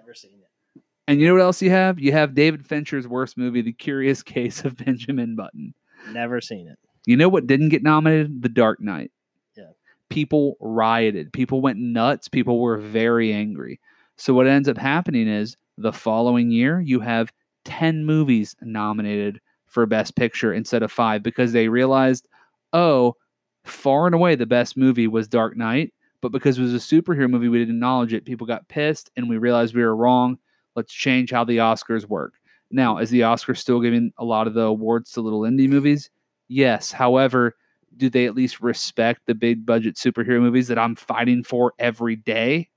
never 0.00 0.12
seen 0.14 0.32
it 0.74 0.82
And 1.08 1.18
you 1.20 1.26
know 1.26 1.34
what 1.34 1.42
else 1.42 1.62
you 1.62 1.70
have? 1.70 1.98
You 1.98 2.12
have 2.12 2.34
David 2.34 2.64
Fincher's 2.66 3.08
worst 3.08 3.38
movie, 3.38 3.62
The 3.62 3.72
Curious 3.72 4.22
Case 4.22 4.64
of 4.64 4.76
Benjamin 4.76 5.34
Button. 5.34 5.72
Never 6.12 6.40
seen 6.40 6.68
it 6.68 6.78
You 7.06 7.16
know 7.16 7.28
what 7.28 7.46
didn't 7.46 7.68
get 7.70 7.82
nominated? 7.82 8.42
The 8.42 8.48
Dark 8.48 8.80
Knight. 8.80 9.10
Yeah. 9.56 9.70
people 10.08 10.56
rioted. 10.60 11.32
People 11.32 11.60
went 11.60 11.78
nuts. 11.78 12.28
People 12.28 12.60
were 12.60 12.76
very 12.78 13.32
angry. 13.32 13.80
So 14.16 14.34
what 14.34 14.46
ends 14.46 14.68
up 14.68 14.78
happening 14.78 15.28
is 15.28 15.56
the 15.78 15.92
following 15.92 16.50
year 16.50 16.80
you 16.80 17.00
have 17.00 17.32
10 17.64 18.04
movies 18.04 18.56
nominated 18.62 19.40
for 19.66 19.84
best 19.86 20.16
picture 20.16 20.52
instead 20.52 20.82
of 20.82 20.90
5 20.92 21.22
because 21.22 21.52
they 21.52 21.68
realized, 21.68 22.28
"Oh, 22.72 23.16
far 23.64 24.06
and 24.06 24.14
away 24.14 24.34
the 24.36 24.46
best 24.46 24.76
movie 24.76 25.08
was 25.08 25.28
Dark 25.28 25.56
Knight, 25.56 25.92
but 26.20 26.30
because 26.32 26.58
it 26.58 26.62
was 26.62 26.74
a 26.74 26.78
superhero 26.78 27.28
movie 27.28 27.48
we 27.48 27.58
didn't 27.58 27.74
acknowledge 27.76 28.14
it. 28.14 28.24
People 28.24 28.46
got 28.46 28.68
pissed 28.68 29.10
and 29.16 29.28
we 29.28 29.36
realized 29.38 29.74
we 29.74 29.82
were 29.82 29.96
wrong. 29.96 30.38
Let's 30.76 30.92
change 30.92 31.30
how 31.30 31.44
the 31.44 31.58
Oscars 31.58 32.06
work." 32.08 32.34
Now, 32.76 32.98
is 32.98 33.08
the 33.08 33.20
Oscars 33.20 33.56
still 33.56 33.80
giving 33.80 34.12
a 34.18 34.24
lot 34.24 34.46
of 34.46 34.52
the 34.52 34.60
awards 34.60 35.12
to 35.12 35.22
little 35.22 35.40
indie 35.40 35.66
movies? 35.66 36.10
Yes. 36.46 36.92
However, 36.92 37.56
do 37.96 38.10
they 38.10 38.26
at 38.26 38.34
least 38.34 38.60
respect 38.60 39.22
the 39.24 39.34
big 39.34 39.64
budget 39.64 39.94
superhero 39.94 40.42
movies 40.42 40.68
that 40.68 40.78
I'm 40.78 40.94
fighting 40.94 41.42
for 41.42 41.72
every 41.78 42.16
day? 42.16 42.68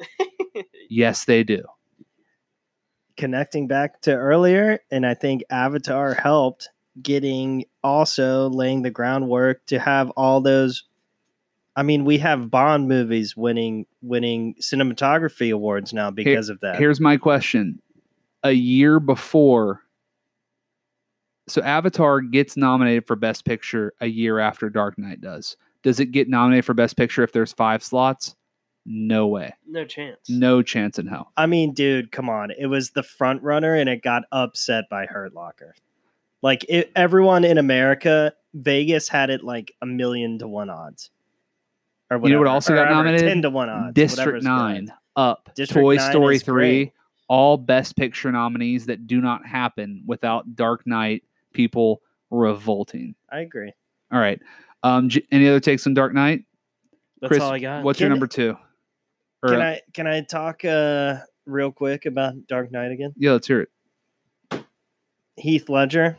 yes, 0.89 1.25
they 1.25 1.43
do. 1.43 1.63
Connecting 3.17 3.67
back 3.67 3.99
to 4.03 4.15
earlier, 4.15 4.79
and 4.89 5.05
I 5.05 5.15
think 5.15 5.43
Avatar 5.49 6.13
helped 6.13 6.69
getting 7.03 7.65
also 7.83 8.47
laying 8.47 8.83
the 8.83 8.91
groundwork 8.91 9.65
to 9.65 9.79
have 9.79 10.11
all 10.11 10.39
those. 10.39 10.85
I 11.75 11.83
mean, 11.83 12.05
we 12.05 12.19
have 12.19 12.49
Bond 12.49 12.87
movies 12.87 13.35
winning 13.35 13.85
winning 14.01 14.55
cinematography 14.61 15.53
awards 15.53 15.91
now 15.91 16.09
because 16.09 16.47
of 16.47 16.61
that. 16.61 16.77
Here's 16.77 17.01
my 17.01 17.17
question. 17.17 17.81
A 18.43 18.53
year 18.53 19.01
before 19.01 19.81
so 21.49 21.61
Avatar 21.61 22.21
gets 22.21 22.55
nominated 22.55 23.05
for 23.07 23.15
Best 23.15 23.45
Picture 23.45 23.93
a 24.01 24.07
year 24.07 24.39
after 24.39 24.69
Dark 24.69 24.97
Knight 24.97 25.21
does. 25.21 25.57
Does 25.83 25.99
it 25.99 26.07
get 26.07 26.29
nominated 26.29 26.65
for 26.65 26.73
Best 26.73 26.97
Picture 26.97 27.23
if 27.23 27.31
there's 27.31 27.53
five 27.53 27.83
slots? 27.83 28.35
No 28.85 29.27
way. 29.27 29.53
No 29.67 29.85
chance. 29.85 30.17
No 30.29 30.61
chance 30.61 30.97
in 30.97 31.07
hell. 31.07 31.31
I 31.37 31.45
mean, 31.45 31.73
dude, 31.73 32.11
come 32.11 32.29
on. 32.29 32.51
It 32.57 32.67
was 32.67 32.91
the 32.91 33.03
front 33.03 33.43
runner 33.43 33.75
and 33.75 33.89
it 33.89 34.01
got 34.01 34.23
upset 34.31 34.85
by 34.89 35.05
Hurt 35.05 35.33
Locker. 35.33 35.75
Like 36.41 36.65
it, 36.69 36.91
everyone 36.95 37.43
in 37.43 37.57
America, 37.57 38.33
Vegas 38.53 39.07
had 39.09 39.29
it 39.29 39.43
like 39.43 39.73
a 39.81 39.85
million 39.85 40.39
to 40.39 40.47
one 40.47 40.69
odds. 40.69 41.11
Or 42.09 42.17
You 42.23 42.33
know 42.33 42.39
what 42.39 42.47
also 42.47 42.73
or 42.73 42.77
got 42.77 42.81
whatever, 42.83 43.03
nominated? 43.03 43.27
Ten 43.29 43.41
to 43.43 43.49
one 43.49 43.69
odds. 43.69 43.93
District 43.93 44.43
whatever's 44.43 44.43
good. 44.43 44.87
9, 44.87 44.93
Up, 45.15 45.49
District 45.55 45.83
Toy 45.83 45.95
9 45.97 46.11
Story 46.11 46.39
3, 46.39 46.53
great. 46.53 46.93
all 47.27 47.57
Best 47.57 47.95
Picture 47.95 48.31
nominees 48.31 48.87
that 48.87 49.05
do 49.05 49.21
not 49.21 49.45
happen 49.45 50.03
without 50.07 50.55
Dark 50.55 50.87
Knight 50.87 51.23
people 51.59 52.01
revolting. 52.31 53.13
I 53.29 53.41
agree. 53.41 53.73
All 54.13 54.19
right. 54.19 54.39
Um, 54.81 55.09
J- 55.09 55.27
any 55.29 55.45
other 55.49 55.59
takes 55.59 55.85
on 55.85 55.93
Dark 55.93 56.13
Knight? 56.13 56.45
That's 57.19 57.27
Chris, 57.31 57.41
all 57.41 57.51
I 57.51 57.59
got. 57.59 57.83
What's 57.83 57.99
your 57.99 58.07
number 58.07 58.27
two? 58.27 58.55
Or, 59.43 59.49
Can 59.49 59.61
I 59.61 59.81
can 59.93 60.07
I 60.07 60.21
talk 60.21 60.63
uh 60.63 61.17
real 61.45 61.71
quick 61.73 62.05
about 62.05 62.47
Dark 62.47 62.71
Knight 62.71 62.91
again? 62.91 63.13
yeah, 63.17 63.33
let's 63.33 63.45
hear 63.47 63.67
it. 64.51 64.63
Heath 65.35 65.67
Ledger, 65.67 66.17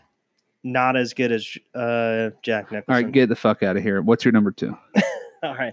not 0.63 0.97
as 0.97 1.15
good 1.15 1.33
as 1.33 1.57
uh 1.75 2.31
Jack 2.43 2.67
All 2.71 2.77
Nicholson. 2.77 3.05
right, 3.05 3.13
get 3.13 3.29
the 3.31 3.37
fuck 3.37 3.63
out 3.63 3.79
of 3.79 3.83
here. 3.83 4.03
What's 4.03 4.25
your 4.27 4.33
number 4.33 4.51
two? 4.53 4.77
All 5.43 5.55
right. 5.55 5.73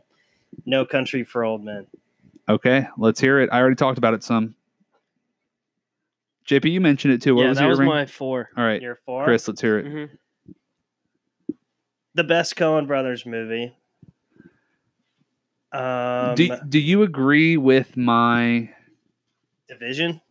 No 0.65 0.85
Country 0.85 1.23
for 1.25 1.43
Old 1.43 1.61
Men. 1.63 1.87
Okay, 2.47 2.87
let's 2.97 3.19
hear 3.19 3.41
it. 3.41 3.49
I 3.51 3.59
already 3.59 3.75
talked 3.75 3.97
about 3.97 4.13
it 4.13 4.23
some. 4.23 4.55
JP, 6.47 6.71
you 6.71 6.81
mentioned 6.81 7.13
it 7.13 7.21
too. 7.21 7.35
What 7.35 7.43
yeah, 7.43 7.49
was 7.49 7.57
that 7.57 7.63
your 7.63 7.69
was 7.71 7.79
ring? 7.79 7.89
my 7.89 8.05
four. 8.05 8.49
All 8.55 8.63
right, 8.63 8.81
Year 8.81 8.99
four. 9.05 9.23
Chris, 9.25 9.47
let's 9.47 9.61
hear 9.61 9.79
it. 9.79 9.85
Mhm. 9.85 10.09
The 12.15 12.23
best 12.23 12.55
Coen 12.55 12.87
Brothers 12.87 13.25
movie. 13.25 13.75
Um, 15.71 16.35
do, 16.35 16.49
do 16.69 16.79
you 16.79 17.03
agree 17.03 17.57
with 17.57 17.97
my? 17.97 18.69
Division. 19.67 20.21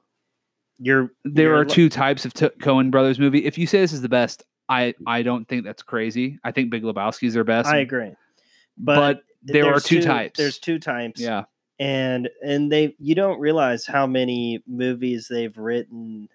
You're 0.78 1.10
There 1.24 1.46
you're 1.46 1.54
are 1.56 1.64
lo- 1.64 1.74
two 1.74 1.88
types 1.88 2.24
of 2.24 2.32
t- 2.34 2.48
Coen 2.60 2.90
Brothers 2.90 3.18
movie. 3.18 3.44
If 3.44 3.58
you 3.58 3.66
say 3.66 3.80
this 3.80 3.92
is 3.92 4.00
the 4.02 4.08
best, 4.08 4.44
I 4.68 4.94
I 5.06 5.22
don't 5.22 5.46
think 5.46 5.64
that's 5.64 5.82
crazy. 5.82 6.38
I 6.42 6.52
think 6.52 6.70
Big 6.70 6.82
Lebowski's 6.82 7.34
their 7.34 7.44
best. 7.44 7.68
I 7.68 7.78
agree. 7.78 8.12
but, 8.78 8.96
But, 8.96 9.22
there 9.42 9.66
are 9.66 9.72
there's 9.72 9.84
two, 9.84 10.02
types. 10.02 10.38
There's 10.38 10.58
two 10.58 10.78
types. 10.78 11.20
yeah, 11.20 11.44
And 11.78 12.30
and 12.42 12.72
they 12.72 12.94
you 12.98 13.14
don't 13.14 13.38
realize 13.38 13.84
how 13.84 14.06
many 14.06 14.62
movies 14.66 15.28
they've 15.28 15.56
written 15.56 16.28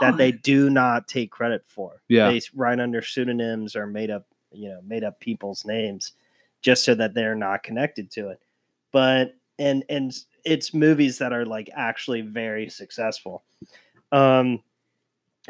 that 0.00 0.16
they 0.16 0.32
do 0.32 0.70
not 0.70 1.06
take 1.06 1.30
credit 1.30 1.62
for. 1.66 2.02
Yeah. 2.08 2.30
They 2.30 2.40
write 2.54 2.80
under 2.80 3.00
pseudonyms 3.00 3.76
or 3.76 3.86
made 3.86 4.10
up, 4.10 4.26
you 4.50 4.68
know, 4.68 4.80
made 4.84 5.04
up 5.04 5.20
people's 5.20 5.64
names 5.64 6.12
just 6.62 6.84
so 6.84 6.96
that 6.96 7.14
they're 7.14 7.36
not 7.36 7.62
connected 7.62 8.10
to 8.12 8.30
it. 8.30 8.40
But 8.90 9.36
and 9.58 9.84
and 9.88 10.12
it's 10.44 10.74
movies 10.74 11.18
that 11.18 11.32
are 11.32 11.46
like 11.46 11.70
actually 11.76 12.22
very 12.22 12.68
successful. 12.68 13.44
Um 14.10 14.62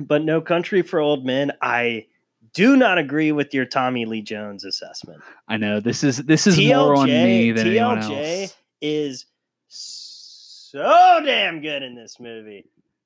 but 0.02 0.24
No 0.24 0.40
Country 0.40 0.82
for 0.82 1.00
Old 1.00 1.24
Men, 1.24 1.52
I 1.62 2.06
do 2.54 2.76
not 2.76 2.98
agree 2.98 3.32
with 3.32 3.52
your 3.52 3.64
Tommy 3.64 4.04
Lee 4.04 4.22
Jones 4.22 4.64
assessment. 4.64 5.22
I 5.48 5.56
know 5.56 5.80
this 5.80 6.04
is 6.04 6.18
this 6.18 6.46
is 6.46 6.58
more 6.58 6.96
on 6.96 7.06
me 7.06 7.52
than 7.52 7.66
anyone 7.68 7.98
TLJ 7.98 8.42
else. 8.42 8.56
is 8.80 9.26
so 9.68 11.20
damn 11.24 11.60
good 11.60 11.82
in 11.82 11.94
this 11.94 12.18
movie. 12.20 12.64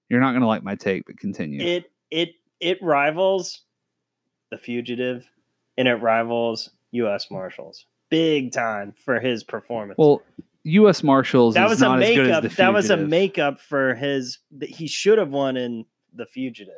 You're 0.08 0.20
not 0.20 0.32
gonna 0.32 0.47
like 0.47 0.62
my 0.62 0.74
take, 0.74 1.07
but 1.07 1.18
continue. 1.18 1.60
It 1.62 1.91
it 2.10 2.34
it 2.60 2.78
rivals 2.82 3.62
The 4.50 4.58
Fugitive 4.58 5.28
and 5.76 5.89
it 5.89 5.94
rivals 5.94 6.70
US 6.92 7.31
Marshals. 7.31 7.86
Big 8.10 8.52
time 8.52 8.92
for 9.05 9.20
his 9.20 9.42
performance. 9.42 9.97
well, 9.97 10.23
U.S. 10.65 11.02
Marshals 11.02 11.55
that 11.55 11.65
is 11.65 11.70
was 11.70 11.82
a 11.82 11.84
not 11.86 12.02
as 12.02 12.15
good 12.15 12.31
as 12.31 12.42
makeup. 12.42 12.57
That 12.57 12.73
was 12.73 12.91
a 12.91 12.97
makeup 12.97 13.58
for 13.58 13.94
his 13.94 14.39
that 14.58 14.68
he 14.68 14.86
should 14.86 15.18
have 15.18 15.31
won 15.31 15.57
in 15.57 15.86
The 16.15 16.26
Fugitive. 16.26 16.74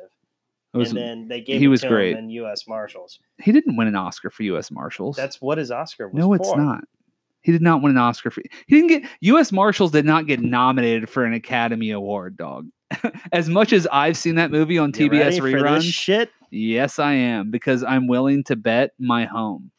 Was- 0.73 0.89
and 0.89 0.97
then 0.97 1.27
they 1.27 1.41
gave 1.41 1.59
he 1.59 1.67
was 1.67 1.83
great. 1.83 2.13
him 2.13 2.19
in 2.25 2.29
US 2.31 2.67
Marshals. 2.67 3.19
he 3.41 3.51
didn't 3.51 3.75
win 3.77 3.87
an 3.87 3.95
Oscar 3.95 4.29
for 4.29 4.43
U.S. 4.43 4.71
Marshals. 4.71 5.15
That's 5.17 5.41
what 5.41 5.57
his 5.57 5.71
Oscar 5.71 6.07
was 6.07 6.17
no, 6.17 6.33
it's 6.33 6.49
for. 6.49 6.57
not. 6.57 6.83
He 7.45 7.51
did 7.51 7.61
not 7.61 7.83
win 7.83 7.91
an 7.91 7.97
Oscar 7.99 8.31
for. 8.31 8.41
He 8.65 8.75
didn't 8.75 8.87
get 8.87 9.11
U.S. 9.21 9.51
Marshals 9.51 9.91
did 9.91 10.03
not 10.03 10.25
get 10.25 10.39
nominated 10.39 11.07
for 11.07 11.23
an 11.25 11.33
Academy 11.33 11.91
Award. 11.91 12.35
Dog. 12.37 12.67
as 13.31 13.47
much 13.47 13.71
as 13.71 13.85
I've 13.91 14.17
seen 14.17 14.33
that 14.35 14.49
movie 14.49 14.79
on 14.79 14.89
You 14.95 15.09
TBS 15.11 15.39
ready 15.41 15.55
reruns, 15.55 15.83
shit. 15.83 16.31
yes, 16.49 16.97
I 16.97 17.13
am 17.13 17.51
because 17.51 17.83
I'm 17.83 18.07
willing 18.07 18.43
to 18.45 18.55
bet 18.55 18.93
my 18.97 19.25
home. 19.25 19.69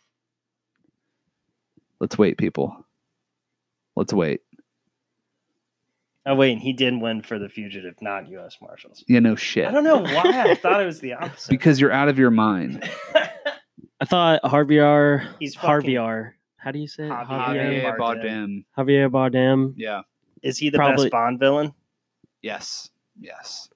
Let's 1.98 2.16
wait, 2.16 2.38
people. 2.38 2.86
Let's 3.96 4.12
wait. 4.12 4.42
Oh 6.24 6.36
wait, 6.36 6.52
and 6.52 6.60
he 6.60 6.72
didn't 6.72 7.00
win 7.00 7.22
for 7.22 7.38
The 7.40 7.48
Fugitive, 7.48 7.94
not 8.00 8.28
US 8.28 8.58
Marshals. 8.62 9.02
Yeah, 9.08 9.18
no 9.18 9.34
shit. 9.34 9.66
I 9.66 9.72
don't 9.72 9.82
know 9.84 9.98
why 10.02 10.22
I 10.50 10.54
thought 10.60 10.80
it 10.80 10.86
was 10.86 11.00
the 11.00 11.14
opposite. 11.14 11.50
Because 11.50 11.80
you're 11.80 11.92
out 11.92 12.08
of 12.08 12.16
your 12.16 12.30
mind. 12.30 12.88
I 14.00 14.04
thought 14.04 14.44
Harvey 14.44 14.78
R. 14.78 15.24
He's 15.40 15.56
Harvey 15.56 15.94
fucking- 15.94 15.98
R. 15.98 16.36
How 16.66 16.72
do 16.72 16.80
you 16.80 16.88
say 16.88 17.04
it? 17.04 17.10
Javier 17.10 17.84
Javier, 17.84 17.96
Bardem. 17.96 18.24
Bardem. 18.24 18.64
Javier 18.76 19.08
Bardem. 19.08 19.74
Yeah. 19.76 20.00
Is 20.42 20.58
he 20.58 20.68
the 20.68 20.78
Probably- 20.78 21.04
best 21.04 21.12
Bond 21.12 21.38
villain? 21.38 21.72
Yes. 22.42 22.90
Yes. 23.20 23.68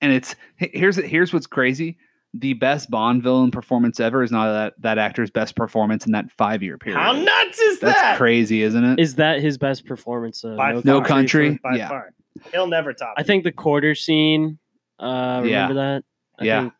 And 0.00 0.10
it's 0.10 0.34
here's 0.56 0.96
here's 0.96 1.34
what's 1.34 1.46
crazy. 1.46 1.98
The 2.32 2.54
best 2.54 2.90
Bond 2.90 3.22
villain 3.22 3.50
performance 3.50 4.00
ever 4.00 4.22
is 4.22 4.32
not 4.32 4.50
that 4.54 4.72
that 4.80 4.96
actor's 4.96 5.30
best 5.30 5.54
performance 5.54 6.06
in 6.06 6.12
that 6.12 6.30
five 6.32 6.62
year 6.62 6.78
period. 6.78 6.98
How 6.98 7.12
nuts 7.12 7.58
is 7.58 7.80
That's 7.80 8.00
that? 8.00 8.16
crazy, 8.16 8.62
isn't 8.62 8.82
it? 8.82 9.00
Is 9.00 9.16
that 9.16 9.40
his 9.40 9.58
best 9.58 9.84
performance? 9.84 10.40
Though? 10.40 10.56
By 10.56 10.72
No 10.82 11.00
far. 11.00 11.04
Country? 11.04 11.60
By 11.62 11.76
Yeah. 11.76 11.88
far. 11.90 12.14
He'll 12.52 12.66
never 12.68 12.94
top. 12.94 13.16
I 13.18 13.20
it. 13.20 13.26
think 13.26 13.44
the 13.44 13.52
quarter 13.52 13.94
scene. 13.94 14.58
Uh, 14.98 15.42
Yeah. 15.44 15.68
remember 15.68 15.74
that? 15.74 16.04
I 16.40 16.44
Yeah. 16.44 16.60
think 16.62 16.72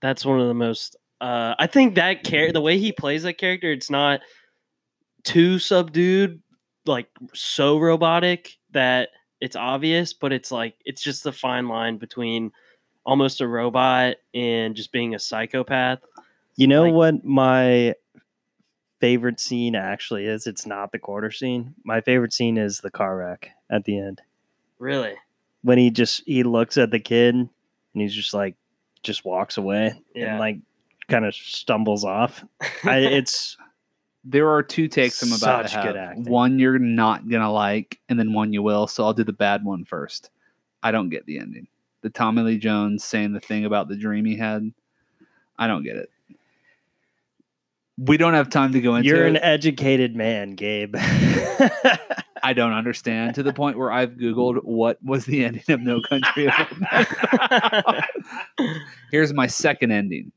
that's 0.00 0.24
one 0.24 0.40
of 0.40 0.48
the 0.48 0.54
most. 0.54 0.96
Uh, 1.20 1.54
I 1.58 1.66
think 1.66 1.96
that 1.96 2.24
char- 2.24 2.50
the 2.52 2.62
way 2.62 2.78
he 2.78 2.92
plays 2.92 3.24
that 3.24 3.34
character, 3.34 3.70
it's 3.70 3.90
not 3.90 4.20
too 5.26 5.58
subdued, 5.58 6.40
like 6.86 7.08
so 7.34 7.78
robotic 7.78 8.56
that 8.72 9.10
it's 9.40 9.56
obvious, 9.56 10.12
but 10.14 10.32
it's 10.32 10.50
like 10.50 10.74
it's 10.84 11.02
just 11.02 11.24
the 11.24 11.32
fine 11.32 11.68
line 11.68 11.98
between 11.98 12.52
almost 13.04 13.40
a 13.40 13.46
robot 13.46 14.16
and 14.34 14.74
just 14.74 14.92
being 14.92 15.14
a 15.14 15.18
psychopath. 15.18 15.98
You 16.56 16.66
know 16.68 16.84
like- 16.84 16.94
what 16.94 17.24
my 17.24 17.94
favorite 19.00 19.40
scene 19.40 19.74
actually 19.74 20.24
is? 20.26 20.46
It's 20.46 20.64
not 20.66 20.92
the 20.92 20.98
quarter 20.98 21.30
scene. 21.30 21.74
My 21.84 22.00
favorite 22.00 22.32
scene 22.32 22.56
is 22.56 22.78
the 22.78 22.90
car 22.90 23.16
wreck 23.16 23.50
at 23.70 23.84
the 23.84 23.98
end. 23.98 24.22
Really? 24.78 25.14
When 25.62 25.78
he 25.78 25.90
just 25.90 26.22
he 26.26 26.42
looks 26.44 26.78
at 26.78 26.90
the 26.90 27.00
kid 27.00 27.34
and 27.34 27.50
he's 27.92 28.14
just 28.14 28.32
like 28.32 28.54
just 29.02 29.24
walks 29.24 29.56
away 29.56 30.00
Yeah. 30.14 30.30
and 30.30 30.38
like 30.38 30.58
kind 31.08 31.24
of 31.24 31.34
stumbles 31.34 32.04
off. 32.04 32.44
I, 32.84 32.98
it's 32.98 33.56
There 34.28 34.50
are 34.50 34.62
two 34.62 34.88
takes 34.88 35.22
I'm 35.22 35.32
about 35.32 35.62
to 35.62 35.68
Such 35.68 35.84
good 35.84 35.96
have. 35.96 36.16
One 36.26 36.58
you're 36.58 36.80
not 36.80 37.28
gonna 37.28 37.52
like, 37.52 38.00
and 38.08 38.18
then 38.18 38.32
one 38.32 38.52
you 38.52 38.60
will. 38.62 38.88
So 38.88 39.04
I'll 39.04 39.12
do 39.14 39.22
the 39.22 39.32
bad 39.32 39.64
one 39.64 39.84
first. 39.84 40.30
I 40.82 40.90
don't 40.90 41.10
get 41.10 41.26
the 41.26 41.38
ending. 41.38 41.68
The 42.02 42.10
Tommy 42.10 42.42
Lee 42.42 42.58
Jones 42.58 43.04
saying 43.04 43.32
the 43.32 43.40
thing 43.40 43.64
about 43.64 43.88
the 43.88 43.96
dream 43.96 44.24
he 44.24 44.36
had. 44.36 44.72
I 45.58 45.68
don't 45.68 45.84
get 45.84 45.96
it. 45.96 46.10
We 47.98 48.16
don't 48.16 48.34
have 48.34 48.50
time 48.50 48.72
to 48.72 48.80
go 48.80 48.96
into 48.96 49.08
You're 49.08 49.26
it. 49.26 49.30
an 49.30 49.36
educated 49.38 50.14
man, 50.14 50.54
Gabe. 50.54 50.96
I 52.42 52.52
don't 52.52 52.72
understand 52.72 53.34
to 53.36 53.42
the 53.42 53.52
point 53.52 53.78
where 53.78 53.90
I've 53.90 54.10
Googled 54.10 54.62
what 54.64 55.02
was 55.02 55.24
the 55.24 55.44
ending 55.44 55.64
of 55.68 55.80
No 55.80 56.00
Country 56.02 56.50
for 56.50 56.66
Old 56.68 58.04
Men. 58.58 58.76
Here's 59.10 59.32
my 59.32 59.46
second 59.46 59.92
ending. 59.92 60.30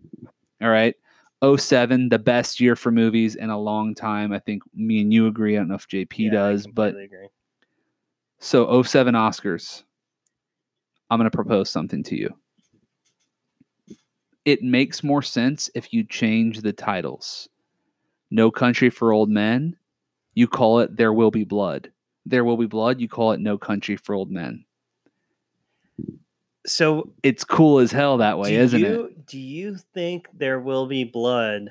All 0.61 0.69
right. 0.69 0.95
07, 1.43 2.09
the 2.09 2.19
best 2.19 2.59
year 2.59 2.75
for 2.75 2.91
movies 2.91 3.35
in 3.35 3.49
a 3.49 3.57
long 3.59 3.95
time. 3.95 4.33
I 4.33 4.39
think 4.39 4.63
me 4.73 5.01
and 5.01 5.13
you 5.13 5.27
agree. 5.27 5.55
I 5.55 5.59
don't 5.59 5.69
know 5.69 5.75
if 5.75 5.87
JP 5.87 6.17
Yeah, 6.17 6.31
does, 6.31 6.67
but 6.67 6.89
agree. 6.95 7.27
so 8.39 8.81
07 8.83 9.13
Oscars. 9.15 9.83
I'm 11.09 11.17
going 11.17 11.29
to 11.29 11.35
propose 11.35 11.69
something 11.69 12.03
to 12.03 12.15
you. 12.15 12.29
It 14.45 14.61
makes 14.63 15.03
more 15.03 15.21
sense 15.21 15.69
if 15.75 15.93
you 15.93 16.03
change 16.03 16.61
the 16.61 16.73
titles. 16.73 17.47
No 18.31 18.51
Country 18.51 18.89
for 18.89 19.11
Old 19.13 19.29
Men, 19.29 19.75
you 20.33 20.47
call 20.47 20.79
it 20.79 20.95
There 20.95 21.13
Will 21.13 21.31
Be 21.31 21.43
Blood. 21.45 21.91
There 22.25 22.43
Will 22.45 22.57
Be 22.57 22.67
Blood, 22.67 22.99
you 23.01 23.07
call 23.07 23.31
it 23.31 23.39
No 23.39 23.57
Country 23.57 23.95
for 23.95 24.13
Old 24.13 24.29
Men. 24.29 24.65
So 26.69 27.11
It's 27.23 27.43
cool 27.43 27.79
as 27.79 27.91
hell 27.91 28.17
that 28.17 28.37
way, 28.37 28.55
isn't 28.55 28.79
you, 28.79 29.03
it? 29.05 29.25
Do 29.25 29.39
you 29.39 29.77
think 29.93 30.27
there 30.33 30.59
will 30.59 30.87
be 30.87 31.03
blood 31.03 31.69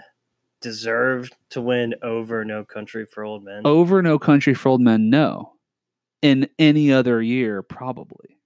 deserved 0.61 1.35
to 1.51 1.61
win 1.61 1.95
over 2.03 2.45
No 2.45 2.65
Country 2.65 3.07
for 3.07 3.25
Old 3.25 3.45
Men? 3.45 3.63
Over 3.65 4.03
No 4.03 4.19
Country 4.19 4.55
for 4.55 4.71
Old 4.71 4.81
Men, 4.81 5.11
no. 5.11 5.53
In 6.21 6.49
any 6.59 6.93
other 6.93 7.23
year, 7.23 7.63
probably. 7.63 8.41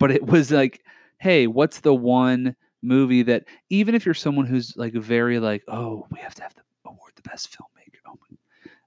But 0.00 0.10
it 0.10 0.26
was 0.26 0.50
like, 0.50 0.82
hey, 1.18 1.46
what's 1.46 1.80
the 1.80 1.94
one 1.94 2.56
movie 2.82 3.22
that 3.22 3.44
even 3.70 3.94
if 3.94 4.04
you're 4.04 4.14
someone 4.14 4.46
who's 4.46 4.74
like 4.76 4.94
very 4.94 5.38
like, 5.38 5.62
oh, 5.68 6.06
we 6.10 6.18
have 6.20 6.34
to 6.36 6.42
have 6.42 6.54
the 6.54 6.62
award 6.84 7.12
the 7.16 7.22
best 7.22 7.50
filmmaker. 7.50 7.98
Oh 8.06 8.18
my 8.30 8.36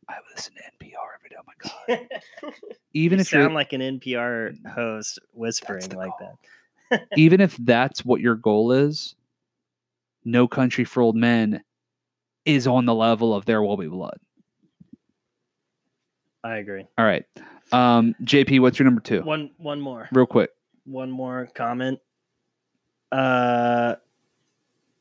I 0.09 0.17
listen 0.35 0.53
to 0.55 0.61
NPR 0.61 1.15
every 1.15 1.29
day. 1.29 1.35
Oh 1.39 1.43
my 1.47 1.97
god. 1.97 2.53
Even 2.93 3.19
you 3.19 3.21
if 3.21 3.31
you're 3.31 3.43
sound 3.43 3.53
like 3.53 3.73
an 3.73 3.81
NPR 3.81 4.55
host 4.67 5.19
whispering 5.33 5.89
like 5.89 6.11
goal. 6.19 6.37
that. 6.41 6.49
Even 7.15 7.41
if 7.41 7.55
that's 7.57 8.03
what 8.05 8.21
your 8.21 8.35
goal 8.35 8.71
is, 8.71 9.15
No 10.25 10.47
Country 10.47 10.83
for 10.83 11.01
Old 11.01 11.15
Men 11.15 11.63
is 12.45 12.67
on 12.67 12.85
the 12.85 12.95
level 12.95 13.33
of 13.35 13.45
There 13.45 13.61
Will 13.61 13.77
Be 13.77 13.87
Blood. 13.87 14.17
I 16.43 16.57
agree. 16.57 16.85
All 16.97 17.05
right. 17.05 17.23
Um, 17.71 18.15
JP, 18.23 18.61
what's 18.61 18.79
your 18.79 18.85
number 18.85 19.01
two? 19.01 19.21
One 19.21 19.51
one 19.57 19.79
more. 19.79 20.09
Real 20.11 20.25
quick. 20.25 20.49
One 20.85 21.11
more 21.11 21.47
comment. 21.53 21.99
Uh 23.11 23.95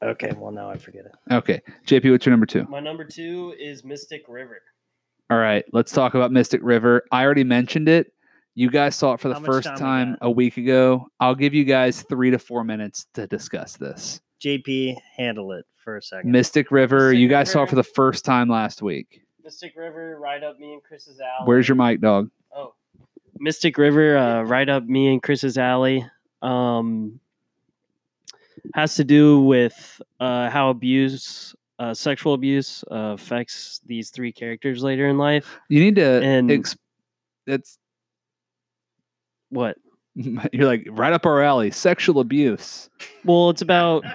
okay, 0.03 0.33
well 0.37 0.53
now 0.53 0.69
I 0.71 0.77
forget 0.77 1.07
it. 1.07 1.13
Okay. 1.33 1.61
JP, 1.87 2.11
what's 2.11 2.27
your 2.27 2.33
number 2.33 2.47
two? 2.47 2.67
My 2.69 2.81
number 2.81 3.05
two 3.05 3.55
is 3.59 3.85
Mystic 3.85 4.25
River. 4.29 4.61
All 5.31 5.39
right. 5.39 5.65
Let's 5.73 5.93
talk 5.93 6.15
about 6.15 6.33
Mystic 6.33 6.61
River. 6.63 7.05
I 7.13 7.25
already 7.25 7.45
mentioned 7.45 7.89
it. 7.89 8.13
You 8.61 8.69
guys 8.69 8.95
saw 8.95 9.15
it 9.15 9.21
for 9.21 9.31
the 9.31 9.41
first 9.41 9.69
time 9.69 9.79
time 9.79 10.19
a 10.21 10.31
week 10.31 10.59
ago. 10.59 11.09
I'll 11.19 11.35
give 11.35 11.55
you 11.55 11.65
guys 11.65 12.03
three 12.03 12.31
to 12.31 12.39
four 12.39 12.63
minutes 12.63 13.07
to 13.15 13.27
discuss 13.27 13.79
this. 13.79 14.21
JP, 14.39 14.99
handle 15.17 15.53
it 15.53 15.65
for 15.83 15.97
a 15.97 16.03
second. 16.03 16.31
Mystic 16.31 16.71
River. 16.71 17.09
Mystic 17.09 17.21
you 17.21 17.29
guys 17.29 17.51
saw 17.51 17.63
it 17.63 17.71
for 17.71 17.77
the 17.77 17.83
first 17.83 18.23
time 18.23 18.51
last 18.51 18.83
week. 18.83 19.23
Mystic 19.43 19.73
River, 19.79 20.19
right 20.21 20.43
up 20.43 20.59
me 20.59 20.75
and 20.75 20.83
Chris's 20.83 21.21
alley. 21.21 21.47
Where's 21.47 21.69
your 21.69 21.77
mic, 21.77 22.03
dog? 22.03 22.29
Oh, 22.55 22.75
Mystic 23.39 23.79
River, 23.79 24.19
uh, 24.19 24.43
right 24.43 24.69
up 24.69 24.85
me 24.85 25.11
and 25.11 25.23
Chris's 25.23 25.57
alley. 25.57 26.05
Um, 26.43 27.19
has 28.75 28.95
to 28.97 29.05
do 29.05 29.41
with 29.41 30.03
uh, 30.21 30.51
how 30.51 30.69
abuse, 30.69 31.55
uh, 31.79 31.95
sexual 31.95 32.35
abuse, 32.35 32.85
uh, 32.91 33.15
affects 33.15 33.81
these 33.87 34.11
three 34.11 34.33
characters 34.33 34.83
later 34.83 35.09
in 35.09 35.17
life. 35.17 35.59
You 35.71 35.81
need 35.81 35.97
to. 35.97 36.23
And- 36.23 36.51
ex- 36.51 36.77
it's 37.47 37.79
What? 39.51 39.77
you're 40.15 40.67
like 40.67 40.87
right 40.91 41.13
up 41.13 41.27
our 41.27 41.43
alley. 41.43 41.71
Sexual 41.71 42.21
abuse. 42.21 42.89
Well, 43.25 43.51
it's 43.51 43.63
about. 43.63 44.05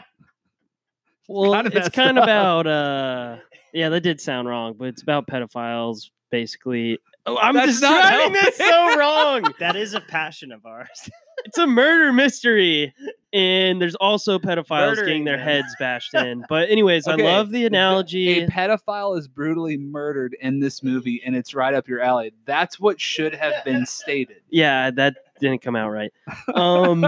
Well, 1.28 1.52
kinda 1.54 1.76
it's 1.76 1.90
kind 1.90 2.20
of 2.20 2.24
about. 2.24 2.68
Uh, 2.68 3.38
yeah, 3.74 3.90
that 3.90 4.02
did 4.02 4.22
sound 4.22 4.48
wrong, 4.48 4.76
but 4.78 4.90
it's 4.90 5.02
about 5.02 5.26
pedophiles, 5.26 6.12
basically. 6.30 7.00
Oh, 7.26 7.36
I'm 7.40 7.56
That's 7.56 7.80
describing 7.80 8.34
this 8.34 8.56
so 8.58 8.96
wrong. 8.96 9.52
that 9.60 9.76
is 9.76 9.96
a 9.96 10.02
passion 10.02 10.52
of 10.52 10.64
ours. 10.68 11.10
it's 11.46 11.58
a 11.58 11.66
murder 11.66 12.14
mystery 12.14 12.94
and 13.34 13.82
there's 13.82 13.96
also 13.96 14.38
pedophiles 14.38 14.90
Murdering 14.92 15.06
getting 15.08 15.24
their 15.26 15.38
them. 15.38 15.46
heads 15.48 15.76
bashed 15.80 16.14
in 16.14 16.46
but 16.48 16.70
anyways 16.70 17.08
Okay, 17.08 17.28
i 17.28 17.36
love 17.38 17.50
the 17.50 17.66
analogy 17.66 18.40
A 18.44 18.48
pedophile 18.48 19.18
is 19.18 19.28
brutally 19.28 19.76
murdered 19.78 20.38
in 20.40 20.60
this 20.60 20.84
movie, 20.84 21.22
and 21.26 21.36
it's 21.36 21.54
right 21.56 21.74
up 21.74 21.88
your 21.88 22.00
alley. 22.02 22.32
That's 22.46 22.80
what 22.80 23.02
should 23.02 23.34
have 23.34 23.66
been 23.66 23.86
stated. 23.88 24.42
yeah 24.52 24.92
that 24.92 25.16
didn't 25.40 25.62
come 25.62 25.76
out 25.76 25.90
right. 25.90 26.12
Um 26.54 27.06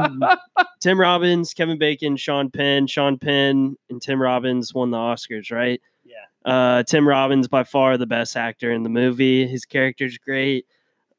tim 0.82 1.00
robbins 1.00 1.54
kevin 1.54 1.78
bacon 1.78 2.18
sean 2.18 2.50
penn. 2.50 2.88
Sean 2.88 3.18
penn 3.18 3.76
and 3.90 4.02
tim 4.02 4.22
robbins 4.22 4.74
won 4.74 4.92
the 4.92 4.98
oscars 4.98 5.52
right? 5.52 5.82
Yeah. 6.04 6.52
uh 6.52 6.84
tim 6.84 7.08
robbins 7.08 7.48
by 7.48 7.64
far 7.64 7.98
the 7.98 8.06
best 8.06 8.36
actor 8.36 8.72
in 8.72 8.84
the 8.84 8.90
movie. 8.90 9.48
His 9.48 9.66
character's 9.66 10.18
great. 10.18 10.66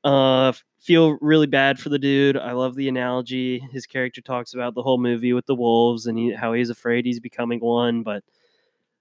Uh 0.04 0.52
feel 0.80 1.18
really 1.20 1.46
bad 1.48 1.78
for 1.78 1.88
the 1.88 1.98
dude. 1.98 2.36
I 2.36 2.52
love 2.52 2.76
the 2.76 2.88
analogy. 2.88 3.58
His 3.72 3.84
character 3.84 4.20
talks 4.20 4.54
about 4.54 4.74
the 4.74 4.82
whole 4.82 4.98
movie 4.98 5.32
with 5.32 5.46
the 5.46 5.56
wolves 5.56 6.06
and 6.06 6.16
he, 6.16 6.32
how 6.32 6.52
he's 6.52 6.70
afraid 6.70 7.04
he's 7.04 7.20
becoming 7.20 7.60
one 7.60 8.02
but 8.02 8.22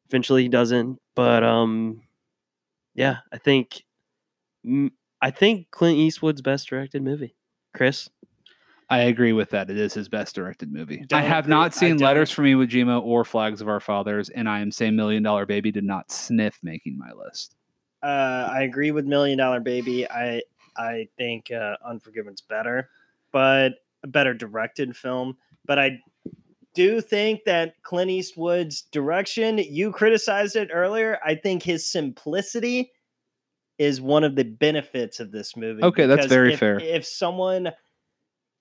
eventually 0.07 0.43
he 0.43 0.49
doesn't. 0.49 0.99
But 1.15 1.43
um 1.43 2.01
yeah 2.97 3.17
i 3.31 3.37
think 3.37 3.83
i 5.21 5.31
think 5.31 5.67
clint 5.71 5.97
eastwood's 5.97 6.41
best 6.41 6.67
directed 6.67 7.01
movie 7.01 7.35
chris 7.73 8.09
I 8.89 8.99
agree 8.99 9.33
with 9.33 9.49
that. 9.49 9.69
It 9.69 9.77
is 9.77 9.93
his 9.93 10.07
best 10.07 10.33
directed 10.33 10.71
movie. 10.71 11.01
I 11.01 11.05
Don't 11.07 11.23
have 11.23 11.43
agree- 11.43 11.49
not 11.55 11.73
seen 11.75 11.97
Letters 11.97 12.31
from 12.31 12.45
Iwo 12.45 12.65
Jima 12.65 13.03
or 13.03 13.25
Flags 13.25 13.59
of 13.59 13.67
Our 13.67 13.81
Fathers, 13.81 14.29
and 14.29 14.47
I 14.47 14.61
am 14.61 14.71
saying 14.71 14.95
Million 14.95 15.23
Dollar 15.23 15.45
Baby 15.45 15.73
did 15.73 15.83
not 15.83 16.09
sniff 16.09 16.57
making 16.63 16.97
my 16.97 17.11
list. 17.11 17.57
Uh, 18.01 18.47
I 18.49 18.61
agree 18.61 18.91
with 18.91 19.05
Million 19.05 19.39
Dollar 19.39 19.59
Baby. 19.59 20.09
I 20.09 20.41
I 20.77 21.09
think 21.17 21.51
uh, 21.51 21.75
Unforgiven's 21.85 22.39
better, 22.39 22.89
but 23.33 23.73
a 24.03 24.07
better 24.07 24.33
directed 24.33 24.95
film. 24.95 25.35
But 25.65 25.79
I 25.79 25.99
do 26.73 27.01
think 27.01 27.43
that 27.43 27.73
Clint 27.83 28.09
Eastwood's 28.09 28.83
direction, 28.83 29.57
you 29.57 29.91
criticized 29.91 30.55
it 30.55 30.69
earlier. 30.71 31.19
I 31.25 31.35
think 31.35 31.61
his 31.61 31.85
simplicity 31.89 32.91
is 33.77 34.01
one 34.01 34.23
of 34.23 34.35
the 34.35 34.43
benefits 34.43 35.19
of 35.19 35.31
this 35.31 35.55
movie. 35.55 35.83
Okay, 35.83 36.05
that's 36.05 36.27
very 36.27 36.53
if- 36.53 36.59
fair. 36.59 36.79
If 36.79 37.05
someone 37.05 37.71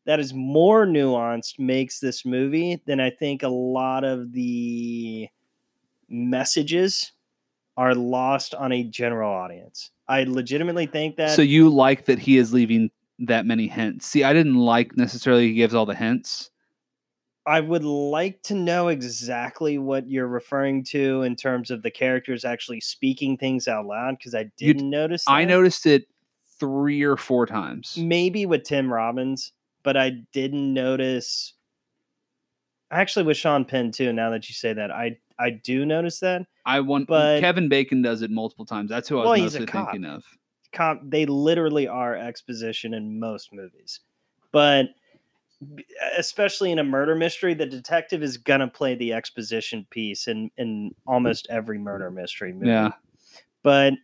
that 0.04 0.20
is 0.20 0.32
more 0.32 0.86
nuanced 0.86 1.58
makes 1.58 1.98
this 1.98 2.24
movie, 2.24 2.80
then 2.86 3.00
I 3.00 3.10
think 3.10 3.42
a 3.42 3.48
lot 3.48 4.04
of 4.04 4.32
the 4.32 5.28
messages 6.08 7.12
are 7.76 7.94
lost 7.94 8.54
on 8.54 8.72
a 8.72 8.84
general 8.84 9.32
audience. 9.32 9.90
I 10.08 10.24
legitimately 10.24 10.86
think 10.86 11.16
that 11.16 11.30
so 11.30 11.42
you 11.42 11.68
like 11.68 12.06
that 12.06 12.18
he 12.18 12.38
is 12.38 12.52
leaving 12.52 12.90
that 13.20 13.46
many 13.46 13.66
hints? 13.66 14.06
See, 14.06 14.24
I 14.24 14.32
didn't 14.32 14.56
like 14.56 14.96
necessarily 14.96 15.48
he 15.48 15.54
gives 15.54 15.74
all 15.74 15.86
the 15.86 15.94
hints. 15.94 16.50
I 17.47 17.60
would 17.60 17.84
like 17.84 18.42
to 18.44 18.55
know 18.55 18.89
exactly 18.89 19.78
what 19.78 20.08
you're 20.08 20.26
referring 20.26 20.83
to 20.84 21.23
in 21.23 21.36
terms 21.36 21.70
of 21.70 21.83
the 21.83 21.92
characters 21.92 22.44
actually 22.44 22.81
speaking 22.81 23.36
things 23.36 23.68
out 23.68 23.86
loud 23.86 24.16
because 24.18 24.34
I 24.34 24.50
didn't 24.57 24.91
notice. 24.91 25.23
I 25.28 25.44
noticed 25.44 25.86
it 25.86 26.08
three 26.58 27.02
or 27.02 27.16
four 27.16 27.47
times. 27.47 27.97
maybe 27.97 28.47
with 28.47 28.65
Tim 28.65 28.92
Robbins, 28.92 29.52
but 29.84 29.97
I 29.97 30.10
didn't 30.33 30.75
notice. 30.75 31.52
Actually, 32.91 33.26
with 33.26 33.36
Sean 33.36 33.65
Penn 33.65 33.92
too. 33.92 34.12
Now 34.12 34.31
that 34.31 34.49
you 34.49 34.55
say 34.55 34.73
that, 34.73 34.91
I 34.91 35.18
I 35.39 35.50
do 35.50 35.84
notice 35.86 36.18
that. 36.20 36.47
I 36.65 36.81
want 36.81 37.07
But- 37.07 37.41
Kevin 37.41 37.68
Bacon 37.68 38.02
does 38.02 38.23
it 38.23 38.31
multiple 38.31 38.65
times. 38.65 38.91
That's 38.91 39.08
who 39.08 39.20
I 39.20 39.25
was 39.25 39.55
a 39.55 39.60
mostly 39.60 39.66
thinking 39.66 40.05
of. 40.05 40.25
Com- 40.73 41.08
they 41.08 41.26
literally 41.26 41.86
are 41.86 42.16
exposition 42.16 42.92
in 42.92 43.20
most 43.20 43.52
movies, 43.52 44.00
but 44.50 44.86
especially 46.18 46.70
in 46.73 46.78
a 46.78 46.85
murder 46.85 47.15
mystery, 47.15 47.55
the 47.55 47.67
detective 47.67 48.23
is 48.23 48.36
gonna 48.36 48.68
play 48.68 48.94
the 48.94 49.12
exposition 49.12 49.86
piece 49.91 50.28
in 50.28 50.51
in 50.57 50.94
almost 51.07 51.47
every 51.51 51.78
murder 51.78 52.10
mystery 52.10 52.52
movie. 52.52 52.68
Yeah. 52.68 52.91
but 53.62 53.94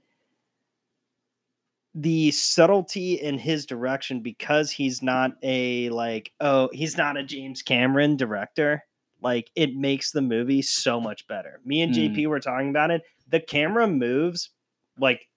the 1.95 2.31
subtlety 2.31 3.15
in 3.15 3.37
his 3.39 3.67
direction 3.67 4.21
because 4.21 4.71
he's 4.71 5.03
not 5.03 5.33
a 5.43 5.91
like 5.91 6.33
oh 6.41 6.71
he's 6.73 6.97
not 6.97 7.19
a 7.19 7.23
James 7.23 7.61
Cameron 7.61 8.17
director 8.17 8.83
like 9.21 9.51
it 9.55 9.77
makes 9.77 10.11
the 10.11 10.23
movie 10.23 10.63
so 10.63 11.01
much 11.01 11.27
better. 11.29 11.61
Me 11.65 11.83
and 11.83 11.95
Mm. 11.95 12.15
JP 12.17 12.27
were 12.29 12.41
talking 12.41 12.71
about 12.71 12.91
it. 12.91 13.03
The 13.29 13.41
camera 13.41 13.87
moves 13.87 14.51
like 14.99 15.29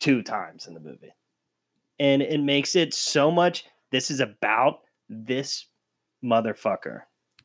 two 0.00 0.22
times 0.22 0.66
in 0.66 0.74
the 0.74 0.80
movie. 0.80 1.12
And 2.00 2.22
it 2.22 2.40
makes 2.40 2.74
it 2.74 2.92
so 2.94 3.30
much 3.30 3.66
this 3.90 4.10
is 4.10 4.20
about 4.20 4.80
this 5.12 5.66
motherfucker 6.24 7.02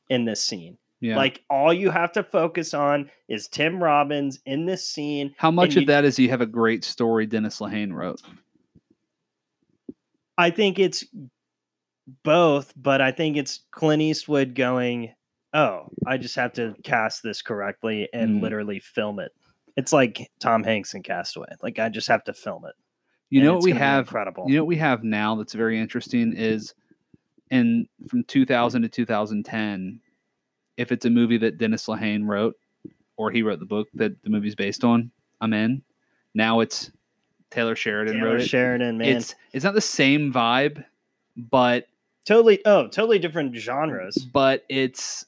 in 0.09 0.25
this 0.25 0.43
scene. 0.43 0.77
Yeah. 0.99 1.17
Like 1.17 1.43
all 1.49 1.71
you 1.73 1.91
have 1.91 2.11
to 2.13 2.23
focus 2.23 2.73
on 2.73 3.11
is 3.27 3.47
Tim 3.47 3.83
Robbins 3.83 4.39
in 4.45 4.65
this 4.65 4.87
scene. 4.87 5.35
How 5.37 5.51
much 5.51 5.75
of 5.75 5.81
you- 5.81 5.87
that 5.87 6.05
is 6.05 6.17
you 6.17 6.29
have 6.29 6.41
a 6.41 6.45
great 6.47 6.83
story 6.83 7.25
Dennis 7.27 7.59
Lehane 7.59 7.93
wrote? 7.93 8.21
I 10.37 10.49
think 10.49 10.79
it's 10.79 11.03
both, 12.23 12.73
but 12.75 13.01
I 13.01 13.11
think 13.11 13.37
it's 13.37 13.61
Clint 13.71 14.01
Eastwood 14.01 14.55
going, 14.55 15.13
"Oh, 15.53 15.89
I 16.05 16.17
just 16.17 16.35
have 16.35 16.53
to 16.53 16.75
cast 16.83 17.23
this 17.23 17.41
correctly 17.41 18.07
and 18.13 18.37
Mm. 18.37 18.41
literally 18.41 18.79
film 18.79 19.19
it." 19.19 19.31
It's 19.75 19.93
like 19.93 20.31
Tom 20.39 20.63
Hanks 20.63 20.93
in 20.93 21.03
Castaway. 21.03 21.47
Like 21.61 21.79
I 21.79 21.89
just 21.89 22.07
have 22.07 22.23
to 22.25 22.33
film 22.33 22.65
it. 22.65 22.75
You 23.29 23.43
know 23.43 23.55
what 23.55 23.63
we 23.63 23.71
have 23.73 24.05
incredible. 24.05 24.45
You 24.47 24.55
know 24.55 24.63
what 24.63 24.69
we 24.69 24.77
have 24.77 25.03
now 25.03 25.35
that's 25.35 25.53
very 25.53 25.77
interesting 25.79 26.33
is 26.33 26.73
in 27.51 27.87
from 28.07 28.23
2000 28.23 28.81
to 28.83 28.89
2010, 28.89 30.01
if 30.77 30.91
it's 30.91 31.05
a 31.05 31.09
movie 31.09 31.37
that 31.37 31.57
Dennis 31.57 31.85
Lehane 31.87 32.27
wrote 32.27 32.55
or 33.15 33.31
he 33.31 33.41
wrote 33.41 33.59
the 33.59 33.65
book 33.65 33.87
that 33.95 34.21
the 34.23 34.29
movie's 34.29 34.55
based 34.55 34.83
on, 34.83 35.11
I'm 35.41 35.53
in. 35.53 35.81
Now 36.33 36.59
it's 36.59 36.91
Taylor 37.49 37.75
Sheridan 37.75 38.15
Taylor 38.15 38.31
wrote 38.33 38.41
it. 38.41 38.47
Sheridan, 38.47 38.97
man, 38.97 39.07
It's 39.17 39.35
it's 39.53 39.63
not 39.65 39.73
the 39.73 39.81
same 39.81 40.31
vibe, 40.33 40.83
but 41.35 41.87
totally. 42.25 42.59
Oh, 42.65 42.87
totally 42.87 43.19
different 43.19 43.55
genres. 43.55 44.17
but 44.17 44.63
it's 44.69 45.25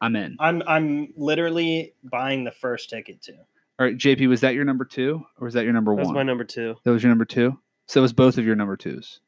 I'm 0.00 0.14
in. 0.16 0.36
I'm 0.38 0.62
I'm 0.66 1.12
literally 1.16 1.94
buying 2.04 2.44
the 2.44 2.52
first 2.52 2.88
ticket 2.90 3.20
to. 3.22 3.32
All 3.32 3.86
right, 3.86 3.96
JP, 3.96 4.28
was 4.28 4.40
that 4.40 4.54
your 4.54 4.64
number 4.64 4.84
two 4.84 5.24
or 5.40 5.44
was 5.44 5.54
that 5.54 5.64
your 5.64 5.72
number 5.72 5.92
one? 5.92 6.02
That 6.02 6.08
was 6.08 6.14
my 6.14 6.22
number 6.22 6.44
two. 6.44 6.76
that 6.84 6.90
was 6.90 7.02
your 7.02 7.10
number 7.10 7.24
two. 7.24 7.58
So 7.86 8.00
it 8.00 8.02
was 8.02 8.12
both 8.12 8.38
of 8.38 8.44
your 8.44 8.56
number 8.56 8.76
twos. 8.76 9.20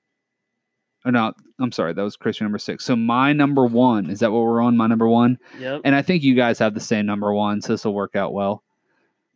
Or 1.04 1.12
no, 1.12 1.32
I'm 1.58 1.72
sorry, 1.72 1.94
that 1.94 2.02
was 2.02 2.16
Chris 2.16 2.38
your 2.40 2.46
number 2.46 2.58
six. 2.58 2.84
So 2.84 2.94
my 2.94 3.32
number 3.32 3.64
one 3.66 4.10
is 4.10 4.20
that 4.20 4.30
what 4.32 4.42
we're 4.42 4.60
on? 4.62 4.76
My 4.76 4.86
number 4.86 5.08
one, 5.08 5.38
Yep. 5.58 5.80
and 5.84 5.94
I 5.94 6.02
think 6.02 6.22
you 6.22 6.34
guys 6.34 6.58
have 6.58 6.74
the 6.74 6.80
same 6.80 7.06
number 7.06 7.32
one, 7.32 7.62
so 7.62 7.72
this 7.72 7.84
will 7.84 7.94
work 7.94 8.14
out 8.16 8.34
well. 8.34 8.62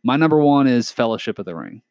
My 0.03 0.15
number 0.15 0.37
one 0.39 0.67
is 0.67 0.91
Fellowship 0.91 1.39
of 1.39 1.45
the 1.45 1.55
Ring, 1.55 1.81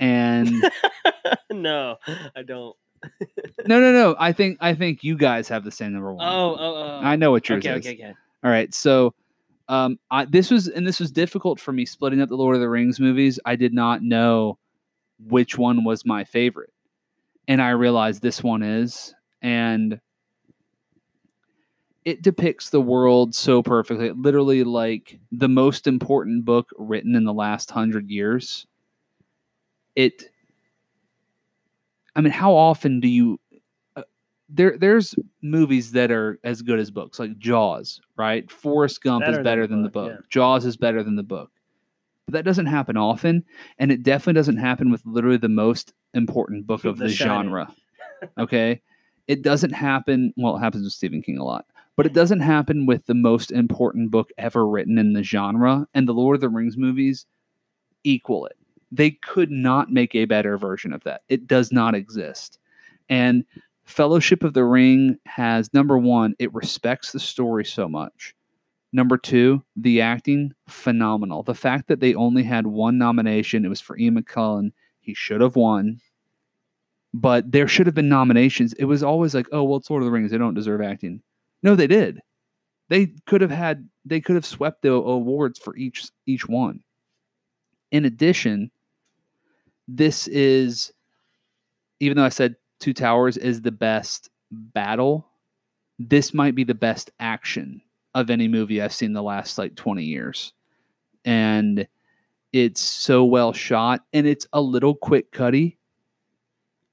and 0.00 0.48
no, 1.52 1.96
I 2.34 2.42
don't. 2.42 2.76
no, 3.66 3.80
no, 3.80 3.92
no. 3.92 4.16
I 4.18 4.32
think 4.32 4.58
I 4.60 4.74
think 4.74 5.04
you 5.04 5.16
guys 5.16 5.48
have 5.48 5.64
the 5.64 5.70
same 5.70 5.92
number 5.92 6.12
one. 6.14 6.26
Oh, 6.26 6.56
oh, 6.58 6.74
oh. 6.76 7.00
I 7.02 7.16
know 7.16 7.30
what 7.30 7.48
yours 7.48 7.64
Okay, 7.66 7.78
is. 7.78 7.86
okay, 7.86 7.94
okay. 7.94 8.14
All 8.42 8.50
right, 8.50 8.72
so 8.74 9.14
um, 9.68 9.98
I, 10.10 10.24
this 10.24 10.50
was 10.50 10.68
and 10.68 10.86
this 10.86 10.98
was 11.00 11.10
difficult 11.12 11.60
for 11.60 11.72
me 11.72 11.84
splitting 11.84 12.20
up 12.22 12.28
the 12.28 12.36
Lord 12.36 12.54
of 12.54 12.60
the 12.62 12.68
Rings 12.68 12.98
movies. 13.00 13.38
I 13.44 13.56
did 13.56 13.74
not 13.74 14.02
know 14.02 14.58
which 15.28 15.58
one 15.58 15.84
was 15.84 16.04
my 16.06 16.24
favorite, 16.24 16.72
and 17.48 17.62
I 17.62 17.70
realized 17.70 18.22
this 18.22 18.42
one 18.42 18.62
is, 18.62 19.14
and 19.42 20.00
it 22.04 22.22
depicts 22.22 22.70
the 22.70 22.80
world 22.80 23.34
so 23.34 23.62
perfectly. 23.62 24.10
Literally, 24.12 24.64
like 24.64 25.18
the 25.32 25.48
most 25.48 25.86
important 25.86 26.44
book 26.44 26.70
written 26.78 27.14
in 27.14 27.24
the 27.24 27.34
last 27.34 27.70
hundred 27.70 28.08
years. 28.08 28.66
It. 29.94 30.24
I 32.14 32.20
mean, 32.20 32.32
how 32.32 32.54
often 32.54 33.00
do 33.00 33.08
you 33.08 33.38
uh, 33.96 34.02
there 34.48 34.78
there's 34.78 35.14
movies 35.42 35.92
that 35.92 36.10
are 36.10 36.38
as 36.44 36.62
good 36.62 36.78
as 36.78 36.90
books 36.90 37.18
like 37.18 37.36
jaws 37.38 38.00
right 38.16 38.50
forrest 38.50 39.02
gump 39.02 39.24
Better 39.24 39.38
is 39.38 39.44
better 39.44 39.66
the 39.66 39.68
than 39.68 39.82
the 39.82 39.90
book, 39.90 40.08
book 40.08 40.18
yeah. 40.20 40.26
jaws 40.30 40.64
is 40.64 40.76
better 40.76 41.02
than 41.02 41.16
the 41.16 41.22
book 41.22 41.50
but 42.26 42.32
that 42.32 42.44
doesn't 42.44 42.66
happen 42.66 42.96
often 42.96 43.44
and 43.78 43.90
it 43.90 44.02
definitely 44.02 44.38
doesn't 44.38 44.58
happen 44.58 44.90
with 44.90 45.02
literally 45.04 45.36
the 45.36 45.48
most 45.48 45.92
important 46.14 46.66
book 46.66 46.84
of 46.84 46.98
The 46.98 47.04
the, 47.04 47.10
genre 47.10 47.72
okay? 48.38 48.80
It 49.28 49.42
doesn't 49.42 49.72
happen 49.72 50.32
well 50.36 50.56
it 50.56 50.60
happens 50.60 50.84
with 50.84 50.92
stephen 50.92 51.22
king 51.22 51.38
a 51.38 51.44
lot 51.44 51.66
but 51.96 52.06
it 52.06 52.12
doesn't 52.12 52.40
happen 52.40 52.86
with 52.86 53.06
the 53.06 53.14
most 53.14 53.50
important 53.50 54.10
book 54.10 54.30
ever 54.38 54.68
written 54.68 54.98
in 54.98 55.14
the 55.14 55.22
genre 55.22 55.86
and 55.94 56.06
the 56.06 56.14
lord 56.14 56.36
of 56.36 56.40
the 56.40 56.48
rings 56.48 56.76
movies 56.76 57.26
equal 58.06 58.46
it. 58.46 58.56
They 58.92 59.10
could 59.10 59.50
not 59.50 59.92
make 59.92 60.14
a 60.14 60.24
better 60.24 60.56
version 60.56 60.92
of 60.92 61.02
that. 61.04 61.22
It 61.28 61.46
does 61.46 61.72
not 61.72 61.94
exist. 61.94 62.58
And 63.08 63.44
Fellowship 63.84 64.42
of 64.42 64.54
the 64.54 64.64
Ring 64.64 65.18
has 65.26 65.72
number 65.74 65.98
one, 65.98 66.34
it 66.38 66.52
respects 66.54 67.12
the 67.12 67.20
story 67.20 67.64
so 67.64 67.88
much. 67.88 68.34
Number 68.96 69.18
two, 69.18 69.62
the 69.76 70.00
acting, 70.00 70.54
phenomenal. 70.68 71.42
The 71.42 71.54
fact 71.54 71.86
that 71.88 72.00
they 72.00 72.14
only 72.14 72.42
had 72.42 72.66
one 72.66 72.96
nomination, 72.96 73.62
it 73.62 73.68
was 73.68 73.78
for 73.78 73.98
Ian 73.98 74.18
McKellen. 74.18 74.72
He 75.00 75.12
should 75.12 75.42
have 75.42 75.54
won, 75.54 76.00
but 77.12 77.52
there 77.52 77.68
should 77.68 77.84
have 77.84 77.94
been 77.94 78.08
nominations. 78.08 78.72
It 78.72 78.86
was 78.86 79.02
always 79.02 79.34
like, 79.34 79.48
oh, 79.52 79.64
well, 79.64 79.76
it's 79.76 79.90
Lord 79.90 80.02
of 80.02 80.06
the 80.06 80.12
Rings. 80.12 80.30
They 80.30 80.38
don't 80.38 80.54
deserve 80.54 80.80
acting. 80.80 81.20
No, 81.62 81.74
they 81.74 81.86
did. 81.86 82.22
They 82.88 83.08
could 83.26 83.42
have 83.42 83.50
had, 83.50 83.86
they 84.06 84.18
could 84.22 84.34
have 84.34 84.46
swept 84.46 84.80
the 84.80 84.92
awards 84.92 85.58
for 85.58 85.76
each 85.76 86.06
each 86.24 86.48
one. 86.48 86.80
In 87.90 88.06
addition, 88.06 88.70
this 89.86 90.26
is, 90.26 90.90
even 92.00 92.16
though 92.16 92.24
I 92.24 92.30
said 92.30 92.56
Two 92.80 92.94
Towers 92.94 93.36
is 93.36 93.60
the 93.60 93.72
best 93.72 94.30
battle, 94.50 95.26
this 95.98 96.32
might 96.32 96.54
be 96.54 96.64
the 96.64 96.74
best 96.74 97.10
action 97.20 97.82
of 98.16 98.30
any 98.30 98.48
movie 98.48 98.80
I've 98.80 98.94
seen 98.94 99.12
the 99.12 99.22
last 99.22 99.58
like 99.58 99.74
20 99.76 100.02
years. 100.02 100.54
And 101.26 101.86
it's 102.50 102.80
so 102.80 103.26
well 103.26 103.52
shot 103.52 104.04
and 104.14 104.26
it's 104.26 104.46
a 104.54 104.60
little 104.60 104.94
quick 104.94 105.30
cutty, 105.32 105.78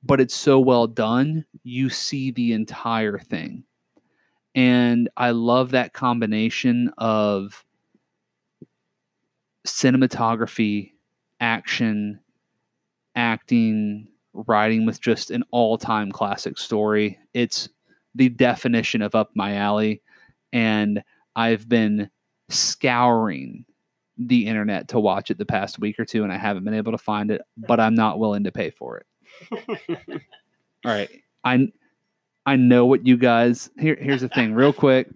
but 0.03 0.19
it's 0.19 0.35
so 0.35 0.59
well 0.59 0.85
done. 0.85 1.45
You 1.63 1.89
see 1.89 2.31
the 2.31 2.51
entire 2.51 3.17
thing. 3.17 3.63
And 4.53 5.09
I 5.15 5.31
love 5.31 5.71
that 5.71 5.93
combination 5.93 6.91
of 6.97 7.63
cinematography, 9.65 10.91
action, 11.39 12.19
acting, 13.15 14.09
writing 14.33 14.85
with 14.85 14.99
just 14.99 15.31
an 15.31 15.45
all-time 15.51 16.11
classic 16.11 16.57
story. 16.57 17.17
It's 17.33 17.69
the 18.13 18.27
definition 18.27 19.01
of 19.01 19.15
up 19.15 19.31
my 19.35 19.55
alley 19.55 20.01
and 20.51 21.01
I've 21.35 21.67
been 21.67 22.09
scouring 22.49 23.65
the 24.17 24.45
internet 24.47 24.89
to 24.89 24.99
watch 24.99 25.31
it 25.31 25.37
the 25.37 25.45
past 25.45 25.79
week 25.79 25.99
or 25.99 26.05
two 26.05 26.23
and 26.23 26.31
I 26.31 26.37
haven't 26.37 26.63
been 26.63 26.75
able 26.75 26.91
to 26.91 26.97
find 26.97 27.31
it, 27.31 27.41
but 27.57 27.79
I'm 27.79 27.95
not 27.95 28.19
willing 28.19 28.43
to 28.43 28.51
pay 28.51 28.69
for 28.69 28.97
it. 28.97 29.81
All 30.85 30.91
right. 30.91 31.09
I 31.43 31.67
I 32.45 32.55
know 32.57 32.85
what 32.85 33.05
you 33.07 33.17
guys 33.17 33.69
here 33.79 33.97
here's 33.99 34.21
the 34.21 34.29
thing 34.29 34.53
real 34.53 34.73
quick. 34.73 35.07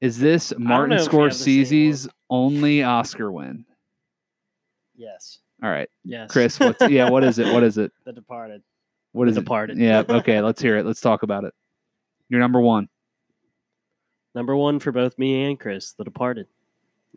Is 0.00 0.18
this 0.18 0.52
Martin 0.58 0.96
know 0.96 1.02
if 1.04 1.12
we 1.12 1.22
have 1.22 1.30
the 1.32 1.36
same 1.38 1.64
Scorsese's 1.64 2.08
only 2.30 2.82
Oscar 2.82 3.30
win? 3.30 3.64
Yes, 4.96 5.38
All 5.62 5.70
right. 5.70 5.88
Yes. 6.04 6.30
Chris, 6.30 6.58
what's 6.60 6.80
yeah, 6.88 7.08
what 7.08 7.24
is 7.24 7.38
it? 7.38 7.52
What 7.52 7.62
is 7.62 7.78
it? 7.78 7.92
The 8.04 8.12
Departed. 8.12 8.62
What 9.12 9.28
is 9.28 9.34
The 9.34 9.40
it? 9.40 9.44
Departed. 9.44 9.78
Yeah, 9.78 10.02
okay, 10.08 10.40
let's 10.40 10.60
hear 10.60 10.76
it. 10.78 10.86
Let's 10.86 11.00
talk 11.00 11.22
about 11.22 11.44
it. 11.44 11.54
You're 12.28 12.40
number 12.40 12.60
one. 12.60 12.88
Number 14.34 14.56
one 14.56 14.78
for 14.78 14.92
both 14.92 15.18
me 15.18 15.44
and 15.44 15.58
Chris, 15.58 15.92
The 15.92 16.04
Departed. 16.04 16.46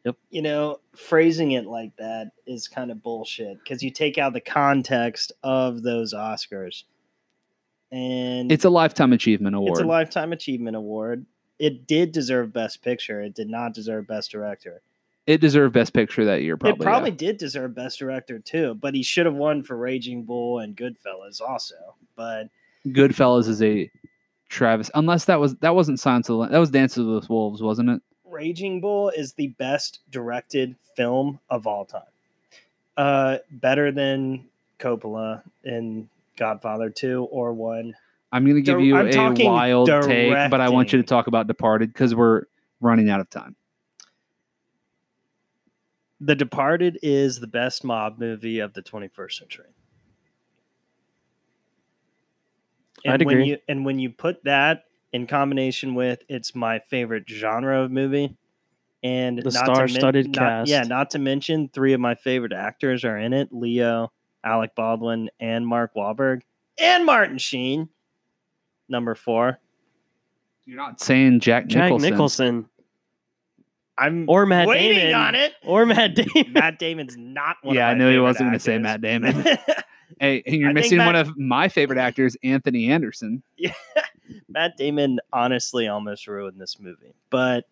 Yep. 0.06 0.18
You 0.32 0.42
know, 0.42 0.80
phrasing 0.96 1.52
it 1.52 1.66
like 1.66 1.96
that 1.98 2.32
is 2.46 2.68
kind 2.68 2.92
of 2.92 3.02
bullshit 3.02 3.60
because 3.60 3.82
you 3.82 3.90
take 3.90 4.18
out 4.18 4.34
the 4.34 4.42
context 4.42 5.32
of 5.44 5.82
those 5.84 6.14
Oscars, 6.14 6.84
and 7.92 8.52
It's 8.52 8.66
a 8.66 8.70
lifetime 8.70 9.14
achievement 9.14 9.56
award. 9.56 9.72
It's 9.72 9.82
a 9.82 9.88
lifetime 9.88 10.34
achievement 10.34 10.76
award. 10.76 11.26
It 11.60 11.88
did 11.88 12.12
deserve 12.12 12.52
Best 12.52 12.82
Picture. 12.82 13.22
It 13.22 13.34
did 13.36 13.48
not 13.50 13.74
deserve 13.74 14.08
Best 14.08 14.32
Director. 14.32 14.82
it 15.26 15.40
deserved 15.40 15.74
best 15.74 15.94
picture 15.94 16.26
that 16.26 16.42
year, 16.42 16.58
probably. 16.58 16.82
it 16.82 16.84
probably 16.84 17.10
yeah. 17.12 17.16
did 17.16 17.38
deserve 17.38 17.74
Best 17.74 18.00
Director 18.00 18.40
too, 18.40 18.76
but 18.76 18.94
he 18.94 19.04
should 19.04 19.26
have 19.26 19.36
won 19.36 19.64
for 19.64 19.78
Raging 19.78 20.24
Bull 20.24 20.60
and 20.60 20.76
Goodfellas 20.76 21.40
also. 21.40 21.96
But 22.18 22.50
Goodfellas 22.88 23.48
is 23.48 23.62
a 23.62 23.90
Travis 24.54 24.92
unless 24.94 25.26
that 25.26 25.40
was 25.40 25.56
that 25.58 25.76
wasn't 25.76 26.00
Silence 26.00 26.30
of 26.30 26.38
the 26.38 26.48
that 26.48 26.60
was 26.60 26.70
Dances 26.70 27.06
with 27.06 27.30
Wolves, 27.30 27.62
wasn't 27.62 27.90
it? 27.90 28.02
Raging 28.26 28.80
Bull 28.80 29.10
is 29.10 29.34
the 29.34 29.48
best 29.48 30.00
directed 30.10 30.76
film 30.96 31.40
of 31.50 31.68
all 31.68 31.86
time. 31.86 32.02
Uh, 32.96 33.38
better 33.52 33.92
than 33.92 34.46
Coppola 34.80 35.42
in 35.64 36.10
Godfather 36.38 36.90
2 36.90 37.24
or 37.32 37.54
1. 37.54 37.96
I'm 38.32 38.46
gonna 38.46 38.62
give 38.62 38.78
Dir- 38.78 38.84
you 38.84 38.96
I'm 38.96 39.08
a 39.10 39.46
wild 39.46 39.88
take, 39.88 40.32
but 40.50 40.62
I 40.62 40.70
want 40.70 40.94
you 40.94 41.02
to 41.02 41.04
talk 41.04 41.28
about 41.28 41.48
Departed 41.48 41.92
because 41.92 42.16
we're 42.16 42.44
running 42.82 43.10
out 43.10 43.20
of 43.20 43.30
time. 43.30 43.56
The 46.22 46.36
Departed 46.36 47.00
is 47.02 47.40
the 47.40 47.48
best 47.48 47.84
mob 47.84 48.18
movie 48.18 48.60
of 48.60 48.74
the 48.74 48.82
21st 48.82 49.34
century. 49.34 49.66
And 53.06 53.14
I'd 53.14 53.22
when 53.26 53.36
agree. 53.38 53.50
you 53.50 53.58
and 53.68 53.86
when 53.86 54.00
you 54.00 54.10
put 54.10 54.44
that 54.46 54.84
in 55.12 55.28
combination 55.28 55.94
with 55.96 56.20
it's 56.30 56.56
my 56.56 56.80
favorite 56.80 57.26
genre 57.30 57.82
of 57.84 57.92
movie 57.92 58.36
and 59.04 59.38
The 59.38 59.52
not 59.52 59.52
to 59.52 59.58
men- 59.72 59.76
star-studded 59.90 60.26
not- 60.28 60.34
cast. 60.36 60.70
yeah, 60.70 60.84
not 60.84 61.10
to 61.12 61.20
mention 61.20 61.70
three 61.70 61.94
of 61.94 62.00
my 62.00 62.16
favorite 62.16 62.54
actors 62.54 63.04
are 63.04 63.18
in 63.18 63.34
it: 63.34 63.50
Leo, 63.52 64.12
Alec 64.44 64.76
Baldwin, 64.76 65.30
and 65.40 65.68
Mark 65.68 65.94
Wahlberg, 65.96 66.42
and 66.80 67.06
Martin 67.06 67.38
Sheen. 67.38 67.90
Number 68.90 69.16
four. 69.16 69.60
You're 70.66 70.78
not 70.78 71.02
saying 71.02 71.42
Jack 71.42 71.68
Jack 71.68 71.92
Nicholson. 71.92 72.10
Nicholson 72.10 72.70
I'm 73.98 74.26
or 74.30 74.46
Matt 74.46 74.68
waiting 74.68 74.98
Damon 74.98 75.14
on 75.16 75.36
it. 75.36 75.54
or 75.64 75.86
Matt 75.86 76.16
Damon. 76.16 76.54
Matt 76.54 76.80
Damon's 76.80 77.16
not 77.18 77.58
one. 77.62 77.76
Yeah, 77.76 77.88
I 77.88 77.92
of 77.92 77.98
my 77.98 78.04
knew 78.06 78.12
he 78.12 78.20
wasn't 78.20 78.48
gonna 78.50 78.60
say. 78.60 78.78
Matt 78.78 79.02
Damon. 79.02 79.44
Hey, 80.20 80.44
and 80.46 80.56
you're 80.56 80.70
I 80.70 80.74
think 80.74 80.84
missing 80.86 80.98
one 81.00 81.16
of 81.16 81.38
my 81.38 81.68
favorite 81.70 82.00
actors, 82.00 82.36
Anthony 82.44 82.90
Anderson. 82.90 83.44
Yeah, 83.58 83.74
Matt 84.48 84.78
Damon 84.78 85.20
honestly 85.34 85.88
almost 85.88 86.28
ruined 86.28 86.60
this 86.60 86.80
movie, 86.80 87.14
but 87.30 87.66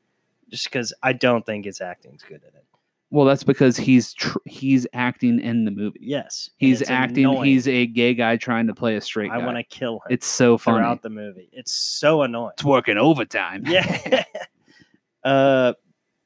just 0.49 0.65
because 0.65 0.93
I 1.01 1.13
don't 1.13 1.45
think 1.45 1.63
his 1.65 1.79
acting's 1.81 2.23
good 2.23 2.41
in 2.41 2.49
it. 2.55 2.65
Well, 3.09 3.25
that's 3.25 3.43
because 3.43 3.75
he's 3.77 4.13
tr- 4.13 4.37
he's 4.45 4.85
acting 4.93 5.39
in 5.39 5.65
the 5.65 5.71
movie. 5.71 5.99
Yes, 6.01 6.49
He's 6.57 6.81
acting. 6.89 7.25
annoying. 7.25 7.45
He's 7.45 7.67
a 7.67 7.85
gay 7.87 8.13
guy 8.13 8.37
trying 8.37 8.67
to 8.67 8.73
play 8.75 8.95
a 8.95 9.01
straight 9.01 9.29
guy. 9.31 9.35
I 9.39 9.45
want 9.45 9.57
to 9.57 9.63
kill 9.63 9.95
him. 9.95 10.01
It's 10.11 10.27
so 10.27 10.57
funny. 10.57 10.77
throughout 10.79 11.01
the 11.01 11.09
movie. 11.09 11.49
It's 11.51 11.73
so 11.73 12.21
annoying. 12.21 12.51
It's 12.53 12.63
working 12.63 12.97
overtime. 12.97 13.63
Yeah. 13.65 14.23
uh, 15.23 15.73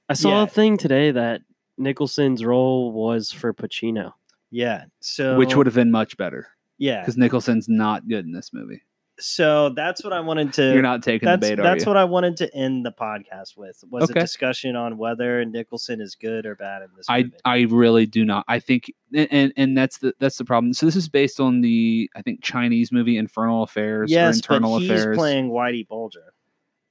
I 0.10 0.14
saw 0.14 0.30
Yeah. 0.30 0.44
a 0.44 0.48
thing 0.48 0.78
today 0.78 1.12
that 1.12 1.42
Nicholson's 1.78 2.44
role 2.46 2.92
was 2.92 3.32
for 3.32 3.54
Pacino. 3.54 4.14
Yeah. 4.56 4.86
So 5.02 5.38
Which 5.38 5.56
would 5.56 5.66
have 5.66 5.76
been 5.76 5.92
much 5.92 6.16
better 6.18 6.48
yeah. 6.78 7.02
because 7.02 7.18
Nicholson's 7.18 7.68
not 7.68 8.08
good 8.08 8.26
in 8.26 8.32
this 8.32 8.52
movie. 8.54 8.82
So 9.18 9.70
that's 9.70 10.04
what 10.04 10.12
I 10.12 10.20
wanted 10.20 10.52
to. 10.54 10.74
You're 10.74 10.82
not 10.82 11.02
taking 11.02 11.30
the 11.30 11.38
bait, 11.38 11.56
that's 11.56 11.86
what 11.86 11.96
I 11.96 12.04
wanted 12.04 12.36
to 12.38 12.54
end 12.54 12.86
the 12.86 12.92
podcast 12.92 13.56
with. 13.56 13.82
Was 13.90 14.10
Okay. 14.10 14.20
a 14.20 14.24
discussion 14.24 14.76
on 14.76 14.98
whether 14.98 15.44
Nicholson 15.46 16.02
is 16.02 16.16
good 16.16 16.46
or 16.46 16.56
bad 16.56 16.82
in 16.82 16.90
this 16.98 17.06
I 17.10 17.24
movie. 17.24 17.34
I 17.46 17.62
really 17.70 18.06
do 18.06 18.26
not. 18.26 18.44
I 18.50 18.60
think, 18.60 18.92
and- 19.14 19.54
and 19.56 19.78
that's 19.78 20.00
the 20.00 20.14
that's 20.20 20.38
the 20.38 20.44
problem. 20.44 20.74
So 20.74 20.86
this 20.86 20.98
is 20.98 21.08
based 21.08 21.40
on 21.40 21.62
the 21.62 22.10
I 22.16 22.22
think 22.24 22.44
Chinese 22.44 22.92
movie 22.92 23.18
Infernal 23.18 23.64
Affairs 23.64 24.10
or 24.12 24.14
yes, 24.14 24.42
but 24.42 24.62
he's 24.66 24.90
Affairs. 24.90 25.16
playing 25.18 25.50
Whitey 25.50 25.88
Bulger. 25.88 26.34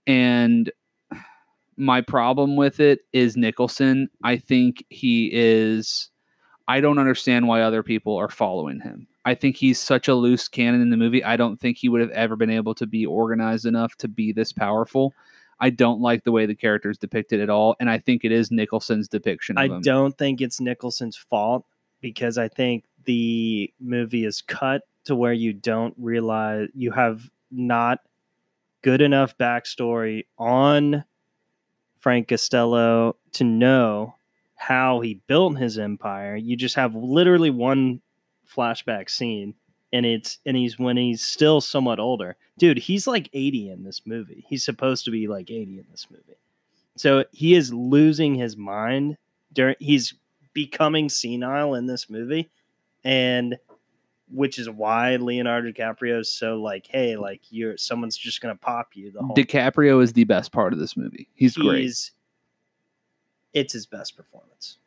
And 0.07 0.71
my 1.77 2.01
problem 2.01 2.57
with 2.57 2.81
it 2.81 3.01
is 3.13 3.37
Nicholson. 3.37 4.09
I 4.23 4.37
think 4.37 4.85
he 4.89 5.31
is. 5.33 6.09
I 6.67 6.81
don't 6.81 6.99
understand 6.99 7.47
why 7.47 7.63
other 7.63 7.83
people 7.83 8.17
are 8.17 8.29
following 8.29 8.81
him. 8.81 9.07
I 9.25 9.35
think 9.35 9.57
he's 9.57 9.79
such 9.81 10.09
a 10.09 10.15
loose 10.15 10.49
cannon 10.49 10.83
in 10.83 10.91
the 10.91 10.97
movie. 10.97 11.25
I 11.25 11.37
don't 11.37 11.59
think 11.59 11.79
he 11.79 11.89
would 11.89 12.01
have 12.01 12.11
ever 12.11 12.37
been 12.37 12.51
able 12.51 12.75
to 12.77 12.87
be 12.87 13.07
organized 13.07 13.67
enough 13.67 13.97
to 13.97 14.09
be 14.09 14.33
this 14.33 14.53
powerful. 14.53 15.15
I 15.61 15.71
don't 15.71 16.01
like 16.01 16.25
the 16.25 16.33
way 16.33 16.47
the 16.47 16.55
character 16.55 16.91
is 16.91 16.99
depicted 16.99 17.41
at 17.41 17.49
all, 17.49 17.77
and 17.81 17.89
I 17.89 17.99
think 17.99 18.25
it 18.25 18.33
is 18.33 18.51
Nicholson's 18.51 19.09
depiction 19.09 19.57
of 19.57 19.63
I 19.63 19.75
him. 19.75 19.81
don't 19.83 20.17
think 20.19 20.41
it's 20.41 20.61
Nicholson's 20.61 21.17
fault 21.17 21.65
because 22.01 22.37
I 22.37 22.49
think 22.49 22.85
the 23.05 23.73
movie 23.81 24.25
is 24.25 24.43
cut 24.43 24.83
to 25.05 25.15
where 25.15 25.33
you 25.33 25.53
don't 25.53 25.95
realize 25.97 26.69
you 26.75 26.91
have 26.91 27.31
not 27.51 28.01
good 28.83 29.01
enough 29.01 29.37
backstory 29.39 30.27
on 30.39 31.05
Frank 31.99 32.29
Costello 32.29 33.17
to 33.33 33.45
know 33.45 34.17
how 34.67 35.01
he 35.01 35.21
built 35.27 35.59
his 35.59 35.79
empire. 35.79 36.37
You 36.37 36.57
just 36.57 36.77
have 36.77 36.95
literally 36.95 37.51
one 37.51 38.01
flashback 38.51 39.11
scene 39.11 39.55
and 39.93 40.07
it's 40.07 40.39
and 40.47 40.57
he's 40.57 40.79
when 40.79 40.97
he's 40.97 41.23
still 41.23 41.61
somewhat 41.61 42.01
older. 42.01 42.37
Dude, 42.59 42.79
he's 42.79 43.07
like 43.07 43.29
80 43.33 43.71
in 43.71 43.85
this 43.85 44.03
movie. 44.07 44.45
He's 44.49 44.65
supposed 44.65 45.05
to 45.05 45.11
be 45.11 45.29
like 45.29 45.51
80 45.51 45.81
in 45.81 45.87
this 45.91 46.07
movie. 46.11 46.39
So 46.97 47.25
he 47.33 47.55
is 47.55 47.75
losing 47.75 48.37
his 48.37 48.57
mind 48.57 49.19
during 49.53 49.77
he's 49.81 50.15
becoming 50.55 51.09
senile 51.11 51.75
in 51.75 51.87
this 51.87 52.09
movie 52.09 52.51
and 53.05 53.59
which 54.31 54.59
is 54.59 54.71
why 54.71 55.17
Leonardo 55.17 55.71
DiCaprio 55.71 56.21
is 56.21 56.33
so 56.33 56.57
like, 56.57 56.87
hey, 56.89 57.17
like 57.17 57.43
you're 57.51 57.77
someone's 57.77 58.17
just 58.17 58.41
gonna 58.41 58.57
pop 58.57 58.93
you 58.95 59.13
the 59.13 59.21
whole 59.21 59.37
DiCaprio 59.37 60.03
is 60.03 60.15
the 60.15 60.25
best 60.25 60.53
part 60.53 60.73
of 60.73 60.79
this 60.79 60.97
movie. 60.97 61.29
He's 61.35 61.55
great. 61.55 62.13
He's- 63.55 63.65
It's 63.65 63.73
his 63.73 63.87
best 63.87 64.17
performance. 64.17 64.79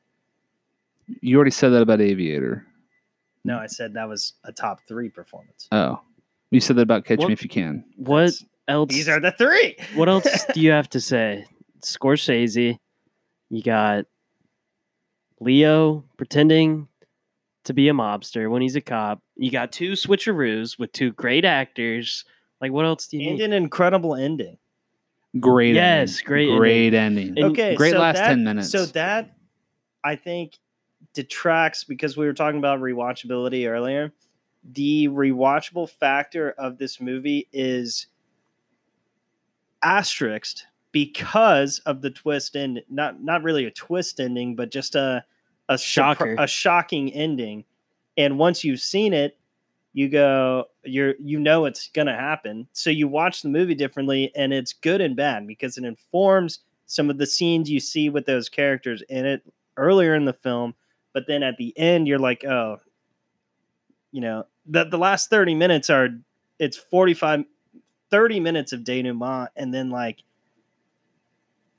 You 1.21 1.35
already 1.37 1.51
said 1.51 1.69
that 1.69 1.81
about 1.81 2.01
Aviator. 2.01 2.65
No, 3.45 3.57
I 3.57 3.67
said 3.67 3.93
that 3.93 4.09
was 4.09 4.33
a 4.43 4.51
top 4.51 4.81
three 4.87 5.09
performance. 5.09 5.67
Oh, 5.71 6.01
you 6.51 6.59
said 6.59 6.75
that 6.75 6.81
about 6.81 7.05
Catch 7.05 7.19
What- 7.19 7.27
Me 7.29 7.33
If 7.33 7.43
You 7.43 7.49
Can. 7.49 7.85
What 7.95 8.19
That's- 8.19 8.45
else? 8.67 8.89
These 8.93 9.07
are 9.09 9.19
the 9.21 9.31
three. 9.31 9.77
what 9.95 10.09
else 10.09 10.27
do 10.53 10.59
you 10.61 10.71
have 10.71 10.89
to 10.89 10.99
say? 11.13 11.45
Scorsese, 11.81 12.77
you 13.49 13.63
got 13.63 14.05
Leo 15.39 16.03
pretending 16.17 16.87
to 17.65 17.73
be 17.73 17.87
a 17.89 17.93
mobster 17.93 18.49
when 18.49 18.61
he's 18.61 18.75
a 18.75 18.81
cop. 18.81 19.21
You 19.35 19.51
got 19.51 19.71
two 19.71 19.91
switcheroos 19.93 20.79
with 20.79 20.91
two 20.91 21.11
great 21.13 21.45
actors. 21.45 22.25
Like, 22.59 22.71
what 22.71 22.85
else 22.85 23.07
do 23.07 23.17
you 23.17 23.29
and 23.29 23.37
need? 23.37 23.43
an 23.45 23.53
incredible 23.53 24.15
ending. 24.15 24.57
Great. 25.39 25.75
Yes, 25.75 26.09
ending. 26.11 26.25
great 26.25 26.57
Great 26.57 26.93
ending. 26.93 27.27
And 27.29 27.39
okay, 27.51 27.75
great 27.75 27.91
so 27.93 27.99
last 27.99 28.15
that- 28.17 28.27
10 28.29 28.43
minutes. 28.43 28.71
So 28.71 28.85
that 28.87 29.35
I 30.03 30.15
think 30.15 30.57
detracts 31.13 31.83
because 31.83 32.15
we 32.15 32.25
were 32.25 32.33
talking 32.33 32.59
about 32.59 32.79
rewatchability 32.79 33.67
earlier. 33.69 34.13
The 34.63 35.07
rewatchable 35.07 35.89
factor 35.89 36.51
of 36.51 36.77
this 36.77 36.99
movie 36.99 37.47
is 37.51 38.07
asterisked 39.83 40.65
because 40.91 41.79
of 41.79 42.01
the 42.01 42.09
twist 42.09 42.55
and 42.55 42.81
not 42.89 43.21
not 43.23 43.43
really 43.43 43.65
a 43.65 43.71
twist 43.71 44.19
ending, 44.19 44.55
but 44.55 44.71
just 44.71 44.95
a 44.95 45.23
a 45.69 45.77
Shocker. 45.77 46.35
a 46.37 46.47
shocking 46.47 47.13
ending. 47.13 47.65
And 48.15 48.39
once 48.39 48.63
you've 48.63 48.79
seen 48.79 49.13
it, 49.13 49.37
you 49.97 50.07
go 50.07 50.65
you're 50.83 51.15
you 51.17 51.39
know 51.39 51.65
it's 51.65 51.89
gonna 51.91 52.15
happen. 52.15 52.67
So 52.71 52.91
you 52.91 53.07
watch 53.07 53.41
the 53.41 53.49
movie 53.49 53.73
differently, 53.73 54.31
and 54.35 54.53
it's 54.53 54.71
good 54.71 55.01
and 55.01 55.15
bad 55.15 55.47
because 55.47 55.75
it 55.75 55.83
informs 55.83 56.59
some 56.85 57.09
of 57.09 57.17
the 57.17 57.25
scenes 57.25 57.67
you 57.67 57.79
see 57.79 58.07
with 58.07 58.27
those 58.27 58.47
characters 58.47 59.01
in 59.09 59.25
it 59.25 59.41
earlier 59.75 60.13
in 60.13 60.25
the 60.25 60.33
film. 60.33 60.75
But 61.13 61.25
then 61.27 61.41
at 61.41 61.57
the 61.57 61.75
end, 61.75 62.07
you're 62.07 62.19
like, 62.19 62.45
oh, 62.45 62.77
you 64.11 64.21
know, 64.21 64.45
the 64.67 64.85
the 64.85 64.99
last 64.99 65.31
30 65.31 65.55
minutes 65.55 65.89
are 65.89 66.09
it's 66.59 66.77
45 66.77 67.45
30 68.11 68.39
minutes 68.39 68.73
of 68.73 68.83
denouement 68.83 69.49
and 69.55 69.73
then 69.73 69.89
like 69.89 70.21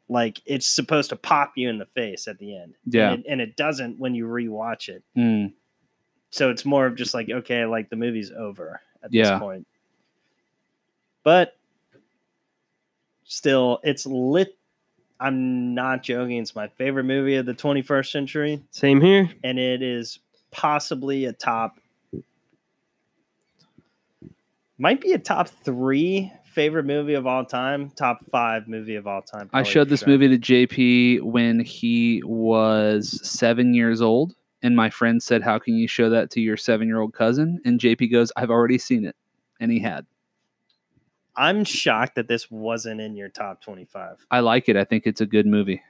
like 0.09 0.43
it's 0.45 0.67
supposed 0.67 1.11
to 1.11 1.17
pop 1.17 1.53
you 1.55 1.69
in 1.69 1.79
the 1.79 1.87
face 1.87 2.27
at 2.27 2.41
the 2.41 2.57
end. 2.57 2.75
Yeah. 2.85 3.13
And 3.13 3.21
it, 3.21 3.31
and 3.31 3.41
it 3.41 3.57
doesn't 3.57 4.01
when 4.01 4.17
you 4.17 4.27
rewatch 4.27 4.89
it. 4.89 5.05
Mm. 5.17 5.53
So 6.31 6.51
it's 6.51 6.65
more 6.65 6.87
of 6.87 6.95
just 6.97 7.15
like, 7.15 7.31
okay, 7.31 7.65
like 7.65 7.89
the 7.91 7.97
movie's 7.97 8.31
over 8.31 8.81
at 9.03 9.13
Yeah. 9.13 9.31
this 9.33 9.39
point. 9.39 9.67
But 11.25 11.57
still, 13.25 13.81
it's 13.83 14.07
lit. 14.07 14.57
I'm 15.21 15.75
not 15.75 16.03
joking. 16.03 16.37
It's 16.39 16.55
my 16.55 16.69
favorite 16.69 17.05
movie 17.05 17.37
of 17.37 17.47
the 17.47 17.55
21st 17.55 18.11
century, 18.11 18.63
Same 18.71 19.01
here. 19.01 19.29
and 19.43 19.59
it 19.59 19.83
is 19.83 20.21
possibly 20.51 21.25
a 21.25 21.33
top, 21.33 21.79
might 24.79 25.01
be 25.01 25.13
a 25.13 25.19
top 25.19 25.49
three 25.49 26.33
favorite 26.45 26.85
movie 26.85 27.15
of 27.15 27.27
all 27.27 27.45
time, 27.45 27.91
top 27.91 28.25
five 28.31 28.69
movie 28.69 28.95
of 28.95 29.07
all 29.07 29.23
time. 29.23 29.51
I 29.53 29.63
showed 29.65 29.89
this 29.89 30.01
sure. 30.01 30.09
movie 30.09 30.29
to 30.29 30.39
JP 30.39 31.23
when 31.23 31.61
he 31.61 32.23
was 32.25 33.21
seven 33.29 33.75
years 33.75 34.01
old. 34.01 34.35
And 34.63 34.75
my 34.75 34.91
friend 34.91 35.23
said, 35.23 35.43
How 35.43 35.59
can 35.59 35.75
you 35.77 35.87
show 35.87 36.11
that 36.11 36.31
to 36.33 36.41
your 36.41 36.57
seven 36.57 36.89
year 36.89 37.01
old 37.01 37.15
cousin? 37.15 37.61
And 37.65 37.79
JP 37.81 38.11
goes, 38.13 38.33
I've 38.37 38.51
already 38.51 38.79
seen 38.79 39.05
it. 39.05 39.17
And 39.61 39.71
he 39.71 39.79
had. 39.81 40.07
I'm 41.37 41.65
shocked 41.65 42.17
that 42.17 42.27
this 42.27 42.51
wasn't 42.51 43.01
in 43.01 43.17
your 43.17 43.29
top 43.29 43.63
25. 43.63 44.27
I 44.31 44.41
like 44.41 44.69
it. 44.69 44.77
I 44.77 44.83
think 44.85 45.07
it's 45.07 45.21
a 45.21 45.27
good 45.27 45.47
movie. 45.47 45.83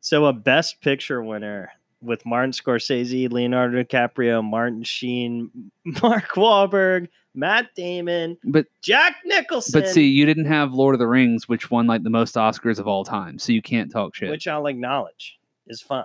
So 0.00 0.26
a 0.26 0.32
Best 0.32 0.80
Picture 0.80 1.22
winner 1.22 1.70
with 2.00 2.24
Martin 2.26 2.50
Scorsese, 2.52 3.30
Leonardo 3.30 3.82
DiCaprio, 3.82 4.42
Martin 4.42 4.82
Sheen, 4.82 5.70
Mark 6.02 6.30
Wahlberg, 6.30 7.08
Matt 7.34 7.74
Damon, 7.76 8.36
But 8.44 8.66
Jack 8.82 9.16
Nicholson. 9.24 9.80
but 9.80 9.88
see, 9.88 10.06
you 10.08 10.26
didn't 10.26 10.46
have 10.46 10.72
Lord 10.72 10.94
of 10.94 10.98
the 10.98 11.06
Rings, 11.06 11.48
which 11.48 11.70
won 11.70 11.86
like 11.86 12.02
the 12.02 12.10
most 12.10 12.34
Oscars 12.34 12.78
of 12.80 12.88
all 12.88 13.04
time. 13.04 13.38
So 13.38 13.52
you 13.52 13.62
can't 13.62 13.90
talk 13.92 14.14
shit. 14.16 14.30
which 14.30 14.48
I'll 14.48 14.66
acknowledge 14.66 15.38
is 15.68 15.80
fun. 15.80 16.04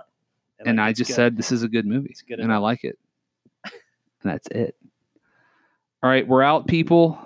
And 0.64 0.78
like 0.78 0.86
I 0.86 0.92
just 0.92 1.08
good. 1.08 1.14
said 1.14 1.36
this 1.36 1.52
is 1.52 1.62
a 1.62 1.68
good 1.68 1.86
movie. 1.86 2.08
It's 2.10 2.22
good 2.22 2.40
and 2.40 2.52
I 2.52 2.58
like 2.58 2.84
it. 2.84 2.98
and 3.64 3.72
that's 4.32 4.46
it. 4.48 4.76
All 6.02 6.10
right, 6.10 6.26
we're 6.26 6.42
out, 6.42 6.66
people. 6.66 7.18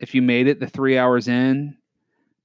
If 0.00 0.14
you 0.14 0.22
made 0.22 0.46
it 0.46 0.60
the 0.60 0.66
three 0.66 0.96
hours 0.96 1.28
in, 1.28 1.76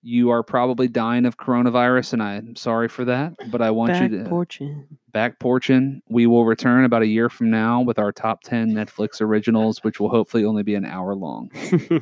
you 0.02 0.32
are 0.32 0.44
probably 0.44 0.90
dying 0.90 1.26
of 1.26 1.38
coronavirus, 1.38 2.14
and 2.14 2.22
I'm 2.24 2.56
sorry 2.58 2.90
for 2.90 3.06
that. 3.06 3.36
But 3.50 3.62
I 3.62 3.72
want 3.72 3.94
Back 3.94 4.12
you 4.12 4.24
to 4.24 4.30
porching. 4.30 4.86
back 5.14 5.40
porching. 5.40 6.02
We 6.10 6.28
will 6.28 6.44
return 6.46 6.84
about 6.84 7.04
a 7.04 7.08
year 7.08 7.30
from 7.30 7.50
now 7.50 7.80
with 7.82 7.98
our 8.00 8.12
top 8.12 8.42
ten 8.44 8.72
Netflix 8.72 9.22
originals, 9.22 9.82
which 9.84 10.02
will 10.02 10.10
hopefully 10.10 10.44
only 10.44 10.64
be 10.64 10.76
an 10.76 10.84
hour 10.84 11.16
long. 11.16 11.50